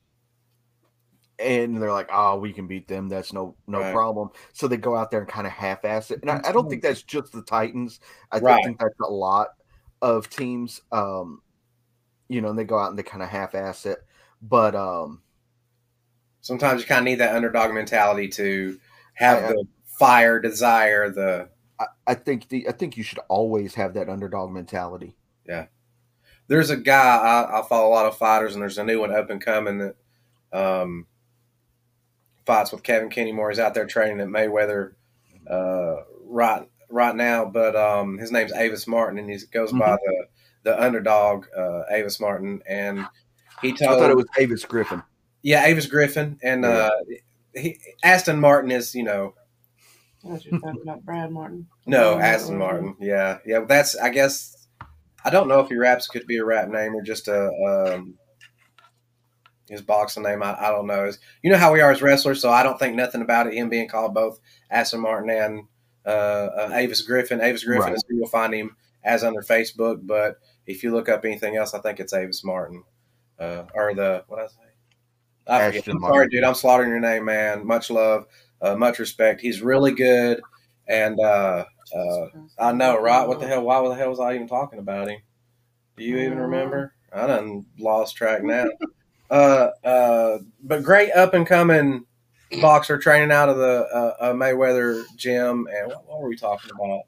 and 1.37 1.81
they're 1.81 1.91
like, 1.91 2.09
"Oh, 2.11 2.39
we 2.39 2.53
can 2.53 2.67
beat 2.67 2.87
them. 2.87 3.09
That's 3.09 3.33
no 3.33 3.57
no 3.67 3.83
Right. 3.83 3.85
problem." 3.85 4.29
So 4.53 4.67
they 4.67 4.77
go 4.77 4.95
out 4.95 5.11
there 5.11 5.19
and 5.19 5.29
kind 5.29 5.45
of 5.47 5.53
half-ass 5.53 6.11
it. 6.11 6.21
And 6.21 6.31
I, 6.31 6.39
I 6.45 6.51
don't 6.51 6.69
think 6.69 6.81
that's 6.81 7.03
just 7.03 7.31
the 7.33 7.43
Titans. 7.43 7.99
I 8.31 8.39
Right. 8.39 8.63
think 8.63 8.79
that's 8.79 8.99
a 9.01 9.11
lot 9.11 9.49
of 10.01 10.29
teams. 10.29 10.81
Um, 10.91 11.41
you 12.29 12.41
know, 12.41 12.49
and 12.49 12.59
they 12.59 12.65
go 12.65 12.79
out 12.79 12.89
and 12.89 12.99
they 12.99 13.03
kind 13.03 13.23
of 13.23 13.29
half-ass 13.29 13.85
it. 13.87 13.99
But 14.41 14.75
um, 14.75 15.23
Sometimes 16.41 16.81
you 16.81 16.87
kind 16.87 16.99
of 16.99 17.05
need 17.05 17.15
that 17.15 17.35
underdog 17.35 17.73
mentality 17.73 18.27
to 18.29 18.79
have 19.15 19.47
the 19.47 19.65
fire, 19.99 20.39
desire, 20.39 21.09
the 21.09 21.49
I, 21.79 21.85
I 22.07 22.13
think 22.13 22.49
the 22.49 22.67
I 22.67 22.71
think 22.71 22.97
you 22.97 23.03
should 23.03 23.19
always 23.27 23.75
have 23.75 23.93
that 23.95 24.09
underdog 24.09 24.51
mentality. 24.51 25.15
Yeah, 25.47 25.65
there's 26.47 26.69
a 26.69 26.77
guy 26.77 27.17
I, 27.17 27.59
I 27.59 27.67
follow 27.67 27.87
a 27.89 27.93
lot 27.93 28.05
of 28.05 28.17
fighters, 28.17 28.53
and 28.53 28.61
there's 28.61 28.77
a 28.77 28.83
new 28.83 28.99
one 29.01 29.13
up 29.13 29.29
and 29.29 29.41
coming 29.41 29.77
that 29.79 29.95
um, 30.53 31.07
fights 32.45 32.71
with 32.71 32.83
Kevin 32.83 33.09
Kennymore. 33.09 33.49
He's 33.49 33.59
out 33.59 33.73
there 33.73 33.85
training 33.85 34.19
at 34.21 34.27
Mayweather 34.27 34.93
uh, 35.49 35.97
right 36.25 36.67
right 36.89 37.15
now, 37.15 37.45
but 37.45 37.75
um, 37.75 38.17
his 38.17 38.31
name's 38.31 38.53
Avis 38.53 38.87
Martin, 38.87 39.19
and 39.19 39.29
he 39.29 39.37
goes 39.51 39.71
by 39.71 39.95
the 40.05 40.25
the 40.63 40.81
underdog 40.83 41.45
uh, 41.55 41.83
Avis 41.91 42.19
Martin, 42.19 42.61
and 42.67 43.05
he 43.61 43.69
I 43.69 43.71
told 43.75 43.99
thought 43.99 44.09
it 44.11 44.15
was 44.17 44.25
Avis 44.37 44.65
Griffin. 44.65 45.03
yeah 45.43 45.65
Avis 45.65 45.87
Griffin, 45.87 46.39
and 46.41 46.63
Yeah. 46.63 46.69
uh, 46.69 46.89
he, 47.53 47.77
Aston 48.03 48.39
Martin 48.39 48.71
is 48.71 48.93
you 48.95 49.03
know 49.03 49.33
I 50.25 50.33
was 50.33 50.43
just 50.43 50.61
talking 50.63 50.81
about 50.81 51.05
Brad 51.05 51.31
Martin. 51.31 51.67
No, 51.85 52.17
Aston 52.17 52.57
Martin. 52.57 52.95
Yeah, 52.99 53.37
yeah. 53.45 53.59
That's 53.67 53.95
I 53.97 54.09
guess 54.09 54.67
I 55.23 55.29
don't 55.29 55.47
know 55.47 55.59
if 55.59 55.69
he 55.69 55.75
raps 55.75 56.07
could 56.07 56.25
be 56.27 56.37
a 56.37 56.45
rap 56.45 56.67
name 56.69 56.95
or 56.95 57.01
just 57.01 57.27
a 57.27 57.51
um, 57.93 58.15
his 59.69 59.81
boxing 59.81 60.23
name. 60.23 60.43
I, 60.43 60.55
I 60.59 60.69
don't 60.69 60.87
know. 60.87 61.11
You 61.41 61.51
know 61.51 61.57
how 61.57 61.73
we 61.73 61.81
are 61.81 61.91
as 61.91 62.01
wrestlers, 62.01 62.41
so 62.41 62.49
I 62.49 62.63
don't 62.63 62.77
think 62.79 62.95
nothing 62.95 63.21
about 63.21 63.47
it. 63.47 63.53
Him 63.53 63.69
being 63.69 63.87
called 63.87 64.13
both 64.13 64.39
Aston 64.69 65.01
Martin 65.01 65.29
and 65.29 65.63
uh, 66.05 66.09
uh, 66.09 66.69
Avis 66.73 67.01
Griffin. 67.01 67.41
Avis 67.41 67.63
Griffin 67.63 67.85
Right. 67.87 67.95
is 67.95 68.03
who 68.07 68.17
you'll 68.17 68.27
find 68.27 68.53
him 68.53 68.75
as 69.03 69.23
under 69.23 69.41
Facebook, 69.41 69.99
but 70.05 70.37
if 70.65 70.83
you 70.83 70.91
look 70.91 71.09
up 71.09 71.25
anything 71.25 71.55
else, 71.55 71.73
I 71.73 71.79
think 71.79 71.99
it's 71.99 72.13
Avis 72.13 72.43
Martin 72.43 72.83
uh, 73.39 73.63
or 73.73 73.93
the 73.93 74.23
what 74.27 74.39
I 74.39 74.47
say. 74.47 74.53
I 75.47 75.65
forget. 75.67 75.79
Ashton 75.81 75.97
I'm 75.97 76.01
sorry, 76.01 76.27
dude. 76.29 76.43
I'm 76.43 76.55
slaughtering 76.55 76.89
your 76.89 76.99
name, 76.99 77.25
man. 77.25 77.65
Much 77.67 77.89
love, 77.91 78.25
uh, 78.65 78.75
much 78.75 78.99
respect. 78.99 79.41
He's 79.41 79.61
really 79.61 79.91
good, 79.91 80.41
and 80.87 81.19
uh, 81.19 81.65
uh, 81.95 82.27
I 82.59 82.71
know, 82.71 82.99
right? 82.99 83.27
What 83.27 83.39
the 83.39 83.47
hell? 83.47 83.63
Why 83.63 83.87
the 83.87 83.95
hell 83.95 84.09
was 84.09 84.19
I 84.19 84.35
even 84.35 84.47
talking 84.47 84.79
about 84.79 85.09
him? 85.09 85.19
Do 85.97 86.03
you 86.03 86.17
even 86.17 86.39
remember? 86.39 86.93
I 87.13 87.27
done 87.27 87.65
lost 87.79 88.15
track 88.15 88.43
now. 88.43 88.65
uh, 89.29 89.69
uh, 89.83 90.39
but 90.63 90.83
great 90.83 91.11
up 91.11 91.33
and 91.33 91.47
coming 91.47 92.05
boxer 92.61 92.97
training 92.97 93.31
out 93.31 93.49
of 93.49 93.57
the 93.57 93.87
uh, 93.93 94.15
uh, 94.19 94.33
Mayweather 94.33 95.03
gym. 95.15 95.67
And 95.71 95.87
what, 95.87 96.07
what 96.07 96.21
were 96.21 96.29
we 96.29 96.35
talking 96.35 96.71
about? 96.71 97.03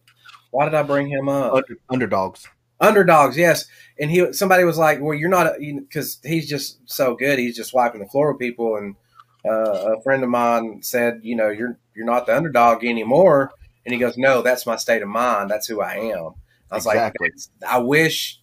Why 0.52 0.66
did 0.66 0.74
I 0.74 0.84
bring 0.84 1.08
him 1.08 1.28
up? 1.28 1.54
Under, 1.54 1.78
underdogs. 1.90 2.48
Underdogs, 2.80 3.38
yes. 3.38 3.66
And 4.00 4.10
he, 4.12 4.32
somebody 4.34 4.64
was 4.64 4.78
like, 4.78 5.02
"Well, 5.02 5.16
you're 5.16 5.30
not," 5.30 5.54
because 5.60 6.20
he's 6.24 6.48
just 6.48 6.80
so 6.86 7.16
good. 7.16 7.40
He's 7.40 7.56
just 7.56 7.74
wiping 7.74 8.00
the 8.00 8.08
floor 8.08 8.32
with 8.32 8.40
people. 8.40 8.78
And 8.78 8.96
uh, 9.50 9.96
a 9.98 10.02
friend 10.04 10.24
of 10.24 10.30
mine 10.30 10.82
said, 10.84 11.22
"You 11.24 11.36
know, 11.36 11.50
you're 11.50 11.80
you're 11.96 12.06
not 12.06 12.26
the 12.26 12.36
underdog 12.36 12.84
anymore." 12.86 13.52
And 13.86 13.94
he 13.94 14.00
goes, 14.00 14.18
"No, 14.18 14.42
that's 14.42 14.66
my 14.66 14.76
state 14.78 15.02
of 15.02 15.08
mind. 15.10 15.50
That's 15.50 15.68
who 15.68 15.82
I 15.82 15.96
am." 15.96 16.34
I 16.72 16.76
was 16.76 16.86
Exactly. 16.86 17.32
like, 17.62 17.72
"I 17.72 17.80
wish 17.80 18.42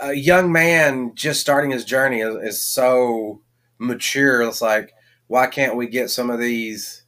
a 0.00 0.12
young 0.14 0.50
man 0.52 1.12
just 1.14 1.40
starting 1.40 1.70
his 1.70 1.84
journey 1.84 2.20
is, 2.20 2.34
is 2.36 2.62
so 2.62 3.40
mature. 3.78 4.42
It's 4.42 4.62
like, 4.62 4.92
why 5.26 5.46
can't 5.46 5.76
we 5.76 5.86
get 5.88 6.10
some 6.10 6.30
of 6.30 6.40
these?" 6.40 7.02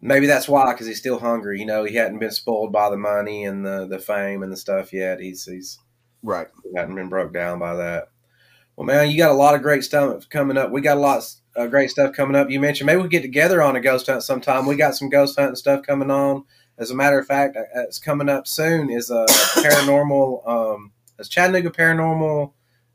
Maybe 0.00 0.26
that's 0.26 0.48
why, 0.48 0.72
because 0.72 0.86
he's 0.86 0.98
still 1.00 1.18
hungry. 1.18 1.58
You 1.58 1.66
know, 1.66 1.84
he 1.84 1.96
hadn't 1.96 2.20
been 2.20 2.30
spoiled 2.30 2.72
by 2.72 2.88
the 2.88 2.96
money 2.96 3.44
and 3.44 3.66
the, 3.66 3.86
the 3.86 3.98
fame 3.98 4.42
and 4.44 4.52
the 4.52 4.56
stuff 4.56 4.92
yet. 4.92 5.20
He's 5.20 5.44
he's 5.44 5.78
Right. 6.22 6.48
he 6.64 6.76
hadn't 6.76 6.94
been 6.96 7.08
broke 7.08 7.32
down 7.32 7.58
by 7.58 7.74
that. 7.76 8.08
Well, 8.78 8.86
man, 8.86 9.10
you 9.10 9.18
got 9.18 9.32
a 9.32 9.34
lot 9.34 9.56
of 9.56 9.62
great 9.62 9.82
stuff 9.82 10.28
coming 10.28 10.56
up. 10.56 10.70
We 10.70 10.80
got 10.80 10.98
a 10.98 11.00
lot 11.00 11.24
of 11.56 11.68
great 11.68 11.90
stuff 11.90 12.14
coming 12.14 12.36
up. 12.36 12.48
You 12.48 12.60
mentioned 12.60 12.86
maybe 12.86 13.02
we 13.02 13.08
get 13.08 13.22
together 13.22 13.60
on 13.60 13.74
a 13.74 13.80
ghost 13.80 14.06
hunt 14.06 14.22
sometime. 14.22 14.66
We 14.66 14.76
got 14.76 14.94
some 14.94 15.08
ghost 15.08 15.36
hunting 15.36 15.56
stuff 15.56 15.84
coming 15.84 16.12
on. 16.12 16.44
As 16.78 16.92
a 16.92 16.94
matter 16.94 17.18
of 17.18 17.26
fact, 17.26 17.56
uh, 17.56 17.62
it's 17.74 17.98
coming 17.98 18.28
up 18.28 18.46
soon. 18.46 18.88
Is 18.88 19.10
a 19.10 19.26
paranormal, 19.56 20.48
um, 20.48 20.92
it's 21.18 21.28
Chattanooga 21.28 21.70
Paranormal 21.70 22.52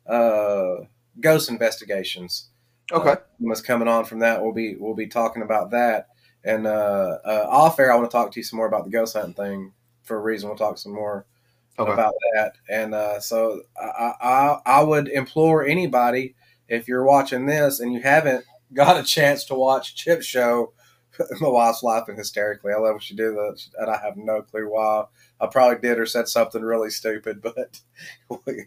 uh, 0.08 0.86
Ghost 1.20 1.50
Investigations. 1.50 2.48
Okay. 2.90 3.10
Uh, 3.10 3.16
what's 3.40 3.60
coming 3.60 3.90
on 3.90 4.06
from 4.06 4.20
that? 4.20 4.42
We'll 4.42 4.54
be 4.54 4.78
we'll 4.78 4.96
be 4.96 5.08
talking 5.08 5.44
about 5.44 5.72
that. 5.72 6.08
And 6.46 6.66
uh, 6.66 7.18
uh, 7.26 7.46
off 7.50 7.78
air, 7.78 7.92
I 7.92 7.98
want 7.98 8.10
to 8.10 8.16
talk 8.16 8.32
to 8.32 8.40
you 8.40 8.46
some 8.46 8.56
more 8.56 8.68
about 8.68 8.86
the 8.86 8.90
ghost 8.90 9.18
hunting 9.18 9.34
thing. 9.34 9.74
For 10.04 10.16
a 10.16 10.22
reason, 10.22 10.48
we'll 10.48 10.58
talk 10.58 10.78
some 10.78 10.94
more 10.94 11.26
Okay. 11.80 11.92
about 11.92 12.14
that. 12.36 12.54
And 12.70 12.94
uh, 12.94 13.20
so 13.20 13.62
I, 13.80 14.14
I 14.22 14.60
I 14.66 14.84
would 14.84 15.08
implore 15.08 15.66
anybody 15.66 16.36
if 16.68 16.88
you're 16.88 17.04
watching 17.04 17.46
this 17.46 17.80
and 17.80 17.92
you 17.94 18.02
haven't 18.02 18.46
got 18.74 19.00
a 19.00 19.04
chance 19.04 19.44
to 19.46 19.56
watch 19.56 19.96
Chip 19.96 20.22
Show. 20.22 20.74
My 21.40 21.50
wife's 21.50 21.84
laughing 21.84 22.16
hysterically. 22.16 22.74
I 22.74 22.78
love 22.78 22.94
when 22.94 23.00
she 23.00 23.16
that, 23.16 23.68
and 23.78 23.90
I 23.90 23.98
have 24.04 24.18
no 24.18 24.42
clue 24.42 24.70
why. 24.72 25.06
I 25.40 25.48
probably 25.48 25.80
did 25.80 26.00
or 26.00 26.06
said 26.06 26.28
something 26.28 26.62
really 26.62 26.90
stupid, 26.90 27.42
but 27.44 27.80
we, 28.46 28.66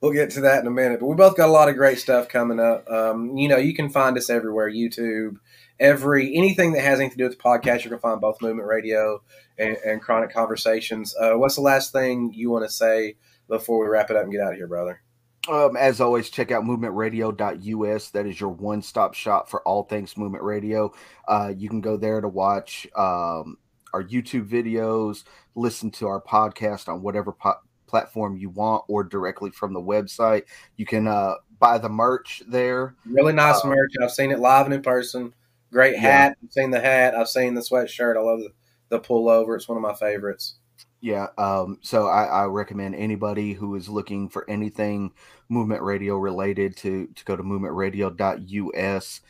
we'll 0.00 0.12
get 0.12 0.30
to 0.30 0.40
that 0.42 0.60
in 0.60 0.66
a 0.66 0.70
minute. 0.70 1.00
But 1.00 1.06
we 1.06 1.14
both 1.14 1.36
got 1.36 1.48
a 1.48 1.52
lot 1.52 1.68
of 1.68 1.76
great 1.76 1.98
stuff 1.98 2.28
coming 2.28 2.60
up. 2.60 2.88
Um, 2.90 3.36
you 3.36 3.48
know, 3.48 3.56
you 3.56 3.74
can 3.74 3.88
find 3.88 4.16
us 4.16 4.30
everywhere: 4.30 4.70
YouTube, 4.70 5.36
every 5.80 6.34
anything 6.34 6.72
that 6.72 6.82
has 6.82 7.00
anything 7.00 7.12
to 7.12 7.16
do 7.18 7.24
with 7.28 7.38
the 7.38 7.42
podcast. 7.42 7.84
You 7.84 7.90
can 7.90 7.98
find 7.98 8.20
both 8.20 8.40
Movement 8.42 8.68
Radio 8.68 9.22
and, 9.58 9.76
and 9.84 10.00
Chronic 10.00 10.32
Conversations. 10.32 11.14
Uh, 11.18 11.32
what's 11.34 11.56
the 11.56 11.60
last 11.62 11.92
thing 11.92 12.32
you 12.34 12.50
want 12.50 12.64
to 12.64 12.70
say 12.70 13.16
before 13.48 13.80
we 13.80 13.88
wrap 13.88 14.10
it 14.10 14.16
up 14.16 14.22
and 14.24 14.32
get 14.32 14.40
out 14.40 14.52
of 14.52 14.56
here, 14.56 14.66
brother? 14.66 15.02
Um, 15.48 15.76
as 15.76 16.00
always, 16.00 16.30
check 16.30 16.52
out 16.52 16.62
movementradio.us. 16.62 18.10
That 18.10 18.26
is 18.26 18.40
your 18.40 18.50
one 18.50 18.80
stop 18.82 19.14
shop 19.14 19.48
for 19.48 19.60
all 19.62 19.82
things 19.82 20.16
movement 20.16 20.44
radio. 20.44 20.92
Uh, 21.26 21.52
you 21.56 21.68
can 21.68 21.80
go 21.80 21.96
there 21.96 22.20
to 22.20 22.28
watch 22.28 22.86
um, 22.96 23.58
our 23.92 24.04
YouTube 24.04 24.48
videos, 24.48 25.24
listen 25.54 25.90
to 25.92 26.06
our 26.06 26.22
podcast 26.22 26.88
on 26.88 27.02
whatever 27.02 27.32
po- 27.32 27.60
platform 27.86 28.36
you 28.36 28.50
want, 28.50 28.84
or 28.88 29.02
directly 29.04 29.50
from 29.50 29.72
the 29.74 29.80
website. 29.80 30.44
You 30.76 30.86
can 30.86 31.08
uh, 31.08 31.34
buy 31.58 31.78
the 31.78 31.88
merch 31.88 32.42
there. 32.46 32.94
Really 33.04 33.32
nice 33.32 33.64
Uh, 33.64 33.68
merch. 33.68 33.90
I've 34.02 34.12
seen 34.12 34.30
it 34.30 34.38
live 34.38 34.66
and 34.66 34.74
in 34.74 34.82
person. 34.82 35.34
Great 35.72 35.94
Yeah. 35.94 36.00
hat. 36.00 36.36
I've 36.42 36.52
seen 36.52 36.70
the 36.70 36.80
hat. 36.80 37.14
I've 37.14 37.28
seen 37.28 37.54
the 37.54 37.62
sweatshirt. 37.62 38.16
I 38.16 38.20
love 38.20 38.40
the, 38.40 38.50
the 38.90 39.00
pullover. 39.00 39.56
It's 39.56 39.68
one 39.68 39.78
of 39.78 39.82
my 39.82 39.94
favorites. 39.94 40.56
Yeah. 41.00 41.28
Um, 41.38 41.78
so 41.82 42.06
I, 42.06 42.24
I 42.24 42.44
recommend 42.44 42.94
anybody 42.94 43.54
who 43.54 43.74
is 43.74 43.88
looking 43.88 44.28
for 44.28 44.48
anything 44.48 45.12
movement 45.48 45.82
radio 45.82 46.16
related 46.16 46.76
to 46.78 47.08
to 47.08 47.24
go 47.24 47.34
to 47.36 47.42
movementradio.us 47.42 49.20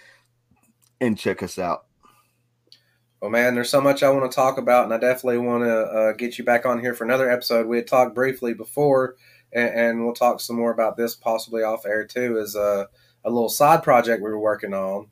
and 1.00 1.18
check 1.18 1.42
us 1.42 1.58
out. 1.58 1.86
Well, 3.20 3.30
man, 3.30 3.54
there's 3.54 3.70
so 3.70 3.80
much 3.80 4.02
I 4.02 4.10
want 4.10 4.30
to 4.30 4.34
talk 4.34 4.58
about, 4.58 4.84
and 4.84 4.92
I 4.92 4.98
definitely 4.98 5.38
want 5.38 5.62
to 5.62 5.76
uh, 5.78 6.12
get 6.12 6.38
you 6.38 6.44
back 6.44 6.66
on 6.66 6.80
here 6.80 6.92
for 6.92 7.04
another 7.04 7.30
episode. 7.30 7.68
We 7.68 7.76
had 7.76 7.86
talked 7.86 8.16
briefly 8.16 8.52
before, 8.52 9.14
and, 9.52 9.70
and 9.74 10.04
we'll 10.04 10.12
talk 10.14 10.40
some 10.40 10.56
more 10.56 10.72
about 10.72 10.96
this 10.96 11.14
possibly 11.14 11.62
off 11.62 11.86
air 11.86 12.04
too. 12.04 12.36
Is 12.38 12.56
a, 12.56 12.88
a 13.24 13.30
little 13.30 13.48
side 13.48 13.82
project 13.84 14.22
we 14.22 14.28
were 14.30 14.38
working 14.40 14.74
on 14.74 15.08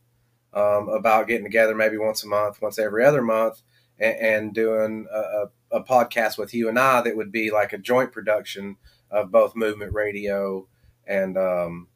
um, 0.54 0.88
about 0.88 1.28
getting 1.28 1.44
together 1.44 1.74
maybe 1.74 1.96
once 1.96 2.24
a 2.24 2.28
month, 2.28 2.60
once 2.60 2.78
every 2.78 3.04
other 3.04 3.22
month, 3.22 3.62
and, 3.98 4.16
and 4.16 4.54
doing 4.54 5.06
a, 5.12 5.46
a, 5.70 5.82
podcast 5.84 6.38
with 6.38 6.52
you 6.54 6.68
and 6.68 6.78
I 6.78 7.00
that 7.02 7.16
would 7.16 7.30
be 7.30 7.50
like 7.50 7.72
a 7.72 7.78
joint 7.78 8.12
production 8.12 8.76
of 9.10 9.30
both 9.30 9.54
Movement 9.56 9.92
Radio 9.92 10.66
and 11.06 11.36
um, 11.38 11.88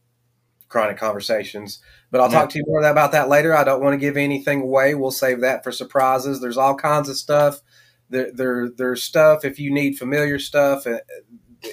Chronic 0.68 0.96
Conversations. 0.96 1.80
But 2.10 2.20
I'll 2.20 2.30
Yeah. 2.30 2.40
talk 2.40 2.50
to 2.50 2.58
you 2.58 2.64
more 2.66 2.82
about 2.82 3.12
that 3.12 3.28
later. 3.28 3.54
I 3.56 3.64
don't 3.64 3.82
want 3.82 3.94
to 3.94 3.98
give 3.98 4.16
anything 4.16 4.62
away. 4.62 4.94
We'll 4.94 5.10
save 5.10 5.40
that 5.40 5.64
for 5.64 5.72
surprises. 5.72 6.40
There's 6.40 6.56
all 6.58 6.76
kinds 6.76 7.08
of 7.08 7.16
stuff. 7.16 7.60
There, 8.10 8.30
there 8.32 8.68
there's 8.68 9.02
stuff 9.02 9.44
if 9.44 9.58
you 9.58 9.72
need 9.72 9.98
familiar 9.98 10.38
stuff. 10.38 10.86
uh, 10.86 10.98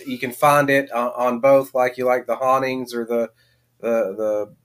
You 0.07 0.17
can 0.17 0.31
find 0.31 0.69
it 0.69 0.91
on, 0.91 1.11
on 1.15 1.39
both, 1.39 1.73
like 1.75 1.97
you 1.97 2.05
like 2.05 2.25
the 2.25 2.37
hauntings 2.37 2.93
or 2.93 3.05
the 3.05 3.29
the 3.79 4.15
the 4.15 4.55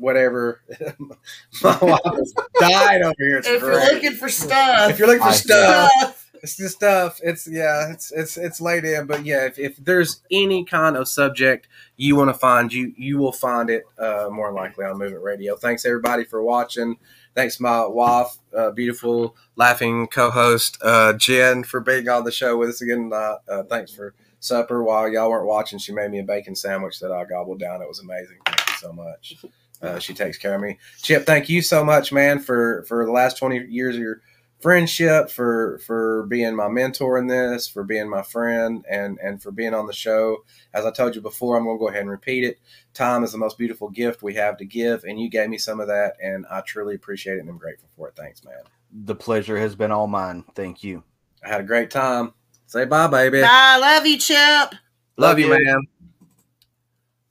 whatever. 0.00 0.62
My 1.62 1.78
wife 1.78 2.00
has 2.04 2.34
died 2.58 3.02
over 3.02 3.14
here. 3.18 3.38
It's 3.38 3.48
If 3.48 3.60
you're 3.62 3.74
looking 3.94 4.12
for 4.12 4.28
stuff, 4.28 4.90
if 4.90 4.98
you're 4.98 5.08
looking 5.08 5.22
for 5.22 5.28
I- 5.28 5.32
stuff, 5.32 5.90
stuff. 5.98 6.30
it's 6.42 6.56
the 6.56 6.68
stuff. 6.68 7.20
It's 7.22 7.46
yeah, 7.46 7.92
it's 7.92 8.10
it's 8.12 8.36
it's 8.36 8.60
laid 8.60 8.84
in. 8.84 9.06
But 9.06 9.24
yeah, 9.24 9.46
if, 9.46 9.58
if 9.58 9.76
there's 9.76 10.22
any 10.30 10.64
kind 10.64 10.96
of 10.96 11.06
subject 11.08 11.68
you 11.96 12.16
want 12.16 12.30
to 12.30 12.34
find, 12.34 12.72
you 12.72 12.92
you 12.96 13.18
will 13.18 13.32
find 13.32 13.70
it 13.70 13.84
uh, 13.98 14.28
more 14.32 14.52
likely 14.52 14.84
on 14.84 14.98
Movement 14.98 15.22
Radio. 15.22 15.54
Thanks 15.56 15.84
everybody 15.84 16.24
for 16.24 16.42
watching. 16.42 16.96
Thanks 17.34 17.60
my 17.60 17.86
wife, 17.86 18.38
uh, 18.56 18.72
beautiful 18.72 19.36
laughing 19.54 20.08
co-host 20.08 20.78
uh, 20.82 21.12
Jen 21.12 21.62
for 21.62 21.78
being 21.78 22.08
on 22.08 22.24
the 22.24 22.32
show 22.32 22.56
with 22.56 22.70
us 22.70 22.82
again. 22.82 23.10
Uh, 23.14 23.36
uh, 23.48 23.62
thanks 23.64 23.94
for 23.94 24.14
supper 24.40 24.82
while 24.82 25.08
y'all 25.08 25.30
weren't 25.30 25.46
watching. 25.46 25.78
She 25.78 25.92
made 25.92 26.10
me 26.10 26.18
a 26.18 26.24
bacon 26.24 26.56
sandwich 26.56 26.98
that 27.00 27.12
I 27.12 27.24
gobbled 27.26 27.60
down. 27.60 27.82
It 27.82 27.88
was 27.88 28.00
amazing. 28.00 28.38
Thank 28.46 28.66
you 28.68 28.74
so 28.80 28.92
much. 28.92 29.36
Uh, 29.82 29.98
she 29.98 30.12
takes 30.12 30.36
care 30.36 30.54
of 30.54 30.60
me. 30.60 30.78
Chip, 31.02 31.24
thank 31.24 31.48
you 31.48 31.62
so 31.62 31.84
much, 31.84 32.12
man, 32.12 32.38
for 32.38 32.84
for 32.84 33.04
the 33.04 33.12
last 33.12 33.38
twenty 33.38 33.64
years 33.66 33.96
of 33.96 34.02
your 34.02 34.20
friendship, 34.60 35.30
for 35.30 35.78
for 35.78 36.26
being 36.26 36.54
my 36.54 36.68
mentor 36.68 37.16
in 37.18 37.26
this, 37.26 37.66
for 37.66 37.82
being 37.82 38.08
my 38.08 38.22
friend, 38.22 38.84
and 38.90 39.18
and 39.22 39.42
for 39.42 39.50
being 39.50 39.74
on 39.74 39.86
the 39.86 39.92
show. 39.92 40.44
As 40.74 40.84
I 40.84 40.90
told 40.90 41.14
you 41.14 41.22
before, 41.22 41.56
I'm 41.56 41.64
going 41.64 41.78
to 41.78 41.80
go 41.80 41.88
ahead 41.88 42.02
and 42.02 42.10
repeat 42.10 42.44
it. 42.44 42.58
Time 42.92 43.24
is 43.24 43.32
the 43.32 43.38
most 43.38 43.56
beautiful 43.56 43.88
gift 43.88 44.22
we 44.22 44.34
have 44.34 44.58
to 44.58 44.64
give, 44.64 45.04
and 45.04 45.18
you 45.18 45.30
gave 45.30 45.48
me 45.48 45.58
some 45.58 45.80
of 45.80 45.88
that, 45.88 46.14
and 46.22 46.46
I 46.50 46.60
truly 46.60 46.94
appreciate 46.94 47.36
it, 47.36 47.40
and 47.40 47.48
I'm 47.48 47.58
grateful 47.58 47.88
for 47.96 48.08
it. 48.08 48.16
Thanks, 48.16 48.44
man. 48.44 48.62
The 49.04 49.14
pleasure 49.14 49.58
has 49.58 49.74
been 49.74 49.92
all 49.92 50.08
mine. 50.08 50.44
Thank 50.54 50.84
you. 50.84 51.04
I 51.44 51.48
had 51.48 51.60
a 51.60 51.64
great 51.64 51.90
time. 51.90 52.34
Say 52.66 52.84
bye, 52.84 53.06
baby. 53.06 53.42
I 53.42 53.78
love 53.78 54.06
you, 54.06 54.18
Chip. 54.18 54.74
Love 55.16 55.38
you, 55.38 55.48
man. 55.48 55.82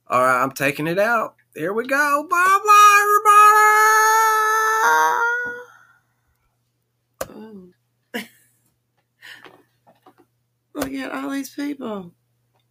All 0.08 0.20
right, 0.20 0.42
I'm 0.42 0.50
taking 0.50 0.88
it 0.88 0.98
out. 0.98 1.36
Here 1.54 1.72
we 1.74 1.86
go. 1.86 2.26
Bye 2.30 2.60
bye, 2.64 3.04
everybody. 7.28 7.70
Oh. 8.14 8.24
Look 10.74 10.92
at 10.94 11.12
all 11.12 11.30
these 11.30 11.50
people. 11.50 12.12